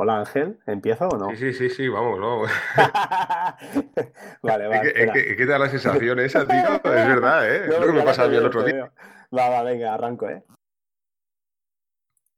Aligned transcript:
Hola 0.00 0.20
Ángel, 0.20 0.60
¿empiezo 0.64 1.08
o 1.08 1.18
no? 1.18 1.30
Sí, 1.30 1.36
sí, 1.36 1.52
sí, 1.52 1.70
sí, 1.70 1.88
vamos, 1.88 2.20
vamos. 2.20 2.48
vale, 4.42 4.68
vale. 4.68 4.92
Que, 5.12 5.34
te 5.34 5.44
da 5.44 5.58
la 5.58 5.68
sensación 5.68 6.20
esa, 6.20 6.46
tío. 6.46 6.56
Es 6.56 6.82
verdad, 7.08 7.50
¿eh? 7.50 7.64
es 7.64 7.80
lo 7.80 7.84
que 7.84 7.92
me 7.92 8.02
pasaba 8.02 8.28
a 8.28 8.30
mí 8.30 8.36
el 8.36 8.46
otro 8.46 8.62
día. 8.62 8.92
Va, 9.36 9.48
va, 9.48 9.64
venga, 9.64 9.92
arranco, 9.92 10.28
¿eh? 10.28 10.44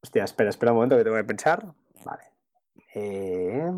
Hostia, 0.02 0.24
espera, 0.24 0.48
espera 0.48 0.72
un 0.72 0.76
momento 0.76 0.96
que 0.96 1.04
tengo 1.04 1.18
que 1.18 1.24
pensar. 1.24 1.62
Vale. 2.02 2.22
Eh... 2.94 3.70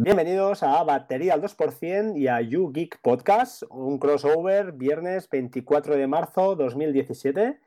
Bienvenidos 0.00 0.62
a 0.62 0.80
Batería 0.84 1.34
al 1.34 1.42
2% 1.42 2.16
y 2.16 2.28
a 2.28 2.40
You 2.40 2.70
Geek 2.70 3.00
Podcast, 3.02 3.64
un 3.68 3.98
crossover 3.98 4.70
viernes 4.70 5.28
24 5.28 5.96
de 5.96 6.06
marzo 6.06 6.54
2017. 6.54 7.58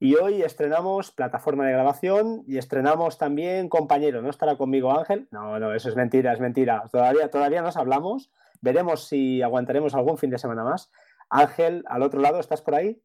Y 0.00 0.16
hoy 0.16 0.42
estrenamos 0.42 1.12
plataforma 1.12 1.66
de 1.66 1.74
grabación 1.74 2.42
y 2.48 2.58
estrenamos 2.58 3.16
también 3.16 3.68
compañero. 3.68 4.22
¿No 4.22 4.28
estará 4.28 4.56
conmigo 4.56 4.90
Ángel? 4.90 5.28
No, 5.30 5.60
no, 5.60 5.72
eso 5.72 5.88
es 5.88 5.94
mentira, 5.94 6.32
es 6.32 6.40
mentira. 6.40 6.82
Todavía, 6.90 7.30
todavía 7.30 7.62
nos 7.62 7.76
hablamos. 7.76 8.32
Veremos 8.60 9.06
si 9.06 9.40
aguantaremos 9.42 9.94
algún 9.94 10.18
fin 10.18 10.30
de 10.30 10.38
semana 10.38 10.64
más. 10.64 10.90
Ángel, 11.30 11.84
al 11.86 12.02
otro 12.02 12.20
lado, 12.20 12.40
¿estás 12.40 12.60
por 12.60 12.74
ahí? 12.74 13.00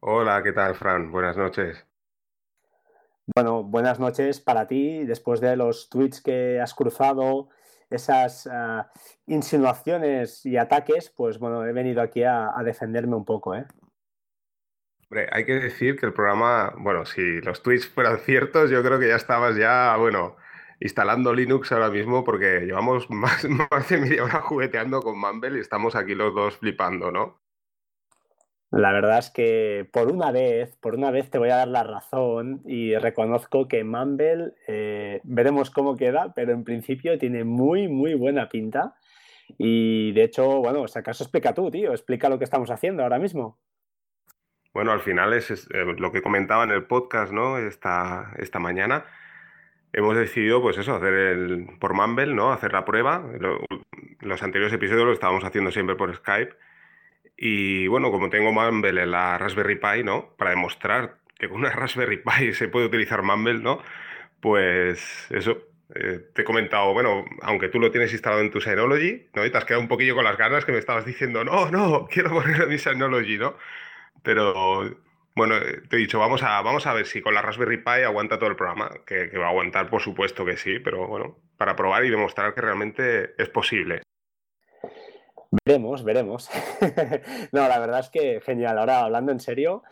Hola, 0.00 0.42
¿qué 0.42 0.52
tal, 0.52 0.74
Fran? 0.76 1.12
Buenas 1.12 1.36
noches. 1.36 1.86
Bueno, 3.34 3.62
buenas 3.62 4.00
noches 4.00 4.40
para 4.40 4.66
ti. 4.66 5.04
Después 5.04 5.40
de 5.40 5.54
los 5.54 5.88
tweets 5.88 6.20
que 6.20 6.60
has 6.60 6.74
cruzado, 6.74 7.48
esas 7.90 8.48
ah, 8.50 8.90
insinuaciones 9.26 10.46
y 10.46 10.56
ataques, 10.56 11.12
pues 11.14 11.38
bueno, 11.38 11.66
he 11.66 11.72
venido 11.72 12.00
aquí 12.00 12.22
a, 12.22 12.52
defenderme 12.64 13.16
un 13.16 13.24
poco, 13.24 13.54
¿eh? 13.54 13.66
Hombre, 15.10 15.28
hay 15.32 15.44
que 15.44 15.54
decir 15.54 15.98
que 15.98 16.06
el 16.06 16.12
programa, 16.12 16.72
bueno, 16.78 17.04
si 17.04 17.40
los 17.40 17.62
tweets 17.62 17.88
fueran 17.88 18.18
ciertos, 18.20 18.70
yo 18.70 18.82
creo 18.82 19.00
que 19.00 19.08
ya 19.08 19.16
estabas 19.16 19.56
ya, 19.56 19.96
bueno, 19.96 20.36
instalando 20.78 21.34
Linux 21.34 21.72
ahora 21.72 21.90
mismo 21.90 22.22
porque 22.22 22.60
llevamos 22.60 23.10
más, 23.10 23.44
más 23.44 23.88
de 23.88 23.98
media 23.98 24.24
hora 24.24 24.40
jugueteando 24.40 25.02
con 25.02 25.18
Mumble 25.18 25.58
y 25.58 25.60
estamos 25.60 25.96
aquí 25.96 26.14
los 26.14 26.32
dos 26.32 26.56
flipando, 26.58 27.10
¿no? 27.10 27.40
La 28.70 28.92
verdad 28.92 29.18
es 29.18 29.30
que 29.30 29.88
por 29.92 30.12
una 30.12 30.30
vez, 30.30 30.76
por 30.76 30.94
una 30.94 31.10
vez 31.10 31.28
te 31.28 31.38
voy 31.38 31.50
a 31.50 31.56
dar 31.56 31.68
la 31.68 31.82
razón 31.82 32.62
y 32.64 32.94
reconozco 32.94 33.66
que 33.66 33.82
Mumble, 33.82 34.52
eh, 34.68 35.20
veremos 35.24 35.70
cómo 35.70 35.96
queda, 35.96 36.32
pero 36.34 36.52
en 36.52 36.62
principio 36.62 37.18
tiene 37.18 37.42
muy, 37.42 37.88
muy 37.88 38.14
buena 38.14 38.48
pinta. 38.48 38.94
Y 39.58 40.12
de 40.12 40.22
hecho, 40.22 40.60
bueno, 40.60 40.86
si 40.86 41.00
acaso 41.00 41.24
explica 41.24 41.52
tú, 41.52 41.68
tío, 41.68 41.90
explica 41.90 42.28
lo 42.28 42.38
que 42.38 42.44
estamos 42.44 42.70
haciendo 42.70 43.02
ahora 43.02 43.18
mismo. 43.18 43.58
Bueno, 44.72 44.92
al 44.92 45.00
final 45.00 45.32
es, 45.32 45.50
eh, 45.50 45.84
lo 45.98 46.12
que 46.12 46.22
comentaba 46.22 46.62
en 46.62 46.70
el 46.70 46.84
podcast, 46.84 47.32
¿no? 47.32 47.58
Esta, 47.58 48.32
esta 48.38 48.60
mañana. 48.60 49.04
Hemos 49.92 50.16
decidido, 50.16 50.62
pues 50.62 50.78
eso, 50.78 50.94
hacer 50.94 51.12
el 51.12 51.66
por 51.80 51.94
Mumble, 51.94 52.34
¿no? 52.34 52.52
Hacer 52.52 52.72
la 52.72 52.84
prueba. 52.84 53.24
los 54.20 54.42
anteriores 54.44 54.72
episodios 54.72 55.06
lo 55.06 55.12
estábamos 55.12 55.42
haciendo 55.42 55.72
siempre 55.72 55.96
por 55.96 56.14
Skype 56.14 56.54
y 57.42 57.86
bueno, 57.86 58.10
como 58.10 58.28
tengo 58.28 58.52
Mumble 58.52 59.02
en 59.02 59.10
la 59.12 59.38
Raspberry 59.38 59.76
Pi, 59.76 60.02
¿no? 60.04 60.34
Para 60.36 60.50
demostrar 60.50 61.16
que 61.38 61.48
con 61.48 61.60
una 61.60 61.70
Raspberry 61.74 62.18
Pi 62.18 62.52
se 62.52 62.68
puede 62.68 62.86
utilizar 62.86 63.22
Mumble, 63.22 63.60
¿no? 63.60 63.82
Pues 64.40 65.26
eso, 65.30 65.58
eh, 65.94 66.20
te 66.34 66.42
he 66.42 66.44
comentado, 66.44 66.92
bueno, 66.92 67.24
aunque 67.40 67.68
tú 67.70 67.80
lo 67.80 67.90
tienes 67.90 68.12
instalado 68.12 68.42
en 68.42 68.50
tu 68.50 68.60
Synology, 68.60 69.28
¿no? 69.34 69.46
Y 69.46 69.50
te 69.50 69.56
has 69.56 69.64
quedado 69.64 69.80
un 69.80 69.88
poquillo 69.88 70.14
con 70.14 70.24
las 70.24 70.36
ganas 70.36 70.66
que 70.66 70.72
me 70.72 70.78
estabas 70.78 71.06
diciendo, 71.06 71.42
no, 71.42 71.70
no, 71.70 72.06
quiero 72.10 72.28
ponerlo 72.34 72.64
en 72.64 72.70
mi 72.70 72.78
Synology, 72.78 73.38
¿no? 73.38 73.56
Pero 74.22 74.94
bueno, 75.34 75.56
eh, 75.56 75.80
te 75.88 75.96
he 75.96 75.98
dicho, 75.98 76.18
vamos 76.18 76.42
a, 76.42 76.60
vamos 76.60 76.86
a 76.86 76.92
ver 76.92 77.06
si 77.06 77.22
con 77.22 77.32
la 77.32 77.40
Raspberry 77.40 77.78
Pi 77.78 78.02
aguanta 78.04 78.38
todo 78.38 78.50
el 78.50 78.56
programa, 78.56 78.90
que, 79.06 79.30
que 79.30 79.38
va 79.38 79.46
a 79.46 79.50
aguantar, 79.50 79.88
por 79.88 80.02
supuesto 80.02 80.44
que 80.44 80.58
sí, 80.58 80.78
pero 80.78 81.06
bueno, 81.06 81.38
para 81.56 81.74
probar 81.74 82.04
y 82.04 82.10
demostrar 82.10 82.54
que 82.54 82.60
realmente 82.60 83.34
es 83.38 83.48
posible. 83.48 84.02
Veremos, 85.50 86.04
veremos. 86.04 86.48
no, 87.52 87.68
la 87.68 87.78
verdad 87.78 88.00
es 88.00 88.10
que 88.10 88.40
genial. 88.40 88.78
Ahora, 88.78 89.00
hablando 89.00 89.32
en 89.32 89.40
serio, 89.40 89.82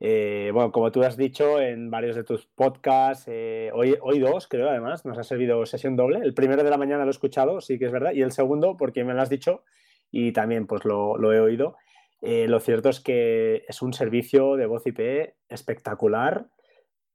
eh, 0.00 0.50
bueno, 0.52 0.70
como 0.70 0.92
tú 0.92 1.02
has 1.02 1.16
dicho 1.16 1.60
en 1.60 1.90
varios 1.90 2.14
de 2.14 2.22
tus 2.22 2.46
podcasts, 2.46 3.24
eh, 3.26 3.70
hoy, 3.74 3.96
hoy 4.00 4.20
dos, 4.20 4.46
creo, 4.46 4.70
además, 4.70 5.04
nos 5.04 5.18
ha 5.18 5.24
servido 5.24 5.66
sesión 5.66 5.96
doble. 5.96 6.20
El 6.22 6.34
primero 6.34 6.62
de 6.62 6.70
la 6.70 6.78
mañana 6.78 7.04
lo 7.04 7.10
he 7.10 7.10
escuchado, 7.10 7.60
sí 7.60 7.78
que 7.78 7.86
es 7.86 7.92
verdad, 7.92 8.12
y 8.12 8.22
el 8.22 8.32
segundo, 8.32 8.76
porque 8.76 9.04
me 9.04 9.14
lo 9.14 9.22
has 9.22 9.30
dicho 9.30 9.64
y 10.10 10.32
también 10.32 10.66
pues 10.66 10.84
lo, 10.84 11.18
lo 11.18 11.32
he 11.32 11.40
oído. 11.40 11.76
Eh, 12.20 12.48
lo 12.48 12.60
cierto 12.60 12.88
es 12.88 13.00
que 13.00 13.64
es 13.68 13.82
un 13.82 13.92
servicio 13.92 14.56
de 14.56 14.66
voz 14.66 14.86
IP 14.86 15.34
espectacular 15.48 16.48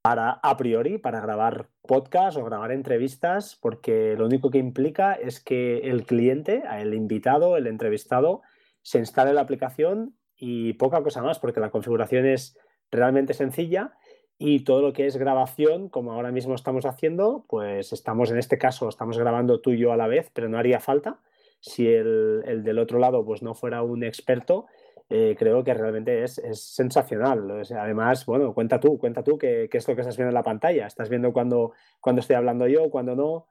para, 0.03 0.31
a 0.31 0.57
priori, 0.57 0.97
para 0.97 1.21
grabar 1.21 1.69
podcast 1.87 2.37
o 2.37 2.43
grabar 2.43 2.73
entrevistas, 2.73 3.57
porque 3.61 4.15
lo 4.17 4.25
único 4.25 4.51
que 4.51 4.57
implica 4.57 5.13
es 5.13 5.39
que 5.39 5.77
el 5.89 6.05
cliente, 6.05 6.61
el 6.77 6.93
invitado, 6.93 7.55
el 7.55 7.67
entrevistado, 7.67 8.41
se 8.81 8.99
instale 8.99 9.31
la 9.31 9.39
aplicación 9.39 10.13
y 10.35 10.73
poca 10.73 11.01
cosa 11.01 11.23
más, 11.23 11.39
porque 11.39 11.61
la 11.61 11.71
configuración 11.71 12.25
es 12.25 12.57
realmente 12.91 13.33
sencilla 13.33 13.93
y 14.37 14.65
todo 14.65 14.81
lo 14.81 14.91
que 14.91 15.05
es 15.05 15.15
grabación, 15.15 15.87
como 15.87 16.11
ahora 16.11 16.33
mismo 16.33 16.53
estamos 16.53 16.85
haciendo, 16.85 17.45
pues 17.47 17.93
estamos 17.93 18.29
en 18.29 18.39
este 18.39 18.57
caso, 18.57 18.89
estamos 18.89 19.17
grabando 19.17 19.61
tú 19.61 19.71
y 19.71 19.79
yo 19.79 19.93
a 19.93 19.97
la 19.97 20.07
vez, 20.07 20.29
pero 20.33 20.49
no 20.49 20.57
haría 20.57 20.81
falta. 20.81 21.21
Si 21.61 21.87
el, 21.87 22.43
el 22.45 22.65
del 22.65 22.79
otro 22.79 22.99
lado 22.99 23.23
pues 23.23 23.41
no 23.41 23.55
fuera 23.55 23.83
un 23.83 24.03
experto 24.03 24.65
eh, 25.09 25.35
creo 25.37 25.63
que 25.63 25.73
realmente 25.73 26.23
es, 26.23 26.41
sensacional. 26.53 27.63
además, 27.77 28.25
bueno, 28.25 28.53
cuenta 28.53 28.79
tú, 28.79 28.97
cuenta 28.97 29.23
tú 29.23 29.37
qué, 29.37 29.69
es 29.71 29.87
lo 29.87 29.95
que 29.95 30.01
estás 30.01 30.17
viendo 30.17 30.29
en 30.29 30.35
la 30.35 30.43
pantalla. 30.43 30.87
¿Estás 30.87 31.09
viendo 31.09 31.33
cuando, 31.33 31.73
cuando 31.99 32.21
estoy 32.21 32.35
hablando 32.35 32.67
yo, 32.67 32.89
cuando 32.89 33.15
no? 33.15 33.47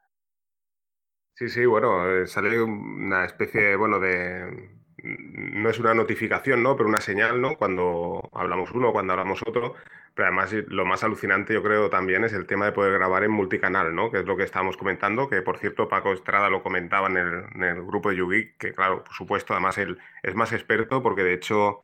Sí, 1.35 1.49
sí, 1.49 1.65
bueno, 1.65 2.09
eh, 2.09 2.27
sale 2.27 2.61
una 2.61 3.25
especie, 3.25 3.77
bueno, 3.77 3.99
de... 3.99 4.82
No 5.03 5.69
es 5.69 5.79
una 5.79 5.95
notificación, 5.95 6.63
¿no? 6.63 6.77
Pero 6.77 6.89
una 6.89 7.01
señal, 7.01 7.41
¿no? 7.41 7.57
Cuando 7.57 8.31
hablamos 8.33 8.71
uno, 8.73 8.93
cuando 8.93 9.13
hablamos 9.13 9.43
otro. 9.47 9.75
Pero 10.15 10.29
además 10.29 10.53
lo 10.69 10.85
más 10.85 11.03
alucinante 11.05 11.55
yo 11.55 11.63
creo 11.63 11.89
también 11.89 12.25
es 12.25 12.33
el 12.35 12.47
tema 12.47 12.67
de 12.67 12.73
poder 12.73 12.93
grabar 12.93 13.25
en 13.25 13.31
multicanal, 13.31 13.95
¿no? 13.95 14.11
Que 14.11 14.19
es 14.21 14.27
lo 14.27 14.37
que 14.37 14.45
estábamos 14.45 14.77
comentando, 14.77 15.29
que 15.29 15.41
por 15.43 15.59
cierto 15.59 15.89
Paco 15.89 16.13
Estrada 16.13 16.51
lo 16.51 16.63
comentaba 16.63 17.09
en 17.09 17.17
el, 17.65 17.83
grupo 17.83 18.11
de 18.11 18.17
YouGeek, 18.17 18.59
que 18.59 18.75
claro, 18.75 19.05
por 19.05 19.15
supuesto, 19.15 19.55
además 19.55 19.79
él 19.79 19.99
es 20.23 20.35
más 20.35 20.53
experto 20.53 21.03
porque 21.03 21.23
de 21.25 21.35
hecho 21.35 21.83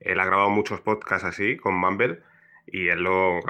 él 0.00 0.20
ha 0.20 0.26
grabado 0.26 0.50
muchos 0.50 0.80
podcasts 0.82 1.24
así 1.26 1.56
con 1.56 1.74
Mumble 1.74 2.20
y 2.66 2.88
él 2.88 3.02
lo, 3.02 3.40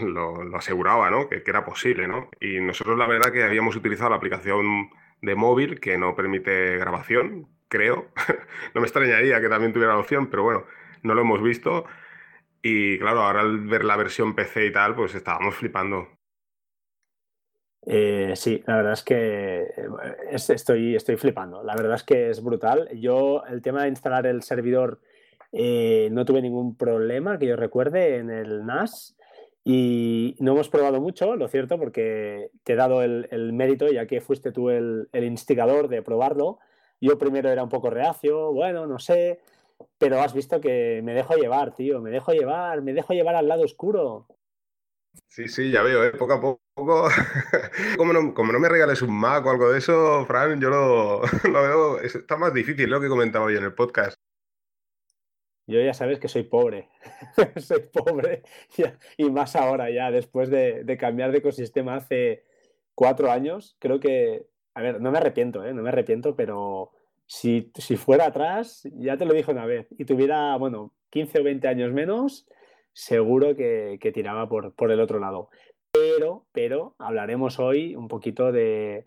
lo, 0.00 0.56
aseguraba, 0.56 1.10
¿no? 1.10 1.28
Que, 1.28 1.42
que, 1.42 1.50
era 1.50 1.64
posible, 1.64 2.06
¿no? 2.06 2.30
Y 2.40 2.60
nosotros 2.60 2.96
la 2.98 3.06
verdad 3.06 3.32
que 3.32 3.42
habíamos 3.42 3.76
utilizado 3.76 4.10
la 4.10 4.16
aplicación 4.16 4.90
de 5.22 5.34
móvil 5.34 5.80
que 5.80 5.98
no 5.98 6.14
permite 6.14 6.76
grabación, 6.78 7.48
creo. 7.72 8.08
no 8.74 8.80
me 8.82 8.86
extrañaría 8.86 9.40
que 9.40 9.48
también 9.48 9.72
tuviera 9.72 9.94
la 9.94 10.00
opción, 10.00 10.28
pero 10.28 10.42
bueno, 10.42 10.64
no 11.02 11.14
lo 11.14 11.22
hemos 11.22 11.42
visto. 11.42 11.86
Y 12.62 12.98
claro, 12.98 13.22
ahora 13.22 13.40
al 13.40 13.66
ver 13.66 13.84
la 13.84 13.96
versión 13.96 14.34
PC 14.34 14.66
y 14.66 14.72
tal, 14.72 14.94
pues 14.94 15.14
estábamos 15.14 15.54
flipando. 15.56 16.06
Eh, 17.84 18.34
sí, 18.36 18.62
la 18.66 18.76
verdad 18.76 18.92
es 18.92 19.02
que 19.02 19.62
eh, 19.62 20.26
estoy, 20.30 20.94
estoy 20.94 21.16
flipando. 21.16 21.64
La 21.64 21.74
verdad 21.74 21.94
es 21.94 22.04
que 22.04 22.28
es 22.28 22.42
brutal. 22.42 22.88
Yo, 22.94 23.42
el 23.48 23.62
tema 23.62 23.82
de 23.82 23.88
instalar 23.88 24.26
el 24.26 24.42
servidor, 24.42 25.00
eh, 25.50 26.08
no 26.12 26.24
tuve 26.24 26.42
ningún 26.42 26.76
problema 26.76 27.38
que 27.38 27.46
yo 27.46 27.56
recuerde 27.56 28.18
en 28.18 28.30
el 28.30 28.66
NAS. 28.66 29.16
Y 29.64 30.36
no 30.40 30.52
hemos 30.52 30.68
probado 30.68 31.00
mucho, 31.00 31.36
lo 31.36 31.48
cierto, 31.48 31.78
porque 31.78 32.50
te 32.64 32.72
he 32.72 32.76
dado 32.76 33.02
el, 33.02 33.52
mérito, 33.52 33.88
ya 33.88 34.06
que 34.06 34.20
fuiste 34.20 34.50
tú 34.50 34.70
el, 34.70 35.08
el, 35.12 35.24
instigador 35.24 35.88
de 35.88 36.02
probarlo. 36.02 36.58
Yo 37.02 37.18
primero 37.18 37.50
era 37.50 37.64
un 37.64 37.68
poco 37.68 37.90
reacio, 37.90 38.52
bueno, 38.52 38.86
no 38.86 39.00
sé, 39.00 39.40
pero 39.98 40.20
has 40.20 40.32
visto 40.32 40.60
que 40.60 41.00
me 41.02 41.14
dejo 41.14 41.34
llevar, 41.34 41.74
tío, 41.74 42.00
me 42.00 42.10
dejo 42.10 42.30
llevar, 42.30 42.80
me 42.80 42.92
dejo 42.92 43.12
llevar 43.12 43.34
al 43.34 43.48
lado 43.48 43.64
oscuro. 43.64 44.28
Sí, 45.26 45.48
sí, 45.48 45.72
ya 45.72 45.82
veo, 45.82 46.04
¿eh? 46.04 46.12
poco 46.12 46.32
a 46.32 46.40
poco. 46.40 47.08
como, 47.98 48.12
no, 48.12 48.32
como 48.32 48.52
no 48.52 48.60
me 48.60 48.68
regales 48.68 49.02
un 49.02 49.18
Mac 49.18 49.44
o 49.44 49.50
algo 49.50 49.72
de 49.72 49.78
eso, 49.78 50.24
Fran, 50.26 50.60
yo 50.60 50.70
lo, 50.70 51.22
veo, 51.42 51.98
está 51.98 52.36
más 52.36 52.54
difícil 52.54 52.88
lo 52.88 53.00
que 53.00 53.08
comentaba 53.08 53.50
yo 53.50 53.58
en 53.58 53.64
el 53.64 53.74
podcast. 53.74 54.16
Yo 55.66 55.80
ya 55.80 55.94
sabes 55.94 56.20
que 56.20 56.28
soy 56.28 56.44
pobre, 56.44 56.88
soy 57.56 57.80
pobre 57.80 58.44
y 59.16 59.28
más 59.28 59.56
ahora 59.56 59.90
ya, 59.90 60.12
después 60.12 60.50
de, 60.50 60.84
de, 60.84 60.96
cambiar 60.96 61.32
de 61.32 61.38
ecosistema 61.38 61.96
hace 61.96 62.44
cuatro 62.94 63.28
años, 63.28 63.76
creo 63.80 63.98
que, 63.98 64.51
a 64.74 64.82
ver, 64.82 65.00
no 65.00 65.10
me 65.10 65.18
arrepiento, 65.18 65.64
¿eh? 65.64 65.72
no 65.72 65.82
me 65.82 65.90
arrepiento, 65.90 66.36
pero 66.36 66.90
si, 67.26 67.70
fuera 67.96 68.26
atrás, 68.26 68.88
ya 68.94 69.16
te 69.16 69.24
lo 69.24 69.34
dije 69.34 69.50
una 69.50 69.66
vez, 69.66 69.86
y 69.98 70.04
tuviera, 70.04 70.56
bueno, 70.56 70.92
15 71.10 71.40
o 71.40 71.44
20 71.44 71.68
años 71.68 71.92
menos, 71.92 72.46
seguro 72.92 73.56
que, 73.56 74.12
tiraba 74.14 74.48
por, 74.48 74.74
por, 74.74 74.90
el 74.90 75.00
otro 75.00 75.18
lado. 75.18 75.48
Pero, 75.92 76.46
pero 76.52 76.94
hablaremos 76.98 77.58
hoy 77.58 77.94
un 77.94 78.08
poquito 78.08 78.50
de, 78.50 79.04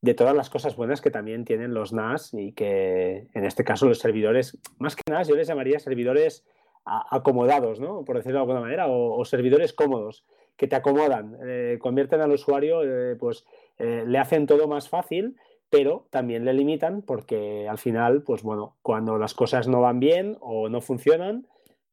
de 0.00 0.14
todas 0.14 0.34
las 0.34 0.50
cosas 0.50 0.76
buenas 0.76 1.00
que 1.00 1.10
también 1.10 1.44
tienen 1.44 1.74
los 1.74 1.92
NAS 1.92 2.32
y 2.34 2.52
que 2.52 3.26
en 3.34 3.44
este 3.44 3.64
caso 3.64 3.86
los 3.86 3.98
servidores, 3.98 4.58
más 4.78 4.96
que 4.96 5.02
NAS, 5.10 5.28
yo 5.28 5.36
les 5.36 5.48
llamaría 5.48 5.78
servidores 5.78 6.44
acomodados, 6.86 7.80
¿no? 7.80 8.04
Por 8.04 8.16
decirlo 8.16 8.38
de 8.38 8.42
alguna 8.42 8.60
manera, 8.60 8.86
o, 8.88 9.24
servidores 9.24 9.72
cómodos, 9.72 10.24
que 10.56 10.68
te 10.68 10.76
acomodan, 10.76 11.36
eh, 11.44 11.78
convierten 11.80 12.20
al 12.20 12.30
usuario, 12.30 12.82
eh, 12.84 13.16
pues 13.16 13.44
eh, 13.78 14.04
le 14.06 14.18
hacen 14.18 14.46
todo 14.46 14.68
más 14.68 14.88
fácil, 14.88 15.36
pero 15.70 16.06
también 16.10 16.44
le 16.44 16.54
limitan 16.54 17.02
porque 17.02 17.68
al 17.68 17.78
final, 17.78 18.22
pues 18.22 18.42
bueno, 18.42 18.76
cuando 18.82 19.18
las 19.18 19.34
cosas 19.34 19.68
no 19.68 19.80
van 19.80 20.00
bien 20.00 20.36
o 20.40 20.68
no 20.68 20.80
funcionan, 20.80 21.46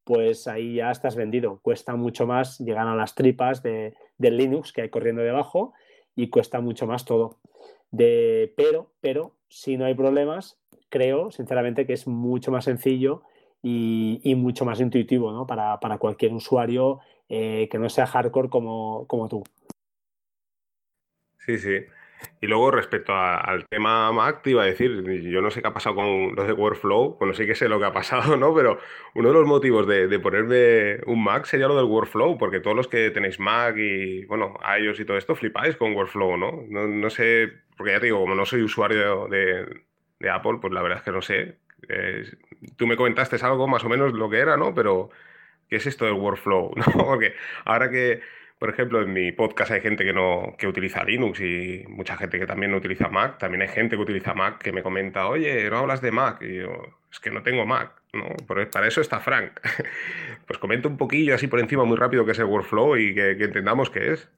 pues 0.04 0.46
ahí 0.46 0.76
ya 0.76 0.90
estás 0.90 1.16
vendido. 1.16 1.58
Cuesta 1.62 1.96
mucho 1.96 2.26
más 2.26 2.58
llegar 2.58 2.86
a 2.86 2.94
las 2.94 3.14
tripas 3.14 3.62
de, 3.62 3.94
del 4.18 4.36
Linux 4.36 4.72
que 4.72 4.82
hay 4.82 4.90
corriendo 4.90 5.22
debajo 5.22 5.72
y 6.14 6.28
cuesta 6.28 6.60
mucho 6.60 6.86
más 6.86 7.04
todo. 7.04 7.38
De, 7.90 8.52
pero, 8.56 8.90
pero, 9.00 9.32
si 9.48 9.76
no 9.76 9.86
hay 9.86 9.94
problemas, 9.94 10.58
creo 10.88 11.30
sinceramente 11.30 11.86
que 11.86 11.92
es 11.92 12.06
mucho 12.06 12.50
más 12.50 12.64
sencillo 12.64 13.22
y, 13.62 14.34
mucho 14.36 14.64
más 14.64 14.80
intuitivo 14.80 15.32
¿no? 15.32 15.46
para, 15.46 15.98
cualquier 15.98 16.34
usuario 16.34 17.00
eh, 17.28 17.68
que 17.70 17.78
no 17.78 17.88
sea 17.88 18.06
hardcore 18.06 18.50
como, 18.50 19.06
como 19.06 19.28
tú. 19.28 19.42
Sí, 21.46 21.58
sí. 21.58 21.86
Y 22.40 22.46
luego 22.46 22.70
respecto 22.70 23.14
al 23.14 23.66
tema 23.68 24.10
Mac, 24.12 24.42
te 24.42 24.50
iba 24.50 24.62
a 24.62 24.66
decir, 24.66 25.02
yo 25.22 25.42
no 25.42 25.50
sé 25.50 25.60
qué 25.60 25.68
ha 25.68 25.74
pasado 25.74 25.96
con 25.96 26.34
los 26.34 26.46
de 26.46 26.52
Workflow, 26.52 27.16
bueno, 27.18 27.34
sí 27.34 27.46
que 27.46 27.54
sé 27.54 27.68
lo 27.68 27.78
que 27.78 27.86
ha 27.86 27.92
pasado, 27.92 28.36
¿no? 28.36 28.54
Pero 28.54 28.78
uno 29.14 29.28
de 29.28 29.34
los 29.34 29.46
motivos 29.46 29.86
de, 29.86 30.18
ponerme 30.18 31.00
un 31.06 31.22
Mac 31.22 31.46
sería 31.46 31.68
lo 31.68 31.76
del 31.76 31.86
Workflow, 31.86 32.38
porque 32.38 32.60
todos 32.60 32.76
los 32.76 32.88
que 32.88 33.10
tenéis 33.10 33.40
Mac 33.40 33.76
y, 33.76 34.24
bueno, 34.26 34.58
iOS 34.80 35.00
y 35.00 35.04
todo 35.04 35.16
esto, 35.16 35.34
flipáis 35.34 35.76
con 35.76 35.94
Workflow, 35.94 36.36
¿no? 36.36 36.64
No, 36.68 37.10
sé, 37.10 37.52
porque 37.76 37.92
ya 37.92 38.00
te 38.00 38.06
digo, 38.06 38.20
como 38.20 38.34
no 38.34 38.44
soy 38.46 38.62
usuario 38.62 39.28
de, 39.28 39.84
Apple, 40.30 40.58
pues 40.60 40.72
la 40.72 40.82
verdad 40.82 40.98
es 40.98 41.04
que 41.04 41.12
no 41.12 41.22
sé. 41.22 41.58
tú 42.76 42.86
me 42.86 42.96
comentaste 42.96 43.36
algo 43.44 43.66
más 43.68 43.84
o 43.84 43.88
menos 43.88 44.12
lo 44.14 44.30
que 44.30 44.38
era, 44.38 44.56
¿no? 44.56 44.74
Pero, 44.74 45.10
¿qué 45.68 45.76
es 45.76 45.86
esto 45.86 46.06
del 46.06 46.14
Workflow? 46.14 46.72
¿no? 46.76 47.04
Porque 47.04 47.34
ahora 47.64 47.90
que 47.90 48.22
por 48.58 48.70
ejemplo, 48.70 49.02
en 49.02 49.12
mi 49.12 49.32
podcast 49.32 49.72
hay 49.72 49.80
gente 49.80 50.04
que 50.04 50.12
no 50.12 50.54
que 50.56 50.66
utiliza 50.66 51.04
Linux 51.04 51.40
y 51.40 51.84
mucha 51.88 52.16
gente 52.16 52.38
que 52.38 52.46
también 52.46 52.70
no 52.70 52.78
utiliza 52.78 53.08
Mac. 53.08 53.38
También 53.38 53.62
hay 53.62 53.68
gente 53.68 53.96
que 53.96 54.02
utiliza 54.02 54.34
Mac 54.34 54.58
que 54.62 54.72
me 54.72 54.82
comenta, 54.82 55.28
oye, 55.28 55.68
no 55.68 55.78
hablas 55.78 56.00
de 56.00 56.12
Mac. 56.12 56.40
Y 56.40 56.58
yo, 56.58 56.70
es 57.14 57.20
que 57.20 57.30
no 57.30 57.42
tengo 57.42 57.66
Mac, 57.66 58.02
¿no? 58.12 58.24
Para 58.46 58.86
eso 58.86 59.00
está 59.00 59.20
Frank. 59.20 59.60
pues 60.46 60.58
comenta 60.58 60.88
un 60.88 60.96
poquillo 60.96 61.34
así 61.34 61.46
por 61.46 61.60
encima, 61.60 61.84
muy 61.84 61.96
rápido, 61.96 62.24
qué 62.24 62.32
es 62.32 62.38
el 62.38 62.46
workflow 62.46 62.96
y 62.96 63.14
que, 63.14 63.32
entendamos 63.32 63.90
qué 63.90 64.12
es. 64.12 64.30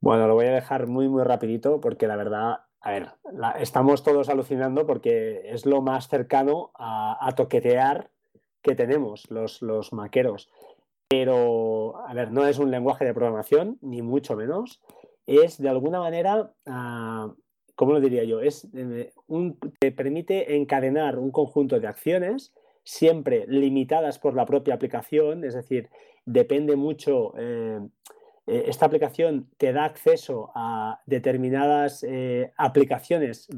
Bueno, 0.00 0.26
lo 0.28 0.34
voy 0.34 0.46
a 0.46 0.52
dejar 0.52 0.86
muy, 0.86 1.08
muy 1.08 1.24
rapidito 1.24 1.80
porque 1.80 2.06
la 2.06 2.16
verdad, 2.16 2.60
a 2.80 2.90
ver, 2.90 3.08
estamos 3.58 4.02
todos 4.02 4.28
alucinando 4.28 4.86
porque 4.86 5.42
es 5.44 5.66
lo 5.66 5.82
más 5.82 6.08
cercano 6.08 6.70
a, 6.78 7.32
toquetear 7.36 8.10
que 8.62 8.74
tenemos 8.74 9.30
los, 9.30 9.60
los 9.60 9.92
maqueros. 9.92 10.50
Pero, 11.08 12.06
a 12.06 12.12
ver, 12.12 12.30
no 12.30 12.46
es 12.46 12.58
un 12.58 12.70
lenguaje 12.70 13.06
de 13.06 13.14
programación, 13.14 13.78
ni 13.80 14.02
mucho 14.02 14.36
menos. 14.36 14.82
Es 15.26 15.56
de 15.56 15.70
alguna 15.70 16.00
manera, 16.00 16.52
ah, 16.66 17.32
¿cómo 17.74 17.92
lo 17.92 18.00
diría 18.00 18.24
yo? 18.24 18.40
Es, 18.42 18.68
eh, 18.74 19.12
un, 19.26 19.58
te 19.78 19.90
permite 19.90 20.56
encadenar 20.56 21.18
un 21.18 21.30
conjunto 21.30 21.80
de 21.80 21.86
acciones 21.86 22.52
siempre 22.84 23.46
limitadas 23.48 24.18
por 24.18 24.34
la 24.34 24.44
propia 24.44 24.74
aplicación, 24.74 25.44
es 25.44 25.54
decir, 25.54 25.88
depende 26.26 26.76
mucho, 26.76 27.32
eh, 27.38 27.80
eh, 28.46 28.64
esta 28.66 28.86
aplicación 28.86 29.48
te 29.56 29.72
da 29.72 29.84
acceso 29.84 30.50
a 30.54 31.00
determinadas 31.06 32.04
aplicaciones, 32.56 33.48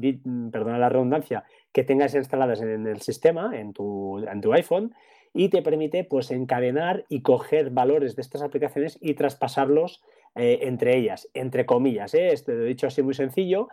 perdona 0.51 0.77
la 0.77 0.89
redundancia, 0.89 1.43
que 1.71 1.83
tengas 1.83 2.13
instaladas 2.15 2.61
en 2.61 2.87
el 2.87 3.01
sistema, 3.01 3.57
en 3.57 3.71
tu, 3.71 4.19
en 4.19 4.41
tu 4.41 4.51
iPhone, 4.53 4.93
y 5.33 5.49
te 5.49 5.61
permite 5.61 6.03
pues 6.03 6.31
encadenar 6.31 7.05
y 7.09 7.21
coger 7.21 7.69
valores 7.69 8.15
de 8.15 8.21
estas 8.21 8.41
aplicaciones 8.41 8.97
y 9.01 9.13
traspasarlos 9.13 10.01
eh, 10.35 10.59
entre 10.63 10.97
ellas, 10.97 11.29
entre 11.33 11.65
comillas. 11.65 12.13
¿eh? 12.13 12.31
Este, 12.31 12.53
lo 12.53 12.63
he 12.63 12.67
dicho 12.67 12.87
así 12.87 13.01
muy 13.01 13.13
sencillo, 13.13 13.67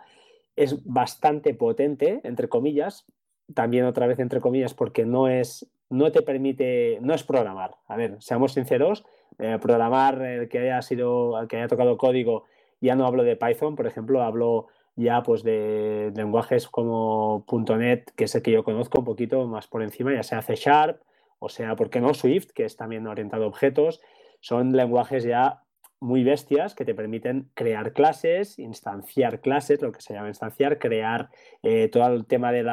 es 0.55 0.83
bastante 0.85 1.53
potente, 1.53 2.21
entre 2.23 2.49
comillas, 2.49 3.05
también 3.53 3.85
otra 3.85 4.07
vez 4.07 4.19
entre 4.19 4.41
comillas, 4.41 4.73
porque 4.73 5.05
no 5.05 5.27
es, 5.27 5.69
no 5.89 6.11
te 6.11 6.21
permite, 6.21 6.99
no 7.01 7.13
es 7.13 7.23
programar. 7.23 7.75
A 7.87 7.95
ver, 7.95 8.17
seamos 8.19 8.53
sinceros, 8.53 9.05
eh, 9.37 9.57
programar 9.61 10.21
el 10.21 10.49
que 10.49 10.59
haya 10.59 10.81
sido, 10.81 11.33
que 11.47 11.57
haya 11.57 11.67
tocado 11.67 11.97
código, 11.97 12.43
ya 12.81 12.95
no 12.95 13.05
hablo 13.05 13.23
de 13.23 13.35
Python, 13.35 13.75
por 13.75 13.87
ejemplo, 13.87 14.21
hablo 14.21 14.67
ya 14.95 15.23
pues 15.23 15.43
de 15.43 16.11
lenguajes 16.15 16.67
como 16.67 17.45
.NET, 17.49 18.11
que 18.15 18.25
es 18.25 18.35
el 18.35 18.41
que 18.41 18.51
yo 18.51 18.65
conozco 18.65 18.99
un 18.99 19.05
poquito 19.05 19.47
más 19.47 19.67
por 19.67 19.81
encima, 19.81 20.13
ya 20.13 20.23
sea 20.23 20.41
C 20.41 20.55
Sharp, 20.55 21.01
o 21.39 21.49
sea, 21.49 21.75
¿por 21.75 21.89
qué 21.89 22.01
no 22.01 22.13
Swift, 22.13 22.51
que 22.53 22.65
es 22.65 22.75
también 22.75 23.07
orientado 23.07 23.45
a 23.45 23.47
objetos? 23.47 24.01
Son 24.41 24.75
lenguajes 24.75 25.23
ya 25.23 25.63
muy 26.01 26.23
bestias 26.23 26.75
que 26.75 26.85
te 26.85 26.95
permiten 26.95 27.49
crear 27.53 27.91
clases, 27.93 28.57
instanciar 28.57 29.41
clases, 29.41 29.81
lo 29.81 29.91
que 29.91 30.01
se 30.01 30.13
llama 30.13 30.29
instanciar, 30.29 30.79
crear 30.79 31.29
eh, 31.61 31.89
todo 31.89 32.07
el 32.07 32.25
tema 32.25 32.51
de, 32.51 32.63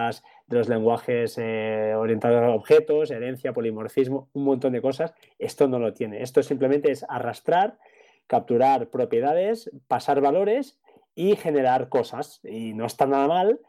los 0.49 0.69
lenguajes 0.69 1.37
eh, 1.39 1.95
orientados 1.97 2.43
a 2.43 2.51
objetos, 2.51 3.11
herencia, 3.11 3.53
polimorfismo, 3.53 4.29
un 4.33 4.45
montón 4.45 4.73
de 4.73 4.83
cosas. 4.83 5.13
Esto 5.39 5.67
no 5.67 5.79
lo 5.79 5.93
tiene. 5.93 6.23
Esto 6.23 6.43
simplemente 6.43 6.91
es 6.93 7.05
arrastrar, 7.09 7.79
capturar 8.29 8.91
propiedades, 8.91 9.71
pasar 9.89 10.21
valores 10.21 10.79
y 11.17 11.35
generar 11.35 11.89
cosas. 11.89 12.41
Y 12.45 12.75
no 12.75 12.87
está 12.87 13.07
nada 13.07 13.27
mal, 13.27 13.61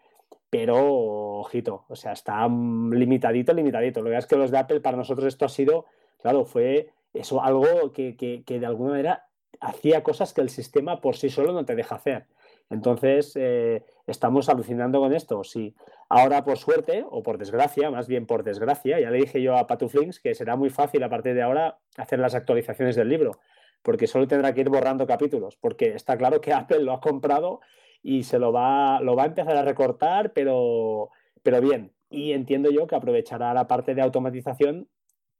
pero 0.50 1.40
ojito, 1.40 1.86
o 1.90 1.96
sea, 1.96 2.14
está 2.14 2.48
limitadito, 2.48 3.54
limitadito. 3.54 4.02
Lo 4.02 4.10
que 4.10 4.18
es 4.18 4.26
que 4.26 4.38
los 4.38 4.52
de 4.52 4.58
Apple, 4.58 4.80
para 4.80 4.98
nosotros 4.98 5.28
esto 5.28 5.46
ha 5.46 5.50
sido, 5.50 5.86
claro, 6.22 6.46
fue 6.46 6.92
eso 7.14 7.42
algo 7.44 7.92
que, 7.94 8.44
de 8.48 8.66
alguna 8.66 8.92
manera 8.92 9.24
hacía 9.60 10.04
cosas 10.04 10.34
que 10.34 10.42
el 10.42 10.50
sistema 10.50 11.02
por 11.02 11.16
sí 11.16 11.30
solo 11.30 11.52
no 11.52 11.66
te 11.66 11.76
deja 11.76 11.96
hacer. 11.96 12.26
Entonces, 12.70 13.34
eh, 13.36 13.84
estamos 14.06 14.50
alucinando 14.50 15.00
con 15.00 15.14
esto, 15.14 15.44
sí. 15.44 15.74
Ahora, 16.10 16.44
por 16.44 16.58
suerte, 16.58 17.06
o 17.10 17.24
por 17.24 17.38
desgracia, 17.38 17.90
más 17.90 18.08
bien 18.08 18.26
por 18.26 18.44
desgracia, 18.44 19.00
ya 19.00 19.10
le 19.10 19.18
dije 19.20 19.42
yo 19.42 19.58
a 19.58 19.68
Patuflinks 19.68 20.20
que 20.20 20.36
será 20.36 20.56
muy 20.56 20.70
fácil 20.70 21.04
a 21.04 21.10
partir 21.10 21.34
de 21.34 21.42
ahora 21.42 21.80
hacer 21.98 22.20
las 22.20 22.36
actualizaciones 22.36 22.96
del 22.96 23.10
libro, 23.10 23.40
porque 23.82 24.08
solo 24.08 24.28
tendrá 24.28 24.54
que 24.54 24.62
ir 24.62 24.70
borrando 24.70 25.08
capítulos, 25.08 25.58
porque 25.58 25.96
está 25.96 26.18
claro 26.18 26.40
que 26.40 26.54
Apple 26.54 26.82
lo 26.82 26.94
ha 26.94 27.02
comprado 27.02 27.62
y 28.02 28.24
se 28.24 28.40
lo 28.40 28.52
va, 28.52 29.02
lo 29.02 29.16
va 29.16 29.24
a 29.24 29.28
empezar 29.28 29.58
a 29.58 29.64
recortar, 29.64 30.34
pero, 30.34 31.10
pero 31.44 31.62
bien. 31.62 31.92
Y 32.10 32.32
entiendo 32.32 32.72
yo 32.72 32.88
que 32.88 32.96
aprovechará 32.96 33.54
la 33.54 33.68
parte 33.68 33.96
de 33.96 34.02
automatización 34.02 34.88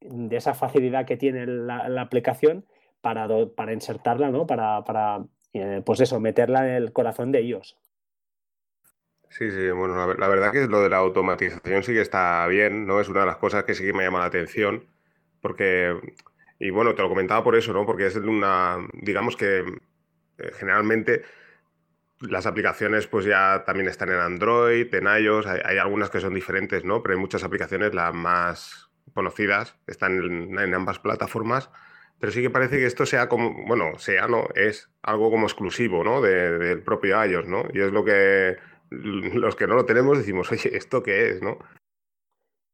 de 0.02 0.36
esa 0.36 0.54
facilidad 0.54 1.06
que 1.06 1.18
tiene 1.18 1.46
la, 1.46 2.02
aplicación 2.02 2.66
para, 3.02 3.28
para, 3.56 3.74
insertarla, 3.74 4.30
¿no? 4.30 4.46
Para, 4.46 4.84
para 4.84 5.26
eh, 5.54 5.82
pues 5.86 6.02
eso, 6.02 6.20
meterla 6.20 6.68
en 6.68 6.76
el 6.76 6.94
corazón 6.94 7.32
de 7.32 7.40
ellos. 7.40 7.78
Sí, 9.30 9.52
sí, 9.52 9.70
bueno, 9.72 10.14
la, 10.14 10.28
verdad 10.28 10.52
que 10.52 10.68
lo 10.68 10.82
de 10.82 10.90
la 10.90 10.98
automatización 10.98 11.84
sí 11.84 11.94
que 11.94 12.02
está 12.02 12.48
bien, 12.48 12.88
¿no? 12.88 13.02
Es 13.02 13.10
una 13.10 13.22
de 13.22 13.26
las 13.26 13.38
cosas 13.38 13.64
que 13.66 13.74
sí 13.74 13.84
que 13.84 13.94
me 13.94 14.04
llama 14.04 14.20
la 14.20 14.26
atención, 14.26 14.86
porque, 15.42 15.94
y 16.60 16.70
bueno, 16.70 16.96
te 16.96 17.02
lo 17.02 17.10
comentaba 17.10 17.44
por 17.44 17.56
eso, 17.56 17.74
¿no? 17.74 17.86
Porque 17.86 18.08
es 18.08 18.16
una, 18.16 18.78
digamos 18.94 19.36
que 19.36 19.60
eh, 19.60 20.52
generalmente 20.54 21.24
las 22.22 22.46
aplicaciones 22.46 23.08
pues 23.08 23.26
ya 23.26 23.64
también 23.66 23.88
están 23.88 24.10
en 24.10 24.20
Android, 24.20 24.94
en 24.94 25.06
iOS, 25.06 25.46
hay, 25.48 25.78
algunas 25.78 26.10
que 26.10 26.20
son 26.20 26.34
diferentes, 26.34 26.84
¿no? 26.84 27.04
Pero 27.04 27.16
hay 27.16 27.22
muchas 27.22 27.44
aplicaciones, 27.44 27.94
las 27.94 28.14
más 28.14 28.90
conocidas, 29.14 29.76
están 29.88 30.58
en, 30.60 30.74
ambas 30.74 31.00
plataformas, 31.00 31.70
pero 32.20 32.32
sí 32.32 32.42
que 32.42 32.50
parece 32.50 32.78
que 32.78 32.86
esto 32.86 33.06
sea 33.06 33.30
como, 33.30 33.66
bueno, 33.68 33.98
sea, 34.00 34.28
¿no? 34.28 34.48
Es 34.56 34.90
algo 35.04 35.30
como 35.30 35.46
exclusivo, 35.46 36.04
¿no? 36.04 36.22
del 36.22 36.82
propio 36.82 37.24
iOS, 37.24 37.48
¿no? 37.48 37.66
Y 37.74 37.82
es 37.82 37.92
lo 37.92 38.04
que 38.04 38.58
los 38.90 39.56
que 39.56 39.68
no 39.68 39.76
lo 39.76 39.86
tenemos 39.86 40.18
decimos, 40.18 40.52
oye, 40.52 40.76
¿esto 40.76 41.04
qué 41.04 41.30
es, 41.30 41.42
no? 41.42 41.60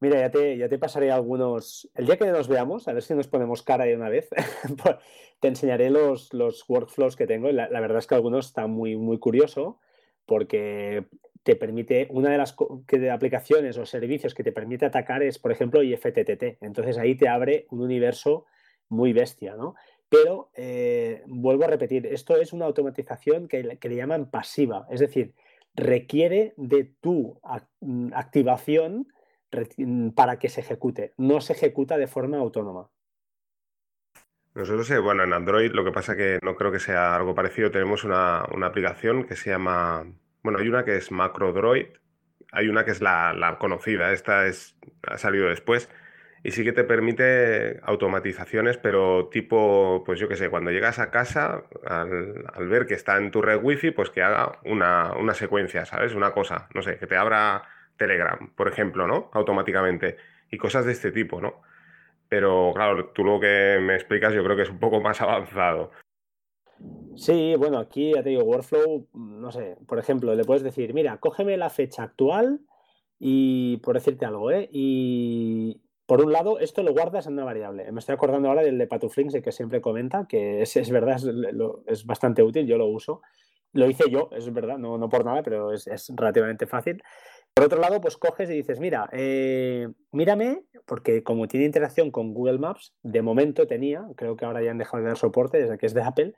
Mira, 0.03 0.19
ya 0.19 0.29
te, 0.29 0.57
ya 0.57 0.67
te 0.67 0.77
pasaré 0.77 1.11
algunos. 1.11 1.89
El 1.95 2.07
día 2.07 2.17
que 2.17 2.25
nos 2.25 2.49
veamos, 2.49 2.89
a 2.89 2.93
ver 2.93 3.03
si 3.03 3.13
nos 3.13 3.29
ponemos 3.29 3.63
cara 3.63 3.85
de 3.85 3.95
una 3.95 4.09
vez, 4.09 4.27
te 5.39 5.47
enseñaré 5.47 5.89
los, 5.89 6.33
los 6.33 6.65
workflows 6.67 7.15
que 7.15 7.25
tengo. 7.25 7.49
La, 7.53 7.79
verdad 7.79 7.99
es 7.99 8.07
que 8.07 8.15
algunos 8.15 8.47
están 8.47 8.69
muy, 8.71 8.97
muy 8.97 9.17
curioso 9.17 9.79
porque 10.25 11.05
te 11.43 11.55
permite, 11.55 12.07
una 12.09 12.31
de 12.31 12.37
las 12.37 12.53
aplicaciones 13.13 13.77
o 13.77 13.85
servicios 13.85 14.33
que 14.33 14.43
te 14.43 14.51
permite 14.51 14.85
atacar 14.85 15.23
es, 15.23 15.39
por 15.39 15.53
ejemplo, 15.53 15.81
IFTTT. 15.81 16.57
Entonces 16.59 16.97
ahí 16.97 17.15
te 17.15 17.29
abre 17.29 17.65
un 17.69 17.79
universo 17.79 18.43
muy 18.89 19.13
bestia, 19.13 19.55
¿no? 19.55 19.73
Pero 20.09 20.51
eh, 20.53 21.23
vuelvo 21.27 21.63
a 21.63 21.67
repetir, 21.67 22.07
esto 22.07 22.35
es 22.35 22.51
una 22.51 22.65
automatización 22.65 23.47
que, 23.47 23.77
que 23.77 23.87
le 23.87 23.95
llaman 23.95 24.29
pasiva, 24.29 24.85
es 24.91 24.99
decir, 24.99 25.33
requiere 25.75 26.53
de 26.57 26.91
tu 26.99 27.39
activación 28.11 29.07
Mm, 29.07 29.22
para 30.15 30.39
que 30.39 30.49
se 30.49 30.61
ejecute. 30.61 31.13
No 31.17 31.41
se 31.41 31.53
ejecuta 31.53 31.97
de 31.97 32.07
forma 32.07 32.37
autónoma. 32.37 32.89
Nosotros, 34.55 34.89
eh, 34.91 34.99
bueno, 34.99 35.23
en 35.23 35.33
Android 35.33 35.71
lo 35.71 35.83
que 35.83 35.91
pasa 35.91 36.15
que 36.15 36.39
no 36.43 36.55
creo 36.55 36.71
que 36.71 36.79
sea 36.79 37.15
algo 37.15 37.33
parecido. 37.33 37.71
Tenemos 37.71 38.03
una, 38.03 38.41
aplicación 38.41 39.23
que 39.23 39.35
se 39.35 39.49
llama 39.49 40.05
bueno, 40.43 40.59
hay 40.59 40.67
una 40.67 40.83
que 40.83 40.97
es 40.97 41.11
MacroDroid, 41.11 41.87
hay 42.51 42.67
una 42.67 42.85
que 42.85 42.91
es 42.91 43.01
la, 43.01 43.57
conocida, 43.59 44.11
esta 44.11 44.45
es, 44.45 44.75
ha 45.07 45.17
salido 45.17 45.47
después, 45.47 45.89
y 46.43 46.51
sí 46.51 46.65
que 46.65 46.73
te 46.73 46.83
permite 46.83 47.79
automatizaciones, 47.83 48.77
pero 48.77 49.29
tipo, 49.29 50.03
pues 50.05 50.19
yo 50.19 50.27
qué 50.27 50.35
sé, 50.35 50.49
cuando 50.49 50.71
llegas 50.71 50.99
a 50.99 51.09
casa, 51.11 51.63
al, 51.85 52.67
ver 52.67 52.85
que 52.85 52.93
está 52.93 53.17
en 53.17 53.31
tu 53.31 53.41
red 53.41 53.59
wifi, 53.63 53.91
pues 53.91 54.09
que 54.09 54.21
haga 54.21 54.59
una, 54.65 55.13
una, 55.13 55.33
secuencia, 55.33 55.85
¿sabes? 55.85 56.13
Una 56.13 56.31
cosa, 56.31 56.67
no 56.73 56.81
sé, 56.81 56.97
que 56.97 57.07
te 57.07 57.15
abra 57.15 57.63
Telegram, 57.97 58.51
por 58.55 58.67
ejemplo, 58.67 59.07
¿no? 59.07 59.29
Automáticamente. 59.33 60.17
Y 60.51 60.57
cosas 60.57 60.85
de 60.85 60.91
este 60.91 61.11
tipo, 61.11 61.41
¿no? 61.41 61.61
Pero 62.29 62.71
claro, 62.73 63.11
tú 63.13 63.23
lo 63.23 63.39
que 63.39 63.79
me 63.81 63.95
explicas 63.95 64.33
yo 64.33 64.43
creo 64.43 64.55
que 64.55 64.63
es 64.63 64.69
un 64.69 64.79
poco 64.79 65.01
más 65.01 65.21
avanzado. 65.21 65.91
Sí, 67.15 67.55
bueno, 67.57 67.77
aquí 67.77 68.13
ya 68.15 68.23
te 68.23 68.29
digo, 68.29 68.43
Workflow, 68.43 69.07
no 69.13 69.51
sé, 69.51 69.77
por 69.87 69.99
ejemplo, 69.99 70.33
le 70.33 70.43
puedes 70.43 70.63
decir, 70.63 70.93
mira, 70.93 71.17
cógeme 71.17 71.57
la 71.57 71.69
fecha 71.69 72.03
actual 72.03 72.61
y 73.19 73.77
por 73.77 73.95
decirte 73.95 74.25
algo, 74.25 74.51
¿eh? 74.51 74.67
Y 74.71 75.81
por 76.05 76.23
un 76.23 76.33
lado, 76.33 76.59
esto 76.59 76.83
lo 76.83 76.91
guardas 76.91 77.27
en 77.27 77.33
una 77.33 77.45
variable. 77.45 77.89
Me 77.91 77.99
estoy 77.99 78.13
acordando 78.13 78.49
ahora 78.49 78.63
del 78.63 78.77
de 78.77 78.87
Patuflinks, 78.87 79.41
que 79.41 79.51
siempre 79.51 79.81
comenta, 79.81 80.25
que 80.27 80.61
es, 80.61 80.75
es 80.75 80.89
verdad, 80.89 81.21
es, 81.87 82.05
bastante 82.05 82.43
útil, 82.43 82.65
yo 82.65 82.77
lo 82.77 82.87
uso. 82.87 83.21
Lo 83.71 83.89
hice 83.89 84.09
yo, 84.09 84.29
es 84.31 84.51
verdad, 84.51 84.77
no, 84.77 84.97
no 84.97 85.09
por 85.09 85.23
nada, 85.23 85.41
pero 85.43 85.71
es, 85.71 85.87
es 85.87 86.11
relativamente 86.15 86.67
fácil. 86.67 87.01
Por 87.53 87.65
otro 87.65 87.79
lado, 87.79 88.01
pues 88.01 88.17
coges 88.17 88.49
y 88.49 88.53
dices, 88.53 88.79
mira, 88.79 89.07
eh, 89.11 89.87
mírame, 90.11 90.63
porque 90.87 91.21
como 91.23 91.47
tiene 91.47 91.67
interacción 91.67 92.09
con 92.09 92.33
Google 92.33 92.57
Maps, 92.57 92.93
de 93.03 93.21
momento 93.21 93.67
tenía, 93.67 94.05
creo 94.15 94.35
que 94.35 94.45
ahora 94.45 94.63
ya 94.63 94.71
han 94.71 94.79
dejado 94.79 95.03
de 95.03 95.09
dar 95.09 95.17
soporte 95.17 95.59
desde 95.59 95.77
que 95.77 95.85
es 95.85 95.93
de 95.93 96.01
Apple, 96.01 96.33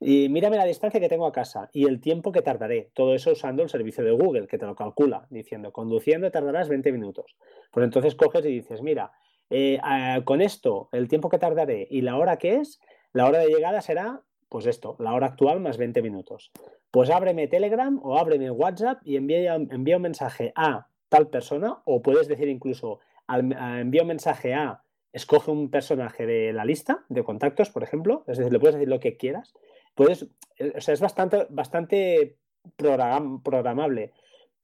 y 0.00 0.28
mírame 0.28 0.56
la 0.56 0.64
distancia 0.64 0.98
que 0.98 1.08
tengo 1.08 1.26
a 1.26 1.32
casa 1.32 1.70
y 1.72 1.86
el 1.86 2.00
tiempo 2.00 2.32
que 2.32 2.42
tardaré. 2.42 2.90
Todo 2.94 3.14
eso 3.14 3.30
usando 3.30 3.62
el 3.62 3.68
servicio 3.68 4.02
de 4.02 4.10
Google, 4.10 4.48
que 4.48 4.58
te 4.58 4.66
lo 4.66 4.74
calcula, 4.74 5.26
diciendo, 5.30 5.72
conduciendo 5.72 6.30
tardarás 6.32 6.68
20 6.68 6.90
minutos. 6.90 7.36
Pues 7.70 7.84
entonces 7.84 8.16
coges 8.16 8.44
y 8.44 8.48
dices, 8.48 8.82
mira, 8.82 9.12
eh, 9.50 9.78
con 10.24 10.40
esto, 10.40 10.88
el 10.90 11.06
tiempo 11.06 11.28
que 11.28 11.38
tardaré 11.38 11.86
y 11.88 12.02
la 12.02 12.16
hora 12.16 12.38
que 12.38 12.56
es, 12.56 12.80
la 13.12 13.26
hora 13.26 13.38
de 13.38 13.46
llegada 13.46 13.80
será, 13.80 14.22
pues 14.48 14.66
esto, 14.66 14.96
la 14.98 15.12
hora 15.14 15.26
actual 15.26 15.60
más 15.60 15.76
20 15.76 16.02
minutos 16.02 16.52
pues 16.96 17.10
ábreme 17.10 17.46
Telegram 17.46 18.00
o 18.02 18.16
ábreme 18.16 18.50
WhatsApp 18.50 19.00
y 19.04 19.16
envía, 19.16 19.54
un 19.56 20.02
mensaje 20.02 20.54
a 20.56 20.88
tal 21.10 21.28
persona, 21.28 21.82
o 21.84 22.00
puedes 22.00 22.26
decir 22.26 22.48
incluso, 22.48 23.00
envía 23.28 24.00
un 24.00 24.08
mensaje 24.08 24.54
a, 24.54 24.82
escoge 25.12 25.50
un 25.50 25.70
personaje 25.70 26.24
de 26.24 26.54
la 26.54 26.64
lista 26.64 27.04
de 27.10 27.22
contactos, 27.22 27.68
por 27.68 27.82
ejemplo, 27.82 28.24
es 28.26 28.38
decir, 28.38 28.50
le 28.50 28.58
puedes 28.58 28.76
decir 28.76 28.88
lo 28.88 28.98
que 28.98 29.18
quieras. 29.18 29.52
Puedes, 29.94 30.26
eh, 30.58 30.72
o 30.74 30.80
sea, 30.80 30.94
es 30.94 31.00
bastante, 31.02 31.46
bastante 31.50 32.36
programable, 32.76 34.12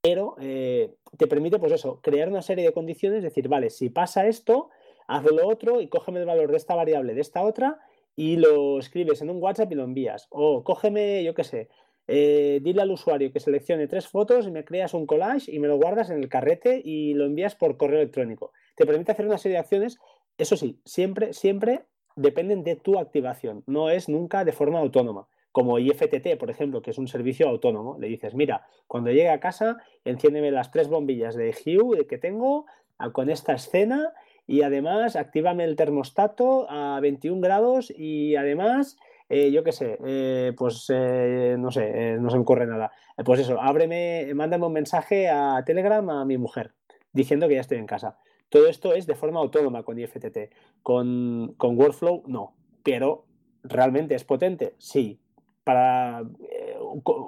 pero 0.01 0.37
eh, 0.41 0.95
te 1.19 1.27
permite, 1.27 1.59
pues 1.59 1.73
eso, 1.73 2.01
crear 2.01 2.31
una 2.31 2.41
serie 2.41 2.65
de 2.65 2.73
condiciones, 2.73 3.23
decir, 3.23 3.47
vale, 3.49 3.69
si 3.69 3.91
pasa 3.91 4.27
esto, 4.27 4.71
haz 5.07 5.25
lo 5.25 5.47
otro 5.47 5.83
y 5.83 5.89
cógeme 5.89 6.21
el 6.21 6.27
valor 6.27 6.51
de 6.51 6.57
esta 6.57 6.75
variable, 6.75 7.13
de 7.13 7.21
esta 7.21 7.43
otra, 7.43 7.79
y 8.17 8.37
lo 8.37 8.79
escribes 8.79 9.23
en 9.23 9.31
un 9.31 9.43
WhatsApp 9.43 9.73
y 9.73 9.75
lo 9.75 9.85
envías. 9.85 10.27
O 10.31 10.65
cógeme, 10.65 11.25
yo 11.25 11.35
qué 11.35 11.45
sé, 11.45 11.69
eh, 12.09 12.61
dile 12.63 12.83
al 12.83 12.91
usuario 12.91 13.33
que 13.33 13.41
seleccione 13.41 13.87
tres 13.87 14.09
fotos 14.09 14.47
y 14.47 14.51
me 14.51 14.65
creas 14.65 14.93
un 14.95 15.07
collage 15.07 15.51
y 15.53 15.59
me 15.59 15.69
lo 15.69 15.77
guardas 15.77 16.11
en 16.11 16.19
el 16.19 16.29
carrete 16.29 16.81
y 16.85 17.15
lo 17.15 17.25
envías 17.25 17.55
por 17.55 17.77
correo 17.77 18.01
electrónico. 18.01 18.53
Te 18.77 18.87
permite 18.87 19.13
hacer 19.13 19.27
una 19.27 19.39
serie 19.39 19.57
de 19.57 19.61
acciones, 19.61 19.99
eso 20.37 20.57
sí, 20.57 20.81
siempre, 20.85 21.33
siempre 21.33 21.85
dependen 22.17 22.65
de 22.65 22.77
tu 22.77 22.99
activación, 22.99 23.63
no 23.67 23.89
es 23.89 24.09
nunca 24.09 24.45
de 24.45 24.53
forma 24.53 24.81
autónoma. 24.81 25.29
Como 25.53 25.79
IFTT, 25.79 26.39
por 26.39 26.51
ejemplo, 26.51 26.81
que 26.81 26.93
es 26.93 26.99
un 26.99 27.09
servicio 27.09 27.47
autónomo, 27.47 27.99
le 27.99 28.09
dices, 28.09 28.35
mira, 28.35 28.67
cuando 28.87 29.11
llegue 29.11 29.29
a 29.29 29.39
casa, 29.39 29.77
enciéndeme 30.05 30.51
las 30.51 30.71
tres 30.71 30.89
bombillas 30.89 31.35
de 31.35 31.55
Hue 31.55 32.07
que 32.07 32.17
tengo 32.17 32.65
con 33.13 33.29
esta 33.29 33.55
escena 33.55 34.13
y 34.47 34.63
además 34.63 35.17
actívame 35.17 35.65
el 35.65 35.77
termostato 35.77 36.67
a 36.71 37.01
21 37.01 37.41
grados 37.41 37.93
y 37.97 38.37
además 38.37 38.97
eh, 39.29 39.51
yo 39.51 39.65
qué 39.65 39.73
sé, 39.73 39.99
eh, 40.05 40.53
pues 40.57 40.93
eh, 40.93 41.57
no 41.59 41.71
sé, 41.71 42.19
no 42.19 42.29
se 42.29 42.37
me 42.37 42.43
ocurre 42.43 42.67
nada. 42.67 42.93
pues 43.25 43.41
eso, 43.41 43.61
ábreme, 43.61 44.31
mándame 44.35 44.67
un 44.67 44.75
mensaje 44.75 45.31
a 45.31 45.63
Telegram 45.65 46.09
a 46.11 46.25
mi 46.27 46.37
mujer 46.37 46.75
diciendo 47.15 47.49
que 47.49 47.55
ya 47.55 47.63
estoy 47.63 47.79
en 47.79 47.87
casa. 47.87 48.19
Todo 48.51 48.69
esto 48.69 48.93
es 48.93 49.07
de 49.07 49.15
forma 49.15 49.41
autónoma 49.41 49.85
con 49.85 49.99
IFTT. 49.99 50.53
Con, 50.83 51.55
con 51.57 51.79
Workflow, 51.79 52.25
no. 52.27 52.55
Pero, 52.83 53.25
¿realmente 53.63 54.15
es 54.15 54.25
potente? 54.25 54.75
Sí. 54.77 55.19
Para, 55.65 56.25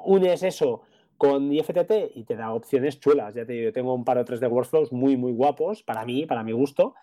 unes 0.05 0.43
eso 0.43 0.83
con 1.17 1.53
IFTT 1.53 2.13
y 2.15 2.25
te 2.25 2.37
da 2.37 2.53
opciones 2.53 3.01
chulas. 3.01 3.35
Ya 3.35 3.47
te 3.47 3.53
digo, 3.53 3.65
yo 3.65 3.73
tengo 3.73 3.95
un 3.95 4.05
par 4.05 4.19
o 4.19 4.25
tres 4.25 4.41
de 4.41 4.47
workflows 4.47 4.93
muy, 4.93 5.17
muy 5.17 5.33
guapos 5.33 5.83
para 5.83 6.05
mí, 6.05 6.27
para 6.27 6.43
mi 6.43 6.53
gusto, 6.53 6.95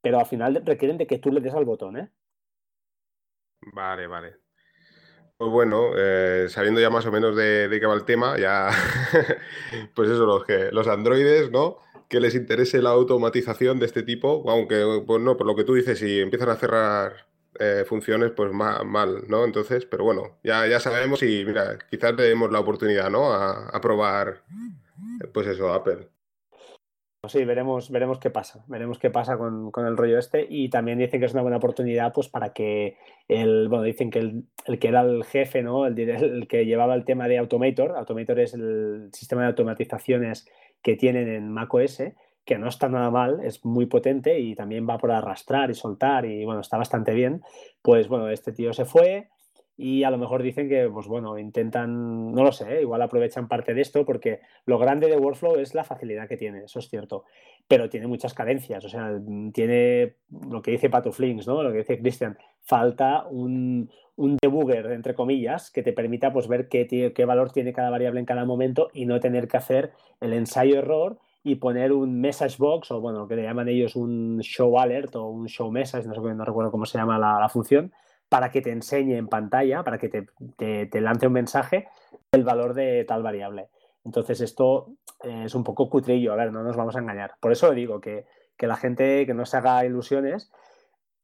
pero 0.00 0.18
al 0.18 0.26
final 0.26 0.62
requieren 0.64 0.98
de 0.98 1.06
que 1.06 1.18
tú 1.18 1.30
le 1.30 1.40
des 1.40 1.54
al 1.54 1.64
botón, 1.64 1.96
¿eh? 1.96 2.10
Vale, 3.72 4.06
vale. 4.06 4.36
Pues 5.36 5.50
bueno, 5.52 5.90
eh, 5.96 6.46
sabiendo 6.48 6.80
ya 6.80 6.90
más 6.90 7.06
o 7.06 7.12
menos 7.12 7.36
de, 7.36 7.68
qué 7.70 7.86
va 7.86 7.94
el 7.94 8.04
tema, 8.04 8.36
ya, 8.38 8.70
pues 9.94 10.10
eso, 10.10 10.26
los, 10.26 10.44
que, 10.44 10.70
los 10.72 10.88
androides, 10.88 11.52
¿no? 11.52 11.78
Que 12.08 12.18
les 12.18 12.34
interese 12.34 12.82
la 12.82 12.90
automatización 12.90 13.78
de 13.78 13.86
este 13.86 14.02
tipo, 14.02 14.42
aunque, 14.50 15.04
pues 15.06 15.22
no, 15.22 15.36
por 15.36 15.46
lo 15.46 15.54
que 15.54 15.62
tú 15.62 15.74
dices, 15.74 16.00
si 16.00 16.20
empiezan 16.20 16.48
a 16.48 16.56
cerrar 16.56 17.28
eh, 17.58 17.84
funciones, 17.86 18.30
pues 18.32 18.52
mal, 18.52 19.24
¿no? 19.28 19.44
Entonces, 19.44 19.84
pero 19.86 20.04
bueno, 20.04 20.38
ya, 20.42 20.66
ya 20.66 20.80
sabemos 20.80 21.22
y 21.22 21.44
mira, 21.44 21.78
quizás 21.90 22.14
le 22.14 22.24
demos 22.24 22.52
la 22.52 22.60
oportunidad, 22.60 23.10
¿no? 23.10 23.32
A, 23.32 23.80
probar, 23.80 24.42
pues 25.32 25.46
eso, 25.48 25.72
Apple. 25.72 26.08
Pues 27.20 27.32
sí, 27.32 27.44
veremos, 27.44 27.90
veremos 27.90 28.20
qué 28.20 28.30
pasa, 28.30 28.64
veremos 28.68 28.98
qué 29.00 29.10
pasa 29.10 29.36
con, 29.36 29.72
el 29.74 29.96
rollo 29.96 30.18
este 30.18 30.46
y 30.48 30.70
también 30.70 30.98
dicen 30.98 31.18
que 31.18 31.26
es 31.26 31.32
una 31.32 31.42
buena 31.42 31.56
oportunidad 31.56 32.12
pues 32.12 32.28
para 32.28 32.52
que 32.52 32.96
el, 33.26 33.68
bueno, 33.68 33.82
dicen 33.82 34.10
que 34.10 34.20
el, 34.20 34.78
que 34.78 34.86
era 34.88 35.00
el 35.00 35.24
jefe, 35.24 35.62
¿no? 35.62 35.84
El, 35.86 35.98
el, 35.98 36.46
que 36.46 36.64
llevaba 36.64 36.94
el 36.94 37.04
tema 37.04 37.26
de 37.26 37.38
Automator, 37.38 37.96
Automator 37.96 38.38
es 38.38 38.54
el 38.54 39.10
sistema 39.12 39.42
de 39.42 39.48
automatizaciones 39.48 40.46
que 40.80 40.94
tienen 40.94 41.28
en 41.28 41.52
macOS, 41.52 42.02
que 42.48 42.56
no 42.56 42.66
está 42.66 42.88
nada 42.88 43.10
mal, 43.10 43.40
es 43.44 43.62
muy 43.62 43.84
potente 43.84 44.40
y 44.40 44.54
también 44.54 44.88
va 44.88 44.96
por 44.96 45.12
arrastrar 45.12 45.70
y 45.70 45.74
soltar 45.74 46.24
y 46.24 46.46
bueno, 46.46 46.62
está 46.62 46.78
bastante 46.78 47.12
bien, 47.12 47.42
pues 47.82 48.08
bueno, 48.08 48.30
este 48.30 48.52
tío 48.52 48.72
se 48.72 48.86
fue, 48.86 49.28
y 49.76 50.02
a 50.02 50.10
lo 50.10 50.16
mejor 50.16 50.42
dicen 50.42 50.66
que, 50.66 50.88
pues 50.88 51.06
bueno, 51.06 51.38
intentan, 51.38 52.32
no 52.32 52.42
lo 52.42 52.50
sé, 52.50 52.80
igual 52.80 53.02
aprovechan 53.02 53.48
parte 53.48 53.74
de 53.74 53.82
esto 53.82 54.06
porque 54.06 54.40
lo 54.64 54.78
grande 54.78 55.08
de 55.08 55.18
Workflow 55.18 55.56
es 55.56 55.74
la 55.74 55.84
facilidad 55.84 56.26
que 56.26 56.38
tiene, 56.38 56.64
eso 56.64 56.78
es 56.78 56.88
cierto, 56.88 57.24
pero 57.68 57.90
tiene 57.90 58.06
muchas 58.06 58.32
carencias, 58.32 58.82
o 58.82 58.88
sea, 58.88 59.20
tiene 59.52 60.14
lo 60.50 60.62
que 60.62 60.70
dice 60.70 60.88
Patuflinks, 60.88 61.46
¿no? 61.46 61.62
Lo 61.62 61.70
que 61.70 61.78
dice 61.78 62.00
Christian, 62.00 62.38
falta 62.62 63.26
un, 63.28 63.90
un 64.16 64.38
debugger, 64.40 64.86
entre 64.92 65.14
comillas, 65.14 65.70
que 65.70 65.82
te 65.82 65.92
permita 65.92 66.32
pues 66.32 66.48
ver 66.48 66.68
qué, 66.68 67.12
qué 67.14 67.24
valor 67.26 67.52
tiene 67.52 67.74
cada 67.74 67.90
variable 67.90 68.20
en 68.20 68.26
cada 68.26 68.46
momento 68.46 68.88
y 68.94 69.04
no 69.04 69.20
tener 69.20 69.48
que 69.48 69.58
hacer 69.58 69.92
el 70.22 70.32
ensayo-error 70.32 71.18
y 71.48 71.54
poner 71.54 71.92
un 71.92 72.20
message 72.20 72.56
box 72.58 72.90
o 72.90 73.00
bueno, 73.00 73.20
lo 73.20 73.28
que 73.28 73.34
le 73.34 73.42
llaman 73.42 73.68
ellos 73.68 73.96
un 73.96 74.38
show 74.40 74.78
alert 74.78 75.16
o 75.16 75.28
un 75.28 75.48
show 75.48 75.70
message, 75.70 76.06
no 76.06 76.14
sé, 76.14 76.20
no 76.20 76.44
recuerdo 76.44 76.70
cómo 76.70 76.84
se 76.84 76.98
llama 76.98 77.18
la, 77.18 77.48
función, 77.48 77.90
para 78.28 78.50
que 78.50 78.60
te 78.60 78.70
enseñe 78.70 79.16
en 79.16 79.28
pantalla, 79.28 79.82
para 79.82 79.96
que 79.96 80.10
te, 80.10 81.00
lance 81.00 81.26
un 81.26 81.32
mensaje 81.32 81.88
el 82.32 82.44
valor 82.44 82.74
de 82.74 83.04
tal 83.04 83.22
variable. 83.22 83.70
Entonces 84.04 84.42
esto 84.42 84.90
eh, 85.24 85.44
es 85.46 85.54
un 85.54 85.64
poco 85.64 85.88
cutrillo, 85.88 86.34
a 86.34 86.36
ver, 86.36 86.52
no 86.52 86.62
nos 86.62 86.76
vamos 86.76 86.96
a 86.96 86.98
engañar. 86.98 87.32
Por 87.40 87.52
eso 87.52 87.70
digo 87.70 87.98
que, 88.00 88.26
la 88.60 88.76
gente 88.76 89.24
que 89.24 89.32
no 89.32 89.46
se 89.46 89.56
haga 89.56 89.86
ilusiones, 89.86 90.52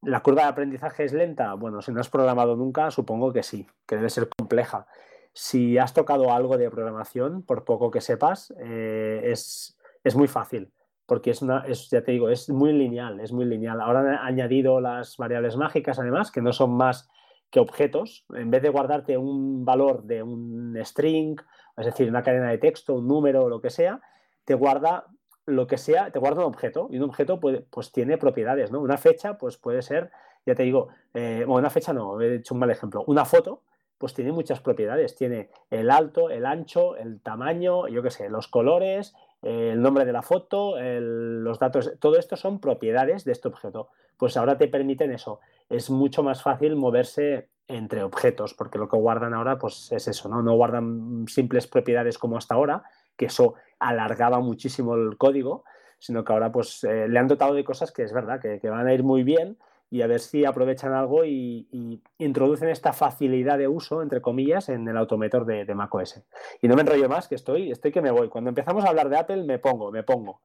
la 0.01 0.23
curva 0.23 0.43
de 0.43 0.49
aprendizaje 0.49 1.03
es 1.03 1.13
lenta. 1.13 1.53
Bueno, 1.53 1.83
si 1.83 1.91
no 1.91 1.99
has 1.99 2.09
programado 2.09 2.55
nunca, 2.55 2.89
supongo 2.89 3.31
que 3.31 3.43
sí, 3.43 3.67
que 3.85 3.97
debe 3.97 4.09
ser 4.09 4.27
compleja. 4.35 4.87
Si 5.33 5.77
has 5.77 5.93
tocado 5.93 6.31
algo 6.31 6.57
de 6.57 6.71
programación, 6.71 7.43
por 7.43 7.63
poco 7.65 7.91
que 7.91 8.01
sepas, 8.01 8.53
eh, 8.57 9.21
es, 9.25 9.74
es 10.05 10.15
muy 10.15 10.29
fácil 10.29 10.71
porque 11.05 11.31
es 11.31 11.41
una, 11.41 11.59
es, 11.67 11.89
ya 11.89 12.03
te 12.03 12.11
digo, 12.11 12.29
es 12.29 12.49
muy 12.49 12.73
lineal, 12.73 13.19
es 13.19 13.31
muy 13.31 13.45
lineal. 13.45 13.79
Ahora 13.81 13.99
han 13.99 14.07
añadido 14.07 14.81
las 14.81 15.17
variables 15.17 15.55
mágicas, 15.55 15.99
además, 15.99 16.31
que 16.31 16.41
no 16.41 16.51
son 16.51 16.75
más 16.75 17.07
que 17.51 17.59
objetos. 17.59 18.25
En 18.33 18.49
vez 18.49 18.61
de 18.63 18.69
guardarte 18.69 19.17
un 19.17 19.65
valor 19.65 20.03
de 20.03 20.23
un 20.23 20.75
string, 20.81 21.35
es 21.77 21.85
decir, 21.85 22.09
una 22.09 22.23
cadena 22.23 22.49
de 22.49 22.57
texto, 22.57 22.95
un 22.95 23.07
número 23.07 23.49
lo 23.49 23.61
que 23.61 23.69
sea, 23.69 24.01
te 24.45 24.55
guarda 24.55 25.05
lo 25.45 25.67
que 25.67 25.77
sea, 25.77 26.09
te 26.11 26.17
guarda 26.17 26.41
un 26.41 26.47
objeto. 26.47 26.87
Y 26.89 26.97
un 26.97 27.03
objeto 27.03 27.39
puede, 27.39 27.61
pues 27.61 27.91
tiene 27.91 28.17
propiedades, 28.17 28.71
¿no? 28.71 28.79
Una 28.79 28.97
fecha, 28.97 29.37
pues 29.37 29.57
puede 29.57 29.83
ser, 29.83 30.11
ya 30.45 30.55
te 30.55 30.63
digo, 30.63 30.87
eh, 31.13 31.45
una 31.47 31.69
fecha 31.69 31.93
no, 31.93 32.19
he 32.19 32.37
hecho 32.37 32.55
un 32.55 32.61
mal 32.61 32.71
ejemplo. 32.71 33.03
Una 33.05 33.25
foto, 33.25 33.61
pues 33.99 34.15
tiene 34.15 34.31
muchas 34.31 34.59
propiedades. 34.59 35.15
Tiene 35.15 35.51
el 35.69 35.91
alto, 35.91 36.31
el 36.31 36.47
ancho, 36.47 36.95
el 36.97 37.21
tamaño, 37.21 37.87
yo 37.87 38.01
qué 38.01 38.09
sé, 38.09 38.27
los 38.27 38.47
colores, 38.47 39.13
el 39.41 39.81
nombre 39.81 40.05
de 40.05 40.13
la 40.13 40.21
foto, 40.21 40.75
los 40.79 41.59
datos, 41.59 41.93
todo 41.99 42.17
esto 42.17 42.35
son 42.35 42.59
propiedades 42.59 43.25
de 43.25 43.31
este 43.31 43.47
objeto. 43.47 43.89
Pues 44.17 44.37
ahora 44.37 44.57
te 44.57 44.67
permiten 44.67 45.11
eso. 45.11 45.39
Es 45.69 45.89
mucho 45.89 46.23
más 46.23 46.41
fácil 46.41 46.75
moverse 46.75 47.49
entre 47.67 48.03
objetos, 48.03 48.53
porque 48.53 48.77
lo 48.77 48.87
que 48.87 48.97
guardan 48.97 49.33
ahora 49.33 49.57
pues 49.57 49.91
es 49.91 50.07
eso, 50.07 50.29
¿no? 50.29 50.41
No 50.41 50.55
guardan 50.55 51.25
simples 51.27 51.67
propiedades 51.67 52.17
como 52.17 52.37
hasta 52.37 52.55
ahora, 52.55 52.83
que 53.17 53.25
eso 53.25 53.55
alargaba 53.79 54.39
muchísimo 54.39 54.95
el 54.95 55.17
código, 55.17 55.63
sino 55.99 56.23
que 56.23 56.33
ahora 56.33 56.51
pues 56.51 56.83
eh, 56.83 57.07
le 57.07 57.19
han 57.19 57.27
dotado 57.27 57.53
de 57.53 57.63
cosas 57.63 57.91
que 57.91 58.03
es 58.03 58.13
verdad, 58.13 58.39
que, 58.39 58.59
van 58.69 58.87
a 58.87 58.93
ir 58.93 59.03
muy 59.03 59.23
bien 59.23 59.57
y 59.89 60.01
a 60.01 60.07
ver 60.07 60.19
si 60.19 60.45
aprovechan 60.45 60.93
algo 60.93 61.25
y, 61.25 62.01
introducen 62.17 62.69
esta 62.69 62.93
facilidad 62.93 63.57
de 63.57 63.67
uso, 63.67 64.01
entre 64.01 64.21
comillas, 64.21 64.69
en 64.69 64.87
el 64.87 64.97
autometor 64.97 65.45
de, 65.45 65.65
de 65.65 65.75
macOS. 65.75 66.23
Y 66.61 66.67
no 66.67 66.75
me 66.75 66.81
enrollo 66.81 67.09
más, 67.09 67.27
que 67.27 67.35
estoy, 67.35 67.71
estoy 67.71 67.91
que 67.91 68.01
me 68.01 68.11
voy. 68.11 68.29
Cuando 68.29 68.49
empezamos 68.49 68.85
a 68.85 68.89
hablar 68.89 69.09
de 69.09 69.17
Apple, 69.17 69.43
me 69.43 69.59
pongo, 69.59 69.91
me 69.91 70.03
pongo. 70.03 70.41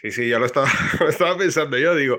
Sí, 0.00 0.10
sí, 0.10 0.30
ya 0.30 0.38
lo 0.38 0.46
estaba, 0.46 0.66
estaba 1.08 1.36
pensando 1.36 1.76
yo, 1.76 1.94
digo, 1.94 2.16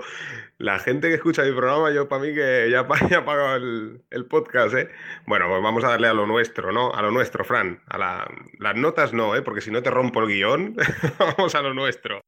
la 0.60 0.78
gente 0.78 1.08
que 1.08 1.16
escucha 1.16 1.42
mi 1.42 1.52
programa, 1.52 1.90
yo 1.92 2.08
para 2.08 2.22
mí 2.22 2.32
que 2.32 2.70
ya, 2.70 2.82
ha 3.18 3.26
pagado 3.26 3.56
el, 3.56 4.26
podcast, 4.30 4.76
¿eh? 4.76 4.90
Bueno, 5.26 5.48
pues 5.50 5.64
vamos 5.64 5.84
a 5.84 5.90
darle 5.90 6.08
a 6.08 6.14
lo 6.14 6.28
nuestro, 6.28 6.72
¿no? 6.72 6.94
A 6.94 7.02
lo 7.02 7.10
nuestro, 7.10 7.44
Fran. 7.44 7.82
A 7.88 7.98
las 7.98 8.76
notas 8.76 9.14
no, 9.14 9.36
¿eh? 9.36 9.42
Porque 9.42 9.62
si 9.62 9.72
no 9.72 9.82
te 9.82 9.90
rompo 9.90 10.20
el 10.22 10.28
guion, 10.28 10.76
vamos 11.20 11.56
a 11.56 11.62
lo 11.64 11.74
nuestro. 11.74 12.22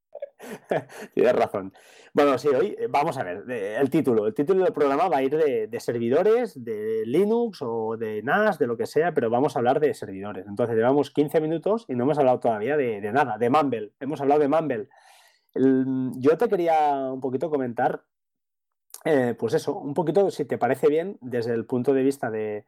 Tienes 1.13 1.35
razón. 1.35 1.71
Bueno, 2.13 2.37
sí, 2.37 2.47
hoy 2.47 2.75
eh, 2.79 2.87
vamos 2.89 3.17
a 3.17 3.23
ver, 3.23 3.43
el 3.49 3.89
título. 3.89 4.27
El 4.27 4.35
título 4.35 4.63
del 4.63 4.73
programa 4.73 5.07
va 5.07 5.17
a 5.17 5.23
ir 5.23 5.35
de, 5.35 5.79
servidores, 5.79 6.63
de 6.63 7.03
Linux 7.05 7.59
o 7.61 7.97
de 7.97 8.21
NAS, 8.21 8.59
de 8.59 8.67
lo 8.67 8.77
que 8.77 8.85
sea, 8.85 9.13
pero 9.13 9.31
vamos 9.31 9.55
a 9.55 9.59
hablar 9.59 9.79
de 9.79 9.93
servidores. 9.95 10.45
Entonces, 10.47 10.75
llevamos 10.75 11.09
15 11.09 11.41
minutos 11.41 11.85
y 11.87 11.95
no 11.95 12.03
hemos 12.03 12.19
hablado 12.19 12.39
todavía 12.39 12.77
de, 12.77 13.01
de 13.01 13.11
nada, 13.11 13.37
de 13.39 13.49
Mumble. 13.49 13.93
Hemos 13.99 14.21
hablado 14.21 14.41
de 14.41 14.47
Mumble 14.47 14.89
yo 15.55 16.37
te 16.37 16.47
quería 16.47 17.11
un 17.11 17.21
poquito 17.21 17.49
comentar, 17.49 18.03
eh, 19.05 19.35
pues 19.37 19.53
eso, 19.53 19.75
un 19.77 19.93
poquito, 19.93 20.31
si 20.31 20.45
te 20.45 20.57
parece 20.57 20.87
bien, 20.87 21.17
desde 21.21 21.53
el 21.53 21.65
punto 21.65 21.93
de 21.93 22.03
vista 22.03 22.31
de, 22.31 22.65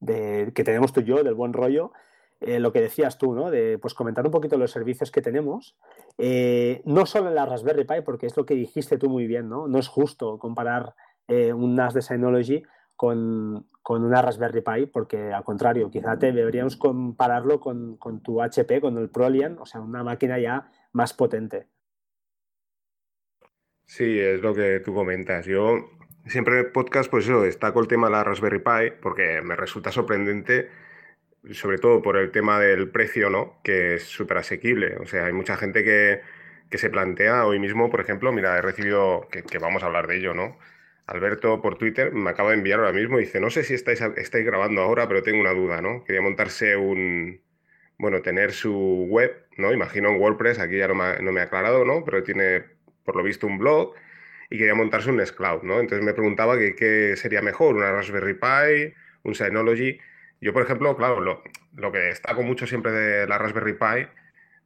que 0.00 0.64
tenemos 0.64 0.92
tú 0.92 1.00
y 1.00 1.04
yo, 1.04 1.22
del 1.22 1.34
buen 1.34 1.52
rollo, 1.52 1.92
eh, 2.40 2.60
lo 2.60 2.72
que 2.72 2.80
decías 2.80 3.18
tú, 3.18 3.34
¿no? 3.34 3.50
De 3.50 3.78
pues 3.78 3.94
comentar 3.94 4.24
un 4.24 4.30
poquito 4.30 4.58
los 4.58 4.70
servicios 4.70 5.10
que 5.10 5.22
tenemos, 5.22 5.76
eh, 6.18 6.82
no 6.84 7.06
solo 7.06 7.28
en 7.28 7.34
la 7.34 7.46
Raspberry 7.46 7.84
Pi, 7.84 8.00
porque 8.04 8.26
es 8.26 8.36
lo 8.36 8.46
que 8.46 8.54
dijiste 8.54 8.98
tú 8.98 9.08
muy 9.08 9.26
bien, 9.26 9.48
¿no? 9.48 9.68
No 9.68 9.78
es 9.78 9.88
justo 9.88 10.38
comparar 10.38 10.94
un 11.28 11.74
NAS 11.74 11.92
de 11.92 12.02
Synology 12.02 12.62
con, 12.94 13.66
una 13.88 14.22
Raspberry 14.22 14.62
Pi, 14.62 14.86
porque 14.86 15.32
al 15.32 15.42
contrario, 15.42 15.90
quizá 15.90 16.18
te 16.18 16.32
deberíamos 16.32 16.76
compararlo 16.76 17.58
con, 17.58 17.96
con 17.96 18.22
tu 18.22 18.40
HP, 18.40 18.80
con 18.80 18.96
el 18.98 19.10
Prolian, 19.10 19.58
o 19.58 19.66
sea, 19.66 19.80
una 19.80 20.04
máquina 20.04 20.38
ya 20.38 20.70
más 20.92 21.12
potente. 21.12 21.66
Sí, 23.84 24.18
es 24.18 24.40
lo 24.40 24.54
que 24.54 24.80
tú 24.80 24.92
comentas. 24.92 25.46
Yo 25.46 25.76
siempre 26.26 26.60
en 26.60 26.72
podcast, 26.72 27.10
pues 27.10 27.24
eso, 27.24 27.42
destaco 27.42 27.80
el 27.80 27.86
tema 27.86 28.08
de 28.08 28.14
la 28.14 28.24
Raspberry 28.24 28.58
Pi 28.58 28.98
porque 29.00 29.40
me 29.42 29.54
resulta 29.54 29.92
sorprendente, 29.92 30.68
sobre 31.52 31.78
todo 31.78 32.02
por 32.02 32.16
el 32.16 32.30
tema 32.30 32.60
del 32.60 32.90
precio, 32.90 33.30
¿no? 33.30 33.60
Que 33.62 33.94
es 33.94 34.04
súper 34.04 34.38
asequible. 34.38 34.96
O 34.96 35.06
sea, 35.06 35.26
hay 35.26 35.32
mucha 35.32 35.56
gente 35.56 35.84
que, 35.84 36.20
se 36.76 36.90
plantea 36.90 37.46
hoy 37.46 37.58
mismo, 37.58 37.90
por 37.90 38.00
ejemplo, 38.00 38.32
mira, 38.32 38.58
he 38.58 38.62
recibido, 38.62 39.28
que, 39.30 39.58
vamos 39.58 39.82
a 39.82 39.86
hablar 39.86 40.06
de 40.06 40.18
ello, 40.18 40.34
¿no? 40.34 40.58
Alberto 41.06 41.62
por 41.62 41.78
Twitter 41.78 42.12
me 42.12 42.30
acaba 42.30 42.50
de 42.50 42.56
enviar 42.56 42.80
ahora 42.80 42.92
mismo 42.92 43.18
dice, 43.18 43.40
no 43.40 43.48
sé 43.50 43.62
si 43.62 43.74
estáis, 43.74 44.00
estáis 44.16 44.44
grabando 44.44 44.82
ahora, 44.82 45.08
pero 45.08 45.22
tengo 45.22 45.40
una 45.40 45.54
duda, 45.54 45.80
¿no? 45.80 46.04
Quería 46.04 46.20
montarse 46.20 46.76
un, 46.76 47.40
bueno, 47.98 48.22
tener 48.22 48.52
su 48.52 49.06
web, 49.08 49.46
¿no? 49.56 49.72
Imagino 49.72 50.10
en 50.10 50.20
WordPress, 50.20 50.58
aquí 50.58 50.76
ya 50.78 50.88
no 50.88 50.94
me, 50.94 51.20
no 51.20 51.32
me 51.32 51.40
ha 51.40 51.44
aclarado, 51.44 51.84
¿no? 51.84 52.04
Pero 52.04 52.22
tiene 52.22 52.76
por 53.06 53.16
lo 53.16 53.22
visto, 53.22 53.46
un 53.46 53.58
blog 53.58 53.94
y 54.50 54.58
quería 54.58 54.74
montarse 54.74 55.08
un 55.08 55.16
Nextcloud, 55.16 55.62
¿no? 55.62 55.80
Entonces 55.80 56.04
me 56.04 56.12
preguntaba 56.12 56.58
qué 56.58 57.14
sería 57.16 57.40
mejor, 57.40 57.76
una 57.76 57.92
Raspberry 57.92 58.34
Pi, 58.34 58.94
un 59.22 59.34
Synology. 59.34 59.98
Yo, 60.40 60.52
por 60.52 60.62
ejemplo, 60.62 60.96
claro, 60.96 61.20
lo, 61.20 61.42
lo, 61.74 61.92
que 61.92 61.98
destaco 61.98 62.42
mucho 62.42 62.66
siempre 62.66 62.92
de 62.92 63.26
la 63.26 63.38
Raspberry 63.38 63.74
Pi 63.74 64.08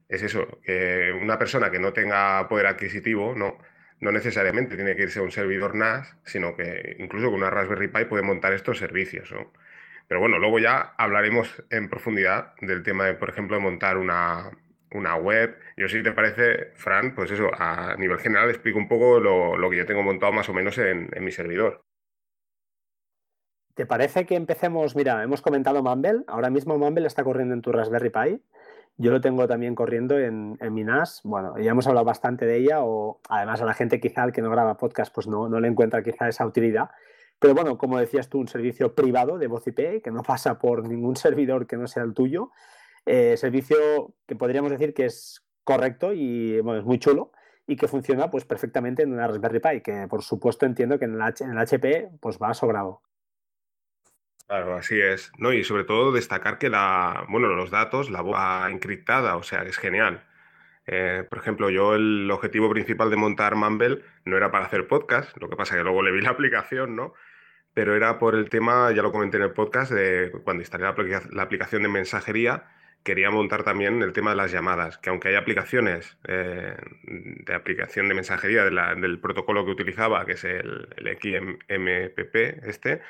es 0.08 0.22
eso, 0.22 0.60
que 0.62 1.12
una 1.20 1.38
persona 1.38 1.70
que 1.70 1.78
no 1.78 1.92
tenga 1.92 2.48
poder 2.48 2.66
adquisitivo, 2.66 3.34
no, 3.36 3.58
no 4.00 4.12
necesariamente 4.12 4.76
tiene 4.76 4.96
que 4.96 5.02
irse 5.02 5.20
a 5.20 5.22
un 5.22 5.30
servidor 5.30 5.74
NAS, 5.74 6.16
sino 6.24 6.56
que 6.56 6.96
incluso 6.98 7.26
con 7.26 7.36
una 7.36 7.50
Raspberry 7.50 7.88
Pi 7.88 8.04
puede 8.06 8.24
montar 8.24 8.52
estos 8.52 8.78
servicios, 8.78 9.30
¿no? 9.32 9.52
Pero 10.08 10.20
bueno, 10.20 10.40
luego 10.40 10.58
ya 10.58 10.94
hablaremos 10.98 11.62
en 11.70 11.88
profundidad 11.88 12.54
del 12.60 12.82
tema 12.82 13.06
de, 13.06 13.14
por 13.14 13.30
ejemplo, 13.30 13.56
de 13.56 13.62
montar 13.62 13.96
una, 13.96 14.50
una 14.92 15.14
web. 15.16 15.56
Yo 15.76 15.88
si 15.88 16.02
te 16.02 16.12
parece, 16.12 16.72
Fran, 16.74 17.14
pues 17.14 17.30
eso, 17.30 17.50
a 17.56 17.94
nivel 17.96 18.18
general 18.18 18.50
explico 18.50 18.78
un 18.78 18.88
poco 18.88 19.20
lo, 19.20 19.70
que 19.70 19.76
yo 19.76 19.86
tengo 19.86 20.02
montado 20.02 20.32
más 20.32 20.48
o 20.48 20.52
menos 20.52 20.78
en, 20.78 21.10
mi 21.20 21.30
servidor. 21.30 21.84
¿Te 23.80 23.86
parece 23.86 24.26
que 24.26 24.34
empecemos? 24.34 24.94
Mira, 24.94 25.22
hemos 25.22 25.40
comentado 25.40 25.82
Mumble. 25.82 26.24
Ahora 26.26 26.50
mismo 26.50 26.76
Mumble 26.76 27.06
está 27.06 27.24
corriendo 27.24 27.54
en 27.54 27.62
tu 27.62 27.72
Raspberry 27.72 28.10
Pi. 28.10 28.42
Yo 28.98 29.10
lo 29.10 29.22
tengo 29.22 29.48
también 29.48 29.74
corriendo 29.74 30.18
en, 30.18 30.58
mi 30.70 30.84
NAS. 30.84 31.22
Bueno, 31.24 31.56
ya 31.56 31.70
hemos 31.70 31.86
hablado 31.86 32.04
bastante 32.04 32.44
de 32.44 32.58
ella. 32.58 32.84
O 32.84 33.22
además 33.30 33.62
a 33.62 33.64
la 33.64 33.72
gente 33.72 33.98
quizá 33.98 34.24
al 34.24 34.32
que 34.32 34.42
no 34.42 34.50
graba 34.50 34.76
podcast, 34.76 35.14
pues 35.14 35.28
no, 35.28 35.48
no 35.48 35.60
le 35.60 35.68
encuentra 35.68 36.02
quizá 36.02 36.28
esa 36.28 36.44
utilidad. 36.44 36.90
Pero 37.38 37.54
bueno, 37.54 37.78
como 37.78 37.98
decías 37.98 38.28
tú, 38.28 38.38
un 38.38 38.48
servicio 38.48 38.94
privado 38.94 39.38
de 39.38 39.46
voz 39.46 39.66
IP 39.66 40.02
que 40.02 40.10
no 40.10 40.22
pasa 40.22 40.58
por 40.58 40.86
ningún 40.86 41.16
servidor 41.16 41.66
que 41.66 41.78
no 41.78 41.86
sea 41.86 42.02
el 42.02 42.12
tuyo 42.12 42.50
eh, 43.06 43.38
servicio 43.38 44.12
que 44.26 44.36
podríamos 44.36 44.70
decir 44.72 44.92
que 44.92 45.06
es 45.06 45.42
correcto 45.64 46.12
y 46.12 46.58
es 46.58 46.84
muy 46.84 46.98
chulo 46.98 47.32
y 47.66 47.76
que 47.76 47.88
funciona 47.88 48.28
pues 48.30 48.44
perfectamente 48.44 49.04
en 49.04 49.14
una 49.14 49.26
Raspberry 49.26 49.60
Pi, 49.60 49.80
que 49.80 50.06
por 50.06 50.22
supuesto 50.22 50.66
entiendo 50.66 50.98
que 50.98 51.06
en 51.06 51.14
el, 51.14 51.34
en 51.40 51.50
el 51.52 51.58
HP 51.58 52.10
pues 52.20 52.38
va 52.38 52.52
sobrado. 52.52 53.00
Claro, 54.50 54.74
así 54.74 55.00
es. 55.00 55.30
No, 55.38 55.52
y 55.52 55.62
sobre 55.62 55.84
todo 55.84 56.10
destacar 56.10 56.58
que 56.58 56.68
la, 56.68 57.24
bueno, 57.28 57.46
los 57.54 57.70
datos, 57.70 58.10
la 58.10 58.20
voz 58.20 58.36
encriptada, 58.68 59.36
o 59.36 59.44
sea, 59.44 59.62
es 59.62 59.78
genial. 59.78 60.24
Eh, 60.86 61.24
por 61.30 61.38
ejemplo, 61.38 61.70
yo 61.70 61.94
el 61.94 62.28
objetivo 62.32 62.68
principal 62.68 63.10
de 63.10 63.16
montar 63.16 63.54
Mumble 63.54 64.02
no 64.24 64.36
era 64.36 64.50
para 64.50 64.66
hacer 64.66 64.88
podcast, 64.88 65.36
lo 65.40 65.48
que 65.48 65.54
pasa 65.54 65.76
que 65.76 65.84
luego 65.84 66.02
le 66.02 66.10
vi 66.10 66.20
la 66.22 66.30
aplicación, 66.32 66.96
¿no? 66.96 67.14
Pero 67.74 67.94
era 67.94 68.18
por 68.18 68.34
el 68.34 68.50
tema, 68.50 68.90
ya 68.92 69.02
lo 69.02 69.12
comenté 69.12 69.36
en 69.36 69.44
el 69.44 69.52
podcast, 69.52 69.92
de 69.92 70.32
cuando 70.42 70.62
instalé 70.62 70.84
la 71.30 71.42
aplicación 71.42 71.82
de 71.84 71.88
mensajería, 71.88 72.64
quería 73.04 73.30
montar 73.30 73.62
también 73.62 74.02
el 74.02 74.12
tema 74.12 74.30
de 74.30 74.36
las 74.36 74.50
llamadas, 74.50 74.98
que 74.98 75.10
aunque 75.10 75.28
hay 75.28 75.36
aplicaciones 75.36 76.18
eh, 76.26 76.76
de 77.04 77.54
aplicación 77.54 78.08
de 78.08 78.14
mensajería 78.14 78.64
del 78.64 79.20
protocolo 79.20 79.64
que 79.64 79.70
utilizaba, 79.70 80.26
que 80.26 80.32
es 80.32 80.42
el, 80.44 80.88
XMPP, 80.98 82.66
este, 82.66 83.00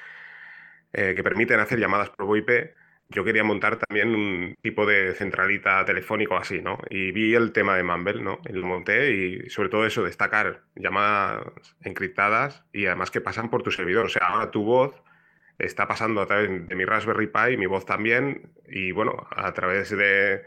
eh, 0.92 1.14
que 1.14 1.22
permiten 1.22 1.60
hacer 1.60 1.78
llamadas 1.78 2.10
por 2.10 2.26
VoIP, 2.26 2.74
yo 3.08 3.24
quería 3.24 3.42
montar 3.42 3.76
también 3.76 4.14
un 4.14 4.54
tipo 4.62 4.86
de 4.86 5.14
centralita 5.14 5.84
telefónico 5.84 6.36
así, 6.36 6.62
¿no? 6.62 6.78
Y 6.90 7.10
vi 7.10 7.34
el 7.34 7.52
tema 7.52 7.76
de 7.76 7.82
Mumble, 7.82 8.22
¿no? 8.22 8.38
Y 8.48 8.52
lo 8.52 8.66
monté 8.66 9.12
y 9.12 9.50
sobre 9.50 9.68
todo 9.68 9.84
eso, 9.84 10.04
destacar 10.04 10.62
llamadas 10.76 11.44
encriptadas 11.82 12.64
y 12.72 12.86
además 12.86 13.10
que 13.10 13.20
pasan 13.20 13.50
por 13.50 13.62
tu 13.64 13.72
servidor. 13.72 14.06
O 14.06 14.08
sea, 14.08 14.28
ahora 14.28 14.52
tu 14.52 14.62
voz 14.62 14.94
está 15.60 15.86
pasando 15.86 16.20
a 16.20 16.26
través 16.26 16.68
de 16.68 16.74
mi 16.74 16.84
Raspberry 16.84 17.26
Pi, 17.26 17.56
mi 17.56 17.66
voz 17.66 17.84
también, 17.84 18.52
y 18.68 18.92
bueno, 18.92 19.26
a 19.30 19.52
través 19.52 19.90
de, 19.90 20.42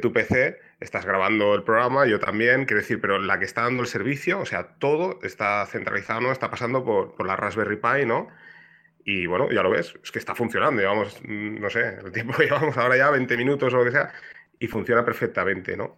tu 0.00 0.12
PC 0.12 0.58
estás 0.80 1.06
grabando 1.06 1.54
el 1.54 1.62
programa, 1.62 2.06
yo 2.06 2.18
también, 2.18 2.64
quiero 2.66 2.80
decir, 2.80 3.00
pero 3.00 3.18
la 3.18 3.38
que 3.38 3.44
está 3.44 3.62
dando 3.62 3.82
el 3.82 3.88
servicio, 3.88 4.40
o 4.40 4.46
sea, 4.46 4.78
todo 4.78 5.18
está 5.22 5.64
centralizado, 5.66 6.20
¿no? 6.20 6.32
Está 6.32 6.50
pasando 6.50 6.84
por, 6.84 7.26
la 7.26 7.36
Raspberry 7.36 7.76
Pi, 7.76 8.06
¿no? 8.06 8.28
Y 9.10 9.24
bueno, 9.24 9.50
ya 9.50 9.62
lo 9.62 9.70
ves, 9.70 9.94
es 10.04 10.12
que 10.12 10.18
está 10.18 10.34
funcionando, 10.34 10.82
llevamos, 10.82 11.18
mm, 11.26 11.60
no 11.60 11.70
sé, 11.70 11.96
el 12.04 12.12
tiempo 12.12 12.34
que 12.36 12.44
llevamos 12.44 12.76
ahora 12.76 12.94
ya 12.94 13.08
20 13.08 13.38
minutos 13.38 13.72
o 13.72 13.78
lo 13.78 13.84
que 13.86 13.92
sea, 13.92 14.12
y 14.58 14.66
funciona 14.66 15.02
perfectamente, 15.02 15.78
¿no? 15.78 15.96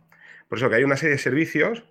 Por 0.49 0.59
eso 0.59 0.70
que 0.70 0.77
hay 0.77 0.85
una 0.85 0.96
serie 0.96 1.16
de 1.16 1.18
servicios 1.18 1.83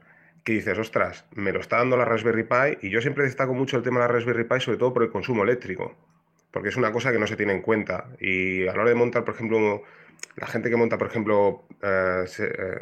que 0.45 0.53
dices, 0.53 0.77
ostras, 0.77 1.25
me 1.35 1.51
lo 1.51 1.59
está 1.59 1.75
dando 1.75 1.97
la 1.97 2.05
Raspberry 2.05 2.43
Pi, 2.43 2.87
y 2.87 2.89
yo 2.89 3.01
siempre 3.01 3.25
destaco 3.25 3.53
mucho 3.53 3.75
el 3.75 3.83
tema 3.83 3.99
de 3.99 4.07
la 4.07 4.13
Raspberry 4.13 4.45
Pi, 4.45 4.61
sobre 4.61 4.77
todo 4.77 4.93
por 4.93 5.03
el 5.03 5.09
consumo 5.09 5.43
eléctrico 5.43 5.97
porque 6.51 6.69
es 6.69 6.77
una 6.77 6.91
cosa 6.91 7.11
que 7.11 7.19
no 7.19 7.27
se 7.27 7.35
tiene 7.35 7.53
en 7.53 7.61
cuenta. 7.61 8.07
Y 8.19 8.63
a 8.67 8.73
la 8.73 8.81
hora 8.81 8.89
de 8.89 8.95
montar, 8.95 9.23
por 9.23 9.35
ejemplo, 9.35 9.83
la 10.35 10.47
gente 10.47 10.69
que 10.69 10.75
monta, 10.75 10.97
por 10.97 11.07
ejemplo, 11.07 11.63
eh, 11.81 12.25
eh, 12.39 12.79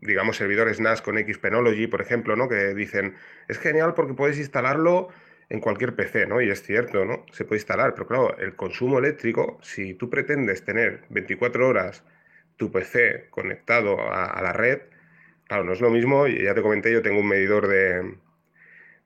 digamos, 0.00 0.36
servidores 0.36 0.78
NAS 0.80 1.00
con 1.00 1.16
Xpenology, 1.16 1.86
por 1.86 2.02
ejemplo, 2.02 2.36
¿no? 2.36 2.48
Que 2.48 2.74
dicen, 2.74 3.14
es 3.48 3.58
genial 3.58 3.94
porque 3.94 4.14
puedes 4.14 4.38
instalarlo 4.38 5.08
en 5.48 5.60
cualquier 5.60 5.94
PC, 5.94 6.26
¿no? 6.26 6.40
Y 6.40 6.50
es 6.50 6.62
cierto, 6.62 7.04
¿no? 7.04 7.24
Se 7.32 7.44
puede 7.44 7.58
instalar, 7.58 7.94
pero 7.94 8.06
claro, 8.06 8.36
el 8.38 8.54
consumo 8.56 8.98
eléctrico, 8.98 9.58
si 9.62 9.94
tú 9.94 10.10
pretendes 10.10 10.64
tener 10.64 11.04
24 11.10 11.68
horas 11.68 12.04
tu 12.56 12.70
PC 12.72 13.28
conectado 13.30 13.96
a 14.12 14.40
la 14.42 14.52
red, 14.52 14.80
claro, 15.46 15.64
no 15.64 15.72
es 15.72 15.80
lo 15.80 15.90
mismo, 15.90 16.26
ya 16.26 16.54
te 16.54 16.62
comenté, 16.62 16.92
yo 16.92 17.02
tengo 17.02 17.20
un 17.20 17.28
medidor 17.28 17.68
de, 17.68 18.16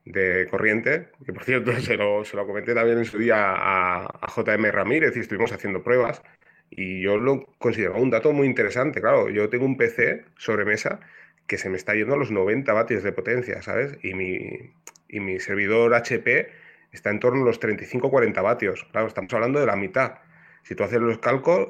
de 0.05 0.47
corriente, 0.49 1.09
que 1.25 1.33
por 1.33 1.43
cierto 1.43 1.73
se 1.79 1.97
lo, 1.97 2.25
se 2.25 2.35
lo 2.35 2.45
comenté 2.45 2.73
también 2.73 2.99
en 2.99 3.05
su 3.05 3.17
día 3.17 3.51
a, 3.51 4.05
a, 4.05 4.27
JM 4.35 4.71
Ramírez 4.71 5.15
y 5.15 5.21
estuvimos 5.21 5.51
haciendo 5.51 5.83
pruebas 5.83 6.21
y 6.69 7.01
yo 7.01 7.17
lo 7.17 7.45
consideraba 7.57 7.99
un 7.99 8.09
dato 8.09 8.33
muy 8.33 8.47
interesante. 8.47 9.01
Claro, 9.01 9.29
yo 9.29 9.49
tengo 9.49 9.65
un 9.65 9.77
PC 9.77 10.25
sobre 10.37 10.65
mesa 10.65 10.99
que 11.47 11.57
se 11.57 11.69
me 11.69 11.77
está 11.77 11.93
yendo 11.93 12.13
a 12.13 12.17
los 12.17 12.31
90 12.31 12.71
vatios 12.73 13.03
de 13.03 13.11
potencia, 13.11 13.61
¿sabes? 13.61 13.97
Y 14.03 14.13
mi, 14.13 14.73
y 15.09 15.19
mi 15.19 15.39
servidor 15.39 15.93
HP 15.93 16.49
está 16.91 17.09
en 17.09 17.19
torno 17.19 17.43
a 17.43 17.45
los 17.45 17.59
35-40 17.59 18.41
vatios. 18.41 18.87
Claro, 18.91 19.07
estamos 19.07 19.33
hablando 19.33 19.59
de 19.59 19.65
la 19.65 19.75
mitad. 19.75 20.19
Si 20.63 20.75
tú 20.75 20.83
haces 20.83 20.99
los, 20.99 21.19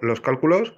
los 0.01 0.21
cálculos, 0.21 0.77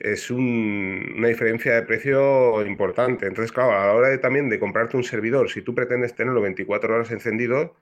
es 0.00 0.30
una 0.30 1.28
diferencia 1.28 1.74
de 1.74 1.82
precio 1.82 2.64
importante. 2.64 3.26
Entonces, 3.26 3.52
claro, 3.52 3.72
a 3.72 3.86
la 3.86 3.92
hora 3.92 4.08
de, 4.08 4.18
también 4.18 4.48
de 4.48 4.58
comprarte 4.58 4.96
un 4.96 5.04
servidor, 5.04 5.50
si 5.50 5.62
tú 5.62 5.74
pretendes 5.74 6.14
tenerlo 6.14 6.40
24 6.40 6.94
horas 6.94 7.10
encendido, 7.10 7.76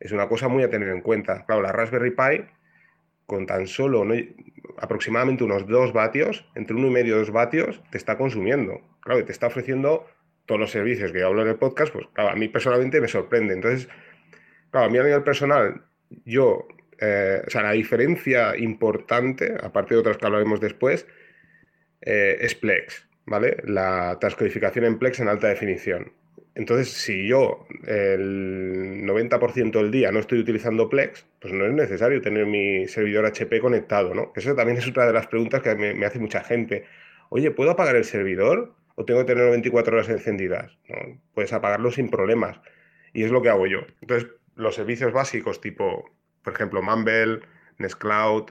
es 0.00 0.12
una 0.12 0.28
cosa 0.28 0.48
muy 0.48 0.62
a 0.62 0.70
tener 0.70 0.88
en 0.88 1.00
cuenta. 1.00 1.44
Claro, 1.46 1.62
la 1.62 1.72
Raspberry 1.72 2.10
Pi, 2.10 2.46
con 3.26 3.46
tan 3.46 3.66
solo 3.66 4.04
aproximadamente 4.78 5.44
unos 5.44 5.66
2 5.66 5.92
vatios, 5.92 6.48
entre 6.54 6.76
1,5 6.76 7.06
y 7.06 7.10
2 7.10 7.30
vatios, 7.30 7.82
te 7.90 7.98
está 7.98 8.18
consumiendo. 8.18 8.80
Claro, 9.04 9.24
te 9.24 9.32
está 9.32 9.48
ofreciendo 9.48 10.06
todos 10.46 10.60
los 10.60 10.70
servicios 10.70 11.12
que 11.12 11.20
yo 11.20 11.28
hablo 11.28 11.42
en 11.42 11.48
el 11.48 11.56
podcast, 11.56 11.92
pues 11.92 12.06
claro, 12.12 12.30
a 12.30 12.34
mí 12.34 12.48
personalmente 12.48 13.00
me 13.00 13.08
sorprende. 13.08 13.54
Entonces, 13.54 13.88
claro, 14.70 14.86
a 14.86 14.90
mí 14.90 14.98
a 14.98 15.04
nivel 15.04 15.22
personal, 15.22 15.82
yo, 16.24 16.66
eh, 17.00 17.42
o 17.46 17.50
sea, 17.50 17.62
la 17.62 17.72
diferencia 17.72 18.56
importante, 18.56 19.54
aparte 19.62 19.94
de 19.94 20.00
otras 20.00 20.16
que 20.16 20.26
hablaremos 20.26 20.60
después, 20.60 21.06
eh, 22.00 22.38
es 22.40 22.54
Plex, 22.54 23.08
¿vale? 23.26 23.56
La 23.64 24.18
transcodificación 24.20 24.84
en 24.84 24.98
Plex 24.98 25.20
en 25.20 25.28
alta 25.28 25.48
definición. 25.48 26.12
Entonces, 26.54 26.88
si 26.92 27.26
yo 27.26 27.66
el 27.86 29.02
90% 29.04 29.72
del 29.72 29.90
día 29.90 30.12
no 30.12 30.20
estoy 30.20 30.38
utilizando 30.38 30.88
Plex, 30.88 31.26
pues 31.40 31.52
no 31.52 31.66
es 31.66 31.72
necesario 31.72 32.20
tener 32.20 32.46
mi 32.46 32.86
servidor 32.86 33.26
HP 33.26 33.58
conectado, 33.58 34.14
¿no? 34.14 34.32
Eso 34.36 34.54
también 34.54 34.78
es 34.78 34.86
otra 34.86 35.06
de 35.06 35.12
las 35.12 35.26
preguntas 35.26 35.62
que 35.62 35.74
me, 35.74 36.06
hace 36.06 36.20
mucha 36.20 36.44
gente. 36.44 36.84
Oye, 37.28 37.50
¿puedo 37.50 37.72
apagar 37.72 37.96
el 37.96 38.04
servidor 38.04 38.72
o 38.94 39.04
tengo 39.04 39.20
que 39.20 39.26
tenerlo 39.26 39.50
24 39.50 39.96
horas 39.96 40.08
encendidas? 40.08 40.78
puedes 41.34 41.52
apagarlo 41.52 41.90
sin 41.90 42.10
problemas. 42.10 42.60
Y 43.12 43.24
es 43.24 43.30
lo 43.30 43.42
que 43.42 43.48
hago 43.48 43.66
yo. 43.66 43.80
Entonces, 44.00 44.30
los 44.54 44.74
servicios 44.74 45.12
básicos 45.12 45.60
tipo, 45.60 46.10
por 46.42 46.52
ejemplo, 46.52 46.82
Mumble, 46.82 47.40
Nextcloud, 47.78 48.50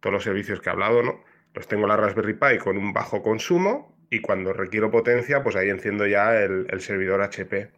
todos 0.00 0.12
los 0.12 0.24
servicios 0.24 0.60
que 0.60 0.68
he 0.68 0.72
hablado, 0.72 1.02
¿no? 1.02 1.20
Los 1.54 1.68
tengo 1.68 1.86
la 1.86 1.96
Raspberry 1.96 2.34
Pi 2.34 2.58
con 2.58 2.76
un 2.76 2.92
bajo 2.92 3.22
consumo 3.22 3.96
y 4.10 4.20
cuando 4.20 4.52
requiero 4.52 4.90
potencia, 4.90 5.42
pues 5.42 5.56
ahí 5.56 5.70
enciendo 5.70 6.06
ya 6.06 6.36
el, 6.40 6.80
servidor 6.80 7.22
HP. 7.22 7.72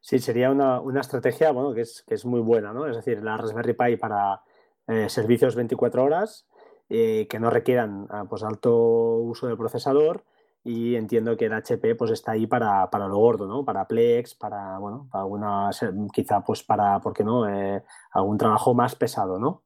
Sí, 0.00 0.18
sería 0.18 0.50
una, 0.50 1.00
estrategia 1.00 1.50
bueno, 1.50 1.74
que, 1.74 1.82
es, 1.82 2.04
que 2.06 2.14
es 2.14 2.24
muy 2.24 2.40
buena, 2.40 2.72
¿no? 2.72 2.86
Es 2.86 2.96
decir, 2.96 3.22
la 3.22 3.36
Raspberry 3.36 3.74
Pi 3.74 3.96
para 3.96 4.40
eh, 4.86 5.08
servicios 5.08 5.56
24 5.56 6.04
horas 6.04 6.48
eh, 6.88 7.26
que 7.28 7.40
no 7.40 7.50
requieran 7.50 8.06
ah, 8.10 8.24
pues, 8.28 8.44
alto 8.44 8.72
uso 9.16 9.48
del 9.48 9.56
procesador 9.56 10.24
y 10.66 10.96
entiendo 10.96 11.36
que 11.36 11.44
el 11.44 11.52
HP 11.52 11.94
pues 11.94 12.10
está 12.10 12.32
ahí 12.32 12.48
para, 12.48 12.88
lo 12.92 13.16
gordo, 13.16 13.46
¿no? 13.46 13.64
Para 13.64 13.86
Plex, 13.86 14.34
para, 14.34 14.78
bueno, 14.78 15.08
para 15.12 15.22
alguna, 15.22 15.70
quizá 16.12 16.42
pues 16.42 16.64
para, 16.64 16.98
¿por 17.00 17.14
qué 17.14 17.22
no? 17.22 17.48
Eh, 17.48 17.82
algún 18.10 18.36
trabajo 18.36 18.74
más 18.74 18.96
pesado, 18.96 19.38
¿no? 19.38 19.62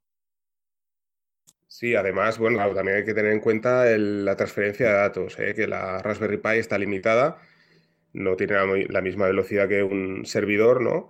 Sí, 1.66 1.94
además, 1.94 2.38
bueno, 2.38 2.58
también 2.74 2.98
hay 2.98 3.04
que 3.06 3.14
tener 3.14 3.32
en 3.32 3.40
cuenta 3.40 3.86
la 3.96 4.36
transferencia 4.36 4.88
de 4.88 4.92
datos, 4.92 5.38
¿eh? 5.38 5.54
que 5.54 5.66
la 5.66 6.02
Raspberry 6.02 6.36
Pi 6.36 6.58
está 6.58 6.76
limitada, 6.76 7.38
no 8.12 8.36
tiene 8.36 8.86
la, 8.88 9.00
misma 9.00 9.26
velocidad 9.26 9.68
que 9.68 9.82
un 9.82 10.26
servidor, 10.26 10.82
¿no? 10.82 11.08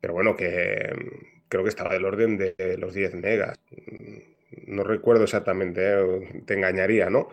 Pero 0.00 0.14
bueno, 0.14 0.34
que 0.34 0.92
creo 1.48 1.62
que 1.62 1.68
estaba 1.68 1.92
del 1.92 2.06
orden 2.06 2.38
de 2.38 2.76
los 2.78 2.92
10 2.92 3.14
megas. 3.14 3.60
No 4.66 4.82
recuerdo 4.82 5.24
exactamente, 5.24 5.92
¿eh? 5.92 6.42
te 6.44 6.54
engañaría, 6.54 7.08
¿no? 7.08 7.28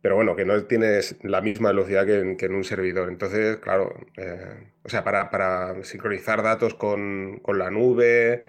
Pero 0.00 0.14
bueno, 0.14 0.36
que 0.36 0.44
no 0.44 0.64
tienes 0.64 1.16
la 1.22 1.40
misma 1.40 1.70
velocidad 1.70 2.06
que 2.06 2.46
en, 2.46 2.54
un 2.54 2.64
servidor. 2.64 3.08
Entonces, 3.08 3.56
claro, 3.58 3.94
eh, 4.16 4.70
o 4.84 4.88
sea, 4.88 5.04
para, 5.04 5.82
sincronizar 5.82 6.42
datos 6.42 6.74
con, 6.74 7.42
la 7.46 7.70
nube, 7.70 8.44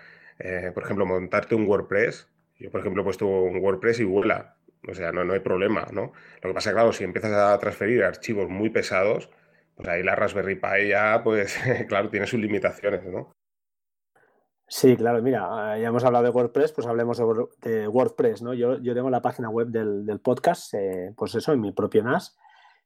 por 0.74 0.84
ejemplo, 0.84 1.06
montarte 1.06 1.56
un 1.56 1.66
WordPress, 1.68 2.28
yo, 2.60 2.70
por 2.72 2.82
ejemplo, 2.82 3.02
he 3.02 3.06
puesto 3.06 3.26
un 3.26 3.58
WordPress 3.58 4.00
y 4.00 4.04
vuela. 4.04 4.58
O 4.88 4.94
sea, 4.94 5.12
no, 5.12 5.24
no 5.24 5.34
hay 5.34 5.40
problema, 5.40 5.88
¿no? 5.92 6.14
Lo 6.42 6.50
que 6.50 6.54
pasa, 6.54 6.72
claro, 6.72 6.94
si 6.94 7.04
empiezas 7.04 7.34
a 7.34 7.58
transferir 7.60 8.04
archivos 8.04 8.50
muy 8.50 8.70
pesados, 8.70 9.30
pues 9.76 9.88
ahí 9.90 10.04
la 10.04 10.16
Raspberry 10.16 10.56
Pi 10.56 10.90
ya, 10.90 11.22
pues, 11.24 11.58
claro, 11.88 12.10
tiene 12.10 12.28
sus 12.28 12.40
limitaciones, 12.40 13.04
¿no? 13.06 13.34
Sí, 14.70 14.96
claro, 14.96 15.22
mira, 15.22 15.78
ya 15.80 15.88
hemos 15.88 16.04
hablado 16.04 16.24
de 16.24 16.30
WordPress, 16.30 16.74
pues 16.74 16.86
hablemos 16.86 17.18
de, 17.62 17.88
WordPress, 17.88 18.44
¿no? 18.44 18.54
Yo, 18.54 18.78
yo, 18.80 18.94
tengo 18.94 19.10
la 19.10 19.22
página 19.22 19.50
web 19.50 19.68
del, 19.68 20.20
podcast, 20.20 20.74
eh, 20.76 21.12
pues 21.18 21.34
eso, 21.36 21.52
en 21.54 21.62
mi 21.62 21.72
propio 21.72 22.04
NAS. 22.04 22.38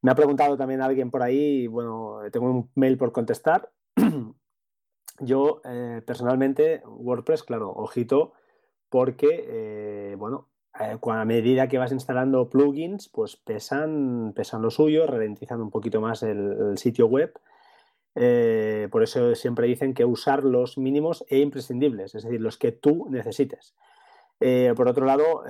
Me 0.02 0.12
ha 0.12 0.16
preguntado 0.16 0.58
también 0.58 0.82
alguien 0.82 1.12
por 1.12 1.22
ahí, 1.22 1.68
bueno, 1.68 2.20
tengo 2.32 2.50
un 2.50 2.72
mail 2.76 2.98
por 2.98 3.12
contestar. 3.12 3.70
yo, 5.20 5.62
eh, 5.66 6.02
personalmente, 6.06 6.82
WordPress, 6.86 7.44
claro, 7.44 7.72
ojito, 7.72 8.34
porque, 8.90 9.46
eh, 9.48 10.16
bueno, 10.18 10.50
eh, 10.80 10.98
a 11.02 11.26
medida 11.26 11.68
que 11.68 11.78
vas 11.78 11.92
instalando 11.92 12.50
plugins, 12.50 13.10
pues 13.10 13.36
pesan, 13.36 14.34
pesan 14.36 14.62
lo 14.62 14.72
suyo, 14.72 15.06
ralentizan 15.06 15.62
un 15.62 15.70
poquito 15.70 16.02
más 16.02 16.24
el, 16.24 16.78
sitio 16.78 17.08
web. 17.08 17.34
Eh, 18.16 18.88
por 18.92 19.04
eso 19.04 19.34
siempre 19.36 19.68
dicen 19.68 19.94
que 19.94 20.06
usar 20.06 20.44
los 20.44 20.78
mínimos 20.78 21.26
e 21.30 21.40
imprescindibles, 21.40 22.16
es 22.16 22.24
decir, 22.24 22.42
los 22.42 22.58
que 22.58 22.72
tú 22.72 23.08
necesites. 23.10 23.76
por 24.76 24.88
otro 24.88 25.06
lado, 25.06 25.44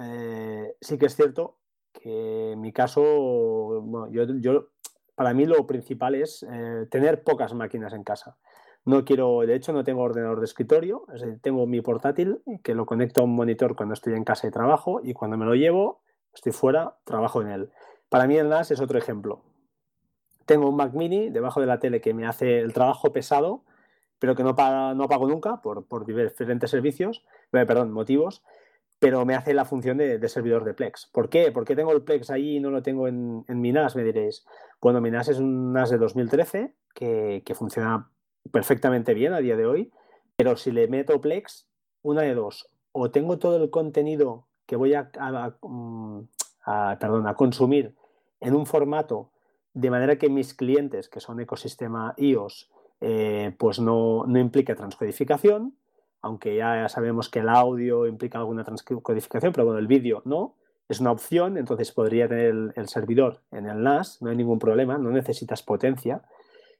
sí 0.81 0.97
que 0.97 1.07
es 1.07 1.15
cierto 1.15 1.57
que 1.91 2.51
en 2.53 2.61
mi 2.61 2.71
caso, 2.71 3.83
yo, 4.11 4.69
para 5.15 5.33
mí 5.33 5.45
lo 5.45 5.65
principal 5.65 6.15
es 6.15 6.45
tener 6.89 7.23
pocas 7.23 7.53
máquinas 7.53 7.93
en 7.93 8.03
casa. 8.03 8.37
No 8.85 9.05
quiero, 9.05 9.39
de 9.41 9.55
hecho, 9.55 9.71
no 9.71 9.83
tengo 9.83 10.01
ordenador 10.01 10.39
de 10.39 10.45
escritorio, 10.45 11.05
tengo 11.41 11.65
mi 11.65 11.81
portátil 11.81 12.41
que 12.63 12.75
lo 12.75 12.85
conecto 12.85 13.21
a 13.21 13.23
un 13.23 13.33
monitor 13.33 13.75
cuando 13.75 13.93
estoy 13.93 14.13
en 14.13 14.25
casa 14.25 14.47
y 14.47 14.51
trabajo 14.51 14.99
y 15.01 15.13
cuando 15.13 15.37
me 15.37 15.45
lo 15.45 15.55
llevo, 15.55 16.01
estoy 16.33 16.51
fuera, 16.51 16.97
trabajo 17.05 17.41
en 17.41 17.49
él. 17.49 17.71
Para 18.09 18.27
mí 18.27 18.35
el 18.37 18.49
NAS 18.49 18.71
es 18.71 18.81
otro 18.81 18.99
ejemplo. 18.99 19.41
Tengo 20.45 20.69
un 20.69 20.75
Mac 20.75 20.93
mini 20.93 21.29
debajo 21.29 21.61
de 21.61 21.67
la 21.67 21.79
tele 21.79 22.01
que 22.01 22.13
me 22.13 22.25
hace 22.25 22.59
el 22.59 22.73
trabajo 22.73 23.13
pesado, 23.13 23.63
pero 24.19 24.35
que 24.35 24.43
no, 24.43 24.55
pago, 24.55 25.27
nunca 25.27 25.61
por, 25.61 25.85
por 25.85 26.05
diferentes 26.05 26.69
servicios, 26.69 27.25
eh, 27.51 27.65
perdón, 27.65 27.91
motivos, 27.91 28.43
pero 28.99 29.25
me 29.25 29.35
hace 29.35 29.53
la 29.53 29.65
función 29.65 29.97
de, 29.97 30.29
servidor 30.29 30.63
de 30.63 30.73
Plex. 30.73 31.09
¿Por 31.11 31.29
qué? 31.29 31.51
¿Por 31.51 31.65
qué 31.65 31.75
tengo 31.75 31.91
el 31.91 32.03
Plex 32.03 32.29
ahí 32.29 32.57
y 32.57 32.59
no 32.61 32.69
lo 32.69 32.81
tengo 32.81 33.07
en, 33.07 33.43
mi 33.47 33.71
NAS? 33.73 33.97
Me 33.97 34.03
diréis. 34.03 34.45
Bueno, 34.81 35.01
mi 35.01 35.11
NAS 35.11 35.27
es 35.29 35.39
un 35.39 35.73
NAS 35.73 35.89
de 35.89 35.97
2013 35.97 36.73
que, 36.95 37.43
que 37.45 37.53
funciona 37.53 38.09
perfectamente 38.51 39.13
bien 39.13 39.33
a 39.33 39.39
día 39.39 39.57
de 39.57 39.65
hoy, 39.65 39.91
pero 40.37 40.55
si 40.55 40.71
le 40.71 40.87
meto 40.87 41.19
Plex, 41.19 41.67
una 42.01 42.21
de 42.21 42.33
dos, 42.33 42.69
o 42.93 43.11
tengo 43.11 43.39
todo 43.39 43.61
el 43.61 43.69
contenido 43.69 44.47
que 44.65 44.75
voy 44.75 44.93
a, 44.93 45.11
mm, 45.61 46.21
perdón, 46.99 47.27
a 47.27 47.35
consumir 47.35 47.95
en 48.39 48.55
un 48.55 48.65
formato 48.65 49.31
de 49.73 49.89
manera 49.89 50.17
que 50.17 50.29
mis 50.29 50.53
clientes, 50.53 51.09
que 51.09 51.19
son 51.19 51.39
ecosistema 51.39 52.13
iOS, 52.17 52.71
eh, 53.01 53.55
pues 53.57 53.79
no, 53.79 54.25
no 54.25 54.39
implica 54.39 54.75
transcodificación, 54.75 55.75
aunque 56.21 56.55
ya 56.55 56.87
sabemos 56.89 57.29
que 57.29 57.39
el 57.39 57.49
audio 57.49 58.07
implica 58.07 58.37
alguna 58.37 58.63
transcodificación, 58.63 59.51
pero 59.51 59.65
bueno, 59.65 59.79
el 59.79 59.87
vídeo 59.87 60.21
no, 60.25 60.55
es 60.87 60.99
una 60.99 61.11
opción, 61.11 61.57
entonces 61.57 61.91
podría 61.91 62.27
tener 62.27 62.73
el, 62.75 62.87
servidor 62.87 63.41
en 63.51 63.67
el 63.67 63.83
NAS, 63.83 64.21
no 64.21 64.29
hay 64.29 64.35
ningún 64.35 64.59
problema, 64.59 64.97
no 64.97 65.11
necesitas 65.11 65.63
potencia. 65.63 66.23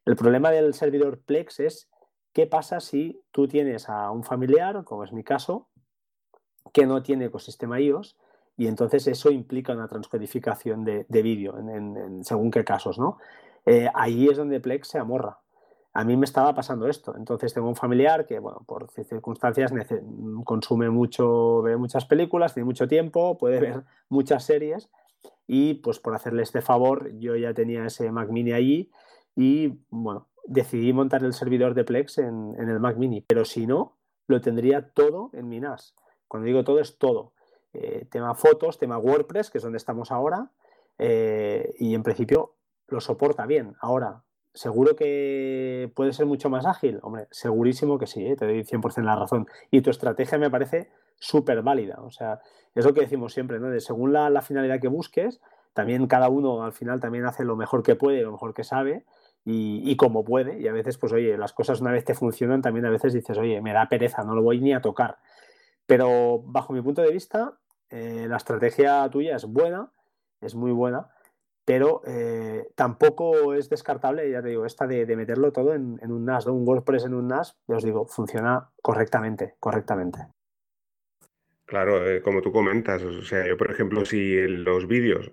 El 0.06 0.16
problema 0.16 0.52
del 0.52 0.74
servidor 0.74 1.20
Plex 1.20 1.60
es 1.60 1.90
qué 2.32 2.48
pasa 2.48 2.80
si 2.80 3.22
tú 3.32 3.48
tienes 3.48 3.90
a 3.90 4.12
un 4.12 4.24
familiar, 4.24 4.84
como 4.84 5.04
es 5.04 5.14
mi 5.14 5.24
caso, 5.24 5.68
que 6.74 6.86
no 6.86 7.04
tiene 7.04 7.26
ecosistema 7.26 7.80
iOS 7.80 8.18
y 8.58 8.68
entonces 8.68 9.08
eso 9.08 9.32
implica 9.32 9.74
una 9.74 9.88
transcodificación 9.88 10.84
de, 10.84 11.06
vídeo 11.10 11.58
en, 11.58 12.24
según 12.24 12.52
qué 12.52 12.63
casos, 12.63 13.00
¿no? 13.00 13.18
Eh, 13.66 13.89
ahí 13.94 14.28
es 14.28 14.38
donde 14.38 14.60
Plex 14.60 14.88
se 14.89 15.00
amorra. 15.00 15.39
A 15.94 16.04
mí 16.04 16.18
me 16.18 16.26
estaba 16.26 16.54
pasando 16.54 16.88
esto. 16.88 17.16
Entonces 17.16 17.54
tengo 17.54 17.68
un 17.68 17.76
familiar 17.76 18.26
que, 18.26 18.39
bueno, 18.39 18.63
por 18.66 18.89
circunstancias 18.92 19.72
consume 20.44 20.89
mucho, 20.89 21.62
ve 21.62 21.78
muchas 21.78 22.06
películas, 22.06 22.54
tiene 22.54 22.66
mucho 22.66 22.88
tiempo, 22.88 23.38
puede 23.38 23.60
ver 23.60 23.84
muchas 24.10 24.44
series 24.44 24.89
y 25.48 25.76
pues 25.76 26.00
por 26.00 26.16
hacerle 26.16 26.44
este 26.44 26.62
favor 26.62 27.12
yo 27.20 27.36
ya 27.36 27.54
tenía 27.54 27.86
ese 27.86 28.12
Mac 28.12 28.30
mini 28.30 28.54
allí 28.54 28.92
y 29.36 29.80
bueno, 29.89 30.28
decidí 30.46 30.94
montar 30.94 31.24
el 31.24 31.34
servidor 31.34 31.74
de 31.74 31.84
Plex 31.84 32.18
en, 32.20 32.56
el 32.58 32.80
Mac 32.80 32.98
Mini, 32.98 33.22
pero 33.22 33.46
si 33.46 33.66
no, 33.66 33.98
lo 34.28 34.42
tendría 34.42 34.89
todo 34.89 35.30
en 35.34 35.50
mi 35.50 35.60
NAS. 35.60 35.96
Cuando 36.28 36.48
digo 36.48 36.63
todo, 36.63 36.80
es 36.80 36.98
todo. 36.98 37.34
Eh, 37.74 38.06
tema 38.10 38.36
fotos, 38.36 38.78
tema 38.78 38.98
WordPress, 38.98 39.50
que 39.50 39.58
es 39.58 39.64
donde 39.64 39.78
estamos 39.78 40.12
ahora, 40.12 40.52
eh, 41.00 41.74
y 41.80 41.96
en 41.96 42.04
principio 42.04 42.56
lo 42.88 43.02
soporta 43.02 43.46
bien. 43.46 43.76
Ahora, 43.80 44.24
¿seguro 44.54 44.96
que 44.96 45.92
puede 45.96 46.14
ser 46.14 46.26
mucho 46.26 46.50
más 46.50 46.66
ágil? 46.66 47.00
Hombre, 47.02 47.28
segurísimo 47.32 47.98
que 47.98 48.08
sí, 48.08 48.26
¿eh? 48.26 48.36
te 48.36 48.46
doy 48.46 48.64
100% 48.64 49.04
la 49.04 49.16
razón. 49.16 49.48
Y 49.72 49.82
tu 49.82 49.90
estrategia 49.90 50.38
me 50.38 50.52
parece 50.52 50.92
súper 51.16 51.62
válida. 51.64 52.00
O 52.02 52.12
sea, 52.12 52.42
es 52.76 52.86
lo 52.86 52.94
que 52.94 53.02
decimos 53.02 53.34
siempre, 53.34 53.60
¿no? 53.60 53.70
De 53.70 53.80
según 53.80 54.14
la, 54.14 54.30
la 54.30 54.42
finalidad 54.42 54.80
que 54.80 54.88
busques, 54.88 55.42
también 55.74 56.06
cada 56.08 56.30
uno 56.30 56.64
al 56.64 56.74
final 56.74 57.00
también 57.00 57.26
hace 57.26 57.44
lo 57.44 57.56
mejor 57.56 57.84
que 57.84 57.96
puede, 57.96 58.22
lo 58.22 58.32
mejor 58.32 58.54
que 58.54 58.64
sabe 58.64 59.06
y, 59.46 59.96
como 59.98 60.24
puede. 60.24 60.60
Y 60.60 60.68
a 60.68 60.72
veces, 60.72 60.98
pues 60.98 61.12
oye, 61.12 61.38
las 61.38 61.54
cosas 61.54 61.82
una 61.82 61.92
vez 61.92 62.06
te 62.06 62.14
funcionan, 62.14 62.62
también 62.62 62.86
a 62.86 62.90
veces 62.90 63.14
dices, 63.14 63.38
oye, 63.38 63.62
me 63.62 63.74
da 63.74 63.90
pereza, 63.90 64.24
no 64.24 64.36
lo 64.36 64.44
voy 64.44 64.62
ni 64.62 64.74
a 64.74 64.82
tocar. 64.82 65.18
Pero 65.86 66.42
bajo 66.46 66.74
mi 66.74 66.82
punto 66.82 67.02
de 67.02 67.12
vista, 67.12 67.58
eh, 67.94 68.26
la 68.28 68.38
estrategia 68.38 69.08
tuya 69.12 69.36
es 69.36 69.46
buena, 69.46 69.92
es 70.42 70.56
muy 70.56 70.72
buena, 70.72 71.10
pero 71.64 72.02
eh, 72.08 72.68
tampoco 72.74 73.54
es 73.54 73.70
descartable, 73.70 74.32
ya 74.32 74.42
te 74.42 74.50
digo, 74.50 74.66
esta 74.66 74.88
de, 74.88 75.06
meterlo 75.16 75.52
todo 75.52 75.76
en, 75.76 76.00
un 76.02 76.26
NAS, 76.26 76.48
un 76.48 76.68
WordPress 76.68 77.06
en 77.06 77.14
un 77.14 77.28
NAS, 77.28 77.56
os 77.68 77.84
digo, 77.84 78.08
funciona 78.08 78.72
correctamente, 78.82 79.58
correctamente. 79.60 80.28
Claro, 81.68 82.04
eh, 82.10 82.22
como 82.24 82.42
tú 82.42 82.52
comentas, 82.52 83.04
o 83.04 83.22
sea, 83.22 83.48
yo 83.48 83.58
por 83.58 83.70
ejemplo, 83.70 84.06
si 84.06 84.36
los 84.48 84.88
vídeos 84.88 85.32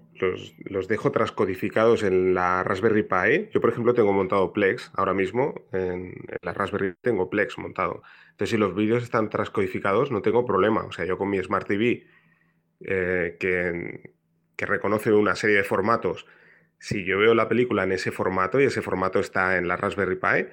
los, 0.69 0.87
dejo 0.87 1.11
transcodificados 1.11 2.03
en 2.03 2.35
la 2.35 2.63
Raspberry 2.63 3.03
Pi, 3.03 3.49
yo 3.53 3.61
por 3.63 3.71
ejemplo 3.71 3.95
tengo 3.95 4.13
montado 4.13 4.53
Plex 4.53 4.93
ahora 4.95 5.15
mismo, 5.15 5.55
en, 5.73 6.15
la 6.43 6.53
Raspberry 6.53 6.95
tengo 7.01 7.31
Plex 7.31 7.57
montado. 7.59 8.03
Entonces, 8.33 8.51
si 8.51 8.57
los 8.59 8.75
vídeos 8.75 9.03
están 9.03 9.31
transcodificados, 9.31 10.11
no 10.11 10.23
tengo 10.23 10.45
problema. 10.45 10.85
O 10.85 10.93
sea, 10.93 11.05
yo 11.05 11.19
con 11.19 11.31
mi 11.31 11.43
Smart 11.43 11.67
TV, 11.67 12.07
eh, 12.85 13.37
que, 13.39 14.11
reconoce 14.67 15.13
una 15.13 15.37
serie 15.37 15.57
de 15.57 15.65
formatos, 15.65 16.27
si 16.79 17.05
yo 17.05 17.19
veo 17.19 17.35
la 17.35 17.49
película 17.49 17.85
en 17.85 17.93
ese 17.93 18.11
formato 18.13 18.61
y 18.61 18.65
ese 18.65 18.83
formato 18.83 19.19
está 19.19 19.57
en 19.57 19.69
la 19.69 19.77
Raspberry 19.77 20.17
Pi, 20.17 20.49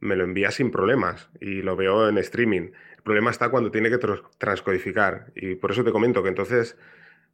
me 0.00 0.16
lo 0.16 0.24
envía 0.24 0.50
sin 0.50 0.70
problemas 0.70 1.30
y 1.40 1.62
lo 1.62 1.74
veo 1.74 2.08
en 2.08 2.18
streaming. 2.18 2.70
El 2.96 3.02
problema 3.02 3.30
está 3.30 3.48
cuando 3.48 3.70
tiene 3.70 3.90
que 3.90 3.98
transcodificar 4.38 5.32
y 5.34 5.54
por 5.54 5.72
eso 5.72 5.82
te 5.82 5.92
comento 5.92 6.22
que 6.22 6.28
entonces, 6.28 6.76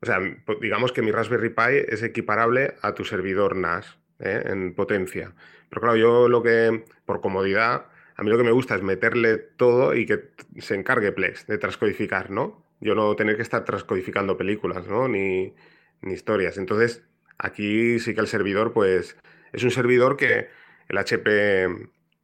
o 0.00 0.06
sea, 0.06 0.20
digamos 0.60 0.92
que 0.92 1.02
mi 1.02 1.10
Raspberry 1.10 1.50
Pi 1.50 1.84
es 1.88 2.02
equiparable 2.02 2.74
a 2.80 2.94
tu 2.94 3.04
servidor 3.04 3.56
NAS 3.56 3.98
¿eh? 4.20 4.44
en 4.46 4.74
potencia. 4.74 5.32
Pero 5.68 5.80
claro, 5.80 5.96
yo 5.96 6.28
lo 6.28 6.42
que, 6.42 6.84
por 7.04 7.20
comodidad, 7.20 7.86
a 8.16 8.22
mí 8.22 8.30
lo 8.30 8.38
que 8.38 8.44
me 8.44 8.52
gusta 8.52 8.76
es 8.76 8.82
meterle 8.82 9.38
todo 9.38 9.94
y 9.94 10.06
que 10.06 10.30
se 10.58 10.74
encargue 10.74 11.12
Plex 11.12 11.46
de 11.46 11.58
transcodificar, 11.58 12.30
¿no? 12.30 12.63
Yo 12.80 12.94
no 12.94 13.14
tener 13.16 13.36
que 13.36 13.42
estar 13.42 13.64
transcodificando 13.64 14.36
películas, 14.36 14.86
¿no? 14.86 15.08
Ni, 15.08 15.54
ni 16.02 16.14
historias. 16.14 16.58
Entonces, 16.58 17.02
aquí 17.38 17.98
sí 17.98 18.14
que 18.14 18.20
el 18.20 18.26
servidor, 18.26 18.72
pues, 18.72 19.16
es 19.52 19.64
un 19.64 19.70
servidor 19.70 20.16
que 20.16 20.48
el 20.88 20.98
HP 20.98 21.68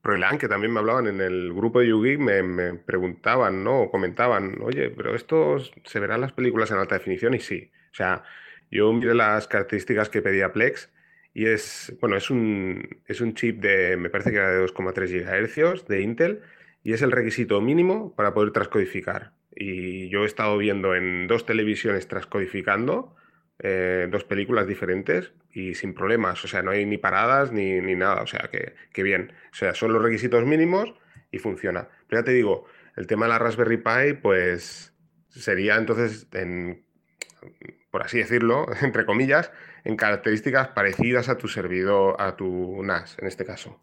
ProLAN, 0.03 0.39
que 0.39 0.49
también 0.49 0.73
me 0.73 0.81
hablaban 0.81 1.07
en 1.07 1.21
el 1.21 1.53
grupo 1.53 1.81
de 1.81 1.89
YouGeek, 1.89 2.19
me, 2.19 2.43
me, 2.43 2.75
preguntaban, 2.75 3.65
¿no? 3.65 3.83
O 3.83 3.91
comentaban, 3.91 4.59
oye, 4.63 4.91
pero 4.91 5.15
esto 5.15 5.59
se 5.85 6.01
verán 6.01 6.23
las 6.23 6.33
películas 6.33 6.71
en 6.71 6.79
alta 6.79 6.97
definición 6.97 7.35
y 7.35 7.41
sí. 7.41 7.71
O 7.93 7.95
sea, 7.95 8.25
yo 8.71 8.93
miré 8.93 9.15
las 9.15 9.47
características 9.49 10.09
que 10.09 10.23
pedía 10.23 10.53
Plex 10.53 10.91
y 11.35 11.47
es, 11.47 11.95
bueno, 12.01 12.17
es 12.17 12.31
un, 12.31 13.03
es 13.07 13.21
un 13.21 13.35
chip 13.35 13.61
de, 13.61 13.97
me 13.97 14.11
parece 14.11 14.31
que 14.31 14.37
era 14.37 14.51
de 14.51 14.65
2,3 14.65 15.75
GHz 15.75 15.87
de 15.87 16.03
Intel 16.03 16.43
y 16.83 16.93
es 16.93 17.03
el 17.03 17.13
requisito 17.13 17.61
mínimo 17.61 18.15
para 18.15 18.33
poder 18.35 18.53
transcodificar. 18.53 19.33
Y 19.55 20.09
yo 20.09 20.23
he 20.23 20.27
estado 20.27 20.57
viendo 20.59 20.95
en 20.95 21.27
dos 21.27 21.45
televisiones 21.45 22.07
transcodificando 22.09 23.17
eh, 23.63 24.09
dos 24.11 24.25
películas 24.25 24.67
diferentes 24.67 25.33
y 25.53 25.75
sin 25.75 25.93
problemas. 25.93 26.43
O 26.45 26.49
sea, 26.49 26.63
no 26.63 26.71
hay 26.71 26.87
ni 26.87 26.97
paradas 26.97 27.53
ni, 27.53 27.81
nada. 27.95 28.23
O 28.23 28.27
sea, 28.27 28.49
que, 28.51 29.03
bien. 29.03 29.33
O 29.53 29.55
sea, 29.55 29.75
son 29.75 29.93
los 29.93 30.03
requisitos 30.03 30.45
mínimos 30.47 30.95
y 31.31 31.39
funciona. 31.39 31.89
Pero 32.09 32.23
ya 32.23 32.25
te 32.25 32.33
digo, 32.33 32.65
el 32.97 33.07
tema 33.07 33.27
de 33.27 33.31
la 33.31 33.39
Raspberry 33.39 33.77
Pi, 33.77 34.15
pues 34.23 34.95
sería 35.29 35.77
entonces, 35.77 36.27
en, 36.33 36.85
por 37.91 38.03
así 38.03 38.19
decirlo, 38.19 38.67
entre 38.83 39.05
comillas, 39.05 39.53
en 39.85 39.97
características 39.97 40.69
parecidas 40.69 41.29
a 41.29 41.37
tu 41.37 41.49
servidor, 41.49 42.17
a 42.19 42.37
tu 42.37 42.83
NAS, 42.83 43.19
en 43.19 43.27
este 43.27 43.45
caso. 43.45 43.79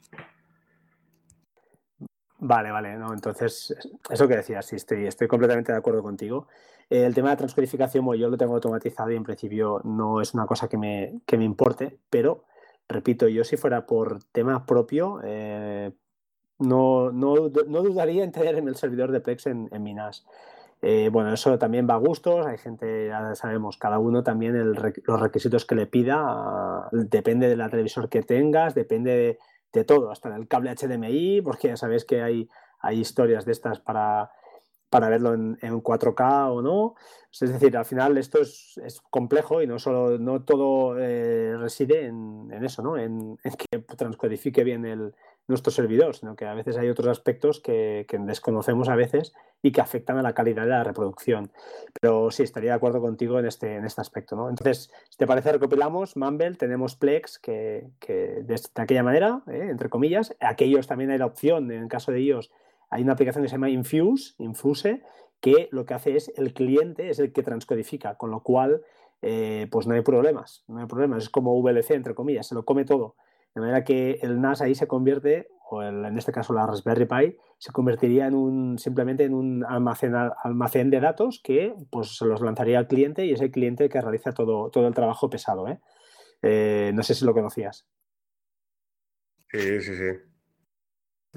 Vale, 2.39 2.71
vale, 2.71 2.95
no, 2.97 3.13
entonces, 3.13 3.76
eso 4.10 4.28
que 4.28 4.36
decías, 4.36 4.65
sí, 4.65 4.76
estoy, 4.76 5.08
estoy 5.08 5.28
completamente 5.28 5.71
de 5.71 5.78
acuerdo 5.78 6.04
contigo. 6.04 6.47
el 6.89 7.13
tema 7.15 7.30
de 7.30 7.34
la 7.34 7.38
transcodificación, 7.38 8.06
yo 8.15 8.30
lo 8.30 8.38
tengo 8.38 8.54
automatizado 8.54 9.12
y 9.12 9.15
en 9.15 9.23
principio 9.23 9.82
no 9.84 10.21
es 10.21 10.34
una 10.36 10.45
cosa 10.45 10.67
que 10.67 10.78
me, 10.78 11.19
que 11.26 11.38
me 11.38 11.45
importe, 11.45 11.97
pero, 12.10 12.43
repito, 12.88 13.28
yo 13.28 13.43
si 13.43 13.58
fuera 13.58 13.88
por 13.88 14.23
tema 14.32 14.65
propio, 14.65 15.19
eh, 15.23 15.91
no, 16.60 17.12
no, 17.12 17.50
no, 17.50 17.82
dudaría 17.82 18.23
en 18.23 18.32
tener 18.32 18.56
en 18.56 18.67
el 18.67 18.76
servidor 18.76 19.12
de 19.12 19.19
Plex 19.19 19.47
en, 19.47 19.69
en 19.71 19.84
Minas. 19.84 20.26
Eh, 20.84 21.10
bueno, 21.12 21.34
eso 21.34 21.58
también 21.58 21.88
va 21.89 21.95
a 21.95 21.97
gustos, 21.97 22.45
hay 22.45 22.60
gente, 22.60 23.08
ya 23.08 23.34
sabemos, 23.34 23.78
cada 23.78 23.97
uno 23.97 24.23
también 24.23 24.73
los 24.73 25.19
requisitos 25.19 25.65
que 25.65 25.73
le 25.73 25.88
pida, 25.88 26.88
depende 26.91 27.50
de 27.50 27.56
la 27.56 27.69
televisor 27.69 28.10
que 28.10 28.21
tengas, 28.21 28.76
depende 28.76 29.15
de 29.15 29.39
de 29.73 29.84
todo, 29.84 30.12
hasta 30.12 30.36
el 30.36 30.47
cable 30.47 30.73
HDMI, 30.75 31.41
porque 31.41 31.69
ya 31.69 31.77
sabéis 31.77 32.06
que 32.06 32.21
hay, 32.21 32.49
hay 32.80 32.99
historias 32.99 33.45
de 33.45 33.51
estas 33.51 33.80
para, 33.80 34.32
para 34.89 35.10
verlo 35.10 35.34
en, 35.34 35.58
4K 35.58 36.51
o 36.51 36.62
no. 36.62 36.95
Es 37.32 37.51
decir, 37.51 37.77
al 37.77 37.86
final 37.86 38.17
esto 38.17 38.39
es, 38.41 38.80
complejo 39.10 39.62
y 39.62 39.67
no 39.67 39.80
solo 39.80 40.17
no 40.17 40.43
todo 40.43 40.97
eh, 40.97 41.56
reside 41.58 42.06
en, 42.06 42.51
eso, 42.63 42.82
¿no? 42.82 42.97
En, 42.97 43.38
que 43.38 43.80
transcodifique 43.80 44.63
bien 44.63 44.86
el, 44.86 45.13
nuestro 45.47 45.71
servidor, 45.71 46.15
sino 46.15 46.36
que 46.36 46.45
a 46.45 46.53
veces 46.53 46.77
hay 46.77 46.89
otros 46.89 47.07
aspectos 47.07 47.60
que, 47.60 48.05
desconocemos 48.19 48.89
a 48.89 48.95
veces 48.95 49.33
y 49.62 49.71
que 49.71 49.81
afectan 49.81 50.17
a 50.17 50.21
la 50.21 50.33
calidad 50.33 50.63
de 50.63 50.69
la 50.69 50.83
reproducción. 50.83 51.51
Pero 51.99 52.31
sí, 52.31 52.43
estaría 52.43 52.71
de 52.71 52.75
acuerdo 52.75 53.01
contigo 53.01 53.39
en 53.39 53.45
este, 53.45 53.75
en 53.75 53.86
este 53.86 54.01
aspecto. 54.01 54.49
Entonces, 54.49 54.91
si 55.10 55.17
te 55.17 55.25
parece, 55.25 55.53
recopilamos 55.53 56.17
Mumble, 56.17 56.55
tenemos 56.55 56.95
Plex, 56.95 57.39
que, 57.39 57.89
de, 58.07 58.62
aquella 58.75 59.03
manera, 59.03 59.41
¿eh? 59.47 59.67
entre 59.69 59.89
comillas, 59.89 60.36
aquellos 60.41 60.88
también 60.88 61.12
hay 61.12 61.17
la 61.17 61.25
opción, 61.25 61.71
en 61.71 61.83
el 61.83 61.88
caso 61.88 62.12
de 62.12 62.19
ellos, 62.19 62.51
hay 62.89 63.03
una 63.03 63.13
aplicación 63.13 63.43
que 63.43 63.49
se 63.49 63.55
llama 63.55 63.69
Infuse, 63.69 64.36
Infuse, 64.39 65.03
que 65.39 65.69
lo 65.71 65.86
que 65.86 65.93
hace 65.93 66.15
es 66.15 66.31
el 66.36 66.53
cliente 66.53 67.10
es 67.10 67.19
el 67.19 67.31
que 67.31 67.43
transcodifica, 67.43 68.15
con 68.15 68.31
lo 68.31 68.41
cual, 68.41 68.81
eh, 69.21 69.67
pues 69.71 69.88
no 69.88 69.93
hay 69.93 70.01
problemas, 70.01 70.63
no 70.67 70.79
hay 70.79 70.88
problemas, 70.88 71.23
es 71.23 71.29
como 71.29 71.60
VLC, 71.62 71.91
entre 71.91 72.15
comillas, 72.15 72.47
se 72.47 72.55
lo 72.55 72.65
come 72.65 72.86
todo. 72.86 73.15
De 73.58 73.62
manera 73.62 73.84
que 73.84 74.20
el 74.22 74.39
NAS 74.39 74.62
ahí 74.62 74.76
se 74.76 74.86
convierte, 74.86 75.50
o 75.72 75.82
en 75.82 76.15
este 76.15 76.32
caso 76.32 76.54
la 76.54 76.67
Raspberry 76.67 77.06
Pi, 77.06 77.38
se 77.58 77.72
convertiría 77.72 78.28
en 78.28 78.36
un, 78.36 78.78
simplemente 78.78 79.24
en 79.24 79.34
un 79.34 79.65
almacén, 79.65 80.13
almacén 80.13 80.91
de 80.91 81.00
datos 81.00 81.41
que 81.43 81.74
pues, 81.89 82.17
se 82.17 82.26
los 82.26 82.39
lanzaría 82.39 82.78
al 82.78 82.88
cliente 82.88 83.26
y 83.26 83.32
es 83.32 83.41
el 83.41 83.50
cliente 83.50 83.89
que 83.89 84.00
realiza 84.00 84.32
todo, 84.32 84.70
todo 84.70 84.88
el 84.88 84.93
trabajo 84.93 85.32
pesado. 85.32 85.67
¿eh? 85.67 85.80
Eh, 86.43 86.91
no 86.93 87.02
sé 87.02 87.15
si 87.15 87.26
lo 87.26 87.34
conocías. 87.34 87.88
Sí, 89.52 89.82
sí, 89.82 89.96
sí. 89.96 90.37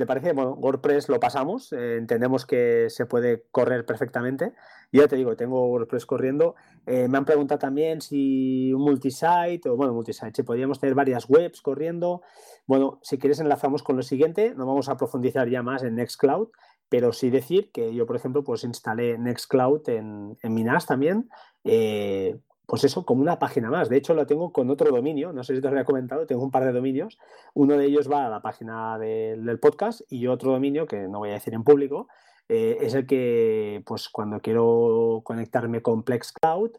¿Te 0.01 0.07
parece? 0.07 0.33
Bueno, 0.33 0.55
WordPress 0.55 1.11
lo 1.11 1.21
pasamos, 1.21 1.75
eh, 1.75 1.99
entendemos 1.99 2.47
que 2.47 2.87
se 2.89 3.05
puede 3.05 3.45
correr 3.51 3.85
perfectamente. 3.85 4.55
Ya 4.91 5.07
te 5.09 5.17
digo, 5.17 5.37
tengo 5.37 5.67
WordPress 5.67 6.07
corriendo. 6.07 6.55
Eh, 6.87 7.07
me 7.07 7.19
han 7.19 7.27
preguntado 7.27 7.59
también 7.59 8.01
si 8.01 8.73
un 8.73 8.81
multisite, 8.81 9.69
o 9.69 9.77
bueno, 9.77 9.93
multisite, 9.93 10.33
si 10.37 10.43
podríamos 10.43 10.81
tener 10.81 10.95
varias 10.95 11.29
webs 11.29 11.61
corriendo. 11.61 12.23
Bueno, 12.67 12.99
si 13.03 13.19
quieres 13.19 13.41
enlazamos 13.41 13.83
con 13.83 13.97
lo 13.97 14.03
siguiente, 14.03 14.55
no 14.57 14.65
vamos 14.65 14.89
a 14.89 14.97
profundizar 14.97 15.51
ya 15.51 15.63
más 15.63 15.83
en 15.83 15.97
Nextcloud, 15.97 16.49
pero 16.89 17.13
sí 17.13 17.29
decir 17.29 17.71
que 17.71 17.95
yo, 17.95 18.07
por 18.07 18.17
ejemplo, 18.17 18.43
pues 18.43 18.65
instalé 18.65 19.19
Nextcloud 19.19 19.87
en, 19.91 20.39
en 20.43 20.55
mi 20.55 20.65
NAS 20.65 20.87
también. 20.87 21.29
Eh, 21.65 22.41
pues 22.71 22.85
eso, 22.85 23.05
como 23.05 23.21
una 23.21 23.41
página 23.41 23.69
más. 23.69 23.89
De 23.89 23.97
hecho, 23.97 24.15
lo 24.15 24.29
tengo 24.29 24.53
con 24.53 24.71
otro 24.71 24.93
dominio, 24.93 25.33
no 25.33 25.43
sé 25.43 25.57
si 25.57 25.61
te 25.61 25.67
había 25.67 25.85
comentado, 25.85 26.25
tengo 26.25 26.45
un 26.45 26.53
par 26.53 26.65
de 26.65 26.71
dominios. 26.71 27.19
Uno 27.53 27.77
de 27.77 27.85
ellos 27.85 28.09
va 28.09 28.27
a 28.27 28.29
la 28.29 28.43
página 28.43 28.97
del 28.97 29.59
podcast 29.59 30.03
y 30.09 30.29
otro 30.29 30.53
dominio, 30.53 30.87
que 30.87 31.09
no 31.09 31.19
voy 31.19 31.31
a 31.31 31.33
decir 31.33 31.53
en 31.53 31.65
público, 31.65 32.07
eh, 32.49 32.79
es 32.81 32.95
el 32.95 33.09
que, 33.09 33.83
pues 33.85 34.09
cuando 34.09 34.39
quiero 34.39 35.21
conectarme 35.25 35.83
con 35.83 36.05
Plex 36.05 36.33
Cloud, 36.33 36.71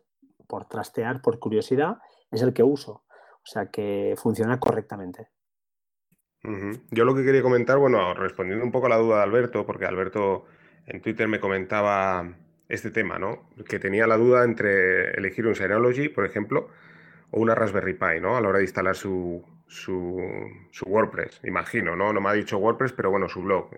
por 0.47 0.69
trastear, 0.69 1.21
por 1.21 1.39
curiosidad, 1.39 1.97
es 2.31 2.41
el 2.41 2.53
que 2.53 2.63
uso. 2.63 3.03
O 3.43 3.45
sea 3.45 3.65
que 3.65 4.15
funciona 4.15 4.61
correctamente. 4.61 5.27
Yo 6.89 7.03
lo 7.03 7.13
que 7.15 7.25
quería 7.25 7.41
comentar, 7.41 7.79
bueno, 7.79 8.13
respondiendo 8.13 8.63
un 8.63 8.71
poco 8.71 8.85
a 8.85 8.91
la 8.91 8.97
duda 8.97 9.17
de 9.17 9.23
Alberto, 9.23 9.65
porque 9.65 9.87
Alberto 9.87 10.45
en 10.85 11.01
Twitter 11.01 11.27
me 11.27 11.41
comentaba 11.41 12.37
este 12.71 12.89
tema, 12.89 13.19
¿no? 13.19 13.49
Que 13.67 13.79
tenía 13.79 14.07
la 14.07 14.17
duda 14.17 14.45
entre 14.45 15.11
elegir 15.11 15.45
un 15.45 15.55
Synology, 15.55 16.07
por 16.07 16.25
ejemplo, 16.25 16.69
o 17.31 17.41
una 17.41 17.53
Raspberry 17.53 17.93
Pi, 17.93 18.21
¿no? 18.21 18.37
A 18.37 18.41
la 18.41 18.47
hora 18.47 18.59
de 18.59 18.63
instalar 18.63 18.95
su, 18.95 19.43
su, 19.67 20.17
WordPress, 20.85 21.41
imagino, 21.43 21.95
¿no? 21.97 22.13
No 22.13 22.21
me 22.21 22.29
ha 22.29 22.33
dicho 22.33 22.57
WordPress, 22.57 22.93
pero 22.93 23.11
bueno, 23.11 23.27
su 23.27 23.41
blog. 23.41 23.71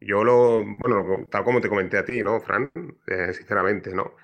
Yo 0.00 0.24
lo, 0.24 0.64
bueno, 0.78 1.26
tal 1.30 1.44
como 1.44 1.60
te 1.60 1.68
comenté 1.68 1.98
a 1.98 2.04
ti, 2.04 2.22
¿no, 2.22 2.40
Fran? 2.40 2.70
Eh, 3.06 3.32
sinceramente, 3.34 3.94
¿no? 3.94 4.14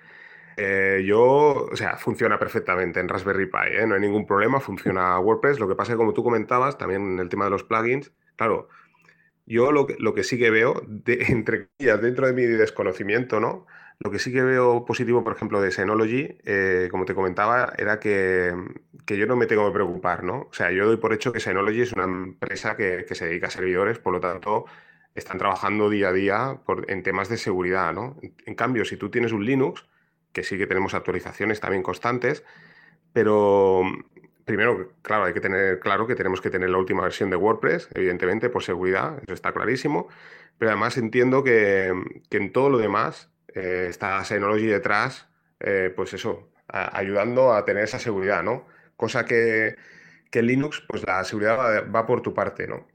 Eh, 0.56 1.02
yo, 1.04 1.68
o 1.70 1.76
sea, 1.76 1.96
funciona 1.96 2.38
perfectamente 2.38 3.00
en 3.00 3.08
Raspberry 3.08 3.46
Pi, 3.46 3.76
¿eh? 3.76 3.86
no 3.86 3.96
hay 3.96 4.00
ningún 4.00 4.26
problema, 4.26 4.60
funciona 4.60 5.18
WordPress. 5.18 5.60
Lo 5.60 5.68
que 5.68 5.74
pasa 5.74 5.92
es 5.92 5.96
que, 5.96 5.98
como 5.98 6.14
tú 6.14 6.24
comentabas, 6.24 6.78
también 6.78 7.02
en 7.02 7.18
el 7.18 7.28
tema 7.28 7.44
de 7.44 7.50
los 7.50 7.64
plugins, 7.64 8.12
claro, 8.36 8.68
yo 9.46 9.72
lo 9.72 9.86
que, 9.86 9.96
lo 9.98 10.14
que 10.14 10.24
sí 10.24 10.38
que 10.38 10.50
veo, 10.50 10.82
entre 11.06 11.68
dentro 11.78 12.26
de 12.26 12.32
mi 12.32 12.42
desconocimiento, 12.44 13.40
¿no? 13.40 13.66
Lo 14.00 14.10
que 14.10 14.18
sí 14.18 14.32
que 14.32 14.42
veo 14.42 14.84
positivo, 14.84 15.22
por 15.22 15.34
ejemplo, 15.36 15.60
de 15.60 15.70
Synology, 15.70 16.38
eh, 16.44 16.88
como 16.90 17.04
te 17.04 17.14
comentaba, 17.14 17.72
era 17.78 18.00
que, 18.00 18.52
yo 19.06 19.26
no 19.26 19.36
me 19.36 19.46
tengo 19.46 19.66
que 19.66 19.74
preocupar, 19.74 20.24
¿no? 20.24 20.48
O 20.50 20.52
sea, 20.52 20.72
yo 20.72 20.86
doy 20.86 20.96
por 20.96 21.12
hecho 21.12 21.32
que 21.32 21.40
Synology 21.40 21.82
es 21.82 21.92
una 21.92 22.04
empresa 22.04 22.76
que, 22.76 23.06
se 23.10 23.26
dedica 23.26 23.46
a 23.48 23.50
servidores, 23.50 23.98
por 23.98 24.12
lo 24.12 24.20
tanto, 24.20 24.64
están 25.14 25.38
trabajando 25.38 25.90
día 25.90 26.08
a 26.08 26.12
día 26.12 26.60
en 26.88 27.02
temas 27.04 27.28
de 27.28 27.36
seguridad, 27.36 27.92
¿no? 27.92 28.16
En 28.46 28.54
cambio, 28.56 28.84
si 28.84 28.96
tú 28.96 29.10
tienes 29.10 29.32
un 29.32 29.44
Linux, 29.44 29.86
que 30.32 30.42
sí 30.42 30.58
que 30.58 30.66
tenemos 30.66 30.94
actualizaciones 30.94 31.60
también 31.60 31.82
constantes, 31.84 32.44
pero 33.12 33.82
primero, 34.44 34.92
claro, 35.02 35.24
hay 35.24 35.32
que 35.32 35.40
tener 35.40 35.80
claro 35.80 36.06
que 36.06 36.14
tenemos 36.14 36.40
que 36.40 36.50
tener 36.50 36.70
la 36.70 36.78
última 36.78 37.02
versión 37.02 37.30
de 37.30 37.36
WordPress, 37.36 37.88
evidentemente, 37.94 38.50
por 38.50 38.62
seguridad, 38.62 39.18
eso 39.22 39.34
está 39.34 39.52
clarísimo, 39.52 40.08
pero 40.58 40.70
además 40.70 40.96
entiendo 40.96 41.42
que, 41.42 41.92
en 42.30 42.52
todo 42.52 42.70
lo 42.70 42.78
demás 42.78 43.30
eh, 43.54 43.86
está 43.88 44.22
Synology 44.24 44.66
detrás, 44.66 45.28
eh, 45.60 45.92
pues 45.94 46.12
eso, 46.14 46.50
ayudando 46.68 47.54
a 47.54 47.64
tener 47.64 47.84
esa 47.84 47.98
seguridad, 47.98 48.42
¿no? 48.42 48.66
Cosa 48.96 49.24
que, 49.24 49.76
en 50.32 50.46
Linux, 50.46 50.82
pues 50.88 51.06
la 51.06 51.22
seguridad 51.24 51.88
va, 51.94 52.06
por 52.06 52.20
tu 52.20 52.34
parte, 52.34 52.66
¿no? 52.66 52.88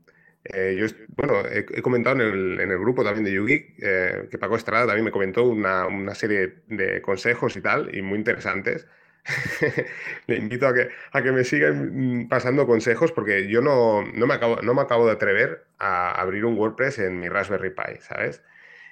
Eh, 0.44 0.76
yo, 0.78 0.88
bueno, 1.16 1.42
he, 1.50 1.82
comentado 1.82 2.22
en 2.22 2.60
el, 2.60 2.80
grupo 2.80 3.04
también 3.04 3.26
de 3.26 3.34
YouGeek 3.34 4.30
que 4.30 4.38
Paco 4.38 4.56
Estrada 4.56 4.88
también 4.88 5.06
me 5.06 5.12
comentó 5.12 5.44
una, 5.44 5.86
una 5.88 6.16
serie 6.16 6.64
de 6.68 7.02
consejos 7.02 7.56
y 7.56 7.62
tal, 7.62 7.96
y 7.96 8.02
muy 8.02 8.18
interesantes 8.18 8.88
Le 10.28 10.38
invito 10.38 10.68
a 10.68 10.74
que, 10.74 10.90
a 11.12 11.22
que 11.22 11.32
me 11.32 11.44
sigan 11.44 12.28
pasando 12.30 12.66
consejos 12.66 13.12
porque 13.12 13.48
yo 13.48 13.62
no, 13.62 14.04
no, 14.04 14.28
me 14.28 14.34
acabo, 14.34 14.58
no 14.62 14.74
me 14.74 14.82
acabo 14.82 15.06
de 15.06 15.14
atrever 15.14 15.66
a 15.78 16.12
abrir 16.20 16.46
un 16.46 16.58
WordPress 16.58 17.00
en 17.00 17.20
mi 17.20 17.30
Raspberry 17.30 17.72
Pi, 17.72 18.00
¿sabes? 18.02 18.44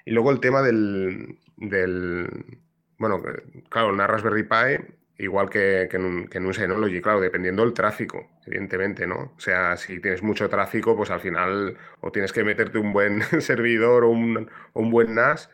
Y 0.05 0.11
luego 0.11 0.31
el 0.31 0.39
tema 0.39 0.61
del, 0.61 1.39
del 1.57 2.59
bueno, 2.97 3.21
claro, 3.69 3.89
una 3.89 4.07
Raspberry 4.07 4.43
Pi, 4.43 4.95
igual 5.17 5.49
que, 5.49 5.87
que, 5.89 5.97
en 5.97 6.05
un, 6.05 6.27
que, 6.27 6.37
en 6.37 6.45
un, 6.45 6.53
Synology, 6.53 7.01
claro, 7.01 7.19
dependiendo 7.19 7.63
del 7.63 7.73
tráfico, 7.73 8.29
evidentemente, 8.45 9.07
¿no? 9.07 9.33
O 9.35 9.39
sea, 9.39 9.77
si 9.77 9.99
tienes 9.99 10.23
mucho 10.23 10.49
tráfico, 10.49 10.95
pues 10.95 11.11
al 11.11 11.19
final 11.19 11.77
o 12.01 12.11
tienes 12.11 12.31
que 12.31 12.43
meterte 12.43 12.77
un 12.77 12.93
buen 12.93 13.21
servidor 13.41 14.03
o 14.03 14.09
un, 14.09 14.49
un 14.73 14.91
buen 14.91 15.15
NAS 15.15 15.49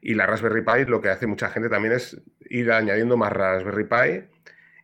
y 0.00 0.14
la 0.14 0.26
Raspberry 0.26 0.62
Pi 0.62 0.90
lo 0.90 1.00
que 1.00 1.10
hace 1.10 1.26
mucha 1.26 1.50
gente 1.50 1.68
también 1.68 1.94
es 1.94 2.20
ir 2.48 2.70
añadiendo 2.72 3.16
más 3.16 3.32
Raspberry 3.32 3.84
Pi 3.84 4.38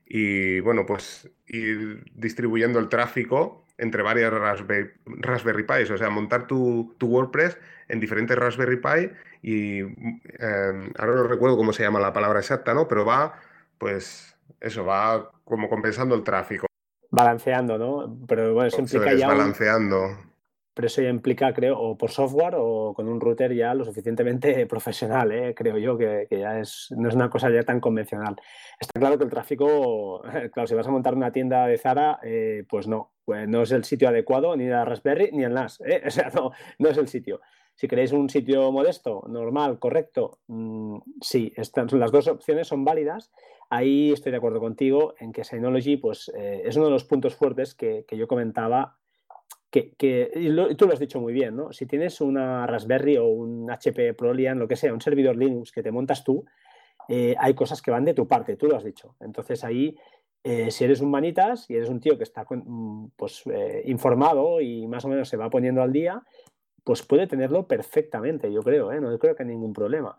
y, 0.06 0.60
bueno, 0.60 0.84
pues 0.86 1.30
ir 1.46 2.04
distribuyendo 2.14 2.78
el 2.78 2.88
tráfico 2.88 3.64
entre 3.78 4.02
varias 4.02 4.32
Raspberry, 4.32 4.90
Raspberry 5.06 5.64
Pis, 5.64 5.90
o 5.90 5.98
sea, 5.98 6.10
montar 6.10 6.46
tu, 6.46 6.94
WordPress 7.00 7.58
en 7.88 8.00
diferentes 8.00 8.36
Raspberry 8.36 8.76
Pi 8.76 9.10
y 9.42 9.80
em, 9.80 10.92
ahora 10.98 11.14
no 11.14 11.22
recuerdo 11.24 11.56
cómo 11.56 11.72
se 11.72 11.82
llama 11.82 12.00
la 12.00 12.12
palabra 12.12 12.40
exacta, 12.40 12.74
¿no? 12.74 12.86
Pero 12.86 13.04
va, 13.04 13.34
pues 13.78 14.36
eso, 14.60 14.84
va 14.84 15.30
como 15.44 15.68
compensando 15.68 16.14
el 16.14 16.22
tráfico. 16.22 16.66
Balanceando, 17.10 17.78
¿no? 17.78 18.26
Pero 18.26 18.54
bueno, 18.54 18.68
eso 18.68 18.80
implica 18.80 19.14
ya. 19.14 19.28
Balanceando 19.28 20.33
pero 20.74 20.86
eso 20.86 21.00
ya 21.00 21.08
implica, 21.08 21.54
creo, 21.54 21.78
o 21.78 21.96
por 21.96 22.10
software 22.10 22.56
o 22.58 22.92
con 22.94 23.08
un 23.08 23.20
router 23.20 23.54
ya 23.54 23.72
lo 23.74 23.84
suficientemente 23.84 24.66
profesional, 24.66 25.30
¿eh? 25.30 25.54
creo 25.54 25.78
yo, 25.78 25.96
que, 25.96 26.26
ya 26.30 26.58
es, 26.58 26.88
no 26.96 27.08
es 27.08 27.14
una 27.14 27.30
cosa 27.30 27.48
ya 27.50 27.62
tan 27.62 27.80
convencional. 27.80 28.36
Está 28.78 28.98
claro 28.98 29.16
que 29.16 29.24
el 29.24 29.30
tráfico, 29.30 30.20
claro, 30.52 30.66
si 30.66 30.74
vas 30.74 30.86
a 30.86 30.90
montar 30.90 31.14
una 31.14 31.30
tienda 31.30 31.66
de 31.66 31.78
Zara, 31.78 32.18
eh, 32.24 32.64
pues 32.68 32.88
no, 32.88 33.12
pues 33.24 33.48
no 33.48 33.62
es 33.62 33.70
el 33.70 33.84
sitio 33.84 34.08
adecuado, 34.08 34.56
ni 34.56 34.66
la 34.66 34.84
Raspberry 34.84 35.30
ni 35.32 35.44
el 35.44 35.54
NAS, 35.54 35.80
¿eh? 35.80 36.02
o 36.06 36.10
sea, 36.10 36.30
no, 36.34 36.50
no 36.78 36.88
es 36.88 36.98
el 36.98 37.06
sitio. 37.06 37.40
Si 37.76 37.88
queréis 37.88 38.12
un 38.12 38.28
sitio 38.28 38.70
modesto, 38.70 39.24
normal, 39.28 39.78
correcto, 39.78 40.38
mm, 40.48 40.98
sí, 41.20 41.52
estas, 41.56 41.92
las 41.92 42.12
dos 42.12 42.28
opciones 42.28 42.68
son 42.68 42.84
válidas. 42.84 43.32
Ahí 43.70 44.12
estoy 44.12 44.30
de 44.30 44.38
acuerdo 44.38 44.60
contigo 44.60 45.14
en 45.18 45.32
que 45.32 45.42
Synology 45.42 45.96
pues, 45.96 46.30
es 46.36 46.76
uno 46.76 46.84
de 46.84 46.92
los 46.92 47.04
puntos 47.04 47.34
fuertes 47.34 47.74
que, 47.74 48.04
que 48.06 48.16
yo 48.16 48.28
comentaba 48.28 48.98
que, 49.96 50.30
tú 50.78 50.86
lo 50.86 50.92
has 50.92 51.00
dicho 51.00 51.20
muy 51.20 51.32
bien, 51.32 51.56
¿no? 51.56 51.72
Si 51.72 51.86
tienes 51.86 52.20
una 52.20 52.66
Raspberry 52.66 53.16
o 53.16 53.26
un 53.26 53.68
HP 53.68 54.14
ProLian, 54.14 54.58
lo 54.58 54.68
que 54.68 54.76
sea, 54.76 54.92
un 54.92 55.00
servidor 55.00 55.36
Linux 55.36 55.72
que 55.72 55.82
te 55.82 55.90
montas 55.90 56.22
tú, 56.22 56.44
eh, 57.08 57.34
hay 57.38 57.54
cosas 57.54 57.82
que 57.82 57.90
van 57.90 58.04
de 58.04 58.14
tu 58.14 58.28
parte, 58.28 58.56
tú 58.56 58.66
lo 58.68 58.76
has 58.76 58.84
dicho. 58.84 59.16
Entonces 59.20 59.64
ahí, 59.64 59.96
eh, 60.44 60.70
si 60.70 60.84
eres 60.84 61.00
un 61.00 61.10
manitas 61.10 61.68
y 61.68 61.74
eres 61.74 61.88
un 61.88 62.00
tío 62.00 62.16
que 62.16 62.22
está 62.22 62.46
mm, 62.48 63.08
pues, 63.16 63.42
eh, 63.46 63.82
informado 63.86 64.60
y 64.60 64.86
más 64.86 65.04
o 65.04 65.08
menos 65.08 65.28
se 65.28 65.36
va 65.36 65.50
poniendo 65.50 65.82
al 65.82 65.92
día, 65.92 66.22
pues 66.84 67.02
puede 67.02 67.26
tenerlo 67.26 67.66
perfectamente, 67.66 68.52
yo 68.52 68.62
creo, 68.62 68.92
no 69.00 69.18
creo 69.18 69.34
que 69.34 69.42
haya 69.42 69.52
ningún 69.52 69.72
problema. 69.72 70.16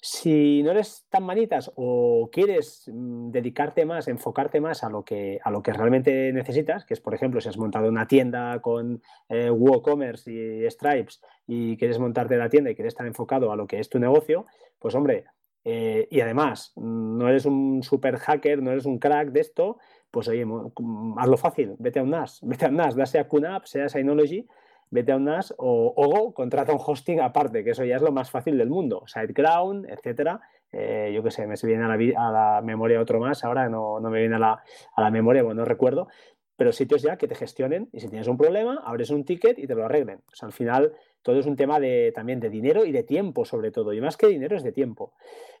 Si 0.00 0.62
no 0.62 0.70
eres 0.70 1.06
tan 1.10 1.24
manitas 1.24 1.72
o 1.74 2.30
quieres 2.30 2.88
mm, 2.92 3.30
dedicarte 3.30 3.84
más, 3.84 4.06
enfocarte 4.06 4.60
más 4.60 4.84
a 4.84 4.90
lo, 4.90 5.04
que, 5.04 5.40
a 5.42 5.50
lo 5.50 5.62
que 5.62 5.72
realmente 5.72 6.32
necesitas, 6.32 6.84
que 6.84 6.94
es, 6.94 7.00
por 7.00 7.14
ejemplo, 7.14 7.40
si 7.40 7.48
has 7.48 7.58
montado 7.58 7.88
una 7.88 8.06
tienda 8.06 8.60
con 8.60 9.02
eh, 9.28 9.50
WooCommerce 9.50 10.30
y 10.30 10.70
Stripes 10.70 11.20
y 11.46 11.76
quieres 11.76 11.98
montarte 11.98 12.36
la 12.36 12.48
tienda 12.48 12.70
y 12.70 12.76
quieres 12.76 12.92
estar 12.92 13.06
enfocado 13.06 13.50
a 13.50 13.56
lo 13.56 13.66
que 13.66 13.80
es 13.80 13.88
tu 13.88 13.98
negocio, 13.98 14.46
pues 14.78 14.94
hombre, 14.94 15.24
eh, 15.64 16.06
y 16.10 16.20
además 16.20 16.72
mm, 16.76 17.18
no 17.18 17.28
eres 17.28 17.44
un 17.44 17.82
super 17.82 18.18
hacker, 18.18 18.62
no 18.62 18.70
eres 18.70 18.86
un 18.86 18.98
crack 18.98 19.30
de 19.32 19.40
esto, 19.40 19.78
pues 20.10 20.28
oye, 20.28 20.44
mm, 20.44 21.18
hazlo 21.18 21.36
fácil, 21.36 21.74
vete 21.78 21.98
a 21.98 22.04
un 22.04 22.10
NAS, 22.10 22.38
vete 22.42 22.66
a 22.66 22.68
un 22.68 22.76
NAS, 22.76 22.94
da 22.94 23.04
sea 23.04 23.28
QNAP, 23.28 23.64
sea 23.66 23.88
Synology, 23.88 24.46
vete 24.90 25.12
a 25.12 25.16
un 25.16 25.24
NAS 25.24 25.54
o, 25.58 26.32
contrata 26.34 26.72
un 26.72 26.80
hosting 26.84 27.20
aparte, 27.20 27.64
que 27.64 27.70
eso 27.70 27.84
ya 27.84 27.96
es 27.96 28.02
lo 28.02 28.12
más 28.12 28.30
fácil 28.30 28.58
del 28.58 28.70
mundo. 28.70 29.04
SiteGround, 29.06 29.88
etcétera. 29.90 30.40
Eh, 30.70 31.12
yo 31.14 31.22
qué 31.22 31.30
sé, 31.30 31.46
me 31.46 31.56
se 31.56 31.66
viene 31.66 31.84
a 31.84 31.88
la, 31.88 31.94
a 31.94 32.32
la, 32.32 32.62
memoria 32.62 33.00
otro 33.00 33.18
más, 33.20 33.42
ahora 33.42 33.68
no, 33.68 34.00
no 34.00 34.10
me 34.10 34.20
viene 34.20 34.36
a 34.36 34.38
la, 34.38 34.62
a 34.94 35.02
la, 35.02 35.10
memoria, 35.10 35.42
bueno, 35.42 35.62
no 35.62 35.64
recuerdo, 35.64 36.08
pero 36.56 36.72
sitios 36.72 37.02
ya 37.02 37.16
que 37.16 37.28
te 37.28 37.34
gestionen 37.34 37.88
y 37.92 38.00
si 38.00 38.08
tienes 38.08 38.26
un 38.26 38.36
problema, 38.36 38.82
abres 38.84 39.10
un 39.10 39.24
ticket 39.24 39.58
y 39.58 39.66
te 39.66 39.74
lo 39.74 39.84
arreglen. 39.84 40.18
O 40.30 40.34
sea, 40.34 40.46
al 40.46 40.52
final 40.52 40.92
todo 41.22 41.38
es 41.38 41.46
un 41.46 41.56
tema 41.56 41.78
de, 41.78 42.12
también 42.14 42.40
de 42.40 42.50
dinero 42.50 42.84
y 42.84 42.92
de 42.92 43.04
tiempo 43.04 43.44
sobre 43.44 43.70
todo, 43.70 43.92
y 43.92 44.00
más 44.00 44.16
que 44.16 44.26
dinero 44.26 44.56
es 44.56 44.62
de 44.62 44.72
tiempo. 44.72 45.12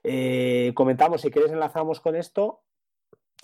Eh, 0.02 0.72
comentamos, 0.74 1.20
si 1.22 1.30
quieres 1.30 1.52
enlazamos 1.52 2.00
con 2.00 2.16
esto, 2.16 2.62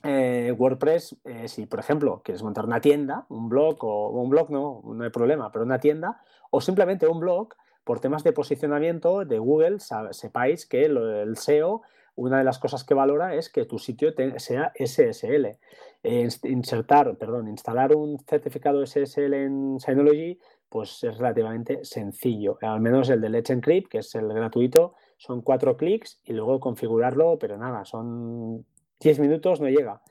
eh, 0.05 0.55
WordPress, 0.57 1.17
eh, 1.25 1.49
si 1.49 1.65
por 1.65 1.81
ejemplo 1.81 2.21
quieres 2.23 2.43
montar 2.43 2.67
una 2.67 2.81
tienda, 2.81 3.25
un 3.31 3.49
blog 3.49 3.83
o 3.85 4.11
un 4.11 4.29
blog 4.29 4.51
no, 4.51 4.83
no 4.85 5.03
hay 5.03 5.11
problema, 5.11 5.51
pero 5.51 5.65
una 5.65 5.81
tienda 5.81 6.21
o 6.51 6.61
simplemente 6.61 7.07
un 7.07 7.21
blog, 7.21 7.55
por 7.85 8.01
temas 8.01 8.23
de 8.23 8.33
posicionamiento 8.33 9.25
de 9.25 9.39
Google, 9.39 9.79
sepáis 10.11 10.67
que 10.67 10.85
el 10.85 11.37
SEO, 11.37 11.83
una 12.17 12.39
de 12.39 12.45
las 12.45 12.59
cosas 12.59 12.85
que 12.85 12.95
valora 12.95 13.35
es 13.35 13.51
que 13.51 13.67
tu 13.67 13.79
sitio 13.79 14.13
sea 14.39 14.73
SSL. 14.75 15.59
insertar, 16.03 17.17
perdón, 17.19 17.49
instalar 17.49 17.95
un 17.95 18.19
certificado 18.21 18.87
SSL 18.87 19.35
en 19.35 19.81
Synology, 19.81 20.39
pues 20.69 21.05
es 21.05 21.19
relativamente 21.19 21.85
sencillo. 21.85 22.57
Al 22.63 22.81
menos 22.81 23.11
el 23.11 23.21
de 23.21 23.29
Let's 23.29 23.51
Encrypt, 23.51 23.89
que 23.89 23.99
es 23.99 24.15
el 24.15 24.29
gratuito, 24.29 24.95
son 25.17 25.43
cuatro 25.43 25.77
clics 25.77 26.21
y 26.25 26.33
luego 26.33 26.61
configurarlo, 26.61 27.39
pero 27.39 27.57
nada, 27.59 27.85
son 27.85 28.65
10 29.01 29.19
minutos 29.21 29.61
no 29.61 29.69
llega. 29.69 30.03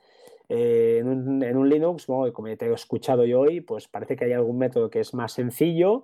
Eh, 0.50 1.00
en, 1.00 1.58
un, 1.58 1.70
Linux, 1.70 2.06
como 2.06 2.58
te 2.58 2.66
he 2.66 2.74
escuchado 2.74 3.26
yo 3.26 3.42
hoy, 3.42 3.62
pues 3.62 3.88
parece 3.88 4.16
que 4.16 4.26
hay 4.26 4.34
algún 4.34 4.58
método 4.58 4.90
que 4.90 5.00
es 5.00 5.14
más 5.14 5.32
sencillo, 5.32 6.04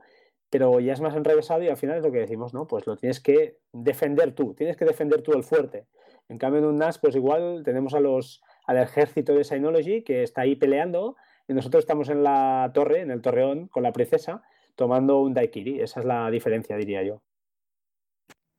pero 0.50 0.80
ya 0.80 0.94
es 0.94 1.02
más 1.02 1.16
enrevesado 1.16 1.62
y 1.64 1.68
al 1.68 1.78
final 1.78 1.98
es 1.98 2.04
lo 2.04 2.12
que 2.12 2.20
decimos, 2.20 2.54
¿no? 2.54 2.68
Pues 2.68 2.88
lo 2.88 2.98
tienes 2.98 3.20
que 3.20 3.58
defender 3.72 4.34
tú, 4.34 4.54
tienes 4.56 4.78
que 4.78 4.86
defender 4.86 5.22
tú 5.22 5.34
el 5.34 5.44
fuerte. 5.44 5.86
En 6.30 6.38
cambio, 6.38 6.60
en 6.60 6.66
un 6.66 6.78
NAS, 6.78 7.00
pues 7.00 7.16
igual 7.16 7.62
tenemos 7.64 7.94
a 7.94 8.00
los, 8.00 8.42
al 8.66 8.78
ejército 8.78 9.34
de 9.34 9.44
Synology 9.44 10.04
que 10.04 10.24
está 10.24 10.42
ahí 10.42 10.56
peleando 10.56 11.16
y 11.48 11.54
nosotros 11.54 11.84
estamos 11.84 12.10
en 12.10 12.24
la 12.24 12.72
torre, 12.74 13.02
en 13.02 13.12
el 13.12 13.22
torreón, 13.22 13.68
con 13.68 13.84
la 13.84 13.92
princesa, 13.92 14.44
tomando 14.76 15.22
un 15.22 15.34
daiquiri. 15.34 15.82
Esa 15.82 16.00
es 16.00 16.06
la 16.06 16.30
diferencia, 16.32 16.76
diría 16.78 17.04
yo. 17.04 17.22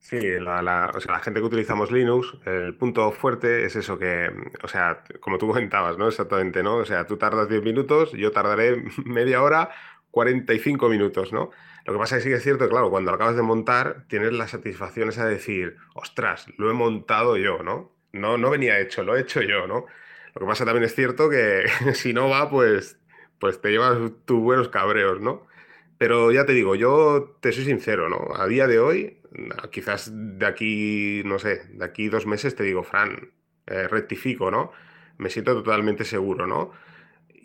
Sí, 0.03 0.19
la, 0.39 0.91
o 0.95 0.99
sea, 0.99 1.13
la 1.13 1.19
gente 1.19 1.39
que 1.39 1.45
utilizamos 1.45 1.91
Linux, 1.91 2.33
el 2.45 2.75
punto 2.75 3.11
fuerte 3.11 3.65
es 3.65 3.75
eso 3.75 3.99
que, 3.99 4.31
o 4.63 4.67
sea, 4.67 5.03
como 5.19 5.37
tú 5.37 5.47
comentabas, 5.49 5.97
¿no? 5.97 6.07
Exactamente, 6.07 6.63
¿no? 6.63 6.77
O 6.77 6.85
sea, 6.85 7.05
tú 7.05 7.17
tardas 7.17 7.47
10 7.47 7.61
minutos, 7.63 8.11
yo 8.13 8.31
tardaré 8.31 8.83
media 9.05 9.41
hora, 9.43 9.69
45 10.09 10.89
minutos, 10.89 11.31
¿no? 11.31 11.51
Lo 11.85 11.93
que 11.93 11.99
pasa 11.99 12.17
es 12.17 12.23
que 12.23 12.29
sí 12.29 12.35
es 12.35 12.43
cierto, 12.43 12.67
claro, 12.67 12.89
cuando 12.89 13.11
lo 13.11 13.15
acabas 13.15 13.35
de 13.35 13.43
montar, 13.43 14.05
tienes 14.07 14.33
la 14.33 14.47
satisfacción 14.47 15.09
esa 15.09 15.25
de 15.25 15.33
decir, 15.35 15.77
ostras, 15.93 16.47
lo 16.57 16.69
he 16.69 16.73
montado 16.73 17.37
yo, 17.37 17.63
¿no? 17.63 17.91
No, 18.11 18.37
no 18.37 18.49
venía 18.49 18.79
hecho, 18.79 19.03
lo 19.03 19.15
he 19.15 19.21
hecho 19.21 19.41
yo, 19.41 19.67
¿no? 19.67 19.85
Lo 20.33 20.41
que 20.41 20.45
pasa 20.47 20.65
también 20.65 20.83
es 20.83 20.95
cierto 20.95 21.29
que 21.29 21.65
si 21.93 22.13
no 22.13 22.27
va, 22.29 22.49
pues, 22.49 22.99
pues 23.39 23.61
te 23.61 23.69
llevas 23.69 23.97
tus 24.25 24.39
buenos 24.41 24.69
cabreos, 24.69 25.21
¿no? 25.21 25.45
Pero 26.01 26.31
ya 26.31 26.47
te 26.47 26.53
digo, 26.53 26.73
yo 26.73 27.37
te 27.41 27.51
soy 27.51 27.63
sincero, 27.63 28.09
¿no? 28.09 28.33
A 28.35 28.47
día 28.47 28.65
de 28.65 28.79
hoy, 28.79 29.19
quizás 29.69 30.09
de 30.11 30.47
aquí, 30.47 31.21
no 31.25 31.37
sé, 31.37 31.61
de 31.73 31.85
aquí 31.85 32.09
dos 32.09 32.25
meses 32.25 32.55
te 32.55 32.63
digo, 32.63 32.81
Fran, 32.81 33.29
eh, 33.67 33.87
rectifico, 33.87 34.49
¿no? 34.49 34.71
Me 35.19 35.29
siento 35.29 35.53
totalmente 35.53 36.03
seguro, 36.03 36.47
¿no? 36.47 36.71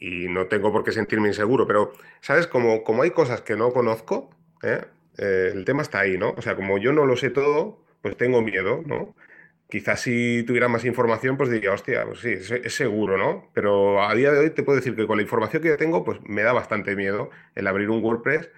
Y 0.00 0.28
no 0.28 0.46
tengo 0.46 0.72
por 0.72 0.84
qué 0.84 0.92
sentirme 0.92 1.28
inseguro, 1.28 1.66
pero, 1.66 1.92
¿sabes? 2.22 2.46
Como, 2.46 2.82
como 2.82 3.02
hay 3.02 3.11
cosas 3.11 3.42
que 3.42 3.57
no 3.57 3.72
conozco, 3.74 4.30
¿eh? 4.62 4.86
Eh, 5.18 5.50
el 5.54 5.66
tema 5.66 5.82
está 5.82 6.00
ahí, 6.00 6.16
¿no? 6.16 6.30
O 6.38 6.40
sea, 6.40 6.57
como 6.57 6.78
yo 6.78 6.94
no 6.94 7.04
lo 7.04 7.16
sé 7.18 7.28
todo, 7.28 7.84
pues 8.00 8.16
tengo 8.16 8.40
miedo, 8.40 8.82
¿no? 8.86 9.14
Quizás 9.68 10.00
si 10.00 10.44
tuviera 10.44 10.68
más 10.68 10.84
información, 10.84 11.36
pues 11.36 11.50
diría, 11.50 11.72
hostia, 11.72 12.04
pues 12.04 12.20
sí, 12.20 12.30
es, 12.30 12.74
seguro, 12.74 13.18
¿no? 13.18 13.50
Pero 13.52 14.02
a 14.02 14.14
día 14.14 14.30
de 14.30 14.38
hoy 14.38 14.50
te 14.50 14.62
puedo 14.62 14.76
decir 14.76 14.94
que 14.94 15.08
con 15.08 15.16
la 15.16 15.22
información 15.22 15.60
que 15.60 15.68
yo 15.68 15.76
tengo, 15.76 16.04
pues 16.04 16.20
me 16.22 16.42
da 16.42 16.52
bastante 16.52 16.94
miedo 16.94 17.30
el 17.56 17.66
abrir 17.66 17.90
un 17.90 18.02
WordPress 18.02 18.48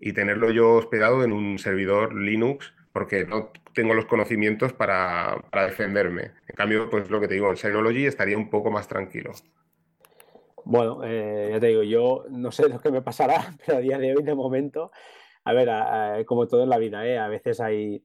y 0.00 0.12
tenerlo 0.12 0.50
yo 0.50 0.72
hospedado 0.72 1.22
en 1.22 1.32
un 1.32 1.58
servidor 1.60 2.14
Linux, 2.14 2.74
porque 2.92 3.24
no 3.24 3.52
tengo 3.74 3.94
los 3.94 4.06
conocimientos 4.06 4.72
para, 4.72 5.36
defenderme. 5.52 6.32
En 6.48 6.56
cambio, 6.56 6.90
pues 6.90 7.10
lo 7.10 7.20
que 7.20 7.28
te 7.28 7.34
digo, 7.34 7.48
en 7.50 7.56
Synology 7.56 8.06
estaría 8.06 8.36
un 8.36 8.50
poco 8.50 8.70
más 8.72 8.88
tranquilo. 8.88 9.32
Bueno, 10.64 11.02
eh, 11.04 11.50
ya 11.52 11.60
te 11.60 11.68
digo, 11.68 11.84
yo 11.84 12.24
no 12.28 12.50
sé 12.50 12.68
lo 12.68 12.80
que 12.80 12.90
me 12.90 13.02
pasará, 13.02 13.54
pero 13.64 13.78
a 13.78 13.80
día 13.80 13.98
de 13.98 14.16
hoy, 14.16 14.24
de 14.24 14.34
momento, 14.34 14.90
a 15.44 15.52
ver, 15.52 16.26
como 16.26 16.48
todo 16.48 16.64
en 16.64 16.70
la 16.70 16.78
vida, 16.78 17.06
¿eh? 17.06 17.18
a 17.18 17.28
veces 17.28 17.60
hay 17.60 18.02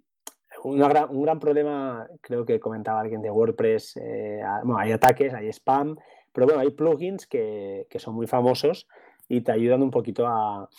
un 0.64 1.24
gran 1.24 1.39
problema, 1.39 2.07
creo 2.22 2.45
que 2.45 2.59
comentaba 2.59 3.01
alguien 3.01 3.22
de 3.22 3.32
WordPress, 3.32 3.97
eh, 3.97 4.41
bueno, 4.64 4.80
hay 4.80 4.91
ataques, 4.91 5.34
hay 5.34 5.47
spam, 5.49 5.97
pero 6.32 6.47
bueno, 6.47 6.62
hay 6.62 6.72
plugins 6.72 7.28
que, 7.28 7.88
son 7.97 8.16
muy 8.16 8.28
famosos 8.28 8.88
y 9.28 9.41
te 9.41 9.51
ayudan 9.51 9.82
un 9.82 9.91
poquito 9.91 10.28
a, 10.28 10.70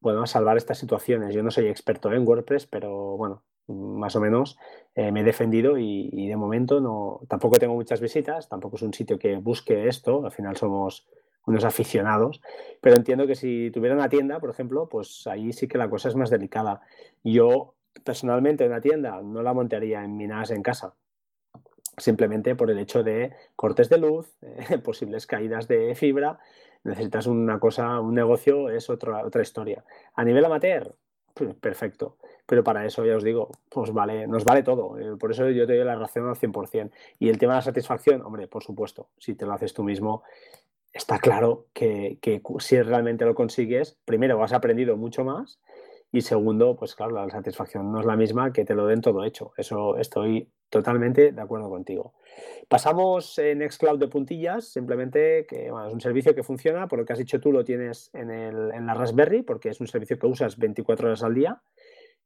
bueno, 0.00 0.22
a 0.22 0.26
salvar 0.26 0.56
estas 0.56 0.78
situaciones. 0.78 1.34
Yo 1.34 1.42
no 1.42 1.50
soy 1.50 1.66
experto 1.66 2.12
en 2.12 2.26
WordPress, 2.26 2.66
pero 2.66 3.16
bueno, 3.16 3.42
más 3.68 4.16
o 4.16 4.20
menos 4.20 4.58
eh, 4.94 5.12
me 5.12 5.20
he 5.20 5.24
defendido 5.24 5.76
y, 5.78 6.08
y, 6.12 6.28
de 6.28 6.36
momento 6.36 6.80
no, 6.80 7.20
tampoco 7.28 7.58
tengo 7.58 7.74
muchas 7.74 8.00
visitas, 8.00 8.48
tampoco 8.48 8.76
es 8.76 8.82
un 8.82 8.94
sitio 8.94 9.18
que 9.18 9.36
busque 9.36 9.88
esto, 9.88 10.24
al 10.24 10.32
final 10.32 10.56
somos 10.56 11.06
unos 11.46 11.64
aficionados, 11.64 12.40
pero 12.80 12.96
entiendo 12.96 13.26
que 13.26 13.36
si 13.36 13.70
tuviera 13.70 13.94
una 13.94 14.08
tienda, 14.08 14.40
por 14.40 14.50
ejemplo, 14.50 14.88
pues 14.88 15.26
ahí 15.26 15.52
sí 15.52 15.68
que 15.68 15.78
la 15.78 15.88
cosa 15.88 16.08
es 16.08 16.16
más 16.16 16.28
delicada. 16.28 16.80
Yo 17.22 17.75
personalmente 18.04 18.66
una 18.66 18.80
tienda 18.80 19.20
no 19.22 19.42
la 19.42 19.52
montaría 19.52 20.02
en 20.04 20.16
minas 20.16 20.50
en 20.50 20.62
casa, 20.62 20.94
simplemente 21.96 22.54
por 22.54 22.70
el 22.70 22.78
hecho 22.78 23.02
de 23.02 23.32
cortes 23.54 23.88
de 23.88 23.98
luz, 23.98 24.36
posibles 24.84 25.26
caídas 25.26 25.68
de 25.68 25.94
fibra, 25.94 26.38
necesitas 26.84 27.26
una 27.26 27.58
cosa, 27.58 28.00
un 28.00 28.14
negocio 28.14 28.70
es 28.70 28.88
otra, 28.90 29.24
otra 29.24 29.42
historia. 29.42 29.84
A 30.14 30.24
nivel 30.24 30.44
amateur, 30.44 30.94
pues, 31.36 31.54
perfecto. 31.54 32.16
Pero 32.46 32.62
para 32.64 32.86
eso, 32.86 33.04
ya 33.04 33.16
os 33.16 33.24
digo, 33.24 33.50
pues 33.68 33.92
vale, 33.92 34.26
nos 34.26 34.44
vale 34.44 34.62
todo. 34.62 34.98
Eh, 34.98 35.16
por 35.18 35.32
eso 35.32 35.50
yo 35.50 35.66
te 35.66 35.76
doy 35.76 35.84
la 35.84 35.96
razón 35.96 36.28
al 36.28 36.36
100%. 36.36 36.90
Y 37.18 37.28
el 37.28 37.38
tema 37.38 37.54
de 37.54 37.58
la 37.58 37.62
satisfacción, 37.62 38.22
hombre, 38.22 38.46
por 38.46 38.62
supuesto, 38.62 39.08
si 39.18 39.34
te 39.34 39.44
lo 39.44 39.52
haces 39.52 39.74
tú 39.74 39.82
mismo, 39.82 40.22
está 40.92 41.18
claro 41.18 41.66
que, 41.74 42.18
si 42.60 42.80
realmente 42.80 43.26
lo 43.26 43.34
consigues, 43.34 43.98
primero 44.04 44.42
has 44.42 44.52
aprendido 44.52 44.96
mucho 44.96 45.24
más 45.24 45.60
y 46.12 46.20
segundo, 46.22 46.76
pues 46.76 46.94
claro, 46.94 47.12
la 47.12 47.28
satisfacción 47.30 47.92
no 47.92 48.00
es 48.00 48.06
la 48.06 48.16
misma 48.16 48.52
que 48.52 48.64
te 48.64 48.74
lo 48.74 48.86
den 48.86 49.00
todo 49.00 49.24
hecho. 49.24 49.52
Eso 49.56 49.96
estoy 49.98 50.48
totalmente 50.70 51.32
de 51.32 51.40
acuerdo 51.40 51.68
contigo. 51.68 52.14
Pasamos 52.68 53.38
en 53.38 53.58
Nextcloud 53.58 53.98
de 53.98 54.08
puntillas, 54.08 54.68
simplemente 54.68 55.46
que 55.46 55.66
es 55.66 55.92
un 55.92 56.00
servicio 56.00 56.34
que 56.34 56.42
funciona, 56.42 56.88
por 56.88 56.98
lo 56.98 57.04
que 57.04 57.12
has 57.12 57.18
dicho 57.18 57.40
tú 57.40 57.52
lo 57.52 57.64
tienes 57.64 58.10
en, 58.14 58.30
en 58.30 58.86
la 58.86 58.94
Raspberry, 58.94 59.42
porque 59.42 59.68
es 59.68 59.80
un 59.80 59.86
servicio 59.86 60.18
que 60.18 60.26
usas 60.26 60.56
24 60.58 61.08
horas 61.08 61.22
al 61.22 61.34
día. 61.34 61.62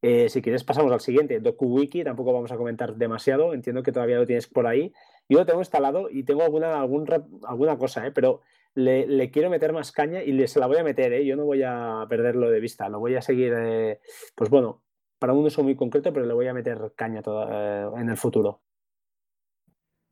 Eh, 0.03 0.31
si 0.31 0.41
quieres 0.41 0.65
pasamos 0.65 0.93
al 0.93 1.01
siguiente, 1.01 1.41
DokuWiki, 1.41 2.05
tampoco 2.05 2.33
vamos 2.33 2.51
a 2.53 2.57
comentar 2.57 2.97
demasiado, 2.97 3.53
entiendo 3.53 3.83
que 3.83 3.93
todavía 3.93 4.17
lo 4.17 4.27
tienes 4.27 4.47
por 4.47 4.67
ahí. 4.67 4.93
Yo 5.29 5.39
lo 5.39 5.47
tengo 5.47 5.61
instalado 5.61 6.09
y 6.11 6.25
tengo 6.25 6.43
alguna, 6.43 6.81
alguna 6.81 7.79
cosa, 7.79 8.07
¿eh? 8.07 8.11
pero 8.11 8.41
le, 8.75 9.31
quiero 9.31 9.51
meter 9.51 9.73
más 9.73 9.93
caña 9.93 10.23
y 10.23 10.47
se 10.47 10.61
la 10.61 10.67
voy 10.67 10.79
a 10.79 10.85
meter, 10.85 11.13
¿eh? 11.13 11.25
yo 11.25 11.37
no 11.37 11.45
voy 11.45 11.63
a 11.63 12.07
perderlo 12.09 12.51
de 12.51 12.61
vista, 12.61 12.89
lo 12.89 13.01
voy 13.01 13.17
a 13.17 13.23
seguir, 13.23 13.53
eh, 13.57 14.01
pues 14.35 14.51
bueno, 14.51 14.83
para 15.19 15.33
un 15.33 15.45
uso 15.45 15.63
muy 15.63 15.77
concreto, 15.77 16.13
pero 16.13 16.27
le 16.27 16.35
voy 16.35 16.49
a 16.49 16.55
meter 16.55 16.93
caña 16.97 17.23
todo, 17.23 17.49
eh, 17.51 18.01
en 18.01 18.09
el 18.09 18.17
futuro. 18.17 18.63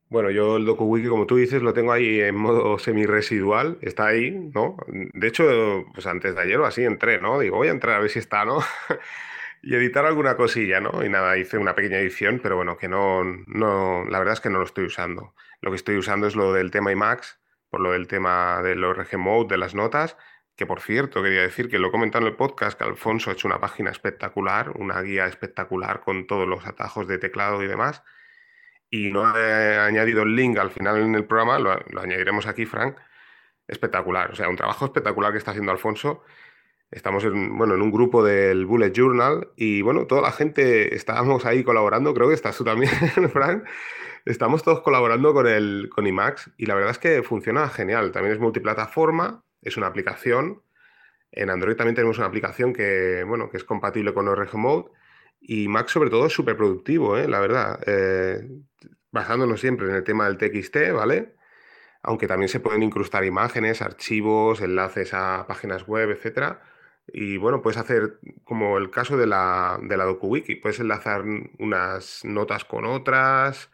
Bueno, 0.09 0.31
yo 0.31 0.57
el 0.57 0.65
DokuWiki, 0.65 1.07
como 1.07 1.27
tú 1.27 1.35
dices, 1.35 1.61
lo 1.61 1.71
tengo 1.71 1.91
ahí 1.91 2.19
en 2.19 2.35
modo 2.35 2.79
semi-residual, 2.79 3.77
está 3.81 4.07
ahí, 4.07 4.31
¿no? 4.31 4.75
De 4.87 5.27
hecho, 5.27 5.43
pues 5.93 6.07
antes 6.07 6.33
de 6.33 6.41
ayer 6.41 6.59
o 6.59 6.65
así 6.65 6.83
entré, 6.83 7.21
¿no? 7.21 7.37
Digo, 7.37 7.57
voy 7.57 7.67
a 7.67 7.71
entrar 7.71 7.95
a 7.95 7.99
ver 7.99 8.09
si 8.09 8.17
está, 8.17 8.43
¿no? 8.43 8.57
y 9.61 9.75
editar 9.75 10.05
alguna 10.05 10.35
cosilla, 10.35 10.79
¿no? 10.79 11.05
Y 11.05 11.09
nada, 11.09 11.37
hice 11.37 11.59
una 11.59 11.75
pequeña 11.75 11.99
edición, 11.99 12.39
pero 12.41 12.55
bueno, 12.55 12.75
que 12.75 12.87
no, 12.87 13.23
no, 13.23 14.03
la 14.05 14.17
verdad 14.17 14.33
es 14.33 14.41
que 14.41 14.49
no 14.49 14.57
lo 14.57 14.65
estoy 14.65 14.85
usando. 14.85 15.35
Lo 15.61 15.69
que 15.69 15.75
estoy 15.75 15.97
usando 15.97 16.25
es 16.25 16.35
lo 16.35 16.53
del 16.53 16.71
tema 16.71 16.91
IMAX, 16.91 17.38
por 17.69 17.81
lo 17.81 17.91
del 17.91 18.07
tema 18.07 18.61
del 18.63 18.83
ORG 18.83 19.17
Mode, 19.17 19.49
de 19.49 19.57
las 19.57 19.75
notas, 19.75 20.17
que 20.55 20.65
por 20.65 20.81
cierto, 20.81 21.23
quería 21.23 21.41
decir 21.41 21.69
que 21.69 21.79
lo 21.79 21.87
he 21.87 21.91
comentado 21.91 22.25
en 22.25 22.31
el 22.31 22.35
podcast, 22.35 22.77
que 22.77 22.83
Alfonso 22.83 23.29
ha 23.29 23.33
hecho 23.33 23.47
una 23.47 23.61
página 23.61 23.91
espectacular, 23.91 24.71
una 24.71 25.01
guía 25.01 25.25
espectacular 25.25 26.01
con 26.01 26.27
todos 26.27 26.47
los 26.47 26.65
atajos 26.65 27.07
de 27.07 27.17
teclado 27.17 27.63
y 27.63 27.67
demás, 27.67 28.03
y 28.89 29.11
no 29.11 29.37
he 29.37 29.77
añadido 29.77 30.23
el 30.23 30.35
link 30.35 30.57
al 30.57 30.71
final 30.71 30.97
en 30.97 31.15
el 31.15 31.25
programa, 31.25 31.59
lo, 31.59 31.71
añadiremos 32.01 32.47
aquí, 32.47 32.65
Frank, 32.65 32.97
espectacular, 33.67 34.31
o 34.31 34.35
sea, 34.35 34.49
un 34.49 34.55
trabajo 34.55 34.85
espectacular 34.85 35.31
que 35.31 35.37
está 35.37 35.51
haciendo 35.51 35.71
Alfonso. 35.71 36.23
Estamos 36.91 37.23
en, 37.23 37.55
bueno, 37.55 37.75
en 37.75 37.81
un 37.83 37.91
grupo 37.91 38.23
del 38.23 38.65
Bullet 38.65 38.91
Journal 38.91 39.49
y 39.55 39.83
bueno, 39.83 40.07
toda 40.07 40.23
la 40.23 40.31
gente 40.31 40.95
estábamos 40.95 41.45
ahí 41.45 41.63
colaborando, 41.63 42.13
creo 42.15 42.29
que 42.29 42.33
estás 42.33 42.57
tú 42.57 42.63
también, 42.63 42.91
Frank, 43.31 43.63
Estamos 44.25 44.63
todos 44.63 44.81
colaborando 44.81 45.33
con, 45.33 45.47
el, 45.47 45.89
con 45.93 46.05
IMAX 46.07 46.51
y 46.57 46.65
la 46.65 46.75
verdad 46.75 46.91
es 46.91 46.99
que 46.99 47.23
funciona 47.23 47.67
genial. 47.69 48.11
También 48.11 48.33
es 48.33 48.39
multiplataforma, 48.39 49.43
es 49.61 49.77
una 49.77 49.87
aplicación. 49.87 50.61
En 51.31 51.49
Android 51.49 51.75
también 51.75 51.95
tenemos 51.95 52.17
una 52.17 52.27
aplicación 52.27 52.73
que, 52.73 53.23
bueno, 53.27 53.49
que 53.49 53.57
es 53.57 53.63
compatible 53.63 54.13
con 54.13 54.27
ORG 54.27 54.55
Mode. 54.55 54.91
Y 55.41 55.67
Max 55.67 55.91
sobre 55.91 56.09
todo 56.09 56.25
es 56.25 56.33
súper 56.33 56.57
productivo, 56.57 57.17
¿eh? 57.17 57.27
la 57.27 57.39
verdad. 57.39 57.79
Eh, 57.85 58.47
basándonos 59.11 59.61
siempre 59.61 59.87
en 59.87 59.95
el 59.95 60.03
tema 60.03 60.29
del 60.29 60.37
TXT, 60.37 60.91
¿vale? 60.93 61.35
Aunque 62.03 62.27
también 62.27 62.49
se 62.49 62.59
pueden 62.59 62.83
incrustar 62.83 63.25
imágenes, 63.25 63.81
archivos, 63.81 64.61
enlaces 64.61 65.13
a 65.13 65.45
páginas 65.47 65.87
web, 65.87 66.11
etcétera. 66.11 66.61
Y 67.07 67.37
bueno, 67.37 67.61
puedes 67.61 67.77
hacer 67.77 68.19
como 68.43 68.77
el 68.77 68.89
caso 68.91 69.17
de 69.17 69.27
la, 69.27 69.79
de 69.81 69.97
la 69.97 70.05
DokuWiki, 70.05 70.55
puedes 70.55 70.79
enlazar 70.79 71.23
unas 71.57 72.23
notas 72.23 72.65
con 72.65 72.85
otras, 72.85 73.71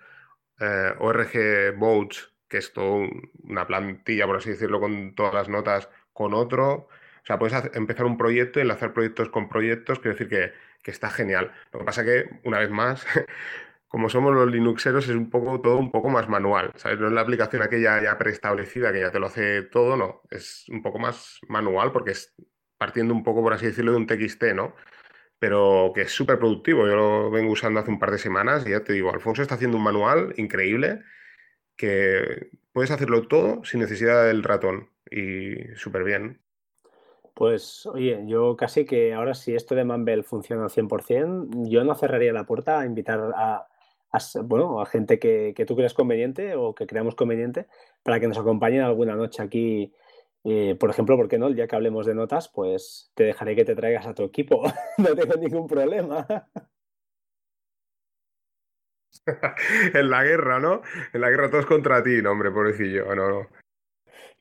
eh, 0.60 0.94
ORG 1.00 1.78
Boats, 1.78 2.34
que 2.48 2.58
es 2.58 2.74
toda 2.74 3.10
una 3.44 3.68
plantilla, 3.68 4.26
por 4.26 4.38
así 4.38 4.50
decirlo, 4.52 4.80
con 4.80 5.16
todas 5.16 5.34
las 5.34 5.50
notas, 5.50 5.90
con 6.14 6.34
otro. 6.34 6.88
O 7.26 7.26
sea, 7.26 7.40
puedes 7.40 7.56
empezar 7.76 8.06
un 8.06 8.18
proyecto 8.18 8.60
enlazar 8.60 8.94
proyectos 8.94 9.30
con 9.30 9.50
proyectos, 9.50 10.00
quiero 10.00 10.18
decir 10.18 10.30
que, 10.30 10.92
está 10.92 11.10
genial. 11.10 11.52
Lo 11.74 11.80
que 11.80 11.86
pasa 11.86 12.06
que, 12.06 12.30
una 12.44 12.60
vez 12.60 12.70
más, 12.70 13.06
como 13.88 14.10
somos 14.10 14.36
los 14.36 14.52
Linuxeros, 14.52 15.10
es 15.10 15.16
un 15.16 15.32
poco 15.32 15.60
todo 15.60 15.78
un 15.78 15.92
poco 15.92 16.10
más 16.10 16.30
manual, 16.30 16.72
¿sabes? 16.76 17.00
No 17.00 17.08
es 17.08 17.14
la 17.14 17.22
aplicación 17.22 17.64
aquella 17.64 18.02
ya 18.04 18.18
preestablecida 18.20 18.94
que 18.94 19.02
ya 19.02 19.12
te 19.12 19.20
lo 19.20 19.26
hace 19.28 19.64
todo, 19.64 19.98
no. 19.98 20.22
Es 20.30 20.66
un 20.70 20.84
poco 20.84 21.00
más 21.00 21.40
manual 21.48 21.92
porque 21.92 22.12
es 22.12 22.36
partiendo 22.78 23.14
un 23.14 23.24
poco, 23.24 23.42
por 23.42 23.54
así 23.54 23.66
decirlo, 23.66 23.92
de 23.92 23.98
un 23.98 24.08
TXT, 24.08 24.44
¿no? 24.54 24.76
Pero 25.40 25.92
que 25.94 26.02
es 26.02 26.12
súper 26.12 26.40
productivo. 26.40 26.88
Yo 26.88 26.96
lo 26.96 27.32
vengo 27.32 27.52
usando 27.52 27.80
hace 27.80 27.92
un 27.92 28.00
par 28.00 28.12
de 28.12 28.18
semanas 28.18 28.66
y 28.66 28.72
ya 28.72 28.84
te 28.84 28.94
digo, 28.94 29.12
Alfonso 29.12 29.42
está 29.42 29.56
haciendo 29.56 29.78
un 29.78 29.84
manual 29.84 30.34
increíble 30.38 31.02
que 31.76 32.50
puedes 32.72 32.92
hacerlo 32.92 33.28
todo 33.28 33.64
sin 33.64 33.82
necesidad 33.82 34.26
del 34.26 34.44
ratón 34.44 34.90
y 35.10 35.56
súper 35.76 36.04
bien. 36.04 36.42
Pues 37.34 37.86
oye, 37.86 38.24
yo 38.28 38.56
casi 38.56 38.86
que 38.86 39.14
ahora 39.14 39.34
si 39.34 39.56
esto 39.56 39.76
de 39.76 39.84
Mumble 39.84 40.24
funciona 40.24 40.64
al 40.64 40.70
100%, 40.70 41.70
yo 41.70 41.84
no 41.84 41.94
cerraría 41.96 42.32
la 42.32 42.46
puerta 42.46 42.80
a 42.80 42.86
invitar 42.86 43.34
a, 43.36 43.68
bueno, 44.44 44.80
a 44.80 44.86
gente 44.86 45.20
que, 45.20 45.54
que, 45.54 45.66
tú 45.66 45.76
creas 45.76 45.94
conveniente 45.94 46.56
o 46.56 46.74
que 46.74 46.88
creamos 46.88 47.16
conveniente 47.16 47.68
para 48.04 48.22
que 48.22 48.30
nos 48.30 48.38
acompañen 48.38 48.82
alguna 48.82 49.16
noche 49.16 49.44
aquí 49.44 49.92
eh, 50.48 50.76
por 50.80 50.92
ejemplo, 50.92 51.18
¿por 51.18 51.28
qué 51.28 51.40
no? 51.40 51.48
El 51.48 51.56
día 51.56 51.68
que 51.68 51.76
hablemos 51.76 52.06
de 52.06 52.14
notas, 52.14 52.50
pues 52.50 53.12
te 53.16 53.24
dejaré 53.24 53.56
que 53.56 53.66
te 53.66 53.76
traigas 53.76 54.06
a 54.06 54.14
tu 54.14 54.24
equipo. 54.24 54.62
no 55.00 55.16
tengo 55.16 55.36
ningún 55.38 55.68
problema. 55.68 56.28
en 59.94 60.10
la 60.10 60.24
guerra, 60.24 60.60
¿no? 60.60 60.84
En 61.14 61.22
la 61.22 61.32
guerra 61.32 61.50
todos 61.50 61.66
contra 61.66 62.04
ti, 62.04 62.22
no, 62.22 62.32
hombre, 62.32 62.52
pobrecillo. 62.52 63.16
No, 63.16 63.28
no. 63.28 63.48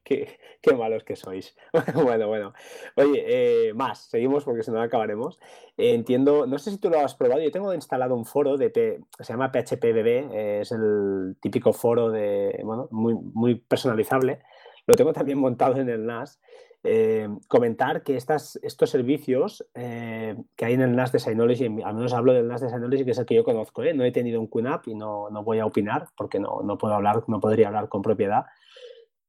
Qué, 0.03 0.39
qué, 0.61 0.75
malos 0.75 1.05
que 1.05 1.17
sois. 1.17 1.57
bueno, 1.95 2.29
bueno. 2.29 2.53
Oye, 2.97 3.25
eh, 3.69 3.73
más, 3.73 4.11
seguimos 4.11 4.45
porque 4.45 4.63
si 4.63 4.71
no 4.71 4.83
acabaremos. 4.83 5.41
Eh, 5.79 5.95
entiendo, 5.95 6.47
no 6.47 6.59
sé 6.59 6.71
si 6.71 6.77
tú 6.77 6.91
lo 6.91 6.99
has 7.01 7.15
probado, 7.15 7.41
yo 7.41 7.51
tengo 7.51 7.73
instalado 7.73 8.15
un 8.15 8.27
foro 8.27 8.59
de 8.59 9.01
se 9.21 9.33
llama 9.33 9.51
PHPBB, 9.51 10.61
es 10.61 10.71
el 10.71 11.39
típico 11.41 11.73
foro 11.73 12.11
de, 12.11 12.61
bueno, 12.63 12.89
muy, 12.91 13.15
muy 13.15 13.55
personalizable 13.55 14.43
lo 14.87 14.95
tengo 14.95 15.13
también 15.13 15.39
montado 15.39 15.77
en 15.81 15.89
el 15.89 16.07
NAS. 16.07 16.41
Eh, 16.87 17.29
comentar 17.49 18.03
que 18.03 18.15
estas, 18.15 18.57
estos 18.63 18.91
servicios 18.91 19.67
eh, 19.75 20.37
que 20.55 20.67
hay 20.67 20.75
en 20.75 20.83
el 20.83 20.95
NAS 20.95 21.13
de 21.13 21.19
Synology, 21.19 21.65
al 21.83 21.95
menos 21.95 22.13
hablo 22.13 22.35
del 22.35 22.47
NAS 22.47 22.61
de 22.61 22.69
Synology, 22.69 23.07
que 23.07 23.13
es 23.13 23.19
el 23.19 23.25
que 23.25 23.35
yo 23.35 23.43
conozco, 23.43 23.83
¿eh? 23.83 23.95
no 23.95 24.05
he 24.05 24.13
tenido 24.13 24.39
un 24.39 24.49
QNAP 24.49 24.89
y 24.89 24.95
no, 24.95 25.31
no 25.31 25.43
voy 25.43 25.61
a 25.61 25.67
opinar 25.67 26.09
porque 26.15 26.39
no, 26.39 26.61
no, 26.63 26.77
puedo 26.77 26.93
hablar, 26.93 27.25
no 27.27 27.41
podría 27.41 27.69
hablar 27.69 27.89
con 27.89 28.03
propiedad. 28.03 28.45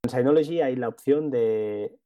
En 0.04 0.10
Synology 0.10 0.62
hay 0.62 0.76
la 0.76 0.90
opción 0.90 1.32
de... 1.32 1.98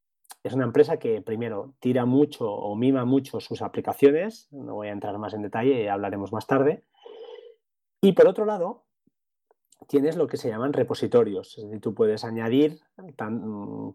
Es 0.44 0.54
una 0.54 0.66
empresa 0.66 0.98
que 0.98 1.22
primero 1.22 1.74
tira 1.80 2.06
mucho 2.06 2.50
o 2.50 2.76
mima 2.76 3.04
mucho 3.04 3.40
sus 3.40 3.64
aplicaciones, 3.64 4.48
no 4.52 4.76
voy 4.76 4.90
a 4.90 4.92
entrar 4.92 5.18
más 5.18 5.34
en 5.34 5.42
detalle, 5.42 5.90
hablaremos 5.90 6.32
más 6.32 6.46
tarde, 6.46 6.84
Y 8.02 8.14
por 8.14 8.28
otro 8.28 8.46
lado, 8.46 8.86
tienes 9.88 10.16
lo 10.16 10.28
que 10.28 10.38
se 10.38 10.50
llaman 10.50 10.74
repositorios. 10.74 11.58
Es 11.58 11.64
decir, 11.64 11.82
tú 11.82 11.94
puedes 11.94 12.24
añadir, 12.24 12.80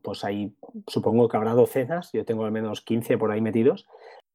pues 0.02 0.24
ahí 0.24 0.56
supongo 0.86 1.28
que 1.28 1.36
habrá 1.36 1.52
docenas, 1.52 2.10
yo 2.12 2.24
tengo 2.24 2.44
al 2.44 2.52
menos 2.52 2.80
15 2.80 3.18
por 3.18 3.30
ahí 3.30 3.40
metidos, 3.40 3.86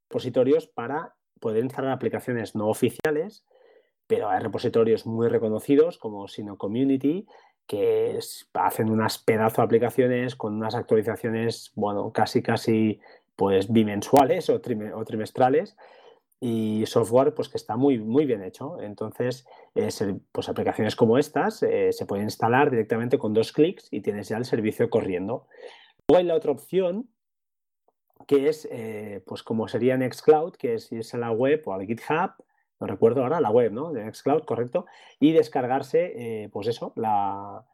repositorios 0.10 0.68
para 0.68 1.16
poder 1.39 1.64
instalar 1.64 1.91
aplicaciones 1.91 2.56
no 2.56 2.68
oficiales, 2.68 3.45
pero 4.08 4.30
hay 4.30 4.39
repositorios 4.39 5.06
muy 5.06 5.28
reconocidos 5.28 5.97
como 5.97 6.28
Sino 6.28 6.58
Community, 6.58 7.28
que 7.68 8.18
hacen 8.54 8.89
unas 8.89 9.20
pedazos 9.20 9.58
de 9.58 9.64
aplicaciones 9.64 10.36
con 10.36 10.56
unas 10.56 10.74
actualizaciones, 10.74 11.72
bueno, 11.76 12.12
casi 12.12 12.41
casi 12.41 13.00
pues 13.36 13.72
bimensuales 13.72 14.50
o, 14.50 14.60
trimestrales 14.60 15.78
y 16.40 16.86
software 16.86 17.34
pues 17.34 17.50
que 17.50 17.58
está 17.58 17.76
muy, 17.76 18.00
muy 18.00 18.26
bien 18.26 18.44
hecho. 18.44 18.82
Entonces, 18.82 19.46
pues 20.32 20.50
aplicaciones 20.50 20.96
como 20.96 21.18
estas 21.18 21.64
eh, 21.64 21.92
se 21.92 22.06
pueden 22.06 22.26
instalar 22.26 22.72
directamente 22.72 23.18
con 23.18 23.34
dos 23.34 23.52
clics 23.52 23.88
y 23.92 24.02
tienes 24.02 24.30
ya 24.30 24.38
el 24.38 24.46
servicio 24.46 24.90
corriendo. 24.90 25.48
Luego 26.08 26.20
hay 26.20 26.26
la 26.26 26.36
otra 26.36 26.52
opción 26.52 27.10
que 28.28 28.50
es 28.50 28.68
eh, 28.72 29.24
pues 29.26 29.44
como 29.44 29.68
sería 29.68 29.98
Nextcloud, 29.98 30.54
que 30.54 30.76
es 30.76 30.92
irse 30.92 31.18
a 31.18 31.20
la 31.20 31.32
web 31.32 31.64
o 31.66 31.74
al 31.74 31.86
GitHub 31.86 32.34
no 32.80 32.88
recuerdo 32.88 33.24
ahora, 33.24 33.42
la 33.42 33.52
web, 33.52 33.72
¿no? 33.72 33.92
De 33.92 34.04
Nextcloud, 34.04 34.44
correcto, 34.44 34.86
y 35.20 35.34
descargarse, 35.34 36.14
eh, 36.44 36.50
pues 36.50 36.68
eso, 36.68 36.94
la, 36.96 37.66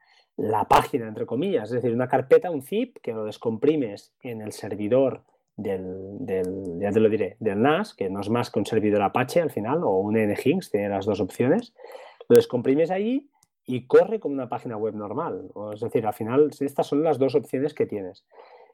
página, 0.67 1.07
entre 1.07 1.25
comillas, 1.25 1.65
es 1.65 1.75
decir, 1.75 1.93
una 1.93 2.07
carpeta, 2.07 2.51
un 2.51 2.63
zip, 2.63 2.97
que 3.01 3.13
lo 3.13 3.25
descomprimes 3.25 4.13
en 4.21 4.41
el 4.41 4.51
servidor 4.51 5.23
del, 5.55 6.17
ya 6.79 6.91
te 6.91 6.99
lo 6.99 7.09
diré, 7.09 7.37
del 7.39 7.61
NAS, 7.61 7.93
que 7.93 8.09
no 8.09 8.21
es 8.21 8.29
más 8.29 8.51
que 8.51 8.59
un 8.59 8.65
servidor 8.65 9.01
Apache 9.01 9.41
al 9.41 9.51
final, 9.51 9.83
o 9.83 9.97
un 9.97 10.15
Nginx, 10.15 10.71
tiene 10.71 10.89
las 10.89 11.05
dos 11.05 11.19
opciones, 11.19 11.73
lo 12.27 12.35
descomprimes 12.35 12.91
ahí 12.91 13.29
y 13.65 13.87
corre 13.87 14.19
como 14.19 14.35
una 14.35 14.49
página 14.49 14.77
web 14.77 14.95
normal. 14.95 15.49
Es 15.73 15.79
decir, 15.79 16.05
al 16.05 16.13
final 16.13 16.51
estas 16.59 16.87
son 16.87 17.03
las 17.03 17.17
dos 17.17 17.35
opciones 17.35 17.73
que 17.73 17.85
tienes. 17.85 18.25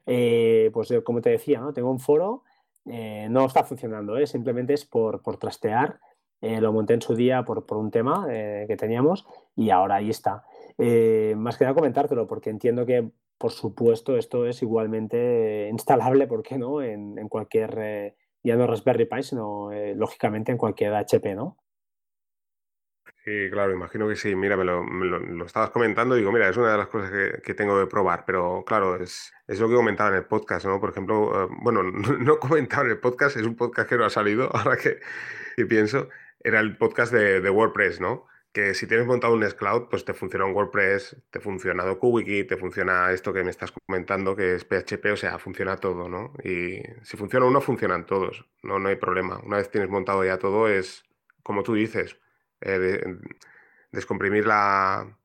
Eh, 0.06 0.70
pues 0.72 0.90
eh, 0.90 1.02
como 1.02 1.20
te 1.20 1.30
decía, 1.30 1.60
¿no? 1.60 1.72
tengo 1.72 1.90
un 1.90 2.00
foro, 2.00 2.42
no 2.84 3.46
está 3.46 3.62
funcionando, 3.62 4.26
simplemente 4.26 4.74
es 4.74 4.84
por, 4.84 5.22
por 5.22 5.36
trastear 5.36 6.00
eh, 6.42 6.60
lo 6.60 6.72
monté 6.72 6.94
en 6.94 7.00
su 7.00 7.14
día 7.14 7.44
por, 7.44 7.64
un 7.76 7.92
tema 7.92 8.26
eh, 8.28 8.64
que 8.66 8.76
teníamos 8.76 9.24
y 9.54 9.70
ahora 9.70 9.96
ahí 9.96 10.10
está. 10.10 10.44
Eh, 10.78 11.34
más 11.36 11.58
que 11.58 11.64
nada 11.64 11.74
comentártelo, 11.74 12.26
porque 12.26 12.50
entiendo 12.50 12.86
que, 12.86 13.10
por 13.38 13.52
supuesto, 13.52 14.16
esto 14.16 14.46
es 14.46 14.62
igualmente 14.62 15.68
instalable, 15.70 16.26
¿por 16.26 16.42
qué 16.42 16.58
no?, 16.58 16.82
en, 16.82 17.28
cualquier, 17.28 18.14
ya 18.42 18.56
no 18.56 18.66
Raspberry 18.66 19.06
Pi, 19.06 19.22
sino 19.22 19.70
lógicamente 19.94 20.52
en 20.52 20.58
cualquier 20.58 20.94
HP, 20.94 21.34
¿no? 21.34 21.62
Sí, 23.24 23.48
claro, 23.52 23.72
imagino 23.72 24.08
que 24.08 24.16
sí. 24.16 24.34
Mira, 24.34 24.56
me 24.56 24.64
lo, 24.64 25.46
estabas 25.46 25.70
comentando 25.70 26.16
y 26.16 26.20
digo, 26.20 26.32
mira, 26.32 26.48
es 26.48 26.56
una 26.56 26.72
de 26.72 26.78
las 26.78 26.88
cosas 26.88 27.12
que, 27.44 27.54
tengo 27.54 27.78
que 27.78 27.86
probar, 27.86 28.24
pero 28.26 28.64
claro, 28.66 28.96
es, 28.96 29.32
es, 29.46 29.60
lo 29.60 29.68
que 29.68 29.76
comentaba 29.76 30.10
en 30.10 30.16
el 30.16 30.24
podcast, 30.24 30.66
¿no? 30.66 30.80
Por 30.80 30.90
ejemplo, 30.90 31.48
bueno, 31.62 31.82
no, 32.18 32.34
he 32.34 32.38
comentado 32.38 32.84
en 32.84 32.90
el 32.90 32.98
podcast, 32.98 33.36
es 33.36 33.46
un 33.46 33.54
podcast 33.54 33.88
que 33.88 33.96
no 33.96 34.04
ha 34.04 34.10
salido, 34.10 34.50
ahora 34.56 34.76
que, 34.76 34.98
que 35.56 35.66
pienso, 35.66 36.08
era 36.40 36.58
el 36.58 36.76
podcast 36.76 37.12
de, 37.12 37.48
WordPress, 37.48 38.00
¿no? 38.00 38.26
Que 38.52 38.74
si 38.74 38.86
tienes 38.86 39.06
montado 39.06 39.32
un 39.32 39.40
Nextcloud, 39.40 39.88
pues 39.88 40.04
te 40.04 40.12
funciona 40.12 40.44
un 40.44 40.52
WordPress, 40.52 41.16
te 41.30 41.40
funciona 41.40 41.84
DokuWiki, 41.84 42.44
te 42.44 42.58
funciona 42.58 43.10
esto 43.10 43.32
que 43.32 43.42
me 43.42 43.50
estás 43.50 43.72
comentando, 43.72 44.36
que 44.36 44.54
es 44.54 44.64
PHP, 44.64 45.12
o 45.12 45.16
sea, 45.16 45.38
funciona 45.38 45.78
todo, 45.78 46.08
¿no? 46.08 46.34
Y 46.44 46.82
si 47.02 47.16
funciona 47.16 47.46
uno, 47.46 47.62
funcionan 47.62 48.04
todos, 48.04 48.44
no, 48.62 48.78
no 48.78 48.90
hay 48.90 48.96
problema. 48.96 49.40
Una 49.42 49.56
vez 49.56 49.70
tienes 49.70 49.88
montado 49.88 50.22
ya 50.24 50.38
todo, 50.38 50.68
es, 50.68 51.04
como 51.42 51.62
tú 51.62 51.74
dices, 51.74 52.18
eh, 52.60 53.02
descomprimir 53.90 54.46
la, 54.46 55.18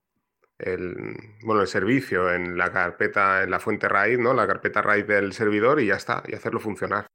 el, 0.59 0.95
bueno, 1.43 1.61
el 1.61 1.67
servicio 1.67 2.33
en 2.33 2.57
la 2.57 2.71
carpeta, 2.71 3.43
en 3.43 3.51
la 3.51 3.59
fuente 3.59 3.89
raíz, 3.89 4.19
¿no? 4.19 4.33
La 4.33 4.47
carpeta 4.47 4.81
raíz 4.81 5.07
del 5.07 5.33
servidor 5.33 5.79
y 5.81 5.87
ya 5.87 5.95
está, 5.95 6.23
y 6.27 6.35
hacerlo 6.35 6.59
funcionar. 6.59 7.07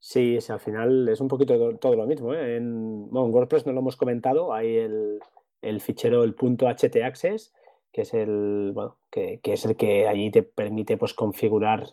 Sí, 0.00 0.38
al 0.48 0.60
final 0.60 1.08
es 1.08 1.20
un 1.20 1.28
poquito 1.28 1.76
todo 1.76 1.96
lo 1.96 2.06
mismo. 2.06 2.32
¿eh? 2.34 2.56
En, 2.56 3.08
WordPress 3.10 3.66
no 3.66 3.72
lo 3.72 3.80
hemos 3.80 3.96
comentado, 3.96 4.52
hay 4.52 4.76
el, 4.76 5.80
fichero, 5.80 6.22
el 6.22 6.34
punto 6.34 6.66
htaccess, 6.66 7.52
que 7.92 8.02
es 8.02 8.14
el, 8.14 8.70
bueno, 8.74 8.96
que, 9.10 9.40
es 9.42 9.64
el 9.64 9.76
que 9.76 10.06
allí 10.06 10.30
te 10.30 10.42
permite 10.42 10.96
pues, 10.96 11.14
configurar 11.14 11.86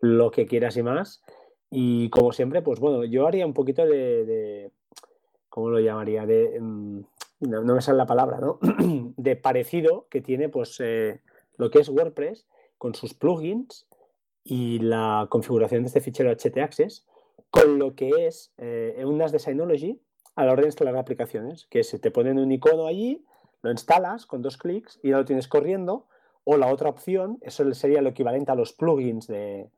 lo 0.00 0.30
que 0.30 0.46
quieras 0.46 0.76
y 0.76 0.82
más. 0.82 1.22
Y 1.70 2.08
como 2.10 2.32
siempre, 2.32 2.62
pues 2.62 2.80
bueno, 2.80 3.04
yo 3.04 3.26
haría 3.26 3.46
un 3.46 3.54
poquito 3.54 3.84
de, 3.84 4.72
¿cómo 5.48 5.68
lo 5.68 5.78
llamaría? 5.80 6.26
De, 6.26 6.58
mm, 6.58 7.00
no, 7.40 7.74
me 7.74 7.82
sale 7.82 7.98
la 7.98 8.06
palabra, 8.06 8.38
¿no? 8.38 8.58
de 9.16 9.36
parecido 9.36 10.06
que 10.10 10.20
tiene 10.20 10.48
pues 10.48 10.80
eh, 10.80 11.20
lo 11.56 11.70
que 11.70 11.80
es 11.80 11.88
WordPress 11.88 12.46
con 12.78 12.94
sus 12.94 13.14
plugins 13.14 13.86
y 14.42 14.78
la 14.78 15.26
configuración 15.30 15.82
de 15.82 15.88
este 15.88 16.00
fichero 16.00 16.34
htaccess 16.34 17.06
con 17.50 17.78
lo 17.78 17.94
que 17.94 18.26
es 18.26 18.52
eh, 18.58 19.02
un 19.04 19.18
NAS 19.18 19.32
de 19.32 19.38
Synology 19.38 20.00
a 20.36 20.44
la 20.44 20.52
hora 20.52 20.62
de 20.62 20.68
instalar 20.68 20.96
aplicaciones, 20.96 21.66
que 21.66 21.82
se 21.84 21.98
te 21.98 22.10
ponen 22.10 22.38
un 22.38 22.50
icono 22.50 22.86
allí, 22.86 23.24
lo 23.62 23.70
instalas 23.70 24.26
con 24.26 24.42
dos 24.42 24.56
clics 24.56 24.98
y 25.02 25.10
ya 25.10 25.18
lo 25.18 25.24
tienes 25.24 25.48
corriendo, 25.48 26.06
o 26.44 26.56
la 26.56 26.72
otra 26.72 26.88
opción, 26.88 27.38
eso 27.42 27.70
sería 27.74 28.02
lo 28.02 28.10
equivalente 28.10 28.50
a 28.50 28.54
los 28.54 28.72
plugins 28.72 29.26
de, 29.26 29.70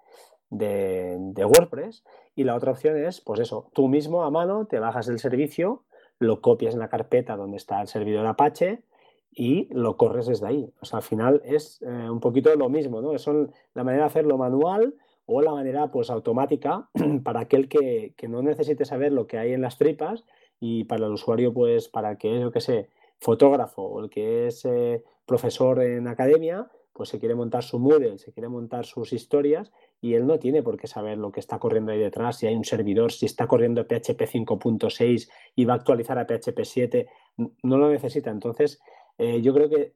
WordPress, 0.51 2.05
y 2.35 2.45
la 2.45 2.55
otra 2.55 2.73
opción 2.73 2.97
es, 2.97 3.21
pues 3.21 3.41
eso, 3.41 3.71
tú 3.73 3.89
mismo 3.89 4.25
a 4.25 4.31
mano 4.31 4.67
te 4.67 4.79
bajas 4.79 5.09
el 5.09 5.19
servicio, 5.19 5.85
lo 6.19 6.41
copias 6.41 6.75
en 6.75 6.81
la 6.81 6.89
carpeta 6.89 7.37
donde 7.37 7.57
está 7.57 7.81
el 7.81 7.89
servidor 7.89 8.27
Apache 8.27 8.85
y 9.33 9.69
lo 9.75 9.97
corres 9.97 10.27
desde 10.27 10.47
ahí. 10.47 10.73
O 10.81 10.85
sea, 10.85 10.99
al 10.99 11.03
final 11.03 11.43
es 11.45 11.83
eh, 11.83 12.11
un 12.11 12.21
poquito 12.21 12.55
lo 12.55 12.69
mismo, 12.69 13.01
¿no? 13.01 13.15
Es 13.15 13.27
la 13.27 13.83
manera 13.83 14.05
de 14.05 14.09
hacerlo 14.09 14.39
manual, 14.39 14.95
o 15.33 15.43
la 15.43 15.53
manera 15.53 15.91
pues 15.91 16.11
automática 16.11 16.89
para 17.25 17.41
aquel 17.41 17.69
que, 17.69 18.15
no 18.29 18.43
necesite 18.43 18.85
saber 18.85 19.13
lo 19.13 19.27
que 19.27 19.39
hay 19.39 19.53
en 19.53 19.63
las 19.63 19.79
tripas 19.79 20.25
y 20.61 20.85
para 20.85 21.07
el 21.07 21.13
usuario 21.13 21.53
pues 21.53 21.89
para 21.89 22.17
que 22.17 22.37
es, 22.37 22.43
yo 22.43 22.53
que 22.53 22.61
sé, 22.61 22.89
fotógrafo 23.19 23.83
o 23.83 24.01
el 24.01 24.11
que 24.11 24.47
es 24.47 24.65
eh, 24.65 25.03
profesor 25.27 25.83
en 25.83 26.09
academia, 26.09 26.69
pues 26.93 27.09
se 27.09 27.19
quiere 27.19 27.35
montar 27.35 27.63
su 27.63 27.79
Moodle, 27.79 28.19
se 28.19 28.33
quiere 28.33 28.49
montar 28.49 28.85
sus 28.85 29.13
historias 29.13 29.73
y 30.01 30.15
él 30.15 30.27
no 30.27 30.39
tiene 30.39 30.63
por 30.63 30.77
qué 30.77 30.87
saber 30.87 31.19
lo 31.19 31.33
que 31.33 31.41
está 31.41 31.59
corriendo 31.59 31.93
ahí 31.93 31.99
detrás, 31.99 32.39
si 32.39 32.47
hay 32.47 32.55
un 32.55 32.65
servidor, 32.65 33.13
si 33.13 33.27
está 33.27 33.47
corriendo 33.47 33.85
PHP 33.85 34.21
5.6 34.23 35.31
y 35.57 35.65
va 35.65 35.75
a 35.75 35.77
actualizar 35.77 36.19
a 36.19 36.27
PHP 36.27 36.65
7, 36.65 37.07
no 37.37 37.79
lo 37.79 37.91
necesita. 37.91 38.31
Entonces, 38.31 38.81
eh, 39.19 39.41
yo 39.41 39.55
creo 39.55 39.71
que 39.71 39.95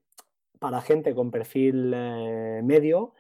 para 0.58 0.80
gente 0.80 1.14
con 1.14 1.30
perfil 1.30 1.92
eh, 1.94 2.60
medio, 2.64 3.12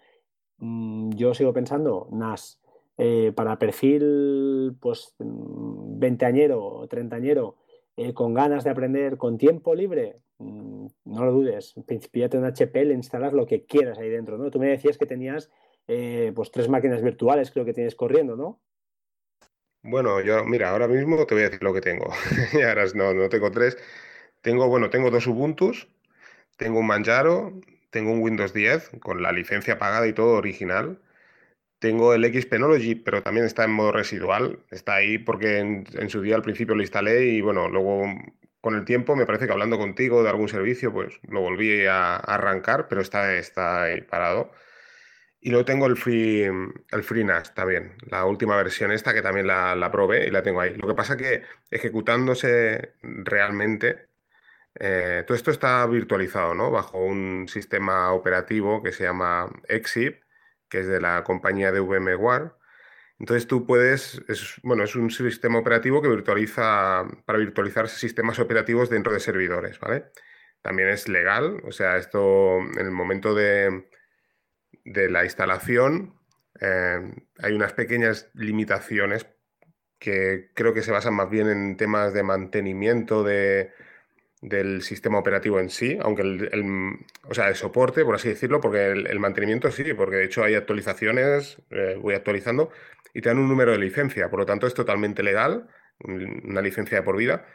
yo 0.58 1.34
sigo 1.34 1.52
pensando, 1.52 2.08
NAS, 2.12 2.60
eh, 2.98 3.32
para 3.34 3.58
perfil 3.58 4.76
pues 4.80 5.14
mm, 5.18 5.98
veinteañero 5.98 6.86
treintañero, 6.88 7.56
eh, 7.96 8.14
con 8.14 8.34
ganas 8.34 8.64
de 8.64 8.70
aprender, 8.70 9.16
con 9.18 9.38
tiempo 9.38 9.74
libre, 9.74 10.20
mm, 10.38 10.86
no 11.04 11.24
lo 11.24 11.32
dudes, 11.32 11.74
píllate 12.10 12.38
un 12.38 12.44
HP, 12.44 12.84
le 12.84 12.94
instalas 12.94 13.32
lo 13.32 13.46
que 13.46 13.64
quieras 13.64 13.98
ahí 13.98 14.08
dentro, 14.08 14.38
¿no? 14.38 14.50
Tú 14.50 14.58
me 14.58 14.68
decías 14.68 14.98
que 14.98 15.06
tenías 15.06 15.50
eh, 15.88 16.32
pues 16.34 16.50
tres 16.50 16.68
máquinas 16.68 17.02
virtuales, 17.02 17.50
creo 17.50 17.64
que 17.64 17.74
tienes 17.74 17.94
corriendo, 17.94 18.36
¿no? 18.36 18.60
Bueno, 19.82 20.20
yo, 20.20 20.44
mira, 20.44 20.70
ahora 20.70 20.88
mismo 20.88 21.24
te 21.26 21.34
voy 21.34 21.44
a 21.44 21.46
decir 21.46 21.62
lo 21.62 21.72
que 21.72 21.80
tengo. 21.80 22.06
ahora 22.66 22.84
no, 22.94 23.14
no 23.14 23.28
tengo 23.28 23.50
tres. 23.52 23.78
Tengo, 24.40 24.68
bueno, 24.68 24.90
tengo 24.90 25.10
dos 25.10 25.26
Ubuntus, 25.26 25.88
tengo 26.56 26.80
un 26.80 26.86
Manjaro, 26.86 27.60
tengo 27.96 28.12
un 28.12 28.20
Windows 28.20 28.52
10 28.52 28.90
con 29.00 29.22
la 29.22 29.32
licencia 29.32 29.78
pagada 29.78 30.06
y 30.06 30.12
todo 30.12 30.34
original. 30.34 31.00
Tengo 31.78 32.12
el 32.12 32.24
Xpenology, 32.24 32.94
pero 32.94 33.22
también 33.22 33.46
está 33.46 33.64
en 33.64 33.70
modo 33.70 33.90
residual. 33.90 34.60
Está 34.70 34.96
ahí 34.96 35.16
porque 35.16 35.58
en, 35.60 36.10
su 36.10 36.20
día 36.20 36.36
al 36.36 36.42
principio 36.42 36.74
lo 36.74 36.82
instalé 36.82 37.24
y 37.24 37.40
bueno, 37.40 37.70
luego 37.70 38.04
con 38.60 38.74
el 38.74 38.84
tiempo 38.84 39.16
me 39.16 39.24
parece 39.24 39.46
que 39.46 39.52
hablando 39.52 39.78
contigo 39.78 40.22
de 40.22 40.28
algún 40.28 40.50
servicio, 40.50 40.92
pues 40.92 41.18
lo 41.26 41.40
volví 41.40 41.86
a, 41.86 42.16
arrancar, 42.16 42.86
pero 42.88 43.00
está, 43.00 43.34
está 43.36 43.84
ahí 43.84 44.02
parado. 44.02 44.52
Y 45.40 45.50
luego 45.50 45.64
tengo 45.64 45.86
el 45.86 45.96
Free, 45.96 46.42
el 46.42 47.02
FreeNAS 47.02 47.54
también, 47.54 47.94
la 48.10 48.26
última 48.26 48.56
versión 48.56 48.92
esta 48.92 49.14
que 49.14 49.22
también 49.22 49.46
la, 49.46 49.74
la 49.74 49.90
probé 49.90 50.26
y 50.26 50.30
la 50.30 50.42
tengo 50.42 50.60
ahí. 50.60 50.74
Lo 50.74 50.88
que 50.88 50.94
pasa 50.94 51.16
que 51.16 51.42
ejecutándose 51.70 52.94
realmente 53.02 54.05
eh, 54.78 55.24
todo 55.26 55.36
esto 55.36 55.50
está 55.50 55.86
virtualizado, 55.86 56.54
¿no? 56.54 56.70
Bajo 56.70 56.98
un 56.98 57.48
sistema 57.48 58.12
operativo 58.12 58.82
que 58.82 58.92
se 58.92 59.04
llama 59.04 59.50
Exip, 59.68 60.22
que 60.68 60.80
es 60.80 60.86
de 60.86 61.00
la 61.00 61.24
compañía 61.24 61.72
de 61.72 61.80
VMware. 61.80 62.52
Entonces 63.18 63.46
tú 63.46 63.66
puedes, 63.66 64.22
es, 64.28 64.56
bueno, 64.62 64.84
es 64.84 64.94
un 64.94 65.10
sistema 65.10 65.58
operativo 65.58 66.02
que 66.02 66.08
virtualiza, 66.08 67.06
para 67.24 67.38
virtualizar 67.38 67.88
sistemas 67.88 68.38
operativos 68.38 68.90
dentro 68.90 69.12
de 69.12 69.20
servidores, 69.20 69.80
¿vale? 69.80 70.10
También 70.62 70.88
es 70.88 71.08
legal, 71.08 71.62
o 71.64 71.72
sea, 71.72 71.96
esto 71.96 72.58
en 72.58 72.86
el 72.86 72.90
momento 72.90 73.34
de, 73.34 73.88
de 74.84 75.10
la 75.10 75.24
instalación 75.24 76.18
eh, 76.60 77.00
hay 77.42 77.52
unas 77.52 77.72
pequeñas 77.72 78.30
limitaciones 78.34 79.26
que 79.98 80.50
creo 80.54 80.74
que 80.74 80.82
se 80.82 80.92
basan 80.92 81.14
más 81.14 81.30
bien 81.30 81.48
en 81.48 81.76
temas 81.76 82.12
de 82.12 82.22
mantenimiento 82.22 83.22
de, 83.22 83.72
del 84.42 84.82
sistema 84.82 85.18
operativo 85.18 85.60
en 85.60 85.70
sí, 85.70 85.98
aunque 86.00 86.22
el, 86.22 86.98
o 87.28 87.34
sea, 87.34 87.48
el 87.48 87.54
soporte, 87.54 88.04
por 88.04 88.14
así 88.14 88.28
decirlo, 88.28 88.60
porque 88.60 88.86
el, 88.90 89.18
mantenimiento 89.18 89.70
sí, 89.70 89.94
porque 89.94 90.16
de 90.16 90.24
hecho 90.24 90.44
hay 90.44 90.54
actualizaciones, 90.54 91.58
eh, 91.70 91.98
voy 92.00 92.14
actualizando, 92.14 92.70
y 93.14 93.22
te 93.22 93.30
dan 93.30 93.38
un 93.38 93.48
número 93.48 93.72
de 93.72 93.78
licencia, 93.78 94.28
por 94.28 94.40
lo 94.40 94.46
tanto 94.46 94.66
es 94.66 94.74
totalmente 94.74 95.22
legal, 95.22 95.68
una 96.00 96.60
licencia 96.60 96.98
de 96.98 97.02
por 97.02 97.16
vida. 97.16 97.46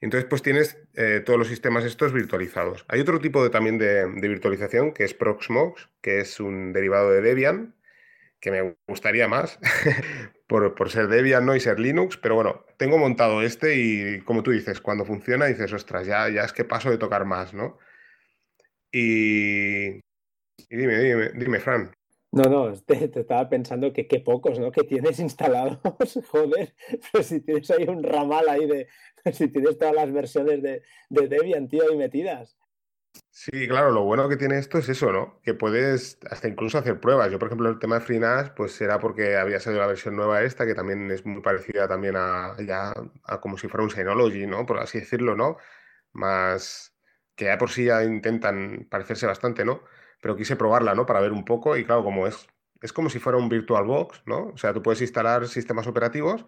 Entonces, 0.00 0.28
pues 0.28 0.42
tienes 0.42 0.78
eh, 0.94 1.22
todos 1.24 1.38
los 1.38 1.48
sistemas 1.48 1.84
estos 1.84 2.12
virtualizados. 2.12 2.84
Hay 2.88 3.00
otro 3.00 3.20
tipo 3.20 3.42
de, 3.42 3.50
también 3.50 3.78
de, 3.78 4.06
virtualización 4.28 4.92
que 4.92 5.04
es 5.04 5.14
Proxmox, 5.14 5.88
que 6.00 6.20
es 6.20 6.40
un 6.40 6.72
derivado 6.72 7.10
de 7.10 7.20
Debian, 7.20 7.74
que 8.40 8.50
me 8.50 8.76
gustaría 8.88 9.28
más 9.28 9.60
por, 10.48 10.74
por, 10.74 10.90
ser 10.90 11.06
Debian 11.06 11.46
¿no? 11.46 11.54
y 11.54 11.60
ser 11.60 11.78
Linux, 11.78 12.16
pero 12.16 12.34
bueno, 12.34 12.64
tengo 12.82 12.98
montado 12.98 13.42
este 13.42 13.76
y 13.76 14.20
como 14.22 14.42
tú 14.42 14.50
dices, 14.50 14.80
cuando 14.80 15.04
funciona 15.04 15.46
dices, 15.46 15.72
ostras, 15.72 16.04
ya, 16.04 16.28
ya 16.28 16.42
es 16.42 16.52
que 16.52 16.64
paso 16.64 16.90
de 16.90 16.98
tocar 16.98 17.24
más, 17.24 17.54
¿no? 17.54 17.78
Y, 18.90 19.86
y 19.92 20.02
dime, 20.68 20.98
dime, 20.98 21.30
dime, 21.36 21.60
Fran. 21.60 21.92
No, 22.32 22.42
no, 22.42 22.72
te, 22.82 23.04
estaba 23.04 23.48
pensando 23.48 23.92
que 23.92 24.08
qué 24.08 24.18
pocos, 24.18 24.58
¿no? 24.58 24.72
Que 24.72 24.82
tienes 24.82 25.20
instalados, 25.20 25.78
joder, 26.28 26.74
pero 27.12 27.22
si 27.22 27.40
tienes 27.42 27.70
ahí 27.70 27.84
un 27.84 28.02
ramal 28.02 28.48
ahí 28.48 28.66
de, 28.66 28.88
si 29.32 29.46
tienes 29.46 29.78
todas 29.78 29.94
las 29.94 30.12
versiones 30.12 30.60
de, 30.60 30.82
de 31.08 31.28
Debian, 31.28 31.68
tío, 31.68 31.84
ahí 31.88 31.96
metidas. 31.96 32.58
Sí, 33.34 33.66
claro, 33.66 33.90
lo 33.90 34.02
bueno 34.04 34.28
que 34.28 34.36
tiene 34.36 34.58
esto 34.58 34.76
es 34.78 34.88
eso, 34.90 35.10
¿no? 35.10 35.40
Que 35.42 35.54
puedes 35.54 36.18
hasta 36.30 36.48
incluso 36.48 36.76
hacer 36.78 37.00
pruebas. 37.00 37.30
Yo, 37.32 37.38
por 37.38 37.48
ejemplo, 37.48 37.68
el 37.70 37.78
tema 37.78 37.96
de 37.98 38.02
FreeNAS, 38.02 38.50
pues 38.50 38.72
será 38.72 38.98
porque 39.00 39.36
había 39.36 39.58
salido 39.58 39.80
la 39.80 39.86
versión 39.88 40.16
nueva 40.16 40.42
esta, 40.42 40.66
que 40.66 40.74
también 40.74 41.10
es 41.10 41.24
muy 41.24 41.40
parecida 41.40 41.88
también 41.88 42.14
a, 42.16 42.54
ya, 42.64 42.92
a 43.24 43.40
como 43.40 43.56
si 43.56 43.68
fuera 43.68 43.84
un 43.84 43.90
Synology, 43.90 44.46
¿no? 44.46 44.66
Por 44.66 44.78
así 44.78 45.00
decirlo, 45.00 45.34
¿no? 45.34 45.56
Más 46.12 46.94
que 47.34 47.46
ya 47.46 47.56
por 47.58 47.70
sí 47.70 47.86
ya 47.86 48.04
intentan 48.04 48.86
parecerse 48.90 49.26
bastante, 49.26 49.64
¿no? 49.64 49.82
pero 50.22 50.36
quise 50.36 50.56
probarla, 50.56 50.94
¿no? 50.94 51.04
Para 51.06 51.20
ver 51.20 51.32
un 51.32 51.44
poco 51.44 51.76
y 51.76 51.84
claro, 51.84 52.04
como 52.04 52.26
es, 52.28 52.46
es 52.80 52.92
como 52.92 53.10
si 53.10 53.18
fuera 53.18 53.38
un 53.38 53.48
VirtualBox, 53.48 54.22
¿no? 54.26 54.48
O 54.54 54.56
sea, 54.56 54.72
tú 54.72 54.82
puedes 54.82 55.02
instalar 55.02 55.48
sistemas 55.48 55.86
operativos 55.88 56.46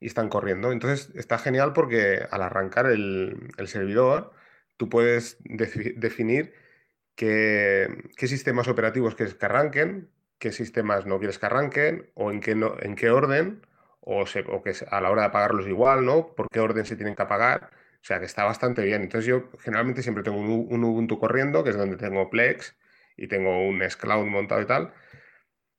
y 0.00 0.06
están 0.08 0.28
corriendo. 0.28 0.72
Entonces 0.72 1.10
está 1.14 1.38
genial 1.38 1.72
porque 1.72 2.26
al 2.30 2.42
arrancar 2.42 2.86
el, 2.86 3.52
servidor, 3.66 4.32
tú 4.82 4.88
puedes 4.88 5.36
definir 5.44 6.54
qué, 7.14 7.86
sistemas 8.18 8.66
operativos 8.66 9.14
quieres 9.14 9.36
que 9.36 9.46
arranquen, 9.46 10.10
qué 10.40 10.50
sistemas 10.50 11.06
no 11.06 11.20
quieres 11.20 11.38
que 11.38 11.46
arranquen, 11.46 12.10
o 12.14 12.32
en 12.32 12.40
qué, 12.40 12.56
no, 12.56 12.74
en 12.80 12.96
qué 12.96 13.10
orden, 13.10 13.64
o, 14.00 14.24
que 14.24 14.74
a 14.90 15.00
la 15.00 15.08
hora 15.08 15.22
de 15.22 15.28
apagarlos 15.28 15.68
igual, 15.68 16.04
¿no? 16.04 16.34
Por 16.34 16.48
qué 16.50 16.58
orden 16.58 16.84
se 16.84 16.96
tienen 16.96 17.14
que 17.14 17.22
apagar. 17.22 17.70
O 17.72 18.04
sea, 18.04 18.18
que 18.18 18.24
está 18.24 18.42
bastante 18.42 18.82
bien. 18.82 19.02
Entonces 19.02 19.26
yo 19.26 19.50
generalmente 19.60 20.02
siempre 20.02 20.24
tengo 20.24 20.38
un, 20.38 20.50
un 20.68 20.84
Ubuntu 20.84 21.20
corriendo, 21.20 21.62
que 21.62 21.70
es 21.70 21.76
donde 21.76 21.96
tengo 21.96 22.28
Plex, 22.28 22.76
y 23.16 23.28
tengo 23.28 23.68
un 23.68 23.78
Cloud 24.00 24.26
montado 24.26 24.62
y 24.62 24.66
tal. 24.66 24.92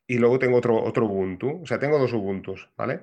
Y 0.07 0.17
luego 0.17 0.39
tengo 0.39 0.55
otro, 0.55 0.81
otro 0.81 1.07
Ubuntu, 1.07 1.63
o 1.63 1.65
sea, 1.65 1.77
tengo 1.77 1.99
dos 1.99 2.13
Ubuntus, 2.13 2.69
¿vale? 2.77 3.01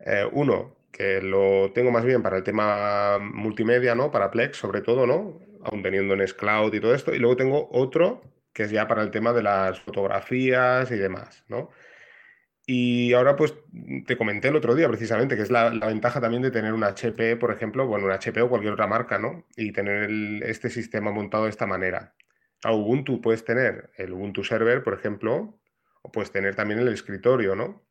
Eh, 0.00 0.28
uno 0.32 0.79
que 0.92 1.20
lo 1.20 1.72
tengo 1.72 1.90
más 1.90 2.04
bien 2.04 2.22
para 2.22 2.36
el 2.36 2.42
tema 2.42 3.18
multimedia, 3.18 3.94
¿no? 3.94 4.10
Para 4.10 4.30
Plex, 4.30 4.56
sobre 4.56 4.80
todo, 4.80 5.06
¿no? 5.06 5.40
Aún 5.64 5.82
teniendo 5.82 6.14
en 6.14 6.26
Cloud 6.36 6.74
y 6.74 6.80
todo 6.80 6.94
esto. 6.94 7.14
Y 7.14 7.18
luego 7.18 7.36
tengo 7.36 7.68
otro 7.72 8.22
que 8.52 8.64
es 8.64 8.70
ya 8.70 8.88
para 8.88 9.02
el 9.02 9.10
tema 9.10 9.32
de 9.32 9.42
las 9.42 9.80
fotografías 9.80 10.90
y 10.90 10.96
demás, 10.96 11.44
¿no? 11.48 11.70
Y 12.66 13.12
ahora 13.14 13.36
pues 13.36 13.54
te 14.06 14.16
comenté 14.16 14.48
el 14.48 14.56
otro 14.56 14.74
día 14.74 14.88
precisamente 14.88 15.36
que 15.36 15.42
es 15.42 15.50
la, 15.50 15.70
ventaja 15.70 16.20
también 16.20 16.42
de 16.42 16.50
tener 16.50 16.72
un 16.72 16.84
HP, 16.84 17.36
por 17.36 17.50
ejemplo, 17.52 17.86
bueno, 17.86 18.06
un 18.06 18.12
HP 18.12 18.42
o 18.42 18.48
cualquier 18.48 18.74
otra 18.74 18.86
marca, 18.86 19.18
¿no? 19.18 19.46
Y 19.56 19.72
tener 19.72 20.08
este 20.44 20.70
sistema 20.70 21.10
montado 21.10 21.44
de 21.44 21.50
esta 21.50 21.66
manera 21.66 22.14
a 22.62 22.72
Ubuntu 22.72 23.20
puedes 23.20 23.44
tener 23.44 23.90
el 23.96 24.12
Ubuntu 24.12 24.44
Server, 24.44 24.82
por 24.82 24.94
ejemplo, 24.94 25.58
o 26.02 26.12
puedes 26.12 26.30
tener 26.30 26.54
también 26.54 26.80
el 26.80 26.88
escritorio, 26.88 27.56
¿no? 27.56 27.82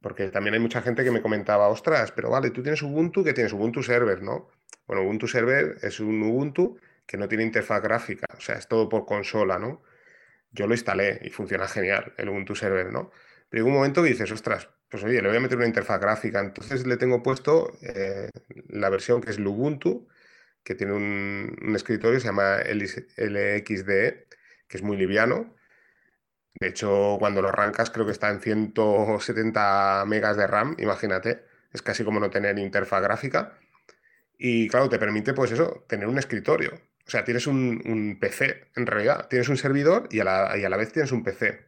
Porque 0.00 0.28
también 0.28 0.54
hay 0.54 0.60
mucha 0.60 0.82
gente 0.82 1.04
que 1.04 1.10
me 1.10 1.22
comentaba, 1.22 1.68
ostras, 1.68 2.12
pero 2.12 2.30
vale, 2.30 2.50
tú 2.50 2.62
tienes 2.62 2.82
Ubuntu, 2.82 3.24
que 3.24 3.32
tienes 3.32 3.52
Ubuntu 3.52 3.82
Server, 3.82 4.22
¿no? 4.22 4.48
Bueno, 4.86 5.02
Ubuntu 5.02 5.26
Server 5.26 5.76
es 5.82 6.00
un 6.00 6.22
Ubuntu 6.22 6.78
que 7.06 7.16
no 7.16 7.28
tiene 7.28 7.44
interfaz 7.44 7.82
gráfica, 7.82 8.26
o 8.36 8.40
sea, 8.40 8.56
es 8.56 8.68
todo 8.68 8.88
por 8.88 9.06
consola, 9.06 9.58
¿no? 9.58 9.82
Yo 10.52 10.66
lo 10.66 10.74
instalé 10.74 11.20
y 11.22 11.30
funciona 11.30 11.68
genial, 11.68 12.12
el 12.18 12.28
Ubuntu 12.28 12.54
Server, 12.54 12.92
¿no? 12.92 13.10
Pero 13.48 13.64
en 13.64 13.68
un 13.70 13.76
momento 13.76 14.02
dices, 14.02 14.30
ostras, 14.32 14.68
pues 14.88 15.02
oye, 15.04 15.20
le 15.22 15.28
voy 15.28 15.36
a 15.36 15.40
meter 15.40 15.58
una 15.58 15.66
interfaz 15.66 16.00
gráfica, 16.00 16.40
entonces 16.40 16.86
le 16.86 16.96
tengo 16.96 17.22
puesto 17.22 17.76
eh, 17.82 18.30
la 18.68 18.90
versión 18.90 19.20
que 19.20 19.30
es 19.30 19.38
Ubuntu, 19.38 20.08
que 20.62 20.74
tiene 20.74 20.92
un, 20.94 21.72
escritorio, 21.76 22.20
se 22.20 22.26
llama 22.26 22.58
LXDE, 22.58 24.26
que 24.68 24.76
es 24.76 24.82
muy 24.82 24.96
liviano. 24.96 25.54
De 26.60 26.68
hecho, 26.68 27.16
cuando 27.18 27.42
lo 27.42 27.48
arrancas 27.48 27.90
creo 27.90 28.06
que 28.06 28.12
está 28.12 28.30
en 28.30 28.40
170 28.40 30.04
megas 30.06 30.36
de 30.36 30.46
RAM, 30.46 30.74
imagínate, 30.78 31.44
es 31.72 31.82
casi 31.82 32.04
como 32.04 32.20
no 32.20 32.30
tener 32.30 32.58
interfaz 32.58 33.02
gráfica. 33.02 33.58
Y 34.38 34.68
claro, 34.68 34.88
te 34.88 34.98
permite 34.98 35.34
pues 35.34 35.52
eso, 35.52 35.84
tener 35.88 36.08
un 36.08 36.18
escritorio. 36.18 36.72
O 37.06 37.10
sea, 37.10 37.24
tienes 37.24 37.46
un, 37.46 38.18
PC, 38.20 38.68
en 38.74 38.86
realidad, 38.86 39.28
tienes 39.28 39.48
un 39.48 39.56
servidor 39.56 40.08
y 40.10 40.20
a, 40.20 40.24
la, 40.24 40.58
y 40.58 40.64
a 40.64 40.68
la 40.68 40.76
vez 40.76 40.92
tienes 40.92 41.12
un 41.12 41.22
PC. 41.22 41.66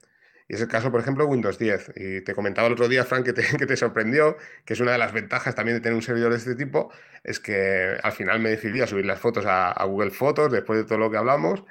Y 0.48 0.54
es 0.54 0.60
el 0.62 0.68
caso, 0.68 0.90
por 0.90 1.00
ejemplo, 1.00 1.26
Windows 1.26 1.58
10. 1.58 1.92
Y 1.94 2.20
te 2.22 2.34
comentaba 2.34 2.66
el 2.66 2.72
otro 2.72 2.88
día, 2.88 3.04
Frank, 3.04 3.24
que 3.24 3.32
te, 3.34 3.42
que 3.58 3.66
te, 3.66 3.76
sorprendió, 3.76 4.36
que 4.64 4.72
es 4.72 4.80
una 4.80 4.92
de 4.92 4.98
las 4.98 5.12
ventajas 5.12 5.54
también 5.54 5.76
de 5.76 5.80
tener 5.80 5.94
un 5.94 6.02
servidor 6.02 6.32
de 6.32 6.38
este 6.38 6.54
tipo, 6.54 6.90
es 7.22 7.38
que 7.38 7.98
al 8.02 8.12
final 8.12 8.40
me 8.40 8.50
decidí 8.50 8.80
a 8.80 8.86
subir 8.86 9.06
las 9.06 9.20
fotos 9.20 9.44
a, 9.46 9.72
Google 9.84 10.10
Fotos 10.10 10.50
después 10.50 10.78
de 10.78 10.84
todo 10.84 10.98
lo 10.98 11.10
que 11.10 11.18
hablamos. 11.18 11.64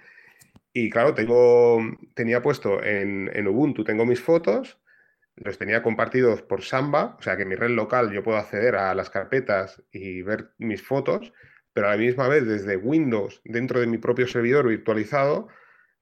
Y 0.79 0.91
claro, 0.91 1.15
tengo, 1.15 1.79
tenía 2.13 2.43
puesto 2.43 2.83
en, 2.83 3.47
Ubuntu, 3.47 3.83
tengo 3.83 4.05
mis 4.05 4.21
fotos, 4.21 4.79
los 5.35 5.57
tenía 5.57 5.81
compartidos 5.81 6.43
por 6.43 6.61
Samba, 6.61 7.15
o 7.17 7.21
sea 7.23 7.35
que 7.35 7.41
en 7.41 7.49
mi 7.49 7.55
red 7.55 7.71
local 7.71 8.11
yo 8.11 8.21
puedo 8.21 8.37
acceder 8.37 8.75
a 8.75 8.93
las 8.93 9.09
carpetas 9.09 9.81
y 9.91 10.21
ver 10.21 10.51
mis 10.59 10.83
fotos, 10.83 11.33
pero 11.73 11.87
a 11.87 11.91
la 11.93 11.97
misma 11.97 12.27
vez 12.27 12.45
desde 12.45 12.77
Windows, 12.77 13.41
dentro 13.43 13.79
de 13.79 13.87
mi 13.87 13.97
propio 13.97 14.27
servidor 14.27 14.67
virtualizado, 14.67 15.47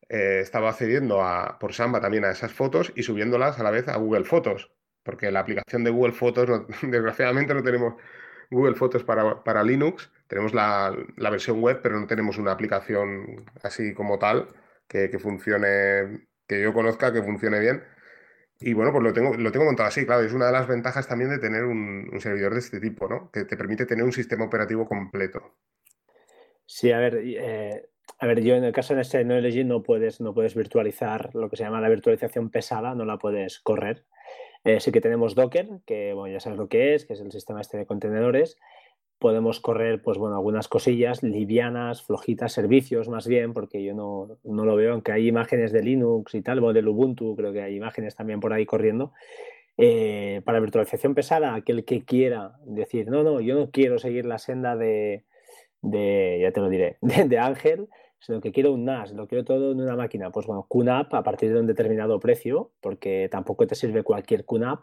eh, 0.10 0.40
estaba 0.42 0.72
accediendo 0.72 1.22
a, 1.22 1.58
por 1.58 1.74
Samba 1.74 2.02
también 2.02 2.26
a 2.26 2.32
esas 2.32 2.52
fotos 2.52 2.92
y 2.98 3.04
subiéndolas 3.04 3.58
a 3.58 3.64
la 3.64 3.72
vez 3.72 3.88
a 3.88 3.96
Google 3.96 4.26
Fotos, 4.26 4.74
porque 5.04 5.32
la 5.32 5.40
aplicación 5.40 5.86
de 5.86 5.92
Google 5.92 6.12
Fotos, 6.12 6.50
desgraciadamente 6.82 7.54
no 7.54 7.64
tenemos 7.64 7.94
Google 8.52 8.76
Fotos 8.76 9.06
para, 9.06 9.64
Linux, 9.64 10.12
tenemos 10.28 10.54
la, 10.54 10.94
versión 11.32 11.62
web, 11.62 11.80
pero 11.82 11.98
no 11.98 12.08
tenemos 12.08 12.38
una 12.38 12.52
aplicación 12.52 13.46
así 13.64 13.94
como 13.94 14.20
tal 14.20 14.50
que, 14.88 15.20
funcione, 15.20 16.28
que 16.48 16.62
yo 16.62 16.74
conozca, 16.74 17.14
que 17.14 17.24
funcione 17.24 17.60
bien. 17.60 17.84
Y 18.60 18.74
bueno, 18.74 18.92
pues 18.92 19.04
lo 19.04 19.14
tengo, 19.14 19.36
lo 19.36 19.52
tengo 19.52 19.66
montado 19.66 19.90
así, 19.90 20.06
claro, 20.06 20.24
es 20.24 20.34
una 20.34 20.48
de 20.48 20.54
las 20.54 20.68
ventajas 20.68 21.08
también 21.08 21.30
de 21.30 21.40
tener 21.40 21.66
un, 21.66 22.10
servidor 22.20 22.54
de 22.54 22.60
este 22.60 22.80
tipo, 22.80 23.08
¿no? 23.08 23.30
Que 23.32 23.44
te 23.44 23.58
permite 23.58 23.86
tener 23.86 24.06
un 24.06 24.14
sistema 24.14 24.46
operativo 24.46 24.88
completo. 24.88 25.56
Sí, 26.66 26.92
a 26.92 27.00
ver, 27.00 27.22
eh, 27.24 27.90
a 28.20 28.28
ver, 28.28 28.42
yo 28.42 28.56
en 28.56 28.64
el 28.64 28.72
caso 28.72 28.96
de 28.96 29.04
Synology 29.04 29.64
no 29.64 29.84
puedes, 29.84 30.22
no 30.22 30.34
puedes 30.34 30.56
virtualizar 30.56 31.36
lo 31.36 31.50
que 31.50 31.58
se 31.58 31.64
llama 31.64 31.82
la 31.82 31.90
virtualización 31.90 32.50
pesada, 32.50 32.96
no 32.96 33.06
la 33.06 33.18
puedes 33.18 33.60
correr. 33.60 34.06
Eh, 34.64 34.80
sí 34.80 34.92
que 34.92 35.02
tenemos 35.02 35.36
Docker, 35.36 35.70
que 35.86 36.14
bueno, 36.14 36.34
ya 36.34 36.40
sabes 36.40 36.58
lo 36.58 36.68
que 36.68 36.96
es, 36.96 37.06
que 37.06 37.14
es 37.14 37.22
el 37.22 37.32
sistema 37.32 37.62
este 37.62 37.78
de 37.78 37.86
contenedores. 37.86 38.58
Podemos 39.26 39.60
correr, 39.60 40.04
pues 40.04 40.20
bueno, 40.20 40.36
algunas 40.36 40.68
cosillas 40.68 41.24
livianas, 41.24 42.04
flojitas, 42.04 42.54
servicios 42.54 43.10
más 43.10 43.28
bien, 43.28 43.54
porque 43.54 43.84
yo 43.84 43.96
no, 43.96 44.38
no 44.44 44.66
lo 44.66 44.76
veo, 44.76 44.94
aunque 44.94 45.14
hay 45.14 45.28
imágenes 45.28 45.72
de 45.72 45.82
Linux 45.82 46.36
y 46.36 46.44
tal, 46.44 46.64
o 46.64 46.74
del 46.74 46.88
Ubuntu, 46.88 47.36
creo 47.36 47.52
que 47.52 47.64
hay 47.64 47.76
imágenes 47.76 48.16
también 48.16 48.40
por 48.40 48.54
ahí 48.54 48.68
corriendo. 48.68 49.14
Eh, 49.80 50.44
para 50.46 50.60
virtualización 50.60 51.16
pesada, 51.16 51.56
aquel 51.56 51.86
que 51.86 52.06
quiera 52.06 52.60
decir, 52.68 53.10
no, 53.10 53.24
no, 53.24 53.42
yo 53.42 53.56
no 53.56 53.72
quiero 53.72 53.98
seguir 53.98 54.28
la 54.28 54.38
senda 54.38 54.76
de, 54.76 55.24
de, 55.82 56.38
ya 56.44 56.52
te 56.52 56.60
lo 56.60 56.70
diré, 56.70 56.98
de, 57.02 57.40
Ángel, 57.40 57.90
sino 58.20 58.42
que 58.42 58.52
quiero 58.52 58.74
un 58.74 58.86
NAS, 58.86 59.12
lo 59.14 59.28
quiero 59.28 59.44
todo 59.44 59.72
en 59.72 59.82
una 59.82 59.96
máquina. 59.96 60.30
Pues 60.30 60.46
bueno, 60.46 60.68
QNAP 60.70 61.16
a 61.16 61.24
partir 61.24 61.52
de 61.52 61.60
un 61.60 61.66
determinado 61.66 62.20
precio, 62.20 62.74
porque 62.80 63.28
tampoco 63.32 63.66
te 63.66 63.74
sirve 63.74 64.04
cualquier 64.04 64.46
QNAP, 64.46 64.82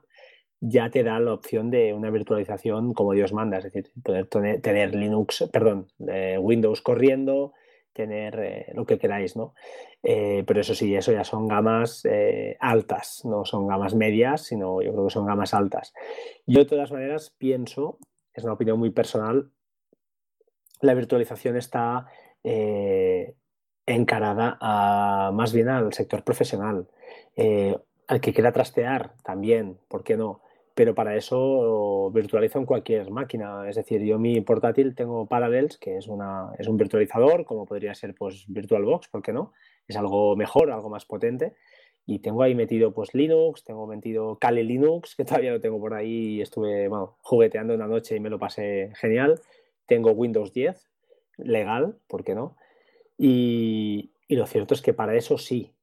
ya 0.64 0.90
te 0.90 1.02
da 1.02 1.18
la 1.18 1.34
opción 1.34 1.70
de 1.70 1.92
una 1.92 2.10
virtualización 2.10 2.94
como 2.94 3.12
Dios 3.12 3.32
manda, 3.32 3.58
es 3.58 3.64
decir, 3.64 3.90
poder 4.02 4.28
tener 4.28 4.94
Linux, 4.94 5.48
perdón, 5.52 5.88
Windows 5.98 6.80
corriendo, 6.80 7.52
tener 7.92 8.38
eh, 8.38 8.72
lo 8.74 8.86
que 8.86 8.98
queráis, 8.98 9.36
¿no? 9.36 9.54
Eh, 10.02 10.44
pero 10.46 10.60
eso 10.60 10.74
sí, 10.74 10.94
eso 10.94 11.12
ya 11.12 11.24
son 11.24 11.46
gamas 11.46 12.06
eh, 12.06 12.56
altas, 12.60 13.22
no 13.24 13.44
son 13.44 13.66
gamas 13.66 13.94
medias, 13.94 14.42
sino 14.46 14.80
yo 14.80 14.92
creo 14.92 15.04
que 15.04 15.12
son 15.12 15.26
gamas 15.26 15.52
altas. 15.52 15.92
Yo 16.46 16.60
de 16.60 16.66
todas 16.66 16.90
maneras 16.90 17.34
pienso, 17.36 17.98
es 18.32 18.44
una 18.44 18.54
opinión 18.54 18.78
muy 18.78 18.90
personal, 18.90 19.50
la 20.80 20.94
virtualización 20.94 21.56
está 21.56 22.06
eh, 22.44 23.34
encarada 23.86 24.58
a, 24.60 25.30
más 25.32 25.52
bien 25.52 25.68
al 25.68 25.92
sector 25.92 26.24
profesional. 26.24 26.88
Eh, 27.36 27.76
al 28.08 28.20
que 28.20 28.34
quiera 28.34 28.52
trastear 28.52 29.14
también, 29.22 29.78
¿por 29.88 30.02
qué 30.02 30.16
no? 30.16 30.42
Pero 30.74 30.94
para 30.94 31.16
eso 31.16 32.10
virtualizo 32.12 32.58
en 32.58 32.66
cualquier 32.66 33.10
máquina. 33.10 33.68
Es 33.68 33.76
decir, 33.76 34.02
yo 34.02 34.18
mi 34.18 34.40
portátil 34.40 34.94
tengo 34.94 35.26
Parallels, 35.26 35.76
que 35.78 35.96
es, 35.96 36.08
una, 36.08 36.52
es 36.58 36.66
un 36.66 36.76
virtualizador, 36.76 37.44
como 37.44 37.66
podría 37.66 37.94
ser 37.94 38.14
pues 38.14 38.44
VirtualBox, 38.48 39.08
¿por 39.08 39.22
qué 39.22 39.32
no? 39.32 39.52
Es 39.86 39.96
algo 39.96 40.36
mejor, 40.36 40.70
algo 40.70 40.88
más 40.88 41.04
potente. 41.04 41.54
Y 42.06 42.18
tengo 42.20 42.42
ahí 42.42 42.54
metido 42.54 42.92
pues 42.92 43.14
Linux, 43.14 43.64
tengo 43.64 43.86
metido 43.86 44.38
Kali 44.38 44.62
Linux, 44.62 45.14
que 45.14 45.24
todavía 45.26 45.52
lo 45.52 45.60
tengo 45.60 45.78
por 45.78 45.94
ahí, 45.94 46.40
estuve 46.40 46.88
bueno, 46.88 47.16
jugueteando 47.20 47.74
una 47.74 47.86
noche 47.86 48.16
y 48.16 48.20
me 48.20 48.30
lo 48.30 48.38
pasé 48.38 48.92
genial. 48.96 49.40
Tengo 49.86 50.12
Windows 50.12 50.52
10, 50.52 50.88
legal, 51.38 51.98
¿por 52.08 52.24
qué 52.24 52.34
no? 52.34 52.56
Y, 53.18 54.12
y 54.26 54.36
lo 54.36 54.46
cierto 54.46 54.74
es 54.74 54.80
que 54.80 54.94
para 54.94 55.14
eso 55.16 55.36
sí. 55.36 55.74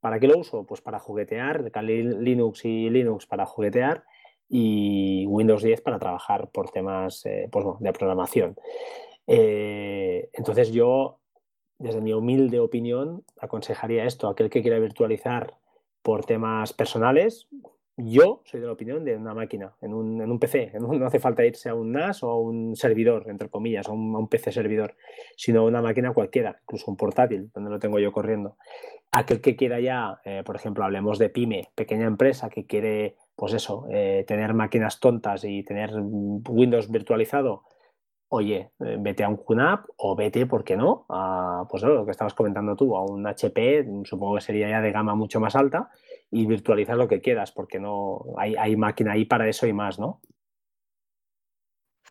¿Para 0.00 0.20
qué 0.20 0.28
lo 0.28 0.38
uso? 0.38 0.64
Pues 0.64 0.80
para 0.80 1.00
juguetear, 1.00 1.72
Kali 1.72 2.04
Linux 2.04 2.64
y 2.64 2.88
Linux 2.88 3.26
para 3.26 3.46
juguetear 3.46 4.04
y 4.48 5.26
Windows 5.26 5.62
10 5.62 5.82
para 5.82 5.98
trabajar 5.98 6.50
por 6.50 6.70
temas 6.70 7.24
eh, 7.26 7.48
pues, 7.50 7.66
de 7.80 7.92
programación. 7.92 8.56
Eh, 9.26 10.30
entonces 10.32 10.72
yo, 10.72 11.18
desde 11.78 12.00
mi 12.00 12.12
humilde 12.12 12.60
opinión, 12.60 13.24
aconsejaría 13.40 14.04
esto, 14.04 14.28
aquel 14.28 14.48
que 14.50 14.62
quiera 14.62 14.78
virtualizar 14.78 15.54
por 16.02 16.24
temas 16.24 16.72
personales, 16.72 17.48
yo 18.00 18.42
soy 18.44 18.60
de 18.60 18.66
la 18.66 18.72
opinión 18.72 19.04
de 19.04 19.16
una 19.16 19.34
máquina, 19.34 19.74
en 19.80 19.92
un, 19.92 20.22
en 20.22 20.30
un 20.30 20.38
PC. 20.38 20.72
no 20.80 21.04
hace 21.04 21.18
falta 21.18 21.44
irse 21.44 21.68
a 21.68 21.74
un 21.74 21.90
NAS 21.90 22.22
o 22.22 22.30
a 22.30 22.38
un 22.38 22.76
servidor, 22.76 23.24
entre 23.28 23.48
comillas, 23.48 23.88
a 23.88 23.92
un, 23.92 24.28
PC 24.28 24.52
servidor, 24.52 24.94
sino 25.36 25.62
a 25.62 25.64
una 25.64 25.82
máquina 25.82 26.14
cualquiera, 26.14 26.60
incluso 26.62 26.88
un 26.92 26.96
portátil, 26.96 27.50
donde 27.52 27.70
lo 27.70 27.80
tengo 27.80 27.98
yo 27.98 28.12
corriendo. 28.12 28.56
Aquel 29.10 29.40
que 29.40 29.56
quiera 29.56 29.80
ya, 29.80 30.20
eh, 30.24 30.44
por 30.46 30.54
ejemplo, 30.54 30.84
hablemos 30.84 31.18
de 31.18 31.28
pyme, 31.28 31.70
pequeña 31.74 32.06
empresa 32.06 32.50
que 32.50 32.66
quiere 32.66 33.16
pues 33.38 33.52
eso, 33.52 33.86
eh, 33.88 34.24
tener 34.26 34.52
máquinas 34.52 34.98
tontas 34.98 35.44
y 35.44 35.62
tener 35.62 35.92
Windows 35.94 36.90
virtualizado, 36.90 37.62
oye, 38.30 38.72
eh, 38.84 38.96
vete 38.98 39.22
a 39.22 39.28
un 39.28 39.36
QNAP 39.36 39.86
o 39.96 40.16
vete, 40.16 40.44
¿por 40.44 40.64
qué 40.64 40.76
no? 40.76 41.06
A, 41.08 41.64
pues 41.70 41.84
lo 41.84 42.04
que 42.04 42.10
estabas 42.10 42.34
comentando 42.34 42.74
tú, 42.74 42.96
a 42.96 43.04
un 43.04 43.24
HP, 43.24 43.86
supongo 44.02 44.34
que 44.34 44.40
sería 44.40 44.68
ya 44.68 44.80
de 44.80 44.90
gama 44.90 45.14
mucho 45.14 45.38
más 45.38 45.54
alta, 45.54 45.88
y 46.32 46.46
virtualizar 46.46 46.96
lo 46.96 47.06
que 47.06 47.20
quieras, 47.20 47.52
porque 47.52 47.78
no 47.78 48.24
hay, 48.38 48.74
máquina 48.74 49.12
ahí 49.12 49.24
para 49.24 49.48
eso 49.48 49.68
y 49.68 49.72
más, 49.72 50.00
¿no? 50.00 50.20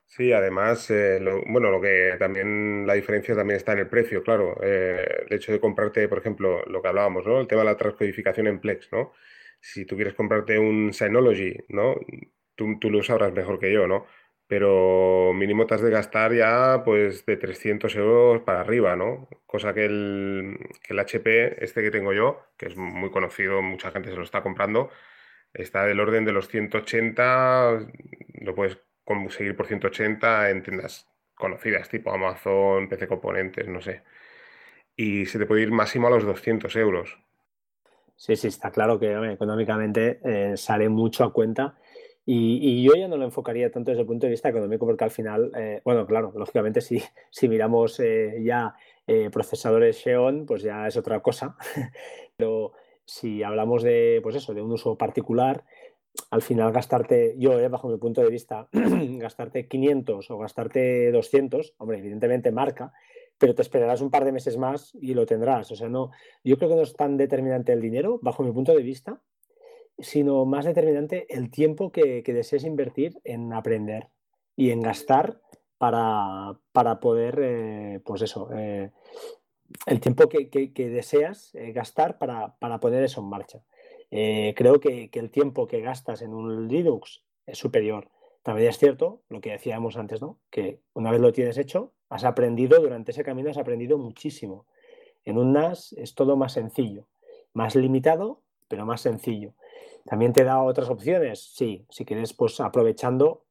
Sí, 0.05 0.31
además, 0.31 0.89
eh, 0.91 1.19
bueno, 1.49 1.69
lo 1.71 1.81
que 1.81 2.15
también 2.17 2.87
la 2.87 2.93
diferencia 2.93 3.35
también 3.35 3.57
está 3.57 3.73
en 3.73 3.79
el 3.79 3.89
precio, 3.89 4.23
claro. 4.23 4.61
el 4.61 5.27
hecho 5.29 5.51
de 5.51 5.59
comprarte, 5.59 6.07
por 6.07 6.19
ejemplo, 6.19 6.63
lo 6.67 6.81
que 6.81 6.87
hablábamos, 6.87 7.27
¿no? 7.27 7.41
El 7.41 7.47
tema 7.47 7.63
de 7.63 7.65
la 7.65 7.77
transcodificación 7.77 8.47
en 8.47 8.61
Plex, 8.61 8.93
¿no? 8.93 9.11
Si 9.59 9.85
tú 9.85 9.95
quieres 9.95 10.13
comprarte 10.15 10.59
un 10.59 10.93
Synology, 10.93 11.55
¿no? 11.69 11.95
Tú, 12.55 12.79
tú, 12.79 12.89
lo 12.89 13.03
sabrás 13.03 13.33
mejor 13.33 13.59
que 13.59 13.71
yo, 13.71 13.87
¿no? 13.87 14.05
Pero 14.47 15.33
mínimo 15.33 15.67
te 15.67 15.75
has 15.75 15.81
de 15.81 15.91
gastar 15.91 16.33
ya 16.33 16.83
pues 16.85 17.25
de 17.25 17.37
300 17.37 17.95
euros 17.97 18.41
para 18.43 18.61
arriba, 18.61 18.95
¿no? 18.95 19.27
Cosa 19.45 19.73
que 19.73 19.85
el, 19.85 20.57
que 20.81 20.93
el 20.93 20.99
HP, 20.99 21.63
este 21.63 21.81
que 21.81 21.91
tengo 21.91 22.13
yo, 22.13 22.41
que 22.57 22.67
es 22.67 22.77
muy 22.77 23.11
conocido, 23.11 23.61
mucha 23.61 23.91
gente 23.91 24.09
se 24.09 24.15
lo 24.15 24.23
está 24.23 24.41
comprando, 24.43 24.89
está 25.53 25.85
del 25.85 25.99
orden 25.99 26.25
de 26.25 26.31
los 26.33 26.47
180, 26.47 27.87
lo 28.41 28.55
puedes 28.55 28.79
conseguir 29.03 29.55
por 29.55 29.67
180 29.67 30.49
en 30.49 30.63
tiendas 30.63 31.07
conocidas, 31.35 31.89
tipo 31.89 32.11
Amazon, 32.13 32.89
PC 32.89 33.07
Componentes, 33.07 33.67
no 33.67 33.81
sé. 33.81 34.03
Y 34.95 35.25
se 35.27 35.39
te 35.39 35.45
puede 35.45 35.61
ir 35.63 35.71
máximo 35.71 36.07
a 36.07 36.11
los 36.11 36.25
200 36.25 36.75
euros. 36.77 37.17
Sí, 38.17 38.35
sí, 38.35 38.47
está 38.47 38.71
claro 38.71 38.97
que 38.97 39.13
económicamente 39.31 40.19
eh, 40.23 40.57
sale 40.57 40.89
mucho 40.89 41.23
a 41.23 41.31
cuenta. 41.31 41.77
Y, 42.25 42.83
yo 42.83 42.93
ya 42.95 43.07
no 43.07 43.15
lo 43.15 43.23
enfocaría 43.23 43.71
tanto 43.71 43.91
desde 43.91 44.01
el 44.01 44.07
punto 44.07 44.25
de 44.25 44.31
vista 44.31 44.49
económico, 44.49 44.85
porque 44.85 45.03
al 45.03 45.11
final, 45.11 45.51
eh, 45.55 45.81
bueno, 45.85 46.05
claro, 46.07 46.33
lógicamente 46.35 46.81
si, 46.81 47.01
si 47.29 47.47
miramos 47.47 47.99
eh, 47.99 48.41
ya 48.43 48.75
procesadores 49.31 50.01
Xeon, 50.03 50.45
pues 50.45 50.63
ya 50.63 50.87
es 50.87 50.97
otra 50.97 51.21
cosa. 51.21 51.55
Pero 52.35 52.73
si 53.05 53.43
hablamos 53.43 53.83
de, 53.83 54.19
pues 54.23 54.35
eso, 54.35 54.53
de 54.53 54.61
un 54.61 54.71
uso 54.71 54.97
particular, 54.97 55.63
al 56.31 56.41
final 56.41 56.73
gastarte, 56.73 57.35
yo, 57.37 57.69
bajo 57.69 57.87
mi 57.87 57.97
punto 57.97 58.21
de 58.21 58.29
vista, 58.29 58.67
gastarte 58.73 59.67
500 59.67 60.29
o 60.31 60.37
gastarte 60.39 61.11
200, 61.11 61.75
hombre, 61.77 61.99
evidentemente 61.99 62.51
marca, 62.51 62.91
pero 63.37 63.55
te 63.55 63.61
esperarás 63.61 64.01
un 64.01 64.09
par 64.09 64.25
de 64.25 64.31
meses 64.31 64.57
más 64.57 64.93
y 64.99 65.13
lo 65.13 65.25
tendrás. 65.25 65.71
O 65.71 65.75
sea, 65.75 65.89
no, 65.89 66.11
yo 66.43 66.57
creo 66.57 66.69
que 66.69 66.75
no 66.75 66.81
es 66.81 66.93
tan 66.93 67.17
determinante 67.17 67.73
el 67.73 67.81
dinero, 67.81 68.19
bajo 68.21 68.43
mi 68.43 68.51
punto 68.51 68.73
de 68.73 68.81
vista, 68.81 69.21
sino 69.99 70.45
más 70.45 70.65
determinante 70.65 71.25
el 71.29 71.49
tiempo 71.49 71.91
que, 71.91 72.23
desees 72.25 72.63
invertir 72.63 73.19
en 73.23 73.53
aprender 73.53 74.09
y 74.55 74.71
en 74.71 74.81
gastar 74.81 75.41
para, 75.77 76.59
poder, 77.01 77.39
eh, 77.41 77.99
pues 78.03 78.21
eso, 78.21 78.49
eh, 78.55 78.91
el 79.85 79.99
tiempo 79.99 80.27
que, 80.29 80.71
deseas 80.75 81.53
eh, 81.55 81.71
gastar 81.71 82.17
para, 82.17 82.79
poner 82.79 83.03
eso 83.03 83.21
en 83.21 83.29
marcha. 83.29 83.63
creo 84.09 84.79
que, 84.79 85.09
que, 85.09 85.19
el 85.19 85.29
tiempo 85.29 85.67
que 85.67 85.81
gastas 85.81 86.21
en 86.21 86.33
un 86.33 86.67
Linux 86.67 87.23
es 87.45 87.57
superior. 87.57 88.09
También 88.47 88.69
es 88.69 88.77
cierto 88.77 89.23
lo 89.27 89.41
que 89.41 89.51
decíamos 89.51 89.97
antes, 89.97 90.21
¿no? 90.21 90.39
Que 90.49 90.79
una 90.93 91.11
vez 91.11 91.19
lo 91.19 91.33
tienes 91.33 91.57
hecho, 91.57 91.91
has 92.07 92.23
aprendido, 92.23 92.79
durante 92.79 93.11
ese 93.11 93.21
camino 93.21 93.49
has 93.49 93.57
aprendido 93.57 93.97
muchísimo. 93.97 94.65
En 95.25 95.37
un 95.37 95.51
NAS 95.51 95.91
es 95.97 96.15
todo 96.15 96.37
más 96.37 96.53
sencillo, 96.53 97.09
más 97.51 97.75
limitado, 97.75 98.39
pero 98.69 98.85
más 98.85 99.01
sencillo. 99.01 99.51
También 100.05 100.31
te 100.31 100.45
da 100.45 100.63
otras 100.63 100.89
opciones, 100.89 101.41
sí, 101.41 101.85
si 101.89 102.05
quieres, 102.05 102.31
pues 102.31 102.61
aprovechando, 102.61 103.43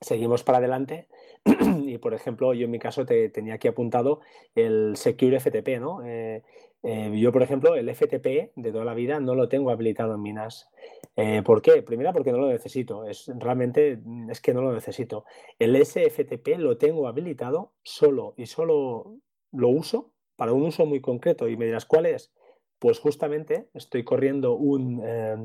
seguimos 0.00 0.42
para 0.42 0.58
adelante. 0.58 1.06
y 1.86 1.98
por 1.98 2.12
ejemplo, 2.12 2.52
yo 2.52 2.64
en 2.64 2.72
mi 2.72 2.80
caso 2.80 3.06
te 3.06 3.28
tenía 3.28 3.54
aquí 3.54 3.68
apuntado 3.68 4.22
el 4.56 4.96
Secure 4.96 5.38
FTP, 5.38 5.78
¿no? 5.78 6.04
Eh, 6.04 6.42
eh, 6.82 7.12
yo, 7.14 7.30
por 7.30 7.42
ejemplo, 7.42 7.74
el 7.74 7.88
FTP 7.94 8.52
de 8.56 8.72
toda 8.72 8.84
la 8.84 8.94
vida 8.94 9.20
no 9.20 9.34
lo 9.34 9.48
tengo 9.48 9.70
habilitado 9.70 10.14
en 10.14 10.22
mi 10.22 10.32
NAS. 10.32 10.70
Eh, 11.16 11.42
¿Por 11.44 11.60
qué? 11.60 11.82
Primera, 11.82 12.12
porque 12.12 12.32
no 12.32 12.38
lo 12.38 12.48
necesito. 12.48 13.04
Es, 13.04 13.30
realmente 13.38 13.98
mm, 14.02 14.30
es 14.30 14.40
que 14.40 14.54
no 14.54 14.62
lo 14.62 14.72
necesito. 14.72 15.24
El 15.58 15.76
SFTP 15.76 16.56
lo 16.58 16.78
tengo 16.78 17.06
habilitado 17.06 17.72
solo 17.82 18.34
y 18.36 18.46
solo 18.46 19.18
lo 19.52 19.68
uso 19.68 20.12
para 20.36 20.52
un 20.52 20.62
uso 20.62 20.86
muy 20.86 21.00
concreto. 21.00 21.48
Y 21.48 21.56
me 21.56 21.66
dirás, 21.66 21.84
¿cuál 21.84 22.06
es? 22.06 22.32
Pues 22.78 22.98
justamente 22.98 23.68
estoy 23.74 24.04
corriendo 24.04 24.54
un 24.54 25.02
eh, 25.04 25.36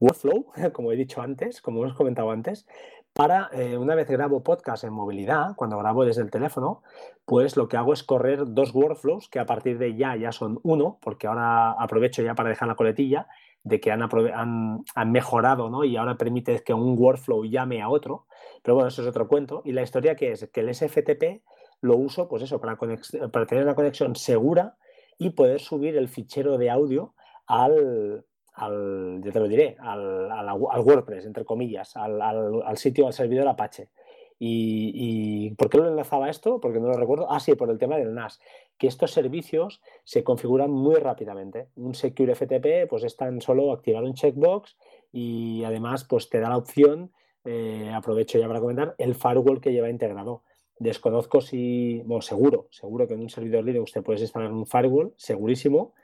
workflow, 0.00 0.52
como 0.74 0.92
he 0.92 0.96
dicho 0.96 1.22
antes, 1.22 1.62
como 1.62 1.82
hemos 1.82 1.96
comentado 1.96 2.30
antes, 2.30 2.66
para 3.14 3.48
eh, 3.52 3.78
una 3.78 3.94
vez 3.94 4.08
grabo 4.08 4.42
podcast 4.42 4.82
en 4.82 4.92
movilidad, 4.92 5.54
cuando 5.54 5.78
grabo 5.78 6.04
desde 6.04 6.22
el 6.22 6.32
teléfono, 6.32 6.82
pues 7.24 7.56
lo 7.56 7.68
que 7.68 7.76
hago 7.76 7.92
es 7.92 8.02
correr 8.02 8.42
dos 8.44 8.74
workflows 8.74 9.28
que 9.28 9.38
a 9.38 9.46
partir 9.46 9.78
de 9.78 9.94
ya 9.94 10.16
ya 10.16 10.32
son 10.32 10.58
uno, 10.64 10.98
porque 11.00 11.28
ahora 11.28 11.70
aprovecho 11.72 12.22
ya 12.22 12.34
para 12.34 12.48
dejar 12.48 12.66
la 12.66 12.74
coletilla 12.74 13.28
de 13.62 13.80
que 13.80 13.92
han, 13.92 14.02
han, 14.02 15.12
mejorado 15.12 15.70
¿no? 15.70 15.84
y 15.84 15.96
ahora 15.96 16.16
permite 16.16 16.62
que 16.64 16.74
un 16.74 16.98
workflow 16.98 17.44
llame 17.44 17.80
a 17.80 17.88
otro. 17.88 18.26
Pero 18.62 18.74
bueno, 18.74 18.88
eso 18.88 19.02
es 19.02 19.08
otro 19.08 19.28
cuento. 19.28 19.62
Y 19.64 19.72
la 19.72 19.82
historia 19.82 20.16
que 20.16 20.32
es 20.32 20.50
que 20.52 20.60
el 20.60 20.74
SFTP 20.74 21.42
lo 21.80 21.96
uso, 21.96 22.28
pues 22.28 22.42
eso, 22.42 22.60
para, 22.60 22.76
para 22.76 23.46
tener 23.46 23.64
una 23.64 23.76
conexión 23.76 24.16
segura 24.16 24.76
y 25.18 25.30
poder 25.30 25.60
subir 25.60 25.96
el 25.96 26.08
fichero 26.08 26.58
de 26.58 26.68
audio 26.68 27.14
al, 27.46 28.26
al 28.54 29.20
te 29.22 29.38
lo 29.38 29.48
diré, 29.48 29.76
al, 29.80 30.30
al, 30.30 30.80
WordPress, 30.80 31.26
entre 31.26 31.44
comillas, 31.44 31.96
al, 31.96 32.20
al, 32.22 32.76
sitio, 32.76 33.06
al 33.06 33.12
servidor 33.12 33.48
Apache. 33.48 33.90
Y, 34.38 35.54
¿por 35.54 35.70
qué 35.70 35.78
lo 35.78 35.88
enlazaba 35.88 36.28
esto? 36.28 36.60
Porque 36.60 36.78
no 36.78 36.88
lo 36.88 36.94
recuerdo. 36.94 37.30
Ah, 37.30 37.40
sí, 37.40 37.54
por 37.54 37.70
el 37.70 37.78
tema 37.78 37.96
del 37.96 38.14
NAS. 38.14 38.40
Que 38.76 38.88
estos 38.88 39.12
servicios 39.12 39.80
se 40.04 40.22
configuran 40.22 40.70
muy 40.70 40.96
rápidamente. 40.96 41.68
Un 41.76 41.94
Secure 41.94 42.34
FTP, 42.34 42.88
pues 42.88 43.04
es 43.04 43.16
tan 43.16 43.40
solo 43.40 43.72
activar 43.72 44.02
un 44.02 44.14
checkbox 44.14 44.76
y 45.12 45.64
además, 45.64 46.04
pues 46.04 46.28
te 46.28 46.40
da 46.40 46.50
la 46.50 46.58
opción, 46.58 47.12
eh, 47.44 47.90
aprovecho 47.94 48.38
ya 48.38 48.48
para 48.48 48.60
comentar, 48.60 48.94
el 48.98 49.14
firewall 49.14 49.60
que 49.60 49.72
lleva 49.72 49.88
integrado. 49.88 50.42
Desconozco 50.78 51.40
si, 51.40 52.02
bueno, 52.04 52.20
seguro, 52.20 52.66
seguro 52.70 53.06
que 53.06 53.14
en 53.14 53.20
un 53.20 53.30
servidor 53.30 53.64
Linux 53.64 53.92
te 53.92 54.02
puedes 54.02 54.22
instalar 54.22 54.52
un 54.52 54.66
firewall, 54.66 55.14
segurísimo, 55.16 55.94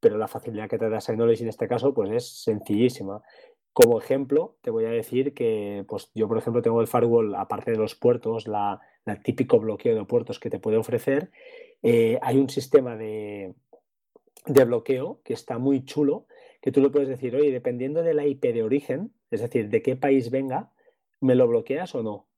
pero 0.00 0.18
la 0.18 0.28
facilidad 0.28 0.68
que 0.68 0.78
te 0.78 0.88
da 0.88 1.00
Synology 1.00 1.42
en 1.42 1.48
este 1.48 1.68
caso, 1.68 1.92
pues 1.92 2.10
es 2.10 2.42
sencillísima. 2.42 3.22
Como 3.72 3.98
ejemplo, 3.98 4.56
te 4.62 4.70
voy 4.70 4.84
a 4.84 4.90
decir 4.90 5.34
que 5.34 5.84
pues, 5.88 6.10
yo, 6.14 6.28
por 6.28 6.38
ejemplo, 6.38 6.62
tengo 6.62 6.80
el 6.80 6.86
firewall, 6.86 7.34
aparte 7.34 7.70
de 7.70 7.76
los 7.76 7.94
puertos, 7.94 8.48
la, 8.48 8.80
típico 9.24 9.58
bloqueo 9.58 9.94
de 9.94 10.04
puertos 10.04 10.38
que 10.38 10.50
te 10.50 10.58
puede 10.58 10.76
ofrecer. 10.76 11.30
Eh, 11.82 12.18
hay 12.22 12.38
un 12.38 12.50
sistema 12.50 12.96
de, 12.96 13.54
bloqueo 14.46 15.20
que 15.24 15.32
está 15.32 15.58
muy 15.58 15.84
chulo, 15.84 16.26
que 16.60 16.72
tú 16.72 16.80
le 16.80 16.90
puedes 16.90 17.08
decir, 17.08 17.34
oye, 17.34 17.52
dependiendo 17.52 18.02
de 18.02 18.14
la 18.14 18.26
IP 18.26 18.52
de 18.52 18.62
origen, 18.62 19.12
es 19.30 19.40
decir, 19.40 19.68
de 19.68 19.82
qué 19.82 19.96
país 19.96 20.30
venga, 20.30 20.72
¿me 21.20 21.34
lo 21.34 21.46
bloqueas 21.46 21.94
o 21.94 22.02
no? 22.02 22.28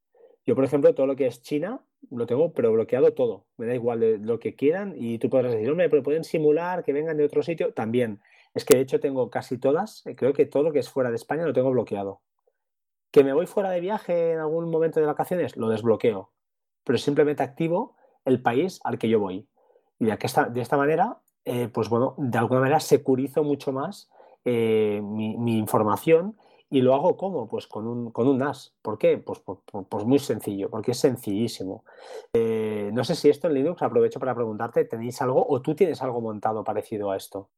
Yo, 0.47 0.55
por 0.55 0.65
ejemplo, 0.65 0.95
todo 0.95 1.07
lo 1.07 1.17
que 1.17 1.27
es 1.27 1.43
China, 1.43 1.85
lo 2.11 2.27
tengo, 2.27 2.53
pero 2.53 2.73
bloqueado 2.73 3.13
todo. 3.13 3.47
Me 3.57 3.67
da 3.67 3.75
igual 3.75 4.01
de 4.01 4.19
lo 4.19 4.39
que 4.39 4.55
quieran 4.55 4.95
y 4.97 5.19
tú 5.19 5.29
podrás 5.29 5.53
decir, 5.53 5.71
hombre, 5.71 5.89
pero 5.89 6.03
pueden 6.03 6.25
simular 6.25 6.83
que 6.83 6.93
vengan 6.93 7.17
de 7.17 7.25
otro 7.25 7.43
sitio. 7.43 7.73
También. 7.73 8.21
Es 8.55 8.65
que 8.65 8.77
de 8.77 8.83
hecho 8.83 9.01
tengo 9.01 9.31
casi 9.31 9.59
todas, 9.59 10.05
eh, 10.07 10.17
creo 10.17 10.33
que 10.33 10.47
todo 10.47 10.63
lo 10.63 10.73
que 10.73 10.81
es 10.81 10.89
fuera 10.89 11.11
de 11.11 11.17
España 11.17 11.45
lo 11.45 11.53
tengo 11.53 11.71
bloqueado. 11.71 12.21
¿Que 13.11 13.25
me 13.25 13.33
voy 13.33 13.47
fuera 13.47 13.71
de 13.71 13.81
viaje 13.81 14.33
en 14.33 14.39
algún 14.39 14.71
momento 14.71 15.01
de 15.01 15.07
vacaciones? 15.07 15.57
Lo 15.57 15.69
desbloqueo. 15.69 16.33
Pero 16.85 16.99
simplemente 16.99 17.43
activo 17.43 17.97
el 18.25 18.43
país 18.43 18.81
al 18.85 18.99
que 18.99 19.09
yo 19.09 19.21
voy. 19.21 19.49
Y 19.99 20.07
de, 20.07 20.19
esta, 20.21 20.45
de 20.45 20.61
esta 20.61 20.77
manera, 20.77 21.19
eh, 21.45 21.69
pues 21.69 21.89
bueno, 21.89 22.15
de 22.19 22.39
alguna 22.39 22.61
manera 22.61 22.81
securizo 22.81 23.45
mucho 23.45 23.73
más 23.73 24.11
eh, 24.45 25.01
mi, 25.03 25.59
información 25.59 26.37
y 26.71 26.81
lo 26.83 26.95
hago 26.95 27.17
como? 27.17 27.49
Pues 27.49 27.67
con 27.67 27.87
un, 27.87 28.13
con 28.13 28.29
un 28.29 28.39
NAS. 28.39 28.75
¿Por 28.81 28.97
qué? 28.97 29.19
Pues, 29.19 29.41
pues, 29.41 30.05
muy 30.05 30.21
sencillo, 30.21 30.71
porque 30.71 30.93
es 30.93 30.99
sencillísimo. 30.99 31.85
Eh, 32.33 32.91
no 32.93 33.03
sé 33.03 33.17
si 33.17 33.29
esto 33.29 33.49
en 33.49 33.55
Linux, 33.55 33.83
aprovecho 33.83 34.21
para 34.21 34.35
preguntarte, 34.35 34.85
¿tenéis 34.85 35.21
algo 35.21 35.45
o 35.47 35.61
tú 35.61 35.75
tienes 35.75 36.01
algo 36.01 36.21
montado 36.21 36.63
parecido 36.63 37.11
a 37.11 37.17
esto? 37.17 37.51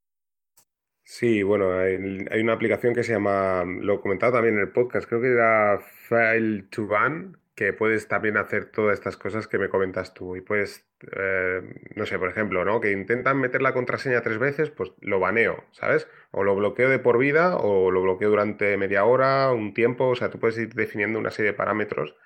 Sí, 1.05 1.43
bueno, 1.43 1.79
hay, 1.79 1.97
una 2.41 2.55
aplicación 2.55 2.95
que 2.95 3.03
se 3.03 3.13
llama, 3.13 3.65
lo 3.65 3.95
he 3.95 4.01
comentado 4.01 4.33
también 4.33 4.55
en 4.55 4.61
el 4.61 4.73
podcast, 4.73 5.07
creo 5.07 5.21
que 5.21 5.33
era 5.33 5.79
File 5.81 6.63
to 6.71 6.87
Ban, 6.87 7.37
que 7.55 7.73
puedes 7.73 8.09
también 8.09 8.37
hacer 8.39 8.67
todas 8.67 8.95
estas 8.95 9.17
cosas 9.17 9.47
que 9.47 9.59
me 9.59 9.69
comentas 9.69 10.15
tú. 10.15 10.37
Y 10.37 10.41
pues, 10.41 10.87
no 11.97 12.07
sé, 12.07 12.19
por 12.19 12.31
ejemplo, 12.31 12.65
¿no? 12.65 12.81
Que 12.81 12.93
intentan 12.93 13.39
meter 13.39 13.61
la 13.61 13.75
contraseña 13.75 14.23
tres 14.23 14.39
veces, 14.39 14.71
pues 14.71 14.93
lo 15.01 15.21
baneo, 15.21 15.65
¿sabes? 15.73 16.09
O 16.31 16.45
lo 16.45 16.55
bloqueo 16.57 16.89
de 16.89 16.99
por 16.99 17.19
vida 17.19 17.57
o 17.57 17.91
lo 17.91 18.03
bloqueo 18.03 18.31
durante 18.31 18.77
media 18.79 19.05
hora, 19.05 19.53
un 19.53 19.75
tiempo, 19.75 20.09
o 20.09 20.17
sea, 20.17 20.31
tú 20.31 20.39
puedes 20.39 20.59
ir 20.59 20.75
definiendo 20.75 21.19
una 21.19 21.31
serie 21.31 21.53
de 21.53 21.57
parámetros. 21.57 22.17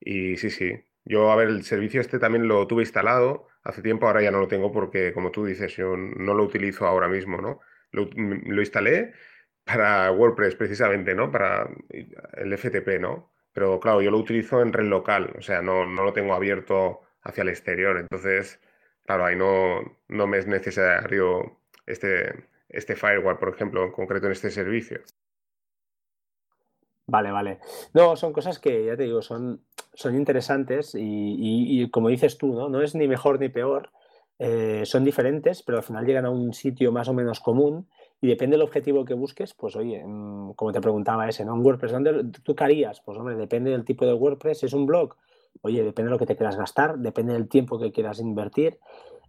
Y 0.00 0.36
sí, 0.36 0.50
sí. 0.50 0.84
Yo, 1.04 1.32
a 1.32 1.36
ver, 1.36 1.48
el 1.48 1.64
servicio 1.64 2.00
este 2.00 2.18
también 2.18 2.46
lo 2.46 2.66
tuve 2.66 2.82
instalado 2.82 3.48
hace 3.62 3.82
tiempo, 3.82 4.06
ahora 4.06 4.22
ya 4.22 4.30
no 4.30 4.40
lo 4.40 4.48
tengo 4.48 4.72
porque, 4.72 5.12
como 5.12 5.30
tú 5.30 5.44
dices, 5.46 5.76
yo 5.76 5.96
no 5.96 6.34
lo 6.34 6.44
utilizo 6.44 6.86
ahora 6.86 7.08
mismo, 7.08 7.40
¿no? 7.40 7.60
Lo, 7.92 8.08
lo 8.14 8.60
instalé 8.60 9.12
para 9.64 10.10
WordPress 10.12 10.56
precisamente, 10.56 11.14
¿no? 11.14 11.30
Para 11.30 11.68
el 11.88 12.52
FTP, 12.58 13.00
¿no? 13.00 13.32
Pero 13.52 13.80
claro, 13.80 14.00
yo 14.00 14.10
lo 14.10 14.18
utilizo 14.18 14.62
en 14.62 14.72
red 14.72 14.86
local, 14.86 15.34
o 15.38 15.42
sea, 15.42 15.62
no, 15.62 15.84
lo 15.84 16.12
tengo 16.12 16.34
abierto 16.34 17.00
hacia 17.22 17.42
el 17.42 17.48
exterior. 17.48 17.98
Entonces, 17.98 18.60
claro, 19.04 19.24
ahí 19.24 19.36
no, 19.36 19.80
no 20.08 20.26
me 20.26 20.38
es 20.38 20.46
necesario 20.46 21.58
este, 21.86 22.44
este 22.68 22.96
firewall, 22.96 23.38
por 23.38 23.48
ejemplo, 23.48 23.84
en 23.84 23.92
concreto 23.92 24.26
en 24.26 24.32
este 24.32 24.50
servicio. 24.50 25.00
Vale, 27.10 27.32
vale. 27.32 27.58
No, 27.92 28.14
son 28.14 28.32
cosas 28.32 28.60
que, 28.60 28.84
ya 28.84 28.96
te 28.96 29.02
digo, 29.02 29.20
son, 29.20 29.64
son 29.94 30.14
interesantes 30.14 30.92
y, 30.96 31.90
como 31.90 32.08
dices 32.08 32.38
tú, 32.38 32.54
¿no? 32.54 32.68
No 32.68 32.82
es 32.82 32.94
ni 32.94 33.08
mejor 33.08 33.40
ni 33.40 33.48
peor, 33.48 33.90
eh, 34.38 34.82
son 34.84 35.04
diferentes, 35.04 35.64
pero 35.64 35.78
al 35.78 35.84
final 35.84 36.06
llegan 36.06 36.24
a 36.24 36.30
un 36.30 36.54
sitio 36.54 36.92
más 36.92 37.08
o 37.08 37.12
menos 37.12 37.40
común 37.40 37.88
y 38.20 38.28
depende 38.28 38.54
del 38.54 38.62
objetivo 38.62 39.04
que 39.04 39.14
busques, 39.14 39.54
pues 39.54 39.76
oye, 39.76 40.02
mm, 40.04 40.52
como 40.52 40.72
te 40.72 40.80
preguntaba 40.80 41.28
ese, 41.28 41.44
¿no? 41.44 41.54
Un 41.54 41.64
WordPress, 41.64 41.92
¿dónde 41.92 42.24
tú 42.42 42.54
qué 42.54 42.64
harías? 42.64 43.00
Pues 43.00 43.16
hombre, 43.18 43.36
depende 43.36 43.70
del 43.70 43.84
tipo 43.84 44.04
de 44.04 44.14
WordPress, 44.14 44.64
es 44.64 44.72
un 44.72 44.86
blog, 44.86 45.16
oye, 45.62 45.82
depende 45.82 46.08
de 46.08 46.12
lo 46.12 46.18
que 46.18 46.26
te 46.26 46.36
quieras 46.36 46.56
gastar, 46.56 46.98
depende 46.98 47.32
del 47.32 47.48
tiempo 47.48 47.78
que 47.78 47.92
quieras 47.92 48.20
invertir. 48.20 48.78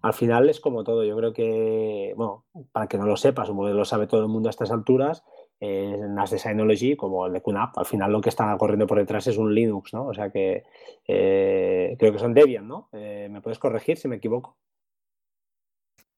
Al 0.02 0.14
final 0.14 0.50
es 0.50 0.60
como 0.60 0.84
todo, 0.84 1.04
yo 1.04 1.16
creo 1.16 1.32
que, 1.32 2.14
bueno, 2.18 2.44
para 2.72 2.88
que 2.88 2.98
no 2.98 3.06
lo 3.06 3.16
sepas, 3.16 3.50
o 3.50 3.54
lo 3.54 3.86
sabe 3.86 4.08
todo 4.08 4.22
el 4.22 4.30
mundo 4.30 4.50
a 4.50 4.52
estas 4.52 4.72
alturas, 4.72 5.24
en 5.60 6.16
las 6.16 6.32
de 6.32 6.39
Synology, 6.39 6.96
como 6.96 7.28
el 7.28 7.34
de 7.34 7.42
QNAP, 7.42 7.78
al 7.78 7.86
final 7.86 8.12
lo 8.12 8.20
que 8.20 8.30
está 8.30 8.58
corriendo 8.58 8.88
por 8.88 8.98
detrás 8.98 9.28
es 9.28 9.38
un 9.38 9.54
Linux, 9.54 9.94
¿no? 9.94 10.08
O 10.08 10.14
sea 10.14 10.32
que 10.32 10.64
eh, 11.08 11.96
creo 12.00 12.12
que 12.12 12.18
son 12.18 12.34
Debian, 12.34 12.68
¿no? 12.68 12.89
Eh, 12.94 13.28
¿Me 13.30 13.42
puedes 13.42 13.60
corregir 13.60 13.98
si 13.98 14.08
me 14.08 14.16
equivoco? 14.16 14.58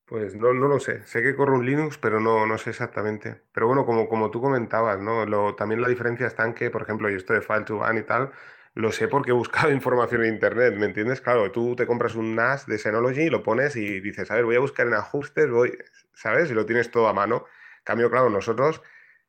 Pues 0.06 0.36
no, 0.36 0.54
no 0.54 0.68
lo 0.68 0.80
sé. 0.80 1.06
Sé 1.08 1.22
que 1.22 1.36
corre 1.36 1.54
un 1.54 1.66
Linux, 1.66 1.98
pero 1.98 2.20
no, 2.20 2.46
no 2.46 2.58
sé 2.58 2.72
exactamente. 2.72 3.42
Pero 3.54 3.68
bueno, 3.68 3.86
como, 3.86 4.08
como 4.10 4.32
tú 4.32 4.42
comentabas, 4.42 5.00
¿no? 5.00 5.26
Lo, 5.26 5.56
también 5.56 5.82
la 5.82 5.88
diferencia 5.88 6.28
está 6.28 6.46
en 6.46 6.54
que, 6.54 6.70
por 6.70 6.82
ejemplo, 6.82 7.10
yo 7.10 7.18
esto 7.18 7.34
de 7.34 7.42
file 7.42 7.64
to 7.64 7.78
ban 7.78 7.98
y 7.98 8.04
tal, 8.04 8.32
lo 8.74 8.92
sé 8.92 9.08
porque 9.08 9.32
he 9.32 9.34
buscado 9.34 9.72
información 9.72 10.24
en 10.24 10.34
internet, 10.34 10.76
¿me 10.76 10.86
entiendes? 10.88 11.22
Claro, 11.22 11.52
tú 11.52 11.76
te 11.76 11.88
compras 11.88 12.16
un 12.16 12.36
NAS 12.36 12.66
de 12.68 12.78
Synology, 12.78 13.30
lo 13.30 13.44
pones 13.44 13.76
y 13.76 14.02
dices, 14.02 14.30
a 14.32 14.36
ver, 14.36 14.46
voy 14.46 14.56
a 14.56 14.60
buscar 14.60 14.88
en 14.88 14.94
ajustes, 14.96 15.50
voy, 15.50 15.78
¿sabes? 16.14 16.52
Y 16.52 16.54
lo 16.54 16.66
tienes 16.66 16.92
todo 16.92 17.08
a 17.08 17.14
mano. 17.14 17.46
cambio, 17.84 18.10
claro, 18.12 18.30
nosotros, 18.30 18.82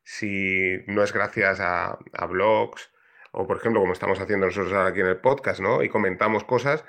si 0.03 0.83
no 0.87 1.03
es 1.03 1.13
gracias 1.13 1.59
a, 1.61 1.97
a 2.13 2.25
blogs, 2.27 2.91
o 3.31 3.47
por 3.47 3.57
ejemplo, 3.57 3.81
como 3.81 3.93
estamos 3.93 4.19
haciendo 4.19 4.45
nosotros 4.47 4.73
ahora 4.73 4.89
aquí 4.89 5.01
en 5.01 5.07
el 5.07 5.17
podcast, 5.17 5.59
¿no? 5.61 5.83
Y 5.83 5.89
comentamos 5.89 6.43
cosas, 6.43 6.85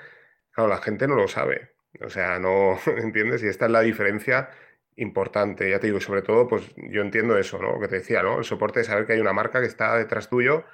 claro, 0.51 0.69
la 0.69 0.77
gente 0.81 1.07
no 1.07 1.15
lo 1.15 1.27
sabe. 1.27 1.76
O 2.01 2.09
sea, 2.09 2.39
no, 2.39 2.77
¿entiendes? 2.97 3.43
Y 3.43 3.47
esta 3.47 3.65
es 3.65 3.71
la 3.71 3.81
diferencia 3.81 4.49
importante. 4.95 5.69
Ya 5.69 5.79
te 5.79 5.87
digo, 5.87 5.99
sobre 5.99 6.21
todo, 6.21 6.47
pues 6.47 6.63
yo 6.75 7.01
entiendo 7.01 7.37
eso, 7.37 7.59
¿no? 7.59 7.73
Lo 7.73 7.79
que 7.79 7.87
te 7.87 7.95
decía, 7.97 8.23
¿no? 8.23 8.39
El 8.39 8.43
soporte 8.43 8.79
de 8.79 8.85
saber 8.85 9.05
que 9.05 9.13
hay 9.13 9.19
una 9.19 9.33
marca 9.33 9.59
que 9.59 9.67
está 9.67 9.97
detrás 9.97 10.29
tuyo 10.29 10.65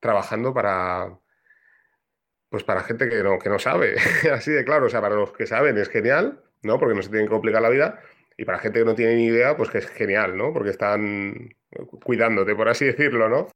trabajando 0.00 0.52
para, 0.52 1.18
pues 2.48 2.64
para 2.64 2.82
gente 2.82 3.08
que 3.08 3.22
no, 3.22 3.38
que 3.38 3.48
no 3.48 3.58
sabe. 3.58 3.96
Así 4.32 4.50
de 4.50 4.64
claro, 4.64 4.86
o 4.86 4.88
sea, 4.88 5.00
para 5.00 5.14
los 5.14 5.32
que 5.32 5.46
saben 5.46 5.78
es 5.78 5.88
genial, 5.88 6.42
¿no? 6.62 6.78
Porque 6.78 6.94
no 6.94 7.02
se 7.02 7.10
tienen 7.10 7.26
que 7.26 7.32
complicar 7.32 7.62
la 7.62 7.68
vida. 7.68 8.00
Y 8.36 8.44
para 8.44 8.58
gente 8.58 8.80
que 8.80 8.84
no 8.84 8.94
tiene 8.94 9.16
ni 9.16 9.26
idea, 9.26 9.56
pues 9.56 9.70
que 9.70 9.78
es 9.78 9.86
genial, 9.88 10.36
¿no? 10.36 10.52
Porque 10.52 10.70
están 10.70 11.54
cuidándote, 12.04 12.54
por 12.54 12.68
así 12.68 12.86
decirlo, 12.86 13.28
¿no? 13.28 13.48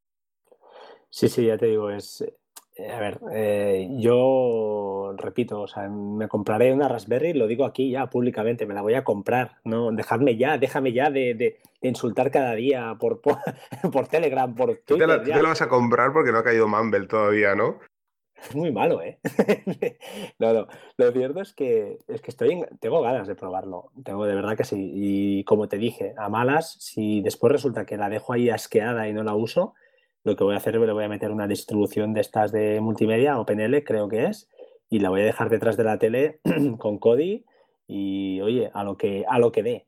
Sí, 1.10 1.28
sí, 1.28 1.46
ya 1.46 1.56
te 1.56 1.66
digo, 1.66 1.90
es, 1.90 2.24
a 2.78 3.00
ver, 3.00 3.20
eh, 3.32 3.88
yo 3.92 5.14
repito, 5.16 5.62
o 5.62 5.66
sea, 5.66 5.88
me 5.88 6.28
compraré 6.28 6.72
una 6.72 6.88
Raspberry, 6.88 7.32
lo 7.32 7.46
digo 7.46 7.64
aquí 7.64 7.90
ya 7.90 8.10
públicamente, 8.10 8.66
me 8.66 8.74
la 8.74 8.82
voy 8.82 8.94
a 8.94 9.04
comprar, 9.04 9.56
¿no? 9.64 9.90
Dejadme 9.92 10.36
ya, 10.36 10.58
déjame 10.58 10.92
ya 10.92 11.10
de, 11.10 11.58
insultar 11.80 12.30
cada 12.30 12.54
día 12.54 12.96
por, 12.98 13.20
por, 13.20 13.38
Telegram, 14.10 14.54
por 14.54 14.68
Twitter. 14.68 14.84
Tú 14.86 14.98
te, 14.98 15.06
la, 15.06 15.22
te, 15.22 15.42
vas 15.42 15.62
a 15.62 15.68
comprar 15.68 16.12
porque 16.12 16.32
no 16.32 16.38
ha 16.38 16.44
caído 16.44 16.68
Mumble 16.68 17.06
todavía, 17.06 17.54
¿no? 17.54 17.78
Es 18.36 18.54
muy 18.54 18.70
malo, 18.70 19.00
¿eh? 19.00 19.18
no, 20.38 20.52
no, 20.52 20.66
lo 20.98 21.12
cierto 21.12 21.40
es 21.40 21.54
que, 21.54 21.98
es 22.06 22.20
que 22.20 22.30
estoy 22.30 22.62
tengo 22.80 23.00
ganas 23.00 23.26
de 23.26 23.34
probarlo, 23.34 23.90
tengo 24.04 24.26
de 24.26 24.34
verdad 24.34 24.56
que 24.56 24.64
sí, 24.64 24.92
y 24.94 25.44
como 25.44 25.68
te 25.68 25.78
dije, 25.78 26.14
a 26.18 26.28
malas, 26.28 26.76
si 26.78 27.22
después 27.22 27.52
resulta 27.52 27.86
que 27.86 27.96
la 27.96 28.10
dejo 28.10 28.34
ahí 28.34 28.50
asqueada 28.50 29.08
y 29.08 29.14
no 29.14 29.22
la 29.22 29.34
uso, 29.34 29.74
lo 30.26 30.34
que 30.34 30.42
voy 30.42 30.54
a 30.54 30.56
hacer 30.56 30.74
es 30.74 30.82
le 30.82 30.92
voy 30.92 31.04
a 31.04 31.08
meter 31.08 31.30
una 31.30 31.46
distribución 31.46 32.12
de 32.12 32.20
estas 32.20 32.50
de 32.50 32.80
multimedia, 32.80 33.38
OpenL 33.38 33.84
creo 33.84 34.08
que 34.08 34.24
es, 34.24 34.48
y 34.90 34.98
la 34.98 35.08
voy 35.08 35.20
a 35.20 35.24
dejar 35.24 35.50
detrás 35.50 35.76
de 35.76 35.84
la 35.84 35.98
tele 35.98 36.40
con 36.78 36.98
Kodi 36.98 37.44
y 37.86 38.40
oye, 38.40 38.72
a 38.74 38.82
lo 38.82 38.96
que, 38.96 39.24
a 39.28 39.38
lo 39.38 39.52
que 39.52 39.62
dé. 39.62 39.86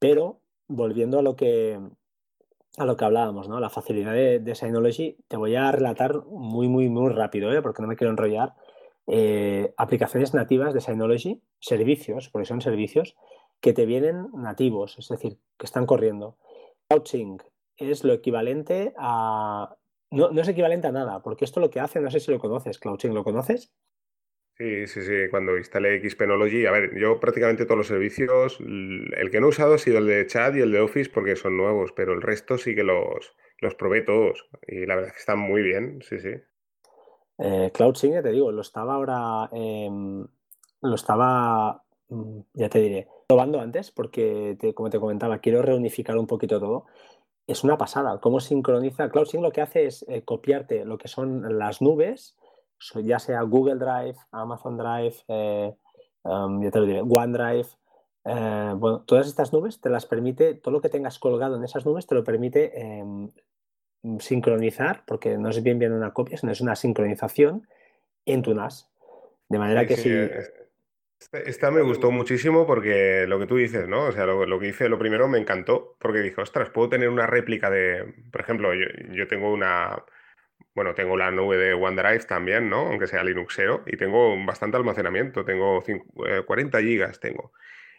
Pero 0.00 0.40
volviendo 0.66 1.20
a 1.20 1.22
lo 1.22 1.36
que 1.36 1.78
a 2.78 2.84
lo 2.84 2.96
que 2.96 3.04
hablábamos, 3.04 3.48
¿no? 3.48 3.60
La 3.60 3.70
facilidad 3.70 4.12
de, 4.12 4.54
Synology, 4.54 5.16
te 5.28 5.36
voy 5.36 5.54
a 5.54 5.70
relatar 5.70 6.24
muy, 6.26 6.68
muy, 6.68 6.90
muy 6.90 7.10
rápido, 7.10 7.52
¿eh? 7.52 7.62
porque 7.62 7.80
no 7.80 7.88
me 7.88 7.96
quiero 7.96 8.10
enrollar. 8.10 8.54
Eh, 9.06 9.72
aplicaciones 9.78 10.34
nativas 10.34 10.74
de 10.74 10.80
Synology, 10.80 11.40
servicios, 11.60 12.28
porque 12.28 12.44
son 12.44 12.60
servicios 12.60 13.16
que 13.60 13.72
te 13.72 13.86
vienen 13.86 14.26
nativos, 14.34 14.98
es 14.98 15.08
decir, 15.08 15.38
que 15.56 15.64
están 15.64 15.86
corriendo. 15.86 16.36
CloudSync, 16.88 17.42
es 17.78 18.04
lo 18.04 18.12
equivalente 18.12 18.92
a... 18.96 19.76
No, 20.10 20.30
es 20.30 20.48
equivalente 20.48 20.86
a 20.86 20.92
nada, 20.92 21.22
porque 21.22 21.44
esto 21.44 21.60
lo 21.60 21.70
que 21.70 21.80
hace, 21.80 22.00
no 22.00 22.10
sé 22.10 22.20
si 22.20 22.30
lo 22.30 22.38
conoces, 22.38 22.78
CloudSync, 22.78 23.12
¿lo 23.12 23.24
conoces? 23.24 23.72
Sí, 24.56 24.86
sí, 24.86 25.02
sí, 25.02 25.28
cuando 25.30 25.58
instalé 25.58 26.00
Xpenology, 26.08 26.64
a 26.64 26.70
ver, 26.70 26.98
yo 26.98 27.20
prácticamente 27.20 27.66
todos 27.66 27.76
los 27.76 27.88
servicios, 27.88 28.58
el 28.60 29.28
que 29.30 29.38
no 29.38 29.46
he 29.46 29.50
usado 29.50 29.74
ha 29.74 29.78
sido 29.78 29.98
el 29.98 30.06
de 30.06 30.26
chat 30.26 30.56
y 30.56 30.60
el 30.60 30.72
de 30.72 30.80
Office 30.80 31.10
porque 31.12 31.36
son 31.36 31.58
nuevos, 31.58 31.92
pero 31.92 32.14
el 32.14 32.22
resto 32.22 32.56
sí 32.56 32.74
que 32.74 32.82
los, 32.82 33.36
los 33.60 33.74
probé 33.74 34.00
todos 34.00 34.48
y 34.66 34.86
la 34.86 34.94
verdad 34.94 35.08
es 35.08 35.12
que 35.12 35.20
están 35.20 35.40
muy 35.40 35.60
bien, 35.60 36.00
sí, 36.02 36.18
sí. 36.20 36.30
Eh, 37.38 37.70
te 37.70 38.32
digo, 38.32 38.50
lo 38.50 38.62
estaba 38.62 38.94
ahora, 38.94 39.50
em, 39.52 40.26
lo 40.80 40.94
estaba, 40.94 41.82
mm, 42.08 42.40
ya 42.54 42.70
te 42.70 42.78
diré, 42.78 43.08
probando 43.26 43.60
antes 43.60 43.90
porque, 43.90 44.56
como 44.74 44.88
te 44.88 44.98
comentaba, 44.98 45.40
quiero 45.40 45.60
reunificar 45.60 46.16
un 46.16 46.26
poquito 46.26 46.58
todo 46.58 46.86
es 47.46 47.64
una 47.64 47.78
pasada. 47.78 48.18
Cómo 48.20 48.40
sincroniza. 48.40 49.08
CloudSync 49.10 49.42
lo 49.42 49.52
que 49.52 49.60
hace 49.60 49.86
es 49.86 50.04
eh, 50.08 50.22
copiarte 50.22 50.84
lo 50.84 50.98
que 50.98 51.08
son 51.08 51.58
las 51.58 51.80
nubes, 51.80 52.36
ya 53.02 53.18
sea 53.18 53.42
Google 53.42 53.76
Drive, 53.76 54.16
Amazon 54.32 54.76
Drive, 54.76 55.16
eh, 55.28 55.74
um, 56.22 56.62
ya 56.62 56.70
te 56.70 56.78
lo 56.78 56.86
diré, 56.86 57.00
OneDrive. 57.00 57.68
Eh, 58.24 58.72
bueno, 58.76 59.02
todas 59.06 59.28
estas 59.28 59.52
nubes 59.52 59.80
te 59.80 59.88
las 59.88 60.06
permite, 60.06 60.54
todo 60.54 60.72
lo 60.72 60.80
que 60.80 60.88
tengas 60.88 61.18
colgado 61.18 61.56
en 61.56 61.64
esas 61.64 61.86
nubes 61.86 62.06
te 62.06 62.16
lo 62.16 62.24
permite 62.24 62.72
em, 62.80 63.30
sincronizar, 64.18 65.04
porque 65.06 65.38
no 65.38 65.48
es 65.48 65.62
bien 65.62 65.78
bien 65.78 65.92
una 65.92 66.12
copia, 66.12 66.36
sino 66.36 66.50
es 66.52 66.60
una 66.60 66.74
sincronización 66.74 67.68
en 68.24 68.42
tu 68.42 68.54
NAS. 68.54 68.90
De 69.48 69.58
manera 69.58 69.86
que 69.86 69.96
si. 69.96 70.10
Esta 71.32 71.70
me 71.70 71.82
gustó 71.82 72.10
muchísimo 72.10 72.66
porque 72.66 73.26
lo 73.26 73.38
que 73.38 73.46
tú 73.46 73.56
dices, 73.56 73.88
¿no? 73.88 74.04
O 74.04 74.12
sea, 74.12 74.26
lo, 74.26 74.58
que 74.58 74.68
hice, 74.68 74.88
lo 74.88 74.98
primero 74.98 75.28
me 75.28 75.38
encantó 75.38 75.96
porque 75.98 76.20
dije, 76.20 76.40
ostras, 76.40 76.70
puedo 76.70 76.88
tener 76.88 77.08
una 77.08 77.26
réplica 77.26 77.70
de, 77.70 78.14
por 78.30 78.40
ejemplo, 78.40 78.72
yo, 78.74 79.26
tengo 79.26 79.52
una, 79.52 80.04
bueno, 80.74 80.94
tengo 80.94 81.16
la 81.16 81.30
nube 81.30 81.56
de 81.56 81.74
OneDrive 81.74 82.24
también, 82.24 82.68
¿no? 82.68 82.86
Aunque 82.88 83.06
sea 83.06 83.24
Linuxero, 83.24 83.82
y 83.86 83.96
tengo 83.96 84.36
bastante 84.44 84.76
almacenamiento, 84.76 85.44
tengo 85.44 85.82
40 86.46 86.78
eh, 86.78 86.82
gigas, 86.82 87.20
tengo. 87.20 87.52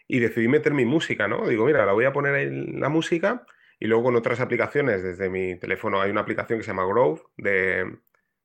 Y 0.06 0.20
decidí 0.20 0.48
meter 0.48 0.72
mi 0.72 0.84
música, 0.86 1.28
¿no? 1.28 1.46
Digo, 1.46 1.66
mira, 1.66 1.84
la 1.86 1.92
voy 1.92 2.06
a 2.06 2.12
poner 2.12 2.34
en 2.36 2.80
la 2.80 2.88
música 2.88 3.44
Y 3.78 3.86
luego 3.86 4.04
con 4.04 4.16
otras 4.16 4.40
aplicaciones, 4.40 5.02
desde 5.02 5.28
mi 5.28 5.58
teléfono 5.58 6.00
hay 6.00 6.10
una 6.10 6.22
aplicación 6.22 6.58
que 6.58 6.64
se 6.64 6.70
llama 6.70 6.86
Grove 6.86 7.20
de, 7.36 7.98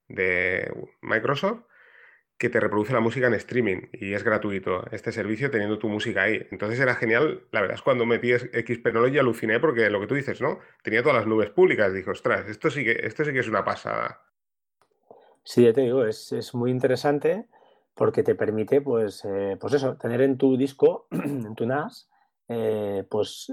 de 0.08 0.72
Microsoft 1.02 1.64
que 2.38 2.50
te 2.50 2.60
reproduce 2.60 2.94
la 2.94 3.00
música 3.00 3.28
en 3.28 3.36
streaming 3.36 3.82
y 3.94 4.14
es 4.14 4.24
gratuito 4.24 4.86
este 4.92 5.12
servicio 5.12 5.50
teniendo 5.50 5.80
tu 5.80 5.88
música 5.88 6.24
ahí. 6.24 6.46
Entonces 6.52 6.80
era 6.80 6.96
genial. 6.96 7.44
La 7.52 7.62
verdad 7.62 7.76
es 7.76 7.82
cuando 7.82 8.06
metí 8.06 8.32
Xpenology 8.34 9.18
aluciné 9.18 9.60
porque 9.60 9.90
lo 9.90 10.00
que 10.02 10.08
tú 10.08 10.16
dices, 10.16 10.42
¿no? 10.42 10.60
Tenía 10.82 11.02
todas 11.02 11.18
las 11.18 11.28
nubes 11.28 11.52
públicas. 11.52 11.94
Dije, 11.94 12.10
ostras, 12.10 12.50
esto 12.50 12.70
sí 12.70 12.84
que, 12.84 13.00
esto 13.04 13.24
sí 13.24 13.32
que 13.32 13.40
es 13.40 13.48
una 13.48 13.64
pasada. 13.64 14.22
Sí, 15.44 15.64
ya 15.64 15.74
te 15.74 15.82
digo, 15.82 16.06
es, 16.06 16.54
muy 16.54 16.72
interesante 16.72 17.46
porque 17.94 18.24
te 18.24 18.36
permite, 18.36 18.82
pues, 18.82 19.24
eh, 19.26 19.58
pues 19.60 19.74
eso, 19.74 19.98
tener 19.98 20.22
en 20.22 20.38
tu 20.38 20.58
disco, 20.58 21.08
en 21.12 21.54
tu 21.54 21.66
NAS, 21.66 22.10
eh, 22.48 23.06
pues 23.10 23.52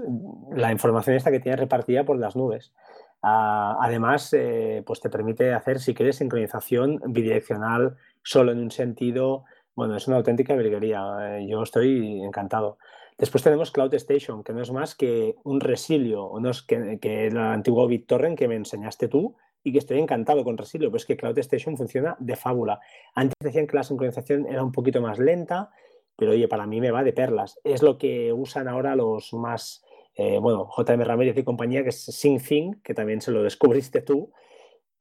la 0.53 0.71
información 0.71 1.15
esta 1.15 1.31
que 1.31 1.39
tienes 1.39 1.59
repartida 1.59 2.03
por 2.03 2.17
las 2.17 2.35
nubes. 2.35 2.73
Ah, 3.21 3.77
además, 3.79 4.33
eh, 4.33 4.83
pues 4.85 4.99
te 4.99 5.09
permite 5.09 5.53
hacer, 5.53 5.79
si 5.79 5.93
quieres, 5.93 6.15
sincronización 6.15 6.99
bidireccional 7.07 7.97
solo 8.23 8.51
en 8.51 8.59
un 8.59 8.71
sentido. 8.71 9.43
Bueno, 9.75 9.95
es 9.95 10.07
una 10.07 10.17
auténtica 10.17 10.55
virguería. 10.55 11.01
Eh, 11.21 11.47
yo 11.47 11.63
estoy 11.63 12.21
encantado. 12.21 12.77
Después 13.17 13.43
tenemos 13.43 13.71
Cloud 13.71 13.93
Station, 13.93 14.43
que 14.43 14.53
no 14.53 14.61
es 14.61 14.71
más 14.71 14.95
que 14.95 15.35
un 15.43 15.59
resilio, 15.59 16.23
o 16.23 16.39
no 16.39 16.49
es 16.49 16.63
que, 16.63 16.97
el 17.27 17.37
antiguo 17.37 17.87
BitTorrent 17.87 18.37
que 18.37 18.47
me 18.47 18.55
enseñaste 18.55 19.07
tú 19.07 19.35
y 19.63 19.71
que 19.71 19.77
estoy 19.77 19.99
encantado 19.99 20.43
con 20.43 20.57
resilio, 20.57 20.89
pero 20.89 20.97
es 20.97 21.05
que 21.05 21.17
Cloud 21.17 21.37
Station 21.37 21.77
funciona 21.77 22.17
de 22.19 22.35
fábula. 22.35 22.79
Antes 23.13 23.35
decían 23.39 23.67
que 23.67 23.75
la 23.75 23.83
sincronización 23.83 24.47
era 24.47 24.63
un 24.63 24.71
poquito 24.71 25.01
más 25.01 25.19
lenta, 25.19 25.69
pero 26.15 26.31
oye, 26.31 26.47
para 26.47 26.65
mí 26.65 26.81
me 26.81 26.89
va 26.89 27.03
de 27.03 27.13
perlas. 27.13 27.59
Es 27.63 27.83
lo 27.83 27.97
que 27.99 28.33
usan 28.33 28.67
ahora 28.67 28.95
los 28.95 29.33
más, 29.33 29.83
eh, 30.15 30.39
bueno, 30.39 30.67
JM 30.75 31.03
Ramírez 31.03 31.37
y 31.37 31.43
compañía, 31.43 31.83
que 31.83 31.89
es 31.89 32.03
SyncThing, 32.03 32.81
que 32.81 32.95
también 32.95 33.21
se 33.21 33.31
lo 33.31 33.43
descubriste 33.43 34.01
tú, 34.01 34.31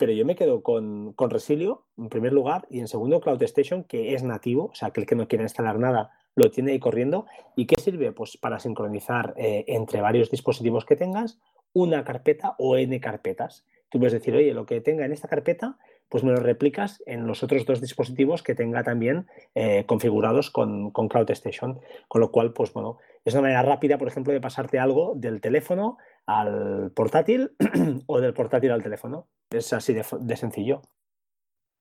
pero 0.01 0.13
yo 0.13 0.25
me 0.25 0.35
quedo 0.35 0.63
con, 0.63 1.13
con, 1.13 1.29
Resilio 1.29 1.85
en 1.99 2.09
primer 2.09 2.33
lugar 2.33 2.67
y 2.71 2.81
en 2.81 2.89
segundo 2.89 3.21
Cloud 3.21 3.43
Station, 3.43 3.85
que 3.85 4.15
es 4.15 4.23
nativo, 4.23 4.71
o 4.73 4.75
sea, 4.75 4.93
que 4.93 5.01
el 5.03 5.07
que 5.07 5.15
no 5.15 5.29
quiere 5.29 5.45
instalar 5.45 5.79
nada 5.79 6.11
lo 6.35 6.51
tiene 6.51 6.73
ahí 6.73 6.79
corriendo. 6.79 7.27
¿Y 7.55 7.67
qué 7.67 7.79
sirve? 7.79 8.11
Pues 8.11 8.39
para 8.39 8.59
sincronizar 8.61 9.35
eh, 9.37 9.67
entre 9.69 10.01
varios 10.01 10.31
dispositivos 10.31 10.87
que 10.87 10.97
tengas 10.97 11.39
una 11.75 12.03
carpeta 12.03 12.55
o 12.59 12.79
N 12.79 12.99
carpetas. 12.99 13.67
Tú 13.91 13.99
puedes 13.99 14.15
decir, 14.15 14.35
oye, 14.35 14.55
lo 14.55 14.65
que 14.65 14.81
tenga 14.81 15.05
en 15.05 15.13
esta 15.13 15.29
carpeta, 15.29 15.77
pues 16.09 16.25
me 16.25 16.33
lo 16.33 16.39
replicas 16.39 17.03
en 17.05 17.27
los 17.27 17.43
otros 17.43 17.67
dos 17.67 17.83
dispositivos 17.83 18.43
que 18.43 18.55
tenga 18.55 18.83
también 18.83 19.27
eh, 19.55 19.85
configurados 19.85 20.51
con, 20.51 20.93
con, 20.93 21.09
Cloud 21.09 21.31
Station. 21.33 21.79
Con 22.09 22.23
lo 22.23 22.31
cual, 22.31 22.55
pues 22.55 22.73
bueno, 22.73 22.97
es 23.27 23.35
una 23.35 23.43
manera 23.43 23.63
rápida, 23.63 23.99
por 23.99 24.09
ejemplo, 24.09 24.33
de 24.33 24.41
pasarte 24.41 24.79
algo 24.79 25.13
del 25.15 25.43
teléfono 25.43 25.99
al 26.27 26.93
portátil 26.95 27.53
o 28.07 28.21
del 28.21 28.35
portátil 28.35 28.71
al 28.71 28.83
teléfono. 28.83 29.29
Es 29.51 29.73
así 29.73 29.93
de, 29.93 30.37
sencillo. 30.37 30.83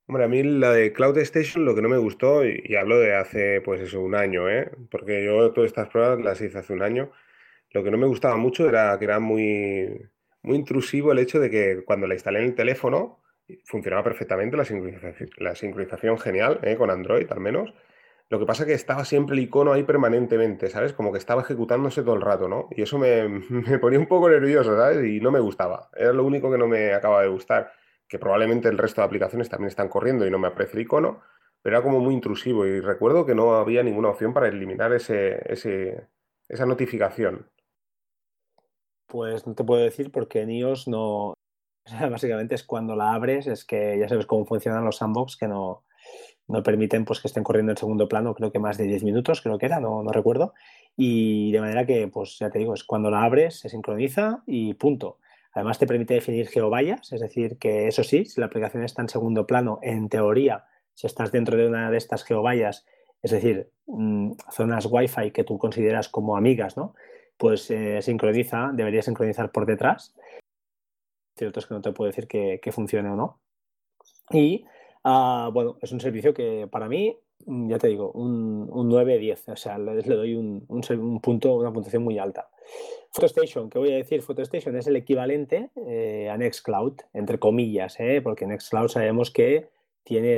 Hombre, 0.08 0.24
a 0.24 0.28
mí 0.28 0.42
la 0.42 0.72
de 0.72 0.92
Cloud 0.92 1.18
Station 1.20 1.66
lo 1.66 1.76
que 1.76 1.84
no 1.84 1.90
me 1.90 1.98
gustó, 1.98 2.44
y, 2.44 2.76
hablo 2.76 2.98
de 3.00 3.16
hace 3.16 3.62
pues 3.62 3.80
eso, 3.82 4.02
un 4.02 4.16
año, 4.16 4.50
¿eh? 4.50 4.72
porque 4.90 5.24
yo 5.24 5.52
todas 5.52 5.68
estas 5.68 5.90
pruebas 5.90 6.20
las 6.20 6.42
hice 6.42 6.58
hace 6.58 6.74
un 6.74 6.82
año, 6.82 7.12
lo 7.72 7.84
que 7.84 7.92
no 7.92 7.98
me 7.98 8.08
gustaba 8.08 8.36
mucho 8.38 8.68
era 8.68 8.98
que 8.98 9.06
era 9.06 9.20
muy, 9.20 10.10
muy 10.42 10.56
intrusivo 10.56 11.12
el 11.12 11.20
hecho 11.20 11.40
de 11.40 11.52
que 11.52 11.84
cuando 11.86 12.08
la 12.08 12.16
instalé 12.16 12.40
en 12.40 12.46
el 12.46 12.56
teléfono 12.56 13.20
funcionaba 13.66 14.04
perfectamente 14.04 14.58
la 14.58 14.66
sincronización, 14.66 15.30
la 15.38 15.56
sincronización 15.56 16.18
genial, 16.18 16.60
¿eh? 16.64 16.76
con 16.76 16.90
Android 16.90 17.32
al 17.32 17.40
menos, 17.40 17.72
lo 18.30 18.38
que 18.38 18.46
pasa 18.46 18.64
es 18.64 18.68
que 18.68 18.74
estaba 18.74 19.06
siempre 19.06 19.36
el 19.36 19.42
icono 19.42 19.74
ahí 19.74 19.84
permanentemente, 19.84 20.70
¿sabes? 20.70 20.94
Como 20.94 21.12
que 21.12 21.18
estaba 21.18 21.42
ejecutándose 21.42 22.04
todo 22.04 22.14
el 22.14 22.22
rato, 22.22 22.48
¿no? 22.48 22.68
Y 22.72 22.84
eso 22.84 22.98
me, 23.00 23.80
ponía 23.80 24.00
un 24.00 24.08
poco 24.08 24.30
nervioso, 24.30 24.76
¿sabes? 24.78 25.04
Y 25.04 25.20
no 25.20 25.32
me 25.32 25.40
gustaba. 25.40 25.90
Era 25.96 26.14
lo 26.14 26.24
único 26.24 26.52
que 26.52 26.58
no 26.58 26.68
me 26.68 26.94
acaba 26.94 27.24
de 27.24 27.28
gustar. 27.28 27.74
Que 28.08 28.20
probablemente 28.20 28.70
el 28.70 28.78
resto 28.78 29.02
de 29.02 29.06
aplicaciones 29.06 29.50
también 29.50 29.70
están 29.70 29.90
corriendo 29.90 30.26
y 30.26 30.32
no 30.32 30.40
me 30.40 30.48
aparece 30.48 30.78
el 30.78 30.84
icono, 30.84 31.22
pero 31.62 31.78
era 31.78 31.84
como 31.84 32.00
muy 32.00 32.14
intrusivo. 32.14 32.66
Y 32.66 32.82
recuerdo 32.82 33.26
que 33.26 33.36
no 33.36 33.56
había 33.56 33.84
ninguna 33.84 34.10
opción 34.10 34.34
para 34.34 34.48
eliminar 34.48 34.94
ese, 34.94 36.08
esa 36.48 36.66
notificación. 36.66 37.50
Pues 39.08 39.46
no 39.48 39.56
te 39.56 39.64
puedo 39.64 39.84
decir 39.84 40.12
porque 40.12 40.42
en 40.42 40.52
iOS 40.52 40.88
no. 40.88 41.34
Básicamente 42.12 42.56
es 42.56 42.64
cuando 42.64 42.96
la 42.96 43.14
abres, 43.14 43.48
es 43.48 43.66
que 43.66 43.98
ya 43.98 44.08
sabes 44.08 44.28
cómo 44.28 44.46
funcionan 44.46 44.86
los 44.86 44.98
sandbox, 44.98 45.38
que 45.38 45.48
no, 45.48 45.84
no 46.50 46.64
permiten 46.64 47.06
pues, 47.06 47.22
que 47.22 47.28
estén 47.28 47.44
corriendo 47.44 47.72
en 47.72 47.78
segundo 47.78 48.10
plano, 48.10 48.34
creo 48.34 48.52
que 48.52 48.60
más 48.60 48.78
de 48.78 48.86
10 48.86 49.04
minutos, 49.04 49.42
creo 49.42 49.58
que 49.58 49.68
era, 49.68 49.80
no, 49.80 50.04
no 50.04 50.12
recuerdo. 50.12 50.54
Y 50.98 51.52
de 51.52 51.62
manera 51.62 51.86
que, 51.86 52.08
pues 52.08 52.38
ya 52.40 52.50
te 52.50 52.60
digo, 52.60 52.74
es 52.74 52.84
cuando 52.84 53.12
la 53.12 53.24
abres, 53.24 53.60
se 53.60 53.70
sincroniza 53.70 54.44
y 54.48 54.74
punto. 54.74 55.20
Además 55.54 55.78
te 55.78 55.88
permite 55.88 56.16
definir 56.16 56.48
geovallas, 56.48 57.14
es 57.14 57.22
decir, 57.22 57.58
que 57.58 57.88
eso 57.88 58.04
sí, 58.04 58.26
si 58.26 58.40
la 58.40 58.48
aplicación 58.48 58.84
está 58.84 59.02
en 59.02 59.10
segundo 59.10 59.46
plano, 59.46 59.80
en 59.84 60.10
teoría, 60.10 60.66
si 60.96 61.08
estás 61.08 61.32
dentro 61.32 61.56
de 61.56 61.68
una 61.68 61.92
de 61.92 61.98
estas 61.98 62.24
geovallas, 62.24 62.86
es 63.22 63.32
decir, 63.32 63.70
mm, 63.86 64.34
zonas 64.52 64.88
Wi-Fi 64.90 65.32
que 65.32 65.44
tú 65.44 65.58
consideras 65.60 66.10
como 66.10 66.36
amigas, 66.36 66.78
¿no? 66.78 66.96
Pues 67.38 67.70
eh, 67.70 68.02
sincroniza, 68.02 68.72
debería 68.74 69.02
sincronizar 69.02 69.52
por 69.52 69.66
detrás. 69.66 70.16
Cierto 71.38 71.60
es 71.60 71.68
que 71.68 71.74
no 71.76 71.82
te 71.82 71.92
puedo 71.92 72.10
decir 72.10 72.28
que, 72.28 72.60
que 72.62 72.72
funcione 72.72 73.10
o 73.10 73.16
no. 73.16 73.40
Y 74.32 74.66
Ah, 75.12 75.50
bueno, 75.52 75.80
es 75.82 75.92
un 75.92 76.00
servicio 76.00 76.36
que 76.36 76.68
para 76.70 76.88
mí, 76.88 77.18
mm, 77.48 77.68
ya 77.68 77.80
te 77.80 77.88
digo, 77.88 78.12
un, 78.12 78.70
un 78.72 78.90
9-10, 78.92 79.54
o 79.54 79.56
sea, 79.56 79.80
le, 79.80 80.04
doy 80.04 80.36
un, 80.36 80.64
un, 80.68 81.20
punto, 81.20 81.56
una 81.56 81.74
puntuación 81.74 82.04
muy 82.04 82.20
alta. 82.20 82.48
PhotoStation, 83.12 83.72
¿qué 83.72 83.80
voy 83.80 83.92
a 83.92 83.96
decir? 83.96 84.22
PhotoStation 84.22 84.76
es 84.76 84.86
el 84.86 84.96
equivalente 84.98 85.72
eh, 85.88 86.30
a 86.30 86.38
Nextcloud, 86.38 86.94
entre 87.14 87.40
comillas, 87.40 88.00
¿eh? 88.00 88.22
porque 88.22 88.46
Nextcloud 88.46 88.90
sabemos 88.90 89.32
que 89.32 89.70
tiene 90.04 90.38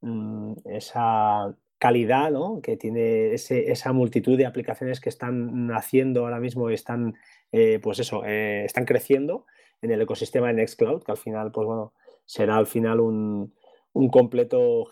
mm, 0.00 0.52
esa 0.64 1.56
calidad, 1.78 2.32
¿no? 2.32 2.60
que 2.62 2.76
tiene 2.76 3.32
esa 3.34 3.92
multitud 3.92 4.36
de 4.36 4.46
aplicaciones 4.46 5.00
que 5.00 5.08
están 5.08 5.68
naciendo 5.68 6.22
ahora 6.22 6.40
mismo 6.40 6.68
y 6.68 6.74
están, 6.74 7.14
eh, 7.52 7.78
pues 7.80 8.00
eso, 8.00 8.24
están 8.24 8.86
creciendo 8.86 9.46
en 9.82 9.92
el 9.92 10.02
ecosistema 10.02 10.48
de 10.48 10.54
Nextcloud, 10.54 11.04
que 11.04 11.12
al 11.12 11.18
final, 11.18 11.52
pues 11.52 11.64
bueno, 11.64 11.92
será 12.24 12.56
al 12.56 12.66
final 12.66 12.98
un, 12.98 13.52
un 13.94 14.08
completo, 14.08 14.88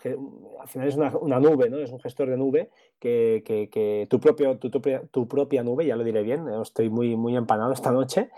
al 0.59 0.67
final 0.67 0.87
es 0.87 0.95
una, 0.95 1.39
nube, 1.39 1.69
¿no? 1.69 1.77
Es 1.77 1.91
un 1.91 1.99
gestor 1.99 2.29
de 2.29 2.37
nube 2.37 2.69
que, 2.99 3.43
que, 3.45 4.07
tu, 4.09 4.19
propio, 4.19 4.57
tu, 4.57 4.69
tu, 4.69 5.27
propia 5.27 5.61
nube, 5.61 5.85
ya 5.85 5.97
lo 5.97 6.05
diré 6.05 6.23
bien, 6.23 6.47
estoy 6.61 6.89
muy, 6.89 7.17
muy 7.17 7.35
empanado 7.35 7.73
esta 7.73 7.91
noche, 7.91 8.29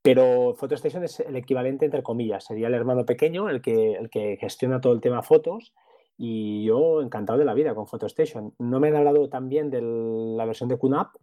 pero 0.00 0.54
PhotoStation 0.56 1.02
es 1.02 1.20
el 1.20 1.34
equivalente, 1.34 1.84
entre 1.84 2.04
comillas, 2.04 2.44
sería 2.44 2.68
el 2.68 2.74
hermano 2.74 3.04
pequeño, 3.04 3.48
el 3.48 3.60
que, 3.60 3.94
el 3.94 4.10
que 4.10 4.36
gestiona 4.36 4.80
todo 4.80 4.92
el 4.92 5.00
tema 5.00 5.22
fotos, 5.22 5.74
y 6.16 6.64
yo 6.64 7.02
encantado 7.02 7.38
de 7.40 7.44
la 7.44 7.54
vida 7.54 7.74
con 7.74 7.88
PhotoStation. 7.88 8.54
No 8.58 8.78
me 8.78 8.88
han 8.88 8.96
hablado 8.96 9.28
también 9.28 9.70
de 9.70 9.82
la 9.82 10.44
versión 10.44 10.68
de 10.68 10.78
QNAP, 10.78 11.16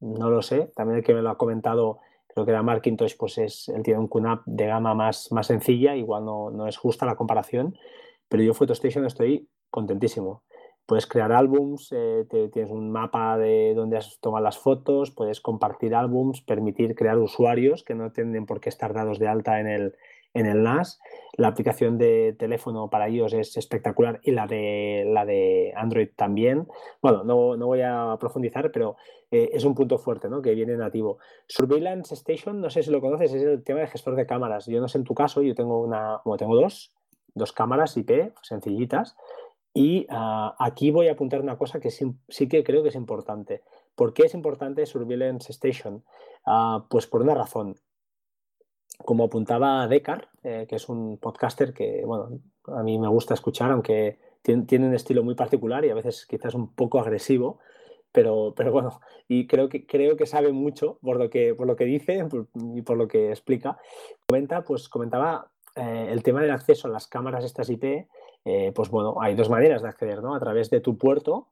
no 0.00 0.30
lo 0.30 0.40
sé, 0.40 0.72
también 0.74 0.98
el 0.98 1.04
que 1.04 1.12
me 1.12 1.20
lo 1.20 1.28
ha 1.28 1.36
comentado, 1.36 1.98
creo 2.28 2.46
que 2.46 2.52
era 2.52 2.62
Markintosh, 2.62 3.14
pues 3.18 3.36
es, 3.36 3.68
él 3.68 3.82
tiene 3.82 4.00
un 4.00 4.08
QNAP 4.08 4.46
de 4.46 4.66
gama 4.66 4.94
más, 4.94 5.30
más 5.32 5.48
sencilla, 5.48 5.96
igual 5.96 6.24
no, 6.24 6.50
no 6.50 6.66
es 6.66 6.78
justa 6.78 7.04
la 7.04 7.16
comparación, 7.16 7.76
pero 8.28 8.42
yo 8.42 8.54
PhotoStation 8.54 9.04
estoy 9.04 9.48
contentísimo. 9.70 10.42
Puedes 10.86 11.06
crear 11.06 11.32
álbums, 11.32 11.92
eh, 11.92 12.24
tienes 12.52 12.70
un 12.70 12.90
mapa 12.90 13.36
de 13.36 13.74
donde 13.74 13.98
has 13.98 14.18
tomado 14.20 14.42
las 14.42 14.56
fotos, 14.56 15.10
puedes 15.10 15.40
compartir 15.40 15.94
álbums, 15.94 16.40
permitir 16.40 16.94
crear 16.94 17.18
usuarios 17.18 17.84
que 17.84 17.94
no 17.94 18.10
tienen 18.10 18.46
por 18.46 18.60
qué 18.60 18.70
estar 18.70 18.94
dados 18.94 19.18
de 19.18 19.28
alta 19.28 19.60
en 19.60 19.66
el, 19.66 19.94
en 20.32 20.46
el 20.46 20.62
NAS. 20.62 20.98
La 21.36 21.48
aplicación 21.48 21.98
de 21.98 22.34
teléfono 22.38 22.90
para 22.90 23.08
ellos 23.08 23.32
es 23.32 23.56
espectacular 23.56 24.20
y 24.22 24.30
la 24.30 24.46
de, 24.46 25.04
la 25.06 25.24
de 25.24 25.72
Android 25.76 26.08
también. 26.16 26.66
Bueno, 27.02 27.22
no, 27.22 27.56
no 27.56 27.66
voy 27.66 27.82
a 27.82 28.16
profundizar, 28.18 28.72
pero 28.72 28.96
eh, 29.30 29.50
es 29.52 29.64
un 29.64 29.74
punto 29.74 29.98
fuerte 29.98 30.28
¿no? 30.28 30.42
que 30.42 30.54
viene 30.54 30.76
nativo. 30.76 31.18
Surveillance 31.46 32.14
Station, 32.14 32.60
no 32.60 32.70
sé 32.70 32.82
si 32.82 32.90
lo 32.90 33.00
conoces, 33.00 33.34
es 33.34 33.42
el 33.42 33.62
tema 33.62 33.80
de 33.80 33.88
gestor 33.88 34.16
de 34.16 34.26
cámaras. 34.26 34.66
Yo 34.66 34.80
no 34.80 34.88
sé 34.88 34.98
en 34.98 35.04
tu 35.04 35.14
caso, 35.14 35.42
yo 35.42 35.54
tengo 35.54 35.80
una, 35.80 36.20
como 36.22 36.36
tengo 36.36 36.56
dos, 36.56 36.92
dos 37.34 37.52
cámaras 37.52 37.96
IP 37.96 38.32
sencillitas. 38.42 39.16
Y 39.74 40.06
ah, 40.10 40.56
aquí 40.58 40.90
voy 40.90 41.08
a 41.08 41.12
apuntar 41.12 41.40
una 41.40 41.56
cosa 41.56 41.80
que 41.80 41.90
sí, 41.90 42.48
que 42.48 42.64
creo 42.64 42.82
que 42.82 42.88
es 42.88 42.94
importante. 42.94 43.62
¿Por 43.94 44.12
qué 44.12 44.24
es 44.24 44.34
importante 44.34 44.86
Surveillance 44.86 45.52
Station? 45.52 46.04
Ah, 46.44 46.86
pues 46.88 47.06
por 47.06 47.22
una 47.22 47.34
razón. 47.34 47.76
Como 49.04 49.24
apuntaba 49.24 49.86
Decar, 49.86 50.28
eh, 50.42 50.66
que 50.68 50.76
es 50.76 50.88
un 50.88 51.18
podcaster 51.18 51.72
que, 51.72 52.02
bueno, 52.04 52.40
a 52.66 52.82
mí 52.82 52.98
me 52.98 53.08
gusta 53.08 53.34
escuchar, 53.34 53.70
aunque 53.70 54.18
tiene, 54.42 54.86
un 54.86 54.94
estilo 54.94 55.22
muy 55.22 55.34
particular 55.34 55.84
y 55.84 55.90
a 55.90 55.94
veces 55.94 56.26
quizás 56.26 56.54
un 56.54 56.74
poco 56.74 56.98
agresivo, 56.98 57.58
pero, 58.12 58.54
pero 58.56 58.72
bueno, 58.72 59.00
y 59.28 59.46
creo 59.46 59.68
que, 59.68 59.86
creo 59.86 60.16
que 60.16 60.26
sabe 60.26 60.52
mucho 60.52 60.98
por 61.02 61.18
lo 61.18 61.30
que, 61.30 61.54
por 61.54 61.66
lo 61.66 61.76
que 61.76 61.84
dice 61.84 62.26
y 62.74 62.82
por 62.82 62.96
lo 62.96 63.06
que 63.06 63.30
explica. 63.30 63.78
Comenta, 64.26 64.64
pues 64.64 64.88
comentaba 64.88 65.50
eh, 65.78 66.08
el 66.10 66.22
tema 66.22 66.42
del 66.42 66.50
acceso 66.50 66.88
a 66.88 66.90
las 66.90 67.06
cámaras 67.06 67.44
estas 67.44 67.70
IP, 67.70 68.08
eh, 68.44 68.72
pues 68.74 68.90
bueno, 68.90 69.16
hay 69.20 69.34
dos 69.34 69.48
maneras 69.48 69.82
de 69.82 69.88
acceder, 69.88 70.22
¿no? 70.22 70.34
A 70.34 70.40
través 70.40 70.70
de 70.70 70.80
tu 70.80 70.98
puerto, 70.98 71.48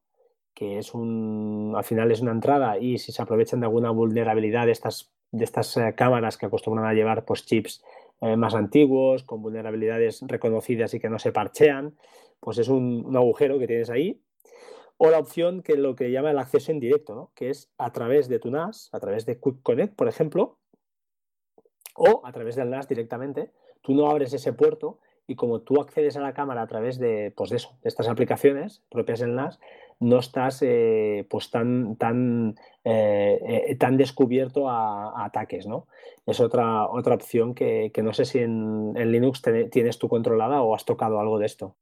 que 0.55 0.79
es 0.79 0.95
un, 0.95 1.75
al 1.77 1.85
final 1.85 2.11
es 2.11 2.21
una 2.21 2.33
entrada 2.33 2.79
y 2.79 2.99
si 2.99 3.13
se 3.13 3.23
aprovechan 3.23 3.61
de 3.61 3.67
alguna 3.67 3.91
vulnerabilidad, 3.91 4.69
estas 4.69 5.13
de 5.33 5.45
estas 5.45 5.77
eh, 5.77 5.95
cámaras 5.97 6.39
que 6.39 6.47
acostumbran 6.47 6.87
a 6.87 6.95
llevar 6.95 7.25
pues, 7.25 7.45
chips 7.45 7.83
más 8.39 8.55
antiguos, 8.55 9.25
con 9.25 9.43
vulnerabilidades 9.43 10.25
reconocidas 10.27 10.95
y 10.95 11.01
que 11.01 11.11
no 11.11 11.19
se 11.19 11.33
parchean, 11.33 11.95
pues 12.41 12.57
es 12.57 12.69
un, 12.69 13.15
agujero 13.15 13.59
que 13.59 13.67
tienes 13.67 13.91
ahí. 13.91 14.23
O 14.97 15.11
la 15.11 15.19
opción 15.19 15.63
que 15.63 15.77
lo 15.77 15.95
que 15.95 16.11
llama 16.11 16.31
el 16.31 16.39
acceso 16.39 16.73
indirecto, 16.73 17.15
¿no? 17.15 17.31
que 17.35 17.51
es 17.51 17.71
a 17.77 17.93
través 17.93 18.29
de 18.29 18.39
tu 18.39 18.51
NAS, 18.51 18.89
a 18.93 19.01
través 19.01 19.27
de 19.27 19.39
Quick 19.39 19.63
Connect, 19.63 19.95
por 19.95 20.09
ejemplo, 20.09 20.59
o 21.95 22.23
a 22.25 22.33
través 22.33 22.57
del 22.57 22.71
NAS 22.71 22.89
directamente, 22.89 23.51
tú 23.87 23.95
no 23.95 24.11
abres 24.11 24.33
ese 24.33 24.53
puerto 24.53 24.99
y 25.29 25.37
como 25.37 25.61
tú 25.61 25.81
accedes 25.81 26.17
a 26.17 26.21
la 26.21 26.35
cámara 26.35 26.63
a 26.63 26.67
través 26.67 26.99
de, 26.99 27.33
pues 27.37 27.51
de 27.51 27.57
eso, 27.57 27.79
de 27.83 27.89
estas 27.89 28.09
aplicaciones 28.09 28.83
propias 28.91 29.21
del 29.21 29.37
NAS, 29.37 29.61
no 30.01 30.19
estás 30.19 30.61
eh, 30.63 31.25
pues 31.31 31.51
tan, 31.53 31.95
tan, 31.95 32.57
eh, 32.83 33.65
eh, 33.69 33.77
tan 33.77 33.97
descubierto 33.97 34.69
a, 34.69 35.25
ataques, 35.25 35.69
¿no? 35.69 35.87
Es 36.27 36.41
otra, 36.41 36.89
otra 36.89 37.15
opción 37.15 37.55
que, 37.55 37.93
no 38.03 38.13
sé 38.13 38.25
si 38.25 38.41
en, 38.41 38.93
Linux 38.95 39.41
tienes 39.71 39.99
tú 40.01 40.09
controlada 40.09 40.63
o 40.63 40.75
has 40.75 40.85
tocado 40.85 41.21
algo 41.21 41.39
de 41.39 41.47
esto. 41.47 41.77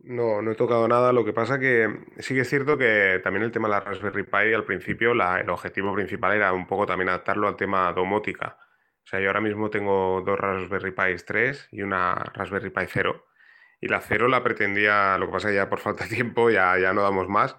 No, 0.00 0.42
no 0.42 0.50
he 0.50 0.56
tocado 0.56 0.88
nada. 0.88 1.12
Lo 1.12 1.24
que 1.24 1.32
pasa 1.32 1.60
que 1.60 1.88
sí 2.18 2.34
que 2.34 2.40
es 2.40 2.50
cierto 2.50 2.76
que 2.76 3.20
también 3.22 3.44
el 3.44 3.52
tema 3.52 3.68
de 3.68 3.74
la 3.74 3.80
Raspberry 3.80 4.24
Pi 4.24 4.52
al 4.52 4.64
principio, 4.64 5.12
el 5.12 5.48
objetivo 5.48 5.94
principal 5.94 6.34
era 6.34 6.52
un 6.52 6.66
poco 6.66 6.86
también 6.86 7.08
adaptarlo 7.08 7.46
al 7.46 7.56
tema 7.56 7.92
domótica. 7.92 8.58
O 9.04 9.06
sea, 9.06 9.20
yo 9.20 9.28
ahora 9.28 9.40
mismo 9.40 9.70
tengo 9.70 10.22
dos 10.24 10.38
Raspberry 10.38 10.92
Pi 10.92 11.16
3 11.24 11.68
y 11.72 11.82
una 11.82 12.14
Raspberry 12.14 12.70
Pi 12.70 12.86
0 12.88 13.24
y 13.80 13.88
la 13.88 14.00
cero 14.00 14.28
la 14.28 14.42
pretendía, 14.42 15.18
lo 15.18 15.26
que 15.26 15.32
pasa 15.32 15.52
ya 15.52 15.68
por 15.68 15.78
falta 15.78 16.04
de 16.04 16.10
tiempo 16.16 16.50
ya, 16.50 16.78
ya 16.78 16.94
no 16.94 17.02
damos 17.02 17.28
más, 17.28 17.56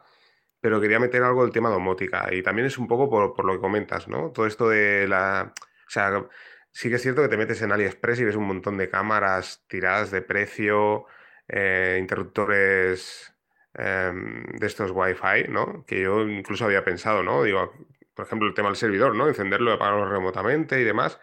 pero 0.60 0.82
quería 0.82 1.00
meter 1.00 1.22
algo 1.24 1.44
del 1.44 1.54
tema 1.54 1.70
domótica 1.70 2.34
y 2.34 2.42
también 2.42 2.66
es 2.68 2.78
un 2.80 2.88
poco 2.88 3.10
por, 3.10 3.46
lo 3.46 3.54
que 3.54 3.60
comentas, 3.60 4.08
¿no? 4.08 4.32
Todo 4.32 4.48
esto 4.48 4.70
de 4.70 5.08
la... 5.08 5.54
O 5.88 5.90
sea, 5.90 6.26
sí 6.72 6.90
que 6.90 6.96
es 6.96 7.04
cierto 7.04 7.22
que 7.22 7.28
te 7.28 7.38
metes 7.38 7.62
en 7.62 7.72
AliExpress 7.72 8.20
y 8.20 8.26
ves 8.26 8.36
un 8.36 8.48
montón 8.48 8.78
de 8.78 8.90
cámaras 8.90 9.66
tiradas 9.68 10.10
de 10.12 10.22
precio, 10.24 11.06
eh, 11.48 11.98
interruptores 12.00 13.34
em, 13.76 14.44
de 14.46 14.68
estos 14.68 14.92
Wi-Fi, 14.92 15.50
¿no? 15.50 15.86
Que 15.86 16.02
yo 16.02 16.28
incluso 16.28 16.66
había 16.66 16.84
pensado, 16.84 17.22
¿no? 17.24 17.44
Digo, 17.44 17.72
por 18.16 18.26
ejemplo, 18.26 18.48
el 18.48 18.54
tema 18.54 18.70
del 18.70 18.78
servidor, 18.78 19.16
¿no? 19.16 19.28
Encenderlo 19.28 19.72
y 19.72 19.74
apagarlo 19.76 20.10
remotamente 20.10 20.80
y 20.82 20.84
demás. 20.84 21.20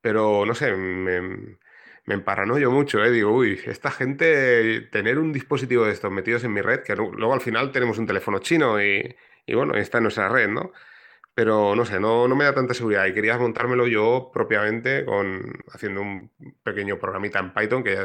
Pero 0.00 0.44
no 0.46 0.54
sé, 0.54 0.74
me, 0.76 1.20
me 2.06 2.14
emparanoyo 2.14 2.70
mucho, 2.70 3.04
¿eh? 3.04 3.10
Digo, 3.10 3.32
uy, 3.32 3.60
esta 3.66 3.90
gente, 3.90 4.82
tener 4.92 5.18
un 5.18 5.32
dispositivo 5.32 5.84
de 5.84 5.92
estos 5.92 6.10
metidos 6.12 6.44
en 6.44 6.52
mi 6.52 6.60
red, 6.62 6.82
que 6.82 6.94
luego 6.96 7.34
al 7.34 7.40
final 7.40 7.72
tenemos 7.72 7.98
un 7.98 8.06
teléfono 8.06 8.38
chino 8.38 8.80
y, 8.82 9.16
y 9.46 9.54
bueno, 9.54 9.74
está 9.74 9.98
en 9.98 10.04
nuestra 10.04 10.28
red, 10.28 10.48
¿no? 10.48 10.72
Pero 11.34 11.76
no 11.76 11.84
sé, 11.84 12.00
no, 12.00 12.28
no 12.28 12.36
me 12.36 12.44
da 12.44 12.54
tanta 12.54 12.74
seguridad 12.74 13.06
y 13.06 13.14
quería 13.14 13.38
montármelo 13.38 13.86
yo 13.86 14.30
propiamente 14.32 15.04
con, 15.04 15.42
haciendo 15.72 16.00
un 16.00 16.32
pequeño 16.62 16.98
programita 16.98 17.40
en 17.40 17.52
Python 17.52 17.84
que, 17.84 17.96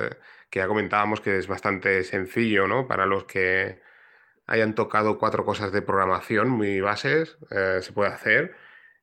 que 0.49 0.59
ya 0.59 0.67
comentábamos 0.67 1.21
que 1.21 1.37
es 1.37 1.47
bastante 1.47 2.03
sencillo, 2.03 2.67
¿no? 2.67 2.87
Para 2.87 3.05
los 3.05 3.25
que 3.25 3.81
hayan 4.51 4.75
tocado 4.75 5.17
cuatro 5.17 5.45
cosas 5.45 5.71
de 5.71 5.81
programación 5.81 6.49
muy 6.49 6.81
bases, 6.81 7.37
eh, 7.51 7.79
se 7.81 7.93
puede 7.93 8.11
hacer 8.11 8.51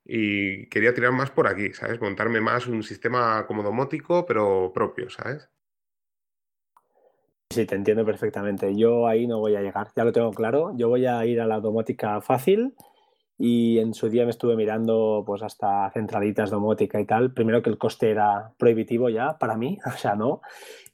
y 0.05 0.69
quería 0.69 0.93
tirar 0.93 1.13
más 1.13 1.31
por 1.31 1.47
aquí, 1.47 1.73
¿sabes? 1.73 2.03
Montarme 2.03 2.43
más 2.43 2.67
un 2.67 2.83
sistema 2.83 3.47
como 3.47 3.63
domótico, 3.63 4.27
pero 4.27 4.73
propio, 4.75 5.09
¿sabes? 5.09 5.49
Sí, 7.49 7.65
te 7.65 7.77
entiendo 7.77 8.05
perfectamente. 8.05 8.77
Yo 8.77 9.07
ahí 9.07 9.27
no 9.27 9.39
voy 9.39 9.57
a 9.57 9.63
llegar, 9.63 9.89
ya 9.97 10.05
lo 10.05 10.13
tengo 10.13 10.33
claro. 10.33 10.73
Yo 10.77 10.91
voy 10.91 11.07
a 11.07 11.25
ir 11.25 11.41
a 11.41 11.47
la 11.47 11.61
domótica 11.61 12.21
fácil 12.21 12.75
y 13.39 13.79
en 13.79 13.95
su 13.95 14.11
día 14.11 14.25
me 14.25 14.31
estuve 14.31 14.55
mirando 14.55 15.23
pues 15.27 15.43
hasta 15.43 15.91
centralitas 15.93 16.51
domótica 16.51 17.01
y 17.01 17.07
tal. 17.07 17.33
Primero 17.33 17.63
que 17.63 17.71
el 17.71 17.79
coste 17.79 18.11
era 18.11 18.53
prohibitivo 18.59 19.09
ya 19.09 19.39
para 19.39 19.57
mí, 19.57 19.79
o 19.87 19.93
sea, 19.93 20.15
no. 20.15 20.43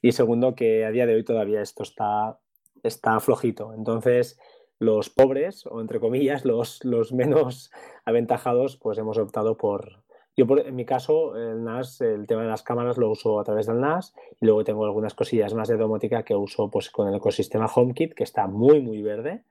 Y 0.01 0.13
segundo 0.13 0.55
que 0.55 0.85
a 0.85 0.91
día 0.91 1.05
de 1.05 1.15
hoy 1.15 1.25
todavía 1.25 1.61
esto 1.61 1.83
está, 1.83 2.39
está 2.83 3.19
flojito. 3.19 3.73
Entonces, 3.73 4.39
los 4.79 5.09
pobres, 5.09 5.65
o 5.65 5.81
entre 5.81 5.99
comillas, 5.99 6.45
los, 6.45 6.83
los 6.83 7.13
menos 7.13 7.71
aventajados, 8.05 8.77
pues 8.77 8.97
hemos 8.97 9.17
optado 9.17 9.57
por... 9.57 10.03
Yo, 10.37 10.45
por, 10.45 10.59
en 10.59 10.75
mi 10.75 10.83
caso, 10.83 11.37
el 11.37 11.63
NAS, 11.63 12.01
el 12.01 12.27
tema 12.27 12.41
de 12.41 12.49
las 12.49 12.61
cámaras 12.61 12.97
lo 12.97 13.09
uso 13.09 13.39
a 13.39 13.45
través 13.45 13.67
del 13.67 13.79
NAS 13.79 14.13
y 14.41 14.45
luego 14.45 14.65
tengo 14.65 14.83
algunas 14.83 15.13
cosillas 15.13 15.53
más 15.53 15.69
de 15.69 15.77
domótica 15.77 16.23
que 16.23 16.35
uso 16.35 16.69
pues, 16.69 16.89
con 16.89 17.07
el 17.07 17.15
ecosistema 17.15 17.67
HomeKit, 17.73 18.13
que 18.13 18.25
está 18.25 18.45
muy, 18.45 18.81
muy 18.81 19.01
verde 19.01 19.43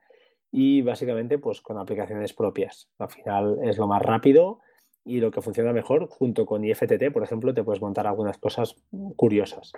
y 0.51 0.83
básicamente 0.83 1.37
pues 1.37 1.59
con 1.59 1.77
aplicaciones 1.77 2.33
propias. 2.33 2.87
Al 2.97 3.09
final 3.09 3.59
es 3.63 3.77
lo 3.77 3.87
más 3.87 4.01
rápido 4.01 4.59
y 5.03 5.19
lo 5.19 5.29
que 5.29 5.41
funciona 5.41 5.73
mejor, 5.73 6.07
junto 6.07 6.45
con 6.45 6.63
IFTT, 6.63 7.11
por 7.11 7.23
ejemplo, 7.23 7.53
te 7.53 7.63
puedes 7.63 7.81
montar 7.81 8.07
algunas 8.07 8.37
cosas 8.37 8.75
curiosas. 9.17 9.73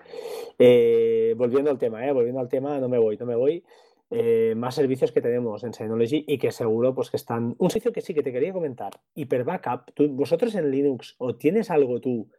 Eh, 0.59 1.33
volviendo 1.35 1.71
al 1.71 1.77
tema, 1.79 2.07
eh, 2.07 2.13
volviendo 2.13 2.39
al 2.39 2.47
tema, 2.47 2.79
no 2.79 2.87
me 2.87 2.97
voy, 2.97 3.17
no 3.17 3.25
me 3.25 3.35
voy. 3.35 3.63
Eh, 4.09 4.53
más 4.55 4.75
servicios 4.75 5.11
que 5.11 5.21
tenemos 5.21 5.63
en 5.65 5.73
Synology 5.73 6.23
y 6.27 6.37
que 6.37 6.51
seguro 6.51 6.95
pues 6.95 7.09
que 7.09 7.17
están... 7.17 7.55
Un 7.57 7.69
servicio 7.69 7.91
que 7.91 8.01
sí 8.01 8.13
que 8.13 8.23
te 8.23 8.31
quería 8.31 8.53
comentar, 8.53 8.91
Hyper 9.15 9.43
Backup, 9.43 9.91
vosotros 10.11 10.55
en 10.55 10.71
Linux 10.71 11.15
o 11.17 11.35
tienes 11.35 11.69
algo 11.69 11.99
tú, 11.99 12.29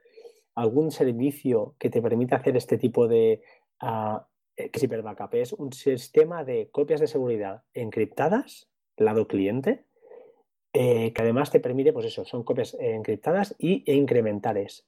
algún 0.54 0.90
servicio 0.90 1.74
que 1.78 1.90
te 1.90 2.00
permita 2.00 2.36
hacer 2.36 2.56
este 2.56 2.78
tipo 2.78 3.06
de... 3.06 3.42
Uh, 3.82 4.18
que 4.56 4.70
es 4.72 4.82
Hyper 4.82 5.02
Backup, 5.02 5.34
es 5.34 5.52
un 5.52 5.72
sistema 5.72 6.42
de 6.42 6.68
copias 6.70 7.00
de 7.00 7.06
seguridad 7.06 7.62
encriptadas, 7.74 8.68
lado 8.96 9.28
cliente, 9.28 9.84
eh, 10.72 11.12
que 11.12 11.22
además 11.22 11.50
te 11.50 11.60
permite, 11.60 11.92
pues 11.92 12.06
eso, 12.06 12.24
son 12.24 12.42
copias 12.42 12.76
encriptadas 12.80 13.54
y, 13.58 13.84
e 13.86 13.94
incrementales. 13.94 14.86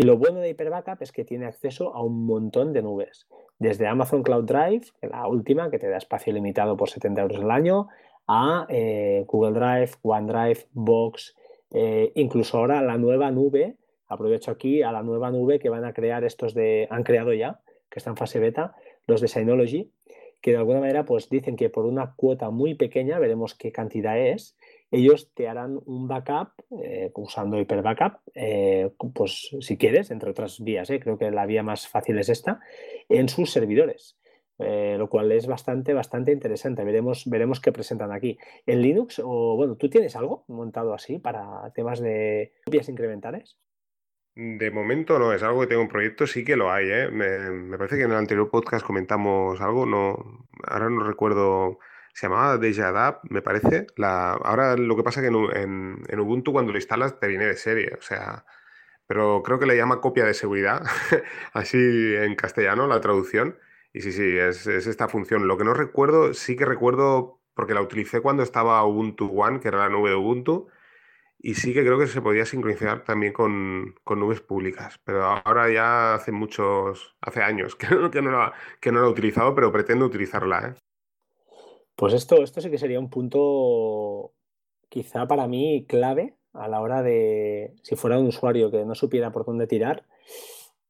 Y 0.00 0.04
lo 0.04 0.16
bueno 0.16 0.40
de 0.40 0.48
Hyper 0.48 0.70
Backup 0.70 1.02
es 1.02 1.12
que 1.12 1.26
tiene 1.26 1.44
acceso 1.44 1.94
a 1.94 2.02
un 2.02 2.24
montón 2.24 2.72
de 2.72 2.80
nubes. 2.80 3.26
Desde 3.58 3.86
Amazon 3.86 4.22
Cloud 4.22 4.44
Drive, 4.44 4.86
la 5.02 5.26
última, 5.26 5.70
que 5.70 5.78
te 5.78 5.90
da 5.90 5.98
espacio 5.98 6.32
limitado 6.32 6.74
por 6.74 6.88
70 6.88 7.20
euros 7.20 7.40
al 7.42 7.50
año, 7.50 7.88
a 8.26 8.64
eh, 8.70 9.26
Google 9.26 9.60
Drive, 9.60 9.90
OneDrive, 10.00 10.68
Box, 10.72 11.36
eh, 11.72 12.12
incluso 12.14 12.56
ahora 12.56 12.80
la 12.80 12.96
nueva 12.96 13.30
nube, 13.30 13.76
aprovecho 14.08 14.50
aquí, 14.50 14.80
a 14.80 14.90
la 14.90 15.02
nueva 15.02 15.30
nube 15.30 15.58
que 15.58 15.68
van 15.68 15.84
a 15.84 15.92
crear 15.92 16.24
estos 16.24 16.54
de, 16.54 16.88
han 16.90 17.02
creado 17.02 17.34
ya, 17.34 17.60
que 17.90 17.98
está 17.98 18.08
en 18.08 18.16
fase 18.16 18.40
beta, 18.40 18.74
los 19.06 19.20
de 19.20 19.28
Synology, 19.28 19.92
que 20.40 20.52
de 20.52 20.56
alguna 20.56 20.80
manera 20.80 21.04
pues 21.04 21.28
dicen 21.28 21.56
que 21.56 21.68
por 21.68 21.84
una 21.84 22.14
cuota 22.16 22.48
muy 22.48 22.72
pequeña, 22.74 23.18
veremos 23.18 23.54
qué 23.54 23.70
cantidad 23.70 24.18
es, 24.18 24.56
ellos 24.90 25.32
te 25.34 25.48
harán 25.48 25.78
un 25.84 26.08
backup 26.08 26.52
eh, 26.82 27.10
usando 27.14 27.58
Hyper 27.58 27.82
Backup, 27.82 28.20
eh, 28.34 28.90
pues 29.14 29.56
si 29.60 29.76
quieres, 29.76 30.10
entre 30.10 30.30
otras 30.30 30.60
vías, 30.60 30.90
eh, 30.90 31.00
creo 31.00 31.16
que 31.16 31.30
la 31.30 31.46
vía 31.46 31.62
más 31.62 31.88
fácil 31.88 32.18
es 32.18 32.28
esta, 32.28 32.60
en 33.08 33.28
sus 33.28 33.50
servidores. 33.50 34.16
lo 34.58 35.08
cual 35.08 35.32
es 35.32 35.46
bastante, 35.46 35.94
bastante 35.94 36.32
interesante. 36.32 36.84
Veremos, 36.84 37.24
veremos 37.26 37.60
qué 37.60 37.72
presentan 37.72 38.12
aquí. 38.12 38.36
En 38.66 38.82
Linux, 38.82 39.18
o 39.24 39.56
bueno, 39.56 39.76
¿tú 39.76 39.88
tienes 39.88 40.16
algo 40.16 40.44
montado 40.48 40.92
así 40.92 41.18
para 41.18 41.72
temas 41.74 42.00
de 42.00 42.52
copias 42.66 42.90
incrementales? 42.90 43.58
De 44.34 44.70
momento 44.70 45.18
no, 45.18 45.32
es 45.32 45.42
algo 45.42 45.62
que 45.62 45.66
tengo 45.68 45.82
un 45.82 45.88
proyecto, 45.88 46.26
sí 46.26 46.44
que 46.44 46.56
lo 46.56 46.70
hay, 46.70 46.86
me, 47.10 47.50
me, 47.50 47.78
parece 47.78 47.96
que 47.96 48.04
en 48.04 48.10
el 48.10 48.18
anterior 48.18 48.50
podcast 48.50 48.84
comentamos 48.86 49.60
algo, 49.60 49.86
no, 49.86 50.46
ahora 50.68 50.90
no 50.90 51.04
recuerdo 51.04 51.78
se 52.14 52.26
llamaba 52.26 52.58
Deja 52.58 53.20
me 53.30 53.42
parece. 53.42 53.86
La, 53.96 54.32
ahora 54.32 54.76
lo 54.76 54.96
que 54.96 55.02
pasa 55.02 55.20
es 55.20 55.30
que 55.30 55.58
en, 55.58 56.20
Ubuntu 56.20 56.52
cuando 56.52 56.72
lo 56.72 56.78
instalas 56.78 57.18
te 57.18 57.28
viene 57.28 57.46
de 57.46 57.56
serie, 57.56 57.92
o 57.98 58.02
sea, 58.02 58.44
pero 59.06 59.42
creo 59.42 59.58
que 59.58 59.66
le 59.66 59.76
llama 59.76 60.00
copia 60.00 60.24
de 60.24 60.34
seguridad, 60.34 60.82
así 61.52 61.78
en 61.78 62.34
castellano 62.36 62.86
la 62.86 63.00
traducción. 63.00 63.58
Y 63.92 64.02
sí, 64.02 64.12
sí, 64.12 64.38
es, 64.38 64.66
esta 64.66 65.08
función. 65.08 65.48
Lo 65.48 65.58
que 65.58 65.64
no 65.64 65.74
recuerdo, 65.74 66.32
sí 66.34 66.56
que 66.56 66.64
recuerdo, 66.64 67.40
porque 67.54 67.74
la 67.74 67.82
utilicé 67.82 68.20
cuando 68.20 68.42
estaba 68.42 68.84
Ubuntu 68.84 69.26
One, 69.28 69.60
que 69.60 69.68
era 69.68 69.78
la 69.78 69.88
nube 69.88 70.10
de 70.10 70.16
Ubuntu, 70.16 70.68
y 71.38 71.54
sí 71.54 71.72
que 71.74 71.84
creo 71.84 71.98
que 71.98 72.06
se 72.06 72.22
podía 72.22 72.44
sincronizar 72.46 73.04
también 73.04 73.32
con, 73.32 73.94
nubes 74.06 74.40
públicas, 74.42 75.00
pero 75.04 75.24
ahora 75.24 75.70
ya 75.70 76.14
hace 76.14 76.32
muchos, 76.32 77.16
hace 77.20 77.42
años 77.42 77.74
que, 77.76 77.88
que, 78.10 78.22
no, 78.22 78.30
la, 78.30 78.52
que 78.80 78.92
no 78.92 79.00
la 79.00 79.06
he 79.06 79.10
utilizado, 79.10 79.54
pero 79.54 79.72
pretendo 79.72 80.06
utilizarla. 80.06 80.68
¿eh? 80.68 80.74
Pues 82.00 82.14
esto, 82.14 82.42
esto 82.42 82.62
sí 82.62 82.70
que 82.70 82.78
sería 82.78 82.98
un 82.98 83.10
punto 83.10 84.32
quizá 84.88 85.26
para 85.26 85.46
mí 85.46 85.84
clave 85.86 86.34
a 86.54 86.66
la 86.66 86.80
hora 86.80 87.02
de, 87.02 87.74
si 87.82 87.94
fuera 87.94 88.18
un 88.18 88.28
usuario 88.28 88.70
que 88.70 88.86
no 88.86 88.94
supiera 88.94 89.32
por 89.32 89.44
dónde 89.44 89.66
tirar, 89.66 90.06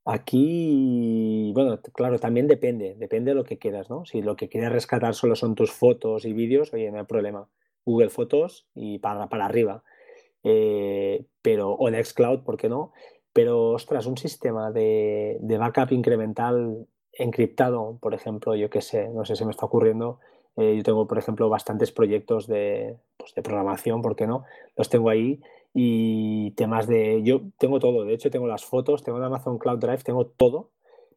aquí, 0.05 1.51
bueno, 1.53 1.81
claro, 1.95 2.21
también 2.21 2.47
depende, 2.47 2.95
depende 2.95 3.33
de 3.33 3.35
lo 3.35 3.43
que 3.43 3.59
quieras, 3.59 3.91
¿no? 3.91 4.05
Si 4.05 4.23
lo 4.23 4.37
que 4.37 4.49
quieres 4.49 4.71
rescatar 4.71 5.17
solo 5.17 5.35
son 5.35 5.57
tus 5.57 5.73
fotos 5.73 6.25
y 6.27 6.33
vídeos, 6.33 6.73
oye, 6.73 6.93
no 6.93 7.01
hay 7.01 7.07
problema. 7.07 7.49
Google 7.85 8.11
Fotos 8.11 8.69
y 8.77 9.01
para, 9.01 9.29
para 9.29 9.47
arriba. 9.47 9.83
Eh, 10.45 11.27
pero, 11.43 11.73
o 11.73 11.91
Nextcloud, 11.91 12.45
¿por 12.45 12.57
qué 12.57 12.69
no? 12.69 12.93
Pero, 13.33 13.71
ostras, 13.71 14.07
un 14.07 14.17
sistema 14.17 14.71
de, 14.71 15.39
de 15.41 15.59
backup 15.59 15.91
incremental 15.91 16.87
encriptado, 17.13 17.99
por 18.01 18.15
ejemplo, 18.15 18.55
yo 18.55 18.71
qué 18.71 18.81
sé, 18.81 19.09
no 19.09 19.25
sé 19.25 19.35
si 19.35 19.45
me 19.45 19.51
está 19.51 19.67
ocurriendo, 19.67 20.21
eh, 20.57 20.77
yo 20.77 20.83
tengo, 20.83 21.07
por 21.07 21.19
ejemplo, 21.19 21.49
bastantes 21.49 21.93
proyectos 21.93 22.47
de, 22.47 22.99
pues, 23.17 23.35
de, 23.35 23.43
programación, 23.43 24.03
¿por 24.03 24.17
qué 24.17 24.27
no? 24.27 24.45
Los 24.77 24.89
tengo 24.89 25.11
ahí 25.11 25.41
y 25.73 26.51
temas 26.53 26.87
de... 26.87 27.23
Yo 27.23 27.43
tengo 27.59 27.79
todo, 27.79 28.05
de 28.05 28.15
hecho 28.15 28.31
tengo 28.31 28.47
las 28.47 28.65
fotos, 28.65 29.03
tengo 29.03 29.19
en 29.19 29.25
Amazon 29.25 29.59
Cloud 29.59 29.79
Drive, 29.79 29.99
tengo 29.99 30.27
todo 30.27 30.71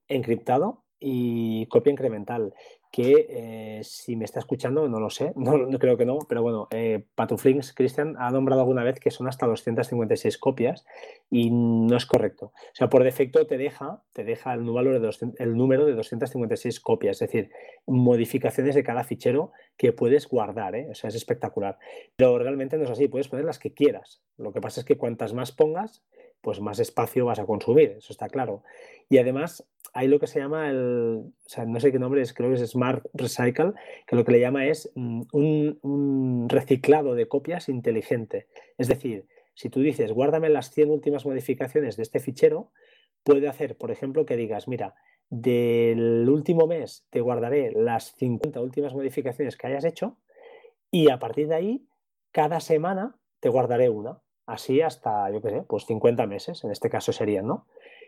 encriptado 0.08 0.84
y 1.00 1.66
copia 1.68 1.92
incremental 1.92 2.54
que 2.94 3.26
eh, 3.28 3.80
si 3.84 4.16
me 4.16 4.24
está 4.24 4.38
escuchando, 4.38 4.88
no 4.88 5.00
lo 5.00 5.10
sé, 5.10 5.34
no, 5.36 5.68
creo 5.80 5.98
que 5.98 6.06
no, 6.06 6.20
pero 6.30 6.44
bueno, 6.44 6.68
eh, 6.70 7.04
Patuflinks, 7.16 7.74
Christian, 7.74 8.16
ha 8.20 8.30
nombrado 8.30 8.62
alguna 8.62 8.84
vez 8.84 9.00
que 9.00 9.10
son 9.10 9.28
hasta 9.28 9.48
256 9.48 10.38
copias 10.38 10.86
y 11.32 11.50
no 11.50 11.98
es 11.98 12.06
correcto. 12.06 12.54
O 12.56 12.76
sea, 12.76 12.90
por 12.90 13.04
defecto 13.04 13.48
te 13.48 13.58
deja, 13.58 14.04
te 14.14 14.24
deja 14.24 14.54
el 14.54 14.64
número, 14.64 15.00
de 15.00 15.10
el 15.40 15.58
número 15.58 15.88
de 15.88 15.96
256 15.96 16.80
copias, 16.82 17.20
es 17.20 17.32
decir, 17.32 17.50
modificaciones 17.88 18.76
de 18.76 18.84
cada 18.84 19.04
fichero 19.04 19.52
que 19.76 19.92
puedes 19.92 20.30
guardar, 20.30 20.76
¿eh? 20.76 20.88
o 20.92 20.94
sea, 20.94 21.08
es 21.08 21.16
espectacular. 21.16 21.80
Pero 22.16 22.38
realmente 22.38 22.78
no 22.78 22.84
es 22.84 22.92
así, 22.92 23.08
puedes 23.08 23.28
poner 23.28 23.46
las 23.46 23.58
que 23.58 23.74
quieras. 23.74 24.22
Lo 24.38 24.54
que 24.54 24.62
pasa 24.62 24.82
es 24.82 24.86
que 24.86 25.00
cuantas 25.00 25.34
más 25.34 25.52
pongas, 25.52 26.04
pues 26.44 26.60
más 26.60 26.78
espacio 26.80 27.26
vas 27.26 27.40
a 27.40 27.46
consumir, 27.46 27.96
eso 27.98 28.12
está 28.12 28.28
claro. 28.28 28.64
Y 29.08 29.18
además 29.18 29.66
hay 29.94 30.10
lo 30.10 30.20
que 30.20 30.28
se 30.28 30.40
llama 30.40 30.70
el, 30.70 31.32
o 31.46 31.50
sea, 31.50 31.66
no 31.66 31.80
sé 31.80 31.94
qué 31.94 32.00
nombre 32.00 32.22
es, 32.22 32.34
creo 32.34 32.50
que 32.50 32.62
es 32.62 32.70
Smart 32.70 33.06
Recycle, 33.14 33.72
que 34.06 34.18
lo 34.18 34.26
que 34.26 34.34
le 34.34 34.42
llama 34.42 34.68
es 34.68 34.92
mm, 34.94 35.22
un, 35.32 36.48
reciclado 36.50 37.16
de 37.16 37.30
copias 37.30 37.70
inteligente. 37.70 38.48
Es 38.78 38.90
decir, 38.90 39.26
si 39.56 39.70
tú 39.70 39.80
dices, 39.80 40.12
guárdame 40.12 40.50
las 40.50 40.72
100 40.72 40.92
últimas 40.92 41.26
modificaciones 41.26 41.96
de 41.96 42.04
este 42.04 42.20
fichero, 42.20 42.74
puede 43.24 43.48
hacer, 43.48 43.78
por 43.78 43.90
ejemplo, 43.90 44.26
que 44.26 44.36
digas, 44.36 44.68
mira, 44.68 44.96
del 45.30 46.28
último 46.28 46.68
mes 46.68 47.08
te 47.10 47.22
guardaré 47.22 47.72
las 47.72 48.16
50 48.16 48.60
últimas 48.60 48.94
modificaciones 48.94 49.56
que 49.56 49.68
hayas 49.68 49.86
hecho 49.86 50.18
y 50.92 51.10
a 51.10 51.20
partir 51.20 51.48
de 51.48 51.56
ahí, 51.56 51.88
cada 52.34 52.60
semana 52.60 53.18
te 53.40 53.48
guardaré 53.48 53.90
una 53.90 54.23
así 54.46 54.82
hasta, 54.82 55.30
yo 55.32 55.42
qué 55.42 55.50
sé, 55.50 55.62
pues 55.68 55.86
50 55.86 56.26
meses, 56.28 56.64
en 56.64 56.72
este 56.72 56.90
caso 56.90 57.12
serían, 57.12 57.48
¿no? 57.48 57.66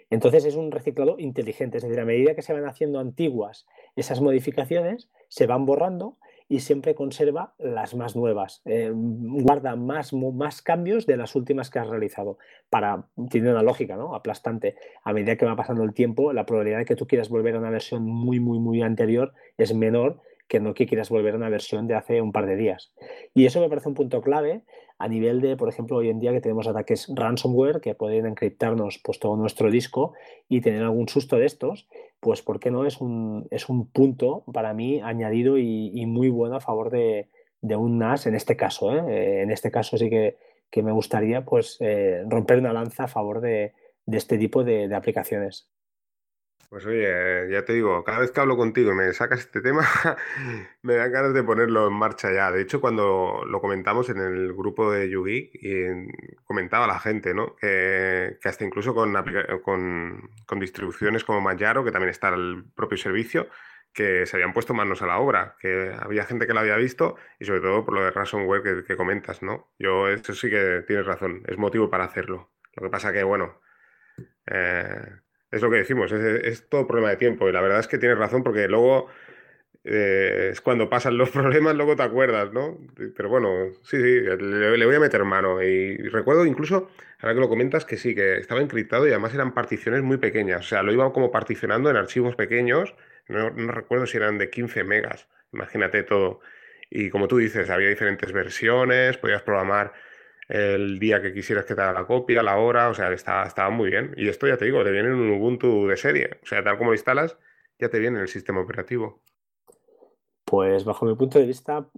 Entonces 0.09 0.45
es 0.45 0.55
un 0.55 0.71
reciclado 0.71 1.15
inteligente, 1.17 1.77
es 1.77 1.83
decir, 1.83 1.99
a 1.99 2.05
medida 2.05 2.35
que 2.35 2.41
se 2.41 2.53
van 2.53 2.67
haciendo 2.67 2.99
antiguas 2.99 3.65
esas 3.95 4.21
modificaciones, 4.21 5.09
se 5.29 5.47
van 5.47 5.65
borrando 5.65 6.17
y 6.47 6.59
siempre 6.59 6.93
conserva 6.93 7.55
las 7.57 7.95
más 7.95 8.15
nuevas. 8.15 8.61
Eh, 8.65 8.91
guarda 8.93 9.75
más, 9.75 10.13
más 10.13 10.61
cambios 10.61 11.07
de 11.07 11.17
las 11.17 11.35
últimas 11.35 11.71
que 11.71 11.79
has 11.79 11.87
realizado. 11.87 12.37
Para, 12.69 13.07
tiene 13.31 13.51
una 13.51 13.63
lógica, 13.63 13.95
¿no? 13.95 14.13
Aplastante. 14.13 14.75
A 15.03 15.11
medida 15.11 15.37
que 15.37 15.45
va 15.45 15.55
pasando 15.55 15.83
el 15.83 15.93
tiempo, 15.93 16.33
la 16.33 16.45
probabilidad 16.45 16.79
de 16.79 16.85
que 16.85 16.95
tú 16.95 17.07
quieras 17.07 17.29
volver 17.29 17.55
a 17.55 17.59
una 17.59 17.71
versión 17.71 18.03
muy, 18.05 18.39
muy, 18.39 18.59
muy 18.59 18.83
anterior 18.83 19.33
es 19.57 19.73
menor 19.73 20.21
que 20.47 20.59
no 20.59 20.75
que 20.75 20.85
quieras 20.85 21.09
volver 21.09 21.33
a 21.33 21.37
una 21.37 21.49
versión 21.49 21.87
de 21.87 21.95
hace 21.95 22.21
un 22.21 22.31
par 22.31 22.45
de 22.45 22.55
días. 22.55 22.93
Y 23.33 23.47
eso 23.47 23.59
me 23.59 23.69
parece 23.69 23.89
un 23.89 23.95
punto 23.95 24.21
clave 24.21 24.61
a 24.97 25.07
nivel 25.07 25.41
de, 25.41 25.57
por 25.57 25.67
ejemplo, 25.67 25.97
hoy 25.97 26.09
en 26.09 26.19
día 26.19 26.31
que 26.31 26.41
tenemos 26.41 26.67
ataques 26.67 27.11
ransomware 27.13 27.81
que 27.81 27.95
pueden 27.95 28.25
encriptarnos 28.25 28.99
pues, 29.03 29.19
todo 29.19 29.35
nuestro 29.35 29.69
disco 29.69 30.13
y 30.47 30.61
tener 30.61 30.83
algún 30.83 31.09
susto 31.09 31.37
de 31.37 31.45
estos, 31.45 31.87
pues 32.19 32.41
¿por 32.41 32.59
qué 32.59 32.71
no? 32.71 32.85
Es 32.85 33.01
un, 33.01 33.47
es 33.51 33.67
un 33.67 33.87
punto 33.89 34.43
para 34.53 34.73
mí 34.73 35.01
añadido 35.01 35.57
y, 35.57 36.05
muy 36.05 36.29
bueno 36.29 36.55
a 36.55 36.61
favor 36.61 36.91
de, 36.91 37.27
un 37.61 37.97
NAS 37.97 38.27
en 38.27 38.35
este 38.35 38.55
caso. 38.55 38.95
¿eh? 38.95 39.03
Eh, 39.09 39.41
en 39.41 39.51
este 39.51 39.71
caso 39.71 39.97
sí 39.97 40.09
que, 40.09 40.37
me 40.81 40.91
gustaría 40.91 41.45
pues, 41.45 41.77
eh, 41.79 42.23
romper 42.27 42.59
una 42.59 42.73
lanza 42.73 43.05
a 43.05 43.07
favor 43.07 43.39
de, 43.41 43.73
este 44.07 44.37
tipo 44.37 44.63
de 44.63 44.93
aplicaciones. 44.93 45.69
Pues 46.75 46.85
oye, 46.87 47.49
ya 47.51 47.63
te 47.63 47.73
digo, 47.73 48.03
cada 48.03 48.19
vez 48.19 48.31
que 48.31 48.41
hablo 48.41 48.57
contigo 48.57 48.91
y 48.91 48.95
me 48.95 49.13
sacas 49.13 49.39
este 49.39 49.61
tema, 49.61 49.87
me 50.81 50.95
dan 50.95 51.11
ganas 51.11 51.33
de 51.33 51.43
ponerlo 51.43 51.87
en 51.87 51.93
marcha 51.93 52.33
ya. 52.33 52.51
De 52.51 52.61
hecho, 52.61 52.81
cuando 52.81 53.43
lo 53.47 53.61
comentamos 53.61 54.09
en 54.09 54.17
el 54.17 54.53
grupo 54.53 54.91
de 54.91 55.09
YouGeek, 55.09 55.51
y 55.53 55.85
comentaba 56.43 56.85
la 56.85 56.99
gente, 56.99 57.33
¿no? 57.33 57.55
Que, 57.55 58.37
hasta 58.43 58.65
incluso 58.65 58.93
con, 58.93 59.13
con, 59.63 60.59
distribuciones 60.59 61.23
como 61.23 61.39
Manjaro, 61.39 61.85
que 61.85 61.91
también 61.91 62.09
está 62.09 62.29
el 62.29 62.65
propio 62.75 62.97
servicio, 62.97 63.47
que 63.93 64.25
se 64.25 64.35
habían 64.35 64.51
puesto 64.51 64.73
manos 64.73 65.01
a 65.01 65.07
la 65.07 65.19
obra, 65.19 65.55
que 65.59 65.95
había 65.97 66.25
gente 66.25 66.47
que 66.47 66.53
lo 66.53 66.59
había 66.59 66.75
visto 66.75 67.15
y 67.39 67.45
sobre 67.45 67.61
todo 67.61 67.85
por 67.85 67.93
lo 67.93 68.03
de 68.03 68.11
ransomware 68.11 68.63
que, 68.63 68.83
que 68.83 68.97
comentas, 68.97 69.41
¿no? 69.41 69.71
Yo 69.79 70.09
eso 70.09 70.33
sí 70.33 70.49
que 70.49 70.83
tienes 70.85 71.05
razón, 71.05 71.43
es 71.47 71.57
motivo 71.57 71.89
para 71.89 72.03
hacerlo. 72.03 72.51
Lo 72.75 72.83
que 72.83 72.89
pasa 72.89 73.13
que, 73.13 73.23
bueno, 73.23 73.61
eh, 74.47 75.21
es 75.55 75.61
lo 75.61 75.69
que 75.71 75.77
decimos, 75.77 76.11
es, 76.11 76.67
todo 76.67 76.85
problema 76.85 77.11
de 77.11 77.15
tiempo. 77.15 77.47
Y 77.47 77.53
la 77.53 77.61
verdad 77.61 77.79
es 77.79 77.87
que 77.87 77.97
tienes 77.97 78.17
razón 78.17 78.43
porque 78.43 78.67
luego 78.67 79.07
eh, 79.85 80.49
es 80.51 80.59
cuando 80.59 80.89
pasan 80.89 81.17
los 81.17 81.29
problemas, 81.31 81.75
luego 81.75 81.95
te 81.95 82.03
acuerdas, 82.03 82.51
¿no? 82.51 82.77
Pero 83.15 83.29
bueno, 83.29 83.69
sí, 83.83 83.97
sí, 83.97 84.19
le, 84.21 84.85
voy 84.85 84.95
a 84.95 84.99
meter 84.99 85.23
mano. 85.23 85.63
Y, 85.63 85.95
recuerdo 86.09 86.45
incluso, 86.45 86.89
ahora 87.19 87.33
que 87.33 87.39
lo 87.39 87.47
comentas, 87.47 87.85
que 87.85 87.95
sí, 87.95 88.13
que 88.13 88.37
estaba 88.37 88.61
encriptado 88.61 89.07
y 89.07 89.11
además 89.11 89.33
eran 89.33 89.53
particiones 89.53 90.03
muy 90.03 90.17
pequeñas. 90.17 90.59
O 90.59 90.67
sea, 90.67 90.83
lo 90.83 90.91
iba 90.91 91.11
como 91.13 91.31
particionando 91.31 91.89
en 91.89 91.95
archivos 91.95 92.35
pequeños. 92.35 92.93
No, 93.29 93.49
no 93.51 93.71
recuerdo 93.71 94.05
si 94.07 94.17
eran 94.17 94.37
de 94.37 94.49
15 94.49 94.83
megas. 94.83 95.29
Imagínate 95.53 96.03
todo. 96.03 96.41
Y 96.89 97.09
como 97.09 97.29
tú 97.29 97.37
dices, 97.37 97.69
había 97.69 97.89
diferentes 97.89 98.31
versiones, 98.33 99.17
podías 99.17 99.41
programar 99.41 99.93
el 100.47 100.99
día 100.99 101.21
que 101.21 101.33
quisieras 101.33 101.65
que 101.65 101.75
te 101.75 101.81
haga 101.81 101.93
la 101.93 102.05
copia, 102.05 102.43
la 102.43 102.57
hora, 102.57 102.89
o 102.89 102.93
sea, 102.93 103.11
estaba, 103.11 103.45
estaba 103.45 103.69
muy 103.69 103.89
bien. 103.89 104.13
Y 104.17 104.27
esto 104.27 104.47
ya 104.47 104.57
te 104.57 104.65
digo, 104.65 104.83
te 104.83 104.91
viene 104.91 105.09
en 105.09 105.15
un 105.15 105.31
Ubuntu 105.31 105.87
de 105.87 105.97
serie. 105.97 106.39
O 106.43 106.45
sea, 106.45 106.63
tal 106.63 106.77
como 106.77 106.93
instalas, 106.93 107.37
ya 107.79 107.89
te 107.89 107.99
viene 107.99 108.17
en 108.17 108.23
el 108.23 108.27
sistema 108.27 108.61
operativo. 108.61 109.21
Pues 110.45 110.85
bajo 110.85 111.07
mi 111.07 111.15
punto 111.15 111.39
de 111.39 111.45
vista, 111.45 111.89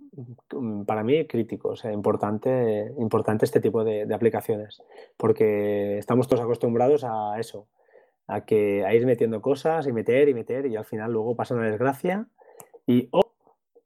para 0.85 1.03
mí 1.03 1.27
crítico, 1.27 1.69
o 1.69 1.75
sea, 1.75 1.91
importante, 1.91 2.93
importante 2.97 3.43
este 3.43 3.59
tipo 3.59 3.83
de, 3.83 4.07
aplicaciones, 4.13 4.81
porque 5.17 5.97
estamos 5.97 6.29
todos 6.29 6.43
acostumbrados 6.43 7.03
a 7.03 7.37
eso, 7.39 7.67
a 8.25 8.45
que 8.45 8.85
a 8.85 8.95
ir 8.95 9.05
metiendo 9.05 9.41
cosas 9.41 9.85
y 9.85 9.91
meter 9.91 10.29
y 10.29 10.33
meter 10.33 10.65
y 10.65 10.77
al 10.77 10.85
final 10.85 11.11
luego 11.11 11.35
pasa 11.35 11.55
una 11.55 11.69
desgracia 11.69 12.27
y 12.85 13.09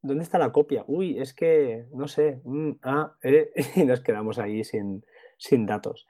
¿dónde 0.02 0.24
está 0.24 0.38
la 0.38 0.52
copia? 0.52 0.84
Uy, 0.88 1.20
es 1.20 1.34
que, 1.34 1.86
no 1.94 2.08
sé, 2.08 2.42
mm, 2.44 2.72
ah, 2.84 3.16
eh, 3.24 3.52
y 3.76 3.84
nos 3.84 4.02
quedamos 4.02 4.40
ahí 4.40 4.64
sin, 4.64 5.06
sin 5.38 5.66
datos. 5.66 6.08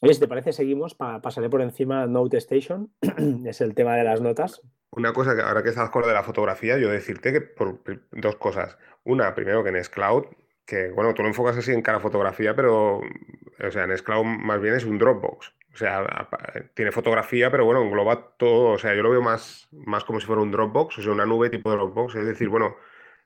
Oye, 0.00 0.14
si 0.14 0.20
te 0.20 0.28
parece, 0.28 0.52
seguimos, 0.52 0.94
pasaré 0.94 1.48
por 1.48 1.62
encima 1.62 2.06
Note 2.06 2.36
Station, 2.38 2.92
es 3.46 3.60
el 3.60 3.74
tema 3.74 3.96
de 3.96 4.04
las 4.04 4.20
notas. 4.20 4.60
Una 4.90 5.12
cosa 5.12 5.34
que 5.34 5.42
ahora 5.42 5.62
que 5.62 5.70
estás 5.70 5.90
con 5.90 6.02
lo 6.02 6.08
de 6.08 6.14
la 6.14 6.22
fotografía, 6.22 6.78
yo 6.78 6.88
decirte 6.90 7.32
que 7.32 7.40
por 7.40 7.82
dos 8.12 8.36
cosas. 8.36 8.78
Una, 9.02 9.34
primero 9.34 9.64
que 9.64 9.70
en 9.70 9.82
Scloud, 9.82 10.26
que 10.64 10.90
bueno, 10.90 11.14
tú 11.14 11.22
lo 11.22 11.28
enfocas 11.28 11.56
así 11.56 11.72
en 11.72 11.82
cara 11.82 12.00
fotografía, 12.00 12.54
pero 12.54 13.00
o 13.00 13.70
sea, 13.70 13.84
en 13.84 13.96
Scloud 13.96 14.24
más 14.24 14.60
bien 14.60 14.74
es 14.74 14.84
un 14.84 14.98
Dropbox. 14.98 15.52
O 15.72 15.76
sea, 15.76 16.28
tiene 16.74 16.92
fotografía, 16.92 17.50
pero 17.50 17.64
bueno, 17.64 17.82
engloba 17.82 18.36
todo. 18.36 18.72
O 18.72 18.78
sea, 18.78 18.94
yo 18.94 19.02
lo 19.02 19.10
veo 19.10 19.22
más, 19.22 19.68
más 19.72 20.04
como 20.04 20.20
si 20.20 20.26
fuera 20.26 20.42
un 20.42 20.52
Dropbox, 20.52 20.98
o 20.98 21.02
sea, 21.02 21.12
una 21.12 21.26
nube 21.26 21.50
tipo 21.50 21.70
Dropbox. 21.70 22.14
Es 22.14 22.26
decir, 22.26 22.48
bueno, 22.48 22.76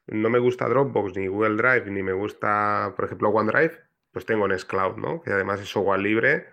no 0.08 0.30
me 0.30 0.38
gusta 0.38 0.68
Dropbox, 0.68 1.16
ni 1.16 1.26
Google 1.26 1.56
Drive, 1.56 1.90
ni 1.90 2.02
me 2.02 2.12
gusta, 2.12 2.92
por 2.96 3.04
ejemplo, 3.04 3.30
OneDrive, 3.30 3.78
pues 4.12 4.26
tengo 4.26 4.48
Nextcloud, 4.48 4.96
¿no? 4.96 5.22
Que 5.22 5.32
además 5.32 5.60
es 5.60 5.68
software 5.68 6.00
libre 6.00 6.46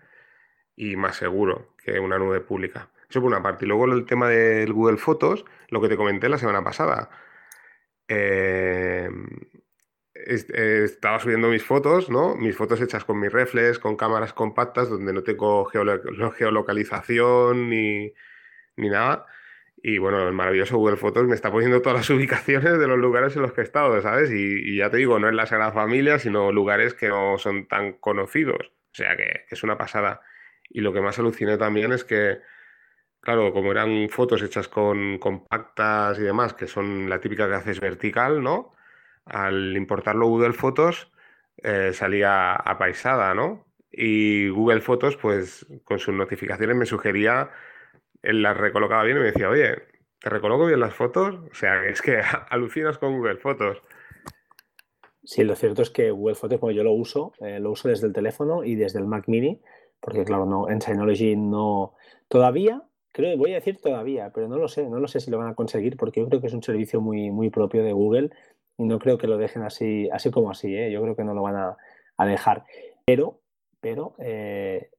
y 0.76 0.96
más 0.96 1.16
seguro 1.16 1.74
que 1.84 2.00
una 2.00 2.18
nube 2.18 2.42
pública. 2.42 2.90
Eso 3.10 3.22
por 3.22 3.32
una 3.32 3.44
parte. 3.44 3.66
Y 3.66 3.68
luego 3.68 3.86
el 3.86 4.06
tema 4.06 4.30
del 4.30 4.74
Google 4.74 4.98
Fotos, 4.98 5.46
lo 5.70 5.82
que 5.82 5.90
te 5.90 5.98
comenté 5.98 6.30
la 6.30 6.38
semana 6.38 6.64
pasada. 6.64 7.10
Eh, 8.08 9.10
estaba 10.14 11.20
subiendo 11.20 11.50
mis 11.50 11.64
fotos, 11.64 12.10
¿no? 12.10 12.36
Mis 12.36 12.56
fotos 12.56 12.82
hechas 12.82 13.06
con 13.06 13.20
mi 13.20 13.28
reflex, 13.28 13.80
con 13.80 13.96
cámaras 13.96 14.34
compactas, 14.34 14.90
donde 14.90 15.14
no 15.14 15.24
tengo 15.24 15.66
geolocalización 15.66 17.70
ni, 17.70 18.14
ni 18.76 18.90
nada. 18.90 19.26
Y 19.88 20.00
bueno, 20.00 20.28
el 20.28 20.34
maravilloso 20.34 20.78
Google 20.78 20.98
Fotos 20.98 21.28
me 21.28 21.36
está 21.36 21.52
poniendo 21.52 21.80
todas 21.80 22.00
las 22.00 22.10
ubicaciones 22.18 22.80
de 22.80 22.88
los 22.88 22.98
lugares 22.98 23.36
en 23.36 23.44
los 23.44 23.54
que 23.54 23.62
he 23.62 23.64
estado, 23.64 24.02
¿sabes? 24.02 24.32
Y, 24.32 24.78
ya 24.78 24.90
te 24.90 24.98
digo, 24.98 25.20
no 25.20 25.30
es 25.30 25.36
la 25.36 25.46
Sagrada 25.46 25.74
Familia, 25.74 26.18
sino 26.18 26.52
lugares 26.52 26.96
que 26.96 27.08
no 27.08 27.38
son 27.38 27.68
tan 27.68 27.94
conocidos. 27.94 28.72
O 28.92 28.96
sea 28.96 29.16
que, 29.16 29.46
es 29.48 29.62
una 29.62 29.78
pasada. 29.78 30.22
Y 30.72 30.82
lo 30.82 30.92
que 30.92 31.02
más 31.02 31.20
aluciné 31.20 31.60
también 31.60 31.92
es 31.92 32.04
que, 32.04 32.40
claro, 33.22 33.54
como 33.54 33.72
eran 33.72 34.10
fotos 34.10 34.42
hechas 34.42 34.68
con 34.68 35.20
compactas 35.20 36.18
y 36.18 36.24
demás, 36.24 36.56
que 36.56 36.66
son 36.66 37.08
la 37.08 37.22
típica 37.22 37.48
que 37.48 37.54
haces 37.54 37.80
vertical, 37.80 38.42
¿no? 38.42 38.74
Al 39.26 39.78
importarlo 39.78 40.26
Google 40.28 40.54
Fotos 40.54 41.12
eh, 41.58 41.94
salía 41.94 42.56
apaisada, 42.56 43.36
¿no? 43.36 43.68
Y 43.92 44.50
Google 44.50 44.82
Fotos, 44.82 45.16
pues 45.16 45.68
con 45.84 46.00
sus 46.00 46.16
notificaciones 46.16 46.76
me 46.76 46.88
sugería 46.88 47.52
él 48.26 48.42
las 48.42 48.58
recolocaba 48.58 49.04
bien 49.04 49.18
y 49.18 49.20
me 49.22 49.26
decía, 49.28 49.50
oye, 49.50 49.76
¿te 50.20 50.30
recoloco 50.30 50.66
bien 50.66 50.80
las 50.80 50.94
fotos? 50.94 51.36
O 51.52 51.54
sea, 51.54 51.86
es 51.86 52.02
que 52.02 52.20
alucinas 52.50 52.98
con 52.98 53.18
Google 53.18 53.38
Fotos. 53.38 53.82
Sí, 55.24 55.44
lo 55.44 55.56
cierto 55.56 55.82
es 55.82 55.90
que 55.90 56.12
Google 56.12 56.36
Fotos, 56.36 56.60
como 56.60 56.72
yo 56.72 56.84
lo 56.84 56.92
uso, 56.92 57.34
eh, 57.40 57.60
lo 57.60 57.72
uso 57.72 57.88
desde 57.88 58.08
el 58.08 58.14
teléfono 58.14 58.64
y 58.64 58.76
desde 58.76 59.00
el 59.00 59.06
Mac 59.06 59.26
Mini, 59.28 59.62
porque 60.00 60.24
claro, 60.24 60.46
no, 60.46 60.70
en 60.70 60.82
Synology 60.82 61.36
no. 61.36 61.94
Todavía, 62.28 62.84
creo, 63.12 63.38
voy 63.38 63.52
a 63.52 63.56
decir 63.56 63.80
todavía, 63.80 64.32
pero 64.34 64.48
no 64.48 64.58
lo 64.58 64.68
sé, 64.68 64.88
no 64.88 65.00
lo 65.00 65.08
sé 65.08 65.20
si 65.20 65.32
lo 65.32 65.38
van 65.38 65.50
a 65.50 65.56
conseguir, 65.56 65.98
porque 65.98 66.20
yo 66.20 66.28
creo 66.28 66.42
que 66.42 66.48
es 66.48 66.54
un 66.54 66.64
servicio 66.64 67.02
muy, 67.02 67.32
muy 67.32 67.50
propio 67.50 67.84
de 67.84 67.94
Google 67.94 68.30
y 68.78 68.84
no 68.84 69.00
creo 69.00 69.18
que 69.18 69.28
lo 69.28 69.38
dejen 69.38 69.64
así, 69.64 70.10
así 70.12 70.30
como 70.32 70.52
así, 70.52 70.76
¿eh? 70.76 70.92
yo 70.92 71.02
creo 71.02 71.16
que 71.16 71.24
no 71.24 71.34
lo 71.34 71.42
van 71.42 71.56
a, 71.56 71.78
a 72.18 72.26
dejar. 72.26 72.66
Pero 73.06 73.40
pero 73.86 74.16
eh, 74.18 74.90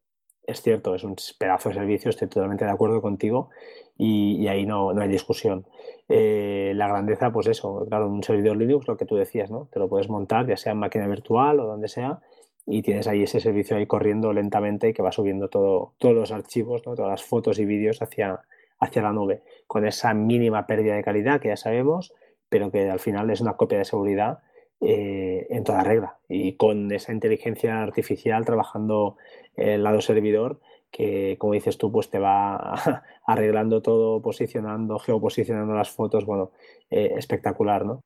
es 0.47 0.63
cierto, 0.63 0.95
es 0.95 1.05
un 1.05 1.17
pedazo 1.39 1.69
de 1.69 1.75
servicio, 1.77 2.11
estoy 2.11 2.29
totalmente 2.29 2.65
de 2.65 2.71
acuerdo 2.71 3.03
contigo 3.03 3.51
y, 3.99 4.47
ahí 4.49 4.67
no, 4.67 4.93
no, 4.93 5.03
hay 5.03 5.09
discusión. 5.09 5.67
Eh, 6.09 6.73
la 6.77 6.89
grandeza, 6.89 7.33
pues 7.33 7.47
eso, 7.49 7.85
claro, 7.89 8.09
un 8.09 8.23
servidor 8.23 8.57
Linux, 8.57 8.87
lo 8.87 8.97
que 8.97 9.07
tú 9.07 9.17
decías, 9.17 9.51
¿no? 9.51 9.69
Te 9.73 9.79
lo 9.79 9.89
puedes 9.89 10.09
montar, 10.09 10.47
ya 10.47 10.57
sea 10.57 10.73
en 10.73 10.79
máquina 10.79 11.09
virtual 11.09 11.61
o 11.61 11.67
donde 11.67 11.89
sea, 11.89 12.21
y 12.67 12.83
tienes 12.83 13.07
ahí 13.07 13.23
ese 13.23 13.41
servicio 13.41 13.77
ahí 13.77 13.87
corriendo 13.87 14.33
lentamente 14.33 14.89
y 14.89 14.93
que 14.93 15.03
va 15.03 15.13
subiendo 15.13 15.49
todo, 15.49 15.95
todos 15.99 16.15
los 16.15 16.33
archivos, 16.33 16.83
todas 16.83 17.09
las 17.09 17.25
fotos 17.25 17.59
y 17.59 17.65
vídeos 17.65 18.03
hacia, 18.03 18.41
hacia 18.79 19.03
la 19.03 19.13
nube, 19.13 19.43
con 19.67 19.87
esa 19.87 20.15
mínima 20.15 20.67
pérdida 20.67 20.97
de 20.97 21.05
calidad 21.05 21.41
que 21.41 21.49
ya 21.49 21.57
sabemos, 21.57 22.13
pero 22.49 22.71
que 22.71 22.91
al 22.91 23.01
final 23.01 23.31
es 23.31 23.41
una 23.41 23.55
copia 23.55 23.79
de 23.79 23.85
seguridad 23.85 24.41
eh, 24.81 25.47
en 25.51 25.65
toda 25.65 25.83
regla 25.83 26.19
y 26.29 26.57
con 26.57 26.93
esa 26.93 27.13
inteligencia 27.13 27.83
artificial 27.83 28.45
trabajando 28.45 29.17
el 29.57 29.83
lado 29.83 30.01
servidor 30.01 30.61
que, 30.91 31.37
como 31.39 31.55
dices 31.55 31.79
tú, 31.79 31.91
pues 31.93 32.11
te 32.11 32.19
va 32.19 32.75
arreglando 33.27 33.83
todo, 33.83 34.23
posicionando, 34.23 34.99
geoposicionando 34.99 35.75
las 35.75 35.91
fotos, 35.91 36.25
bueno, 36.25 36.53
eh, 36.91 37.13
espectacular, 37.17 37.85
¿no? 37.85 38.03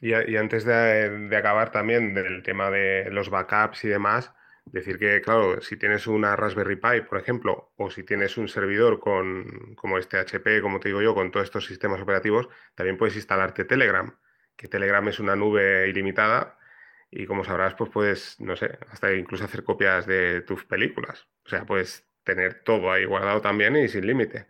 Y, 0.00 0.36
antes 0.36 0.64
de, 0.64 1.28
acabar 1.36 1.72
también 1.72 2.14
del 2.14 2.42
tema 2.44 2.70
de 2.70 3.10
los 3.10 3.30
backups 3.30 3.84
y 3.84 3.88
demás, 3.88 4.32
decir 4.66 4.98
que, 4.98 5.20
claro, 5.20 5.60
si 5.60 5.76
tienes 5.76 6.06
una 6.06 6.36
Raspberry 6.36 6.76
Pi, 6.76 7.00
por 7.08 7.18
ejemplo, 7.18 7.72
o 7.76 7.90
si 7.90 8.04
tienes 8.04 8.38
un 8.38 8.46
servidor 8.46 9.00
con, 9.00 9.74
como 9.74 9.98
este 9.98 10.18
HP, 10.18 10.60
como 10.60 10.78
te 10.78 10.90
digo 10.90 11.02
yo, 11.02 11.14
con 11.14 11.32
todos 11.32 11.46
estos 11.46 11.66
sistemas 11.66 12.00
operativos, 12.00 12.48
también 12.76 12.96
puedes 12.96 13.16
instalarte 13.16 13.64
Telegram 13.64 14.14
que 14.58 14.68
Telegram 14.68 15.06
es 15.08 15.20
una 15.20 15.36
nube 15.36 15.88
ilimitada 15.88 16.58
y 17.10 17.26
como 17.26 17.44
sabrás, 17.44 17.74
pues 17.74 17.90
puedes, 17.90 18.38
no 18.40 18.56
sé, 18.56 18.76
hasta 18.90 19.14
incluso 19.14 19.44
hacer 19.44 19.62
copias 19.64 20.04
de 20.04 20.42
tus 20.42 20.64
películas. 20.64 21.26
O 21.46 21.48
sea, 21.48 21.64
puedes 21.64 22.04
tener 22.24 22.62
todo 22.64 22.92
ahí 22.92 23.06
guardado 23.06 23.40
también 23.40 23.76
y 23.76 23.88
sin 23.88 24.06
límite. 24.06 24.46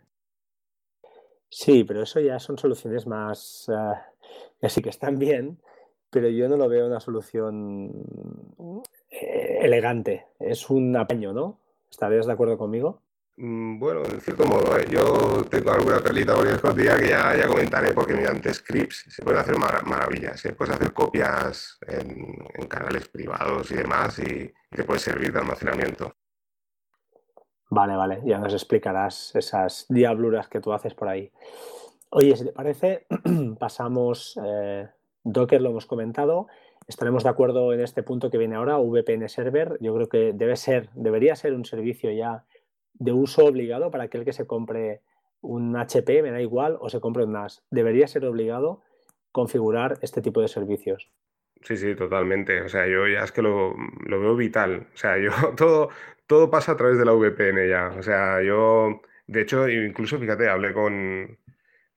Sí, 1.47 1.83
pero 1.83 2.03
eso 2.03 2.19
ya 2.19 2.39
son 2.39 2.57
soluciones 2.57 3.07
más, 3.07 3.69
uh, 3.69 4.65
así 4.65 4.81
que 4.81 4.89
están 4.89 5.17
bien, 5.17 5.59
pero 6.09 6.27
yo 6.27 6.49
no 6.49 6.57
lo 6.57 6.67
veo 6.67 6.87
una 6.87 6.99
solución 6.99 7.91
eh, 9.11 9.59
elegante. 9.61 10.25
Es 10.39 10.69
un 10.69 10.95
apaño, 10.97 11.33
¿no? 11.33 11.59
¿Estarías 11.89 12.25
de 12.25 12.33
acuerdo 12.33 12.57
conmigo? 12.57 13.01
Mm, 13.41 13.79
bueno, 13.79 14.03
en 14.03 14.19
cierto 14.19 14.45
modo, 14.45 14.77
¿eh? 14.77 14.85
yo 14.89 15.45
tengo 15.49 15.71
alguna 15.71 15.99
perlita 15.99 16.35
por 16.35 16.45
escondida 16.45 16.97
que 16.97 17.07
ya, 17.07 17.37
ya 17.37 17.47
comentaré 17.47 17.93
porque 17.93 18.13
mediante 18.13 18.53
scripts 18.53 19.05
se 19.07 19.23
pueden 19.23 19.39
hacer 19.39 19.55
maravillas. 19.57 20.41
Se 20.41 20.51
puedes 20.51 20.75
hacer 20.75 20.91
copias 20.91 21.79
en, 21.87 22.67
canales 22.67 23.07
privados 23.07 23.71
y 23.71 23.75
demás 23.75 24.19
y, 24.19 24.51
te 24.69 24.83
puede 24.83 24.99
servir 24.99 25.31
de 25.31 25.39
almacenamiento. 25.39 26.13
Vale, 27.69 27.95
vale, 27.95 28.21
ya 28.25 28.39
nos 28.39 28.53
explicarás 28.53 29.33
esas 29.33 29.85
diabluras 29.87 30.49
que 30.49 30.59
tú 30.59 30.73
haces 30.73 30.93
por 30.93 31.07
ahí. 31.07 31.31
Oye, 32.09 32.35
si 32.35 32.43
te 32.43 32.51
parece, 32.51 33.07
pasamos, 33.59 34.37
eh, 34.43 34.89
Docker 35.23 35.61
lo 35.61 35.69
hemos 35.69 35.85
comentado, 35.85 36.47
estaremos 36.87 37.23
de 37.23 37.29
acuerdo 37.29 37.71
en 37.71 37.79
este 37.79 38.03
punto 38.03 38.29
que 38.29 38.37
viene 38.37 38.55
ahora, 38.55 38.77
VPN 38.79 39.29
Server, 39.29 39.77
yo 39.79 39.95
creo 39.95 40.09
que 40.09 40.33
debe 40.33 40.57
ser, 40.57 40.89
debería 40.93 41.35
ser 41.37 41.53
un 41.53 41.63
servicio 41.63 42.11
ya 42.11 42.43
de 42.99 43.11
uso 43.11 43.45
obligado 43.45 43.89
para 43.91 44.05
aquel 44.05 44.25
que 44.25 44.33
se 44.33 44.45
compre 44.45 45.01
un 45.41 45.75
HP, 45.75 46.21
me 46.21 46.31
da 46.31 46.41
igual, 46.41 46.77
o 46.81 46.89
se 46.89 46.99
compre 46.99 47.23
un 47.23 47.31
NAS. 47.31 47.63
Debería 47.71 48.07
ser 48.07 48.25
obligado 48.25 48.81
configurar 49.31 49.97
este 50.01 50.21
tipo 50.21 50.41
de 50.41 50.47
servicios. 50.47 51.09
Sí, 51.61 51.77
sí, 51.77 51.95
totalmente. 51.95 52.61
O 52.61 52.69
sea, 52.69 52.87
yo 52.87 53.07
ya 53.07 53.23
es 53.23 53.31
que 53.31 53.41
lo, 53.41 53.75
veo 54.05 54.35
vital. 54.35 54.87
O 54.93 54.97
sea, 54.97 55.17
yo 55.17 55.31
todo, 55.57 55.89
todo 56.27 56.49
pasa 56.49 56.73
a 56.73 56.77
través 56.77 56.97
de 56.97 57.05
la 57.05 57.13
VPN 57.13 57.67
ya. 57.69 57.93
O 57.97 58.03
sea, 58.03 58.41
yo, 58.41 59.01
de 59.27 59.41
hecho, 59.41 59.67
incluso, 59.69 60.19
fíjate, 60.19 60.49
hablé 60.49 60.73
con, 60.73 61.37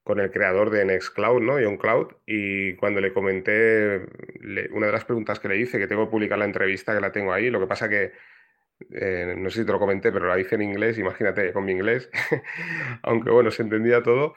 con 0.05 0.21
el 0.21 0.31
creador 0.31 0.71
de 0.71 0.85
Nextcloud, 0.85 1.43
¿no? 1.43 1.55
John 1.55 1.77
Cloud, 1.77 2.09
y 2.27 2.75
cuando 2.75 3.01
le 3.01 3.13
comenté, 3.13 4.07
una 4.73 4.87
de 4.87 4.93
las 4.93 5.05
preguntas 5.05 5.39
que 5.41 5.49
le 5.49 5.59
hice, 5.59 5.79
que 5.79 5.87
tengo 5.87 6.07
que 6.07 6.11
publicar 6.11 6.39
la 6.39 6.45
entrevista, 6.45 6.95
que 6.95 7.01
la 7.01 7.13
tengo 7.13 7.33
ahí, 7.33 7.51
lo 7.51 7.61
que 7.61 7.67
pasa 7.67 7.89
que 7.89 8.13
eh, 8.91 9.35
no 9.37 9.51
sé 9.51 9.61
si 9.61 9.67
te 9.67 9.73
lo 9.73 9.79
comenté, 9.79 10.13
pero 10.13 10.27
la 10.27 10.39
hice 10.39 10.57
en 10.57 10.63
inglés, 10.63 10.99
imagínate 10.99 11.53
con 11.53 11.65
mi 11.65 11.73
inglés, 11.73 12.11
aunque 13.03 13.31
bueno, 13.31 13.51
se 13.51 13.63
entendía 13.63 14.03
todo. 14.03 14.35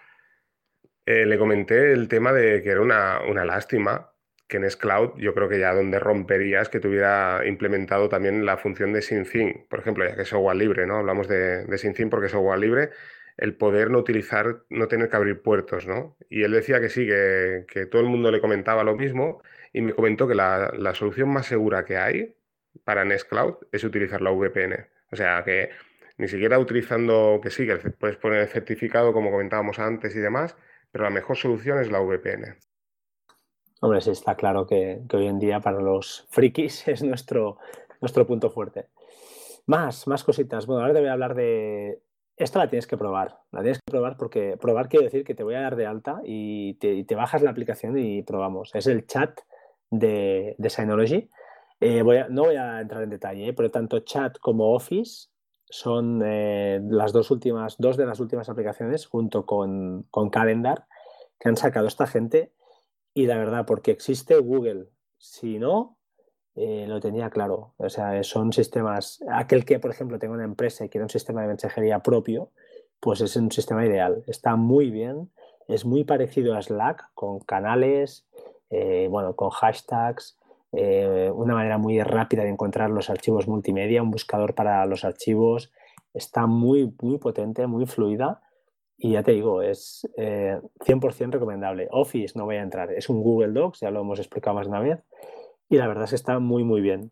Eh, 1.06 1.26
le 1.26 1.38
comenté 1.38 1.92
el 1.92 2.08
tema 2.08 2.34
de 2.34 2.64
que 2.64 2.70
era 2.70 2.82
una, 2.82 3.22
una 3.30 3.46
lástima 3.46 4.12
que 4.48 4.58
en 4.58 4.70
Scloud 4.70 5.18
yo 5.18 5.34
creo 5.34 5.50
que 5.50 5.60
ya 5.60 5.74
donde 5.74 6.00
romperías 6.00 6.70
que 6.70 6.80
tuviera 6.80 7.42
implementado 7.46 8.10
también 8.10 8.46
la 8.46 8.58
función 8.58 8.94
de 8.94 9.02
SyncIn, 9.02 9.66
por 9.70 9.80
ejemplo, 9.80 10.06
ya 10.08 10.16
que 10.16 10.24
es 10.24 10.30
software 10.30 10.58
libre, 10.58 10.86
¿no? 10.86 10.98
Hablamos 10.98 11.28
de, 11.28 11.66
de 11.66 12.08
porque 12.10 12.28
es 12.28 12.32
software 12.32 12.60
libre, 12.60 12.90
el 13.38 13.56
poder 13.56 13.92
no 13.92 14.00
utilizar, 14.00 14.64
no 14.70 14.88
tener 14.88 15.10
que 15.10 15.16
abrir 15.16 15.42
puertos, 15.42 15.88
¿no? 15.88 16.18
Y 16.30 16.44
él 16.44 16.52
decía 16.52 16.80
que 16.80 16.90
sí, 16.90 17.06
que, 17.08 17.66
que 17.68 17.86
todo 17.88 18.02
el 18.02 18.08
mundo 18.08 18.32
le 18.32 18.42
comentaba 18.42 18.84
lo 18.84 18.96
mismo 18.96 19.42
y 19.74 19.82
me 19.82 19.94
comentó 19.94 20.28
que 20.28 20.36
la, 20.36 20.72
la 20.78 20.94
solución 20.94 21.30
más 21.30 21.48
segura 21.48 21.86
que 21.86 21.98
hay 21.98 22.36
para 22.84 23.06
Nextcloud 23.06 23.56
es 23.72 23.84
utilizar 23.84 24.22
la 24.22 24.32
VPN. 24.32 24.88
O 25.12 25.16
sea 25.16 25.44
que 25.44 25.70
ni 26.18 26.28
siquiera 26.28 26.60
utilizando, 26.60 27.40
que 27.42 27.50
sí, 27.50 27.66
que 27.66 27.78
puedes 27.92 28.18
poner 28.18 28.42
el 28.42 28.48
certificado 28.48 29.14
como 29.14 29.32
comentábamos 29.32 29.80
antes 29.80 30.16
y 30.16 30.20
demás, 30.20 30.56
pero 30.92 31.04
la 31.04 31.10
mejor 31.10 31.36
solución 31.36 31.80
es 31.80 31.92
la 31.92 32.00
VPN. 32.00 32.58
Hombre, 33.82 34.02
sí, 34.02 34.12
está 34.12 34.36
claro 34.36 34.66
que, 34.66 35.02
hoy 35.14 35.28
en 35.28 35.40
día 35.40 35.60
para 35.60 35.80
los 35.80 36.26
frikis 36.30 36.88
es 36.88 37.04
nuestro, 37.04 37.58
nuestro 38.02 38.26
punto 38.26 38.50
fuerte. 38.50 38.88
Más, 39.68 40.08
más 40.08 40.24
cositas. 40.24 40.66
Bueno, 40.66 40.82
ahora 40.82 40.94
te 40.94 41.00
voy 41.00 41.10
a 41.10 41.14
hablar 41.14 41.36
de... 41.36 42.02
Esta 42.38 42.60
la 42.60 42.70
tienes 42.70 42.86
que 42.86 42.98
probar. 42.98 43.40
La 43.52 43.62
tienes 43.62 43.80
que 43.80 43.92
probar 43.92 44.18
porque 44.18 44.58
probar 44.60 44.90
quiere 44.90 45.06
decir 45.06 45.24
que 45.24 45.36
te 45.36 45.44
voy 45.44 45.56
a 45.56 45.62
dar 45.62 45.76
de 45.76 45.86
alta 45.86 46.22
y 46.24 46.74
te, 46.76 47.16
bajas 47.16 47.42
la 47.42 47.50
aplicación 47.50 47.98
y 47.98 48.24
probamos. 48.24 48.76
Es 48.76 48.88
el 48.88 49.08
chat 49.08 49.40
de, 49.90 50.56
de 50.58 50.70
Synology 50.70 51.30
eh, 51.80 52.04
no 52.30 52.44
voy 52.44 52.56
a 52.56 52.80
entrar 52.80 53.04
en 53.04 53.10
detalle, 53.10 53.50
¿eh? 53.50 53.54
pero 53.54 53.70
tanto 53.70 54.00
Chat 54.00 54.38
como 54.40 54.74
Office 54.74 55.30
son 55.70 56.22
eh, 56.24 56.80
las 56.90 57.12
dos 57.12 57.32
últimas, 57.32 57.76
dos 57.78 57.98
de 57.98 58.06
las 58.06 58.20
últimas 58.20 58.50
aplicaciones 58.50 59.06
junto 59.08 59.46
con, 59.46 60.04
con, 60.10 60.30
Calendar 60.30 60.86
que 61.40 61.50
han 61.50 61.58
sacado 61.58 61.88
esta 61.88 62.08
gente. 62.08 62.54
Y 63.14 63.26
la 63.28 63.38
verdad, 63.38 63.66
porque 63.66 63.92
existe 63.92 64.38
Google. 64.38 64.90
Si 65.18 65.58
no, 65.58 65.98
lo 66.56 67.00
tenía 67.00 67.30
claro. 67.30 67.74
O 67.78 67.90
sea, 67.90 68.22
son 68.24 68.52
sistemas. 68.54 69.24
Aquel 69.32 69.66
que, 69.66 69.80
por 69.80 69.92
ejemplo, 69.92 70.20
tenga 70.20 70.34
una 70.34 70.44
empresa 70.44 70.86
y 70.86 70.90
quiere 70.90 71.04
un 71.04 71.10
sistema 71.10 71.42
de 71.42 71.48
mensajería 71.48 72.00
propio, 72.00 72.52
pues 73.00 73.22
es 73.22 73.36
un 73.38 73.52
sistema 73.52 73.86
ideal. 73.86 74.24
Está 74.28 74.58
muy 74.58 74.92
bien. 74.92 75.32
Es 75.68 75.86
muy 75.86 76.04
parecido 76.04 76.56
a 76.56 76.62
Slack, 76.62 77.10
con 77.14 77.40
canales, 77.40 78.28
bueno, 78.70 79.36
con 79.36 79.50
hashtags, 79.50 80.38
eh, 80.78 81.32
una 81.34 81.54
manera 81.54 81.78
muy 81.78 82.02
rápida 82.02 82.44
de 82.44 82.50
encontrar 82.50 82.90
los 82.90 83.10
archivos 83.10 83.48
multimedia, 83.48 84.04
un 84.04 84.12
buscador 84.12 84.56
para 84.56 84.86
los 84.86 85.04
archivos. 85.04 85.72
Está 86.14 86.48
muy, 86.48 86.94
muy 87.02 87.18
potente, 87.18 87.68
muy 87.68 87.86
fluida 87.86 88.42
y 88.98 89.14
ya 89.14 89.24
te 89.24 89.32
digo, 89.32 89.62
es 89.62 90.08
100% 90.16 90.18
eh, 90.18 91.28
recomendable. 91.32 91.88
Office 91.92 92.38
no 92.38 92.46
voy 92.46 92.56
a 92.56 92.62
entrar, 92.62 92.92
es 92.94 93.10
un 93.10 93.22
Google 93.22 93.52
Docs, 93.52 93.82
ya 93.82 93.92
lo 93.92 94.02
hemos 94.02 94.20
explicado 94.20 94.56
más 94.56 94.68
de 94.68 94.72
una 94.72 94.80
vez 94.80 95.04
y 95.70 95.78
la 95.78 95.88
verdad 95.88 96.06
es 96.06 96.12
que 96.12 96.16
está 96.16 96.40
muy, 96.40 96.64
muy 96.64 96.82
bien. 96.82 97.12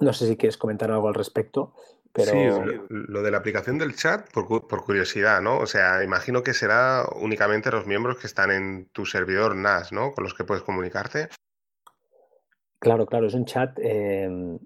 No 0.00 0.12
sé 0.12 0.26
si 0.26 0.36
quieres 0.36 0.58
comentar 0.58 0.90
algo 0.90 1.08
al 1.08 1.14
respecto. 1.14 1.72
Pero... 2.12 2.32
Sí, 2.32 2.80
lo 2.88 3.22
de 3.22 3.30
la 3.30 3.38
aplicación 3.38 3.76
del 3.78 3.94
chat, 3.94 4.30
por, 4.32 4.66
por, 4.66 4.84
curiosidad, 4.84 5.42
¿no? 5.42 5.58
O 5.58 5.66
sea, 5.66 6.02
imagino 6.02 6.42
que 6.42 6.54
será 6.54 7.04
únicamente 7.14 7.70
los 7.70 7.86
miembros 7.86 8.16
que 8.18 8.26
están 8.26 8.50
en 8.50 8.88
tu 8.92 9.04
servidor 9.04 9.54
NAS, 9.54 9.92
¿no? 9.92 10.12
Con 10.12 10.24
los 10.24 10.32
que 10.32 10.44
puedes 10.44 10.62
comunicarte. 10.62 11.28
Claro, 12.78 13.06
claro, 13.06 13.26
es 13.26 13.34
un 13.34 13.46
chat, 13.46 13.78
em, 13.78 14.58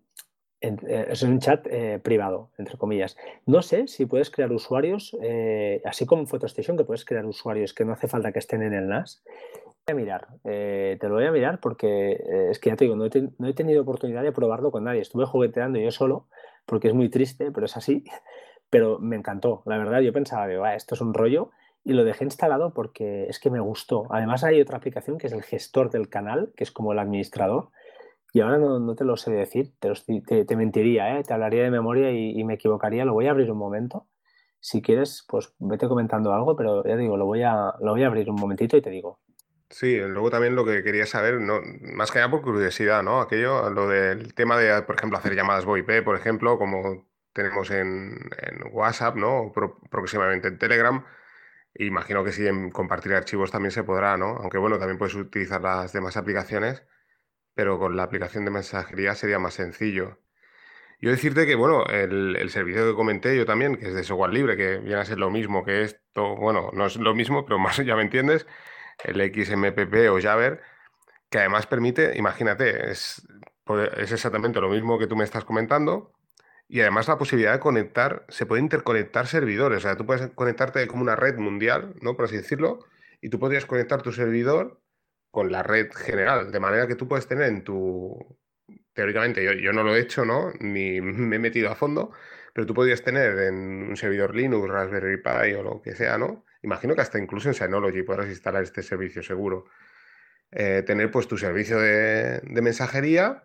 eh, 0.61 1.07
es 1.09 1.23
un 1.23 1.39
chat 1.39 1.66
eh, 1.70 2.01
privado, 2.03 2.51
entre 2.59 2.77
comillas. 2.77 3.16
No 3.47 3.62
sé 3.62 3.87
si 3.89 4.07
puedes 4.07 4.31
crear 4.31 4.53
usuarios, 4.53 5.16
eh, 5.23 5.81
así 5.85 6.07
como 6.07 6.23
en 6.23 6.27
PhotoStation, 6.27 6.77
que 6.77 6.85
puedes 6.85 7.05
crear 7.05 7.24
usuarios 7.24 7.73
que 7.73 7.85
no 7.85 7.93
hace 7.93 8.09
falta 8.09 8.32
que 8.32 8.41
estén 8.41 8.62
en 8.62 8.74
el 8.74 8.89
NAS. 8.89 9.23
Voy 9.87 9.93
a 9.93 9.95
mirar, 9.95 10.28
te 10.43 10.99
lo 11.03 11.15
voy 11.15 11.24
a 11.24 11.32
mirar 11.32 11.59
porque 11.59 12.20
es 12.51 12.59
que 12.59 12.70
ya 12.70 12.77
te 12.77 12.85
digo, 12.85 12.97
no 12.97 13.07
he, 13.07 13.55
tenido 13.55 13.82
oportunidad 13.82 14.23
de 14.23 14.31
probarlo 14.31 14.70
con 14.70 14.85
nadie. 14.85 15.01
Estuve 15.01 15.24
jugueteando 15.24 15.78
yo 15.81 15.91
solo, 15.91 16.28
porque 16.66 16.89
es 16.89 16.95
muy 16.95 17.09
triste, 17.09 17.51
pero 17.51 17.66
es 17.66 17.77
así. 17.77 18.05
Pero 18.70 19.01
me 19.01 19.16
encantó, 19.16 19.65
la 19.66 19.78
verdad. 19.78 20.01
Yo 20.01 20.12
pensaba, 20.12 20.77
esto 20.77 20.95
es 20.95 21.01
un 21.01 21.12
rollo 21.12 21.51
y 21.85 21.93
lo 21.93 22.05
dejé 22.05 22.23
instalado 22.23 22.73
porque 22.73 23.27
es 23.28 23.41
que 23.41 23.51
me 23.51 23.59
gustó. 23.59 24.07
Además 24.11 24.45
hay 24.45 24.61
otra 24.61 24.77
aplicación 24.77 25.19
que 25.19 25.27
es 25.27 25.32
el 25.32 25.43
gestor 25.43 25.91
del 25.91 26.09
canal, 26.09 26.53
que 26.57 26.62
es 26.62 26.70
como 26.70 26.93
el 26.93 27.01
administrador, 27.01 27.70
y 28.32 28.40
ahora 28.40 28.59
no, 28.59 28.94
te 28.94 29.05
lo 29.05 29.16
sé 29.16 29.32
decir, 29.32 29.73
te, 29.78 30.44
te, 30.44 30.57
mentiría, 30.57 31.19
¿eh? 31.19 31.24
te 31.24 31.35
hablaría 31.35 31.65
de 31.65 31.70
memoria 31.70 32.12
y, 32.12 32.43
me 32.44 32.55
equivocaría. 32.55 33.05
Lo 33.05 33.15
voy 33.15 33.27
a 33.27 33.32
abrir 33.32 33.51
un 33.51 33.59
momento. 33.59 34.07
Si 34.61 34.82
quieres, 34.82 35.24
pues 35.28 35.52
vete 35.59 35.89
comentando 35.89 36.32
algo, 36.32 36.55
pero 36.55 36.85
ya 36.85 36.97
digo, 36.97 37.16
lo 37.16 37.27
voy 37.27 37.43
a, 37.43 37.74
lo 37.81 37.93
voy 37.93 38.02
a 38.05 38.07
abrir 38.07 38.31
un 38.31 38.36
momentito 38.36 38.77
y 38.77 38.82
te 38.82 38.90
digo. 38.90 39.20
Sí, 39.69 39.97
luego 39.98 40.31
también 40.31 40.55
lo 40.55 40.65
que 40.65 40.82
quería 40.82 41.07
saber, 41.07 41.40
no, 41.40 41.61
más 41.94 42.11
que 42.11 42.19
nada 42.19 42.31
por 42.31 42.43
curiosidad, 42.43 43.02
¿no? 43.02 43.20
Aquello, 43.20 43.70
lo 43.70 43.89
del 43.89 44.35
tema 44.35 44.59
de, 44.59 44.82
por 44.82 44.97
ejemplo, 44.97 45.19
hacer 45.19 45.35
llamadas 45.35 45.65
VoIP, 45.65 46.05
por 46.05 46.16
ejemplo, 46.16 46.59
como 46.59 47.07
tenemos 47.32 47.70
en, 47.70 48.19
en 48.43 48.73
WhatsApp, 48.73 49.16
¿no? 49.16 49.52
Próximamente 49.90 50.48
en 50.48 50.59
Telegram. 50.59 51.05
Imagino 51.74 52.24
que 52.24 52.32
sí, 52.32 52.47
en 52.47 52.70
compartir 52.70 53.15
archivos 53.15 53.51
también 53.51 53.70
se 53.70 53.85
podrá, 53.85 54.16
¿no? 54.16 54.36
Aunque 54.36 54.59
bueno, 54.59 54.78
también 54.78 54.98
puedes 54.98 55.15
utilizar 55.15 55.61
las 55.62 55.93
demás 55.93 56.16
aplicaciones, 56.16 56.85
pero 57.61 57.78
con 57.78 57.95
la 57.95 58.05
aplicación 58.05 58.47
de 58.47 58.51
mensajería 58.51 59.15
sería 59.15 59.39
más 59.39 59.53
sencillo. 59.53 60.19
Yo 60.99 61.11
decirte 61.11 61.45
que, 61.47 61.57
bueno, 61.57 61.85
el, 61.85 62.49
servicio 62.49 62.89
que 62.89 62.95
comenté 62.95 63.37
yo 63.37 63.45
también, 63.45 63.77
que 63.77 63.89
es 63.89 63.95
de 63.95 64.03
software 64.03 64.32
libre, 64.32 64.57
que 64.57 64.78
viene 64.78 64.99
a 64.99 65.05
ser 65.05 65.19
lo 65.19 65.28
mismo 65.28 65.62
que 65.62 65.82
esto, 65.82 66.37
bueno, 66.37 66.70
no 66.73 66.87
es 66.87 66.97
lo 66.97 67.15
mismo, 67.15 67.45
pero 67.45 67.59
más 67.59 67.77
ya 67.85 67.97
me 67.97 68.03
entiendes, 68.03 68.47
el 69.05 69.20
XMPP 69.20 70.11
o 70.11 70.19
Jabber, 70.23 70.62
que 71.28 71.41
además 71.41 71.66
permite, 71.66 72.16
imagínate, 72.16 72.93
es, 72.93 73.28
es 73.99 74.11
exactamente 74.11 74.59
lo 74.62 74.70
mismo 74.70 74.99
que 74.99 75.07
tú 75.07 75.15
me 75.15 75.24
estás 75.24 75.45
comentando, 75.45 76.15
y 76.66 76.81
además 76.81 77.09
la 77.09 77.19
posibilidad 77.19 77.53
de 77.53 77.61
conectar, 77.61 78.24
se 78.31 78.47
puede 78.47 78.62
interconectar 78.62 79.27
servidores, 79.27 79.77
o 79.77 79.81
sea, 79.82 79.97
tú 79.99 80.07
puedes 80.07 80.31
conectarte 80.31 80.87
como 80.87 81.03
una 81.03 81.15
red 81.15 81.37
mundial, 81.37 81.95
¿no? 82.01 82.16
Por 82.16 82.24
así 82.24 82.39
decirlo, 82.39 82.87
y 83.20 83.28
tú 83.28 83.39
podrías 83.39 83.66
conectar 83.66 84.01
tu 84.01 84.12
servidor 84.12 84.81
con 85.31 85.52
la 85.52 85.62
red 85.62 85.90
general, 85.93 86.51
de 86.52 86.61
manera 86.61 86.86
que 86.86 86.97
tú 86.97 87.09
puedes 87.09 87.27
tener 87.27 87.48
en 87.48 87.65
tu, 87.65 88.39
teóricamente, 88.93 89.44
yo, 89.44 89.52
yo 89.52 89.73
no 89.73 89.82
lo 89.82 89.94
he 89.94 90.01
hecho, 90.01 90.24
¿no? 90.24 90.52
Ni 90.61 91.01
me 91.01 91.36
he 91.36 91.39
metido 91.39 91.70
a 91.70 91.77
fondo, 91.77 92.12
pero 92.52 92.66
tú 92.66 92.74
podrías 92.74 93.02
tener 93.02 93.39
en 93.39 93.55
un 93.90 93.97
servidor 93.97 94.35
Linux, 94.35 94.69
Raspberry 94.69 95.19
Pi 95.19 95.55
o 95.55 95.62
lo 95.62 95.82
que 95.82 95.94
sea, 95.94 96.19
¿no? 96.19 96.44
Imagino 96.62 96.94
que 96.94 97.01
hasta 97.01 97.19
incluso 97.19 97.48
en 97.48 97.55
Synology 97.55 98.02
podrás 98.02 98.28
instalar 98.28 98.62
este 98.62 98.82
servicio 98.82 99.23
seguro. 99.23 99.66
Eh, 100.52 100.82
tener 100.85 101.11
pues 101.11 101.28
tu 101.28 101.39
servicio 101.39 101.78
de, 101.78 102.40
mensajería, 102.44 103.44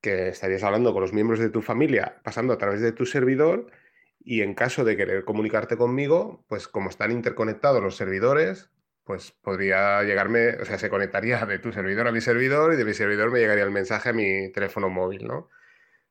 que 0.00 0.28
estarías 0.28 0.64
hablando 0.64 0.92
con 0.92 1.02
los 1.02 1.12
miembros 1.12 1.38
de 1.38 1.48
tu 1.48 1.62
familia, 1.62 2.20
pasando 2.24 2.52
a 2.52 2.58
través 2.58 2.80
de 2.80 2.92
tu 2.92 3.06
servidor, 3.06 3.70
y 4.18 4.42
en 4.42 4.54
caso 4.54 4.84
de 4.84 4.96
querer 4.96 5.24
comunicarte 5.24 5.76
conmigo, 5.76 6.44
pues 6.48 6.68
como 6.68 6.90
están 6.90 7.12
interconectados 7.12 7.82
los 7.82 7.96
servidores, 7.96 8.70
pues 9.04 9.32
podría 9.32 10.02
llegarme, 10.02 10.56
o 10.60 10.64
sea, 10.64 10.78
se 10.78 10.90
conectaría 10.90 11.44
de 11.44 11.58
tu 11.58 11.72
servidor 11.72 12.06
a 12.06 12.12
mi 12.12 12.20
servidor 12.20 12.74
y 12.74 12.76
de 12.76 12.84
mi 12.84 12.94
servidor 12.94 13.30
me 13.30 13.40
llegaría 13.40 13.64
el 13.64 13.70
mensaje 13.70 14.10
a 14.10 14.12
mi 14.12 14.50
teléfono 14.52 14.88
móvil, 14.88 15.26
¿no? 15.26 15.48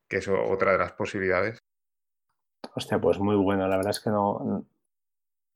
Que 0.07 0.17
es 0.17 0.27
otra 0.27 0.73
de 0.73 0.77
las 0.77 0.91
posibilidades. 0.93 1.59
Hostia, 2.75 2.99
pues 2.99 3.19
muy 3.19 3.35
bueno. 3.35 3.67
La 3.67 3.77
verdad 3.77 3.91
es 3.91 3.99
que 3.99 4.09
no, 4.09 4.65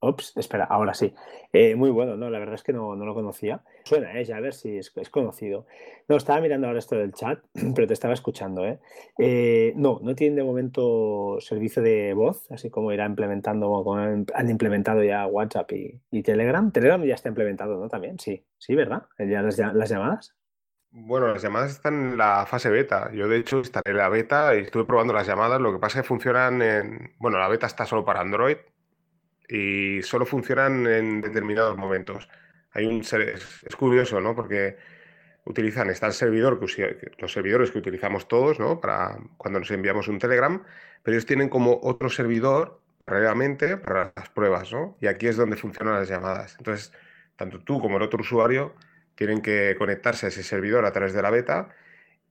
Ups, 0.10 0.34
espera, 0.36 0.66
ahora 0.66 0.94
sí. 0.94 1.14
Eh, 1.54 1.76
muy 1.76 1.90
bueno, 1.90 2.16
no, 2.16 2.30
la 2.30 2.40
verdad 2.40 2.56
es 2.56 2.64
que 2.64 2.74
no, 2.74 2.96
lo 2.96 3.14
conocía. 3.14 3.62
Suena, 3.84 4.18
¿eh? 4.20 4.26
Ya 4.26 4.38
a 4.38 4.40
ver 4.40 4.54
si 4.54 4.78
es, 4.78 4.92
conocido. 5.10 5.66
No, 6.08 6.18
estaba 6.18 6.42
mirando 6.42 6.68
ahora 6.68 6.80
esto 6.80 6.96
del 6.96 7.14
chat, 7.14 7.40
pero 7.76 7.88
te 7.88 7.94
estaba 7.94 8.14
escuchando, 8.14 8.66
¿eh? 8.66 8.80
¿eh? 9.18 9.74
No, 9.76 10.00
no 10.02 10.16
tienen 10.16 10.36
de 10.36 10.44
momento 10.44 11.38
servicio 11.40 11.82
de 11.82 12.14
voz, 12.14 12.50
así 12.52 12.70
como 12.70 12.92
irá 12.92 13.06
implementando, 13.06 13.68
como 13.68 13.96
han 13.96 14.50
implementado 14.50 15.04
ya 15.04 15.26
WhatsApp 15.28 15.72
y, 15.72 16.24
Telegram. 16.24 16.72
Telegram 16.72 17.04
ya 17.04 17.16
está 17.16 17.30
implementado, 17.30 17.80
¿no? 17.80 17.88
También, 17.90 18.20
sí, 18.20 18.44
sí, 18.58 18.76
¿verdad? 18.76 19.04
Ya 19.20 19.42
las, 19.42 19.58
las 19.58 19.90
llamadas. 19.90 20.36
Bueno, 20.98 21.28
las 21.28 21.42
llamadas 21.42 21.72
están 21.72 22.12
en 22.12 22.18
la 22.18 22.46
fase 22.46 22.70
beta. 22.70 23.12
Yo, 23.12 23.28
de 23.28 23.38
hecho, 23.38 23.58
instalé 23.58 23.94
la 23.94 24.08
beta 24.08 24.56
y 24.56 24.60
estuve 24.60 24.86
probando 24.86 25.14
las 25.14 25.28
llamadas. 25.28 25.60
Lo 25.60 25.74
que 25.74 25.78
pasa 25.78 26.00
es 26.00 26.04
que 26.04 26.08
funcionan 26.08 26.62
en. 26.62 27.14
Bueno, 27.20 27.38
la 27.38 27.50
beta 27.50 27.68
está 27.68 27.86
solo 27.86 28.06
para 28.06 28.22
Android, 28.22 28.56
y 29.50 30.02
solo 30.04 30.26
funcionan 30.26 30.88
en 30.88 31.22
determinados 31.22 31.78
momentos. 31.78 32.28
Hay 32.72 32.86
un, 32.86 33.02
es, 33.02 33.76
curioso, 33.78 34.20
¿no? 34.20 34.36
Porque 34.36 34.78
utilizan, 35.46 35.90
está 35.90 36.08
el 36.08 36.14
servidor, 36.14 36.60
que, 36.60 37.12
los 37.20 37.32
servidores 37.32 37.72
que 37.72 37.78
utilizamos 37.80 38.28
todos, 38.28 38.60
¿no? 38.60 38.82
Para 38.82 39.18
cuando 39.38 39.60
nos 39.60 39.72
enviamos 39.72 40.08
un 40.08 40.20
Telegram, 40.20 40.64
pero 41.04 41.16
ellos 41.16 41.26
tienen 41.26 41.50
como 41.50 41.80
otro 41.84 42.10
servidor 42.10 42.82
previamente 43.06 43.78
para 43.78 44.12
las 44.16 44.30
pruebas, 44.30 44.72
¿no? 44.72 44.98
Y 45.00 45.08
aquí 45.08 45.28
es 45.28 45.38
donde 45.38 45.56
funcionan 45.56 45.94
las 45.94 46.10
llamadas. 46.10 46.56
Entonces, 46.58 46.92
tanto 47.36 47.60
tú 47.60 47.80
como 47.80 47.98
el 47.98 48.04
otro 48.04 48.22
usuario 48.22 48.76
tienen 49.16 49.42
que 49.42 49.76
conectarse 49.78 50.26
a 50.26 50.30
ese 50.30 50.44
servidor 50.44 50.86
a 50.86 50.92
través 50.92 51.14
de 51.14 51.22
la 51.22 51.30
beta. 51.30 51.70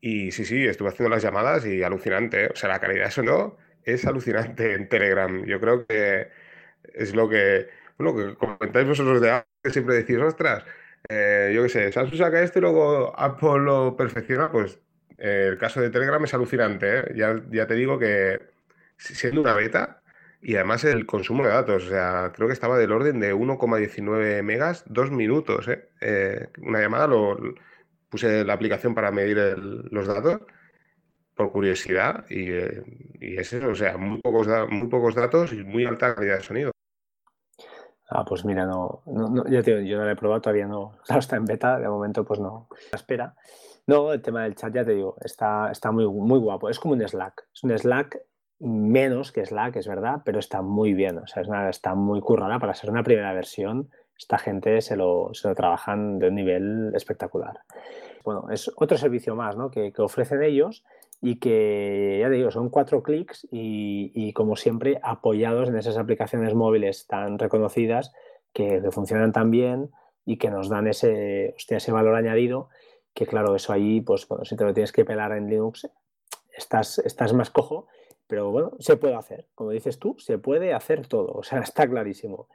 Y 0.00 0.32
sí, 0.32 0.44
sí, 0.44 0.66
estuve 0.66 0.90
haciendo 0.90 1.14
las 1.14 1.22
llamadas 1.22 1.64
y 1.66 1.82
alucinante. 1.82 2.44
¿eh? 2.44 2.50
O 2.52 2.56
sea, 2.56 2.68
la 2.68 2.80
calidad 2.80 3.06
de 3.06 3.10
sonido 3.10 3.56
es 3.84 4.04
alucinante 4.06 4.74
en 4.74 4.88
Telegram. 4.88 5.44
Yo 5.46 5.60
creo 5.60 5.86
que 5.86 6.28
es 6.94 7.14
lo 7.14 7.28
que, 7.28 7.68
bueno, 7.98 8.16
que 8.16 8.34
comentáis 8.36 8.86
vosotros 8.86 9.20
de 9.20 9.30
Apple, 9.30 9.50
que 9.62 9.70
siempre 9.70 9.96
decís, 9.96 10.18
ostras, 10.18 10.64
eh, 11.08 11.52
yo 11.54 11.62
qué 11.64 11.68
sé, 11.68 11.92
Samsung 11.92 12.18
saca 12.18 12.42
esto 12.42 12.58
y 12.58 12.62
luego 12.62 13.18
Apple 13.18 13.60
lo 13.60 13.96
perfecciona, 13.96 14.50
pues 14.50 14.80
eh, 15.18 15.48
el 15.50 15.58
caso 15.58 15.80
de 15.80 15.90
Telegram 15.90 16.24
es 16.24 16.34
alucinante, 16.34 16.98
¿eh? 17.00 17.04
ya, 17.14 17.42
ya 17.50 17.66
te 17.66 17.74
digo 17.74 17.98
que 17.98 18.40
siendo 18.96 19.40
una 19.42 19.54
beta 19.54 20.02
y 20.40 20.56
además 20.56 20.84
el 20.84 21.06
consumo 21.06 21.44
de 21.44 21.50
datos, 21.50 21.86
o 21.86 21.88
sea, 21.88 22.32
creo 22.34 22.48
que 22.48 22.54
estaba 22.54 22.78
del 22.78 22.92
orden 22.92 23.20
de 23.20 23.34
1,19 23.34 24.42
megas, 24.42 24.84
dos 24.86 25.10
minutos, 25.10 25.68
una 26.58 26.80
llamada, 26.80 27.06
lo, 27.06 27.38
puse 28.10 28.44
la 28.44 28.52
aplicación 28.54 28.94
para 28.94 29.10
medir 29.10 29.36
los 29.90 30.06
datos 30.06 30.42
por 31.34 31.50
curiosidad 31.52 32.24
y, 32.30 32.50
y, 33.20 33.36
es 33.38 33.52
eso, 33.52 33.68
o 33.68 33.74
sea, 33.74 33.96
muy 33.96 34.20
pocos, 34.20 34.46
muy 34.70 34.88
pocos 34.88 35.14
datos 35.14 35.52
y 35.52 35.64
muy 35.64 35.84
alta 35.84 36.14
calidad 36.14 36.38
de 36.38 36.42
sonido. 36.44 36.73
Ah, 38.16 38.24
pues 38.24 38.44
mira, 38.44 38.64
no, 38.64 39.02
no, 39.06 39.44
yo, 39.48 39.60
yo 39.60 39.98
no 39.98 40.04
lo 40.04 40.10
he 40.10 40.14
probado, 40.14 40.40
todavía 40.40 40.66
no, 40.68 40.92
está 41.18 41.34
en 41.34 41.44
beta, 41.44 41.80
de 41.80 41.88
momento 41.88 42.24
pues 42.24 42.38
no, 42.38 42.68
espera. 42.92 43.34
No, 43.88 44.12
el 44.12 44.22
tema 44.22 44.44
del 44.44 44.54
chat, 44.54 44.72
ya 44.72 44.84
te 44.84 44.92
digo, 44.92 45.16
está, 45.20 45.72
está 45.72 45.90
muy, 45.90 46.06
muy 46.06 46.38
guapo, 46.38 46.70
es 46.70 46.78
como 46.78 46.94
un 46.94 47.06
Slack, 47.06 47.48
es 47.52 47.64
un 47.64 47.76
Slack 47.76 48.20
menos 48.60 49.32
que 49.32 49.44
Slack, 49.44 49.76
es 49.76 49.88
verdad, 49.88 50.22
pero 50.24 50.38
está 50.38 50.62
muy 50.62 50.94
bien, 50.94 51.18
o 51.18 51.26
sea, 51.26 51.42
es 51.42 51.48
una, 51.48 51.68
está 51.68 51.96
muy 51.96 52.20
currada 52.20 52.60
para 52.60 52.72
ser 52.74 52.88
una 52.88 53.02
primera 53.02 53.32
versión, 53.32 53.90
esta 54.16 54.38
gente 54.38 54.80
se 54.80 54.96
lo, 54.96 55.30
se 55.34 55.48
lo 55.48 55.56
trabajan 55.56 56.20
de 56.20 56.28
un 56.28 56.36
nivel 56.36 56.92
espectacular. 56.94 57.62
Bueno, 58.22 58.46
es 58.48 58.70
otro 58.76 58.96
servicio 58.96 59.34
más 59.34 59.56
¿no? 59.56 59.72
que, 59.72 59.92
que 59.92 60.02
ofrecen 60.02 60.44
ellos 60.44 60.84
y 61.26 61.36
que, 61.36 62.18
ya 62.20 62.28
te 62.28 62.34
digo, 62.34 62.50
son 62.50 62.68
cuatro 62.68 63.02
clics 63.02 63.48
y, 63.50 64.30
como 64.34 64.56
siempre 64.56 65.00
apoyados 65.02 65.70
en 65.70 65.78
esas 65.78 65.96
aplicaciones 65.96 66.52
móviles 66.52 67.06
tan 67.06 67.38
reconocidas 67.38 68.12
que, 68.52 68.82
funcionan 68.90 69.32
tan 69.32 69.50
bien 69.50 69.90
y 70.26 70.36
que 70.36 70.50
nos 70.50 70.68
dan 70.68 70.86
ese, 70.86 71.54
ese 71.56 71.92
valor 71.92 72.14
añadido 72.14 72.68
que 73.14 73.26
claro, 73.26 73.56
eso 73.56 73.72
ahí, 73.72 74.02
pues 74.02 74.28
bueno, 74.28 74.44
si 74.44 74.54
te 74.54 74.64
lo 74.64 74.74
tienes 74.74 74.92
que 74.92 75.06
pelar 75.06 75.32
en 75.32 75.48
Linux, 75.48 75.88
estás, 76.54 76.98
estás 76.98 77.32
más 77.32 77.48
cojo, 77.48 77.86
pero 78.26 78.50
bueno, 78.50 78.72
se 78.78 78.98
puede 78.98 79.14
hacer. 79.14 79.46
Como 79.54 79.70
dices 79.70 79.98
tú, 79.98 80.16
se 80.18 80.36
puede 80.36 80.74
hacer 80.74 81.06
todo, 81.06 81.32
o 81.32 81.42
sea, 81.42 81.60
está 81.62 81.88
clarísimo. 81.88 82.48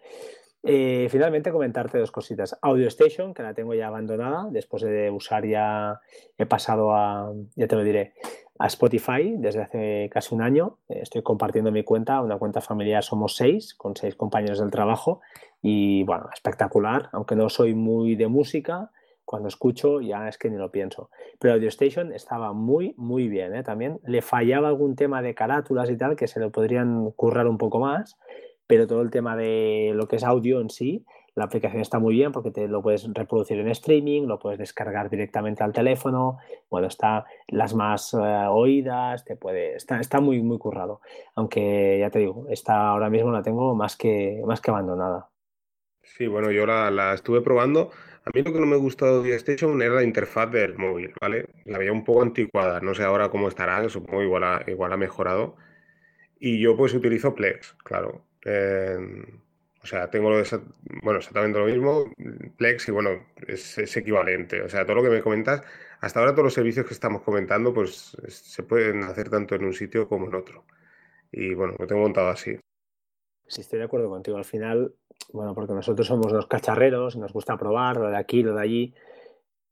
Eh, 0.62 1.08
finalmente, 1.10 1.52
comentarte 1.52 1.98
dos 1.98 2.12
cositas. 2.12 2.58
Audio 2.62 2.88
Station, 2.90 3.34
que 3.34 3.42
la 3.42 3.54
tengo 3.54 3.74
ya 3.74 3.88
abandonada, 3.88 4.48
después 4.52 4.84
de 4.84 5.10
usar 5.10 5.48
ya, 5.48 6.02
he 6.38 6.46
pasado 6.46 6.94
a, 6.94 7.34
ya 7.56 7.68
te 7.68 7.76
lo 7.76 7.84
diré, 7.84 8.14
a 8.60 8.68
Spotify 8.68 9.36
desde 9.38 9.62
hace 9.62 10.10
casi 10.12 10.36
un 10.36 10.42
año. 10.42 10.78
Estoy 10.90 11.24
compartiendo 11.24 11.72
mi 11.72 11.84
cuenta, 11.84 12.22
una 12.22 12.38
cuenta 12.38 12.60
familiar, 12.60 13.04
somos 13.04 13.36
seis, 13.36 13.74
con 13.74 13.96
seis 13.96 14.16
compañeros 14.16 14.60
del 14.60 14.70
trabajo. 14.70 15.22
Y 15.62 16.04
bueno, 16.04 16.30
espectacular, 16.34 17.10
aunque 17.14 17.36
no 17.36 17.50
soy 17.50 17.74
muy 17.74 18.16
de 18.16 18.28
música, 18.28 18.92
cuando 19.24 19.48
escucho 19.48 20.02
ya 20.02 20.28
es 20.28 20.38
que 20.38 20.50
ni 20.50 20.58
lo 20.58 20.72
pienso. 20.72 21.10
Pero 21.40 21.54
Audio 21.54 21.70
Station 21.70 22.12
estaba 22.12 22.52
muy, 22.52 22.94
muy 22.98 23.30
bien. 23.30 23.56
¿eh? 23.56 23.64
También 23.64 24.00
le 24.04 24.22
fallaba 24.22 24.68
algún 24.68 24.96
tema 24.96 25.22
de 25.22 25.36
carátulas 25.36 25.90
y 25.90 25.98
tal 25.98 26.18
que 26.18 26.28
se 26.28 26.40
le 26.42 26.50
podrían 26.50 27.12
currar 27.12 27.48
un 27.48 27.58
poco 27.58 27.80
más, 27.80 28.18
pero 28.68 28.88
todo 28.88 29.02
el 29.02 29.10
tema 29.10 29.38
de 29.38 29.94
lo 29.96 30.08
que 30.08 30.18
es 30.18 30.24
audio 30.24 30.60
en 30.60 30.70
sí, 30.70 31.06
la 31.40 31.46
aplicación 31.46 31.82
está 31.82 32.00
muy 32.00 32.16
bien 32.16 32.34
porque 32.34 32.52
te 32.52 32.68
lo 32.68 32.82
puedes 32.82 33.08
reproducir 33.14 33.58
en 33.60 33.70
streaming, 33.70 34.24
lo 34.24 34.40
puedes 34.40 34.60
descargar 34.60 35.10
directamente 35.10 35.64
al 35.64 35.72
teléfono, 35.72 36.38
bueno, 36.70 36.88
está 36.88 37.26
las 37.48 37.74
más 37.74 38.14
eh, 38.14 38.18
oídas, 38.50 39.24
te 39.24 39.38
puede, 39.38 39.76
está, 39.76 40.02
está 40.02 40.20
muy, 40.20 40.42
muy 40.42 40.58
currado. 40.58 41.00
Aunque 41.36 41.98
ya 41.98 42.10
te 42.10 42.20
digo, 42.20 42.46
esta 42.50 42.90
ahora 42.90 43.10
mismo 43.10 43.32
la 43.32 43.42
tengo 43.42 43.74
más 43.74 43.96
que, 43.96 44.42
más 44.46 44.60
que 44.60 44.70
abandonada. 44.70 45.30
Sí, 46.04 46.28
bueno, 46.28 46.52
yo 46.52 46.66
la, 46.66 46.92
la 46.92 47.14
estuve 47.14 47.40
probando. 47.42 47.92
A 48.26 48.32
mí 48.34 48.44
lo 48.44 48.52
que 48.52 48.60
no 48.60 48.66
me 48.66 48.76
gustó 48.76 49.24
de 49.24 49.34
Station 49.36 49.82
era 49.82 49.96
la 49.96 50.04
interfaz 50.04 50.52
del 50.52 50.78
móvil, 50.78 51.14
¿vale? 51.22 51.48
La 51.64 51.78
veía 51.78 51.94
un 51.94 52.04
poco 52.04 52.22
anticuada, 52.22 52.82
no 52.82 52.94
sé 52.94 53.04
ahora 53.04 53.30
cómo 53.30 53.48
estará, 53.48 53.88
supongo 53.88 54.24
igual 54.24 54.66
igual 54.68 54.92
ha 54.92 54.98
mejorado. 54.98 55.56
Y 56.38 56.60
yo 56.60 56.76
pues 56.76 56.94
utilizo 56.94 57.34
Plex, 57.34 57.78
claro. 57.86 58.26
O 59.82 59.88
sea, 59.88 60.10
tengo 60.10 60.30
lo 60.30 60.44
bueno, 61.04 61.20
exactamente 61.20 61.60
lo 61.60 61.66
mismo, 61.66 62.06
Plex, 62.58 62.90
y 62.90 62.92
bueno, 62.92 63.26
es, 63.48 63.78
equivalente. 63.96 64.62
O 64.62 64.70
sea, 64.70 64.86
todo 64.86 64.98
lo 64.98 65.04
que 65.04 65.10
me 65.10 65.22
comentas, 65.22 65.62
hasta 66.02 66.20
ahora 66.20 66.34
todos 66.34 66.46
los 66.46 66.54
servicios 66.54 66.86
que 66.86 66.94
estamos 66.94 67.22
comentando, 67.22 67.74
pues 67.74 68.18
se 68.28 68.64
pueden 68.64 69.04
hacer 69.04 69.30
tanto 69.30 69.56
en 69.56 69.64
un 69.64 69.74
sitio 69.74 70.08
como 70.10 70.28
en 70.28 70.36
otro. 70.36 70.66
Y 71.32 71.54
bueno, 71.54 71.76
lo 71.80 71.88
tengo 71.88 72.02
montado 72.02 72.28
así. 72.28 72.58
Sí, 73.48 73.62
estoy 73.62 73.80
de 73.80 73.86
acuerdo 73.86 74.10
contigo. 74.10 74.38
Al 74.38 74.46
final, 74.46 74.94
bueno, 75.32 75.56
porque 75.56 75.74
nosotros 75.74 76.06
somos 76.06 76.32
los 76.34 76.48
cacharreros, 76.48 77.16
nos 77.16 77.32
gusta 77.32 77.58
probar 77.58 77.98
lo 77.98 78.10
de 78.10 78.18
aquí, 78.18 78.44
lo 78.44 78.56
de 78.56 78.62
allí, 78.62 78.94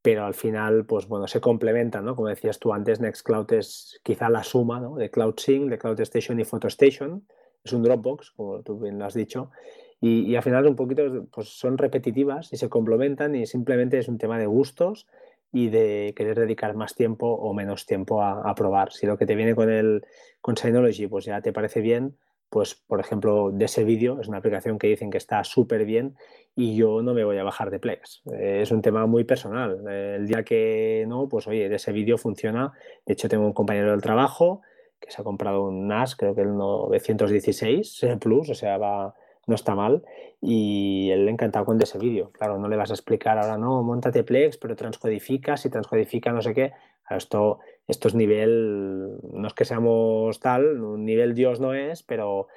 pero 0.02 0.26
al 0.26 0.34
final, 0.34 0.86
pues 0.86 1.06
bueno, 1.08 1.28
se 1.28 1.42
complementan, 1.42 2.06
¿no? 2.06 2.16
Como 2.16 2.30
decías 2.30 2.60
tú 2.60 2.72
antes, 2.72 3.02
Nextcloud 3.02 3.52
es 3.54 4.00
quizá 4.04 4.30
la 4.30 4.44
suma, 4.44 4.80
¿no? 4.80 4.96
De 4.96 5.12
CloudSync, 5.12 5.70
de 5.70 5.78
CloudStation 5.78 6.40
y 6.40 6.46
PhotoStation. 6.46 7.28
Es 7.62 7.74
un 7.74 7.84
Dropbox, 7.84 8.32
como 8.32 8.64
tú 8.64 8.80
bien 8.80 8.98
lo 8.98 9.06
has 9.06 9.14
dicho. 9.14 9.52
Y, 10.00 10.36
al 10.36 10.44
final 10.44 10.68
un 10.68 10.76
poquito 10.76 11.28
pues 11.32 11.50
son 11.50 11.78
repetitivas 11.78 12.54
y 12.54 12.58
se 12.58 12.70
complementan 12.70 13.36
y 13.36 13.48
simplemente 13.48 13.98
es 13.98 14.08
un 14.08 14.18
tema 14.18 14.38
de 14.38 14.46
gustos 14.46 15.08
y 15.52 15.70
de 15.70 16.14
querer 16.16 16.38
dedicar 16.38 16.76
más 16.76 16.94
tiempo 16.94 17.28
o 17.28 17.54
menos 17.54 17.86
tiempo 17.86 18.22
a, 18.22 18.54
probar. 18.54 18.92
Si 18.92 19.08
lo 19.08 19.18
que 19.18 19.26
te 19.26 19.36
viene 19.36 19.56
con 19.56 19.70
el 19.72 20.06
con 20.42 20.56
Synology 20.56 21.08
pues 21.08 21.26
ya 21.26 21.42
te 21.42 21.52
parece 21.52 21.82
bien, 21.82 22.16
pues 22.50 22.76
por 22.76 23.00
ejemplo 23.00 23.52
de 23.52 23.66
ese 23.66 23.84
vídeo 23.84 24.22
es 24.22 24.28
una 24.28 24.38
aplicación 24.38 24.78
que 24.78 24.88
dicen 24.88 25.10
que 25.10 25.18
está 25.18 25.44
súper 25.44 25.84
bien 25.86 26.16
y 26.56 26.76
yo 26.76 27.02
no 27.02 27.14
me 27.14 27.24
voy 27.24 27.38
a 27.40 27.44
bajar 27.44 27.72
de 27.72 27.80
Plex. 27.80 28.22
Eh, 28.34 28.60
es 28.62 28.72
un 28.72 28.82
tema 28.84 29.08
muy 29.08 29.24
personal. 29.24 29.88
el 29.88 30.28
día 30.28 30.44
que 30.44 31.06
no, 31.08 31.28
pues 31.28 31.48
oye, 31.48 31.70
de 31.70 31.76
ese 31.76 31.92
vídeo 31.92 32.18
funciona. 32.18 32.74
De 33.06 33.14
hecho 33.14 33.30
tengo 33.30 33.46
un 33.46 33.54
compañero 33.54 33.92
del 33.92 34.02
trabajo 34.02 34.62
que 35.00 35.12
se 35.12 35.22
ha 35.22 35.24
comprado 35.24 35.64
un 35.64 35.88
NAS, 35.88 36.16
creo 36.16 36.36
que 36.36 36.42
el 36.42 36.56
916 36.56 38.06
Plus, 38.20 38.50
o 38.50 38.56
sea, 38.56 38.78
va 38.78 39.16
no 39.48 39.56
está 39.56 39.74
mal 39.76 40.04
y 40.42 41.10
él 41.10 41.26
le 41.26 41.32
encantado 41.32 41.66
con 41.66 41.82
ese 41.82 41.98
vídeo. 41.98 42.32
Claro, 42.32 42.60
no 42.60 42.68
le 42.68 42.76
vas 42.76 42.92
a 42.92 42.94
explicar 42.94 43.40
ahora, 43.40 43.58
no, 43.58 43.82
montate 43.82 44.24
Plex, 44.24 44.58
pero 44.58 44.76
transcodifica, 44.76 45.58
si 45.58 45.70
transcodifica 45.70 46.32
no 46.32 46.42
sé 46.42 46.54
qué. 46.54 46.74
esto, 47.10 47.60
esto 47.88 48.10
es 48.10 48.16
nivel, 48.16 49.18
no 49.34 49.48
es 49.48 49.54
que 49.54 49.66
seamos 49.66 50.40
tal, 50.40 50.82
un 50.84 51.06
nivel 51.06 51.34
Dios 51.34 51.60
no 51.60 51.74
es, 51.74 52.04
pero 52.04 52.48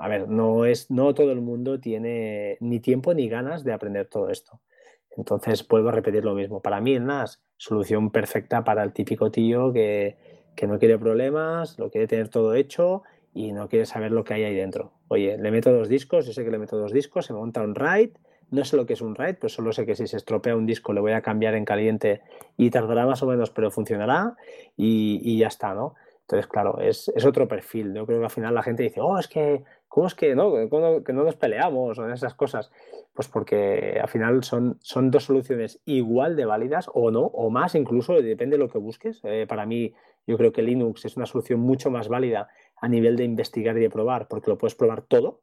a 0.00 0.08
ver, 0.08 0.28
no, 0.28 0.64
es, 0.64 0.90
no 0.90 1.12
todo 1.14 1.32
el 1.32 1.40
mundo 1.40 1.80
tiene 1.80 2.56
ni 2.60 2.80
tiempo 2.80 3.12
ni 3.12 3.28
ganas 3.28 3.64
de 3.64 3.72
aprender 3.72 4.06
todo 4.06 4.30
esto. 4.30 4.60
Entonces 5.16 5.66
vuelvo 5.66 5.88
a 5.88 5.92
repetir 5.92 6.24
lo 6.24 6.34
mismo. 6.34 6.62
Para 6.62 6.80
mí 6.80 6.94
el 6.94 7.04
NAS, 7.04 7.42
solución 7.56 8.10
perfecta 8.10 8.62
para 8.62 8.84
el 8.84 8.92
típico 8.92 9.32
tío 9.32 9.72
que, 9.72 10.16
que 10.54 10.68
no 10.68 10.78
quiere 10.78 10.96
problemas, 10.96 11.76
lo 11.78 11.90
quiere 11.90 12.06
tener 12.06 12.28
todo 12.28 12.54
hecho 12.54 13.02
y 13.32 13.52
no 13.52 13.68
quiere 13.68 13.86
saber 13.86 14.12
lo 14.12 14.24
que 14.24 14.34
hay 14.34 14.44
ahí 14.44 14.54
dentro. 14.54 14.92
Oye, 15.08 15.38
le 15.38 15.50
meto 15.50 15.72
dos 15.72 15.88
discos, 15.88 16.26
yo 16.26 16.32
sé 16.32 16.44
que 16.44 16.50
le 16.50 16.58
meto 16.58 16.76
dos 16.76 16.92
discos, 16.92 17.26
se 17.26 17.32
monta 17.32 17.62
un 17.62 17.74
RAID, 17.74 18.10
no 18.50 18.64
sé 18.64 18.76
lo 18.76 18.86
que 18.86 18.94
es 18.94 19.00
un 19.00 19.14
RAID, 19.14 19.36
pero 19.36 19.48
solo 19.48 19.72
sé 19.72 19.86
que 19.86 19.94
si 19.94 20.06
se 20.06 20.16
estropea 20.16 20.56
un 20.56 20.66
disco 20.66 20.92
le 20.92 21.00
voy 21.00 21.12
a 21.12 21.22
cambiar 21.22 21.54
en 21.54 21.64
caliente 21.64 22.22
y 22.56 22.70
tardará 22.70 23.06
más 23.06 23.22
o 23.22 23.26
menos, 23.26 23.50
pero 23.50 23.70
funcionará 23.70 24.36
y, 24.76 25.38
ya 25.38 25.46
está, 25.46 25.74
¿no? 25.74 25.94
Entonces, 26.22 26.46
claro, 26.46 26.78
es, 26.80 27.10
otro 27.24 27.48
perfil. 27.48 27.92
Yo 27.92 28.06
creo 28.06 28.18
que 28.18 28.24
al 28.24 28.30
final 28.30 28.54
la 28.54 28.62
gente 28.62 28.84
dice, 28.84 29.00
oh, 29.00 29.18
es 29.18 29.26
que, 29.26 29.64
¿cómo 29.88 30.06
es 30.06 30.14
que 30.14 30.34
no, 30.36 30.52
que 31.04 31.12
no 31.12 31.24
nos 31.24 31.36
peleamos 31.36 31.98
o 31.98 32.08
esas 32.08 32.34
cosas? 32.34 32.70
Pues 33.14 33.28
porque 33.28 33.98
al 34.00 34.08
final 34.08 34.44
son, 34.44 34.78
son 34.80 35.10
dos 35.10 35.24
soluciones 35.24 35.80
igual 35.86 36.36
de 36.36 36.44
válidas 36.44 36.88
o 36.92 37.10
no, 37.10 37.22
o 37.22 37.50
más 37.50 37.74
incluso, 37.74 38.14
depende 38.14 38.56
de 38.56 38.62
lo 38.62 38.68
que 38.68 38.78
busques. 38.78 39.20
Eh, 39.24 39.46
para 39.48 39.66
mí, 39.66 39.92
yo 40.26 40.36
creo 40.36 40.52
que 40.52 40.62
Linux 40.62 41.04
es 41.04 41.16
una 41.16 41.26
solución 41.26 41.60
mucho 41.60 41.90
más 41.90 42.08
válida 42.08 42.48
a 42.80 42.88
nivel 42.88 43.16
de 43.16 43.24
investigar 43.24 43.76
y 43.76 43.80
de 43.80 43.90
probar, 43.90 44.28
porque 44.28 44.50
lo 44.50 44.58
puedes 44.58 44.74
probar 44.74 45.02
todo. 45.02 45.42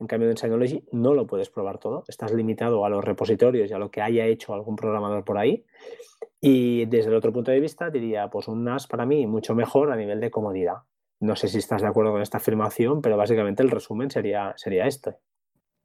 En 0.00 0.06
cambio, 0.06 0.30
en 0.30 0.36
Synology 0.36 0.84
no 0.92 1.14
lo 1.14 1.26
puedes 1.26 1.50
probar 1.50 1.78
todo. 1.78 2.04
Estás 2.08 2.32
limitado 2.32 2.84
a 2.84 2.88
los 2.88 3.04
repositorios 3.04 3.70
y 3.70 3.74
a 3.74 3.78
lo 3.78 3.90
que 3.90 4.00
haya 4.00 4.26
hecho 4.26 4.54
algún 4.54 4.76
programador 4.76 5.24
por 5.24 5.38
ahí. 5.38 5.64
Y 6.40 6.86
desde 6.86 7.10
el 7.10 7.16
otro 7.16 7.32
punto 7.32 7.50
de 7.50 7.60
vista, 7.60 7.90
diría, 7.90 8.28
pues 8.30 8.46
un 8.48 8.64
NAS 8.64 8.86
para 8.86 9.06
mí 9.06 9.26
mucho 9.26 9.54
mejor 9.54 9.90
a 9.90 9.96
nivel 9.96 10.20
de 10.20 10.30
comodidad. 10.30 10.76
No 11.20 11.34
sé 11.34 11.48
si 11.48 11.58
estás 11.58 11.82
de 11.82 11.88
acuerdo 11.88 12.12
con 12.12 12.22
esta 12.22 12.38
afirmación, 12.38 13.02
pero 13.02 13.16
básicamente 13.16 13.62
el 13.62 13.70
resumen 13.70 14.08
sería, 14.08 14.54
sería 14.56 14.86
este. 14.86 15.16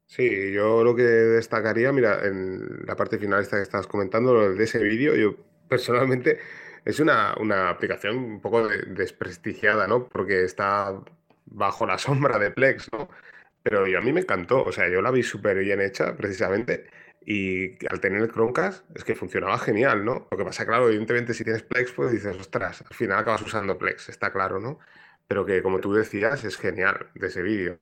Sí, 0.05 0.51
yo 0.53 0.83
lo 0.83 0.95
que 0.95 1.01
destacaría, 1.01 1.91
mira, 1.91 2.19
en 2.23 2.85
la 2.85 2.95
parte 2.95 3.17
final 3.17 3.41
esta 3.41 3.57
que 3.57 3.63
estás 3.63 3.87
comentando, 3.87 4.53
de 4.53 4.63
ese 4.63 4.83
vídeo, 4.83 5.15
yo 5.15 5.35
personalmente 5.67 6.37
es 6.85 6.99
una, 6.99 7.33
aplicación 7.69 8.17
un 8.17 8.41
poco 8.41 8.67
desprestigiada, 8.67 9.87
¿no? 9.87 10.07
Porque 10.07 10.43
está 10.43 10.99
bajo 11.45 11.85
la 11.85 11.97
sombra 11.99 12.39
de 12.39 12.51
Plex, 12.51 12.89
¿no? 12.91 13.09
Pero 13.63 13.87
yo, 13.87 13.99
a 13.99 14.01
mí 14.01 14.11
me 14.11 14.21
encantó, 14.21 14.63
o 14.63 14.71
sea, 14.71 14.89
yo 14.89 15.01
la 15.01 15.11
vi 15.11 15.23
súper 15.23 15.57
bien 15.59 15.79
hecha, 15.79 16.17
precisamente, 16.17 16.85
y 17.25 17.85
al 17.87 18.01
tener 18.01 18.21
el 18.21 18.31
Chromecast 18.31 18.83
es 18.95 19.05
que 19.05 19.15
funcionaba 19.15 19.57
genial, 19.57 20.03
¿no? 20.03 20.27
Lo 20.29 20.37
que 20.37 20.43
pasa, 20.43 20.65
claro, 20.65 20.89
evidentemente 20.89 21.33
si 21.33 21.45
tienes 21.45 21.63
Plex, 21.63 21.93
pues 21.93 22.11
dices, 22.11 22.35
ostras, 22.37 22.83
al 22.89 22.95
final 22.95 23.19
acabas 23.19 23.41
usando 23.41 23.77
Plex, 23.77 24.09
está 24.09 24.33
claro, 24.33 24.59
¿no? 24.59 24.79
Pero 25.27 25.45
que, 25.45 25.63
como 25.63 25.79
tú 25.79 25.93
decías, 25.93 26.43
es 26.43 26.57
genial 26.57 27.07
de 27.15 27.27
ese 27.27 27.41
vídeo. 27.41 27.79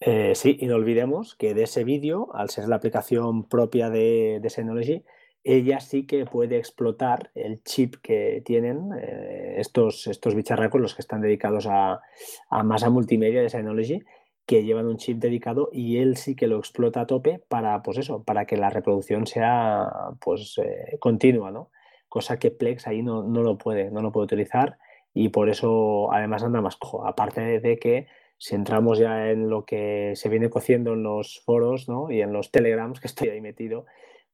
Eh, 0.00 0.34
sí, 0.34 0.56
y 0.60 0.66
no 0.66 0.76
olvidemos 0.76 1.36
que 1.36 1.54
de 1.54 1.64
ese 1.64 1.84
vídeo, 1.84 2.34
al 2.34 2.50
ser 2.50 2.68
la 2.68 2.76
aplicación 2.76 3.48
propia 3.48 3.90
de, 3.90 4.38
de 4.40 4.50
Synology, 4.50 5.04
ella 5.48 5.80
sí 5.80 6.06
que 6.06 6.26
puede 6.26 6.58
explotar 6.58 7.30
el 7.34 7.62
chip 7.62 7.96
que 8.02 8.42
tienen 8.44 8.90
eh, 9.00 9.54
estos, 9.56 10.06
estos 10.06 10.34
bicharracos, 10.34 10.78
los 10.78 10.94
que 10.94 11.00
están 11.00 11.22
dedicados 11.22 11.66
a, 11.66 12.02
a 12.50 12.62
masa 12.62 12.90
multimedia 12.90 13.40
de 13.40 13.48
Synology, 13.48 14.04
que 14.44 14.62
llevan 14.62 14.86
un 14.86 14.98
chip 14.98 15.18
dedicado 15.18 15.70
y 15.72 15.98
él 15.98 16.18
sí 16.18 16.34
que 16.34 16.48
lo 16.48 16.58
explota 16.58 17.00
a 17.00 17.06
tope 17.06 17.42
para, 17.48 17.82
pues 17.82 17.96
eso, 17.96 18.22
para 18.24 18.44
que 18.44 18.58
la 18.58 18.68
reproducción 18.68 19.26
sea 19.26 19.90
pues 20.20 20.58
eh, 20.58 20.98
continua, 20.98 21.50
¿no? 21.50 21.70
Cosa 22.10 22.38
que 22.38 22.50
Plex 22.50 22.86
ahí 22.86 23.02
no, 23.02 23.22
no, 23.22 23.42
lo 23.42 23.56
puede, 23.56 23.90
no 23.90 24.02
lo 24.02 24.12
puede 24.12 24.24
utilizar 24.24 24.76
y 25.14 25.30
por 25.30 25.48
eso 25.48 26.12
además 26.12 26.42
anda 26.42 26.60
más 26.60 26.76
cojo. 26.76 27.06
Aparte 27.06 27.58
de 27.60 27.78
que 27.78 28.06
si 28.36 28.54
entramos 28.54 28.98
ya 28.98 29.30
en 29.30 29.48
lo 29.48 29.64
que 29.64 30.12
se 30.14 30.28
viene 30.28 30.50
cociendo 30.50 30.92
en 30.92 31.02
los 31.02 31.40
foros 31.40 31.88
¿no? 31.88 32.10
y 32.10 32.20
en 32.20 32.34
los 32.34 32.50
telegrams, 32.50 33.00
que 33.00 33.08
estoy 33.08 33.30
ahí 33.30 33.40
metido, 33.40 33.86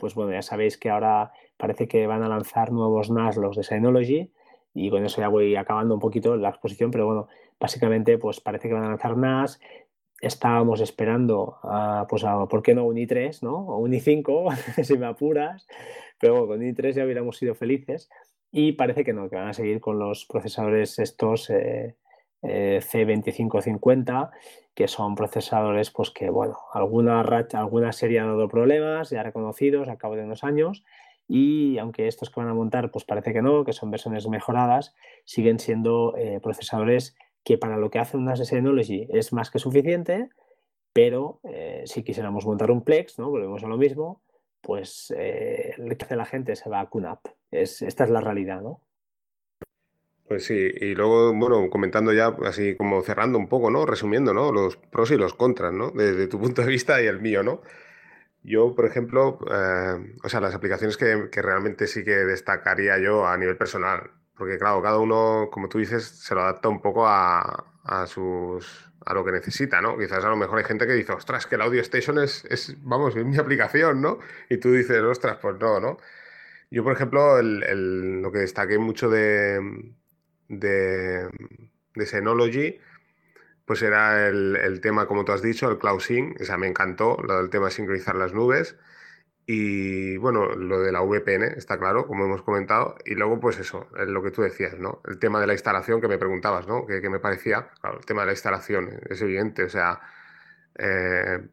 pues 0.05 0.15
bueno, 0.15 0.33
ya 0.33 0.43
sabéis 0.43 0.77
que 0.77 0.91
ahora 0.91 1.33
parece 1.57 1.89
que 1.89 2.07
van 2.07 2.23
a 2.23 2.29
lanzar 2.29 2.73
nuevos 2.73 3.09
NAS 3.09 3.39
los 3.39 3.57
de 3.57 3.63
Synology 3.63 4.31
y 4.75 4.91
con 4.91 5.03
eso 5.03 5.23
ya 5.23 5.29
voy 5.29 5.57
acabando 5.57 5.95
un 5.95 6.01
poquito 6.01 6.37
la 6.37 6.51
exposición, 6.51 6.91
pero 6.91 7.07
bueno, 7.07 7.29
básicamente 7.59 8.19
pues 8.19 8.39
parece 8.39 8.69
que 8.69 8.75
van 8.75 8.85
a 8.85 8.89
lanzar 8.91 9.17
NAS. 9.17 9.59
Estábamos 10.21 10.83
esperando 10.83 11.57
pues 12.07 12.23
a, 12.23 12.47
¿por 12.49 12.63
qué 12.63 12.75
no 12.75 12.85
un 12.85 12.97
i3, 12.97 13.41
no? 13.41 13.55
O 13.67 13.79
un 13.79 13.93
i5, 13.93 14.85
si 14.85 14.99
me 14.99 15.07
apuras, 15.07 15.67
pero 16.21 16.35
bueno, 16.35 16.49
con 16.49 16.61
i3 16.61 16.93
ya 16.93 17.05
hubiéramos 17.07 17.39
sido 17.39 17.55
felices 17.55 18.11
y 18.53 18.73
parece 18.73 19.05
que 19.05 19.15
no, 19.15 19.31
que 19.31 19.37
van 19.37 19.49
a 19.49 19.55
seguir 19.55 19.81
con 19.81 19.99
los 19.99 20.27
procesadores 20.27 20.99
estos 20.99 21.49
eh, 21.49 21.97
eh, 22.45 22.81
C2550 22.83 24.31
que 24.75 24.89
son 24.89 25.15
procesadores 25.15 25.91
pues 25.91 26.11
que, 26.11 26.31
bueno, 26.31 26.59
alguna, 26.73 27.21
alguna 27.21 27.93
serie 27.93 28.21
ha 28.21 28.27
dado 28.27 28.49
problemas 28.49 29.11
ya 29.11 29.23
reconocidos 29.23 29.89
a 29.89 29.97
cabo 29.97 30.17
de 30.17 30.25
unos 30.25 30.45
años 30.45 30.85
y 31.29 31.79
aunque 31.79 32.09
estos 32.09 32.31
que 32.31 32.41
van 32.41 32.49
a 32.49 32.55
montar 32.55 32.91
pues 32.91 33.05
parece 33.05 33.33
que 33.33 33.41
no, 33.41 33.65
que 33.65 33.73
son 33.73 33.91
versiones 33.91 34.29
mejoradas, 34.29 34.95
siguen 35.25 35.59
siendo 35.59 36.15
eh, 36.17 36.41
procesadores 36.43 37.17
que 37.45 37.57
para 37.57 37.77
lo 37.77 37.91
que 37.91 37.99
hace 37.99 38.17
una 38.17 38.37
Synology 38.37 39.07
es 39.11 39.33
más 39.33 39.51
que 39.51 39.59
suficiente, 39.59 40.29
pero 40.93 41.41
eh, 41.45 41.85
si 41.87 42.03
quisiéramos 42.03 42.47
montar 42.47 42.71
un 42.71 42.83
Plex, 42.83 43.19
¿no? 43.19 43.31
volvemos 43.31 43.63
a 43.63 43.69
lo 43.69 43.77
mismo, 43.77 44.23
pues 44.61 45.15
lo 45.77 45.97
que 45.97 46.05
hace 46.05 46.17
la 46.17 46.25
gente 46.25 46.57
se 46.57 46.71
va 46.71 46.81
a 46.81 46.89
QNAP. 46.89 47.27
Es, 47.51 47.83
esta 47.83 48.05
es 48.05 48.11
la 48.11 48.23
realidad, 48.23 48.63
¿no? 48.63 48.81
Pues 50.27 50.47
sí, 50.47 50.55
y 50.55 50.95
luego, 50.95 51.35
bueno, 51.35 51.69
comentando 51.69 52.13
ya, 52.13 52.35
así 52.47 52.77
como 52.77 53.03
cerrando 53.03 53.39
un 53.39 53.47
poco, 53.49 53.71
¿no? 53.71 53.85
Resumiendo, 53.85 54.33
¿no? 54.33 54.53
Los 54.53 54.77
pros 54.77 55.11
y 55.11 55.17
los 55.19 55.35
contras, 55.35 55.73
¿no? 55.73 55.91
Desde 55.91 56.27
tu 56.29 56.41
punto 56.41 56.63
de 56.63 56.69
vista 56.69 57.01
y 57.03 57.07
el 57.07 57.21
mío, 57.21 57.43
¿no? 57.43 57.61
Yo, 58.43 58.75
por 58.75 58.87
ejemplo, 58.87 59.39
eh, 59.51 60.17
o 60.23 60.29
sea, 60.29 60.41
las 60.41 60.55
aplicaciones 60.55 60.97
que, 60.97 61.29
realmente 61.43 61.87
sí 61.87 62.05
que 62.05 62.13
destacaría 62.25 62.99
yo 62.99 63.27
a 63.27 63.37
nivel 63.39 63.57
personal, 63.57 64.11
porque 64.37 64.59
claro, 64.59 64.83
cada 64.83 64.99
uno, 64.99 65.49
como 65.53 65.69
tú 65.69 65.79
dices, 65.79 66.05
se 66.05 66.35
lo 66.35 66.43
adapta 66.43 66.69
un 66.69 66.81
poco 66.83 67.07
a, 67.07 67.65
sus 68.07 68.93
a 69.07 69.15
lo 69.15 69.25
que 69.25 69.33
necesita, 69.33 69.81
¿no? 69.83 69.99
Quizás 69.99 70.25
a 70.25 70.29
lo 70.31 70.37
mejor 70.37 70.59
hay 70.59 70.65
gente 70.65 70.87
que 70.87 70.95
dice, 70.95 71.13
ostras, 71.13 71.47
que 71.47 71.57
el 71.57 71.63
Audio 71.63 71.81
Station 71.83 72.19
es, 72.19 72.45
es 72.47 72.77
vamos, 72.83 73.17
es 73.17 73.25
mi 73.25 73.37
aplicación, 73.39 74.01
¿no? 74.03 74.19
Y 74.51 74.59
tú 74.59 74.73
dices, 74.73 75.03
ostras, 75.03 75.39
pues 75.41 75.57
no, 75.61 75.81
¿no? 75.81 75.99
Yo, 76.71 76.83
por 76.85 76.95
ejemplo, 76.95 77.41
lo 77.43 78.33
que 78.33 78.39
destaqué 78.39 78.79
mucho 78.79 79.09
de, 79.11 79.61
de, 80.49 81.29
de 81.95 82.07
Synology, 82.07 82.79
pues 83.65 83.83
era 83.83 84.29
el, 84.29 84.81
tema, 84.83 85.07
como 85.07 85.25
tú 85.25 85.33
has 85.33 85.43
dicho, 85.43 85.71
el 85.71 85.79
Cloud 85.79 86.01
Sync, 86.01 86.41
o 86.41 86.45
sea, 86.45 86.59
me 86.59 86.67
encantó, 86.69 87.17
lo 87.23 87.39
del 87.39 87.51
tema 87.51 87.67
de 87.67 87.73
sincronizar 87.73 88.15
las 88.17 88.35
nubes. 88.35 88.77
Y 89.47 90.17
bueno, 90.19 90.55
lo 90.55 90.81
de 90.81 90.93
la 90.93 91.03
VPN, 91.03 91.45
está 91.57 91.79
claro, 91.79 92.07
como 92.07 92.25
hemos 92.25 92.43
comentado. 92.43 92.97
Y 93.05 93.15
luego, 93.15 93.41
pues 93.41 93.59
eso, 93.59 93.89
lo 93.93 94.23
que 94.23 94.31
tú 94.31 94.43
decías, 94.43 94.79
¿no? 94.79 95.03
El 95.07 95.19
tema 95.19 95.41
de 95.41 95.47
la 95.47 95.53
instalación 95.53 96.01
que 96.01 96.09
me 96.09 96.19
preguntabas, 96.19 96.67
¿no? 96.67 96.87
¿Qué, 96.87 97.09
me 97.11 97.21
parecía? 97.21 97.69
Claro, 97.81 97.99
el 97.99 98.07
tema 98.07 98.23
de 98.23 98.27
la 98.27 98.33
instalación 98.33 99.01
es 99.09 99.21
evidente. 99.23 99.65
O 99.65 99.69
sea, 99.69 100.01
eh, 100.79 101.47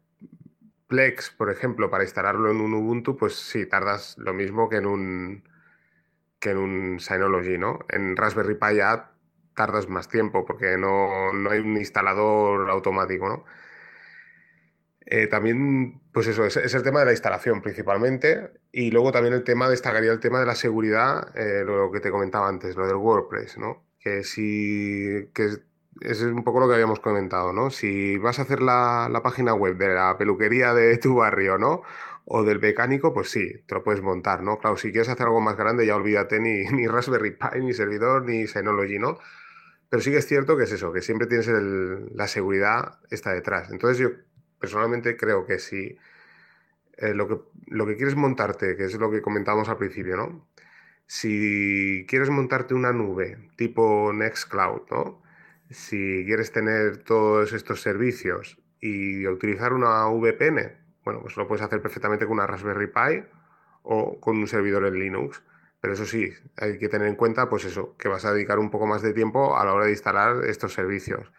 Plex, 0.87 1.31
por 1.31 1.49
ejemplo, 1.49 1.89
para 1.89 2.03
instalarlo 2.03 2.51
en 2.51 2.61
un 2.61 2.73
Ubuntu, 2.73 3.17
pues 3.17 3.35
sí, 3.35 3.65
tardas 3.65 4.17
lo 4.17 4.33
mismo 4.33 4.69
que 4.69 4.77
en 4.77 4.85
un, 4.85 5.43
que 6.41 6.49
en 6.49 6.57
un 6.57 6.99
Synology, 6.99 7.57
¿no? 7.57 7.79
En 7.87 8.17
Raspberry 8.17 8.55
Pi 8.55 8.75
ya 8.75 9.11
tardas 9.55 9.87
más 9.87 10.09
tiempo 10.09 10.43
porque 10.43 10.75
no, 10.77 11.29
hay 11.49 11.59
un 11.59 11.77
instalador 11.77 12.69
automático, 12.69 13.29
¿no? 13.29 13.45
Eh, 15.05 15.27
también, 15.27 16.01
pues 16.13 16.27
eso, 16.27 16.45
es, 16.45 16.55
el 16.57 16.83
tema 16.83 17.01
de 17.01 17.05
la 17.05 17.11
instalación 17.11 17.61
principalmente. 17.61 18.51
Y 18.71 18.91
luego 18.91 19.11
también 19.11 19.33
el 19.33 19.43
tema, 19.43 19.69
destacaría 19.69 20.11
el 20.11 20.19
tema 20.19 20.39
de 20.39 20.45
la 20.45 20.55
seguridad, 20.55 21.35
eh, 21.37 21.63
lo 21.65 21.91
que 21.91 21.99
te 21.99 22.11
comentaba 22.11 22.47
antes, 22.47 22.75
lo 22.75 22.87
del 22.87 22.95
WordPress, 22.95 23.57
¿no? 23.57 23.83
Que 23.99 24.23
si. 24.23 25.29
Que 25.33 25.57
es 25.99 26.21
un 26.21 26.43
poco 26.43 26.59
lo 26.61 26.67
que 26.67 26.73
habíamos 26.73 26.99
comentado, 27.01 27.53
¿no? 27.53 27.69
Si 27.69 28.17
vas 28.17 28.39
a 28.39 28.43
hacer 28.43 28.61
la, 28.61 29.09
la 29.11 29.21
página 29.21 29.53
web 29.53 29.77
de 29.77 29.89
la 29.89 30.17
peluquería 30.17 30.73
de 30.73 30.97
tu 30.97 31.15
barrio, 31.15 31.57
¿no? 31.57 31.83
O 32.25 32.43
del 32.43 32.59
mecánico, 32.59 33.13
pues 33.13 33.29
sí, 33.29 33.63
te 33.65 33.75
lo 33.75 33.83
puedes 33.83 34.01
montar, 34.01 34.43
¿no? 34.43 34.59
Claro, 34.59 34.77
si 34.77 34.91
quieres 34.91 35.09
hacer 35.09 35.25
algo 35.25 35.41
más 35.41 35.57
grande, 35.57 35.85
ya 35.85 35.95
olvídate 35.95 36.39
ni, 36.39 36.63
ni 36.71 36.87
Raspberry 36.87 37.31
Pi, 37.31 37.61
ni 37.61 37.73
servidor, 37.73 38.25
ni 38.25 38.47
Synology, 38.47 38.99
¿no? 38.99 39.19
Pero 39.89 40.01
sí 40.01 40.11
que 40.11 40.17
es 40.17 40.27
cierto 40.27 40.55
que 40.55 40.63
es 40.63 40.71
eso, 40.71 40.93
que 40.93 41.01
siempre 41.01 41.27
tienes 41.27 41.47
la 42.15 42.27
seguridad 42.27 42.99
está 43.09 43.33
detrás. 43.33 43.69
Entonces 43.71 43.97
yo 43.97 44.09
personalmente 44.57 45.17
creo 45.17 45.45
que 45.45 45.59
si 45.59 45.97
eh, 46.97 47.13
lo, 47.13 47.27
que, 47.27 47.39
lo 47.67 47.85
que 47.85 47.97
quieres 47.97 48.15
montarte, 48.15 48.77
que 48.77 48.85
es 48.85 48.93
lo 48.95 49.11
que 49.11 49.21
comentábamos 49.21 49.67
al 49.69 49.77
principio, 49.77 50.15
¿no? 50.15 50.47
Si 51.07 52.05
quieres 52.07 52.29
montarte 52.29 52.73
una 52.73 52.93
nube 52.93 53.49
tipo 53.57 54.13
Nextcloud, 54.13 54.83
¿no? 54.91 55.21
Si 55.69 56.23
quieres 56.25 56.51
tener 56.51 56.97
todos 57.03 57.53
estos 57.53 57.81
servicios 57.81 58.59
y 58.79 59.27
utilizar 59.27 59.73
una 59.73 60.07
VPN, 60.07 60.80
bueno, 61.03 61.21
pues 61.21 61.37
lo 61.37 61.47
puedes 61.47 61.63
hacer 61.63 61.81
perfectamente 61.81 62.25
con 62.25 62.33
una 62.33 62.47
Raspberry 62.47 62.87
Pi 62.87 63.23
o 63.83 64.19
con 64.19 64.37
un 64.37 64.47
servidor 64.47 64.85
en 64.85 64.99
Linux. 64.99 65.43
Pero 65.81 65.93
eso 65.93 66.05
sí, 66.05 66.29
hay 66.57 66.77
que 66.77 66.89
tener 66.89 67.07
en 67.07 67.15
cuenta, 67.15 67.49
pues 67.49 67.65
eso, 67.65 67.95
que 67.97 68.07
vas 68.07 68.23
a 68.25 68.33
dedicar 68.33 68.59
un 68.59 68.69
poco 68.69 68.85
más 68.85 69.01
de 69.01 69.13
tiempo 69.13 69.57
a 69.57 69.65
la 69.65 69.73
hora 69.73 69.85
de 69.85 69.91
instalar 69.91 70.45
estos 70.45 70.73
servicios. 70.73 71.31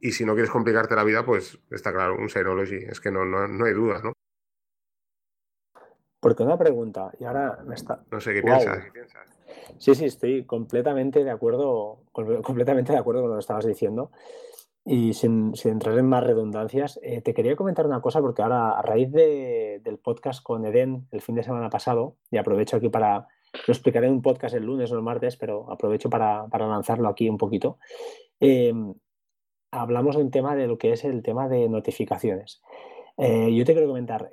Y 0.00 0.12
si 0.12 0.24
no 0.24 0.32
quieres 0.32 0.50
complicarte 0.50 0.94
la 0.94 1.04
vida, 1.04 1.24
pues 1.24 1.58
está 1.70 1.92
claro, 1.92 2.16
un 2.16 2.30
Synology, 2.30 2.76
es 2.76 3.00
que 3.00 3.10
no, 3.10 3.26
no, 3.26 3.64
hay 3.64 3.74
duda, 3.74 4.00
¿no? 4.02 4.12
Porque 6.20 6.42
una 6.42 6.56
pregunta, 6.56 7.12
y 7.18 7.24
ahora 7.24 7.58
me 7.66 7.74
está. 7.74 8.02
No 8.10 8.20
sé 8.20 8.32
qué 8.32 8.42
piensas. 8.42 8.84
Sí, 9.78 9.94
sí, 9.94 10.06
estoy 10.06 10.44
completamente 10.44 11.22
de 11.22 11.30
acuerdo, 11.30 12.00
completamente 12.12 12.92
de 12.92 12.98
acuerdo 12.98 13.20
con 13.20 13.30
lo 13.30 13.36
que 13.36 13.40
estabas 13.40 13.66
diciendo. 13.66 14.10
Y 14.90 15.12
sin, 15.12 15.52
entrar 15.64 15.98
en 15.98 16.06
más 16.06 16.24
redundancias, 16.24 16.98
eh, 17.02 17.20
te 17.20 17.34
quería 17.34 17.56
comentar 17.56 17.84
una 17.84 18.00
cosa 18.00 18.22
porque 18.22 18.40
ahora 18.40 18.70
a 18.70 18.80
raíz 18.80 19.12
del 19.12 19.98
podcast 19.98 20.42
con 20.42 20.64
Eden 20.64 21.06
el 21.10 21.20
fin 21.20 21.34
de 21.34 21.42
semana 21.42 21.68
pasado, 21.68 22.16
y 22.30 22.38
aprovecho 22.38 22.78
aquí 22.78 22.88
para, 22.88 23.28
lo 23.66 23.72
explicaré 23.74 24.06
en 24.06 24.14
un 24.14 24.22
podcast 24.22 24.54
el 24.54 24.64
lunes 24.64 24.90
o 24.90 24.96
el 24.96 25.02
martes, 25.02 25.36
pero 25.36 25.70
aprovecho 25.70 26.08
para, 26.08 26.48
lanzarlo 26.50 27.10
aquí 27.10 27.28
un 27.28 27.36
poquito, 27.36 27.76
eh, 28.40 28.72
hablamos 29.72 30.16
de 30.16 30.22
un 30.22 30.30
tema 30.30 30.56
de 30.56 30.66
lo 30.66 30.78
que 30.78 30.92
es 30.92 31.04
el 31.04 31.22
tema 31.22 31.50
de 31.50 31.68
notificaciones. 31.68 32.62
Eh, 33.18 33.54
yo 33.54 33.66
te 33.66 33.74
quiero 33.74 33.88
comentar, 33.88 34.30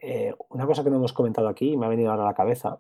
una 0.48 0.66
cosa 0.66 0.86
que 0.86 0.90
no 0.90 0.96
hemos 0.96 1.12
comentado 1.12 1.50
aquí 1.50 1.72
y 1.72 1.76
me 1.76 1.86
ha 1.86 1.90
venido 1.90 2.12
ahora 2.12 2.24
a 2.24 2.28
la 2.28 2.34
cabeza, 2.34 2.80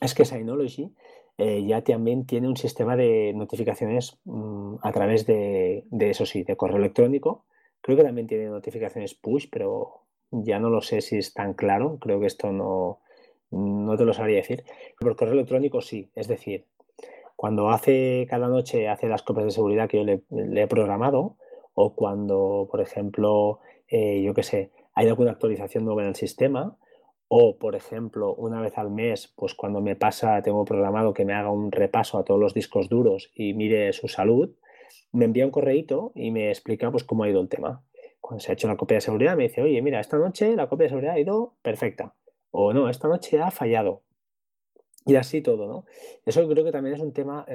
es 0.00 0.14
que 0.14 0.24
Synology 0.24 0.94
eh, 1.40 1.64
ya 1.64 1.82
también 1.82 2.26
tiene 2.26 2.48
un 2.48 2.56
sistema 2.56 2.96
de 2.96 3.32
notificaciones 3.32 4.18
mm, 4.24 4.67
a 4.82 4.92
través 4.92 5.26
de, 5.26 5.84
eso 5.98 6.26
sí, 6.26 6.42
de 6.42 6.56
correo 6.56 6.78
electrónico. 6.78 7.44
Creo 7.80 7.96
que 7.96 8.04
también 8.04 8.26
tiene 8.26 8.46
notificaciones 8.46 9.14
push, 9.14 9.46
pero 9.50 10.02
ya 10.30 10.58
no 10.58 10.70
lo 10.70 10.80
sé 10.80 11.00
si 11.00 11.18
es 11.18 11.34
tan 11.34 11.54
claro. 11.54 11.98
Creo 12.00 12.20
que 12.20 12.26
esto 12.26 12.52
no, 12.52 13.00
no 13.50 13.96
te 13.96 14.04
lo 14.04 14.12
sabría 14.12 14.36
decir. 14.36 14.64
Por 14.98 15.16
correo 15.16 15.34
electrónico 15.34 15.80
sí, 15.80 16.10
es 16.14 16.28
decir, 16.28 16.66
cuando 17.36 17.70
hace 17.70 18.26
cada 18.28 18.48
noche 18.48 18.88
hace 18.88 19.08
las 19.08 19.22
copias 19.22 19.46
de 19.46 19.52
seguridad 19.52 19.88
que 19.88 19.98
yo 19.98 20.04
le, 20.04 20.62
he 20.62 20.66
programado, 20.66 21.36
o 21.74 21.94
cuando, 21.94 22.66
por 22.68 22.80
ejemplo, 22.80 23.60
eh, 23.86 24.22
yo 24.22 24.34
qué 24.34 24.42
sé, 24.42 24.70
hay 24.94 25.06
alguna 25.06 25.30
actualización 25.30 25.84
nueva 25.84 26.02
en 26.02 26.08
el 26.08 26.16
sistema, 26.16 26.76
o, 27.28 27.56
por 27.58 27.76
ejemplo, 27.76 28.34
una 28.34 28.60
vez 28.60 28.76
al 28.78 28.90
mes, 28.90 29.32
pues 29.36 29.54
cuando 29.54 29.80
me 29.80 29.94
pasa, 29.94 30.42
tengo 30.42 30.64
programado 30.64 31.12
que 31.12 31.24
me 31.24 31.34
haga 31.34 31.50
un 31.50 31.70
repaso 31.70 32.18
a 32.18 32.24
todos 32.24 32.40
los 32.40 32.54
discos 32.54 32.88
duros 32.88 33.30
y 33.34 33.52
mire 33.52 33.92
su 33.92 34.08
salud, 34.08 34.50
me 35.12 35.24
envía 35.24 35.44
un 35.44 35.50
correíto 35.50 36.12
y 36.14 36.30
me 36.30 36.48
explica 36.50 36.90
pues 36.90 37.04
cómo 37.04 37.24
ha 37.24 37.28
ido 37.28 37.40
el 37.40 37.48
tema. 37.48 37.82
Cuando 38.20 38.40
se 38.40 38.50
ha 38.50 38.54
hecho 38.54 38.68
la 38.68 38.76
copia 38.76 38.96
de 38.96 39.00
seguridad, 39.00 39.36
me 39.36 39.44
dice, 39.44 39.62
oye, 39.62 39.80
mira, 39.80 40.00
esta 40.00 40.18
noche 40.18 40.54
la 40.56 40.68
copia 40.68 40.84
de 40.84 40.88
seguridad 40.90 41.14
ha 41.14 41.20
ido 41.20 41.54
perfecta. 41.62 42.14
O 42.50 42.72
no, 42.72 42.88
esta 42.88 43.08
noche 43.08 43.40
ha 43.40 43.50
fallado. 43.50 44.02
Y 45.06 45.16
así 45.16 45.40
todo, 45.40 45.66
¿no? 45.66 45.84
Eso 46.26 46.46
creo 46.48 46.64
que 46.64 46.72
también 46.72 46.94
es 46.94 47.00
un 47.00 47.12
tema 47.12 47.46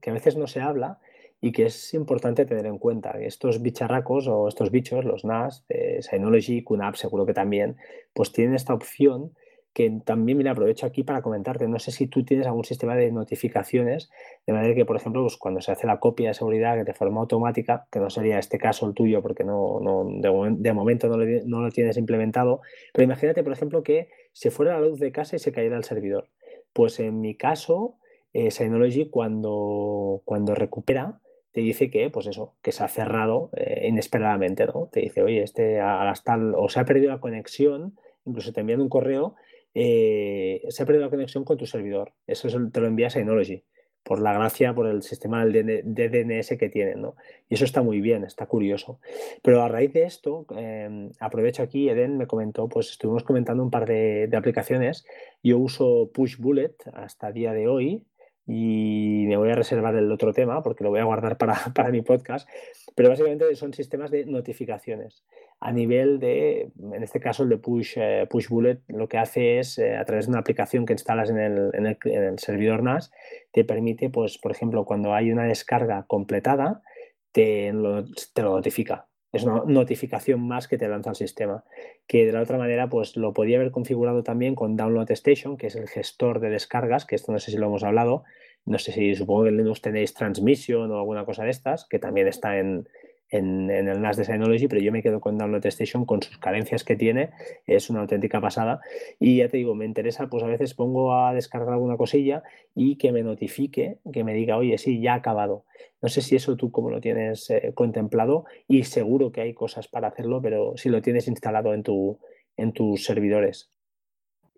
que 0.00 0.10
a 0.10 0.12
veces 0.12 0.36
no 0.36 0.46
se 0.46 0.60
habla 0.60 1.00
y 1.40 1.50
que 1.50 1.66
es 1.66 1.94
importante 1.94 2.44
tener 2.44 2.66
en 2.66 2.78
cuenta. 2.78 3.10
Estos 3.20 3.60
bicharracos 3.60 4.28
o 4.28 4.46
estos 4.46 4.70
bichos, 4.70 5.04
los 5.04 5.24
NAS, 5.24 5.66
de 5.68 6.00
Synology, 6.00 6.62
QNAP, 6.62 6.94
seguro 6.94 7.26
que 7.26 7.34
también, 7.34 7.76
pues 8.12 8.30
tienen 8.30 8.54
esta 8.54 8.74
opción 8.74 9.34
que 9.72 10.00
también, 10.04 10.38
me 10.38 10.48
aprovecho 10.48 10.86
aquí 10.86 11.02
para 11.02 11.22
comentarte. 11.22 11.66
No 11.68 11.78
sé 11.78 11.92
si 11.92 12.06
tú 12.06 12.24
tienes 12.24 12.46
algún 12.46 12.64
sistema 12.64 12.94
de 12.94 13.10
notificaciones, 13.10 14.10
de 14.46 14.52
manera 14.52 14.74
que, 14.74 14.84
por 14.84 14.96
ejemplo, 14.96 15.22
pues 15.22 15.36
cuando 15.36 15.60
se 15.60 15.72
hace 15.72 15.86
la 15.86 15.98
copia 15.98 16.28
de 16.28 16.34
seguridad 16.34 16.84
de 16.84 16.94
forma 16.94 17.20
automática, 17.20 17.86
que 17.90 17.98
no 17.98 18.10
sería 18.10 18.38
este 18.38 18.58
caso 18.58 18.86
el 18.86 18.94
tuyo 18.94 19.22
porque 19.22 19.44
no, 19.44 19.80
de, 20.20 20.72
momento 20.72 21.08
no 21.08 21.16
lo, 21.16 21.26
no 21.46 21.70
tienes 21.70 21.96
implementado, 21.96 22.60
pero 22.92 23.04
imagínate, 23.04 23.42
por 23.42 23.52
ejemplo, 23.52 23.82
que 23.82 24.08
se 24.32 24.50
fuera 24.50 24.74
la 24.74 24.86
luz 24.86 25.00
de 25.00 25.12
casa 25.12 25.36
y 25.36 25.38
se 25.38 25.52
cayera 25.52 25.76
el 25.76 25.84
servidor. 25.84 26.28
Pues 26.72 27.00
en 27.00 27.20
mi 27.20 27.34
caso, 27.34 27.96
eh, 28.32 28.50
Synology 28.50 29.10
cuando, 29.10 30.22
cuando 30.24 30.54
recupera, 30.54 31.20
te 31.52 31.60
dice 31.60 31.90
que, 31.90 32.08
pues 32.10 32.26
eso, 32.26 32.54
que 32.62 32.72
se 32.72 32.82
ha 32.82 32.88
cerrado 32.88 33.50
eh, 33.56 33.86
inesperadamente, 33.88 34.66
¿no? 34.66 34.88
Te 34.90 35.00
dice, 35.00 35.22
oye, 35.22 35.42
este 35.42 35.80
a 35.80 36.12
tal, 36.24 36.54
o 36.56 36.68
se 36.68 36.80
ha 36.80 36.84
perdido 36.84 37.10
la 37.10 37.20
conexión, 37.20 37.98
incluso 38.24 38.52
te 38.52 38.60
envían 38.60 38.80
un 38.80 38.88
correo, 38.88 39.34
eh, 39.74 40.62
se 40.68 40.82
ha 40.82 40.86
perdido 40.86 41.04
la 41.04 41.10
conexión 41.10 41.44
con 41.44 41.56
tu 41.56 41.66
servidor. 41.66 42.12
Eso 42.26 42.48
te 42.70 42.80
lo 42.80 42.86
envía 42.86 43.10
Synology, 43.10 43.64
por 44.02 44.20
la 44.20 44.32
gracia, 44.32 44.74
por 44.74 44.86
el 44.86 45.02
sistema 45.02 45.44
de 45.46 45.82
DNS 45.84 46.58
que 46.58 46.68
tienen, 46.68 47.00
¿no? 47.00 47.14
Y 47.48 47.54
eso 47.54 47.64
está 47.64 47.82
muy 47.82 48.00
bien, 48.00 48.24
está 48.24 48.46
curioso. 48.46 49.00
Pero 49.42 49.62
a 49.62 49.68
raíz 49.68 49.92
de 49.92 50.04
esto, 50.04 50.46
em, 50.56 51.10
aprovecho 51.20 51.62
aquí, 51.62 51.88
Eden 51.88 52.18
me 52.18 52.26
comentó, 52.26 52.68
pues 52.68 52.90
estuvimos 52.90 53.22
comentando 53.22 53.62
un 53.62 53.70
par 53.70 53.86
de, 53.86 54.28
aplicaciones. 54.36 55.04
Yo 55.42 55.58
uso 55.58 56.10
Push 56.12 56.38
Bullet 56.38 56.74
hasta 56.92 57.32
día 57.32 57.52
de 57.52 57.68
hoy, 57.68 58.04
y 58.44 59.24
me 59.28 59.36
voy 59.36 59.50
a 59.50 59.54
reservar 59.54 59.94
el 59.94 60.10
otro 60.10 60.32
tema 60.32 60.64
porque 60.64 60.82
lo 60.82 60.90
voy 60.90 60.98
a 60.98 61.04
guardar 61.04 61.38
para, 61.38 61.54
para, 61.74 61.90
mi 61.90 62.02
podcast, 62.02 62.48
pero 62.96 63.08
básicamente 63.08 63.54
son 63.54 63.72
sistemas 63.72 64.10
de 64.10 64.26
notificaciones. 64.26 65.22
A 65.64 65.70
nivel 65.70 66.18
de, 66.18 66.72
en 66.92 67.02
este 67.04 67.20
caso 67.20 67.44
el 67.44 67.48
de 67.48 67.58
Push, 67.58 67.94
eh, 67.96 68.26
push 68.28 68.48
Bullet, 68.48 68.80
lo 68.88 69.08
que 69.08 69.18
hace 69.18 69.60
es, 69.60 69.78
eh, 69.78 69.96
a 69.96 70.04
través 70.04 70.26
de 70.26 70.30
una 70.30 70.40
aplicación 70.40 70.86
que 70.86 70.92
instalas 70.92 71.30
en 71.30 71.38
el, 71.38 71.70
en 71.74 71.86
el, 71.86 71.98
en 72.04 72.24
el 72.24 72.38
servidor 72.40 72.82
NAS, 72.82 73.12
te 73.52 73.64
permite, 73.64 74.10
pues, 74.10 74.38
por 74.38 74.50
ejemplo, 74.50 74.84
cuando 74.84 75.14
hay 75.14 75.30
una 75.30 75.44
descarga 75.44 76.04
completada, 76.08 76.82
te 77.30 77.72
lo, 77.72 78.04
te 78.34 78.42
lo 78.42 78.56
notifica 78.56 79.06
es 79.32 79.44
una 79.44 79.62
notificación 79.66 80.46
más 80.46 80.68
que 80.68 80.76
te 80.76 80.88
lanza 80.88 81.10
el 81.10 81.16
sistema. 81.16 81.64
Que 82.06 82.26
de 82.26 82.32
la 82.32 82.42
otra 82.42 82.58
manera, 82.58 82.88
pues 82.88 83.16
lo 83.16 83.32
podía 83.32 83.56
haber 83.56 83.70
configurado 83.70 84.22
también 84.22 84.54
con 84.54 84.76
Download 84.76 85.10
Station, 85.10 85.56
que 85.56 85.68
es 85.68 85.76
el 85.76 85.88
gestor 85.88 86.38
de 86.40 86.50
descargas, 86.50 87.06
que 87.06 87.14
esto 87.14 87.32
no 87.32 87.38
sé 87.38 87.50
si 87.50 87.56
lo 87.56 87.66
hemos 87.66 87.82
hablado. 87.82 88.24
No 88.66 88.78
sé 88.78 88.92
si 88.92 89.14
supongo 89.14 89.44
que 89.44 89.48
en 89.48 89.56
Linux 89.56 89.80
tenéis 89.80 90.12
Transmission 90.12 90.90
o 90.90 90.98
alguna 90.98 91.24
cosa 91.24 91.44
de 91.44 91.50
estas, 91.50 91.86
que 91.88 91.98
también 91.98 92.28
está 92.28 92.58
en, 92.58 92.86
en, 93.32 93.70
el 93.70 94.00
NAS 94.00 94.18
de 94.18 94.24
Synology, 94.24 94.68
pero 94.68 94.80
yo 94.80 94.92
me 94.92 95.02
quedo 95.02 95.20
con 95.20 95.38
Download 95.38 95.64
Station 95.66 96.04
con 96.04 96.22
sus 96.22 96.38
carencias 96.38 96.84
que 96.84 96.96
tiene, 96.96 97.30
es 97.66 97.90
una 97.90 98.00
auténtica 98.00 98.40
pasada. 98.40 98.80
Y 99.18 99.38
ya 99.38 99.48
te 99.48 99.56
digo, 99.56 99.74
me 99.74 99.86
interesa, 99.86 100.28
pues 100.28 100.44
a 100.44 100.46
veces 100.46 100.74
pongo 100.74 101.16
a 101.16 101.32
descargar 101.34 101.72
alguna 101.72 101.96
cosilla 101.96 102.42
y 102.74 102.96
que 102.96 103.10
me 103.10 103.22
notifique, 103.22 103.98
que 104.12 104.22
me 104.22 104.34
diga, 104.34 104.58
oye, 104.58 104.76
sí, 104.78 105.00
ya 105.00 105.14
ha 105.14 105.16
acabado. 105.16 105.64
No 106.02 106.08
sé 106.08 106.20
si 106.20 106.36
eso 106.36 106.56
tú 106.56 106.70
como 106.70 106.90
lo 106.90 107.00
tienes 107.00 107.48
eh, 107.50 107.72
contemplado 107.74 108.44
y 108.68 108.84
seguro 108.84 109.32
que 109.32 109.40
hay 109.40 109.54
cosas 109.54 109.88
para 109.88 110.08
hacerlo, 110.08 110.42
pero 110.42 110.76
si 110.76 110.90
lo 110.90 111.00
tienes 111.00 111.26
instalado 111.26 111.74
en, 111.74 111.82
tu, 111.82 112.18
en 112.56 112.72
tus 112.72 113.04
servidores. 113.04 113.70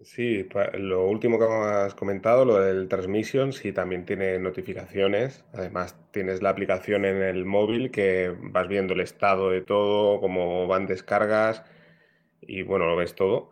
Sí, 0.04 0.46
lo 0.74 1.06
último 1.06 1.38
que 1.38 1.46
has 1.46 1.94
comentado, 1.94 2.44
lo 2.44 2.58
del 2.60 2.88
transmission, 2.88 3.54
sí 3.54 3.72
también 3.72 4.04
tiene 4.04 4.38
notificaciones. 4.38 5.44
Además, 5.54 5.96
tienes 6.10 6.42
la 6.42 6.50
aplicación 6.50 7.06
en 7.06 7.22
el 7.22 7.46
móvil 7.46 7.90
que 7.90 8.36
vas 8.38 8.68
viendo 8.68 8.92
el 8.92 9.00
estado 9.00 9.48
de 9.50 9.62
todo, 9.62 10.20
cómo 10.20 10.66
van 10.66 10.86
descargas 10.86 11.64
y 12.42 12.62
bueno, 12.62 12.86
lo 12.86 12.96
ves 12.96 13.14
todo. 13.14 13.50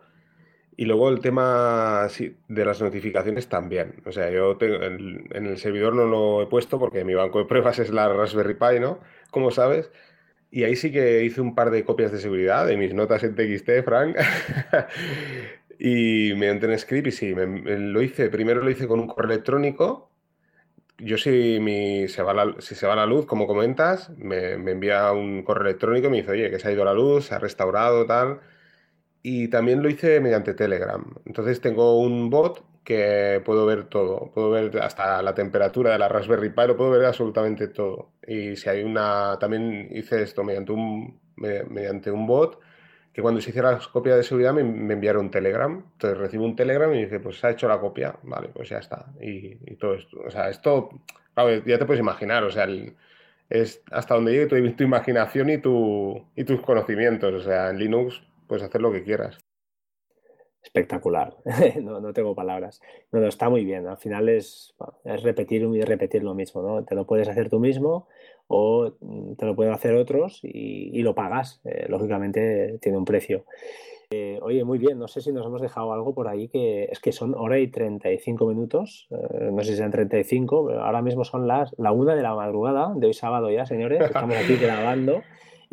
Y 0.77 0.85
luego 0.85 1.09
el 1.09 1.21
tema 1.21 2.07
de 2.47 2.65
las 2.65 2.81
notificaciones 2.81 3.49
también. 3.49 4.01
O 4.05 4.11
sea, 4.11 4.29
yo 4.31 4.57
en, 4.61 5.27
en 5.33 5.45
el 5.47 5.57
servidor 5.57 5.95
no 5.95 6.05
lo 6.05 6.43
he 6.43 6.47
puesto 6.47 6.79
porque 6.79 7.05
mi 7.05 7.15
banco 7.15 7.39
de 7.39 7.45
pruebas 7.45 7.79
es 7.81 7.91
la 7.91 8.09
Raspberry 8.09 8.55
Pi, 8.55 8.79
¿no? 8.79 8.99
Como 9.31 9.51
sabes. 9.51 9.91
Y 10.51 10.65
ahí 10.65 10.75
sí 10.75 10.91
que 10.91 11.23
hice 11.23 11.41
un 11.41 11.55
par 11.55 11.71
de 11.71 11.83
copias 11.83 12.11
de 12.11 12.19
seguridad 12.19 12.67
de 12.67 12.77
mis 12.77 12.93
notas 12.93 13.23
en 13.23 13.35
TXT, 13.35 13.83
Frank. 13.83 14.15
Y 15.85 16.33
mediante 16.35 16.65
un 16.65 16.79
script, 16.79 17.07
y 17.07 17.11
sí, 17.11 17.35
lo 17.35 18.01
hice, 18.01 18.29
primero 18.29 18.61
lo 18.63 18.69
hice 18.71 18.87
con 18.87 19.01
un 19.01 19.07
correo 19.07 19.33
electrónico. 19.33 20.11
Yo 20.97 21.17
si, 21.17 21.59
mi, 21.59 22.07
se 22.07 22.23
va 22.23 22.33
la, 22.33 22.55
si 22.59 22.73
se 22.75 22.87
va 22.87 22.95
la 22.95 23.05
luz, 23.05 23.25
como 23.25 23.47
comentas, 23.47 24.09
me, 24.17 24.53
envía 24.53 25.11
un 25.11 25.43
correo 25.43 25.65
electrónico 25.67 26.07
y 26.07 26.11
me 26.11 26.17
dice, 26.17 26.31
oye, 26.31 26.49
que 26.49 26.59
se 26.59 26.69
ha 26.69 26.71
ido 26.71 26.85
la 26.85 26.93
luz, 26.93 27.25
se 27.25 27.35
ha 27.35 27.39
restaurado, 27.39 28.05
tal. 28.05 28.39
y 29.23 29.49
también 29.49 29.83
lo 29.83 29.89
hice 29.89 30.21
mediante 30.21 30.53
Telegram. 30.53 31.03
Entonces 31.25 31.61
tengo 31.61 31.99
un 31.99 32.29
bot 32.29 32.63
que 32.83 33.41
puedo 33.45 33.65
ver 33.65 33.85
todo, 33.85 34.31
puedo 34.33 34.51
ver 34.51 34.79
hasta 34.81 35.21
la 35.23 35.33
temperatura 35.35 35.91
de 35.93 35.99
la 35.99 36.09
Raspberry 36.09 36.49
Pi, 36.51 36.67
lo 36.67 36.77
puedo 36.77 36.91
ver 36.91 37.05
absolutamente 37.05 37.67
todo. 37.69 38.13
Y 38.27 38.55
si 38.57 38.69
hay 38.69 38.83
una, 38.83 39.37
también 39.39 39.89
hice 39.91 40.23
esto 40.23 40.43
mediante 40.43 40.71
un, 40.73 41.19
mediante 41.35 42.11
un 42.11 42.27
bot 42.27 42.59
que 43.13 43.21
cuando 43.21 43.39
se 43.39 43.51
hiciera 43.51 43.71
la 43.71 43.79
copia 43.91 44.15
de 44.15 44.23
seguridad 44.23 44.53
me, 44.53 44.61
enviaron 44.61 45.25
un 45.25 45.31
Telegram. 45.31 45.83
Entonces 45.93 46.17
recibo 46.17 46.45
un 46.45 46.55
Telegram 46.55 46.91
y 46.93 47.03
dice, 47.03 47.19
pues 47.19 47.39
se 47.39 47.47
ha 47.47 47.51
hecho 47.51 47.67
la 47.67 47.79
copia, 47.79 48.15
vale, 48.23 48.49
pues 48.49 48.69
ya 48.69 48.79
está. 48.79 49.13
Y, 49.21 49.75
todo 49.75 49.93
esto, 49.93 50.17
o 50.25 50.31
sea, 50.31 50.49
esto, 50.49 50.89
ya 51.65 51.77
te 51.77 51.85
puedes 51.85 52.01
imaginar, 52.01 52.43
o 52.43 52.51
sea, 52.51 52.67
es 53.49 53.83
hasta 53.91 54.15
donde 54.15 54.31
llegue 54.31 54.47
tu, 54.47 54.71
tu 54.75 54.83
imaginación 54.83 55.49
y, 55.51 55.59
tu, 55.59 56.25
y 56.35 56.43
tus 56.43 56.61
conocimientos. 56.61 57.33
O 57.33 57.41
sea, 57.41 57.69
en 57.69 57.77
Linux 57.77 58.23
puedes 58.47 58.63
hacer 58.63 58.81
lo 58.81 58.91
que 58.91 59.03
quieras 59.03 59.37
espectacular. 60.63 61.35
no, 61.81 61.99
no, 61.99 62.13
tengo 62.13 62.33
palabras. 62.33 62.81
No, 63.11 63.19
no, 63.19 63.27
está 63.27 63.49
muy 63.49 63.65
bien. 63.65 63.85
Al 63.85 63.97
final 63.97 64.29
es, 64.29 64.73
es 65.03 65.21
repetir 65.21 65.61
y 65.61 65.81
repetir 65.81 66.23
lo 66.23 66.33
mismo, 66.33 66.61
¿no? 66.61 66.85
Te 66.85 66.95
lo 66.95 67.05
puedes 67.05 67.27
hacer 67.27 67.49
tú 67.49 67.59
mismo 67.59 68.07
o 68.47 68.91
mm, 68.99 69.33
te 69.35 69.45
lo 69.45 69.55
pueden 69.55 69.73
hacer 69.73 69.95
otros 69.95 70.39
y, 70.43 71.01
lo 71.01 71.15
pagas. 71.15 71.61
Eh, 71.65 71.85
lógicamente 71.89 72.77
tiene 72.81 72.97
un 72.97 73.05
precio. 73.05 73.45
Eh, 74.11 74.37
oye, 74.43 74.63
muy 74.63 74.77
bien, 74.77 74.99
no 74.99 75.07
sé 75.07 75.21
si 75.21 75.31
nos 75.31 75.45
hemos 75.45 75.61
dejado 75.61 75.91
algo 75.91 76.13
por 76.13 76.27
ahí 76.27 76.47
que 76.47 76.83
es 76.83 76.99
que 76.99 77.11
son 77.11 77.33
hora 77.33 77.57
y 77.57 77.67
35 77.67 78.45
minutos, 78.45 79.07
eh, 79.09 79.49
no 79.51 79.63
sé 79.63 79.71
si 79.71 79.77
sean 79.77 79.89
35, 79.89 80.67
pero 80.67 80.83
ahora 80.83 81.01
mismo 81.01 81.23
son 81.23 81.47
las 81.47 81.73
la 81.79 81.91
una 81.91 82.13
de 82.13 82.21
la 82.21 82.35
madrugada 82.35 82.93
de 82.95 83.07
hoy 83.07 83.13
sábado 83.13 83.49
ya, 83.49 83.65
señores, 83.65 84.01
estamos 84.01 84.35
aquí 84.35 84.55
grabando 84.61 85.23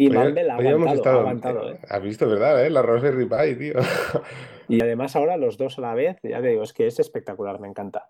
y 0.00 0.16
ha 0.16 0.22
aguantado, 0.22 1.18
ha 1.18 1.20
aguantado. 1.20 1.70
¿eh? 1.72 1.78
Has 1.88 2.02
visto, 2.02 2.26
¿verdad? 2.26 2.64
¿eh? 2.64 2.70
La 2.70 2.80
Raspberry 2.80 3.26
Pi, 3.26 3.58
tío. 3.58 3.74
Y 4.70 4.80
además 4.80 5.16
ahora 5.16 5.36
los 5.36 5.58
dos 5.58 5.78
a 5.78 5.80
la 5.80 5.94
vez, 5.94 6.18
ya 6.22 6.40
te 6.40 6.46
digo, 6.46 6.62
es 6.62 6.72
que 6.72 6.86
es 6.86 7.00
espectacular, 7.00 7.58
me 7.58 7.66
encanta. 7.66 8.06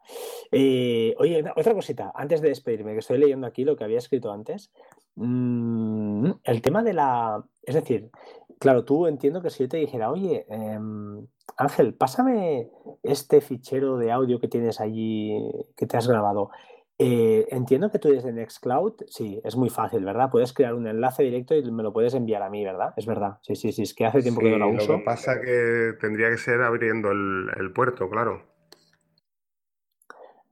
Eh, 0.53 1.15
oye, 1.19 1.43
otra 1.57 1.73
cosita, 1.73 2.13
antes 2.15 2.43
de 2.43 2.51
despedirme, 2.51 2.93
que 2.93 2.99
estoy 2.99 3.17
leyendo 3.17 3.47
aquí 3.47 3.65
lo 3.65 3.77
que 3.77 3.85
había 3.85 3.97
escrito 3.97 4.31
antes. 4.31 4.71
Mm, 5.15 6.33
el 6.45 6.61
tema 6.61 6.83
de 6.83 6.93
la... 6.93 7.43
Es 7.63 7.75
decir, 7.75 8.11
claro, 8.59 8.85
tú 8.85 9.07
entiendo 9.07 9.41
que 9.41 9.49
si 9.49 9.63
yo 9.63 9.71
te 9.71 9.79
dijera, 9.79 10.11
oye, 10.11 10.45
em, 10.51 11.27
Ángel, 11.57 11.95
pásame 11.95 12.69
este 13.03 13.41
fichero 13.41 13.97
de 13.97 14.13
audio 14.13 14.39
que 14.39 14.49
tienes 14.49 14.83
allí, 14.83 15.41
que 15.75 15.87
te 15.87 15.97
has 15.97 16.07
grabado. 16.07 16.51
Eh, 17.03 17.47
entiendo 17.51 17.91
que 17.91 17.99
tú 17.99 18.11
desde 18.11 18.31
Nextcloud, 18.31 18.93
sí, 19.07 19.41
es 19.43 19.57
muy 19.57 19.71
fácil, 19.71 20.05
¿verdad? 20.05 20.29
Puedes 20.31 20.53
crear 20.53 20.75
un 20.75 20.87
enlace 20.87 21.23
directo 21.23 21.57
y 21.57 21.63
me 21.73 21.83
lo 21.83 21.95
puedes 21.95 22.13
enviar 22.13 22.43
a 22.43 22.51
mí, 22.51 22.63
¿verdad? 22.63 22.93
Es 22.95 23.07
verdad. 23.07 23.39
Sí, 23.41 23.57
sí, 23.57 23.73
sí, 23.73 23.85
es 23.85 23.95
que 23.95 24.05
hace 24.05 24.21
tiempo 24.21 24.43
que 24.43 24.51
no 24.51 24.59
lo 24.59 24.69
uso. 24.69 24.93
Lo 24.93 24.99
que 24.99 25.05
pasa 25.05 25.41
que 25.41 25.95
tendría 25.99 26.29
que 26.29 26.37
ser 26.37 26.61
abriendo 26.61 27.11
el, 27.11 27.73
puerto, 27.75 28.11
claro. 28.11 28.43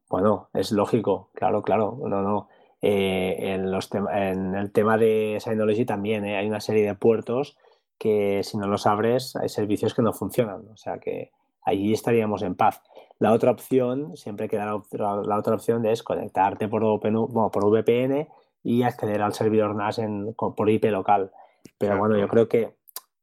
Bueno, 0.08 0.48
es 0.54 0.72
lógico, 0.72 1.30
claro, 1.34 1.60
claro. 1.60 1.98
No, 2.00 2.22
no. 2.22 2.48
Eh, 2.80 3.36
en, 3.52 3.70
los 3.70 3.90
en 3.92 4.54
el 4.54 4.72
tema 4.72 4.96
de 4.96 5.36
Synology 5.40 5.84
también 5.84 6.24
¿eh? 6.24 6.38
hay 6.38 6.46
una 6.46 6.60
serie 6.60 6.86
de 6.86 6.94
puertos 6.94 7.58
que 7.98 8.42
si 8.44 8.56
no 8.56 8.68
los 8.68 8.86
abres 8.86 9.34
hay 9.36 9.50
servicios 9.50 9.92
que 9.92 10.00
no 10.00 10.14
funcionan. 10.14 10.66
O 10.68 10.78
sea 10.78 10.98
que 10.98 11.30
allí 11.62 11.92
estaríamos 11.92 12.40
en 12.40 12.54
paz. 12.54 12.80
La 13.18 13.32
otra 13.32 13.50
opción, 13.50 14.16
siempre 14.16 14.48
queda 14.48 14.64
la, 14.66 14.76
otra, 14.76 15.54
opción 15.54 15.84
es 15.86 16.02
conectarte 16.02 16.68
por, 16.68 17.00
por 17.00 17.70
VPN 17.70 18.28
y 18.62 18.82
acceder 18.82 19.22
al 19.22 19.34
servidor 19.34 19.74
NAS 19.74 19.98
en, 19.98 20.34
por 20.34 20.70
IP 20.70 20.84
local. 20.84 21.32
Pero 21.78 21.98
bueno, 21.98 22.16
yo 22.16 22.28
creo 22.28 22.48
que 22.48 22.78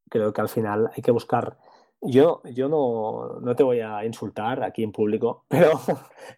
creo 0.09 0.33
que 0.33 0.41
al 0.41 0.49
final 0.49 0.91
hay 0.95 1.01
que 1.01 1.11
buscar. 1.11 1.57
Yo, 2.01 2.41
yo 2.43 2.69
no, 2.69 3.39
no 3.41 3.55
te 3.55 3.63
voy 3.63 3.79
a 3.79 4.05
insultar 4.05 4.63
aquí 4.63 4.83
en 4.83 4.91
público, 4.91 5.45
pero, 5.49 5.79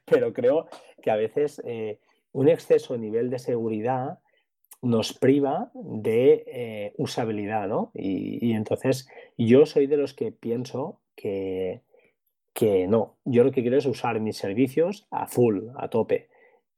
pero 0.06 0.34
creo 0.34 0.68
que 1.02 1.12
a 1.12 1.16
veces 1.16 1.62
eh, 1.66 2.00
un 2.32 2.48
exceso 2.48 2.94
a 2.94 2.98
nivel 2.98 3.30
de 3.30 3.40
seguridad 3.40 4.20
nos 4.82 5.14
priva 5.14 5.72
de 5.74 6.44
eh, 6.48 6.94
usabilidad, 6.98 7.68
¿no? 7.68 7.90
y, 7.96 8.54
entonces 8.54 9.10
yo 9.36 9.66
soy 9.66 9.88
de 9.88 9.98
los 9.98 10.14
que 10.14 10.32
pienso 10.32 11.02
que, 11.16 11.82
que 12.58 12.88
no, 12.88 13.18
yo 13.24 13.44
lo 13.44 13.52
que 13.52 13.62
quiero 13.62 13.78
es 13.78 13.86
usar 13.86 14.20
mis 14.20 14.36
servicios 14.36 15.06
a 15.12 15.28
full, 15.28 15.68
a 15.76 15.90
tope 15.90 16.28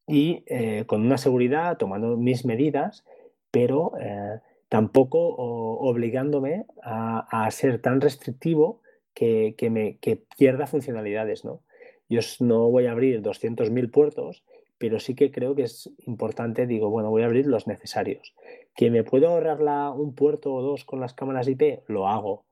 y 0.05 0.43
eh, 0.47 0.83
con 0.85 1.05
una 1.05 1.17
seguridad, 1.17 1.77
tomando 1.77 2.17
mis 2.17 2.43
medidas, 2.43 3.05
pero 3.49 3.93
eh, 3.97 4.41
tampoco 4.67 5.19
obligándome 5.19 6.65
a, 6.83 7.49
ser 7.51 7.81
tan 7.81 8.01
restrictivo 8.01 8.81
que, 9.13 9.55
me, 9.71 9.97
pierda 10.37 10.67
funcionalidades. 10.67 11.45
¿no? 11.45 11.61
Yo 12.09 12.19
no 12.41 12.69
voy 12.69 12.87
a 12.87 12.91
abrir 12.91 13.21
200.000 13.21 13.89
puertos, 13.89 14.43
pero 14.77 14.99
sí 14.99 15.15
que 15.15 15.31
creo 15.31 15.55
que 15.55 15.63
es 15.63 15.89
importante, 16.05 16.67
digo, 16.67 16.89
bueno, 16.89 17.09
voy 17.09 17.21
a 17.21 17.27
abrir 17.27 17.47
los 17.47 17.67
necesarios. 17.67 18.35
¿Que 18.75 18.91
me 18.91 19.05
puedo 19.05 19.29
ahorrar 19.29 19.61
un 19.93 20.13
puerto 20.13 20.53
o 20.53 20.61
dos 20.61 20.83
con 20.83 20.99
las 20.99 21.13
cámaras 21.13 21.47
IP? 21.47 21.83
Lo 21.87 22.09
hago 22.09 22.48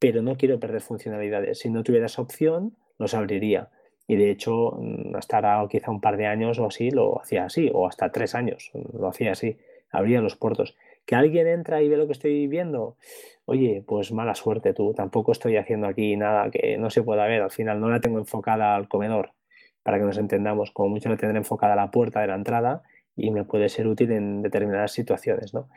pero 0.00 0.22
no 0.22 0.36
quiero 0.36 0.58
perder 0.58 0.80
funcionalidades. 0.80 1.60
Si 1.60 1.70
no 1.70 1.84
tuviera 1.84 2.06
esa 2.06 2.22
opción, 2.22 2.74
los 2.98 3.14
abriría. 3.14 3.68
Y 4.08 4.16
de 4.16 4.30
hecho, 4.30 4.72
mm, 4.80 5.14
hasta 5.14 5.36
ahora 5.38 5.68
quizá 5.68 5.92
un 5.92 6.00
par 6.00 6.16
de 6.16 6.26
años 6.26 6.58
o 6.58 6.66
así 6.66 6.90
lo 6.90 7.20
hacía 7.20 7.44
así, 7.44 7.70
o 7.72 7.86
hasta 7.86 8.10
tres 8.10 8.34
años 8.34 8.72
lo 8.74 9.06
hacía 9.06 9.32
así, 9.32 9.58
abría 9.90 10.20
los 10.20 10.34
puertos. 10.36 10.76
Que 11.06 11.14
alguien 11.14 11.46
entra 11.46 11.82
y 11.82 11.88
ve 11.88 11.96
lo 11.96 12.06
que 12.06 12.14
estoy 12.14 12.48
viendo, 12.48 12.96
oye, 13.44 13.84
pues 13.86 14.10
mala 14.10 14.34
suerte 14.34 14.72
tú, 14.74 14.94
tampoco 14.94 15.32
estoy 15.32 15.56
haciendo 15.56 15.86
aquí 15.86 16.16
nada 16.16 16.50
que 16.50 16.78
no 16.78 16.90
se 16.90 17.02
pueda 17.02 17.26
ver, 17.26 17.42
al 17.42 17.50
final 17.50 17.80
no 17.80 17.88
la 17.88 18.00
tengo 18.00 18.18
enfocada 18.18 18.74
al 18.74 18.88
comedor, 18.88 19.32
para 19.82 19.98
que 19.98 20.04
nos 20.04 20.18
entendamos, 20.18 20.70
como 20.72 20.88
mucho 20.88 21.08
la 21.08 21.16
tendré 21.16 21.38
enfocada 21.38 21.74
a 21.74 21.76
la 21.76 21.90
puerta 21.90 22.20
de 22.20 22.28
la 22.28 22.34
entrada 22.34 22.82
y 23.26 23.30
me 23.30 23.44
puede 23.44 23.68
ser 23.68 23.86
útil 23.86 24.12
en 24.12 24.42
determinadas 24.42 24.92
situaciones, 24.92 25.54
¿no? 25.54 25.68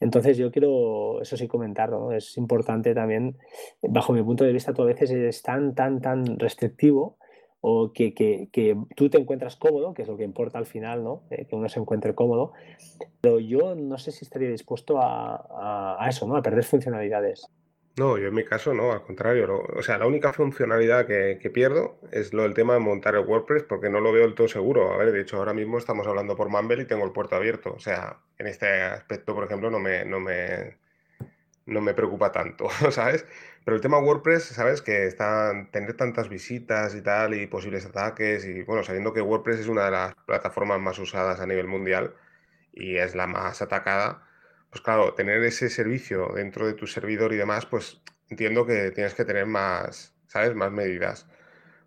Entonces 0.00 0.36
yo 0.36 0.50
quiero, 0.50 1.20
eso 1.20 1.36
sí, 1.36 1.48
comentar, 1.48 1.90
¿no? 1.90 2.12
Es 2.12 2.36
importante 2.36 2.94
también, 2.94 3.36
bajo 3.82 4.12
mi 4.12 4.22
punto 4.22 4.44
de 4.44 4.52
vista, 4.52 4.72
tú 4.72 4.82
a 4.82 4.86
veces 4.86 5.10
eres 5.10 5.42
tan, 5.42 5.74
tan, 5.74 6.00
tan 6.00 6.38
restrictivo 6.38 7.16
o 7.60 7.92
que, 7.92 8.12
que, 8.12 8.48
que 8.50 8.76
tú 8.96 9.08
te 9.08 9.18
encuentras 9.18 9.56
cómodo, 9.56 9.94
que 9.94 10.02
es 10.02 10.08
lo 10.08 10.16
que 10.16 10.24
importa 10.24 10.58
al 10.58 10.66
final, 10.66 11.04
¿no? 11.04 11.22
Eh, 11.30 11.46
que 11.46 11.54
uno 11.54 11.68
se 11.68 11.78
encuentre 11.78 12.14
cómodo, 12.14 12.52
pero 13.20 13.38
yo 13.38 13.74
no 13.74 13.98
sé 13.98 14.10
si 14.10 14.24
estaría 14.24 14.50
dispuesto 14.50 14.98
a, 15.00 15.96
a 15.98 16.08
eso, 16.08 16.26
¿no? 16.26 16.36
A 16.36 16.42
perder 16.42 16.64
funcionalidades. 16.64 17.48
No, 17.96 18.16
yo 18.16 18.28
en 18.28 18.34
mi 18.34 18.44
caso 18.44 18.72
no, 18.72 18.92
al 18.92 19.02
contrario. 19.02 19.62
o 19.76 19.82
sea, 19.82 19.98
la 19.98 20.06
única 20.06 20.32
funcionalidad 20.32 21.06
que, 21.06 21.50
pierdo 21.52 21.98
es 22.10 22.32
lo 22.32 22.42
del 22.42 22.54
tema 22.54 22.72
de 22.74 22.80
montar 22.80 23.14
el 23.14 23.26
WordPress 23.26 23.64
porque 23.64 23.90
no 23.90 24.00
lo 24.00 24.12
veo 24.12 24.22
del 24.22 24.34
todo 24.34 24.48
seguro. 24.48 24.92
A 24.94 24.96
ver, 24.96 25.12
de 25.12 25.20
hecho, 25.20 25.36
ahora 25.36 25.52
mismo 25.52 25.76
estamos 25.76 26.06
hablando 26.06 26.34
por 26.34 26.48
Mumble 26.48 26.82
y 26.82 26.86
tengo 26.86 27.04
el 27.04 27.12
puerto 27.12 27.36
abierto. 27.36 27.74
O 27.74 27.80
sea, 27.80 28.18
en 28.38 28.46
este 28.46 28.82
aspecto, 28.82 29.34
por 29.34 29.44
ejemplo, 29.44 29.70
no 29.70 29.78
me, 29.78 30.06
no 30.06 30.20
me, 30.20 30.78
no 31.66 31.80
me 31.82 31.94
preocupa 31.94 32.32
tanto, 32.32 32.68
¿sabes? 32.90 33.26
Pero 33.64 33.76
el 33.76 33.82
tema 33.82 33.98
WordPress, 33.98 34.44
¿sabes? 34.44 34.82
Que 34.82 35.06
está, 35.06 35.68
tener 35.70 35.94
tantas 35.96 36.28
visitas 36.30 36.94
y 36.94 37.02
tal 37.02 37.34
y 37.34 37.46
posibles 37.46 37.84
ataques 37.86 38.44
y, 38.46 38.62
bueno, 38.62 38.82
sabiendo 38.84 39.12
que 39.12 39.20
WordPress 39.20 39.60
es 39.60 39.68
una 39.68 39.84
de 39.86 39.90
las 39.92 40.14
plataformas 40.26 40.80
más 40.80 40.98
usadas 40.98 41.40
a 41.40 41.46
nivel 41.46 41.68
mundial 41.68 42.14
y 42.72 42.96
es 42.96 43.14
la 43.14 43.26
más 43.26 43.62
atacada 43.62 44.22
pues 44.72 44.80
claro, 44.80 45.12
tener 45.12 45.44
ese 45.44 45.68
servicio 45.68 46.32
dentro 46.34 46.66
de 46.66 46.72
tu 46.72 46.86
servidor 46.86 47.34
y 47.34 47.36
demás, 47.36 47.66
pues 47.66 48.00
entiendo 48.30 48.64
que 48.64 48.90
tienes 48.90 49.12
que 49.12 49.26
tener 49.26 49.44
más, 49.44 50.14
¿sabes? 50.28 50.54
Más 50.54 50.72
medidas. 50.72 51.26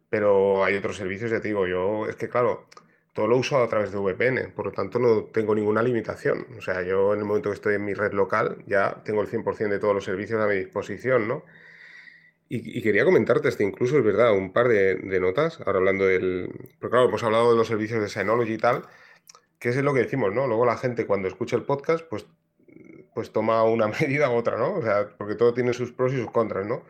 Pero 0.10 0.64
hay 0.64 0.76
otros 0.76 0.98
servicios, 0.98 1.32
ya 1.32 1.42
te 1.42 1.48
digo, 1.48 1.66
yo 1.66 2.06
es 2.08 2.16
que 2.16 2.30
claro, 2.30 2.68
todo 3.14 3.28
lo 3.28 3.38
uso 3.38 3.58
a 3.58 3.68
través 3.68 3.92
de 3.92 3.98
VPN, 3.98 4.52
por 4.54 4.68
lo 4.68 4.72
tanto 4.72 5.00
no 5.00 5.24
tengo 5.26 5.56
ninguna 5.56 5.82
limitación. 5.82 6.46
O 6.60 6.62
sea, 6.62 6.84
yo 6.84 7.14
en 7.14 7.20
el 7.22 7.26
momento 7.26 7.50
que 7.50 7.56
estoy 7.56 7.74
en 7.74 7.86
mi 7.86 7.96
red 7.96 8.14
local 8.14 8.64
ya 8.68 9.02
tengo 9.04 9.22
el 9.22 9.30
100% 9.30 9.70
de 9.70 9.80
todos 9.80 9.96
los 9.96 10.06
servicios 10.06 10.40
a 10.40 10.48
mi 10.48 10.56
disposición, 10.56 11.28
¿no? 11.28 11.44
Y, 12.48 12.82
quería 12.84 13.04
comentarte 13.04 13.50
este 13.50 13.64
incluso, 13.64 13.98
es 13.98 14.04
verdad, 14.04 14.32
un 14.34 14.54
par 14.54 14.68
de, 14.68 15.20
notas, 15.20 15.60
ahora 15.62 15.80
hablando 15.80 16.06
del... 16.06 16.52
Porque 16.80 16.92
claro, 16.92 17.10
hemos 17.10 17.24
hablado 17.24 17.52
de 17.52 17.58
los 17.58 17.68
servicios 17.68 18.00
de 18.02 18.10
Synology 18.10 18.54
y 18.54 18.58
tal, 18.60 18.84
que 19.58 19.70
es 19.70 19.78
lo 19.78 19.94
que 19.96 20.02
decimos, 20.02 20.32
¿no? 20.34 20.46
Luego 20.46 20.66
la 20.68 20.78
gente 20.78 21.08
cuando 21.08 21.28
escucha 21.28 21.56
el 21.56 21.64
podcast, 21.64 22.06
pues 22.08 22.28
pues 23.16 23.32
toma 23.32 23.64
una 23.64 23.88
medida 24.00 24.30
u 24.30 24.36
otra, 24.36 24.58
¿no? 24.58 24.76
O 24.76 24.82
sea, 24.84 25.10
porque 25.18 25.36
todo 25.36 25.54
tiene 25.56 25.74
sus 25.74 25.92
pros 25.92 26.14
y 26.14 26.18
sus 26.18 26.30
contras, 26.30 26.68
¿no? 26.68 26.84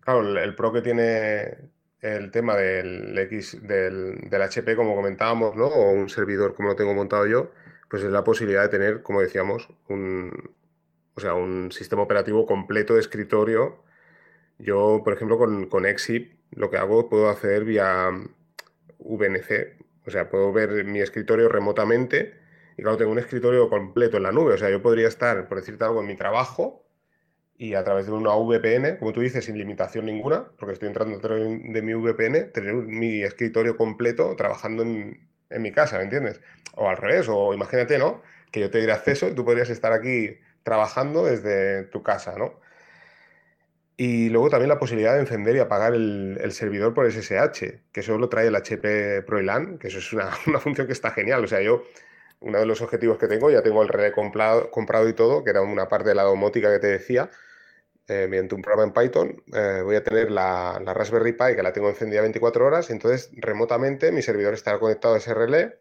Claro, 0.00 0.38
el, 0.38 0.54
pro 0.54 0.72
que 0.72 0.82
tiene 0.82 1.70
el 2.02 2.30
tema 2.30 2.56
del 2.56 3.16
X, 3.18 3.58
del, 3.62 4.28
HP, 4.30 4.76
como 4.76 4.94
comentábamos, 4.94 5.56
¿no? 5.56 5.66
O 5.66 5.92
un 5.92 6.08
servidor 6.10 6.54
como 6.54 6.70
lo 6.70 6.76
tengo 6.76 6.94
montado 6.94 7.26
yo, 7.26 7.52
pues 7.88 8.02
es 8.02 8.10
la 8.10 8.24
posibilidad 8.24 8.62
de 8.62 8.68
tener, 8.68 9.02
como 9.02 9.20
decíamos, 9.22 9.68
un, 9.88 10.50
o 11.14 11.20
sea, 11.20 11.34
un 11.34 11.72
sistema 11.72 12.02
operativo 12.02 12.46
completo 12.46 12.94
de 12.94 13.00
escritorio. 13.00 13.82
Yo, 14.58 15.02
por 15.04 15.12
ejemplo, 15.14 15.38
con, 15.38 15.66
con 15.68 15.86
Exip, 15.86 16.34
lo 16.52 16.70
que 16.70 16.78
hago, 16.78 17.08
puedo 17.08 17.28
hacer 17.28 17.64
vía 17.64 18.10
VNC, 18.98 19.78
o 20.06 20.10
sea, 20.10 20.28
puedo 20.30 20.52
ver 20.52 20.84
mi 20.84 21.00
escritorio 21.00 21.48
remotamente 21.48 22.45
y 22.76 22.82
claro, 22.82 22.96
tengo 22.96 23.12
un 23.12 23.18
escritorio 23.18 23.68
completo 23.68 24.16
en 24.16 24.24
la 24.24 24.32
nube. 24.32 24.54
O 24.54 24.58
sea, 24.58 24.70
yo 24.70 24.82
podría 24.82 25.08
estar, 25.08 25.48
por 25.48 25.58
decirte 25.58 25.84
algo, 25.84 26.00
en 26.00 26.06
mi 26.06 26.16
trabajo 26.16 26.84
y 27.58 27.74
a 27.74 27.84
través 27.84 28.06
de 28.06 28.12
una 28.12 28.34
VPN, 28.34 28.98
como 28.98 29.12
tú 29.12 29.20
dices, 29.20 29.44
sin 29.44 29.56
limitación 29.56 30.06
ninguna, 30.06 30.44
porque 30.58 30.74
estoy 30.74 30.88
entrando 30.88 31.18
de 31.18 31.82
mi 31.82 31.94
VPN, 31.94 32.52
tener 32.52 32.74
mi 32.74 33.22
escritorio 33.22 33.76
completo 33.76 34.36
trabajando 34.36 34.82
en, 34.82 35.26
en 35.50 35.62
mi 35.62 35.72
casa, 35.72 35.98
¿me 35.98 36.04
entiendes? 36.04 36.40
O 36.74 36.88
al 36.88 36.98
revés, 36.98 37.28
o 37.28 37.54
imagínate, 37.54 37.98
¿no? 37.98 38.22
Que 38.50 38.60
yo 38.60 38.70
te 38.70 38.78
diera 38.78 38.94
acceso 38.94 39.28
y 39.28 39.34
tú 39.34 39.44
podrías 39.44 39.70
estar 39.70 39.92
aquí 39.92 40.38
trabajando 40.62 41.24
desde 41.24 41.84
tu 41.84 42.02
casa, 42.02 42.36
¿no? 42.36 42.60
Y 43.98 44.28
luego 44.28 44.50
también 44.50 44.68
la 44.68 44.78
posibilidad 44.78 45.14
de 45.14 45.20
encender 45.20 45.56
y 45.56 45.60
apagar 45.60 45.94
el, 45.94 46.52
servidor 46.52 46.92
por 46.92 47.10
SSH, 47.10 47.80
que 47.92 48.00
eso 48.00 48.18
lo 48.18 48.28
trae 48.28 48.48
el 48.48 48.54
HP 48.54 49.22
ProLAN, 49.22 49.78
que 49.78 49.88
eso 49.88 49.98
es 49.98 50.12
una, 50.46 50.60
función 50.60 50.86
que 50.86 50.92
está 50.92 51.10
genial. 51.10 51.44
O 51.44 51.46
sea, 51.46 51.62
yo, 51.62 51.82
uno 52.40 52.58
de 52.58 52.66
los 52.66 52.80
objetivos 52.82 53.18
que 53.18 53.28
tengo, 53.28 53.50
ya 53.50 53.62
tengo 53.62 53.82
el 53.82 53.88
relé 53.88 54.12
comprado, 54.12 54.70
comprado 54.70 55.08
y 55.08 55.14
todo, 55.14 55.44
que 55.44 55.50
era 55.50 55.62
una 55.62 55.88
parte 55.88 56.10
de 56.10 56.14
la 56.14 56.22
domótica 56.24 56.72
que 56.72 56.78
te 56.78 56.88
decía, 56.88 57.30
eh, 58.08 58.26
mediante 58.28 58.54
un 58.54 58.62
programa 58.62 58.84
en 58.84 58.92
Python, 58.92 59.42
eh, 59.52 59.80
voy 59.82 59.96
a 59.96 60.04
tener 60.04 60.30
la, 60.30 60.80
la, 60.84 60.94
Raspberry 60.94 61.32
Pi 61.32 61.56
que 61.56 61.62
la 61.62 61.72
tengo 61.72 61.88
encendida 61.88 62.20
24 62.20 62.64
horas, 62.66 62.90
entonces 62.90 63.30
remotamente 63.32 64.12
mi 64.12 64.22
servidor 64.22 64.54
estará 64.54 64.78
conectado 64.78 65.14
a 65.14 65.18
ese 65.18 65.34
relé 65.34 65.78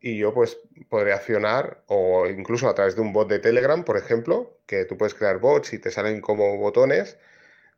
y 0.00 0.18
yo 0.18 0.32
pues 0.32 0.58
podré 0.88 1.12
accionar 1.12 1.82
o 1.86 2.26
incluso 2.26 2.68
a 2.68 2.74
través 2.74 2.96
de 2.96 3.02
un 3.02 3.12
bot 3.12 3.28
de 3.28 3.38
Telegram, 3.38 3.84
por 3.84 3.96
ejemplo, 3.96 4.58
que 4.66 4.84
tú 4.84 4.96
puedes 4.96 5.14
crear 5.14 5.38
bots 5.38 5.72
y 5.74 5.78
te 5.78 5.90
salen 5.90 6.20
como 6.20 6.56
botones, 6.56 7.18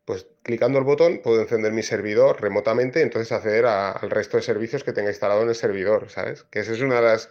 pues 0.05 0.27
clicando 0.43 0.79
el 0.79 0.85
botón 0.85 1.21
puedo 1.23 1.41
encender 1.41 1.73
mi 1.73 1.83
servidor 1.83 2.41
remotamente 2.41 3.01
y 3.01 3.03
entonces 3.03 3.33
acceder 3.33 3.67
al 3.67 4.11
resto 4.11 4.37
de 4.37 4.43
servicios 4.43 4.85
que 4.85 4.93
tenga 4.93 5.11
instalado 5.11 5.43
en 5.43 5.49
el 5.49 5.55
servidor, 5.55 6.11
¿sabes? 6.11 6.45
Que 6.45 6.61
esa 6.61 6.73
es 6.73 6.81
una 6.81 6.97
de 6.97 7.03
las, 7.03 7.31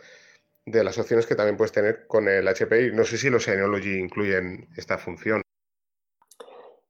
de 0.71 0.83
las 0.83 0.97
opciones 0.97 1.25
que 1.25 1.35
también 1.35 1.57
puedes 1.57 1.71
tener 1.71 2.07
con 2.07 2.27
el 2.27 2.47
HPI. 2.47 2.91
No 2.93 3.03
sé 3.03 3.17
si 3.17 3.29
los 3.29 3.43
Synology 3.43 3.99
incluyen 3.99 4.69
esta 4.77 4.97
función. 4.97 5.41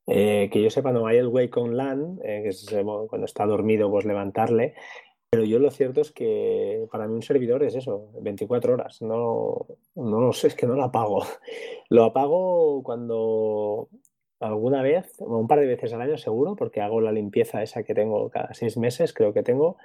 Eh, 0.07 0.49
que 0.51 0.61
yo 0.61 0.69
sepa, 0.69 0.91
no 0.91 1.07
hay 1.07 1.17
el 1.17 1.27
wake 1.27 1.55
on 1.57 1.77
LAN, 1.77 2.19
eh, 2.23 2.41
que 2.43 2.49
es 2.49 2.67
cuando 3.07 3.25
está 3.25 3.45
dormido, 3.45 3.89
pues 3.89 4.05
levantarle. 4.05 4.75
Pero 5.29 5.45
yo 5.45 5.59
lo 5.59 5.71
cierto 5.71 6.01
es 6.01 6.11
que 6.11 6.85
para 6.91 7.07
mí 7.07 7.13
un 7.13 7.21
servidor 7.21 7.63
es 7.63 7.75
eso, 7.75 8.11
24 8.21 8.73
horas. 8.73 9.01
No, 9.01 9.65
no 9.95 10.19
lo 10.19 10.33
sé, 10.33 10.47
es 10.47 10.55
que 10.55 10.67
no 10.67 10.75
lo 10.75 10.83
apago. 10.83 11.23
Lo 11.89 12.05
apago 12.05 12.83
cuando 12.83 13.89
alguna 14.39 14.81
vez, 14.81 15.13
un 15.19 15.47
par 15.47 15.59
de 15.59 15.67
veces 15.67 15.93
al 15.93 16.01
año 16.01 16.17
seguro, 16.17 16.55
porque 16.55 16.81
hago 16.81 16.99
la 16.99 17.11
limpieza 17.11 17.61
esa 17.61 17.83
que 17.83 17.93
tengo 17.93 18.29
cada 18.29 18.53
seis 18.53 18.77
meses, 18.77 19.13
creo 19.13 19.33
que 19.33 19.43
tengo, 19.43 19.77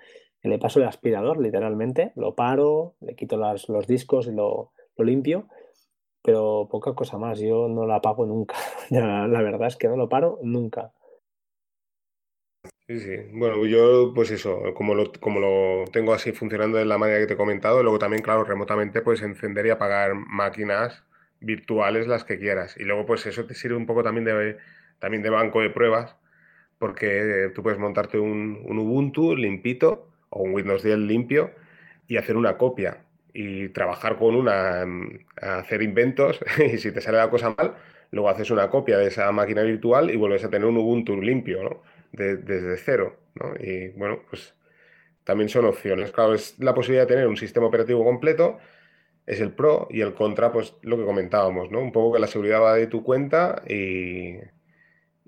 le 0.42 0.58
paso 0.58 0.80
el 0.80 0.86
aspirador 0.86 1.38
literalmente, 1.38 2.12
lo 2.14 2.34
paro, 2.34 2.94
le 3.00 3.14
quito 3.14 3.36
los 3.36 3.86
discos 3.86 4.26
y 4.28 4.32
lo, 4.32 4.72
lo 4.96 5.04
limpio 5.04 5.48
pero 6.26 6.66
poca 6.68 6.92
cosa 6.92 7.18
más. 7.18 7.38
Yo 7.38 7.68
no 7.68 7.86
la 7.86 7.96
apago 7.96 8.26
nunca. 8.26 8.56
la 8.90 9.42
verdad 9.42 9.68
es 9.68 9.76
que 9.76 9.86
no 9.86 9.96
lo 9.96 10.08
paro 10.08 10.40
nunca. 10.42 10.92
Sí, 12.88 12.98
sí. 12.98 13.16
Bueno, 13.32 13.64
yo 13.64 14.12
pues 14.12 14.32
eso, 14.32 14.60
como 14.74 14.94
lo, 14.94 15.12
como 15.20 15.38
lo 15.38 15.84
tengo 15.92 16.12
así 16.12 16.32
funcionando 16.32 16.78
de 16.78 16.84
la 16.84 16.98
manera 16.98 17.20
que 17.20 17.26
te 17.26 17.34
he 17.34 17.36
comentado, 17.36 17.82
luego 17.82 18.00
también, 18.00 18.22
claro, 18.22 18.42
remotamente 18.42 19.02
puedes 19.02 19.22
encender 19.22 19.66
y 19.66 19.70
apagar 19.70 20.14
máquinas 20.14 21.04
virtuales 21.40 22.08
las 22.08 22.24
que 22.24 22.40
quieras. 22.40 22.76
Y 22.76 22.82
luego 22.82 23.06
pues 23.06 23.24
eso 23.26 23.46
te 23.46 23.54
sirve 23.54 23.76
un 23.76 23.86
poco 23.86 24.02
también 24.02 24.24
de, 24.24 24.56
también 24.98 25.22
de 25.22 25.30
banco 25.30 25.60
de 25.60 25.70
pruebas, 25.70 26.16
porque 26.78 27.52
tú 27.54 27.62
puedes 27.62 27.78
montarte 27.78 28.18
un, 28.18 28.62
un 28.66 28.78
Ubuntu 28.80 29.36
limpito 29.36 30.08
o 30.30 30.42
un 30.42 30.54
Windows 30.54 30.82
10 30.82 30.98
limpio 30.98 31.50
y 32.08 32.16
hacer 32.16 32.36
una 32.36 32.56
copia 32.56 33.04
y 33.32 33.68
trabajar 33.70 34.16
con 34.16 34.34
una, 34.34 34.86
mm, 34.86 35.26
hacer 35.42 35.82
inventos 35.82 36.40
y 36.72 36.78
si 36.78 36.92
te 36.92 37.00
sale 37.00 37.18
la 37.18 37.30
cosa 37.30 37.54
mal, 37.56 37.74
luego 38.10 38.28
haces 38.28 38.50
una 38.50 38.70
copia 38.70 38.98
de 38.98 39.08
esa 39.08 39.30
máquina 39.32 39.62
virtual 39.62 40.10
y 40.10 40.16
vuelves 40.16 40.44
a 40.44 40.50
tener 40.50 40.66
un 40.66 40.76
Ubuntu 40.78 41.20
limpio, 41.20 41.62
¿no? 41.62 41.82
desde 42.12 42.76
cero. 42.78 43.16
Y 43.60 43.88
bueno, 43.88 44.20
pues 44.30 44.54
también 45.24 45.48
son 45.48 45.66
opciones. 45.66 46.12
Claro, 46.12 46.34
es 46.34 46.58
la 46.58 46.74
posibilidad 46.74 47.04
de 47.04 47.14
tener 47.14 47.28
un 47.28 47.36
sistema 47.36 47.66
operativo 47.66 48.04
completo, 48.04 48.58
es 49.26 49.40
el 49.40 49.52
pro 49.52 49.88
y 49.90 50.00
el 50.00 50.14
contra, 50.14 50.52
pues 50.52 50.74
lo 50.82 50.96
que 50.96 51.04
comentábamos, 51.04 51.70
¿no? 51.70 51.80
Un 51.80 51.92
poco 51.92 52.14
que 52.14 52.20
la 52.20 52.28
seguridad 52.28 52.62
va 52.62 52.74
de 52.74 52.86
tu 52.86 53.02
cuenta 53.02 53.62
y, 53.68 54.36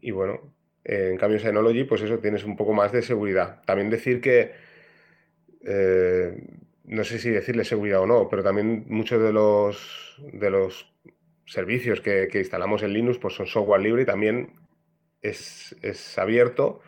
y 0.00 0.10
bueno, 0.12 0.54
en 0.84 1.16
cambio 1.18 1.38
Synology, 1.38 1.84
pues 1.84 2.02
eso, 2.02 2.18
tienes 2.18 2.44
un 2.44 2.56
poco 2.56 2.72
más 2.72 2.92
de 2.92 3.02
seguridad. 3.02 3.62
También 3.66 3.90
decir 3.90 4.20
que... 4.20 4.52
Eh, 5.70 6.34
no 6.84 7.04
sé 7.04 7.18
si 7.18 7.28
decirle 7.28 7.64
seguridad 7.64 8.00
o 8.00 8.06
no, 8.06 8.28
pero 8.30 8.42
también 8.42 8.86
muchos 8.88 9.22
de 9.22 9.32
los, 9.34 10.16
de 10.32 10.48
los 10.48 10.90
servicios 11.44 12.00
que, 12.00 12.30
instalamos 12.32 12.82
en 12.82 12.94
Linux 12.94 13.18
pues 13.18 13.34
son 13.34 13.46
software 13.46 13.82
libre 13.82 14.02
y 14.02 14.06
también 14.06 14.54
es, 15.20 15.74
abierto. 16.16 16.80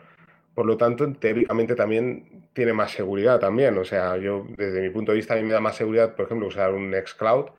Por 0.55 0.65
lo 0.65 0.77
tanto, 0.77 1.13
teóricamente 1.13 1.75
también 1.75 2.49
tiene 2.53 2.73
más 2.73 2.91
seguridad 2.91 3.39
también. 3.39 3.77
O 3.77 3.85
sea, 3.85 4.17
yo 4.17 4.47
desde 4.57 4.81
mi 4.81 4.89
punto 4.89 5.11
de 5.11 5.17
vista 5.17 5.35
a 5.35 5.37
mí 5.37 5.43
me 5.43 5.53
da 5.53 5.61
más 5.61 5.75
seguridad, 5.75 6.15
por 6.15 6.25
ejemplo, 6.25 6.47
usar 6.47 6.73
un 6.73 6.89
Nextcloud 6.89 7.51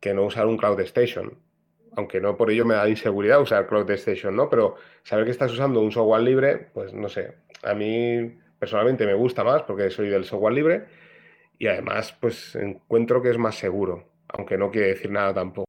que 0.00 0.12
no 0.12 0.24
usar 0.24 0.46
un 0.46 0.56
Cloud 0.56 0.80
Station. 0.80 1.38
Aunque 1.96 2.20
no 2.20 2.36
por 2.36 2.50
ello 2.50 2.64
me 2.64 2.74
da 2.74 2.88
inseguridad 2.88 3.40
usar 3.40 3.68
Cloud 3.68 3.88
Station, 3.92 4.34
¿no? 4.34 4.50
Pero 4.50 4.74
saber 5.04 5.24
que 5.24 5.30
estás 5.30 5.52
usando 5.52 5.80
un 5.80 5.92
software 5.92 6.22
libre, 6.22 6.68
pues 6.74 6.92
no 6.92 7.08
sé. 7.08 7.34
A 7.62 7.74
mí 7.74 8.36
personalmente 8.60 9.06
me 9.06 9.14
gusta 9.14 9.42
más 9.42 9.62
porque 9.62 9.90
soy 9.90 10.10
del 10.10 10.24
software 10.24 10.52
libre 10.52 10.84
y 11.58 11.66
además 11.66 12.16
pues 12.20 12.54
encuentro 12.54 13.20
que 13.20 13.30
es 13.30 13.38
más 13.38 13.56
seguro, 13.56 14.04
aunque 14.28 14.56
no 14.56 14.70
quiere 14.70 14.88
decir 14.88 15.10
nada 15.10 15.34
tampoco. 15.34 15.64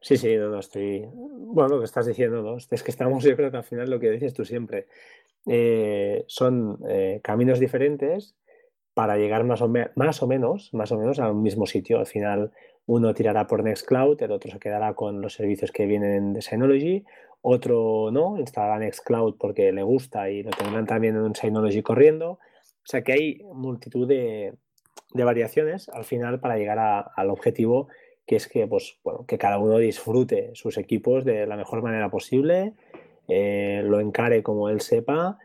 Sí, 0.00 0.16
sí, 0.16 0.36
no, 0.36 0.48
no 0.48 0.60
estoy. 0.60 1.04
Bueno, 1.12 1.74
lo 1.74 1.78
que 1.80 1.84
estás 1.84 2.06
diciendo, 2.06 2.42
¿no? 2.42 2.56
Es 2.56 2.82
que 2.82 2.90
estamos, 2.90 3.24
yo 3.24 3.36
creo 3.36 3.50
que 3.50 3.56
al 3.56 3.64
final 3.64 3.90
lo 3.90 4.00
que 4.00 4.10
dices 4.10 4.32
tú 4.32 4.44
siempre. 4.44 4.86
Eh, 5.46 6.24
son 6.26 6.78
eh, 6.88 7.20
caminos 7.22 7.58
diferentes 7.58 8.36
para 8.94 9.16
llegar 9.16 9.44
más 9.44 9.62
o, 9.62 9.68
más 9.94 10.22
o 10.22 10.26
menos, 10.26 10.72
más 10.74 10.92
o 10.92 10.98
menos 10.98 11.18
al 11.18 11.34
mismo 11.34 11.66
sitio. 11.66 11.98
Al 11.98 12.06
final, 12.06 12.52
uno 12.86 13.14
tirará 13.14 13.46
por 13.46 13.62
Nextcloud, 13.62 14.22
el 14.22 14.32
otro 14.32 14.50
se 14.50 14.58
quedará 14.58 14.94
con 14.94 15.20
los 15.20 15.34
servicios 15.34 15.72
que 15.72 15.86
vienen 15.86 16.32
de 16.32 16.42
Synology, 16.42 17.04
otro 17.42 18.10
no, 18.10 18.38
instalará 18.38 18.78
Nextcloud 18.78 19.36
porque 19.38 19.72
le 19.72 19.82
gusta 19.82 20.30
y 20.30 20.42
lo 20.42 20.50
tendrán 20.50 20.86
también 20.86 21.16
en 21.16 21.22
un 21.22 21.34
Synology 21.34 21.82
corriendo. 21.82 22.32
O 22.32 22.90
sea 22.90 23.02
que 23.02 23.12
hay 23.12 23.42
multitud 23.52 24.08
de, 24.08 24.54
variaciones 25.12 25.88
al 25.88 26.04
final 26.04 26.40
para 26.40 26.56
llegar 26.56 26.78
al 27.14 27.30
objetivo 27.30 27.88
que 28.26 28.36
es 28.36 28.46
que, 28.46 28.66
pues, 28.66 28.98
bueno, 29.02 29.24
que 29.26 29.38
cada 29.38 29.58
uno 29.58 29.78
disfrute 29.78 30.50
sus 30.54 30.76
equipos 30.76 31.24
de 31.24 31.46
la 31.46 31.56
mejor 31.56 31.82
manera 31.82 32.10
posible, 32.10 32.74
eh, 33.26 33.80
lo 33.84 34.00
encare 34.00 34.42
como 34.42 34.68
él 34.68 34.82
sepa 34.82 35.38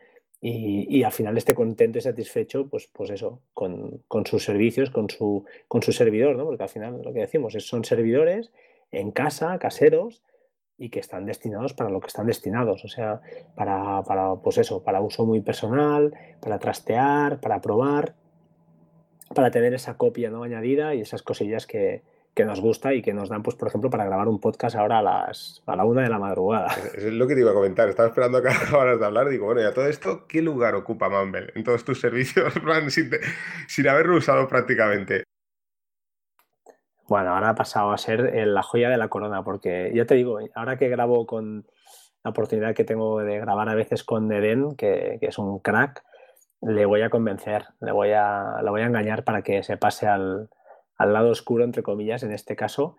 y, 0.46 1.02
al 1.02 1.12
final 1.12 1.38
esté 1.38 1.54
contento 1.54 1.96
y 1.96 2.02
satisfecho, 2.02 2.68
pues, 2.68 2.90
pues 2.92 3.08
eso, 3.08 3.40
con, 3.54 4.02
sus 4.26 4.44
servicios, 4.44 4.90
con 4.90 5.08
su, 5.08 5.46
con 5.68 5.82
su 5.82 5.92
servidor, 5.92 6.36
¿no? 6.36 6.44
Porque 6.44 6.62
al 6.62 6.68
final 6.68 7.00
lo 7.02 7.14
que 7.14 7.20
decimos 7.20 7.54
es 7.54 7.66
son 7.66 7.82
servidores 7.84 8.52
en 8.92 9.10
casa, 9.10 9.58
caseros, 9.58 10.22
y 10.76 10.90
que 10.90 11.00
están 11.00 11.26
destinados 11.26 11.72
para 11.72 11.90
lo 11.90 12.00
que 12.00 12.08
están 12.08 12.26
destinados, 12.26 12.84
o 12.84 12.88
sea, 12.88 13.20
para, 13.54 14.02
para, 14.02 14.36
pues 14.36 14.58
eso, 14.58 14.82
para 14.82 15.00
uso 15.00 15.24
muy 15.24 15.40
personal, 15.40 16.12
para 16.40 16.58
trastear, 16.58 17.40
para 17.40 17.60
probar, 17.60 18.14
para 19.34 19.50
tener 19.50 19.74
esa 19.74 19.96
copia 19.96 20.30
¿no? 20.30 20.42
añadida 20.42 20.94
y 20.94 21.00
esas 21.00 21.22
cosillas 21.22 21.66
que, 21.66 22.02
que 22.34 22.44
nos 22.44 22.60
gusta 22.60 22.92
y 22.92 23.02
que 23.02 23.14
nos 23.14 23.28
dan, 23.28 23.42
pues, 23.42 23.56
por 23.56 23.68
ejemplo, 23.68 23.90
para 23.90 24.04
grabar 24.04 24.26
un 24.28 24.40
podcast 24.40 24.74
ahora 24.76 24.98
a 24.98 25.02
las 25.02 25.62
a 25.66 25.76
la 25.76 25.84
una 25.84 26.02
de 26.02 26.08
la 26.08 26.18
madrugada. 26.18 26.74
Es 26.94 27.04
lo 27.04 27.26
que 27.28 27.34
te 27.34 27.40
iba 27.40 27.52
a 27.52 27.54
comentar. 27.54 27.88
Estaba 27.88 28.08
esperando 28.08 28.38
a 28.38 28.42
que 28.42 28.48
acabaras 28.50 28.98
de 28.98 29.06
hablar. 29.06 29.28
Digo, 29.28 29.46
bueno, 29.46 29.60
ya 29.60 29.72
todo 29.72 29.86
esto, 29.86 30.26
¿qué 30.26 30.42
lugar 30.42 30.74
ocupa 30.74 31.08
Mumble 31.08 31.52
en 31.54 31.62
todos 31.62 31.84
tus 31.84 32.00
servicios, 32.00 32.52
sin, 32.88 33.10
sin 33.68 33.88
haberlo 33.88 34.16
usado 34.16 34.48
prácticamente? 34.48 35.24
Bueno, 37.06 37.34
ahora 37.34 37.50
ha 37.50 37.54
pasado 37.54 37.92
a 37.92 37.98
ser 37.98 38.32
la 38.46 38.62
joya 38.62 38.88
de 38.88 38.96
la 38.96 39.08
corona, 39.08 39.42
porque 39.42 39.92
ya 39.94 40.06
te 40.06 40.14
digo, 40.14 40.38
ahora 40.54 40.78
que 40.78 40.88
grabo 40.88 41.26
con 41.26 41.66
la 42.22 42.30
oportunidad 42.30 42.74
que 42.74 42.84
tengo 42.84 43.20
de 43.20 43.38
grabar 43.38 43.68
a 43.68 43.74
veces 43.74 44.02
con 44.04 44.32
Eden, 44.32 44.74
que, 44.76 45.18
es 45.20 45.38
un 45.38 45.58
crack, 45.58 46.02
le 46.62 46.86
voy 46.86 47.02
a 47.02 47.10
convencer, 47.10 47.66
le 47.80 47.92
voy 47.92 48.12
a, 48.12 48.62
voy 48.66 48.80
a 48.80 48.86
engañar 48.86 49.24
para 49.24 49.42
que 49.42 49.62
se 49.62 49.76
pase 49.76 50.06
al, 50.06 50.48
lado 50.98 51.30
oscuro, 51.30 51.64
entre 51.64 51.82
comillas, 51.82 52.22
en 52.22 52.32
este 52.32 52.56
caso, 52.56 52.96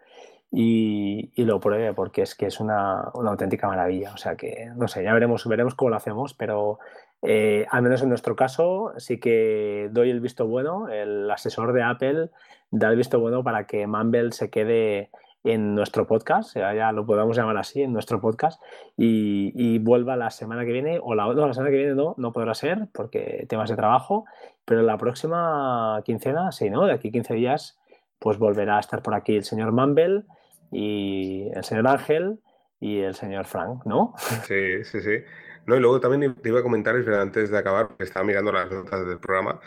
y, 0.51 1.31
lo 1.43 1.59
pruebe, 1.59 1.93
porque 1.93 2.21
es 2.21 2.35
que 2.35 2.45
es 2.45 2.59
una, 2.59 3.09
una, 3.15 3.31
auténtica 3.31 3.67
maravilla. 3.67 4.13
O 4.13 4.17
sea 4.17 4.35
que, 4.35 4.69
no 4.75 4.87
sé, 4.87 5.03
ya 5.03 5.13
veremos, 5.13 5.47
veremos 5.47 5.73
cómo 5.73 5.89
lo 5.89 5.95
hacemos, 5.95 6.35
pero 6.35 6.77
eh, 7.21 7.65
al 7.71 7.81
menos 7.81 8.01
en 8.01 8.09
nuestro 8.09 8.35
caso 8.35 8.93
sí 8.97 9.19
que 9.19 9.89
doy 9.91 10.09
el 10.09 10.19
visto 10.19 10.47
bueno, 10.47 10.89
el 10.89 11.29
asesor 11.31 11.73
de 11.73 11.83
Apple 11.83 12.29
da 12.71 12.89
el 12.89 12.97
visto 12.97 13.19
bueno 13.19 13.43
para 13.43 13.65
que 13.65 13.87
Mumble 13.87 14.31
se 14.31 14.49
quede 14.49 15.09
en 15.43 15.75
nuestro 15.75 16.07
podcast, 16.07 16.55
ya 16.55 16.91
lo 16.91 17.05
podemos 17.05 17.37
llamar 17.37 17.57
así, 17.57 17.83
en 17.83 17.93
nuestro 17.93 18.19
podcast, 18.19 18.59
y, 18.97 19.77
vuelva 19.77 20.15
la 20.15 20.31
semana 20.31 20.65
que 20.65 20.71
viene, 20.71 20.99
o 21.01 21.13
la, 21.13 21.25
no, 21.27 21.47
la 21.47 21.53
semana 21.53 21.69
que 21.69 21.77
viene 21.77 21.93
no, 21.93 22.15
no 22.17 22.33
podrá 22.33 22.55
ser, 22.55 22.87
porque 22.91 23.45
temas 23.47 23.69
de 23.69 23.75
trabajo, 23.75 24.25
pero 24.65 24.81
la 24.81 24.97
próxima 24.97 26.01
quincena, 26.03 26.51
sí, 26.51 26.71
¿no? 26.71 26.85
De 26.87 26.93
aquí 26.93 27.11
15 27.11 27.35
días, 27.35 27.77
pues 28.17 28.39
volverá 28.39 28.77
a 28.77 28.79
estar 28.79 29.03
por 29.03 29.13
aquí 29.13 29.35
el 29.35 29.43
señor 29.43 29.71
Mumble 29.71 30.23
y 30.71 31.47
el 31.53 31.63
señor 31.63 31.87
Ángel, 31.87 32.39
y 32.79 32.99
el 32.99 33.15
señor 33.15 33.45
Frank, 33.45 33.85
¿no? 33.85 34.13
Sí, 34.47 34.83
sí, 34.83 35.01
sí. 35.01 35.17
No, 35.65 35.75
y 35.75 35.79
luego 35.79 35.99
también 35.99 36.35
te 36.35 36.49
iba 36.49 36.59
a 36.59 36.63
comentar, 36.63 36.95
antes 36.95 37.49
de 37.49 37.57
acabar, 37.57 37.87
porque 37.87 38.03
estaba 38.03 38.25
mirando 38.25 38.51
las 38.51 38.69
notas 38.71 39.05
del 39.07 39.19
programa, 39.19 39.59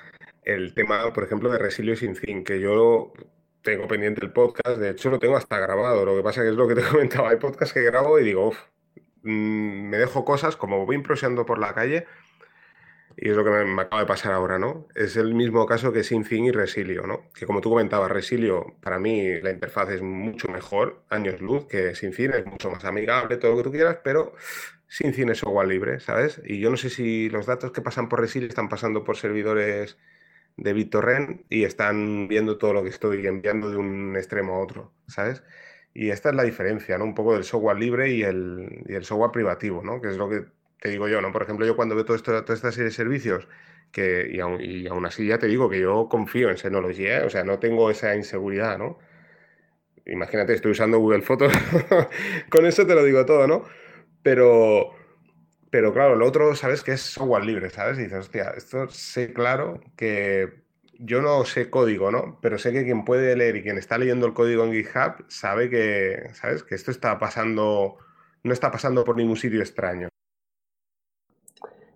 el 0.44 0.72
tema, 0.74 1.12
por 1.12 1.24
ejemplo, 1.24 1.50
de 1.50 1.58
Resilio 1.58 1.96
sin 1.96 2.14
fin, 2.16 2.44
que 2.44 2.60
yo 2.60 3.12
tengo 3.62 3.88
pendiente 3.88 4.24
el 4.24 4.32
podcast, 4.32 4.78
de 4.78 4.90
hecho 4.90 5.10
lo 5.10 5.18
tengo 5.18 5.36
hasta 5.36 5.58
grabado, 5.58 6.04
lo 6.04 6.16
que 6.16 6.22
pasa 6.22 6.42
que 6.42 6.48
es 6.48 6.54
lo 6.54 6.68
que 6.68 6.74
te 6.74 6.82
comentaba, 6.90 7.30
hay 7.30 7.36
podcast 7.36 7.74
que 7.74 7.82
grabo 7.82 8.18
y 8.18 8.24
digo, 8.24 8.48
uff, 8.48 8.58
mm, 9.22 9.88
me 9.90 9.98
dejo 9.98 10.24
cosas, 10.24 10.56
como 10.56 10.86
voy 10.86 10.96
improvisando 10.96 11.44
por 11.44 11.58
la 11.58 11.74
calle, 11.74 12.06
y 13.20 13.30
es 13.30 13.36
lo 13.36 13.44
que 13.44 13.50
me, 13.50 13.82
acaba 13.82 14.02
de 14.02 14.06
pasar 14.06 14.32
ahora, 14.32 14.58
¿no? 14.60 14.86
Es 14.94 15.16
el 15.16 15.34
mismo 15.34 15.66
caso 15.66 15.92
que 15.92 16.04
Syncing 16.04 16.44
y 16.44 16.50
Resilio, 16.52 17.04
¿no? 17.04 17.30
Que 17.34 17.46
como 17.46 17.60
tú 17.60 17.70
comentabas, 17.70 18.10
Resilio, 18.12 18.76
para 18.80 19.00
mí 19.00 19.40
la 19.40 19.50
interfaz 19.50 19.90
es 19.90 20.02
mucho 20.02 20.46
mejor, 20.48 21.02
años 21.10 21.40
luz, 21.40 21.66
que 21.66 21.96
Syncing 21.96 22.30
es 22.32 22.46
mucho 22.46 22.70
más 22.70 22.84
amigable, 22.84 23.36
todo 23.36 23.50
lo 23.52 23.56
que 23.58 23.64
tú 23.64 23.72
quieras, 23.72 23.98
pero 24.04 24.34
Syncing 24.88 25.30
es 25.30 25.38
software 25.38 25.68
libre, 25.68 26.00
¿sabes? 26.00 26.40
Y 26.44 26.60
yo 26.60 26.70
no 26.70 26.76
sé 26.76 26.90
si 26.90 27.28
los 27.30 27.46
datos 27.46 27.72
que 27.72 27.82
pasan 27.82 28.08
por 28.08 28.20
Resilio 28.20 28.48
están 28.48 28.68
pasando 28.68 29.04
por 29.04 29.16
servidores 29.16 29.98
de 30.56 30.72
BitTorrent 30.72 31.42
y 31.50 31.64
están 31.64 32.28
viendo 32.28 32.58
todo 32.58 32.72
lo 32.72 32.82
que 32.82 32.88
estoy 32.88 33.26
enviando 33.26 33.70
de 33.70 33.76
un 33.76 34.16
extremo 34.16 34.56
a 34.56 34.60
otro, 34.60 34.92
¿sabes? 35.06 35.42
Y 35.94 36.10
esta 36.10 36.30
es 36.30 36.34
la 36.34 36.42
diferencia, 36.42 36.98
¿no? 36.98 37.04
Un 37.04 37.14
poco 37.14 37.34
del 37.34 37.44
software 37.44 37.78
libre 37.78 38.10
y 38.10 38.22
el, 38.22 38.84
y 38.88 38.94
el 38.94 39.04
software 39.04 39.30
privativo, 39.30 39.82
¿no? 39.82 40.00
Que 40.00 40.08
es 40.08 40.16
lo 40.16 40.28
que 40.28 40.44
te 40.80 40.90
digo 40.90 41.08
yo, 41.08 41.20
¿no? 41.20 41.32
Por 41.32 41.42
ejemplo, 41.42 41.66
yo 41.66 41.76
cuando 41.76 41.94
veo 41.94 42.04
todo 42.04 42.16
esto, 42.16 42.42
toda 42.42 42.54
esta 42.54 42.72
serie 42.72 42.86
de 42.86 42.90
servicios, 42.92 43.48
que, 43.92 44.28
y, 44.30 44.40
aún, 44.40 45.06
así 45.06 45.26
ya 45.26 45.38
te 45.38 45.46
digo 45.46 45.68
que 45.70 45.80
yo 45.80 46.08
confío 46.08 46.50
en 46.50 46.58
Synology, 46.58 47.06
¿eh? 47.06 47.22
o 47.22 47.30
sea, 47.30 47.44
no 47.44 47.58
tengo 47.58 47.90
esa 47.90 48.14
inseguridad, 48.16 48.78
¿no? 48.78 48.98
Imagínate, 50.06 50.54
estoy 50.54 50.72
usando 50.72 50.98
Google 50.98 51.22
Fotos, 51.22 51.52
con 52.50 52.66
eso 52.66 52.86
te 52.86 52.94
lo 52.94 53.04
digo 53.04 53.24
todo, 53.26 53.46
¿no? 53.46 53.64
Pero, 54.28 54.90
pero 55.70 55.94
claro, 55.94 56.14
lo 56.14 56.26
otro, 56.26 56.54
¿sabes? 56.54 56.82
Que 56.82 56.92
es 56.92 57.00
software 57.00 57.46
libre, 57.46 57.70
¿sabes? 57.70 57.98
Y 57.98 58.02
dices, 58.02 58.18
hostia, 58.18 58.50
esto 58.54 58.86
sé 58.90 59.32
claro 59.32 59.80
que 59.96 60.64
yo 60.98 61.22
no 61.22 61.46
sé 61.46 61.70
código, 61.70 62.10
¿no? 62.10 62.38
Pero 62.42 62.58
sé 62.58 62.70
que 62.70 62.84
quien 62.84 63.06
puede 63.06 63.34
leer 63.34 63.56
y 63.56 63.62
quien 63.62 63.78
está 63.78 63.96
leyendo 63.96 64.26
el 64.26 64.34
código 64.34 64.64
en 64.64 64.74
GitHub 64.74 65.24
sabe 65.28 65.70
que, 65.70 66.28
¿sabes? 66.34 66.62
Que 66.62 66.74
esto 66.74 66.90
está 66.90 67.18
pasando, 67.18 67.96
no 68.42 68.52
está 68.52 68.70
pasando 68.70 69.02
por 69.02 69.16
ningún 69.16 69.36
sitio 69.36 69.60
extraño. 69.60 70.08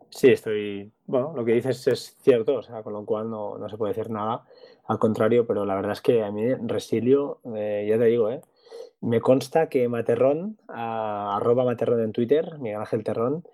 Sí, 0.08 0.28
estoy. 0.28 0.90
Bueno, 1.04 1.34
lo 1.36 1.44
que 1.44 1.52
dices 1.52 1.86
es 1.86 2.16
cierto, 2.22 2.54
o 2.54 2.62
sea, 2.62 2.82
con 2.82 2.94
lo 2.94 3.04
cual 3.04 3.28
no, 3.28 3.58
se 3.68 3.76
puede 3.76 3.92
decir 3.92 4.10
nada. 4.10 4.42
Al 4.86 4.98
contrario, 4.98 5.46
pero 5.46 5.66
la 5.66 5.74
verdad 5.74 5.92
es 5.92 6.00
que 6.00 6.22
a 6.22 6.30
mí 6.30 6.54
Resilio, 6.54 7.40
eh, 7.54 7.86
ya 7.90 7.98
te 7.98 8.06
digo, 8.06 8.30
¿eh? 8.30 8.40
Me 9.02 9.20
consta 9.20 9.68
que 9.68 9.88
Materrón, 9.88 10.58
arroba 10.68 11.64
Materrón 11.64 12.02
en 12.02 12.12
Twitter, 12.12 12.58
Miguel 12.58 12.80
Ángel 12.80 13.04
Terrón, 13.04 13.44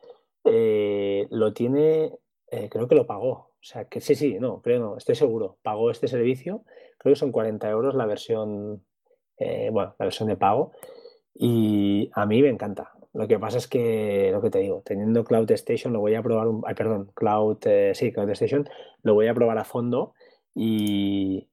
eh, 0.45 1.27
lo 1.31 1.53
tiene, 1.53 2.13
eh, 2.51 2.69
creo 2.71 2.87
que 2.87 2.95
lo 2.95 3.07
pagó. 3.07 3.31
O 3.31 3.65
sea, 3.69 3.87
que 3.87 4.01
sí, 4.01 4.15
sí, 4.15 4.39
no, 4.39 4.63
creo 4.63 4.79
no, 4.79 4.97
estoy 4.97 5.17
seguro. 5.17 5.59
Pagó 5.63 5.91
este 5.91 6.07
servicio, 6.07 6.63
creo 6.99 7.15
que 7.15 7.19
son 7.19 7.33
40 7.33 7.69
euros 7.69 7.95
la 7.97 8.07
versión, 8.07 8.85
bueno, 9.39 9.95
la 9.99 10.05
versión 10.05 10.29
de 10.29 10.37
pago. 10.37 10.73
Y 11.35 12.11
a 12.15 12.25
mí 12.27 12.41
me 12.41 12.49
encanta. 12.49 12.93
Lo 13.19 13.27
que 13.27 13.39
pasa 13.39 13.59
es 13.59 13.67
que, 13.67 14.31
lo 14.33 14.41
que 14.41 14.51
te 14.51 14.59
digo, 14.61 14.83
teniendo 14.85 15.25
Cloud 15.25 15.51
Station, 15.53 15.93
lo 15.93 16.01
voy 16.01 16.15
a 16.15 16.23
probar, 16.23 16.47
un, 16.49 16.63
ay, 16.67 16.75
perdón, 16.75 17.11
Cloud, 17.15 17.59
eh, 17.65 17.93
sí, 17.95 18.13
Cloud 18.13 18.31
Station, 18.31 18.69
lo 19.03 19.15
voy 19.15 19.29
a 19.29 19.35
probar 19.35 19.59
a 19.59 19.65
fondo 19.65 20.15
y, 20.55 21.49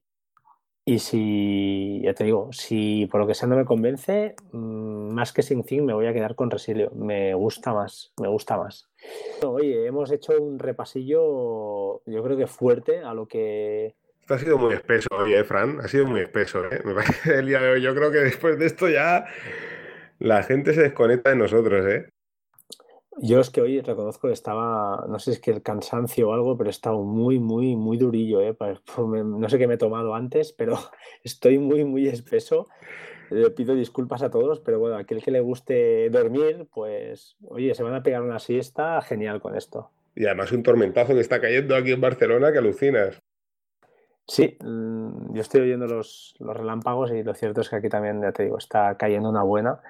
y 0.88 1.00
si, 1.00 2.00
ya 2.04 2.14
te 2.14 2.22
digo, 2.22 2.48
si 2.52 3.06
por 3.10 3.20
lo 3.20 3.26
que 3.26 3.34
sea 3.34 3.48
no 3.48 3.56
me 3.56 3.64
convence, 3.64 4.36
mm, 4.52 5.10
más 5.12 5.32
que 5.32 5.42
SyncThing 5.42 5.84
me 5.84 5.92
voy 5.92 6.06
a 6.06 6.12
quedar 6.12 6.36
con 6.36 6.48
Resilio. 6.48 6.92
Me 6.94 7.34
gusta 7.34 7.74
más, 7.74 8.12
me 8.20 8.28
gusta 8.28 8.56
más. 8.56 8.88
Oye, 9.44 9.84
hemos 9.84 10.12
hecho 10.12 10.40
un 10.40 10.60
repasillo, 10.60 12.02
yo 12.06 12.22
creo 12.22 12.36
que 12.36 12.46
fuerte 12.46 13.00
a 13.00 13.14
lo 13.14 13.26
que... 13.26 13.96
Esto 14.20 14.34
ha 14.34 14.38
sido 14.38 14.58
muy 14.58 14.74
espeso 14.74 15.08
hoy, 15.10 15.34
¿eh, 15.34 15.42
Fran? 15.42 15.80
Ha 15.80 15.88
sido 15.88 16.06
muy 16.06 16.20
espeso, 16.20 16.64
¿eh? 16.66 16.80
El 17.24 17.46
día 17.46 17.60
de 17.60 17.70
hoy. 17.70 17.82
Yo 17.82 17.92
creo 17.92 18.12
que 18.12 18.18
después 18.18 18.56
de 18.56 18.66
esto 18.66 18.88
ya 18.88 19.26
la 20.20 20.44
gente 20.44 20.72
se 20.72 20.82
desconecta 20.82 21.30
de 21.30 21.36
nosotros, 21.36 21.84
¿eh? 21.84 22.10
Yo 23.18 23.40
es 23.40 23.48
que 23.48 23.62
hoy 23.62 23.80
reconozco 23.80 24.28
que 24.28 24.34
estaba, 24.34 25.06
no 25.08 25.18
sé 25.18 25.24
si 25.24 25.30
es 25.36 25.40
que 25.40 25.50
el 25.50 25.62
cansancio 25.62 26.28
o 26.28 26.32
algo, 26.34 26.56
pero 26.58 26.68
he 26.68 26.70
estado 26.70 27.02
muy, 27.02 27.38
muy, 27.38 27.74
muy 27.74 27.96
durillo, 27.96 28.42
¿eh? 28.42 28.54
No 28.98 29.48
sé 29.48 29.58
qué 29.58 29.66
me 29.66 29.74
he 29.74 29.78
tomado 29.78 30.14
antes, 30.14 30.52
pero 30.52 30.78
estoy 31.24 31.58
muy, 31.58 31.84
muy 31.84 32.08
espeso. 32.08 32.68
Le 33.30 33.50
pido 33.50 33.74
disculpas 33.74 34.22
a 34.22 34.30
todos, 34.30 34.60
pero 34.60 34.78
bueno, 34.78 34.96
aquel 34.96 35.22
que 35.22 35.30
le 35.30 35.40
guste 35.40 36.10
dormir, 36.10 36.68
pues, 36.72 37.36
oye, 37.48 37.74
se 37.74 37.82
van 37.82 37.94
a 37.94 38.02
pegar 38.02 38.22
una 38.22 38.38
siesta, 38.38 39.00
genial 39.02 39.40
con 39.40 39.56
esto. 39.56 39.90
Y 40.14 40.26
además 40.26 40.52
un 40.52 40.62
tormentazo 40.62 41.14
que 41.14 41.20
está 41.20 41.40
cayendo 41.40 41.74
aquí 41.74 41.92
en 41.92 42.00
Barcelona 42.00 42.52
que 42.52 42.58
alucinas. 42.58 43.20
Sí, 44.28 44.56
mm, 44.60 45.34
yo 45.34 45.40
estoy 45.40 45.60
oyendo 45.62 45.86
los, 45.86 46.34
relámpagos 46.40 47.12
y 47.12 47.22
lo 47.22 47.32
cierto 47.34 47.60
es 47.60 47.68
que 47.68 47.76
aquí 47.76 47.88
también, 47.88 48.20
ya 48.20 48.32
te 48.32 48.42
digo, 48.44 48.58
está 48.58 48.96
cayendo 48.96 49.28
una 49.28 49.42
buena. 49.42 49.80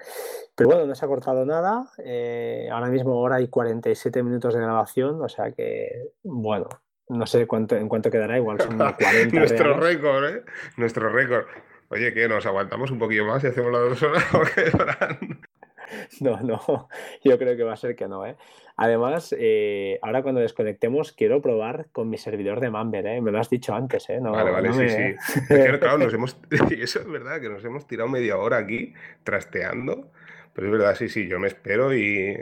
Pero 0.55 0.69
bueno, 0.69 0.85
no 0.85 0.93
se 0.93 1.05
ha 1.05 1.07
cortado 1.07 1.45
nada. 1.45 1.89
Eh, 1.97 2.69
ahora 2.71 2.87
mismo 2.87 3.19
hora 3.19 3.37
hay 3.37 3.47
47 3.47 4.21
minutos 4.21 4.53
de 4.53 4.61
grabación, 4.61 5.21
o 5.21 5.29
sea 5.29 5.51
que, 5.51 6.11
bueno, 6.23 6.67
no 7.09 7.25
sé 7.25 7.47
cuánto, 7.47 7.75
en 7.75 7.89
cuánto 7.89 8.11
quedará, 8.11 8.37
igual 8.37 8.61
son 8.61 8.77
40 8.77 9.39
Nuestro 9.39 9.73
récord, 9.75 10.25
¿eh? 10.25 10.43
Nuestro 10.77 11.09
récord. 11.09 11.45
Oye, 11.89 12.13
¿qué? 12.13 12.27
¿Nos 12.27 12.45
aguantamos 12.45 12.91
un 12.91 12.99
poquillo 12.99 13.25
más 13.25 13.43
y 13.43 13.47
hacemos 13.47 13.71
las 13.71 13.89
dos 13.89 14.03
horas? 14.03 15.17
No, 16.21 16.39
no, 16.41 16.89
yo 17.23 17.37
creo 17.37 17.55
que 17.55 17.63
va 17.63 17.73
a 17.73 17.77
ser 17.77 17.95
que 17.95 18.07
no, 18.07 18.25
¿eh? 18.25 18.35
Además, 18.75 19.35
eh, 19.37 19.97
ahora 20.03 20.21
cuando 20.21 20.41
desconectemos, 20.41 21.11
quiero 21.11 21.41
probar 21.41 21.87
con 21.91 22.09
mi 22.09 22.17
servidor 22.17 22.59
de 22.59 22.69
Mamber, 22.69 23.07
¿eh? 23.07 23.21
Me 23.21 23.31
lo 23.31 23.39
has 23.39 23.49
dicho 23.49 23.73
antes, 23.73 24.07
¿eh? 24.09 24.19
vale, 24.21 24.51
vale, 24.51 24.73
sí, 24.73 25.15
sí. 25.19 25.43
claro, 25.79 25.97
nos 25.97 26.13
hemos... 26.13 26.37
Eso 26.71 26.99
es 26.99 27.07
verdad, 27.07 27.41
que 27.41 27.49
nos 27.49 27.65
hemos 27.65 27.87
tirado 27.87 28.07
media 28.07 28.37
hora 28.37 28.57
aquí 28.57 28.93
trasteando. 29.23 30.11
Pero 30.53 30.67
es 30.67 30.73
verdad, 30.73 30.95
sí, 30.95 31.09
sí, 31.09 31.27
yo 31.27 31.39
me 31.39 31.47
espero 31.47 31.95
y... 31.95 32.37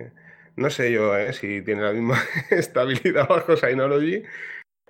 No 0.57 0.69
sé 0.69 0.91
yo, 0.91 1.17
¿eh? 1.17 1.33
Si 1.33 1.61
tiene 1.61 1.81
la 1.81 1.91
misma 1.91 2.17
estabilidad 2.49 3.27
bajo 3.27 3.55
Synology. 3.55 4.23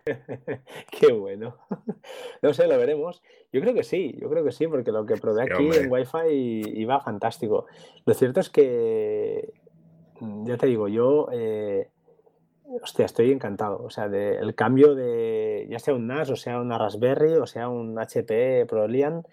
Qué 0.92 1.12
bueno. 1.12 1.58
No 2.42 2.54
sé, 2.54 2.68
lo 2.68 2.78
veremos. 2.78 3.24
Yo 3.52 3.62
creo 3.62 3.74
que 3.74 3.84
sí, 3.84 4.16
yo 4.20 4.30
creo 4.30 4.44
que 4.44 4.52
sí, 4.52 4.68
porque 4.68 4.92
lo 4.92 5.06
que 5.06 5.16
probé 5.16 5.44
aquí 5.44 5.68
en 5.76 5.92
Wi-Fi 5.92 6.74
iba 6.80 7.00
fantástico. 7.00 7.66
Lo 8.06 8.14
cierto 8.14 8.40
es 8.40 8.50
que, 8.50 9.52
mm, 10.20 10.46
ya 10.46 10.58
te 10.58 10.68
digo, 10.68 10.88
yo, 10.88 11.30
eh, 11.32 11.90
hostia, 12.82 13.06
estoy 13.06 13.32
encantado. 13.32 13.82
O 13.84 13.90
sea, 13.90 14.06
el 14.06 14.54
cambio 14.54 14.94
de, 14.94 15.66
ya 15.70 15.80
sea 15.80 15.96
un 15.96 16.06
NAS, 16.06 16.30
o 16.30 16.36
sea 16.36 16.60
una 16.60 16.78
Raspberry, 16.78 17.34
o 17.34 17.48
sea 17.48 17.70
un 17.70 17.98
HP 17.98 18.68
ProLian, 18.68 19.24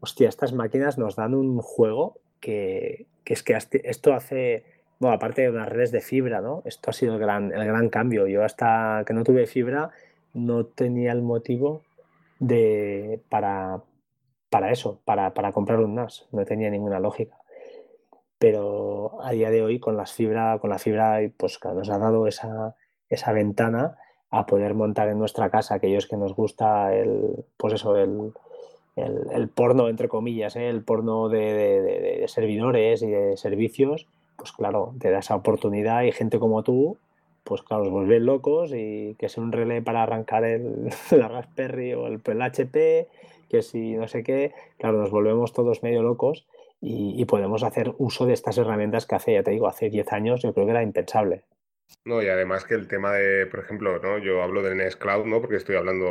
hostia, 0.00 0.28
estas 0.30 0.54
máquinas 0.54 0.96
nos 0.96 1.16
dan 1.16 1.34
un 1.34 1.60
juego 1.60 2.20
que, 2.40 3.06
es 3.26 3.42
que 3.42 3.58
esto 3.84 4.14
hace, 4.14 4.64
bueno, 4.98 5.16
aparte 5.16 5.42
de 5.42 5.50
unas 5.50 5.68
redes 5.68 5.92
de 5.92 6.00
fibra, 6.00 6.40
¿no? 6.40 6.62
Esto 6.64 6.90
ha 6.90 6.92
sido 6.94 7.14
el 7.14 7.20
gran, 7.20 7.52
el 7.52 7.66
gran 7.66 7.90
cambio. 7.90 8.26
Yo 8.26 8.44
hasta 8.44 9.02
que 9.06 9.12
no 9.12 9.24
tuve 9.24 9.46
fibra 9.46 9.90
no 10.34 10.66
tenía 10.66 11.12
el 11.12 11.22
motivo 11.22 11.82
de, 12.40 13.22
para, 13.28 13.82
para 14.50 14.70
eso, 14.70 15.00
para, 15.04 15.32
para, 15.32 15.52
comprar 15.52 15.80
un 15.80 15.94
NAS. 15.94 16.26
No 16.32 16.44
tenía 16.44 16.70
ninguna 16.70 17.00
lógica. 17.00 17.38
Pero 18.38 19.22
a 19.22 19.30
día 19.30 19.50
de 19.50 19.62
hoy, 19.62 19.78
con 19.78 19.96
las 19.96 20.12
fibra, 20.12 20.58
con 20.58 20.70
la 20.70 20.78
fibra, 20.78 21.20
pues 21.36 21.58
nos 21.64 21.88
ha 21.88 21.98
dado 21.98 22.26
esa, 22.26 22.76
esa 23.08 23.32
ventana 23.32 23.96
a 24.30 24.46
poder 24.46 24.74
montar 24.74 25.08
en 25.08 25.18
nuestra 25.18 25.48
casa 25.48 25.76
aquellos 25.76 26.06
que 26.06 26.16
nos 26.16 26.34
gusta 26.34 26.94
el, 26.94 27.44
pues 27.56 27.74
eso, 27.74 27.96
el, 27.96 28.32
el, 28.96 29.48
porno, 29.48 29.88
entre 29.88 30.08
comillas, 30.08 30.56
¿eh? 30.56 30.68
el 30.68 30.82
porno 30.82 31.28
de, 31.28 31.54
de, 31.54 32.28
servidores 32.28 33.02
y 33.02 33.10
de 33.10 33.36
servicios, 33.36 34.08
pues 34.36 34.50
claro, 34.50 34.94
te 34.98 35.10
da 35.10 35.20
esa 35.20 35.36
oportunidad 35.36 36.02
y 36.02 36.10
gente 36.10 36.40
como 36.40 36.64
tú 36.64 36.98
pues 37.44 37.62
claro, 37.62 37.84
os 37.84 37.90
vuelven 37.90 38.26
locos 38.26 38.72
y 38.74 39.16
que 39.18 39.28
sea 39.28 39.42
un 39.42 39.52
relé 39.52 39.82
para 39.82 40.02
arrancar 40.02 40.44
el, 40.44 40.88
la 41.10 41.28
Raspberry 41.28 41.94
o 41.94 42.06
el, 42.06 42.42
HP, 42.42 43.06
que 43.48 43.62
si 43.62 43.94
no 43.94 44.08
sé 44.08 44.24
qué, 44.24 44.52
claro, 44.78 44.98
nos 44.98 45.10
volvemos 45.10 45.52
todos 45.52 45.82
medio 45.82 46.02
locos 46.02 46.46
y, 46.80 47.24
podemos 47.24 47.62
hacer 47.62 47.92
uso 47.96 48.26
de 48.26 48.34
estas 48.34 48.58
herramientas 48.58 49.06
que 49.06 49.14
hace, 49.14 49.32
ya 49.32 49.42
te 49.42 49.52
digo, 49.52 49.68
hace 49.68 49.88
10 49.88 50.12
años 50.12 50.42
yo 50.42 50.52
creo 50.52 50.66
que 50.66 50.72
era 50.72 50.82
impensable. 50.82 51.42
No, 52.04 52.22
y 52.22 52.28
además 52.28 52.64
que 52.64 52.74
el 52.74 52.88
tema 52.88 53.12
de, 53.12 53.46
por 53.46 53.60
ejemplo, 53.60 53.98
¿no? 54.00 54.18
yo 54.18 54.42
hablo 54.42 54.62
del 54.62 54.76
Nextcloud, 54.76 55.24
¿no? 55.24 55.40
Porque 55.40 55.56
estoy 55.56 55.76
hablando 55.76 56.06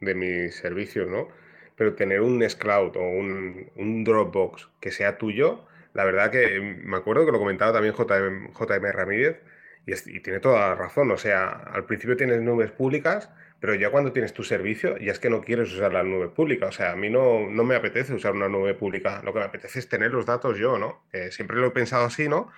de 0.00 0.14
mis 0.14 0.54
servicios, 0.56 1.08
¿no? 1.08 1.28
Pero 1.76 1.94
tener 1.94 2.20
un 2.20 2.38
Nextcloud 2.38 2.96
o 2.96 3.00
un, 3.00 3.70
un 3.76 4.04
Dropbox 4.04 4.68
que 4.80 4.90
sea 4.90 5.16
tuyo, 5.16 5.64
la 5.94 6.04
verdad 6.04 6.30
que 6.30 6.60
me 6.60 6.96
acuerdo 6.98 7.24
que 7.24 7.32
lo 7.32 7.38
comentaba 7.38 7.72
también 7.72 7.94
JM, 7.94 8.52
JM 8.52 8.92
Ramírez, 8.92 9.40
y, 9.86 10.20
tiene 10.20 10.40
toda 10.40 10.60
la 10.60 10.74
razón, 10.74 11.10
o 11.10 11.16
sea, 11.16 11.48
al 11.48 11.84
principio 11.84 12.16
tienes 12.16 12.40
nubes 12.42 12.70
públicas, 12.70 13.30
pero 13.60 13.74
ya 13.74 13.90
cuando 13.90 14.12
tienes 14.12 14.32
tu 14.32 14.42
servicio, 14.42 14.96
ya 14.98 15.12
es 15.12 15.18
que 15.18 15.28
no 15.30 15.42
quieres 15.42 15.72
usar 15.72 15.92
la 15.92 16.02
nube 16.02 16.28
pública. 16.28 16.66
O 16.66 16.72
sea, 16.72 16.92
a 16.92 16.96
mí 16.96 17.10
no, 17.10 17.48
no 17.50 17.62
me 17.62 17.74
apetece 17.74 18.14
usar 18.14 18.32
una 18.32 18.48
nube 18.48 18.74
pública. 18.74 19.20
Lo 19.22 19.34
que 19.34 19.40
me 19.40 19.44
apetece 19.44 19.80
es 19.80 19.88
tener 19.88 20.12
los 20.12 20.24
datos 20.24 20.58
yo, 20.58 20.78
¿no? 20.78 21.02
siempre 21.30 21.58
lo 21.58 21.66
he 21.66 21.70
pensado 21.70 22.06
así, 22.06 22.26
¿no? 22.26 22.50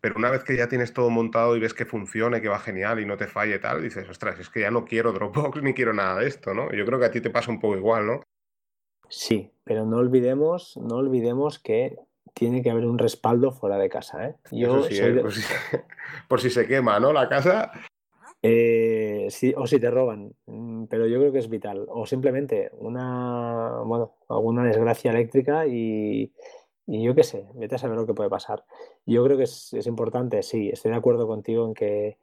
Pero 0.00 0.16
una 0.16 0.30
vez 0.30 0.44
que 0.44 0.56
ya 0.56 0.68
tienes 0.68 0.92
todo 0.92 1.10
montado 1.10 1.56
y 1.56 1.60
ves 1.60 1.74
que 1.74 1.84
funcione, 1.84 2.40
que 2.40 2.48
va 2.48 2.58
genial 2.58 3.00
y 3.00 3.06
no 3.06 3.16
te 3.16 3.26
falle 3.26 3.58
tal, 3.58 3.82
dices, 3.82 4.08
ostras, 4.08 4.38
es 4.38 4.48
que 4.48 4.60
ya 4.60 4.70
no 4.70 4.84
quiero 4.84 5.12
Dropbox 5.12 5.60
ni 5.62 5.74
quiero 5.74 5.92
nada 5.92 6.20
de 6.20 6.28
esto, 6.28 6.54
¿no? 6.54 6.70
Yo 6.72 6.86
creo 6.86 6.98
que 6.98 7.06
a 7.06 7.10
ti 7.10 7.20
te 7.20 7.30
pasa 7.30 7.50
un 7.50 7.60
poco 7.60 7.76
igual, 7.76 8.06
¿no? 8.06 8.22
Sí, 9.08 9.52
pero 9.64 9.84
no 9.84 9.98
olvidemos, 9.98 10.76
no 10.76 10.96
olvidemos 10.96 11.58
que 11.58 11.96
tiene 12.36 12.62
que 12.62 12.70
haber 12.70 12.84
un 12.84 12.98
respaldo 12.98 13.50
fuera 13.50 13.78
de 13.78 13.88
casa, 13.88 14.26
¿eh? 14.26 14.34
Yo 14.52 14.82
sí, 14.82 14.98
¿eh? 15.00 15.22
por 16.28 16.38
si 16.38 16.50
se 16.50 16.66
quema, 16.66 17.00
¿no? 17.00 17.10
La 17.10 17.30
casa. 17.30 17.72
Eh, 18.42 19.28
sí, 19.30 19.54
o 19.56 19.66
si 19.66 19.80
te 19.80 19.90
roban, 19.90 20.34
mm, 20.44 20.84
pero 20.84 21.06
yo 21.06 21.18
creo 21.18 21.32
que 21.32 21.38
es 21.38 21.48
vital. 21.48 21.86
O 21.88 22.04
simplemente 22.04 22.70
una, 22.78 23.80
bueno, 23.86 24.16
alguna 24.28 24.64
desgracia 24.64 25.12
eléctrica 25.12 25.66
y, 25.66 26.30
yo 26.86 27.14
qué 27.14 27.24
sé, 27.24 27.46
vete 27.54 27.76
a 27.76 27.78
saber 27.78 27.96
lo 27.96 28.06
que 28.06 28.12
puede 28.12 28.28
pasar. 28.28 28.64
Yo 29.06 29.24
creo 29.24 29.38
que 29.38 29.44
es, 29.44 29.86
importante, 29.86 30.42
sí, 30.42 30.68
estoy 30.68 30.90
de 30.90 30.98
acuerdo 30.98 31.26
contigo 31.26 31.66
en 31.66 31.72
que 31.72 32.18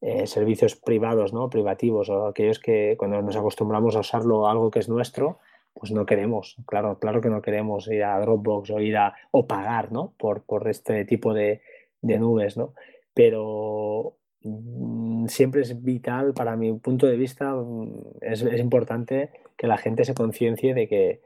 eh, 0.00 0.26
servicios 0.26 0.76
privados, 0.76 1.34
¿no? 1.34 1.50
Privativos 1.50 2.08
o 2.08 2.26
aquellos 2.26 2.58
que 2.58 2.96
cuando 2.98 3.20
nos 3.20 3.36
acostumbramos 3.36 3.96
a 3.96 4.00
usarlo 4.00 4.48
algo 4.48 4.70
que 4.70 4.78
es 4.78 4.88
nuestro, 4.88 5.40
pues 5.78 5.92
no 5.92 6.06
queremos, 6.06 6.56
claro, 6.66 6.98
claro 6.98 7.20
que 7.20 7.30
no 7.30 7.40
queremos 7.40 7.86
ir 7.88 8.04
a 8.04 8.18
Dropbox 8.20 8.70
o 8.70 8.80
ir 8.80 8.96
a 8.96 9.14
o 9.30 9.46
pagar, 9.46 9.92
¿no? 9.92 10.12
Por, 10.18 10.42
por 10.42 10.68
este 10.68 11.04
tipo 11.04 11.34
de, 11.34 11.62
de 12.02 12.18
nubes, 12.18 12.56
¿no? 12.56 12.74
Pero 13.14 14.18
Mm, 14.42 15.26
siempre 15.26 15.62
es 15.62 15.82
vital, 15.82 16.32
para 16.34 16.56
mi 16.56 16.72
punto 16.74 17.06
de 17.06 17.16
vista, 17.16 17.54
mm, 17.54 17.92
es, 18.20 18.42
importante 18.42 19.30
que 19.56 19.66
la 19.66 19.78
gente 19.78 20.04
se 20.04 20.14
conciencie 20.14 20.74
de 20.74 20.88
que, 20.88 21.20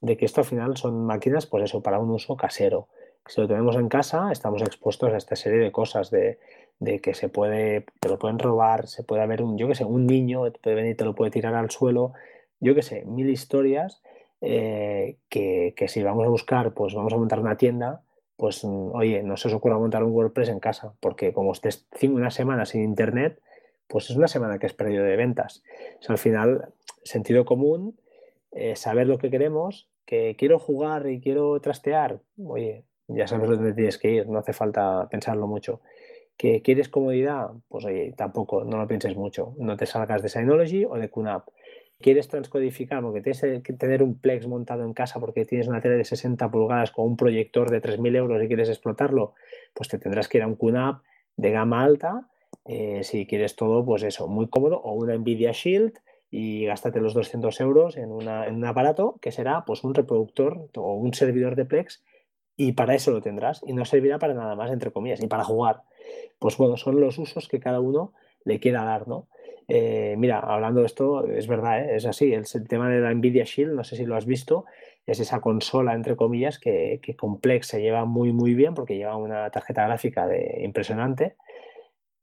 de 0.00 0.16
que 0.16 0.24
esto 0.26 0.40
al 0.42 0.46
final 0.46 0.76
son 0.76 1.04
máquinas, 1.06 1.46
pues 1.46 1.64
eso, 1.64 1.82
para 1.82 1.98
un 1.98 2.10
uso 2.10 2.36
casero. 2.36 2.88
Si 3.26 3.40
lo 3.40 3.48
tenemos 3.48 3.76
en 3.76 3.88
casa, 3.88 4.30
estamos 4.32 4.62
expuestos 4.62 5.12
a 5.12 5.16
esta 5.16 5.36
serie 5.36 5.60
de 5.60 5.72
cosas, 5.72 6.10
de, 6.10 6.38
que 7.00 7.14
se 7.14 7.28
puede, 7.28 7.86
te 8.00 8.08
lo 8.08 8.18
pueden 8.18 8.38
robar, 8.38 8.88
se 8.88 9.04
puede 9.04 9.22
haber 9.22 9.42
un, 9.42 9.56
yo 9.56 9.68
que 9.68 9.76
sé, 9.76 9.84
un 9.84 10.06
niño 10.06 10.46
y 10.48 10.50
te 10.50 11.04
lo 11.04 11.14
puede 11.14 11.30
tirar 11.30 11.54
al 11.54 11.70
suelo, 11.70 12.12
yo 12.62 12.74
que 12.76 12.82
sé, 12.82 13.04
mil 13.04 13.28
historias 13.28 14.00
eh, 14.40 15.18
que, 15.28 15.74
que 15.76 15.88
si 15.88 16.02
vamos 16.02 16.24
a 16.24 16.30
buscar, 16.30 16.72
pues 16.72 16.94
vamos 16.94 17.12
a 17.12 17.16
montar 17.16 17.40
una 17.40 17.56
tienda, 17.56 18.02
pues 18.36 18.64
mm, 18.64 18.94
oye, 18.94 19.22
no 19.24 19.36
se 19.36 19.48
os 19.48 19.54
ocurra 19.54 19.78
montar 19.78 20.04
un 20.04 20.12
WordPress 20.12 20.48
en 20.48 20.60
casa, 20.60 20.94
porque 21.00 21.32
como 21.32 21.52
estés 21.52 21.86
una 22.02 22.30
semana 22.30 22.64
sin 22.64 22.82
internet, 22.82 23.40
pues 23.88 24.10
es 24.10 24.16
una 24.16 24.28
semana 24.28 24.58
que 24.58 24.66
has 24.66 24.74
perdido 24.74 25.04
de 25.04 25.16
ventas. 25.16 25.62
al 26.08 26.18
final, 26.18 26.72
sentido 27.02 27.44
común, 27.44 27.98
eh, 28.52 28.76
saber 28.76 29.08
lo 29.08 29.18
que 29.18 29.30
queremos, 29.30 29.88
que 30.06 30.36
quiero 30.38 30.60
jugar 30.60 31.08
y 31.08 31.20
quiero 31.20 31.60
trastear, 31.60 32.20
oye, 32.44 32.84
ya 33.08 33.26
sabes 33.26 33.50
dónde 33.50 33.72
tienes 33.72 33.98
que 33.98 34.10
ir, 34.10 34.28
no 34.28 34.38
hace 34.38 34.52
falta 34.52 35.08
pensarlo 35.10 35.48
mucho. 35.48 35.80
¿Que 36.36 36.62
quieres 36.62 36.88
comodidad? 36.88 37.50
Pues 37.68 37.84
oye, 37.84 38.14
tampoco, 38.16 38.64
no 38.64 38.78
lo 38.78 38.86
pienses 38.86 39.16
mucho. 39.16 39.54
No 39.58 39.76
te 39.76 39.86
salgas 39.86 40.22
de 40.22 40.28
Synology 40.28 40.84
o 40.84 40.94
de 40.94 41.10
QNAP 41.10 41.48
quieres 42.02 42.28
transcodificar, 42.28 43.02
porque 43.02 43.22
tienes 43.22 43.62
que 43.62 43.72
tener 43.72 44.02
un 44.02 44.18
Plex 44.18 44.46
montado 44.46 44.84
en 44.84 44.92
casa 44.92 45.18
porque 45.18 45.46
tienes 45.46 45.68
una 45.68 45.80
tele 45.80 45.96
de 45.96 46.04
60 46.04 46.50
pulgadas 46.50 46.90
con 46.90 47.06
un 47.06 47.16
proyector 47.16 47.70
de 47.70 47.80
3.000 47.80 48.16
euros 48.16 48.42
y 48.42 48.48
quieres 48.48 48.68
explotarlo, 48.68 49.32
pues 49.72 49.88
te 49.88 49.98
tendrás 49.98 50.28
que 50.28 50.38
ir 50.38 50.44
a 50.44 50.46
un 50.46 50.56
QNAP 50.56 51.02
de 51.36 51.50
gama 51.50 51.82
alta. 51.82 52.28
Eh, 52.66 53.00
si 53.02 53.26
quieres 53.26 53.56
todo, 53.56 53.84
pues 53.84 54.02
eso, 54.02 54.28
muy 54.28 54.48
cómodo, 54.48 54.80
o 54.82 54.92
una 54.92 55.16
Nvidia 55.16 55.52
Shield 55.52 55.94
y 56.30 56.66
gástate 56.66 57.00
los 57.00 57.14
200 57.14 57.60
euros 57.60 57.96
en, 57.96 58.10
un 58.10 58.64
aparato 58.64 59.18
que 59.20 59.32
será 59.32 59.64
pues 59.64 59.84
un 59.84 59.94
reproductor 59.94 60.68
o 60.76 60.94
un 60.94 61.12
servidor 61.14 61.56
de 61.56 61.64
Plex 61.66 62.02
y 62.56 62.72
para 62.72 62.94
eso 62.94 63.10
lo 63.10 63.20
tendrás 63.20 63.62
y 63.66 63.72
no 63.72 63.84
servirá 63.84 64.18
para 64.18 64.34
nada 64.34 64.54
más, 64.54 64.70
entre 64.70 64.90
comillas, 64.90 65.22
y 65.22 65.26
para 65.26 65.44
jugar. 65.44 65.82
Pues 66.38 66.56
bueno, 66.56 66.76
son 66.76 67.00
los 67.00 67.18
usos 67.18 67.48
que 67.48 67.60
cada 67.60 67.80
uno 67.80 68.12
le 68.44 68.60
quiera 68.60 68.84
dar, 68.84 69.08
¿no? 69.08 69.28
Eh, 69.68 70.14
mira, 70.18 70.40
hablando 70.40 70.80
de 70.80 70.86
esto, 70.86 71.26
es 71.26 71.46
verdad, 71.46 71.84
¿eh? 71.84 71.96
es 71.96 72.06
así. 72.06 72.32
El, 72.32 72.44
tema 72.68 72.88
de 72.88 73.00
la 73.00 73.12
Nvidia 73.14 73.44
Shield, 73.44 73.74
no 73.74 73.84
sé 73.84 73.96
si 73.96 74.04
lo 74.04 74.16
has 74.16 74.26
visto, 74.26 74.64
es 75.06 75.20
esa 75.20 75.40
consola, 75.40 75.94
entre 75.94 76.16
comillas, 76.16 76.58
que, 76.58 77.00
que 77.02 77.16
Complex 77.16 77.68
se 77.68 77.80
lleva 77.80 78.04
muy, 78.04 78.32
muy 78.32 78.54
bien 78.54 78.74
porque 78.74 78.96
lleva 78.96 79.16
una 79.16 79.50
tarjeta 79.50 79.84
gráfica 79.86 80.26
de, 80.26 80.60
impresionante. 80.62 81.36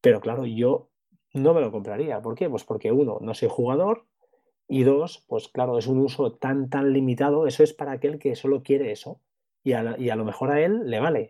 Pero 0.01 0.21
claro, 0.21 0.45
yo 0.45 0.89
no 1.33 1.53
me 1.53 1.61
lo 1.61 1.71
compraría. 1.71 2.21
¿Por 2.21 2.35
qué? 2.35 2.49
Pues 2.49 2.63
porque 2.63 2.91
uno, 2.91 3.17
no 3.21 3.33
soy 3.33 3.49
jugador. 3.49 4.05
Y 4.67 4.83
dos, 4.83 5.25
pues 5.27 5.47
claro, 5.47 5.77
es 5.79 5.87
un 5.87 5.99
uso 5.99 6.33
tan, 6.33 6.69
tan 6.69 6.93
limitado. 6.93 7.47
Eso 7.47 7.63
es 7.63 7.73
para 7.73 7.93
aquel 7.93 8.19
que 8.19 8.35
solo 8.35 8.61
quiere 8.61 8.91
eso. 8.91 9.19
Y 9.63 9.73
a, 9.73 9.95
y 9.97 10.09
a 10.09 10.15
lo 10.15 10.25
mejor 10.25 10.51
a 10.51 10.61
él 10.61 10.89
le 10.89 10.99
vale. 10.99 11.29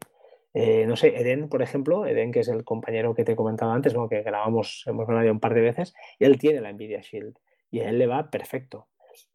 Eh, 0.53 0.85
no 0.87 0.95
sé, 0.95 1.19
Eden, 1.19 1.47
por 1.47 1.61
ejemplo, 1.61 2.05
Eden, 2.05 2.31
que 2.31 2.39
es 2.39 2.47
el 2.47 2.63
compañero 2.63 3.13
que 3.13 3.23
te 3.23 3.33
he 3.33 3.35
comentado 3.35 3.71
antes, 3.71 3.93
que 4.09 4.21
grabamos, 4.23 4.83
hemos 4.87 5.05
grabado 5.05 5.31
un 5.31 5.39
par 5.39 5.53
de 5.53 5.61
veces, 5.61 5.93
y 6.17 6.25
él 6.25 6.37
tiene 6.37 6.61
la 6.61 6.71
Nvidia 6.71 7.01
Shield 7.01 7.37
y 7.71 7.81
a 7.81 7.89
él 7.89 7.99
le 7.99 8.07
va 8.07 8.31
perfecto. 8.31 8.87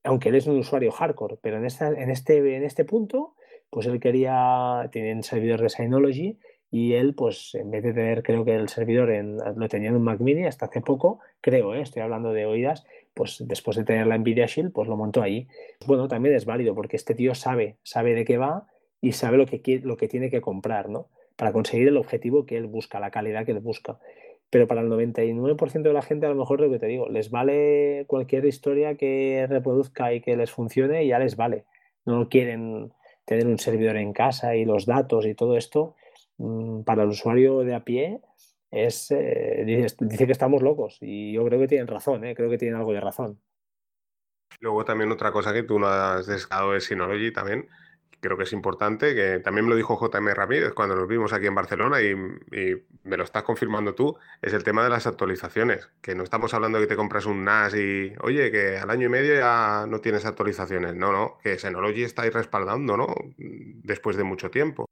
Aunque 0.02 0.30
él 0.30 0.34
es 0.34 0.46
un 0.46 0.58
usuario 0.58 0.90
hardcore, 0.90 1.38
pero 1.40 1.58
en, 1.58 1.66
esta, 1.66 1.88
en, 1.88 2.10
este, 2.10 2.56
en 2.56 2.64
este 2.64 2.84
punto, 2.84 3.34
pues 3.70 3.86
él 3.86 4.00
quería, 4.00 4.88
tiene 4.90 5.14
un 5.14 5.22
servidor 5.22 5.60
de 5.60 5.68
Synology 5.68 6.38
y 6.70 6.94
él, 6.94 7.14
pues 7.14 7.54
en 7.54 7.70
vez 7.70 7.84
de 7.84 7.92
tener, 7.92 8.22
creo 8.24 8.44
que 8.44 8.54
el 8.56 8.68
servidor 8.68 9.10
en, 9.10 9.36
lo 9.36 9.68
tenía 9.68 9.90
en 9.90 9.96
un 9.96 10.02
Mac 10.02 10.20
Mini 10.20 10.46
hasta 10.46 10.66
hace 10.66 10.80
poco, 10.80 11.20
creo, 11.40 11.74
¿eh? 11.74 11.82
estoy 11.82 12.02
hablando 12.02 12.32
de 12.32 12.46
oídas, 12.46 12.84
pues 13.14 13.44
después 13.46 13.76
de 13.76 13.84
tener 13.84 14.08
la 14.08 14.18
Nvidia 14.18 14.46
Shield, 14.46 14.72
pues 14.72 14.88
lo 14.88 14.96
montó 14.96 15.22
ahí. 15.22 15.46
Bueno, 15.86 16.08
también 16.08 16.34
es 16.34 16.44
válido 16.44 16.74
porque 16.74 16.96
este 16.96 17.14
tío 17.14 17.34
sabe, 17.36 17.76
sabe 17.84 18.14
de 18.14 18.24
qué 18.24 18.38
va 18.38 18.66
y 19.04 19.12
sabe 19.12 19.36
lo 19.36 19.44
que, 19.44 19.80
lo 19.84 19.98
que 19.98 20.08
tiene 20.08 20.30
que 20.30 20.40
comprar, 20.40 20.88
¿no? 20.88 21.08
Para 21.36 21.52
conseguir 21.52 21.88
el 21.88 21.98
objetivo 21.98 22.46
que 22.46 22.56
él 22.56 22.66
busca, 22.66 23.00
la 23.00 23.10
calidad 23.10 23.44
que 23.44 23.52
él 23.52 23.60
busca. 23.60 23.98
Pero 24.48 24.66
para 24.66 24.80
el 24.80 24.88
99% 24.88 25.82
de 25.82 25.92
la 25.92 26.00
gente, 26.00 26.24
a 26.24 26.30
lo 26.30 26.36
mejor 26.36 26.62
lo 26.62 26.70
que 26.70 26.78
te 26.78 26.86
digo, 26.86 27.06
les 27.10 27.30
vale 27.30 28.04
cualquier 28.06 28.46
historia 28.46 28.96
que 28.96 29.46
reproduzca 29.46 30.14
y 30.14 30.22
que 30.22 30.36
les 30.36 30.50
funcione 30.50 31.04
y 31.04 31.08
ya 31.08 31.18
les 31.18 31.36
vale. 31.36 31.66
No 32.06 32.30
quieren 32.30 32.92
tener 33.26 33.46
un 33.46 33.58
servidor 33.58 33.96
en 33.96 34.14
casa 34.14 34.56
y 34.56 34.64
los 34.64 34.86
datos 34.86 35.26
y 35.26 35.34
todo 35.34 35.58
esto. 35.58 35.96
Mm, 36.38 36.84
para 36.84 37.02
el 37.02 37.10
usuario 37.10 37.58
de 37.58 37.74
a 37.74 37.84
pie, 37.84 38.20
es, 38.70 39.10
eh, 39.10 39.64
dice, 39.66 40.26
que 40.26 40.32
estamos 40.32 40.62
locos 40.62 40.96
y 41.02 41.34
yo 41.34 41.44
creo 41.44 41.60
que 41.60 41.68
tienen 41.68 41.88
razón, 41.88 42.24
¿eh? 42.24 42.34
creo 42.34 42.48
que 42.48 42.58
tienen 42.58 42.78
algo 42.78 42.94
de 42.94 43.00
razón. 43.00 43.38
Luego 44.60 44.82
también 44.86 45.12
otra 45.12 45.30
cosa 45.30 45.52
que 45.52 45.62
tú 45.62 45.78
no 45.78 45.88
has 45.88 46.26
destacado 46.26 46.74
es 46.74 46.84
Synology 46.84 47.32
también, 47.32 47.68
creo 48.24 48.38
que 48.38 48.44
es 48.44 48.52
importante, 48.54 49.14
que 49.14 49.38
también 49.40 49.66
me 49.66 49.70
lo 49.70 49.76
dijo 49.76 49.98
JM 50.00 50.28
Ramírez 50.28 50.72
cuando 50.72 50.96
nos 50.96 51.06
vimos 51.06 51.34
aquí 51.34 51.46
en 51.46 51.54
Barcelona 51.54 52.00
y, 52.00 52.14
me 52.14 53.18
lo 53.18 53.24
estás 53.24 53.42
confirmando 53.42 53.94
tú, 53.94 54.16
es 54.40 54.54
el 54.54 54.64
tema 54.64 54.82
de 54.82 54.88
las 54.88 55.06
actualizaciones, 55.06 55.90
que 56.00 56.14
no 56.14 56.22
estamos 56.22 56.54
hablando 56.54 56.78
de 56.78 56.84
que 56.84 56.88
te 56.88 56.96
compras 56.96 57.26
un 57.26 57.44
NAS 57.44 57.74
y, 57.74 58.14
oye, 58.22 58.50
que 58.50 58.78
al 58.78 58.88
año 58.88 59.06
y 59.06 59.10
medio 59.10 59.34
ya 59.34 59.84
no 59.86 60.00
tienes 60.00 60.24
actualizaciones, 60.24 60.94
no, 60.94 61.12
no, 61.12 61.36
que 61.42 61.58
Synology 61.58 62.02
está 62.02 62.22
ahí 62.22 62.30
respaldando, 62.30 62.96
¿no? 62.96 63.14
Después 63.36 64.16
de 64.16 64.24
mucho 64.24 64.50
tiempo. 64.50 64.86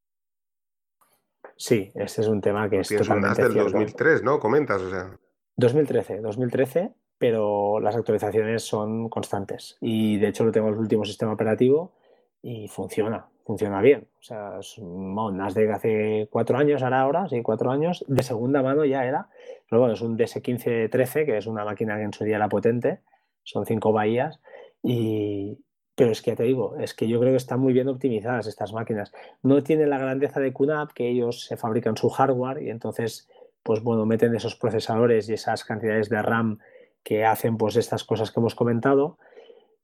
Sí, 1.56 1.90
este 1.94 2.20
es 2.20 2.28
un 2.28 2.42
tema 2.42 2.68
que 2.68 2.80
es 2.80 2.88
Tienes 2.88 3.09
un 3.09 3.22
NAS 3.22 3.38
del 3.38 3.54
2003, 3.54 4.22
¿no? 4.22 4.38
Comentas, 4.38 4.82
o 4.82 4.90
sea. 4.90 5.16
2013, 5.56 6.20
2013, 6.20 6.92
pero 7.16 7.80
las 7.80 7.96
actualizaciones 7.96 8.62
son 8.62 9.09
constantes 9.09 9.78
y 9.80 10.18
de 10.18 10.28
hecho 10.28 10.44
lo 10.44 10.52
tengo 10.52 10.68
en 10.68 10.74
el 10.74 10.80
último 10.80 11.04
sistema 11.06 11.32
operativo 11.32 11.94
y 12.43 12.69
funciona, 12.69 13.27
funciona 13.44 13.81
bien. 13.81 14.09
O 14.20 14.23
sea, 14.23 14.59
es 14.60 14.77
un 14.78 15.14
NAS 15.36 15.55
de 15.55 15.73
hace 15.73 16.28
cuatro 16.31 16.59
años, 16.59 16.82
ahora 16.82 17.01
ahora, 17.01 17.28
sí, 17.28 17.40
cuatro 17.43 17.70
años, 17.70 18.05
de 18.09 18.23
segunda 18.23 18.62
mano 18.62 18.85
ya 18.85 19.05
era, 19.05 19.28
pero 19.70 19.81
bueno, 19.81 19.94
es 19.94 20.01
un 20.01 20.19
DS1513, 20.19 21.24
que 21.24 21.39
es 21.39 21.47
una 21.47 21.64
máquina 21.64 21.97
que 21.97 22.02
en 22.02 22.12
su 22.12 22.24
día 22.24 22.36
era 22.36 22.48
potente, 22.48 23.01
son 23.44 23.64
cinco 23.64 23.93
bahías, 23.93 24.40
y, 24.82 25.59
pero 25.94 26.10
es 26.10 26.23
que 26.23 26.35
te 26.35 26.43
digo, 26.43 26.77
es 26.78 26.94
que 26.94 27.06
yo 27.06 27.20
creo 27.20 27.32
que 27.32 27.36
están 27.36 27.60
muy 27.60 27.73
bien 27.73 27.89
optimizadas 27.89 28.47
estas 28.47 28.73
máquinas. 28.73 29.12
No 29.43 29.62
tienen 29.62 29.90
la 29.90 29.98
grandeza 29.98 30.40
de 30.40 30.52
QNAP, 30.52 30.93
que 30.93 31.09
ellos 31.09 31.44
se 31.44 31.56
fabrican 31.56 31.97
su 31.97 32.09
hardware 32.09 32.62
y 32.62 32.70
entonces, 32.70 33.28
pues 33.62 33.82
bueno, 33.82 34.05
meten 34.06 34.35
esos 34.35 34.56
procesadores 34.56 35.28
y 35.28 35.35
esas 35.35 35.64
cantidades 35.64 36.09
de 36.09 36.23
RAM 36.23 36.59
que 37.02 37.24
hacen 37.24 37.56
pues 37.56 37.77
estas 37.77 38.05
cosas 38.05 38.31
que 38.31 38.40
hemos 38.40 38.55
comentado, 38.55 39.19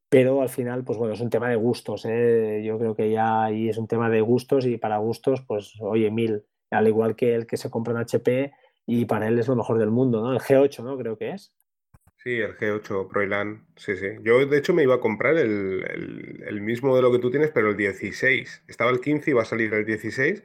pero 0.09 0.41
al 0.41 0.49
final, 0.49 0.85
pues 0.85 0.99
bueno, 0.99 1.15
es 1.15 1.21
un 1.21 1.31
tema 1.31 1.49
de 1.49 1.57
gustos. 1.57 2.05
¿eh? 2.07 2.63
Yo 2.65 2.79
creo 2.79 2.95
que 2.95 3.11
ya 3.11 3.45
ahí 3.45 3.69
es 3.69 3.77
un 3.77 3.87
tema 3.87 4.09
de 4.09 4.21
gustos 4.21 4.65
y 4.67 4.79
para 4.79 4.99
gustos, 4.99 5.43
pues 5.47 5.75
oye, 5.81 6.11
mil. 6.11 6.45
Al 6.71 6.87
igual 6.87 7.17
que 7.17 7.35
el 7.35 7.47
que 7.47 7.57
se 7.57 7.71
compra 7.71 7.95
un 7.95 8.01
HP 8.01 8.53
y 8.87 9.05
para 9.07 9.29
él 9.29 9.39
es 9.39 9.49
lo 9.49 9.57
mejor 9.57 9.79
del 9.79 9.91
mundo, 9.91 10.21
¿no? 10.21 10.33
El 10.33 10.39
G8, 10.39 10.83
¿no? 10.83 10.99
Creo 10.99 11.17
que 11.17 11.31
es. 11.31 11.53
Sí, 12.17 12.37
el 12.37 12.57
G8 12.57 13.09
Proilan, 13.09 13.67
sí, 13.77 13.97
sí. 13.97 14.07
Yo 14.23 14.45
de 14.45 14.59
hecho 14.59 14.75
me 14.75 14.83
iba 14.83 14.97
a 14.97 15.01
comprar 15.01 15.37
el, 15.37 16.43
el, 16.47 16.61
mismo 16.61 16.95
de 16.97 17.03
lo 17.03 17.13
que 17.13 17.21
tú 17.21 17.31
tienes, 17.31 17.51
pero 17.51 17.71
el 17.71 17.77
16. 17.77 18.65
Estaba 18.67 18.91
el 18.91 19.01
15 19.01 19.31
y 19.31 19.33
iba 19.33 19.43
a 19.43 19.47
salir 19.47 19.73
el 19.73 19.87
16 19.87 20.43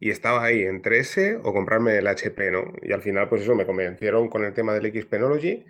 y 0.00 0.10
estaba 0.10 0.44
ahí 0.44 0.62
entre 0.62 0.98
ese 0.98 1.36
o 1.36 1.52
comprarme 1.52 1.96
el 1.98 2.06
HP, 2.06 2.50
¿no? 2.50 2.72
Y 2.82 2.92
al 2.92 3.02
final, 3.02 3.28
pues 3.28 3.42
eso, 3.42 3.54
me 3.54 3.66
convencieron 3.66 4.28
con 4.28 4.44
el 4.44 4.54
tema 4.54 4.72
del 4.74 4.92
Xpenology 4.92 5.64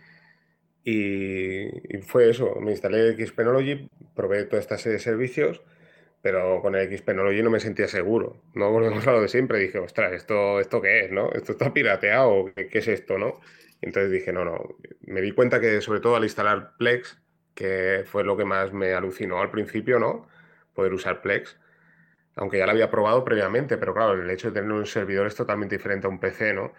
Y, 0.84 1.68
fue 2.02 2.30
eso, 2.30 2.56
me 2.60 2.72
instalé 2.72 3.14
Xpenology, 3.16 3.88
probé 4.14 4.44
toda 4.44 4.60
esta 4.60 4.76
serie 4.76 4.94
de 4.94 5.02
servicios, 5.02 5.62
pero 6.20 6.60
con 6.62 6.74
el 6.74 6.96
Xpenology 6.96 7.42
no 7.42 7.50
me 7.50 7.60
sentía 7.60 7.88
seguro. 7.88 8.42
No 8.54 8.70
volvemos 8.70 9.06
a 9.06 9.12
lo 9.12 9.22
de 9.22 9.28
siempre, 9.28 9.58
dije, 9.58 9.78
ostras, 9.78 10.12
¿esto, 10.12 10.60
esto 10.60 10.82
qué 10.82 11.06
es? 11.06 11.12
¿no? 11.12 11.32
¿Esto 11.32 11.52
está 11.52 11.72
pirateado? 11.72 12.52
¿Qué, 12.54 12.68
qué 12.68 12.78
es 12.78 12.88
esto? 12.88 13.18
¿no? 13.18 13.40
entonces 13.84 14.10
dije, 14.10 14.32
no, 14.32 14.44
no, 14.44 14.76
me 15.02 15.20
di 15.20 15.32
cuenta 15.32 15.60
que 15.60 15.80
sobre 15.82 16.00
todo 16.00 16.16
al 16.16 16.24
instalar 16.24 16.74
Plex, 16.78 17.20
que 17.54 18.04
fue 18.06 18.24
lo 18.24 18.36
que 18.36 18.44
más 18.44 18.72
me 18.72 18.94
alucinó 18.94 19.40
al 19.40 19.50
principio, 19.50 19.98
¿no? 19.98 20.26
Poder 20.74 20.94
usar 20.94 21.20
Plex, 21.22 21.58
aunque 22.36 22.58
ya 22.58 22.66
lo 22.66 22.72
había 22.72 22.90
probado 22.90 23.24
previamente, 23.24 23.76
pero 23.76 23.94
claro, 23.94 24.14
el 24.14 24.30
hecho 24.30 24.48
de 24.48 24.60
tener 24.60 24.72
un 24.72 24.86
servidor 24.86 25.26
es 25.26 25.34
totalmente 25.34 25.76
diferente 25.76 26.06
a 26.06 26.10
un 26.10 26.18
PC, 26.18 26.54
¿no? 26.54 26.72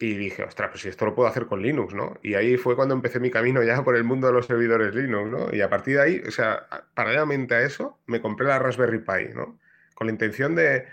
Y 0.00 0.14
dije, 0.14 0.44
ostras, 0.44 0.70
pues 0.70 0.82
si 0.82 0.88
esto 0.88 1.06
lo 1.06 1.14
puedo 1.14 1.28
hacer 1.28 1.46
con 1.46 1.60
Linux, 1.60 1.92
¿no? 1.92 2.18
Y 2.22 2.34
ahí 2.34 2.56
fue 2.56 2.76
cuando 2.76 2.94
empecé 2.94 3.18
mi 3.18 3.30
camino 3.30 3.62
ya 3.64 3.82
por 3.82 3.96
el 3.96 4.04
mundo 4.04 4.28
de 4.28 4.32
los 4.32 4.46
servidores 4.46 4.94
Linux, 4.94 5.30
¿no? 5.30 5.48
Y 5.52 5.60
a 5.60 5.68
partir 5.68 5.96
de 5.96 6.02
ahí, 6.02 6.22
o 6.26 6.30
sea, 6.30 6.66
paralelamente 6.94 7.56
a 7.56 7.62
eso, 7.62 7.98
me 8.06 8.20
compré 8.20 8.46
la 8.46 8.60
Raspberry 8.60 9.00
Pi, 9.00 9.34
¿no? 9.34 9.58
Con 9.94 10.06
la 10.06 10.12
intención 10.12 10.54
de, 10.54 10.86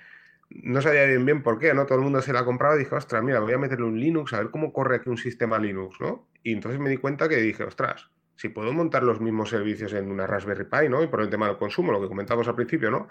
no 0.49 0.82
sabía 0.82 1.06
bien 1.06 1.23
bien 1.23 1.44
por 1.44 1.60
qué, 1.60 1.73
¿no? 1.76 1.86
Todo 1.86 1.99
el 1.99 2.03
mundo 2.03 2.22
se 2.22 2.34
la 2.34 2.40
ha 2.40 2.45
comprado 2.45 2.76
y 2.76 2.80
dije, 2.80 2.95
ostras, 2.95 3.23
mira, 3.23 3.40
voy 3.40 3.53
a 3.53 3.60
meterle 3.60 3.86
un 3.86 3.99
Linux 3.99 4.34
a 4.34 4.40
ver 4.40 4.49
cómo 4.49 4.73
corre 4.73 4.95
aquí 4.95 5.10
un 5.10 5.18
sistema 5.18 5.60
Linux, 5.60 6.02
¿no? 6.02 6.27
Y 6.41 6.53
entonces 6.53 6.80
me 6.80 6.90
di 6.90 6.98
cuenta 6.98 7.30
que 7.30 7.38
dije, 7.38 7.64
ostras, 7.64 8.10
si 8.36 8.49
puedo 8.49 8.73
montar 8.73 9.03
los 9.03 9.22
mismos 9.22 9.49
servicios 9.49 9.94
en 9.94 10.11
una 10.11 10.26
Raspberry 10.26 10.65
Pi, 10.65 10.90
¿no? 10.90 11.03
Y 11.03 11.07
por 11.07 11.22
el 11.22 11.30
tema 11.30 11.48
del 11.48 11.57
consumo, 11.57 11.91
lo 11.91 12.02
que 12.02 12.07
comentamos 12.07 12.48
al 12.48 12.56
principio, 12.56 12.90
¿no? 12.90 13.07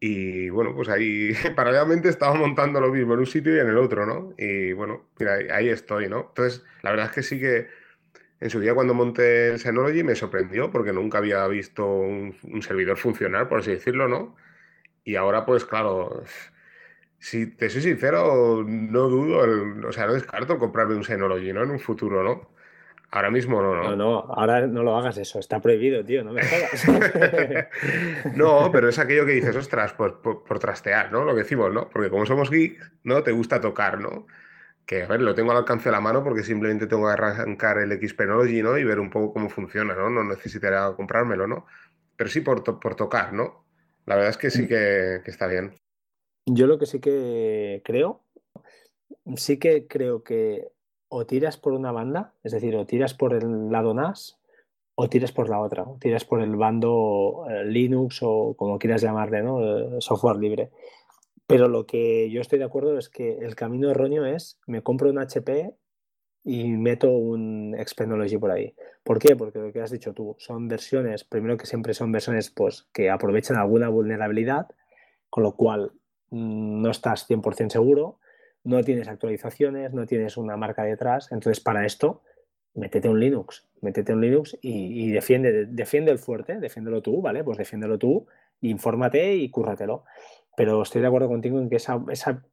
Y 0.00 0.48
bueno, 0.50 0.74
pues 0.74 0.88
ahí 0.88 1.32
paralelamente 1.56 2.08
estaba 2.08 2.34
montando 2.34 2.80
lo 2.80 2.92
mismo 2.92 3.14
en 3.14 3.20
un 3.20 3.26
sitio 3.26 3.56
y 3.56 3.60
en 3.60 3.68
el 3.68 3.78
otro, 3.78 4.06
¿no? 4.06 4.34
Y 4.38 4.72
bueno, 4.72 5.08
mira, 5.18 5.38
ahí 5.54 5.68
estoy, 5.68 6.08
¿no? 6.08 6.26
Entonces, 6.28 6.64
la 6.82 6.90
verdad 6.90 7.06
es 7.06 7.12
que 7.12 7.22
sí 7.22 7.40
que 7.40 7.68
en 8.40 8.50
su 8.50 8.60
día 8.60 8.74
cuando 8.74 8.94
monté 8.94 9.48
el 9.48 9.58
Synology 9.58 10.04
me 10.04 10.14
sorprendió 10.14 10.70
porque 10.70 10.92
nunca 10.92 11.18
había 11.18 11.46
visto 11.48 11.84
un, 11.86 12.36
un 12.44 12.62
servidor 12.62 12.96
funcionar, 12.96 13.48
por 13.48 13.60
así 13.60 13.72
decirlo, 13.72 14.08
¿no? 14.08 14.36
Y 15.04 15.16
ahora, 15.16 15.44
pues 15.46 15.64
claro, 15.64 16.22
si 17.18 17.46
te 17.46 17.68
soy 17.70 17.82
sincero, 17.82 18.64
no 18.66 19.08
dudo, 19.08 19.88
o 19.88 19.92
sea, 19.92 20.06
no 20.06 20.14
descarto 20.14 20.58
comprarme 20.58 20.94
un 20.94 21.04
Synology, 21.04 21.52
¿no? 21.52 21.62
En 21.64 21.70
un 21.70 21.80
futuro, 21.80 22.22
¿no? 22.22 22.50
Ahora 23.10 23.30
mismo 23.30 23.62
no, 23.62 23.74
no. 23.74 23.82
No, 23.84 23.96
no, 23.96 24.18
ahora 24.18 24.66
no 24.66 24.82
lo 24.82 24.94
hagas 24.96 25.16
eso, 25.16 25.38
está 25.38 25.60
prohibido, 25.60 26.04
tío, 26.04 26.22
no 26.22 26.32
me 26.32 26.42
jodas. 26.42 27.68
no, 28.36 28.70
pero 28.70 28.90
es 28.90 28.98
aquello 28.98 29.24
que 29.24 29.32
dices, 29.32 29.56
ostras, 29.56 29.94
por, 29.94 30.20
por, 30.20 30.58
trastear, 30.58 31.10
¿no? 31.10 31.24
Lo 31.24 31.32
que 31.32 31.42
decimos, 31.42 31.72
¿no? 31.72 31.88
Porque 31.88 32.10
como 32.10 32.26
somos 32.26 32.50
geeks, 32.50 32.92
¿no? 33.04 33.22
Te 33.22 33.32
gusta 33.32 33.62
tocar, 33.62 33.98
¿no? 33.98 34.26
Que, 34.84 35.04
a 35.04 35.06
ver, 35.06 35.22
lo 35.22 35.34
tengo 35.34 35.52
al 35.52 35.56
alcance 35.58 35.88
de 35.88 35.92
la 35.92 36.00
mano 36.00 36.22
porque 36.22 36.42
simplemente 36.42 36.86
tengo 36.86 37.06
que 37.06 37.12
arrancar 37.12 37.78
el 37.78 37.98
Xpenology, 37.98 38.62
¿no? 38.62 38.76
Y 38.76 38.84
ver 38.84 39.00
un 39.00 39.08
poco 39.08 39.32
cómo 39.32 39.48
funciona, 39.48 39.94
¿no? 39.94 40.10
No 40.10 40.22
necesitaría 40.24 40.92
comprármelo, 40.94 41.46
¿no? 41.46 41.66
Pero 42.14 42.28
sí 42.28 42.42
por, 42.42 42.62
por 42.62 42.94
tocar, 42.94 43.32
¿no? 43.32 43.64
La 44.08 44.16
verdad 44.16 44.30
es 44.30 44.38
que 44.38 44.50
sí 44.50 44.62
mm. 44.62 44.68
que, 44.68 45.22
está 45.26 45.46
bien. 45.46 45.74
Yo 46.46 46.66
lo 46.66 46.78
que 46.78 46.86
sí 46.86 46.98
que 46.98 47.82
creo, 47.84 48.22
sí 49.36 49.58
que 49.58 49.86
creo 49.86 50.22
que 50.22 50.68
o 51.08 51.26
tiras 51.26 51.56
por 51.56 51.72
una 51.72 51.92
banda, 51.92 52.34
es 52.42 52.52
decir, 52.52 52.76
o 52.76 52.86
tiras 52.86 53.14
por 53.14 53.34
el 53.34 53.70
lado 53.70 53.94
NAS 53.94 54.38
o 55.00 55.08
tiras 55.08 55.30
por 55.30 55.48
la 55.48 55.60
otra, 55.60 55.84
o 55.84 55.96
tiras 56.00 56.24
por 56.24 56.40
el 56.40 56.56
bando 56.56 57.46
eh, 57.48 57.64
Linux 57.64 58.18
o 58.22 58.54
como 58.56 58.80
quieras 58.80 59.00
llamarle, 59.00 59.42
¿no? 59.42 59.60
Eh, 59.62 60.00
software 60.00 60.36
libre. 60.38 60.70
Pero 61.46 61.68
lo 61.68 61.86
que 61.86 62.28
yo 62.30 62.40
estoy 62.40 62.58
de 62.58 62.64
acuerdo 62.64 62.98
es 62.98 63.08
que 63.08 63.38
el 63.38 63.54
camino 63.54 63.90
erróneo 63.90 64.26
es 64.26 64.58
me 64.66 64.82
compro 64.82 65.08
un 65.08 65.18
HP 65.18 65.72
y 66.42 66.68
meto 66.70 67.10
un 67.10 67.76
Xpenology 67.78 68.38
por 68.38 68.50
ahí. 68.50 68.74
¿Por 69.04 69.20
qué? 69.20 69.36
Porque 69.36 69.60
lo 69.60 69.72
que 69.72 69.80
has 69.80 69.92
dicho 69.92 70.14
tú, 70.14 70.34
son 70.38 70.66
versiones, 70.66 71.22
primero 71.22 71.56
que 71.56 71.66
siempre 71.66 71.94
son 71.94 72.10
versiones 72.10 72.50
pues, 72.50 72.88
que 72.92 73.08
aprovechan 73.08 73.56
alguna 73.56 73.88
vulnerabilidad, 73.88 74.66
con 75.30 75.44
lo 75.44 75.54
cual 75.54 75.92
mm, 76.30 76.82
no 76.82 76.90
estás 76.90 77.28
100% 77.30 77.70
seguro, 77.70 78.18
no 78.64 78.82
tienes 78.82 79.08
actualizaciones, 79.08 79.92
no 79.92 80.06
tienes 80.06 80.36
una 80.36 80.56
marca 80.56 80.84
detrás, 80.84 81.30
entonces 81.32 81.62
para 81.62 81.86
esto, 81.86 82.22
métete 82.74 83.08
un 83.08 83.20
Linux, 83.20 83.66
métete 83.80 84.12
un 84.12 84.20
Linux 84.20 84.56
y, 84.60 85.10
defiende, 85.10 85.66
defiende 85.66 86.10
el 86.10 86.18
fuerte, 86.18 86.60
defiéndelo 86.60 87.02
tú, 87.02 87.22
¿vale? 87.22 87.44
Pues 87.44 87.58
defiéndelo 87.58 87.98
tú, 87.98 88.26
infórmate 88.60 89.34
y 89.36 89.50
cúrratelo 89.50 90.04
pero 90.58 90.82
estoy 90.82 91.00
de 91.02 91.06
acuerdo 91.06 91.28
contigo 91.28 91.60
en 91.60 91.70
que 91.70 91.76
esa, 91.76 92.02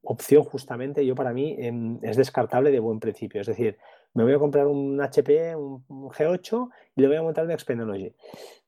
opción 0.04 0.44
justamente 0.44 1.04
yo 1.08 1.16
para 1.16 1.34
mí 1.34 1.56
em, 1.58 1.98
es 2.04 2.16
descartable 2.16 2.70
de 2.70 2.80
buen 2.80 3.00
principio. 3.00 3.42
Es 3.42 3.48
decir, 3.48 3.80
me 4.14 4.24
voy 4.24 4.34
a 4.34 4.38
comprar 4.38 4.68
un 4.68 5.02
HP, 5.02 5.56
un, 5.56 5.84
G8 5.88 6.70
y 6.96 7.02
le 7.02 7.08
voy 7.08 7.18
a 7.18 7.24
montar 7.24 7.48
un 7.48 7.58
Xpenology. 7.58 8.14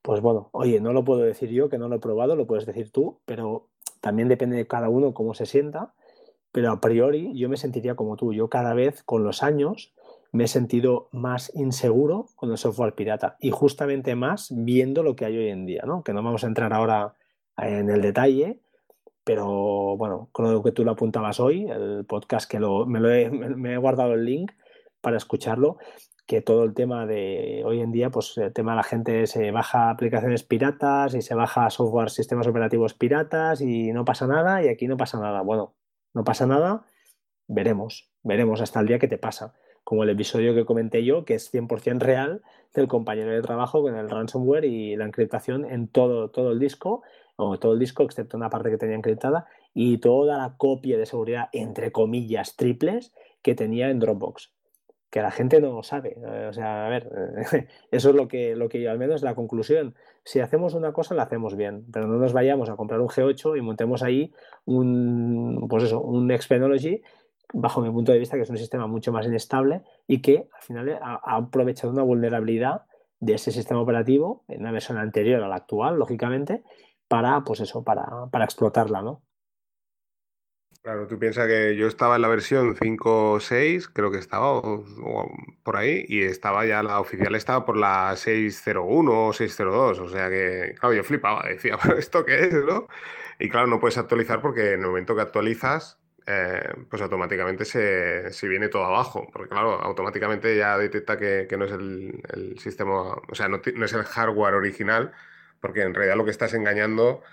Pues 0.01 0.21
bueno, 0.21 0.49
oye, 0.53 0.81
no 0.81 0.91
lo 0.91 1.05
puedo 1.05 1.21
decir 1.21 1.51
yo, 1.51 1.69
que 1.69 1.77
no 1.77 1.87
lo 1.87 1.97
he 1.97 1.99
probado, 1.99 2.35
lo 2.35 2.47
puedes 2.47 2.65
decir 2.65 2.89
tú, 2.91 3.19
pero 3.25 3.67
también 4.01 4.27
depende 4.27 4.57
de 4.57 4.65
cada 4.65 4.89
uno 4.89 5.13
cómo 5.13 5.35
se 5.35 5.45
sienta. 5.45 5.93
Pero 6.57 6.71
a 6.71 6.81
priori 6.81 7.37
yo 7.37 7.49
me 7.49 7.55
sentiría 7.55 7.93
como 7.93 8.15
tú. 8.15 8.33
Yo 8.33 8.49
cada 8.49 8.73
vez 8.73 9.03
con 9.03 9.23
los 9.23 9.43
años 9.43 9.93
me 10.31 10.45
he 10.45 10.47
sentido 10.47 11.07
más 11.11 11.51
inseguro 11.53 12.29
con 12.35 12.49
el 12.49 12.57
software 12.57 12.95
pirata 12.95 13.37
y 13.39 13.51
justamente 13.51 14.15
más 14.15 14.51
viendo 14.51 15.03
lo 15.03 15.15
que 15.15 15.25
hay 15.25 15.37
hoy 15.37 15.49
en 15.49 15.67
día, 15.67 15.83
¿no? 15.85 16.03
Que 16.03 16.13
no 16.13 16.23
vamos 16.23 16.43
a 16.43 16.47
entrar 16.47 16.73
ahora 16.73 17.13
en 17.57 17.91
el 17.91 18.01
detalle, 18.01 18.59
pero 19.23 19.97
bueno, 19.97 20.29
con 20.31 20.63
que 20.63 20.71
tú 20.71 20.83
lo 20.83 20.93
apuntabas 20.93 21.39
hoy, 21.39 21.69
el 21.69 22.05
podcast 22.05 22.49
que 22.49 22.59
lo, 22.59 22.87
me, 22.87 23.01
lo 23.01 23.13
he 23.13 23.77
guardado 23.77 24.15
el 24.15 24.25
link 24.25 24.51
para 24.99 25.17
escucharlo, 25.17 25.77
que 26.25 26.41
todo 26.41 26.63
el 26.63 26.73
tema 26.73 27.05
de 27.05 27.61
hoy 27.67 27.81
en 27.81 27.91
día, 27.91 28.09
pues 28.09 28.35
el 28.39 28.51
tema 28.51 28.71
de 28.71 28.77
la 28.77 28.83
gente 28.83 29.27
se 29.27 29.51
baja 29.51 29.91
aplicaciones 29.91 30.41
piratas 30.41 31.13
y 31.13 31.21
se 31.21 31.35
baja 31.35 31.69
software, 31.69 32.09
sistemas 32.09 32.47
operativos 32.47 32.95
piratas 32.95 33.61
y 33.61 33.91
no 33.91 34.05
pasa 34.05 34.25
nada 34.25 34.63
y 34.63 34.69
aquí 34.69 34.87
no 34.87 34.97
pasa 34.97 35.19
nada. 35.19 35.41
Bueno, 35.43 35.75
no 36.17 36.23
pasa 36.23 36.47
nada, 36.47 36.83
veremos, 37.47 38.11
veremos 38.23 38.59
hasta 38.59 38.79
el 38.79 38.87
día 38.87 38.97
que 38.97 39.07
te 39.07 39.19
pasa. 39.19 39.53
Como 39.83 40.03
el 40.03 40.09
episodio 40.09 40.55
que 40.55 40.65
comenté 40.65 41.05
yo, 41.05 41.25
que 41.25 41.35
es 41.35 41.53
100% 41.53 41.99
real 41.99 42.41
del 42.73 42.87
compañero 42.87 43.31
de 43.31 43.41
trabajo 43.43 43.83
con 43.83 43.95
el 43.95 44.09
ransomware 44.09 44.65
y 44.65 44.95
la 44.95 45.05
encriptación 45.05 45.63
en 45.63 45.87
todo, 45.87 46.31
todo 46.31 46.51
el 46.51 46.59
disco 46.59 47.03
o 47.35 47.59
todo 47.59 47.73
el 47.73 47.79
disco, 47.79 48.01
excepto 48.01 48.35
una 48.35 48.49
parte 48.49 48.71
que 48.71 48.77
tenía 48.77 48.95
encriptada, 48.95 49.45
y 49.75 49.99
toda 49.99 50.39
la 50.39 50.57
copia 50.57 50.97
de 50.97 51.05
seguridad, 51.05 51.49
entre 51.53 51.91
comillas, 51.91 52.55
triples, 52.55 53.13
que 53.43 53.53
tenía 53.53 53.91
en 53.91 53.99
Dropbox. 53.99 54.56
Que 55.09 55.21
la 55.21 55.31
gente 55.31 55.61
no 55.61 55.83
sabe. 55.83 56.17
O 56.49 56.53
sea, 56.53 56.85
a 56.85 56.89
ver, 56.89 57.09
eso 57.91 58.09
es 58.09 58.15
lo 58.15 58.27
que, 58.27 58.55
lo 58.55 58.69
que 58.69 58.81
yo, 58.81 58.91
al 58.91 58.99
menos 58.99 59.21
la 59.21 59.35
conclusión. 59.35 59.95
Si 60.23 60.39
hacemos 60.39 60.73
una 60.73 60.91
cosa, 60.91 61.15
la 61.15 61.23
hacemos 61.23 61.55
bien, 61.55 61.85
pero 61.91 62.07
no 62.07 62.17
nos 62.17 62.33
vayamos 62.33 62.69
a 62.69 62.75
comprar 62.75 62.99
un 62.99 63.07
G8 63.07 63.57
y 63.57 63.61
montemos 63.61 64.03
ahí 64.03 64.33
un, 64.65 65.67
pues 65.69 65.83
eso, 65.83 66.01
un 66.01 66.29
Xpenology 66.37 67.01
bajo 67.53 67.79
mi 67.81 67.89
punto 67.89 68.11
de 68.11 68.19
vista, 68.19 68.35
que 68.35 68.43
es 68.43 68.49
un 68.49 68.57
sistema 68.57 68.87
mucho 68.87 69.13
más 69.13 69.25
inestable 69.25 69.81
y 70.05 70.21
que 70.21 70.49
al 70.53 70.61
final 70.61 70.99
ha, 71.01 71.21
ha 71.23 71.35
aprovechado 71.37 71.93
una 71.93 72.03
vulnerabilidad 72.03 72.83
de 73.19 73.33
ese 73.33 73.51
sistema 73.51 73.81
operativo 73.81 74.43
en 74.47 74.61
una 74.61 74.71
versión 74.71 74.97
anterior 74.97 75.41
a 75.41 75.47
la 75.47 75.55
actual, 75.55 75.97
lógicamente, 75.97 76.63
para, 77.07 77.43
pues 77.43 77.61
eso, 77.61 77.83
para, 77.83 78.27
para 78.31 78.45
explotarla, 78.45 79.01
¿no? 79.01 79.21
Claro, 80.87 81.05
tú 81.05 81.19
piensas 81.19 81.47
que 81.47 81.75
yo 81.75 81.85
estaba 81.85 82.15
en 82.15 82.21
la 82.21 82.29
versión 82.29 82.73
5.6, 82.73 83.89
creo 83.91 84.09
que 84.09 84.19
estaba 84.19 84.61
por 84.61 85.75
ahí, 85.75 86.05
y 86.07 86.21
estaba 86.23 86.65
ya 86.65 86.81
la 86.81 87.01
oficial 87.01 87.35
estaba 87.35 87.65
por 87.65 87.75
la 87.75 88.13
6.01 88.13 89.09
o 89.09 89.33
6.02, 89.33 89.99
o 89.99 90.07
sea 90.07 90.29
que, 90.29 90.75
claro, 90.79 90.95
yo 90.95 91.03
flipaba, 91.03 91.43
decía, 91.45 91.77
¿pero 91.83 91.97
esto 91.97 92.23
qué 92.23 92.39
es, 92.39 92.53
no? 92.53 92.87
Y 93.37 93.49
claro, 93.49 93.67
no 93.67 93.81
puedes 93.81 93.97
actualizar 93.97 94.39
porque 94.39 94.75
en 94.75 94.79
el 94.79 94.87
momento 94.87 95.13
que 95.13 95.23
actualizas, 95.23 95.99
eh, 96.25 96.73
pues 96.89 97.01
automáticamente 97.01 97.65
se, 97.65 98.31
se, 98.31 98.47
viene 98.47 98.69
todo 98.69 98.85
abajo, 98.85 99.27
porque 99.33 99.49
claro, 99.49 99.81
automáticamente 99.81 100.55
ya 100.55 100.77
detecta 100.77 101.17
que, 101.17 101.47
que 101.49 101.57
no 101.57 101.65
es 101.65 101.73
el, 101.73 102.23
el, 102.33 102.59
sistema, 102.59 102.93
o 102.93 103.35
sea, 103.35 103.49
no, 103.49 103.59
no 103.75 103.85
es 103.85 103.91
el 103.91 104.05
hardware 104.05 104.53
original, 104.53 105.11
porque 105.59 105.81
en 105.81 105.93
realidad 105.93 106.15
lo 106.15 106.23
que 106.23 106.31
estás 106.31 106.53
engañando 106.53 107.23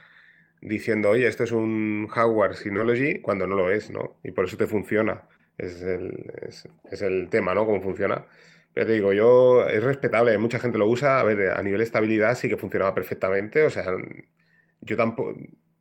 diciendo, 0.65 1.11
oye, 1.11 1.27
esto 1.29 1.45
es 1.45 1.53
un 1.53 2.09
hardware 2.09 2.57
Synology, 2.57 3.21
cuando 3.21 3.47
no 3.47 3.55
lo 3.55 3.71
es, 3.71 3.91
¿no? 3.91 4.17
Y 4.25 4.33
por 4.33 4.47
eso 4.47 4.57
te 4.57 4.67
funciona. 4.67 5.23
Es 5.59 5.83
el, 5.83 6.33
es, 6.91 7.03
el 7.03 7.29
tema, 7.31 7.55
¿no? 7.55 7.67
Cómo 7.67 7.81
funciona. 7.83 8.27
Pero 8.73 8.87
te 8.87 8.93
digo, 8.95 9.13
yo, 9.13 9.67
es 9.69 9.83
respetable, 9.83 10.37
mucha 10.39 10.59
gente 10.59 10.79
lo 10.79 10.89
usa, 10.89 11.21
a 11.21 11.25
ver, 11.25 11.51
a 11.53 11.63
nivel 11.63 11.79
de 11.79 11.85
estabilidad 11.85 12.35
sí 12.37 12.49
que 12.49 12.57
funcionaba 12.57 12.95
perfectamente, 12.95 13.63
o 13.65 13.71
sea, 13.71 13.85
yo 14.81 14.97
tampoco, 14.97 15.35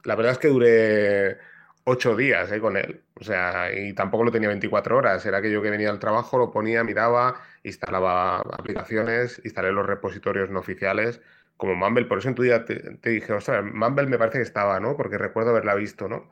la 0.03 0.15
verdad 0.15 0.34
es 0.34 0.38
que 0.38 0.47
duré 0.49 1.38
ocho 1.85 2.15
días 2.15 2.51
¿eh? 2.51 2.60
con 2.60 2.77
él, 2.77 3.03
o 3.15 3.23
sea, 3.23 3.73
y 3.73 3.93
tampoco 3.93 4.23
lo 4.26 4.31
tenía 4.31 4.49
24 4.49 4.97
horas, 4.97 5.26
era 5.26 5.39
aquello 5.39 5.61
que 5.64 5.72
venía 5.72 5.89
al 5.89 5.99
trabajo, 5.99 6.38
lo 6.38 6.51
ponía, 6.51 6.84
miraba, 6.84 7.41
instalaba 7.64 8.41
aplicaciones, 8.41 9.41
instalé 9.43 9.72
los 9.72 9.88
repositorios 9.88 10.49
no 10.51 10.60
oficiales, 10.60 11.19
como 11.64 11.76
Mumble, 11.76 12.06
por 12.07 12.18
eso 12.18 12.27
en 12.27 12.35
tu 12.35 12.44
día 12.44 12.65
te, 12.65 12.98
dije, 13.10 13.31
ostras, 13.31 13.64
Mumble 13.64 14.07
me 14.07 14.18
parece 14.18 14.40
que 14.40 14.44
estaba, 14.44 14.81
¿no? 14.81 14.98
Porque 14.98 15.18
recuerdo 15.18 15.52
haberla 15.52 15.76
visto, 15.76 16.10
¿no? 16.10 16.30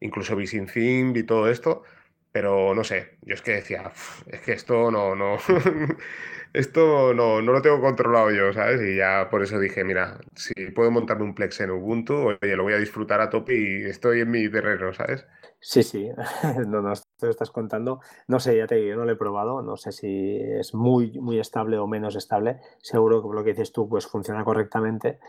Incluso 0.00 0.36
vi 0.36 0.46
sin 0.46 0.68
fin, 0.68 1.12
vi 1.12 1.24
todo 1.24 1.50
esto, 1.50 1.82
pero 2.30 2.72
no 2.72 2.84
sé, 2.84 3.18
yo 3.22 3.34
es 3.34 3.42
que 3.42 3.52
decía, 3.52 3.90
es 4.28 4.40
que 4.42 4.52
esto 4.52 4.92
no, 4.92 5.16
no, 5.16 5.38
esto 6.52 7.14
no, 7.14 7.42
no, 7.42 7.52
lo 7.52 7.62
tengo 7.62 7.80
controlado 7.80 8.30
yo, 8.30 8.52
¿sabes? 8.52 8.80
Y 8.82 8.96
ya 8.96 9.28
por 9.28 9.42
eso 9.42 9.58
dije, 9.58 9.82
mira, 9.82 10.20
si 10.36 10.54
puedo 10.70 10.92
montarme 10.92 11.24
un 11.24 11.34
Plex 11.34 11.60
en 11.60 11.72
Ubuntu, 11.72 12.36
oye, 12.40 12.56
lo 12.56 12.62
voy 12.62 12.74
a 12.74 12.78
disfrutar 12.78 13.20
a 13.20 13.30
tope 13.30 13.54
y 13.56 13.84
estoy 13.86 14.20
en 14.20 14.30
mi 14.30 14.48
terreno, 14.48 14.92
¿sabes? 14.94 15.26
Sí, 15.66 15.82
sí, 15.82 16.10
no, 16.66 16.82
no, 16.82 16.92
te 17.16 17.30
estás 17.30 17.50
contando. 17.50 18.00
No 18.28 18.38
sé, 18.38 18.54
ya 18.54 18.66
te 18.66 18.74
digo, 18.74 18.90
yo 18.90 18.96
no 18.96 19.06
lo 19.06 19.12
he 19.12 19.16
probado, 19.16 19.62
no 19.62 19.78
sé 19.78 19.92
si 19.92 20.36
es 20.36 20.74
muy, 20.74 21.18
muy 21.20 21.38
estable 21.38 21.78
o 21.78 21.86
menos 21.86 22.16
estable. 22.16 22.60
Seguro 22.82 23.22
que 23.22 23.34
lo 23.34 23.42
que 23.42 23.50
dices 23.50 23.72
tú, 23.72 23.88
pues 23.88 24.06
funciona 24.06 24.44
correctamente, 24.44 25.20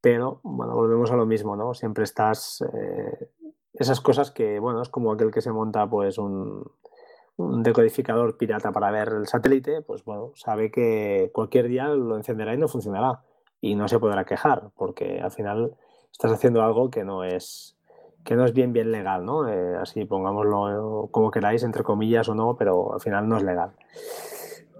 pero 0.00 0.40
bueno, 0.42 0.74
volvemos 0.74 1.10
a 1.10 1.16
lo 1.16 1.26
mismo, 1.26 1.54
¿no? 1.54 1.74
Siempre 1.74 2.04
estás... 2.04 2.64
Eh, 2.72 3.28
esas 3.74 4.00
cosas 4.00 4.30
que, 4.30 4.58
bueno, 4.58 4.80
es 4.80 4.88
como 4.88 5.12
aquel 5.12 5.30
que 5.30 5.42
se 5.42 5.52
monta 5.52 5.86
pues 5.86 6.16
un, 6.16 6.64
un 7.36 7.62
decodificador 7.62 8.38
pirata 8.38 8.72
para 8.72 8.90
ver 8.90 9.08
el 9.08 9.26
satélite, 9.26 9.82
pues 9.82 10.02
bueno, 10.04 10.32
sabe 10.34 10.70
que 10.70 11.30
cualquier 11.34 11.68
día 11.68 11.88
lo 11.88 12.16
encenderá 12.16 12.54
y 12.54 12.58
no 12.58 12.68
funcionará. 12.68 13.22
Y 13.60 13.74
no 13.74 13.88
se 13.88 13.98
podrá 13.98 14.24
quejar, 14.24 14.70
porque 14.76 15.20
al 15.20 15.30
final 15.30 15.76
estás 16.10 16.32
haciendo 16.32 16.62
algo 16.62 16.90
que 16.90 17.04
no 17.04 17.24
es, 17.24 17.73
que 18.24 18.34
no 18.34 18.44
es 18.44 18.52
bien, 18.52 18.72
bien 18.72 18.90
legal, 18.90 19.24
¿no? 19.24 19.48
Eh, 19.48 19.76
así 19.80 20.04
pongámoslo 20.04 21.08
como 21.10 21.30
queráis, 21.30 21.62
entre 21.62 21.82
comillas 21.82 22.28
o 22.28 22.34
no, 22.34 22.56
pero 22.56 22.94
al 22.94 23.00
final 23.00 23.28
no 23.28 23.36
es 23.36 23.42
legal. 23.42 23.72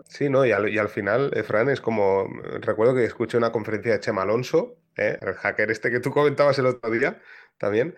Sí, 0.09 0.29
¿no? 0.31 0.47
Y 0.47 0.53
al, 0.53 0.69
y 0.69 0.79
al 0.79 0.89
final, 0.89 1.31
Efran, 1.35 1.69
es 1.69 1.81
como, 1.81 2.27
recuerdo 2.61 2.95
que 2.95 3.05
escuché 3.05 3.37
una 3.37 3.53
conferencia 3.53 3.93
de 3.93 4.01
Chema 4.01 4.23
Alonso, 4.23 4.77
¿eh? 4.97 5.19
el 5.21 5.35
hacker 5.35 5.71
este 5.71 5.91
que 5.91 6.01
tú 6.01 6.11
comentabas 6.11 6.59
el 6.59 6.67
otro 6.67 6.91
día 6.91 7.21
también, 7.59 7.97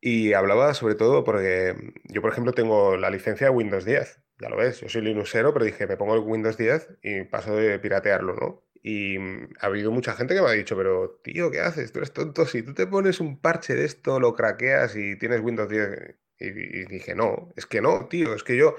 y 0.00 0.32
hablaba 0.32 0.74
sobre 0.74 0.96
todo 0.96 1.22
porque 1.24 1.76
yo, 2.04 2.20
por 2.22 2.32
ejemplo, 2.32 2.52
tengo 2.52 2.96
la 2.96 3.10
licencia 3.10 3.48
de 3.48 3.52
Windows 3.52 3.84
10. 3.84 4.20
Ya 4.40 4.48
lo 4.48 4.56
ves, 4.56 4.80
yo 4.80 4.88
soy 4.88 5.02
Linuxero, 5.02 5.52
pero 5.52 5.64
dije, 5.64 5.86
me 5.86 5.96
pongo 5.96 6.14
el 6.14 6.20
Windows 6.20 6.56
10 6.56 6.98
y 7.02 7.22
paso 7.24 7.54
de 7.54 7.78
piratearlo, 7.78 8.34
¿no? 8.34 8.62
Y 8.82 9.16
ha 9.60 9.66
habido 9.66 9.92
mucha 9.92 10.14
gente 10.14 10.34
que 10.34 10.42
me 10.42 10.48
ha 10.48 10.52
dicho, 10.52 10.76
pero 10.76 11.20
tío, 11.22 11.50
¿qué 11.50 11.60
haces? 11.60 11.92
Tú 11.92 12.00
eres 12.00 12.12
tonto. 12.12 12.46
Si 12.46 12.62
tú 12.62 12.74
te 12.74 12.86
pones 12.86 13.20
un 13.20 13.38
parche 13.40 13.74
de 13.74 13.84
esto, 13.84 14.18
lo 14.20 14.34
craqueas 14.34 14.96
y 14.96 15.16
tienes 15.16 15.40
Windows 15.40 15.68
10. 15.68 16.16
Y, 16.38 16.86
dije, 16.86 17.14
no, 17.14 17.52
es 17.56 17.66
que 17.66 17.80
no, 17.80 18.06
tío, 18.08 18.34
es 18.34 18.42
que 18.42 18.56
yo 18.56 18.76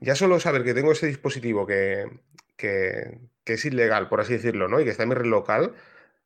ya 0.00 0.14
solo 0.14 0.38
saber 0.38 0.62
que 0.64 0.74
tengo 0.74 0.92
ese 0.92 1.08
dispositivo 1.08 1.66
que, 1.66 2.06
que, 2.56 3.18
que 3.44 3.54
es 3.54 3.64
ilegal, 3.64 4.08
por 4.08 4.20
así 4.20 4.34
decirlo, 4.34 4.68
¿no? 4.68 4.80
Y 4.80 4.84
que 4.84 4.90
está 4.90 5.02
en 5.02 5.08
mi 5.08 5.14
red 5.16 5.26
local, 5.26 5.74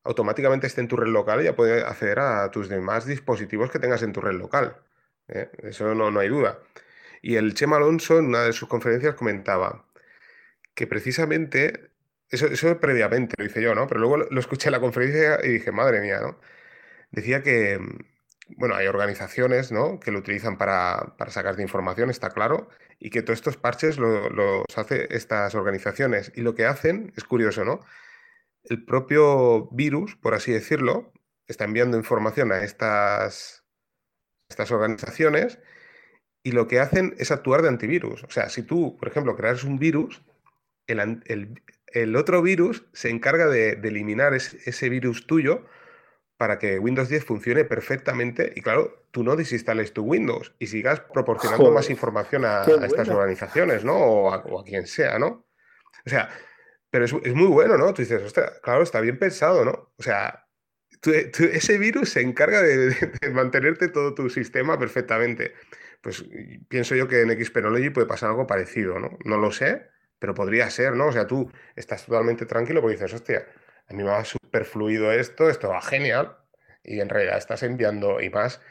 automáticamente 0.05 0.67
esté 0.67 0.83
en 0.83 0.89
tu 0.89 0.97
red 0.97 1.09
local 1.09 1.41
y 1.41 1.45
ya 1.45 1.57
puede 1.57 1.83
acceder 1.83 2.21
a 2.21 2.51
tus 2.51 2.69
demás 2.69 3.07
dispositivos 3.07 3.71
que 3.71 3.79
tengas 3.79 4.03
en 4.03 4.13
tu 4.13 4.21
red 4.21 4.35
local. 4.35 4.77
¿eh? 5.29 5.51
Eso 5.63 5.95
no, 5.95 6.11
no 6.11 6.21
hay 6.21 6.29
duda. 6.29 6.59
Y 7.23 7.37
el 7.37 7.55
Chema 7.55 7.77
Alonso 7.77 8.19
en 8.19 8.27
una 8.27 8.43
de 8.43 8.53
sus 8.53 8.69
conferencias 8.69 9.15
comentaba 9.15 9.87
que 10.75 10.87
precisamente, 10.87 11.91
eso, 12.31 12.47
eso 12.47 12.81
previamente 12.81 13.35
lo 13.39 13.45
hice 13.45 13.63
yo, 13.63 13.75
¿no? 13.75 13.87
Pero 13.87 14.01
luego 14.01 14.17
lo, 14.19 14.41
escuché 14.41 14.69
en 14.69 14.73
la 14.73 14.81
conferencia 14.81 15.39
y 15.45 15.49
dije, 15.55 15.73
madre 15.73 16.01
mía, 16.01 16.21
¿no? 16.21 16.39
Decía 17.11 17.43
que, 17.43 17.79
bueno, 18.57 18.75
hay 18.75 18.87
organizaciones, 18.87 19.73
¿no? 19.73 20.01
Que 20.01 20.11
lo 20.11 20.19
utilizan 20.19 20.59
para, 20.59 21.15
para 21.19 21.31
sacar 21.31 21.57
de 21.57 21.63
información, 21.63 22.11
está 22.11 22.31
claro, 22.31 22.69
y 22.99 23.11
que 23.11 23.23
todos 23.23 23.39
estos 23.39 23.57
parches 23.57 23.99
los 23.99 24.65
hace 24.77 25.09
estas 25.15 25.55
organizaciones. 25.55 26.33
Y 26.35 26.43
lo 26.43 26.55
que 26.55 26.67
hacen, 26.67 27.13
es 27.17 27.25
curioso, 27.25 27.65
¿no? 27.65 27.81
el 28.65 28.85
propio 28.85 29.69
virus, 29.71 30.17
por 30.17 30.35
así 30.35 30.53
decirlo, 30.53 31.13
está 31.47 31.65
enviando 31.65 31.97
información 31.97 32.53
a 32.53 32.63
estas, 32.65 33.65
estas 34.49 34.71
organizaciones 34.71 35.59
y 36.43 36.53
lo 36.53 36.67
que 36.67 36.81
hacen 36.81 37.15
es 37.19 37.31
actuar 37.31 37.63
de 37.63 37.69
antivirus. 37.69 38.25
O 38.25 38.31
sea, 38.31 38.49
si 38.49 38.63
tú, 38.63 38.97
por 38.97 39.09
ejemplo, 39.09 39.37
creas 39.37 39.65
un 39.65 39.79
virus, 39.79 40.23
el, 40.87 41.63
otro 42.17 42.43
virus 42.43 42.87
se 42.93 43.11
encarga 43.11 43.47
de, 43.47 43.73
eliminar 43.83 44.35
ese, 44.35 44.89
virus 44.89 45.27
tuyo 45.27 45.65
para 46.37 46.59
que 46.59 46.79
Windows 46.79 47.09
10 47.09 47.25
funcione 47.25 47.65
perfectamente 47.65 48.53
y 48.57 48.61
claro, 48.61 49.07
tú 49.13 49.23
no 49.23 49.37
desinstales 49.37 49.93
tu 49.93 50.03
Windows 50.03 50.55
y 50.59 50.67
sigas 50.67 51.01
proporcionando 51.01 51.71
más 51.71 51.91
información 51.91 52.45
a, 52.45 52.63
estas 52.63 53.09
organizaciones, 53.09 53.85
¿no? 53.85 53.97
O 53.97 54.33
a, 54.33 54.39
o 54.39 54.61
a, 54.61 54.65
quien 54.65 54.87
sea, 54.87 55.19
¿no? 55.19 55.47
O 56.07 56.11
sea, 56.11 56.29
pero 56.95 57.07
es, 57.07 57.13
muy 57.35 57.49
bueno, 57.49 57.77
¿no? 57.77 57.93
Tú 57.93 58.03
dices, 58.03 58.23
ostras, 58.23 58.61
claro, 58.63 58.85
está 58.85 59.01
bien 59.01 59.19
pensado, 59.19 59.65
¿no? 59.65 59.93
O 59.99 60.03
sea, 60.03 60.47
ese 61.03 61.77
virus 61.77 62.11
se 62.11 62.21
encarga 62.21 62.63
de, 62.63 62.95
mantenerte 63.33 63.89
todo 63.89 64.15
tu 64.15 64.31
sistema 64.31 64.79
perfectamente. 64.79 65.55
Pues 66.01 66.25
pienso 66.69 66.95
yo 66.95 67.09
que 67.09 67.23
en 67.23 67.45
Xpenology 67.45 67.91
puede 67.91 68.07
pasar 68.07 68.31
algo 68.31 68.47
parecido, 68.47 69.01
¿no? 69.01 69.19
No 69.25 69.39
lo 69.39 69.51
sé, 69.51 69.89
pero 70.25 70.35
podría 70.35 70.71
ser, 70.71 70.95
¿no? 70.95 71.09
O 71.09 71.13
sea, 71.13 71.27
tú 71.27 71.53
estás 71.77 72.07
totalmente 72.07 72.47
tranquilo 72.47 72.81
porque 72.81 72.95
dices, 72.95 73.13
hostia, 73.13 73.47
a 73.87 73.93
mí 73.93 74.03
me 74.03 74.09
va 74.09 74.25
súper 74.25 74.65
fluido 74.65 75.13
esto, 75.13 75.51
esto 75.51 75.69
va 75.69 75.83
genial, 75.83 76.39
y 76.83 77.01
en 77.01 77.11
realidad 77.11 77.37
estás 77.37 77.63
enviando 77.63 78.23
y 78.23 78.31
más 78.31 78.63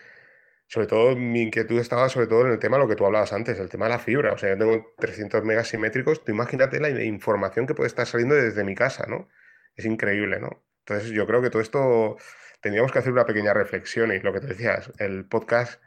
sobre 0.65 0.87
todo 0.87 1.15
mi 1.15 1.43
inquietud 1.43 1.79
estaba 1.79 2.09
sobre 2.09 2.25
todo 2.25 2.47
en 2.47 2.53
el 2.53 2.57
tema 2.57 2.77
de 2.77 2.83
lo 2.83 2.89
que 2.89 2.95
tú 2.95 3.05
hablabas 3.05 3.33
antes, 3.33 3.59
el 3.59 3.69
tema 3.69 3.85
de 3.85 3.91
la 3.91 3.99
fibra. 3.99 4.33
O 4.33 4.37
sea, 4.39 4.49
yo 4.49 4.57
tengo 4.57 4.95
300 4.97 5.43
megas 5.43 5.67
simétricos, 5.67 6.23
tú 6.23 6.31
imagínate 6.31 6.79
la 6.79 6.89
información 7.03 7.67
que 7.67 7.75
puede 7.75 7.85
estar 7.85 8.07
saliendo 8.07 8.33
desde 8.33 8.63
mi 8.63 8.73
casa, 8.73 9.05
¿no? 9.07 9.29
Es 9.75 9.85
increíble, 9.85 10.39
¿no? 10.39 10.65
Entonces 10.79 11.11
yo 11.11 11.27
creo 11.27 11.43
que 11.43 11.51
todo 11.51 11.61
esto 11.61 12.17
tendríamos 12.61 12.91
que 12.91 12.97
hacer 12.97 13.11
una 13.13 13.27
pequeña 13.27 13.53
reflexión 13.53 14.11
y 14.11 14.19
lo 14.21 14.33
que 14.33 14.39
te 14.39 14.47
decías, 14.47 14.91
el 14.97 15.25
podcast 15.25 15.79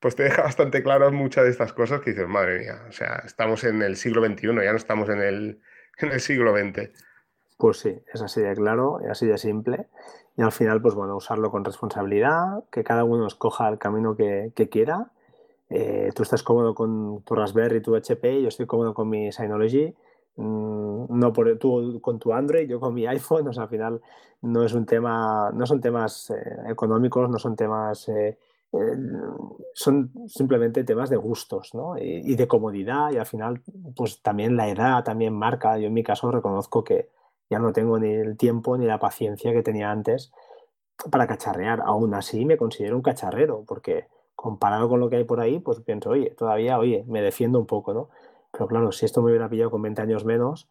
pues 0.00 0.16
te 0.16 0.24
deja 0.24 0.42
bastante 0.42 0.82
claras 0.82 1.12
muchas 1.12 1.44
de 1.44 1.50
estas 1.50 1.72
cosas 1.72 2.00
que 2.00 2.10
dices, 2.10 2.26
madre 2.26 2.60
mía, 2.60 2.82
o 2.88 2.92
sea, 2.92 3.22
estamos 3.26 3.64
en 3.64 3.82
el 3.82 3.96
siglo 3.96 4.24
XXI, 4.24 4.46
ya 4.46 4.72
no 4.72 4.76
estamos 4.76 5.08
en 5.10 5.20
el, 5.20 5.60
en 5.98 6.12
el 6.12 6.20
siglo 6.20 6.56
XX. 6.56 6.90
Pues 7.58 7.78
sí, 7.78 8.02
es 8.12 8.22
así 8.22 8.40
de 8.40 8.54
claro 8.54 9.00
y 9.04 9.10
así 9.10 9.26
de 9.26 9.36
simple. 9.36 9.88
Y 10.36 10.42
al 10.42 10.52
final, 10.52 10.80
pues 10.80 10.94
bueno, 10.94 11.16
usarlo 11.16 11.50
con 11.50 11.64
responsabilidad, 11.64 12.64
que 12.70 12.82
cada 12.82 13.04
uno 13.04 13.26
escoja 13.26 13.68
el 13.68 13.78
camino 13.78 14.16
que, 14.16 14.68
quiera. 14.70 15.10
Eh, 15.68 16.10
tú 16.14 16.22
estás 16.22 16.42
cómodo 16.42 16.74
con 16.74 17.22
tu 17.22 17.34
Raspberry, 17.34 17.82
tu 17.82 17.94
HP, 17.94 18.40
yo 18.40 18.48
estoy 18.48 18.64
cómodo 18.64 18.94
con 18.94 19.10
mi 19.10 19.30
Synology. 19.30 19.94
Mm, 20.36 21.04
no 21.10 21.32
por 21.34 21.58
tú 21.58 22.00
con 22.00 22.18
tu 22.18 22.32
Android, 22.32 22.66
yo 22.66 22.80
con 22.80 22.94
mi 22.94 23.06
iPhone. 23.18 23.48
O 23.48 23.52
sea, 23.52 23.64
al 23.64 23.68
final 23.68 24.00
no 24.40 24.64
es 24.64 24.72
un 24.72 24.86
tema, 24.86 25.50
no 25.52 25.66
son 25.66 25.82
temas 25.82 26.30
eh, 26.30 26.56
económicos, 26.68 27.28
no 27.28 27.38
son 27.38 27.56
temas 27.56 28.08
eh, 28.08 28.38
son 29.74 30.12
simplemente 30.28 30.84
temas 30.84 31.10
de 31.10 31.16
gustos 31.16 31.74
¿no? 31.74 31.98
y, 31.98 32.36
de 32.36 32.46
comodidad 32.46 33.10
y 33.10 33.16
al 33.16 33.26
final 33.26 33.62
pues 33.96 34.22
también 34.22 34.56
la 34.56 34.68
edad 34.68 35.02
también 35.02 35.34
marca 35.34 35.76
yo 35.76 35.88
en 35.88 35.94
mi 35.94 36.04
caso 36.04 36.30
reconozco 36.30 36.84
que 36.84 37.08
ya 37.50 37.58
no 37.58 37.72
tengo 37.72 37.98
ni 37.98 38.12
el 38.12 38.36
tiempo 38.36 38.78
ni 38.78 38.86
la 38.86 39.00
paciencia 39.00 39.52
que 39.52 39.62
tenía 39.62 39.90
antes 39.90 40.32
para 41.10 41.26
cacharrear. 41.26 41.82
Aún 41.84 42.14
así 42.14 42.44
me 42.44 42.56
considero 42.56 42.96
un 42.96 43.02
cacharrero, 43.02 43.64
porque 43.66 44.06
comparado 44.34 44.88
con 44.88 45.00
lo 45.00 45.10
que 45.10 45.16
hay 45.16 45.24
por 45.24 45.40
ahí, 45.40 45.58
pues 45.58 45.80
pienso, 45.80 46.10
oye, 46.10 46.30
todavía, 46.30 46.78
oye, 46.78 47.04
me 47.06 47.22
defiendo 47.22 47.58
un 47.58 47.66
poco, 47.66 47.92
¿no? 47.92 48.08
Pero 48.52 48.66
claro, 48.66 48.92
si 48.92 49.04
esto 49.04 49.22
me 49.22 49.30
hubiera 49.30 49.48
pillado 49.48 49.70
con 49.70 49.82
20 49.82 50.02
años 50.02 50.24
menos, 50.24 50.68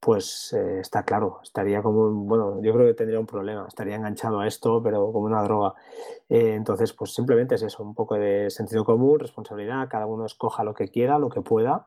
pues 0.00 0.52
eh, 0.54 0.80
está 0.80 1.04
claro, 1.04 1.40
estaría 1.42 1.82
como, 1.82 2.10
bueno, 2.10 2.62
yo 2.62 2.72
creo 2.72 2.86
que 2.86 2.94
tendría 2.94 3.20
un 3.20 3.26
problema, 3.26 3.66
estaría 3.68 3.96
enganchado 3.96 4.40
a 4.40 4.46
esto, 4.46 4.82
pero 4.82 5.12
como 5.12 5.26
una 5.26 5.42
droga. 5.42 5.74
Eh, 6.28 6.54
entonces, 6.54 6.92
pues 6.94 7.14
simplemente 7.14 7.54
es 7.56 7.62
eso, 7.62 7.82
un 7.82 7.94
poco 7.94 8.14
de 8.14 8.48
sentido 8.50 8.84
común, 8.84 9.20
responsabilidad, 9.20 9.88
cada 9.90 10.06
uno 10.06 10.24
escoja 10.24 10.64
lo 10.64 10.74
que 10.74 10.88
quiera, 10.88 11.18
lo 11.18 11.28
que 11.28 11.42
pueda 11.42 11.86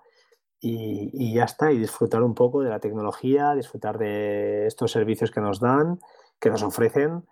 y, 0.65 1.33
ya 1.33 1.43
está, 1.43 1.71
y 1.71 1.77
disfrutar 1.77 2.23
un 2.23 2.33
poco 2.35 2.61
de 2.61 2.69
la 2.69 2.79
tecnología, 2.79 3.53
disfrutar 3.53 3.97
de 3.97 4.65
estos 4.65 4.91
servicios 4.91 5.29
que 5.29 5.41
nos 5.41 5.59
dan, 5.59 5.99
que 6.39 6.49
nos 6.49 6.63
ofrecen. 6.63 7.25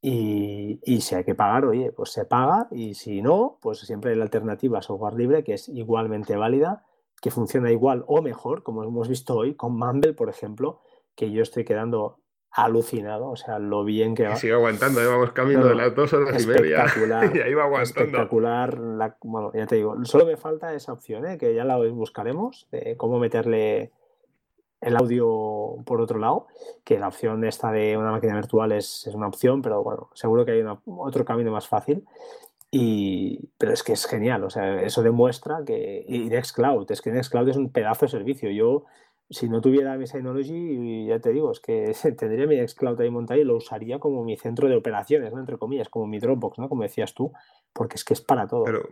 Y, 0.00 0.80
si 1.02 1.14
hay 1.14 1.24
que 1.24 1.34
pagar, 1.34 1.66
oye, 1.66 1.92
pues 1.92 2.10
se 2.10 2.24
paga 2.24 2.68
y 2.70 2.94
si 2.94 3.20
no, 3.20 3.58
pues 3.60 3.80
siempre 3.80 4.12
hay 4.12 4.16
la 4.16 4.24
alternativa 4.24 4.80
software 4.80 5.12
libre 5.12 5.44
que 5.44 5.54
es 5.54 5.68
igualmente 5.68 6.36
válida, 6.36 6.86
que 7.20 7.30
funciona 7.30 7.70
igual 7.70 8.04
o 8.06 8.22
mejor, 8.22 8.62
como 8.62 8.82
hemos 8.82 9.08
visto 9.08 9.36
hoy 9.36 9.54
con 9.54 9.76
Mumble, 9.76 10.14
por 10.14 10.28
ejemplo, 10.28 10.80
que 11.14 11.30
yo 11.30 11.42
estoy 11.42 11.64
quedando 11.64 12.18
alucinado, 12.52 13.28
o 13.30 13.36
sea, 13.36 13.58
lo 13.58 13.84
bien 13.84 14.14
que 14.14 14.24
va. 14.24 14.36
sigue 14.36 14.54
aguantando, 14.54 15.00
vamos 15.08 15.30
camino 15.32 15.64
de 15.66 15.74
las 15.74 15.94
dos 15.94 16.12
horas 16.12 16.42
y 16.42 16.46
media. 16.46 16.86
y 17.34 17.38
ahí 17.38 17.54
va 17.54 17.64
aguantando. 17.64 17.82
Espectacular, 17.82 18.78
bueno, 19.22 19.52
ya 19.54 19.66
te 19.66 19.76
digo, 19.76 19.96
solo 20.04 20.26
me 20.26 20.36
falta 20.36 20.74
esa 20.74 20.92
opción, 20.92 21.26
¿eh? 21.26 21.38
que 21.38 21.54
ya 21.54 21.64
la 21.64 21.76
buscaremos, 21.78 22.66
de 22.72 22.96
cómo 22.96 23.18
meterle 23.18 23.92
el 24.80 24.96
audio 24.96 25.76
por 25.84 26.00
otro 26.00 26.18
lado, 26.18 26.46
que 26.84 26.98
la 26.98 27.08
opción 27.08 27.44
esta 27.44 27.70
de 27.70 27.96
una 27.96 28.10
máquina 28.10 28.34
virtual 28.34 28.72
es, 28.72 29.06
una 29.12 29.28
opción, 29.28 29.62
pero 29.62 29.82
bueno, 29.84 30.10
seguro 30.14 30.44
que 30.44 30.52
hay 30.52 30.64
otro 30.86 31.24
camino 31.24 31.52
más 31.52 31.68
fácil. 31.68 32.04
Y, 32.70 33.50
pero 33.58 33.72
es 33.72 33.82
que 33.82 33.92
es 33.92 34.06
genial, 34.06 34.44
o 34.44 34.50
sea, 34.50 34.82
eso 34.82 35.02
demuestra 35.02 35.64
que. 35.66 36.04
Y 36.06 36.28
Nextcloud, 36.28 36.90
es 36.90 37.02
que 37.02 37.10
Nextcloud 37.10 37.48
es 37.48 37.56
un 37.56 37.72
pedazo 37.72 38.06
de 38.06 38.12
servicio. 38.12 38.50
Yo 38.50 38.84
si 39.30 39.48
no 39.48 39.60
tuviera 39.60 39.96
mi 39.96 40.06
Synology, 40.08 41.06
ya 41.06 41.20
te 41.20 41.30
digo, 41.30 41.52
es 41.52 41.60
que 41.60 41.94
tendría 42.18 42.46
mi 42.46 42.66
Xcloud 42.66 43.00
ahí 43.00 43.10
montado 43.10 43.40
y 43.40 43.44
lo 43.44 43.56
usaría 43.56 43.98
como 43.98 44.24
mi 44.24 44.36
centro 44.36 44.68
de 44.68 44.76
operaciones, 44.76 45.32
¿no? 45.32 45.38
entre 45.38 45.56
comillas, 45.56 45.88
como 45.88 46.06
mi 46.06 46.18
Dropbox, 46.18 46.58
¿no? 46.58 46.68
como 46.68 46.82
decías 46.82 47.14
tú, 47.14 47.32
porque 47.72 47.94
es 47.94 48.04
que 48.04 48.14
es 48.14 48.20
para 48.20 48.48
todo. 48.48 48.64
Pero, 48.64 48.88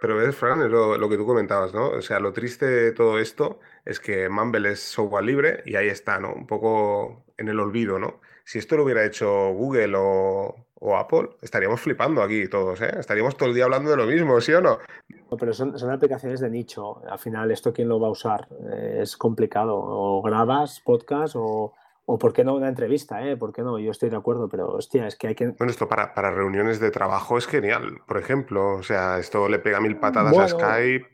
Pero 0.00 0.16
ves, 0.16 0.36
Fran, 0.36 0.62
es 0.62 0.70
lo, 0.70 1.08
que 1.08 1.16
tú 1.16 1.26
comentabas, 1.26 1.72
¿no? 1.72 1.88
O 1.88 2.02
sea, 2.02 2.20
lo 2.20 2.32
triste 2.32 2.66
de 2.66 2.92
todo 2.92 3.18
esto 3.18 3.60
es 3.84 3.98
que 3.98 4.28
Mumble 4.28 4.72
es 4.72 4.80
software 4.80 5.24
libre 5.24 5.62
y 5.64 5.76
ahí 5.76 5.88
está, 5.88 6.18
¿no? 6.20 6.32
Un 6.32 6.46
poco 6.46 7.24
en 7.38 7.48
el 7.48 7.58
olvido, 7.58 7.98
¿no? 7.98 8.20
Si 8.50 8.58
esto 8.58 8.76
lo 8.76 8.82
hubiera 8.82 9.04
hecho 9.04 9.52
Google 9.52 9.92
o, 9.96 10.96
Apple, 10.96 11.36
estaríamos 11.40 11.80
flipando 11.80 12.20
aquí 12.20 12.48
todos, 12.48 12.80
¿eh? 12.80 12.96
Estaríamos 12.98 13.36
todo 13.36 13.48
el 13.48 13.54
día 13.54 13.62
hablando 13.62 13.92
de 13.92 13.96
lo 13.96 14.06
mismo, 14.06 14.40
¿sí 14.40 14.52
o 14.52 14.60
no? 14.60 14.78
pero 15.38 15.52
son, 15.52 15.78
son 15.78 15.92
aplicaciones 15.92 16.40
de 16.40 16.50
nicho. 16.50 17.00
Al 17.08 17.20
final, 17.20 17.52
¿esto 17.52 17.72
quién 17.72 17.88
lo 17.88 18.00
va 18.00 18.08
a 18.08 18.10
usar? 18.10 18.48
Eh, 18.72 18.98
es 19.02 19.16
complicado. 19.16 19.76
O 19.76 20.20
grabas 20.20 20.80
podcast 20.80 21.36
o, 21.36 21.74
o 22.06 22.18
por 22.18 22.32
qué 22.32 22.42
no 22.42 22.56
una 22.56 22.66
entrevista, 22.66 23.24
¿eh? 23.24 23.36
¿Por 23.36 23.52
qué 23.52 23.62
no? 23.62 23.78
Yo 23.78 23.92
estoy 23.92 24.10
de 24.10 24.16
acuerdo, 24.16 24.48
pero 24.48 24.72
hostia, 24.72 25.06
es 25.06 25.14
que 25.14 25.28
hay 25.28 25.36
que... 25.36 25.46
Bueno, 25.50 25.70
esto 25.70 25.88
para, 25.88 26.12
para 26.12 26.32
reuniones 26.32 26.80
de 26.80 26.90
trabajo 26.90 27.38
es 27.38 27.46
genial, 27.46 28.00
por 28.04 28.18
ejemplo. 28.18 28.72
O 28.72 28.82
sea, 28.82 29.20
esto 29.20 29.48
le 29.48 29.60
pega 29.60 29.78
mil 29.78 29.96
patadas 30.00 30.36
a 30.36 30.48
Skype. 30.48 31.06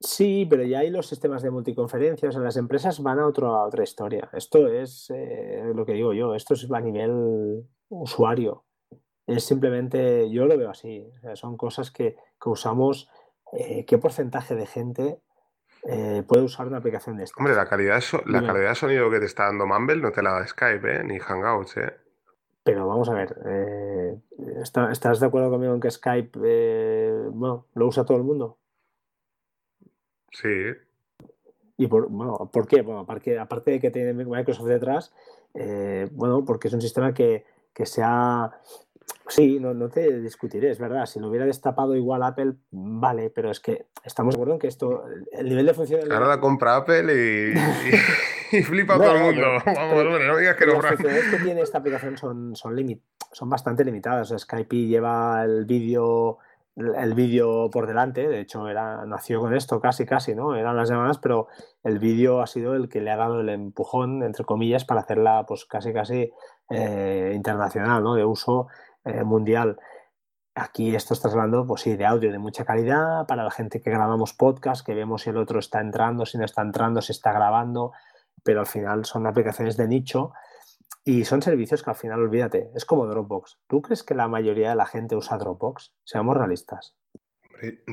Sí, 0.00 0.46
pero 0.48 0.62
ya 0.62 0.80
hay 0.80 0.90
los 0.90 1.06
sistemas 1.06 1.42
de 1.42 1.50
multiconferencias. 1.50 2.36
En 2.36 2.44
las 2.44 2.56
empresas 2.56 3.02
van 3.02 3.18
a, 3.18 3.26
otro, 3.26 3.62
otra 3.62 3.82
historia. 3.82 4.28
Esto 4.32 4.68
es 4.68 5.10
eh, 5.14 5.72
lo 5.74 5.86
que 5.86 5.92
digo 5.92 6.12
yo, 6.12 6.34
esto 6.34 6.54
es 6.54 6.70
a 6.70 6.80
nivel 6.80 7.64
usuario. 7.88 8.64
Es 9.26 9.44
simplemente, 9.44 10.30
yo 10.30 10.46
lo 10.46 10.56
veo 10.56 10.70
así. 10.70 11.10
son 11.34 11.56
cosas 11.56 11.90
que, 11.90 12.16
que 12.40 12.48
usamos. 12.48 13.08
Eh, 13.52 13.84
¿Qué 13.86 13.98
porcentaje 13.98 14.54
de 14.54 14.66
gente 14.66 15.20
eh, 15.88 16.24
puede 16.26 16.42
usar 16.42 16.66
una 16.66 16.78
aplicación 16.78 17.16
de 17.16 17.24
esta. 17.24 17.36
Hombre, 17.38 17.54
la 17.54 17.68
calidad, 17.68 18.02
la 18.26 18.44
calidad 18.44 18.70
de 18.70 18.74
sonido 18.74 19.10
que 19.10 19.20
te 19.20 19.26
está 19.26 19.44
dando 19.44 19.66
Mumble 19.66 19.96
no 19.96 20.10
te 20.10 20.22
la 20.22 20.32
da 20.32 20.46
Skype, 20.46 20.96
¿eh? 20.96 21.04
ni 21.04 21.20
Hangouts. 21.20 21.76
¿eh? 21.76 21.92
Pero 22.64 22.88
vamos 22.88 23.08
a 23.08 23.14
ver, 23.14 23.36
eh, 23.46 24.18
¿estás 24.90 25.20
de 25.20 25.26
acuerdo 25.26 25.50
conmigo 25.50 25.72
en 25.74 25.80
que 25.80 25.90
Skype 25.90 26.36
bueno, 27.30 27.66
lo 27.74 27.86
usa 27.86 28.04
todo 28.04 28.16
el 28.16 28.24
mundo? 28.24 28.58
Sí. 30.30 30.72
¿Y 31.78 31.86
por, 31.86 32.08
bueno, 32.08 32.50
por 32.52 32.66
qué? 32.66 32.82
Bueno, 32.82 33.00
aparte, 33.00 33.38
aparte 33.38 33.72
de 33.72 33.80
que 33.80 33.90
tiene 33.90 34.12
Microsoft 34.12 34.66
detrás, 34.66 35.12
bueno, 36.12 36.44
porque 36.44 36.68
es 36.68 36.74
un 36.74 36.80
sistema 36.80 37.12
que, 37.12 37.44
que 37.72 37.86
se 37.86 38.02
ha 38.02 38.60
Sí, 39.28 39.58
no, 39.58 39.74
no, 39.74 39.88
te 39.88 40.20
discutiré, 40.20 40.70
es 40.70 40.78
verdad. 40.78 41.06
Si 41.06 41.18
lo 41.18 41.28
hubiera 41.28 41.46
destapado 41.46 41.96
igual 41.96 42.22
Apple, 42.22 42.54
vale, 42.70 43.30
pero 43.30 43.50
es 43.50 43.58
que 43.58 43.86
estamos 44.04 44.34
de 44.34 44.36
acuerdo 44.36 44.54
en 44.54 44.60
que 44.60 44.68
esto, 44.68 45.04
el 45.32 45.48
nivel 45.48 45.66
de 45.66 45.74
funcionalidad. 45.74 46.16
Ahora 46.16 46.28
la 46.28 46.40
compra 46.40 46.76
Apple 46.76 47.52
y, 48.52 48.62
flipa 48.62 48.96
todo 48.96 49.16
el 49.16 49.22
mundo. 49.22 49.46
Vamos, 49.66 50.20
no 50.24 50.36
digas 50.36 50.56
que 50.56 50.66
no. 50.66 50.74
Las 50.74 50.86
funcionalidades 50.86 51.30
que 51.30 51.44
tiene 51.44 51.60
esta 51.60 51.78
aplicación 51.78 52.16
son, 52.16 52.54
son, 52.54 52.76
limit, 52.76 53.02
son 53.32 53.50
bastante 53.50 53.84
limitadas. 53.84 54.32
Skype 54.36 54.76
lleva 54.86 55.42
el 55.44 55.64
vídeo 55.64 56.38
el 56.76 57.14
vídeo 57.14 57.70
por 57.70 57.86
delante, 57.86 58.28
de 58.28 58.40
hecho 58.40 58.68
era, 58.68 59.06
nació 59.06 59.40
con 59.40 59.54
esto 59.54 59.80
casi 59.80 60.04
casi, 60.04 60.34
¿no? 60.34 60.54
Eran 60.54 60.76
las 60.76 60.90
llamadas, 60.90 61.18
pero 61.18 61.48
el 61.82 61.98
vídeo 61.98 62.42
ha 62.42 62.46
sido 62.46 62.74
el 62.74 62.88
que 62.88 63.00
le 63.00 63.10
ha 63.10 63.16
dado 63.16 63.40
el 63.40 63.48
empujón, 63.48 64.22
entre 64.22 64.44
comillas, 64.44 64.84
para 64.84 65.00
hacerla 65.00 65.46
pues 65.46 65.64
casi 65.64 65.94
casi 65.94 66.30
eh, 66.68 67.32
internacional, 67.34 68.02
¿no? 68.02 68.14
De 68.14 68.24
uso 68.24 68.68
eh, 69.04 69.24
mundial. 69.24 69.78
Aquí 70.54 70.94
esto 70.94 71.14
está 71.14 71.28
hablando, 71.28 71.66
pues 71.66 71.82
sí, 71.82 71.96
de 71.96 72.04
audio 72.04 72.30
de 72.30 72.38
mucha 72.38 72.64
calidad 72.64 73.26
para 73.26 73.44
la 73.44 73.50
gente 73.50 73.80
que 73.80 73.90
grabamos 73.90 74.34
podcast, 74.34 74.84
que 74.84 74.94
vemos 74.94 75.22
si 75.22 75.30
el 75.30 75.38
otro 75.38 75.58
está 75.60 75.80
entrando, 75.80 76.26
si 76.26 76.36
no 76.36 76.44
está 76.44 76.62
entrando, 76.62 77.00
si 77.00 77.12
está 77.12 77.32
grabando, 77.32 77.92
pero 78.42 78.60
al 78.60 78.66
final 78.66 79.06
son 79.06 79.26
aplicaciones 79.26 79.76
de 79.78 79.88
nicho 79.88 80.32
y 81.06 81.24
son 81.24 81.40
servicios 81.40 81.82
que 81.82 81.90
al 81.90 81.96
final, 81.96 82.20
olvídate, 82.20 82.70
es 82.74 82.84
como 82.84 83.06
Dropbox. 83.06 83.60
¿Tú 83.66 83.80
crees 83.80 84.02
que 84.02 84.14
la 84.14 84.28
mayoría 84.28 84.70
de 84.70 84.76
la 84.76 84.86
gente 84.86 85.16
usa 85.16 85.38
Dropbox? 85.38 85.94
Seamos 86.04 86.36
realistas. 86.36 86.94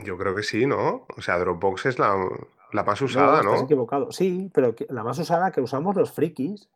Yo 0.04 0.18
creo 0.18 0.36
que 0.36 0.44
sí, 0.44 0.66
¿no? 0.66 1.06
O 1.16 1.22
sea, 1.22 1.38
Dropbox 1.38 1.86
es 1.86 2.00
la, 2.00 2.18
más 2.74 3.02
usada, 3.02 3.44
¿no? 3.44 3.52
Estás 3.52 3.64
equivocado. 3.64 4.12
Sí, 4.12 4.52
pero 4.54 4.76
la 4.90 5.04
más 5.04 5.18
usada 5.20 5.52
que 5.52 5.62
usamos 5.62 5.96
los 5.96 6.12
frikis 6.12 6.70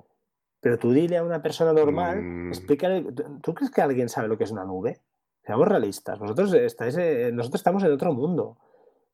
pero 0.59 0.77
tú 0.77 0.91
dile 0.91 1.17
a 1.17 1.23
una 1.23 1.41
persona 1.41 1.71
normal, 1.73 2.21
mm. 2.21 2.47
explícale, 2.49 3.05
¿tú 3.41 3.53
crees 3.53 3.71
que 3.71 3.81
alguien 3.81 4.09
sabe 4.09 4.27
lo 4.27 4.37
que 4.37 4.43
es 4.43 4.51
una 4.51 4.65
nube? 4.65 5.01
Seamos 5.45 5.67
realistas, 5.67 6.19
nosotros, 6.19 6.53
estáis, 6.53 6.97
eh, 6.97 7.31
nosotros 7.33 7.61
estamos 7.61 7.83
en 7.83 7.91
otro 7.91 8.11
mundo, 8.13 8.57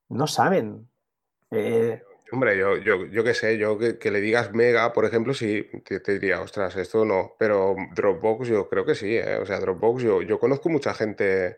no 0.10 0.26
saben. 0.26 0.90
Eh, 1.52 2.02
Hombre, 2.32 2.58
yo, 2.58 2.78
yo, 2.78 3.06
yo 3.06 3.24
qué 3.24 3.34
sé, 3.34 3.58
yo 3.58 3.78
que, 3.78 4.12
le 4.12 4.22
digas 4.22 4.54
Mega, 4.54 4.92
por 4.94 5.06
ejemplo, 5.06 5.34
sí, 5.34 5.70
te, 5.86 6.00
diría, 6.00 6.42
ostras, 6.42 6.76
esto 6.78 7.06
no, 7.06 7.36
pero 7.38 7.76
Dropbox 7.94 8.48
yo 8.48 8.70
creo 8.70 8.86
que 8.86 8.96
sí, 8.96 9.18
¿eh? 9.18 9.38
o 9.38 9.46
sea, 9.46 9.60
Dropbox, 9.60 10.02
yo, 10.02 10.22
yo 10.22 10.40
conozco 10.40 10.70
mucha 10.70 10.94
gente 10.94 11.58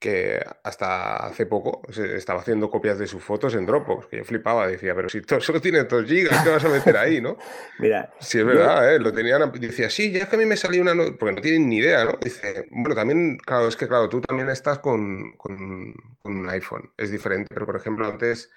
que 0.00 0.42
hasta 0.64 1.26
hace 1.26 1.44
poco 1.44 1.82
estaba 1.90 2.40
haciendo 2.40 2.70
copias 2.70 2.98
de 2.98 3.06
sus 3.06 3.22
fotos 3.22 3.54
en 3.54 3.66
Dropbox, 3.66 4.06
que 4.06 4.16
yo 4.16 4.24
flipaba, 4.24 4.66
decía, 4.66 4.94
pero 4.94 5.10
si 5.10 5.20
todo, 5.20 5.40
solo 5.40 5.60
tiene 5.60 5.84
2 5.84 6.06
gigas, 6.06 6.42
¿qué 6.42 6.50
vas 6.50 6.64
a 6.64 6.70
meter 6.70 6.96
ahí, 6.96 7.20
no? 7.20 7.36
Mira. 7.78 8.10
Sí, 8.18 8.38
es 8.38 8.46
verdad, 8.46 8.94
¿eh? 8.94 8.98
Lo 8.98 9.12
tenían, 9.12 9.52
decía, 9.52 9.90
sí, 9.90 10.10
ya 10.10 10.20
es 10.20 10.28
que 10.28 10.36
a 10.36 10.38
mí 10.38 10.46
me 10.46 10.56
salió 10.56 10.80
una... 10.80 10.94
Porque 11.18 11.34
no 11.34 11.42
tienen 11.42 11.68
ni 11.68 11.76
idea, 11.76 12.06
¿no? 12.06 12.18
Dice, 12.22 12.66
bueno, 12.70 12.94
también, 12.94 13.36
claro, 13.36 13.68
es 13.68 13.76
que, 13.76 13.86
claro, 13.86 14.08
tú 14.08 14.22
también 14.22 14.48
estás 14.48 14.78
con, 14.78 15.32
con 15.32 15.94
un 16.24 16.48
iPhone, 16.48 16.90
es 16.96 17.10
diferente, 17.10 17.48
pero 17.52 17.66
por 17.66 17.76
ejemplo, 17.76 18.06
antes 18.06 18.50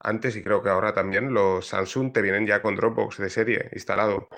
antes 0.00 0.36
y 0.36 0.42
creo 0.42 0.62
que 0.62 0.68
ahora 0.68 0.92
también 0.92 1.32
los 1.32 1.68
Samsung 1.68 2.12
te 2.12 2.20
vienen 2.20 2.46
ya 2.46 2.60
con 2.60 2.76
Dropbox 2.76 3.18
de 3.18 3.30
serie 3.30 3.70
instalado. 3.72 4.28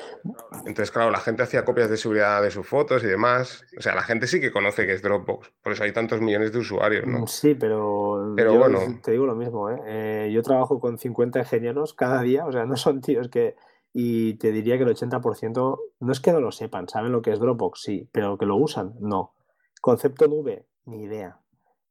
Entonces, 0.64 0.90
claro, 0.90 1.10
la 1.10 1.18
gente 1.18 1.42
hacía 1.42 1.64
copias 1.64 1.90
de 1.90 1.96
seguridad 1.96 2.40
de 2.42 2.50
sus 2.50 2.66
fotos 2.66 3.02
y 3.02 3.06
demás. 3.06 3.64
O 3.76 3.82
sea, 3.82 3.94
la 3.94 4.02
gente 4.02 4.26
sí 4.26 4.40
que 4.40 4.52
conoce 4.52 4.86
que 4.86 4.92
es 4.92 5.02
Dropbox. 5.02 5.52
Por 5.62 5.72
eso 5.72 5.82
hay 5.82 5.92
tantos 5.92 6.20
millones 6.20 6.52
de 6.52 6.58
usuarios, 6.58 7.06
¿no? 7.06 7.26
Sí, 7.26 7.54
pero, 7.54 8.32
pero 8.36 8.56
bueno. 8.56 8.78
te 9.02 9.10
digo 9.10 9.26
lo 9.26 9.34
mismo. 9.34 9.70
¿eh? 9.70 9.80
¿eh? 9.86 10.30
yo 10.32 10.42
trabajo 10.42 10.78
con 10.78 10.98
50 10.98 11.40
ingenieros 11.40 11.94
cada 11.94 12.22
día. 12.22 12.46
O 12.46 12.52
sea, 12.52 12.64
no 12.64 12.76
son 12.76 13.00
tíos 13.00 13.28
que... 13.28 13.56
Y 13.98 14.34
te 14.34 14.52
diría 14.52 14.76
que 14.76 14.84
el 14.84 14.94
80% 14.94 15.78
no 16.00 16.12
es 16.12 16.20
que 16.20 16.32
no 16.32 16.40
lo 16.40 16.52
sepan, 16.52 16.86
saben 16.86 17.12
lo 17.12 17.22
que 17.22 17.32
es 17.32 17.40
Dropbox, 17.40 17.80
sí, 17.80 18.06
pero 18.12 18.36
que 18.36 18.44
lo 18.44 18.56
usan, 18.56 18.92
no. 19.00 19.32
Concepto 19.80 20.28
nube, 20.28 20.66
ni 20.84 21.04
idea. 21.04 21.40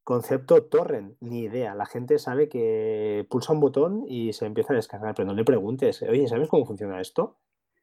Concepto 0.05 0.61
torrent, 0.65 1.17
ni 1.19 1.45
idea. 1.45 1.73
La 1.73 1.87
gente 1.87 2.19
sabe 2.19 2.47
que 2.47 3.25
pulsa 3.27 3.53
un 3.53 3.59
botón 3.59 4.05
y 4.07 4.33
se 4.33 4.45
empieza 4.45 4.71
a 4.71 4.75
descargar, 4.75 5.15
pero 5.15 5.27
no 5.27 5.33
le 5.33 5.43
preguntes, 5.43 6.03
oye, 6.03 6.27
¿sabes 6.27 6.47
cómo 6.47 6.63
funciona 6.63 7.01
esto? 7.01 7.37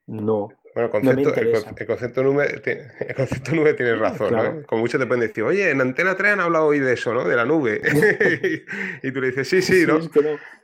No. 0.06 0.50
Bueno, 0.72 0.88
concepto, 0.88 1.34
el, 1.34 1.86
concepto 1.86 2.22
nube, 2.22 2.62
el 2.64 3.14
concepto 3.16 3.52
nube 3.56 3.74
tienes 3.76 3.98
razón, 3.98 4.32
¿no? 4.32 4.66
Con 4.68 4.78
mucho 4.78 5.00
te 5.00 5.06
pueden 5.06 5.26
decir, 5.26 5.42
oye, 5.42 5.72
en 5.72 5.80
Antena 5.80 6.16
3 6.16 6.34
han 6.34 6.40
hablado 6.40 6.66
hoy 6.66 6.78
de 6.78 6.92
eso, 6.92 7.12
¿no? 7.12 7.24
De 7.24 7.34
la 7.34 7.44
nube. 7.44 7.82
y, 9.02 9.10
tú 9.10 9.20
le 9.20 9.26
dices, 9.26 9.48
sí, 9.48 9.60
sí, 9.60 9.84
¿no? 9.84 9.98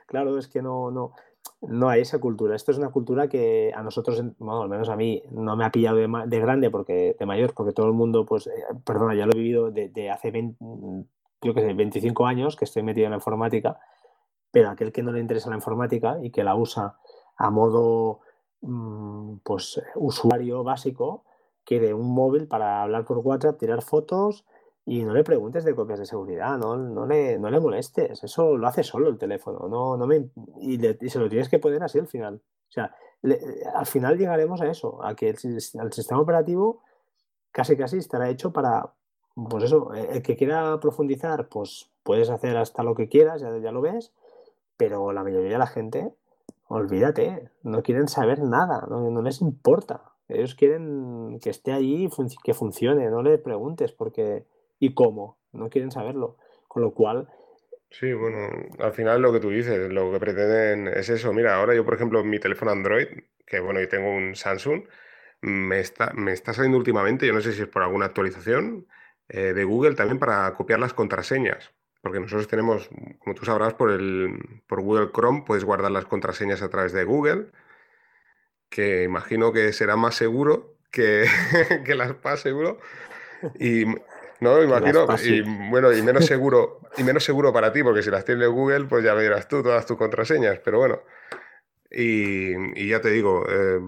Claro, 0.07 0.37
es 0.37 0.47
que 0.47 0.61
no, 0.61 0.91
no, 0.91 1.13
no 1.61 1.89
hay 1.89 2.03
esa 2.03 2.19
cultura. 2.19 2.55
Esto 2.55 2.71
es 2.71 2.77
una 2.77 2.89
cultura 2.89 3.27
que 3.27 3.73
a 3.75 3.83
nosotros, 3.83 4.23
bueno, 4.37 4.61
al 4.61 4.69
menos 4.69 4.87
a 4.87 4.95
mí, 4.95 5.21
no 5.31 5.57
me 5.57 5.65
ha 5.65 5.71
pillado 5.71 5.97
de, 5.97 6.39
grande, 6.39 6.71
porque 6.71 7.17
de 7.19 7.25
mayor, 7.25 7.53
porque 7.53 7.73
todo 7.73 7.87
el 7.87 7.93
mundo, 7.93 8.25
pues, 8.25 8.47
eh, 8.47 8.51
perdona, 8.85 9.13
ya 9.13 9.25
lo 9.25 9.33
he 9.33 9.37
vivido 9.37 9.71
de, 9.71 10.09
hace 10.09 10.31
20, 10.31 10.55
yo 11.41 11.53
que 11.53 11.61
sé, 11.61 11.73
25 11.73 12.25
años 12.25 12.55
que 12.55 12.65
estoy 12.65 12.83
metido 12.83 13.05
en 13.05 13.11
la 13.11 13.17
informática, 13.17 13.79
pero 14.51 14.69
aquel 14.69 14.91
que 14.91 15.03
no 15.03 15.11
le 15.11 15.19
interesa 15.19 15.49
la 15.49 15.55
informática 15.55 16.17
y 16.21 16.31
que 16.31 16.43
la 16.43 16.55
usa 16.55 16.97
a 17.37 17.49
modo 17.49 18.19
mm, 18.61 19.37
pues 19.43 19.81
usuario 19.95 20.63
básico, 20.63 21.23
quiere 21.63 21.93
un 21.93 22.13
móvil 22.13 22.47
para 22.47 22.81
hablar 22.81 23.05
por 23.05 23.19
WhatsApp, 23.19 23.59
tirar 23.59 23.81
fotos 23.81 24.45
y 24.85 25.03
no 25.03 25.13
le 25.13 25.23
preguntes 25.23 25.63
de 25.63 25.75
copias 25.75 25.99
de 25.99 26.05
seguridad, 26.05 26.57
no, 26.57 26.75
no, 26.75 27.05
le, 27.05 27.37
no 27.37 27.51
le 27.51 27.59
molestes, 27.59 28.23
eso 28.23 28.57
lo 28.57 28.67
hace 28.67 28.83
solo 28.83 29.07
el 29.07 29.17
teléfono, 29.17 29.67
no, 29.69 29.95
no 29.95 30.07
me, 30.07 30.31
y, 30.59 30.79
se 31.09 31.19
lo 31.19 31.29
tienes 31.29 31.47
que 31.47 31.59
poner 31.59 31.83
así 31.83 31.99
al 31.99 32.07
final. 32.07 32.41
O 32.69 32.71
sea, 32.71 32.95
al 33.75 33.85
final 33.85 34.17
llegaremos 34.17 34.61
a 34.61 34.67
eso, 34.67 35.03
a 35.03 35.15
que 35.15 35.29
el, 35.29 35.35
el 35.35 35.93
sistema 35.93 36.21
operativo 36.21 36.81
casi 37.51 37.77
casi 37.77 37.97
estará 37.97 38.29
hecho 38.29 38.51
para, 38.51 38.93
pues 39.49 39.63
eso, 39.65 39.93
eh, 39.93 40.07
el 40.13 40.21
que 40.21 40.35
quiera 40.35 40.79
profundizar, 40.79 41.47
pues 41.47 41.89
puedes 42.03 42.29
hacer 42.29 42.57
hasta 42.57 42.83
lo 42.83 42.95
que 42.95 43.07
quieras, 43.07 43.41
ya, 43.41 43.71
lo 43.71 43.81
ves, 43.81 44.11
pero 44.77 45.11
la 45.11 45.23
mayoría 45.23 45.51
de 45.51 45.57
la 45.57 45.67
gente, 45.67 46.11
olvídate, 46.67 47.49
no 47.63 47.83
quieren 47.83 48.07
saber 48.07 48.39
nada, 48.39 48.87
no, 48.89 49.21
les 49.21 49.41
importa. 49.41 50.01
Ellos 50.27 50.55
quieren 50.55 51.39
que 51.41 51.49
esté 51.49 51.71
allí, 51.71 52.09
que 52.43 52.53
funcione, 52.53 53.09
no 53.09 53.23
le 53.23 53.37
preguntes 53.37 53.91
porque 53.91 54.45
y 54.79 54.93
cómo, 54.93 55.37
no 55.53 55.69
quieren 55.69 55.91
saberlo. 55.91 56.37
Con 56.67 56.83
lo 56.83 56.91
cual... 56.91 57.27
Sí, 57.89 58.13
bueno, 58.13 58.37
al 58.77 58.91
final 58.93 59.21
lo 59.21 59.33
que 59.33 59.39
tú 59.39 59.49
dices, 59.49 59.91
lo 59.91 60.11
que 60.11 60.19
pretenden 60.19 60.87
es 60.87 61.09
eso. 61.09 61.33
Mira, 61.33 61.55
ahora 61.55 61.73
yo, 61.73 61.83
por 61.83 61.95
ejemplo, 61.95 62.23
mi 62.23 62.39
teléfono 62.39 62.69
Android, 62.69 63.07
que 63.47 63.59
bueno, 63.59 63.79
yo 63.79 63.89
tengo 63.89 64.11
un 64.11 64.35
Samsung, 64.35 64.83
me 65.41 65.79
está, 65.79 66.13
me 66.13 66.31
está 66.31 66.53
saliendo 66.53 66.77
últimamente, 66.77 67.25
yo 67.25 67.33
no 67.33 67.41
sé 67.41 67.51
si 67.51 67.63
es 67.63 67.67
por 67.67 67.81
alguna 67.81 68.05
actualización, 68.05 68.85
eh, 69.29 69.53
de 69.53 69.63
Google 69.63 69.95
también 69.95 70.19
para 70.19 70.53
copiar 70.55 70.79
las 70.79 70.93
contraseñas. 70.93 71.71
Porque 72.01 72.19
nosotros 72.19 72.47
tenemos, 72.47 72.89
como 73.19 73.35
tú 73.35 73.45
sabrás, 73.45 73.73
por, 73.73 73.91
el, 73.91 74.61
por 74.67 74.81
Google 74.81 75.11
Chrome 75.13 75.43
puedes 75.45 75.65
guardar 75.65 75.91
las 75.91 76.05
contraseñas 76.05 76.61
a 76.61 76.69
través 76.69 76.93
de 76.93 77.03
Google, 77.03 77.47
que 78.69 79.03
imagino 79.03 79.51
que 79.51 79.73
será 79.73 79.95
más 79.95 80.15
seguro 80.15 80.77
que, 80.91 81.25
que 81.85 81.95
las 81.95 82.13
PAS 82.13 82.41
seguro. 82.41 82.79
Y, 83.59 83.85
No, 84.39 84.63
imagino, 84.63 85.05
y 85.23 85.41
bueno, 85.69 85.91
y 85.91 86.01
menos 86.01 86.25
seguro, 86.25 86.79
y 86.97 87.03
menos 87.03 87.23
seguro 87.23 87.51
para 87.51 87.73
ti, 87.73 87.83
porque 87.83 88.01
si 88.01 88.09
las 88.09 88.25
tienes 88.25 88.47
Google, 88.47 88.85
pues 88.85 89.03
ya 89.03 89.13
verás 89.13 89.47
tú 89.47 89.61
todas 89.61 89.85
tus 89.85 89.97
contraseñas, 89.97 90.59
pero 90.59 90.79
bueno. 90.79 91.01
Y, 91.91 92.87
ya 92.87 93.01
te 93.01 93.09
digo, 93.09 93.45
eh, 93.49 93.79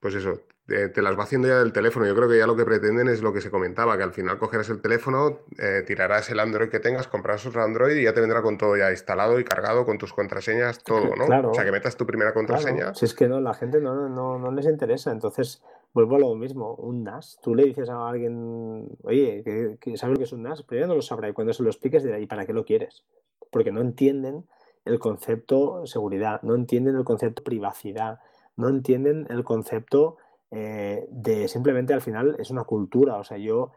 pues 0.00 0.14
eso, 0.14 0.40
te, 0.66 1.02
las 1.02 1.18
va 1.18 1.24
haciendo 1.24 1.48
ya 1.48 1.58
del 1.58 1.72
teléfono. 1.72 2.06
Yo 2.06 2.14
creo 2.14 2.28
que 2.28 2.38
ya 2.38 2.46
lo 2.46 2.56
que 2.56 2.64
pretenden 2.64 3.08
es 3.08 3.22
lo 3.22 3.32
que 3.32 3.40
se 3.40 3.50
comentaba, 3.50 3.96
que 3.96 4.02
al 4.02 4.12
final 4.12 4.38
cogerás 4.38 4.70
el 4.70 4.80
teléfono, 4.80 5.40
eh, 5.58 5.82
tirarás 5.86 6.30
el 6.30 6.40
Android 6.40 6.70
que 6.70 6.80
tengas, 6.80 7.06
comprarás 7.06 7.46
otro 7.46 7.62
Android 7.62 7.96
y 7.96 8.04
ya 8.04 8.14
te 8.14 8.20
vendrá 8.20 8.40
con 8.40 8.56
todo 8.56 8.76
ya 8.76 8.90
instalado 8.90 9.38
y 9.38 9.44
cargado, 9.44 9.84
con 9.84 9.98
tus 9.98 10.12
contraseñas, 10.12 10.82
todo, 10.82 11.14
¿no? 11.16 11.50
O 11.50 11.54
sea, 11.54 11.64
que 11.64 11.72
metas 11.72 11.96
tu 11.96 12.06
primera 12.06 12.32
contraseña. 12.32 12.94
Si 12.94 13.04
es 13.04 13.14
que 13.14 13.28
no, 13.28 13.40
la 13.40 13.54
gente 13.54 13.80
no, 13.80 14.08
no, 14.08 14.38
no 14.38 14.52
les 14.52 14.66
interesa. 14.66 15.12
Entonces, 15.12 15.62
vuelvo 15.92 16.16
a 16.16 16.18
lo 16.18 16.34
mismo, 16.34 16.74
un 16.74 17.04
NAS. 17.04 17.38
Tú 17.42 17.54
le 17.54 17.64
dices 17.64 17.90
a 17.90 18.08
alguien, 18.08 18.88
oye, 19.02 19.78
que, 19.80 19.96
¿sabes 19.96 20.14
lo 20.14 20.18
que 20.18 20.24
es 20.24 20.32
un 20.32 20.42
NAS? 20.42 20.62
Primero 20.62 20.88
no 20.88 20.94
lo 20.94 21.02
sabrá 21.02 21.28
y 21.28 21.32
cuando 21.32 21.52
se 21.52 21.62
lo 21.62 21.68
expliques 21.68 22.02
dirá, 22.02 22.18
¿y 22.18 22.26
para 22.26 22.46
qué 22.46 22.52
lo 22.52 22.64
quieres? 22.64 23.04
Porque 23.50 23.70
no 23.70 23.80
entienden 23.80 24.46
el 24.86 24.98
concepto 24.98 25.86
seguridad, 25.86 26.40
no 26.42 26.54
entienden 26.54 26.96
el 26.96 27.04
concepto 27.04 27.42
privacidad, 27.42 28.20
no 28.56 28.68
entienden 28.68 29.26
el 29.30 29.44
concepto 29.44 30.16
eh, 30.50 31.06
de 31.10 31.48
simplemente 31.48 31.94
al 31.94 32.00
final 32.00 32.36
es 32.38 32.50
una 32.50 32.64
cultura. 32.64 33.16
O 33.16 33.24
sea, 33.24 33.38
yo 33.38 33.72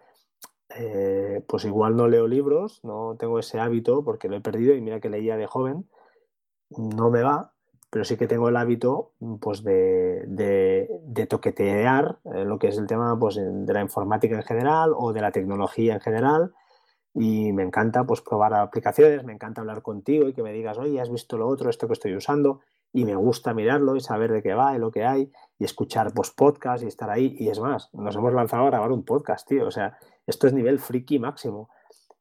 eh, 0.75 1.43
pues 1.47 1.65
igual 1.65 1.95
no 1.95 2.07
leo 2.07 2.27
libros, 2.27 2.81
no 2.83 3.15
tengo 3.17 3.39
ese 3.39 3.59
hábito 3.59 4.03
porque 4.03 4.27
lo 4.27 4.35
he 4.35 4.41
perdido 4.41 4.75
y 4.75 4.81
mira 4.81 4.99
que 4.99 5.09
leía 5.09 5.37
de 5.37 5.47
joven, 5.47 5.89
no 6.69 7.09
me 7.09 7.23
va, 7.23 7.53
pero 7.89 8.03
sí 8.03 8.17
que 8.17 8.27
tengo 8.27 8.49
el 8.49 8.57
hábito 8.57 9.13
pues 9.39 9.63
de, 9.63 10.25
de, 10.27 11.25
toquetear 11.27 12.19
eh, 12.25 12.43
lo 12.43 12.59
que 12.59 12.67
es 12.67 12.77
el 12.77 12.85
tema 12.85 13.17
pues, 13.17 13.35
de 13.37 13.73
la 13.73 13.81
informática 13.81 14.35
en 14.35 14.43
general 14.43 14.91
o 14.95 15.13
de 15.13 15.21
la 15.21 15.31
tecnología 15.31 15.93
en 15.93 16.01
general. 16.01 16.53
Y 17.13 17.51
me 17.53 17.63
encanta 17.63 18.03
pues 18.03 18.21
probar 18.21 18.53
aplicaciones, 18.53 19.23
me 19.23 19.33
encanta 19.33 19.61
hablar 19.61 19.81
contigo 19.81 20.27
y 20.27 20.33
que 20.33 20.43
me 20.43 20.53
digas, 20.53 20.77
oye, 20.77 21.01
has 21.01 21.09
visto 21.09 21.37
lo 21.37 21.47
otro, 21.47 21.69
esto 21.69 21.87
que 21.87 21.93
estoy 21.93 22.15
usando 22.15 22.59
y 22.93 23.05
me 23.05 23.15
gusta 23.15 23.53
mirarlo 23.53 23.95
y 23.95 24.01
saber 24.01 24.31
de 24.31 24.43
qué 24.43 24.53
va 24.53 24.75
y 24.75 24.79
lo 24.79 24.91
que 24.91 25.05
hay 25.05 25.31
y 25.59 25.65
escuchar 25.65 26.13
pues 26.13 26.31
podcast 26.31 26.83
y 26.83 26.87
estar 26.87 27.09
ahí 27.09 27.35
y 27.39 27.49
es 27.49 27.59
más, 27.59 27.89
nos 27.93 28.15
hemos 28.15 28.33
lanzado 28.33 28.63
a 28.63 28.69
grabar 28.69 28.91
un 28.91 29.03
podcast, 29.03 29.47
tío, 29.47 29.67
o 29.67 29.71
sea, 29.71 29.97
esto 30.25 30.47
es 30.47 30.53
nivel 30.53 30.79
friki 30.79 31.19
máximo. 31.19 31.69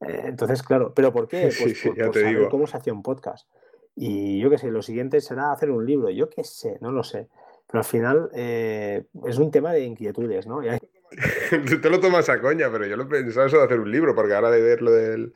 Eh, 0.00 0.22
entonces, 0.26 0.62
claro, 0.62 0.92
¿pero 0.94 1.12
por 1.12 1.28
qué? 1.28 1.50
Pues 1.58 1.82
por, 1.82 2.14
saber 2.14 2.48
cómo 2.48 2.66
se 2.66 2.76
hacía 2.76 2.92
un 2.92 3.02
podcast. 3.02 3.48
Y 3.94 4.38
yo 4.40 4.50
qué 4.50 4.58
sé, 4.58 4.70
lo 4.70 4.82
siguiente 4.82 5.20
será 5.20 5.52
hacer 5.52 5.70
un 5.70 5.86
libro, 5.86 6.10
yo 6.10 6.28
qué 6.28 6.44
sé, 6.44 6.78
no 6.80 6.92
lo 6.92 7.02
sé. 7.02 7.28
Pero 7.66 7.78
al 7.80 7.84
final 7.84 8.30
eh, 8.34 9.06
es 9.26 9.38
un 9.38 9.50
tema 9.50 9.72
de 9.72 9.84
inquietudes, 9.84 10.46
¿no? 10.46 10.60
Tú 11.68 11.80
te 11.80 11.90
lo 11.90 11.98
tomas 11.98 12.28
a 12.28 12.40
coña, 12.40 12.70
pero 12.70 12.86
yo 12.86 12.96
lo 12.96 13.04
he 13.04 13.06
pensado 13.06 13.46
eso 13.46 13.58
de 13.58 13.64
hacer 13.64 13.80
un 13.80 13.90
libro, 13.90 14.14
porque 14.14 14.34
ahora 14.34 14.50
de 14.50 14.60
ver 14.60 14.82
lo 14.82 14.92
del 14.92 15.32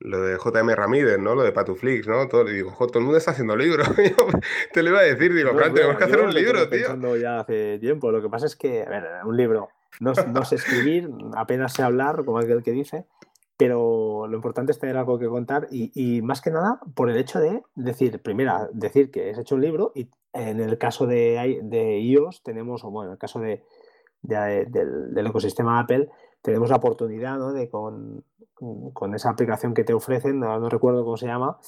lo 0.00 0.22
de 0.22 0.36
JM 0.36 0.70
Ramírez, 0.70 1.18
¿no? 1.18 1.34
Lo 1.34 1.42
de 1.42 1.52
Patuflix, 1.52 2.08
¿no? 2.08 2.26
Todo, 2.26 2.48
y 2.50 2.54
digo, 2.54 2.74
todo 2.78 2.98
el 2.98 3.04
mundo 3.04 3.18
está 3.18 3.32
haciendo 3.32 3.54
libros. 3.54 3.88
te 4.72 4.82
lo 4.82 4.90
iba 4.90 5.00
a 5.00 5.02
decir, 5.02 5.32
digo, 5.34 5.52
no, 5.52 5.72
tenemos 5.72 5.96
que 5.96 6.04
hacer 6.04 6.20
un 6.20 6.34
libro, 6.34 6.68
tío. 6.68 7.16
ya 7.16 7.40
hace 7.40 7.78
tiempo. 7.78 8.10
Lo 8.10 8.22
que 8.22 8.28
pasa 8.28 8.46
es 8.46 8.56
que, 8.56 8.82
a 8.82 8.88
ver, 8.88 9.04
un 9.24 9.36
libro, 9.36 9.68
no, 10.00 10.12
no 10.32 10.44
sé 10.44 10.56
escribir, 10.56 11.10
apenas 11.36 11.74
sé 11.74 11.82
hablar, 11.82 12.24
como 12.24 12.38
aquel 12.38 12.62
que 12.62 12.72
dice, 12.72 13.06
pero 13.60 14.26
lo 14.26 14.36
importante 14.36 14.72
es 14.72 14.78
tener 14.78 14.96
algo 14.96 15.18
que 15.18 15.28
contar 15.28 15.68
y, 15.70 16.22
más 16.22 16.40
que 16.40 16.50
nada 16.50 16.80
por 16.94 17.10
el 17.10 17.18
hecho 17.18 17.40
de 17.40 17.62
decir, 17.74 18.22
primero, 18.22 18.70
decir 18.72 19.10
que 19.10 19.30
has 19.30 19.38
hecho 19.38 19.54
un 19.54 19.60
libro 19.60 19.92
y 19.94 20.08
en 20.32 20.60
el 20.60 20.78
caso 20.78 21.06
de, 21.06 21.60
de 21.62 22.00
iOS 22.00 22.42
tenemos, 22.42 22.84
o 22.84 22.90
bueno, 22.90 23.10
en 23.10 23.12
el 23.12 23.18
caso 23.18 23.38
de, 23.38 23.62
del, 24.22 25.26
ecosistema 25.26 25.78
Apple, 25.78 26.08
tenemos 26.40 26.70
la 26.70 26.76
oportunidad 26.76 27.36
¿no? 27.36 27.52
de 27.52 27.68
con, 27.68 28.24
con, 28.92 29.14
esa 29.14 29.30
aplicación 29.30 29.74
que 29.74 29.84
te 29.84 29.94
ofrecen, 29.94 30.40
no, 30.40 30.68
recuerdo 30.68 31.04
cómo 31.04 31.16
se 31.16 31.26
llama, 31.26 31.58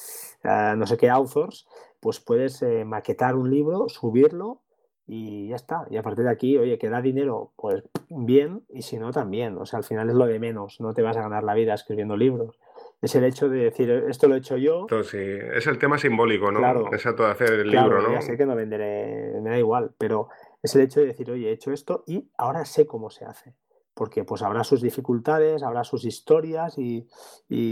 eh, 0.44 0.74
no 0.77 0.86
sé 0.86 0.97
qué 0.97 1.09
authors, 1.10 1.66
pues 2.01 2.20
puedes 2.20 2.62
eh, 2.62 2.85
maquetar 2.85 3.35
un 3.35 3.51
libro, 3.51 3.89
subirlo 3.89 4.60
y 5.06 5.48
ya 5.48 5.56
está. 5.56 5.86
Y 5.90 5.97
a 5.97 6.02
partir 6.02 6.24
de 6.24 6.31
aquí, 6.31 6.56
oye, 6.59 6.78
que 6.78 6.89
da 6.89 7.01
dinero, 7.01 7.52
pues 7.56 7.82
bien, 8.09 8.64
y 8.69 8.82
si 8.82 8.98
no, 8.98 9.10
también. 9.10 9.56
O 9.59 9.66
sea, 9.66 9.78
al 9.78 9.85
final 9.85 10.09
es 10.09 10.14
lo 10.14 10.27
de 10.27 10.39
menos, 10.39 10.81
no 10.81 10.94
te 10.94 11.02
vas 11.02 11.16
a 11.16 11.23
ganar 11.23 11.44
la 11.44 11.55
vida 11.55 11.74
escribiendo 11.74 12.16
libros. 12.16 12.59
Es 13.01 13.14
el 13.16 13.24
hecho 13.24 13.48
de 13.48 13.64
decir, 13.64 13.90
esto 14.09 14.28
lo 14.28 14.36
he 14.36 14.39
hecho 14.39 14.56
yo. 14.56 14.86
sí, 15.02 15.19
es 15.19 15.66
el 15.66 15.78
tema 15.78 15.98
simbólico, 15.98 16.52
¿no? 16.52 16.60
Claro, 16.60 16.86
Exacto, 16.93 17.24
de 17.24 17.31
hacer 17.32 17.52
el 17.52 17.70
libro, 17.70 18.01
¿no? 18.01 18.12
Ya 18.12 18.20
sé 18.20 18.36
que 18.36 18.47
no 18.47 18.55
venderé, 18.55 19.40
me 19.40 19.51
da 19.51 19.59
igual, 19.59 19.93
pero 19.98 20.28
es 20.62 20.74
el 20.77 20.82
hecho 20.82 21.01
de 21.01 21.06
decir, 21.06 21.31
oye, 21.31 21.48
he 21.48 21.52
hecho 21.52 21.73
esto 21.73 22.05
y 22.06 22.31
ahora 22.39 22.64
sé 22.64 22.86
cómo 22.86 23.10
se 23.10 23.24
hace 23.24 23.55
porque 23.94 24.24
pues 24.24 24.43
habrá 24.43 24.64
sus 24.64 24.81
dificultades, 24.81 25.62
habrá 25.62 25.85
sus 25.85 26.05
historias 26.05 26.78
y, 26.78 27.06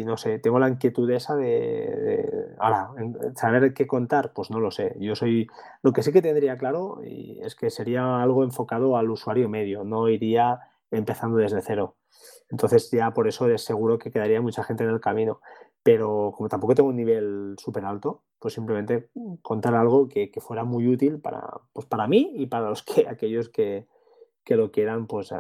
no 0.04 0.16
sé, 0.16 0.38
tengo 0.38 0.58
la 0.58 0.68
inquietud 0.68 1.10
esa 1.10 1.34
de, 1.34 2.54
ahora, 2.58 2.90
saber 3.34 3.72
qué 3.72 3.86
contar, 3.86 4.32
pues 4.34 4.50
no 4.50 4.60
lo 4.60 4.70
sé. 4.70 4.96
Yo 4.98 5.14
soy, 5.14 5.48
lo 5.82 5.92
que 5.92 6.02
sí 6.02 6.12
que 6.12 6.22
tendría 6.22 6.58
claro 6.58 7.00
y 7.04 7.40
es 7.42 7.54
que 7.54 7.70
sería 7.70 8.22
algo 8.22 8.44
enfocado 8.44 8.96
al 8.96 9.10
usuario 9.10 9.48
medio, 9.48 9.84
no 9.84 10.08
iría 10.08 10.60
empezando 10.90 11.38
desde 11.38 11.62
cero. 11.62 11.96
Entonces 12.50 12.90
ya 12.90 13.12
por 13.14 13.28
eso 13.28 13.48
es 13.48 13.64
seguro 13.64 13.98
que 13.98 14.10
quedaría 14.10 14.42
mucha 14.42 14.64
gente 14.64 14.84
en 14.84 14.90
el 14.90 15.00
camino. 15.00 15.40
Pero 15.82 16.34
como 16.36 16.50
tampoco 16.50 16.74
tengo 16.74 16.90
un 16.90 16.96
nivel 16.96 17.54
súper 17.56 17.86
alto, 17.86 18.22
pues 18.38 18.52
simplemente 18.52 19.08
contar 19.40 19.74
algo 19.74 20.08
que, 20.08 20.30
que, 20.30 20.40
fuera 20.42 20.62
muy 20.64 20.86
útil 20.86 21.20
para, 21.20 21.42
pues 21.72 21.86
para 21.86 22.06
mí 22.06 22.32
y 22.34 22.46
para 22.46 22.68
los 22.68 22.82
que, 22.82 23.08
aquellos 23.08 23.48
que, 23.48 23.86
que 24.44 24.56
lo 24.56 24.70
quieran 24.70 25.06
pues, 25.06 25.32
eh, 25.32 25.36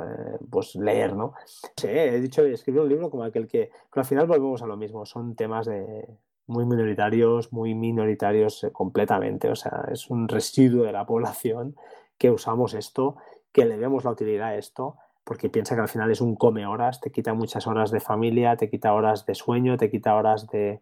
pues 0.50 0.74
leer, 0.76 1.14
¿no? 1.14 1.34
Sí, 1.76 1.88
he 1.88 2.20
dicho 2.20 2.44
escribir 2.44 2.82
un 2.82 2.88
libro 2.88 3.10
como 3.10 3.24
aquel 3.24 3.48
que, 3.48 3.70
pero 3.90 4.02
al 4.02 4.04
final 4.04 4.26
volvemos 4.26 4.62
a 4.62 4.66
lo 4.66 4.76
mismo, 4.76 5.06
son 5.06 5.34
temas 5.34 5.66
de 5.66 6.06
muy 6.46 6.64
minoritarios, 6.64 7.52
muy 7.52 7.74
minoritarios 7.74 8.64
eh, 8.64 8.72
completamente, 8.72 9.48
o 9.48 9.56
sea, 9.56 9.86
es 9.90 10.10
un 10.10 10.28
residuo 10.28 10.84
de 10.84 10.92
la 10.92 11.06
población 11.06 11.76
que 12.18 12.30
usamos 12.30 12.74
esto, 12.74 13.16
que 13.52 13.64
le 13.64 13.76
vemos 13.76 14.04
la 14.04 14.10
utilidad 14.10 14.48
a 14.48 14.56
esto, 14.56 14.96
porque 15.24 15.48
piensa 15.48 15.74
que 15.74 15.82
al 15.82 15.88
final 15.88 16.10
es 16.10 16.20
un 16.20 16.34
come 16.34 16.66
horas, 16.66 17.00
te 17.00 17.10
quita 17.10 17.34
muchas 17.34 17.66
horas 17.66 17.90
de 17.90 18.00
familia, 18.00 18.56
te 18.56 18.68
quita 18.68 18.92
horas 18.92 19.26
de 19.26 19.34
sueño, 19.34 19.76
te 19.76 19.90
quita 19.90 20.14
horas 20.14 20.48
de, 20.48 20.80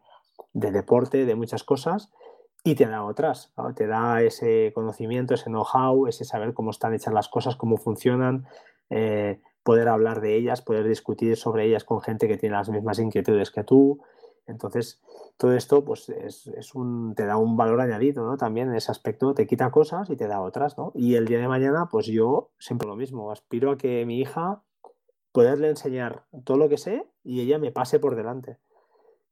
de 0.53 0.70
deporte, 0.70 1.27
de 1.27 1.35
muchas 1.35 1.65
cosas, 1.65 2.11
y 2.70 2.74
te 2.74 2.86
da 2.86 3.03
otras, 3.03 3.51
te 3.74 3.86
da 3.86 4.20
ese 4.20 4.73
conocimiento, 4.74 5.32
ese 5.32 5.47
know-how, 5.47 6.07
ese 6.07 6.27
saber 6.27 6.53
cómo 6.53 6.70
están 6.70 6.93
hechas 6.93 7.15
las 7.15 7.28
cosas, 7.28 7.57
cómo 7.57 7.78
funcionan, 7.78 8.47
eh, 8.90 9.40
poder 9.62 9.89
hablar 9.89 10.20
de 10.20 10.36
ellas, 10.36 10.61
poder 10.61 10.86
discutir 10.86 11.39
sobre 11.39 11.65
ellas 11.65 11.85
con 11.85 12.03
gente 12.03 12.28
que 12.28 12.36
tiene 12.36 12.57
las 12.57 12.69
mismas 12.69 12.99
inquietudes 12.99 13.51
que 13.51 13.65
tú. 13.65 14.03
Entonces, 14.47 15.01
todo 15.39 15.55
esto 15.55 15.82
pues 15.82 16.11
es, 16.11 16.74
un, 16.74 17.15
te 17.15 17.24
da 17.24 17.39
un 17.39 17.57
valor 17.57 17.81
añadido, 17.81 18.27
¿no? 18.27 18.36
También 18.36 18.69
en 18.69 18.74
ese 18.74 18.90
aspecto 18.90 19.32
te 19.32 19.47
quita 19.47 19.70
cosas 19.70 20.11
y 20.11 20.16
te 20.16 20.27
da 20.27 20.43
otras, 20.43 20.77
¿no? 20.77 20.93
Y 20.95 21.15
el 21.15 21.27
día 21.27 21.39
de 21.39 21.49
mañana, 21.49 21.89
pues 21.90 22.07
yo 22.07 22.51
siempre 22.59 22.86
lo 22.86 22.97
mismo, 22.97 23.31
aspiro 23.31 23.70
a 23.70 23.78
que 23.78 24.05
mi 24.05 24.20
hija 24.20 24.62
poderle 25.32 25.70
enseñar 25.70 26.24
todo 26.45 26.59
lo 26.59 26.69
que 26.69 26.77
sé 26.77 27.07
y 27.24 27.40
ella 27.40 27.59
me 27.59 27.73
pase 27.73 27.99
por 27.99 28.15
delante. 28.15 28.59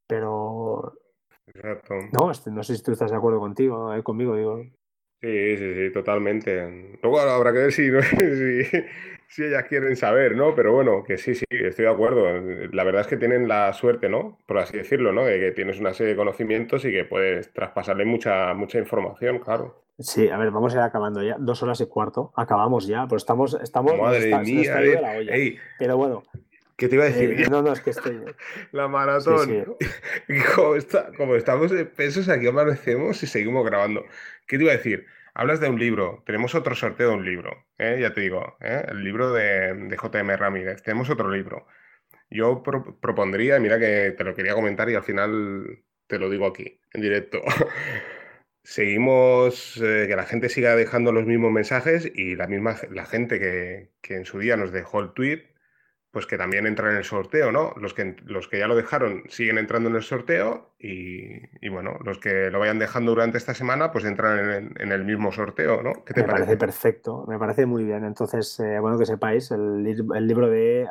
Pero 0.06 0.94
Exacto. 1.46 1.94
No, 2.12 2.30
este, 2.30 2.50
no 2.50 2.62
sé 2.62 2.76
si 2.76 2.82
tú 2.82 2.92
estás 2.92 3.10
de 3.10 3.16
acuerdo 3.16 3.40
contigo, 3.40 3.94
eh, 3.94 4.02
conmigo, 4.02 4.36
digo. 4.36 4.62
Sí, 5.20 5.56
sí, 5.56 5.74
sí, 5.74 5.92
totalmente. 5.92 6.98
Luego 7.02 7.20
habrá 7.20 7.52
que 7.52 7.58
ver 7.58 7.72
si, 7.72 7.90
si, 9.28 9.44
ellas 9.44 9.64
quieren 9.64 9.96
saber, 9.96 10.36
¿no? 10.36 10.54
Pero 10.54 10.72
bueno, 10.72 11.02
que 11.04 11.16
sí, 11.16 11.34
sí, 11.34 11.44
estoy 11.48 11.86
de 11.86 11.90
acuerdo. 11.90 12.26
La 12.72 12.84
verdad 12.84 13.02
es 13.02 13.06
que 13.06 13.16
tienen 13.16 13.48
la 13.48 13.72
suerte, 13.72 14.08
¿no? 14.08 14.38
Por 14.46 14.58
así 14.58 14.76
decirlo, 14.76 15.12
¿no? 15.12 15.24
De 15.24 15.40
que 15.40 15.52
tienes 15.52 15.80
una 15.80 15.94
serie 15.94 16.12
de 16.12 16.18
conocimientos 16.18 16.84
y 16.84 16.92
que 16.92 17.04
puedes 17.04 17.52
traspasarle 17.52 18.04
mucha, 18.04 18.52
mucha 18.54 18.78
información, 18.78 19.38
claro. 19.38 19.86
Sí, 19.98 20.28
a 20.28 20.36
ver, 20.36 20.50
vamos 20.50 20.74
a 20.74 20.78
ir 20.78 20.82
acabando 20.82 21.22
ya. 21.22 21.36
Dos 21.38 21.62
horas 21.62 21.80
y 21.80 21.86
cuarto. 21.86 22.30
Acabamos 22.36 22.86
ya, 22.86 23.06
pues 23.06 23.22
estamos, 23.22 23.58
estamos. 23.62 23.96
Madre 23.96 24.38
mía, 24.40 24.82
eh. 24.82 25.56
Pero 25.78 25.96
bueno, 25.96 26.22
¿Qué 26.76 26.88
te 26.88 26.96
iba 26.96 27.04
a 27.04 27.08
decir? 27.08 27.40
Eh, 27.40 27.46
no, 27.50 27.62
no, 27.62 27.72
es 27.72 27.80
que 27.80 27.90
estoy. 27.90 28.20
La 28.72 28.86
maratón. 28.86 29.76
Como, 31.16 31.36
estamos 31.36 31.70
de 31.70 31.86
pesos, 31.86 32.28
aquí 32.28 32.46
amanecemos 32.46 33.22
y 33.22 33.26
seguimos 33.26 33.64
grabando. 33.64 34.04
¿Qué 34.46 34.58
te 34.58 34.64
iba 34.64 34.72
a 34.72 34.76
decir? 34.76 35.06
Hablas 35.32 35.60
de 35.60 35.68
un 35.68 35.78
libro. 35.78 36.22
Tenemos 36.26 36.54
otro 36.54 36.74
sorteo 36.74 37.10
de 37.10 37.14
un 37.14 37.24
libro. 37.24 37.64
¿eh? 37.78 37.98
Ya 38.00 38.12
te 38.12 38.20
digo, 38.20 38.56
¿eh? 38.60 38.84
el 38.88 39.02
libro 39.04 39.32
de, 39.32 39.74
de, 39.74 39.96
JM 39.96 40.36
Ramírez. 40.36 40.82
Tenemos 40.82 41.08
otro 41.08 41.30
libro. 41.30 41.66
Yo 42.28 42.62
propondría, 42.62 43.58
mira 43.58 43.78
que 43.78 44.14
te 44.16 44.24
lo 44.24 44.34
quería 44.34 44.54
comentar 44.54 44.90
y 44.90 44.94
al 44.94 45.04
final 45.04 45.82
te 46.06 46.18
lo 46.18 46.28
digo 46.28 46.46
aquí, 46.46 46.80
en 46.92 47.00
directo. 47.00 47.40
Seguimos, 48.64 49.74
que 49.78 50.14
la 50.16 50.24
gente 50.24 50.48
siga 50.48 50.74
dejando 50.74 51.12
los 51.12 51.24
mismos 51.24 51.52
mensajes 51.52 52.10
y 52.12 52.34
la 52.34 52.48
misma 52.48 52.76
la 52.90 53.06
gente 53.06 53.38
que, 53.38 53.92
que 54.02 54.16
en 54.16 54.24
su 54.24 54.40
día 54.40 54.56
nos 54.56 54.72
dejó 54.72 55.00
el 55.00 55.12
tweet 55.12 55.55
pues 56.16 56.24
que 56.26 56.38
también 56.38 56.66
entran 56.66 56.92
en 56.92 56.96
el 56.96 57.04
sorteo, 57.04 57.52
¿no? 57.52 57.74
Los 57.76 57.92
que, 57.92 58.16
los 58.24 58.48
que 58.48 58.58
ya 58.58 58.66
lo 58.66 58.74
dejaron 58.74 59.24
siguen 59.28 59.58
entrando 59.58 59.90
en 59.90 59.96
el 59.96 60.02
sorteo 60.02 60.70
y, 60.78 61.68
bueno, 61.68 61.98
los 62.06 62.16
que 62.18 62.50
lo 62.50 62.58
vayan 62.58 62.78
dejando 62.78 63.10
durante 63.10 63.36
esta 63.36 63.52
semana, 63.52 63.92
pues 63.92 64.06
entran 64.06 64.72
en, 64.78 64.92
el 64.92 65.04
mismo 65.04 65.30
sorteo, 65.30 65.82
¿no? 65.82 65.92
¿Qué 66.06 66.14
te 66.14 66.22
me 66.22 66.28
parece? 66.28 66.56
perfecto, 66.56 67.26
me 67.28 67.38
parece 67.38 67.66
muy 67.66 67.84
bien. 67.84 68.02
Entonces, 68.06 68.58
eh, 68.60 68.80
bueno, 68.80 68.98
que 68.98 69.04
sepáis, 69.04 69.50
el, 69.50 69.82
libro 69.84 70.48
de 70.48 70.88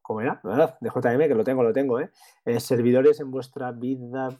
¿cómo 0.00 0.22
era? 0.22 0.40
¿Verdad? 0.42 0.78
De 0.80 0.88
JM, 0.88 1.28
que 1.28 1.34
lo 1.34 1.44
tengo, 1.44 1.62
lo 1.62 1.74
tengo, 1.74 2.00
¿eh? 2.00 2.08
eh 2.46 2.58
servidores 2.58 3.20
en 3.20 3.30
vuestra 3.30 3.70
vida. 3.70 4.30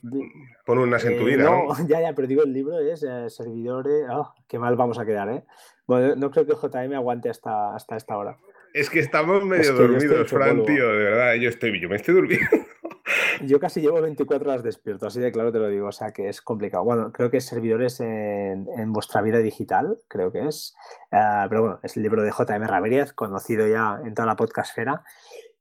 Pon 0.64 0.78
unas 0.78 1.04
en 1.04 1.18
tu 1.18 1.26
vida. 1.26 1.44
No, 1.44 1.66
ya, 1.86 2.00
ya, 2.00 2.14
pero 2.14 2.26
digo 2.26 2.44
el 2.44 2.52
libro 2.54 2.78
es 2.78 3.04
servidores. 3.28 4.06
Oh, 4.10 4.32
qué 4.48 4.58
mal 4.58 4.74
vamos 4.74 4.98
a 4.98 5.04
quedar, 5.04 5.28
¿eh? 5.28 5.44
Bueno, 5.86 6.16
no 6.16 6.30
creo 6.30 6.46
que 6.46 6.54
JM 6.54 6.94
aguante 6.94 7.28
hasta, 7.28 7.74
hasta 7.74 7.96
esta 7.96 8.16
hora. 8.16 8.38
Es 8.74 8.90
que 8.90 8.98
estamos 8.98 9.44
medio 9.44 9.72
dormidos, 9.72 10.28
Fran, 10.28 10.64
tío, 10.64 10.88
de 10.88 11.04
verdad. 11.04 11.34
Yo, 11.34 11.48
estoy, 11.48 11.80
yo 11.80 11.88
me 11.88 11.94
estoy 11.94 12.14
durmiendo. 12.14 12.48
Yo 13.42 13.60
casi 13.60 13.80
llevo 13.80 14.00
24 14.00 14.50
horas 14.50 14.62
despierto, 14.64 15.06
así 15.06 15.20
de 15.20 15.30
claro 15.30 15.52
te 15.52 15.58
lo 15.58 15.68
digo, 15.68 15.88
o 15.88 15.92
sea 15.92 16.12
que 16.12 16.28
es 16.28 16.40
complicado. 16.40 16.82
Bueno, 16.84 17.12
creo 17.12 17.30
que 17.30 17.36
es 17.36 17.44
servidores 17.44 18.00
en, 18.00 18.92
vuestra 18.92 19.20
vida 19.20 19.38
digital, 19.38 19.98
creo 20.08 20.32
que 20.32 20.48
es. 20.48 20.74
Ah, 21.12 21.46
pero 21.48 21.60
bueno, 21.60 21.80
es 21.82 21.96
el 21.96 22.02
libro 22.02 22.22
de 22.22 22.30
JM 22.30 22.66
Ramírez, 22.66 23.12
conocido 23.12 23.68
ya 23.68 24.00
en 24.04 24.14
toda 24.14 24.26
la 24.26 24.36
podcastfera. 24.36 25.04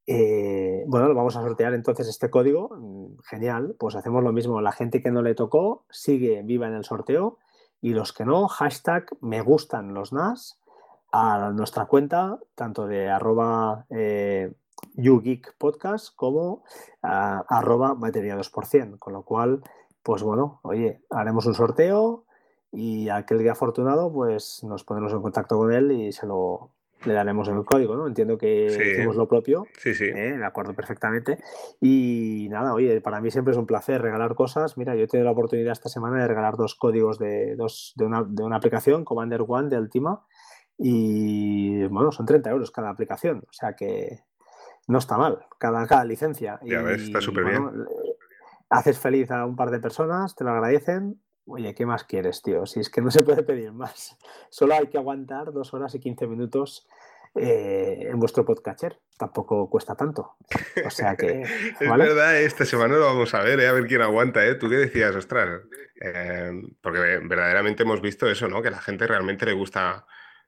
Eh, 0.08 0.84
bueno, 0.88 1.08
lo 1.08 1.14
vamos 1.14 1.36
a 1.36 1.42
sortear 1.42 1.74
entonces 1.74 2.08
este 2.08 2.30
código. 2.30 2.70
Mm, 2.76 3.20
genial, 3.26 3.76
pues 3.78 3.96
hacemos 3.96 4.24
lo 4.24 4.32
mismo. 4.32 4.62
La 4.62 4.72
gente 4.72 5.04
que 5.04 5.12
no 5.12 5.22
le 5.22 5.36
tocó 5.36 5.86
sigue 5.92 6.42
viva 6.44 6.68
en 6.68 6.74
el 6.74 6.86
sorteo 6.86 7.38
y 7.82 7.94
los 7.94 8.14
que 8.14 8.26
no, 8.26 8.48
hashtag 8.48 9.06
me 9.22 9.42
gustan 9.42 9.94
los 9.94 10.14
NAS 10.14 10.63
a 11.14 11.52
nuestra 11.52 11.86
cuenta, 11.86 12.40
tanto 12.56 12.88
de 12.88 13.08
arroba 13.08 13.86
eh, 13.92 14.52
YouGeek 14.96 15.56
Podcast 15.60 16.10
como 16.16 16.64
arroba 17.02 17.94
batería 17.94 18.36
2%. 18.36 18.98
Con 18.98 19.14
lo 19.14 19.22
cual, 19.22 19.62
pues 20.02 20.24
bueno, 20.24 20.60
oye, 20.64 21.02
haremos 21.12 21.46
un 21.46 21.54
sorteo 21.54 22.26
y 22.72 23.10
aquel 23.10 23.38
día 23.38 23.52
afortunado, 23.52 24.12
pues 24.12 24.64
nos 24.64 24.84
ponemos 24.84 25.14
en 25.14 25.22
contacto 25.22 25.56
con 25.56 25.72
él 25.72 25.92
y 25.92 26.12
se 26.12 26.26
lo 26.26 26.72
le 27.06 27.14
daremos 27.14 27.48
el 27.48 27.64
código, 27.66 27.96
¿no? 27.96 28.08
Entiendo 28.08 28.38
que 28.38 28.66
hicimos 28.66 29.16
lo 29.16 29.28
propio. 29.28 29.68
Sí, 29.78 29.94
sí. 29.94 30.06
¿eh? 30.06 30.38
De 30.38 30.46
acuerdo, 30.46 30.74
perfectamente. 30.74 31.38
Y 31.82 32.48
nada, 32.50 32.74
oye, 32.74 33.02
para 33.02 33.22
mí 33.22 33.32
siempre 33.32 33.52
es 33.52 33.58
un 33.58 33.66
placer 33.66 34.02
regalar 34.02 34.36
cosas. 34.36 34.78
Mira, 34.78 34.96
yo 34.96 35.04
he 35.04 35.08
tenido 35.08 35.26
la 35.26 35.32
oportunidad 35.32 35.74
esta 35.74 35.90
semana 35.90 36.22
de 36.22 36.28
regalar 36.28 36.56
dos 36.56 36.76
códigos 36.76 37.20
de, 37.20 37.56
dos, 37.56 37.94
de, 37.96 38.06
una, 38.06 38.24
de 38.24 38.44
una 38.44 38.58
aplicación, 38.58 39.06
Commander 39.06 39.44
One 39.48 39.70
de 39.70 39.76
Altima. 39.76 40.24
Y 40.86 41.86
bueno, 41.86 42.12
son 42.12 42.26
30 42.26 42.50
euros 42.50 42.70
cada 42.70 42.90
aplicación. 42.90 43.46
O 43.50 43.54
sea 43.54 43.74
que, 43.74 44.20
no 44.86 44.98
está 44.98 45.18
mal, 45.18 45.46
cada, 45.58 45.88
cada 45.88 46.04
licencia. 46.04 46.60
Ya 46.62 46.82
ves, 46.82 47.04
está 47.04 47.22
súper 47.22 47.46
bien. 47.46 47.86
Haces 48.70 49.00
feliz 49.00 49.32
a 49.32 49.46
un 49.46 49.56
par 49.56 49.72
de 49.72 49.80
personas, 49.80 50.36
te 50.36 50.44
lo 50.44 50.50
agradecen. 50.50 51.22
Oye, 51.46 51.74
¿qué 51.74 51.86
más 51.86 52.04
quieres, 52.04 52.42
tío? 52.42 52.66
Si 52.66 52.82
es 52.82 52.90
que 52.90 53.02
no 53.02 53.12
se 53.12 53.24
puede 53.24 53.44
pedir 53.44 53.72
más. 53.72 54.18
Solo 54.50 54.74
hay 54.74 54.88
que 54.88 54.98
aguantar 54.98 55.54
dos 55.54 55.74
horas 55.74 55.96
y 55.96 56.02
quince 56.02 56.28
minutos 56.28 56.86
eh, 57.34 58.10
en 58.10 58.20
vuestro 58.20 58.44
podcatcher. 58.44 59.00
Tampoco 59.18 59.70
cuesta 59.70 59.96
tanto. 59.96 60.36
O 60.86 60.90
sea 60.90 61.16
que. 61.16 61.44
es 61.80 61.80
verdad, 61.80 62.42
esta 62.42 62.66
semana 62.66 62.96
lo 62.96 63.06
vamos 63.06 63.34
a 63.34 63.42
ver, 63.42 63.62
eh, 63.62 63.70
a 63.70 63.72
ver 63.72 63.88
quién 63.88 64.02
aguanta. 64.02 64.46
¿eh? 64.46 64.56
¿Tú 64.56 64.68
qué 64.68 64.76
decías, 64.76 65.16
ostras? 65.16 65.62
Eh, 66.02 66.62
porque 66.82 67.00
verdaderamente 67.24 67.84
hemos 67.84 68.02
visto 68.02 68.28
eso, 68.28 68.50
¿no? 68.50 68.62
Que 68.62 68.68
a 68.68 68.72
la 68.72 68.82
gente 68.82 69.08
realmente 69.08 69.46
le 69.46 69.54
gusta 69.54 70.06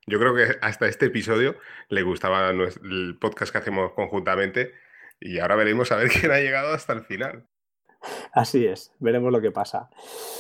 yo 0.07 0.19
creo 0.19 0.35
que 0.35 0.57
hasta 0.61 0.87
este 0.87 1.07
episodio 1.07 1.55
le 1.89 2.03
gustaba 2.03 2.49
el 2.49 3.17
podcast 3.19 3.51
que 3.51 3.57
hacemos 3.57 3.93
conjuntamente 3.93 4.73
y 5.19 5.39
ahora 5.39 5.55
veremos 5.55 5.91
a 5.91 5.97
ver 5.97 6.09
quién 6.19 6.31
ha 6.31 6.39
llegado 6.39 6.73
hasta 6.73 6.93
el 6.93 7.03
final. 7.03 7.47
Así 8.33 8.67
es, 8.67 8.93
veremos 8.99 9.31
lo 9.31 9.41
que 9.41 9.51
pasa. 9.51 9.89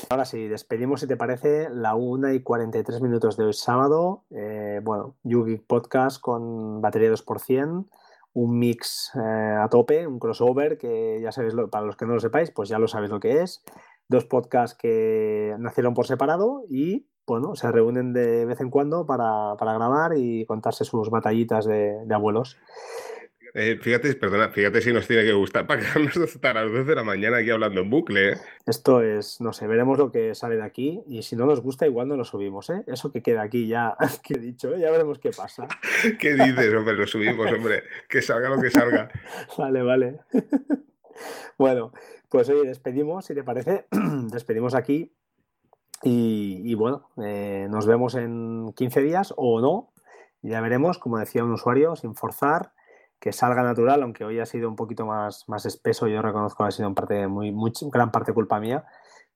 Ahora 0.09 0.25
sí, 0.25 0.47
despedimos, 0.47 1.01
si 1.01 1.07
te 1.07 1.17
parece, 1.17 1.69
la 1.71 1.95
1 1.95 2.33
y 2.33 2.43
43 2.43 3.01
minutos 3.01 3.37
de 3.37 3.45
hoy 3.45 3.53
sábado. 3.53 4.23
Eh, 4.29 4.81
bueno, 4.83 5.15
Yugi 5.23 5.57
Podcast 5.57 6.21
con 6.21 6.81
batería 6.81 7.11
2%, 7.11 7.87
un 8.33 8.59
mix 8.59 9.11
eh, 9.15 9.19
a 9.19 9.67
tope, 9.69 10.05
un 10.05 10.19
crossover 10.19 10.77
que 10.77 11.19
ya 11.21 11.31
sabéis, 11.31 11.55
para 11.71 11.85
los 11.85 11.95
que 11.95 12.05
no 12.05 12.13
lo 12.13 12.19
sepáis, 12.19 12.51
pues 12.51 12.69
ya 12.69 12.77
lo 12.77 12.87
sabéis 12.87 13.11
lo 13.11 13.19
que 13.19 13.41
es. 13.41 13.63
Dos 14.07 14.25
podcasts 14.25 14.77
que 14.77 15.55
nacieron 15.57 15.95
por 15.95 16.05
separado 16.05 16.65
y 16.69 17.07
bueno, 17.25 17.55
se 17.55 17.71
reúnen 17.71 18.13
de 18.13 18.45
vez 18.45 18.61
en 18.61 18.69
cuando 18.69 19.05
para, 19.05 19.55
grabar 19.59 20.13
y 20.15 20.45
contarse 20.45 20.85
sus 20.85 21.09
batallitas 21.09 21.65
de, 21.65 22.05
abuelos. 22.11 22.57
Eh, 23.57 23.79
fíjate, 23.81 24.13
perdona, 24.15 24.49
fíjate 24.49 24.81
si 24.81 24.91
nos 24.91 25.07
tiene 25.07 25.23
que 25.23 25.31
gustar 25.31 25.65
para 25.67 25.79
quedarnos 25.79 26.17
hasta 26.17 26.53
las 26.53 26.69
12 26.69 26.83
de 26.83 26.95
la 26.95 27.03
mañana 27.03 27.37
aquí 27.37 27.49
hablando 27.49 27.81
en 27.81 27.89
bucle. 27.89 28.33
¿eh? 28.33 28.37
Esto 28.65 29.01
es, 29.01 29.39
no 29.39 29.53
sé, 29.53 29.65
veremos 29.65 29.97
lo 29.97 30.11
que 30.11 30.35
sale 30.35 30.57
de 30.57 30.63
aquí 30.63 31.01
y 31.07 31.23
si 31.23 31.35
no 31.37 31.45
nos 31.45 31.61
gusta 31.61 31.87
igual 31.87 32.09
no 32.09 32.17
lo 32.17 32.25
subimos, 32.25 32.69
¿eh? 32.69 32.83
Eso 32.85 33.11
que 33.11 33.23
queda 33.23 33.43
aquí 33.43 33.67
ya, 33.67 33.95
que 34.23 34.33
he 34.35 34.39
dicho, 34.39 34.75
¿eh? 34.75 34.79
ya 34.81 34.91
veremos 34.91 35.19
qué 35.19 35.31
pasa. 35.31 35.67
¿Qué 36.19 36.33
dices, 36.33 36.73
hombre? 36.73 36.95
Lo 36.95 37.07
subimos, 37.07 37.51
hombre, 37.51 37.83
que 38.09 38.21
salga 38.21 38.49
lo 38.49 38.61
que 38.61 38.69
salga. 38.69 39.09
vale, 39.57 39.81
vale. 39.81 40.19
bueno, 41.57 41.93
pues 42.29 42.49
oye, 42.49 42.67
despedimos, 42.67 43.25
si 43.25 43.33
te 43.33 43.43
parece, 43.43 43.85
despedimos 44.31 44.75
aquí 44.75 45.13
y, 46.03 46.73
bueno, 46.75 47.09
eh, 47.23 47.67
nos 47.69 47.87
vemos 47.87 48.15
en 48.15 48.73
15 48.75 49.01
días 49.01 49.33
o 49.37 49.59
no. 49.61 49.91
Ya 50.41 50.61
veremos, 50.61 50.99
como 50.99 51.17
decía 51.17 51.43
un 51.43 51.53
usuario, 51.53 51.95
sin 51.95 52.15
forzar, 52.15 52.73
que 53.19 53.31
salga 53.31 53.63
natural, 53.63 54.03
aunque 54.03 54.23
hoy 54.23 54.39
ha 54.39 54.45
sido 54.45 54.69
un 54.69 54.75
poquito 54.75 55.05
más, 55.05 55.45
más 55.47 55.65
espeso. 55.65 56.07
Yo 56.07 56.21
reconozco 56.21 56.63
que 56.63 56.67
ha 56.67 56.71
sido 56.71 56.87
en 56.87 56.95
parte, 56.95 57.27
muy, 57.27 57.51
muy, 57.51 57.71
gran 57.91 58.11
parte 58.11 58.33
culpa 58.33 58.59
mía. 58.59 58.85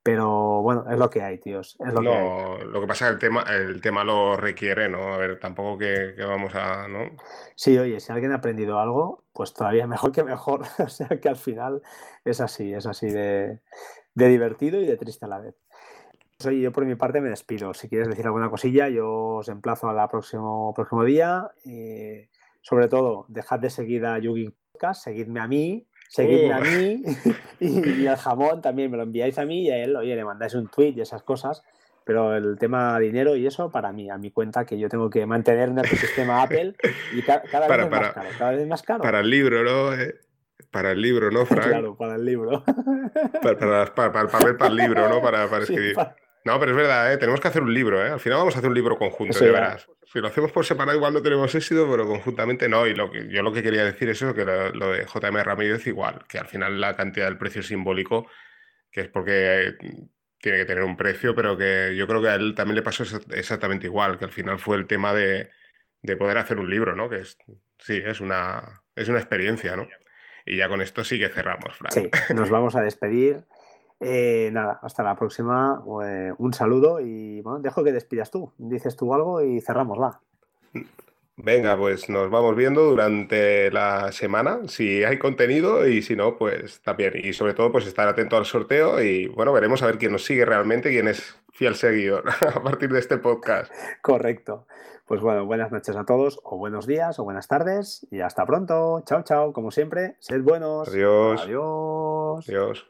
Pero 0.02 0.62
bueno, 0.62 0.86
es 0.90 0.98
lo 0.98 1.10
que 1.10 1.22
hay, 1.22 1.40
tíos. 1.40 1.76
Es 1.86 1.94
lo, 1.94 2.02
que 2.02 2.66
lo 2.66 2.82
que 2.82 2.88
pasa 2.88 3.10
es 3.10 3.10
que 3.10 3.14
el 3.14 3.20
tema, 3.20 3.44
el 3.50 3.82
tema 3.82 4.04
lo 4.06 4.38
requiere, 4.38 4.88
¿no? 4.88 5.14
A 5.14 5.18
ver, 5.18 5.40
tampoco 5.40 5.78
que, 5.78 6.14
que, 6.16 6.24
vamos 6.24 6.56
a. 6.56 6.88
¿no? 6.88 7.00
Sí, 7.56 7.78
oye, 7.78 8.00
si 8.00 8.12
alguien 8.14 8.32
ha 8.32 8.36
aprendido 8.36 8.80
algo, 8.80 9.26
pues 9.34 9.54
todavía 9.54 9.88
mejor 9.88 10.12
que 10.14 10.24
mejor. 10.24 10.62
o 10.80 10.88
sea 10.88 11.08
que 11.08 11.28
al 11.28 11.36
final 11.36 11.82
es 12.24 12.40
así, 12.40 12.74
es 12.74 12.86
así 12.86 13.10
de, 13.10 13.60
de 14.14 14.28
divertido 14.28 14.80
y 14.80 14.86
de 14.86 14.96
triste 14.96 15.26
a 15.26 15.30
la 15.30 15.40
vez. 15.40 15.56
Pues 16.42 16.56
yo 16.56 16.72
por 16.72 16.86
mi 16.86 16.96
parte 16.96 17.20
me 17.20 17.30
despido. 17.30 17.74
Si 17.74 17.90
quieres 17.90 18.08
decir 18.08 18.26
alguna 18.26 18.50
cosilla, 18.50 18.88
yo 18.88 19.10
os 19.10 19.50
emplazo 19.50 19.90
al 19.90 20.08
próximo, 20.08 20.74
próximo 20.74 21.04
día. 21.04 21.52
Eh, 21.66 22.30
sobre 22.62 22.88
todo, 22.88 23.26
dejad 23.28 23.60
de 23.60 23.70
seguir 23.70 24.06
a 24.06 24.18
Yugi 24.20 24.50
Podcast, 24.72 25.04
seguidme 25.04 25.42
a 25.42 25.48
mí, 25.48 25.86
seguidme 26.08 26.54
a 26.54 26.60
uh. 26.60 26.62
mí 26.62 27.04
y, 27.60 28.08
al 28.08 28.16
jamón 28.16 28.62
también 28.62 28.90
me 28.90 28.96
lo 28.96 29.04
enviáis 29.04 29.38
a 29.38 29.46
mí 29.46 29.64
y 29.64 29.72
a 29.72 29.84
él, 29.84 29.98
oye, 29.98 30.16
le 30.16 30.24
mandáis 30.24 30.54
un 30.54 30.70
tweet 30.70 30.94
y 30.96 31.02
esas 31.02 31.24
cosas. 31.24 31.62
Pero 32.06 32.34
el 32.34 32.58
tema 32.58 32.98
dinero 33.00 33.36
y 33.36 33.46
eso, 33.46 33.70
para 33.70 33.92
mí, 33.92 34.10
a 34.10 34.18
mi 34.18 34.32
cuenta, 34.32 34.66
que 34.66 34.80
yo 34.80 34.88
tengo 34.88 35.10
que 35.10 35.26
mantener 35.26 35.70
un 35.70 35.80
ecosistema 35.80 36.42
Apple 36.42 36.74
y 37.14 37.22
cada, 37.22 37.68
vez 37.68 37.90
más 37.92 38.14
caro, 38.14 38.30
cada 38.38 38.52
vez 38.52 38.66
más 38.66 38.82
caro. 38.82 39.04
Para 39.04 39.20
el 39.20 39.30
libro, 39.30 39.62
¿no? 39.64 39.94
Eh, 39.94 40.16
para 40.72 40.92
el 40.92 41.02
libro, 41.02 41.32
¿no, 41.32 41.46
Frank? 41.46 41.68
Claro, 41.68 41.98
para 41.98 42.16
el 42.16 42.24
libro. 42.24 42.64
Para, 43.44 43.58
para, 43.94 44.22
el 44.22 44.30
papel, 44.30 44.56
para 44.56 44.72
el 44.72 44.78
libro, 44.78 45.10
¿no? 45.10 45.22
Para, 45.22 45.44
escribir. 45.60 45.96
No, 46.46 46.60
pero 46.60 46.72
es 46.72 46.78
verdad, 46.78 47.14
¿eh? 47.14 47.18
tenemos 47.18 47.40
que 47.40 47.48
hacer 47.48 47.62
un 47.62 47.74
libro. 47.74 48.06
¿eh? 48.06 48.10
Al 48.10 48.20
final 48.20 48.40
vamos 48.40 48.56
a 48.56 48.60
hacer 48.60 48.70
un 48.70 48.76
libro 48.76 48.98
conjunto, 48.98 49.40
de 49.40 49.52
verás. 49.52 49.88
Si 50.06 50.20
lo 50.20 50.28
hacemos 50.28 50.52
por 50.52 50.66
separado, 50.66 50.98
igual 50.98 51.14
no 51.14 51.22
tenemos 51.22 51.54
éxito, 51.54 51.88
pero 51.90 52.08
conjuntamente 52.08 52.68
no. 52.68 52.88
Y 52.88 52.96
lo 52.96 53.12
que, 53.12 53.28
yo 53.30 53.44
lo 53.44 53.52
que 53.52 53.62
quería 53.62 53.84
decir 53.84 54.10
es 54.10 54.22
eso, 54.22 54.34
que 54.34 54.46
lo, 54.46 54.92
de 54.92 55.06
JM 55.06 55.38
Ramírez 55.44 55.86
igual, 55.88 56.24
que 56.28 56.40
al 56.40 56.48
final 56.48 56.80
la 56.80 56.96
cantidad 56.96 57.26
del 57.26 57.38
precio 57.38 57.62
simbólico, 57.62 58.28
que 58.92 59.02
es 59.02 59.08
porque 59.10 59.76
tiene 60.40 60.60
que 60.60 60.66
tener 60.66 60.84
un 60.84 60.98
precio, 60.98 61.36
pero 61.36 61.58
que 61.58 61.94
yo 61.96 62.08
creo 62.08 62.22
que 62.22 62.30
a 62.30 62.36
él 62.36 62.56
también 62.56 62.76
le 62.76 62.82
pasó 62.82 63.04
exactamente 63.32 63.88
igual, 63.88 64.18
que 64.18 64.26
al 64.26 64.32
final 64.32 64.58
fue 64.58 64.78
el 64.78 64.88
tema 64.88 65.14
de, 65.14 65.52
poder 66.18 66.38
hacer 66.38 66.58
un 66.58 66.70
libro, 66.70 66.96
¿no? 66.96 67.10
Que 67.10 67.18
es, 67.18 67.38
sí, 67.78 68.02
es 68.04 68.22
una, 68.22 68.82
es 68.96 69.10
una 69.10 69.20
experiencia, 69.20 69.76
¿no? 69.76 69.88
Y 70.46 70.58
ya 70.58 70.70
con 70.70 70.82
esto 70.82 71.04
sí 71.04 71.20
que 71.20 71.30
cerramos, 71.30 71.76
Fran. 71.76 71.92
Sí, 71.92 72.10
nos 72.34 72.50
vamos 72.50 72.76
a 72.76 72.82
despedir. 72.82 73.44
Eh, 74.00 74.50
nada, 74.54 74.80
hasta 74.82 75.04
la 75.04 75.16
próxima. 75.16 75.84
Eh, 76.06 76.34
un 76.38 76.54
saludo 76.54 77.00
y 77.00 77.42
bueno, 77.42 77.60
dejo 77.60 77.84
que 77.84 77.92
despidas 77.92 78.32
tú. 78.32 78.52
Dices 78.58 78.96
tú 78.96 79.14
algo 79.14 79.42
y 79.42 79.60
cerramosla. 79.62 80.22
Venga, 81.42 81.78
pues 81.78 82.10
nos 82.10 82.30
vamos 82.30 82.56
viendo 82.56 82.84
durante 82.84 83.72
la 83.72 84.12
semana, 84.12 84.60
si 84.68 85.06
hay 85.06 85.18
contenido 85.18 85.88
y 85.88 86.02
si 86.02 86.14
no, 86.18 86.38
pues 86.38 86.82
también. 86.82 87.14
Y 87.16 87.32
sobre 87.32 87.54
todo, 87.54 87.72
pues 87.72 87.88
estar 87.88 88.10
atento 88.10 88.36
al 88.36 88.46
sorteo 88.46 89.02
y 89.02 89.28
bueno, 89.28 89.54
veremos 89.54 89.82
a 89.82 89.86
ver 89.86 89.98
quién 89.98 90.12
nos 90.12 90.26
sigue 90.26 90.44
realmente, 90.44 90.90
quién 90.90 91.08
es 91.08 91.38
fiel 91.54 91.76
seguidor 91.76 92.26
a 92.56 92.62
partir 92.62 92.92
de 92.92 93.00
este 93.00 93.18
podcast. 93.18 93.72
Correcto. 94.02 94.68
Pues 95.06 95.22
bueno, 95.22 95.46
buenas 95.46 95.72
noches 95.72 95.96
a 95.96 96.06
todos, 96.06 96.40
o 96.44 96.58
buenos 96.58 96.86
días, 96.86 97.18
o 97.20 97.24
buenas 97.24 97.48
tardes, 97.48 98.06
y 98.12 98.20
hasta 98.20 98.46
pronto. 98.46 99.02
Chao, 99.06 99.24
chao. 99.24 99.54
Como 99.54 99.72
siempre, 99.72 100.18
sed 100.20 100.42
buenos. 100.42 100.90
Adiós. 100.90 101.42
Adiós. 101.42 102.50
Adiós. 102.50 102.90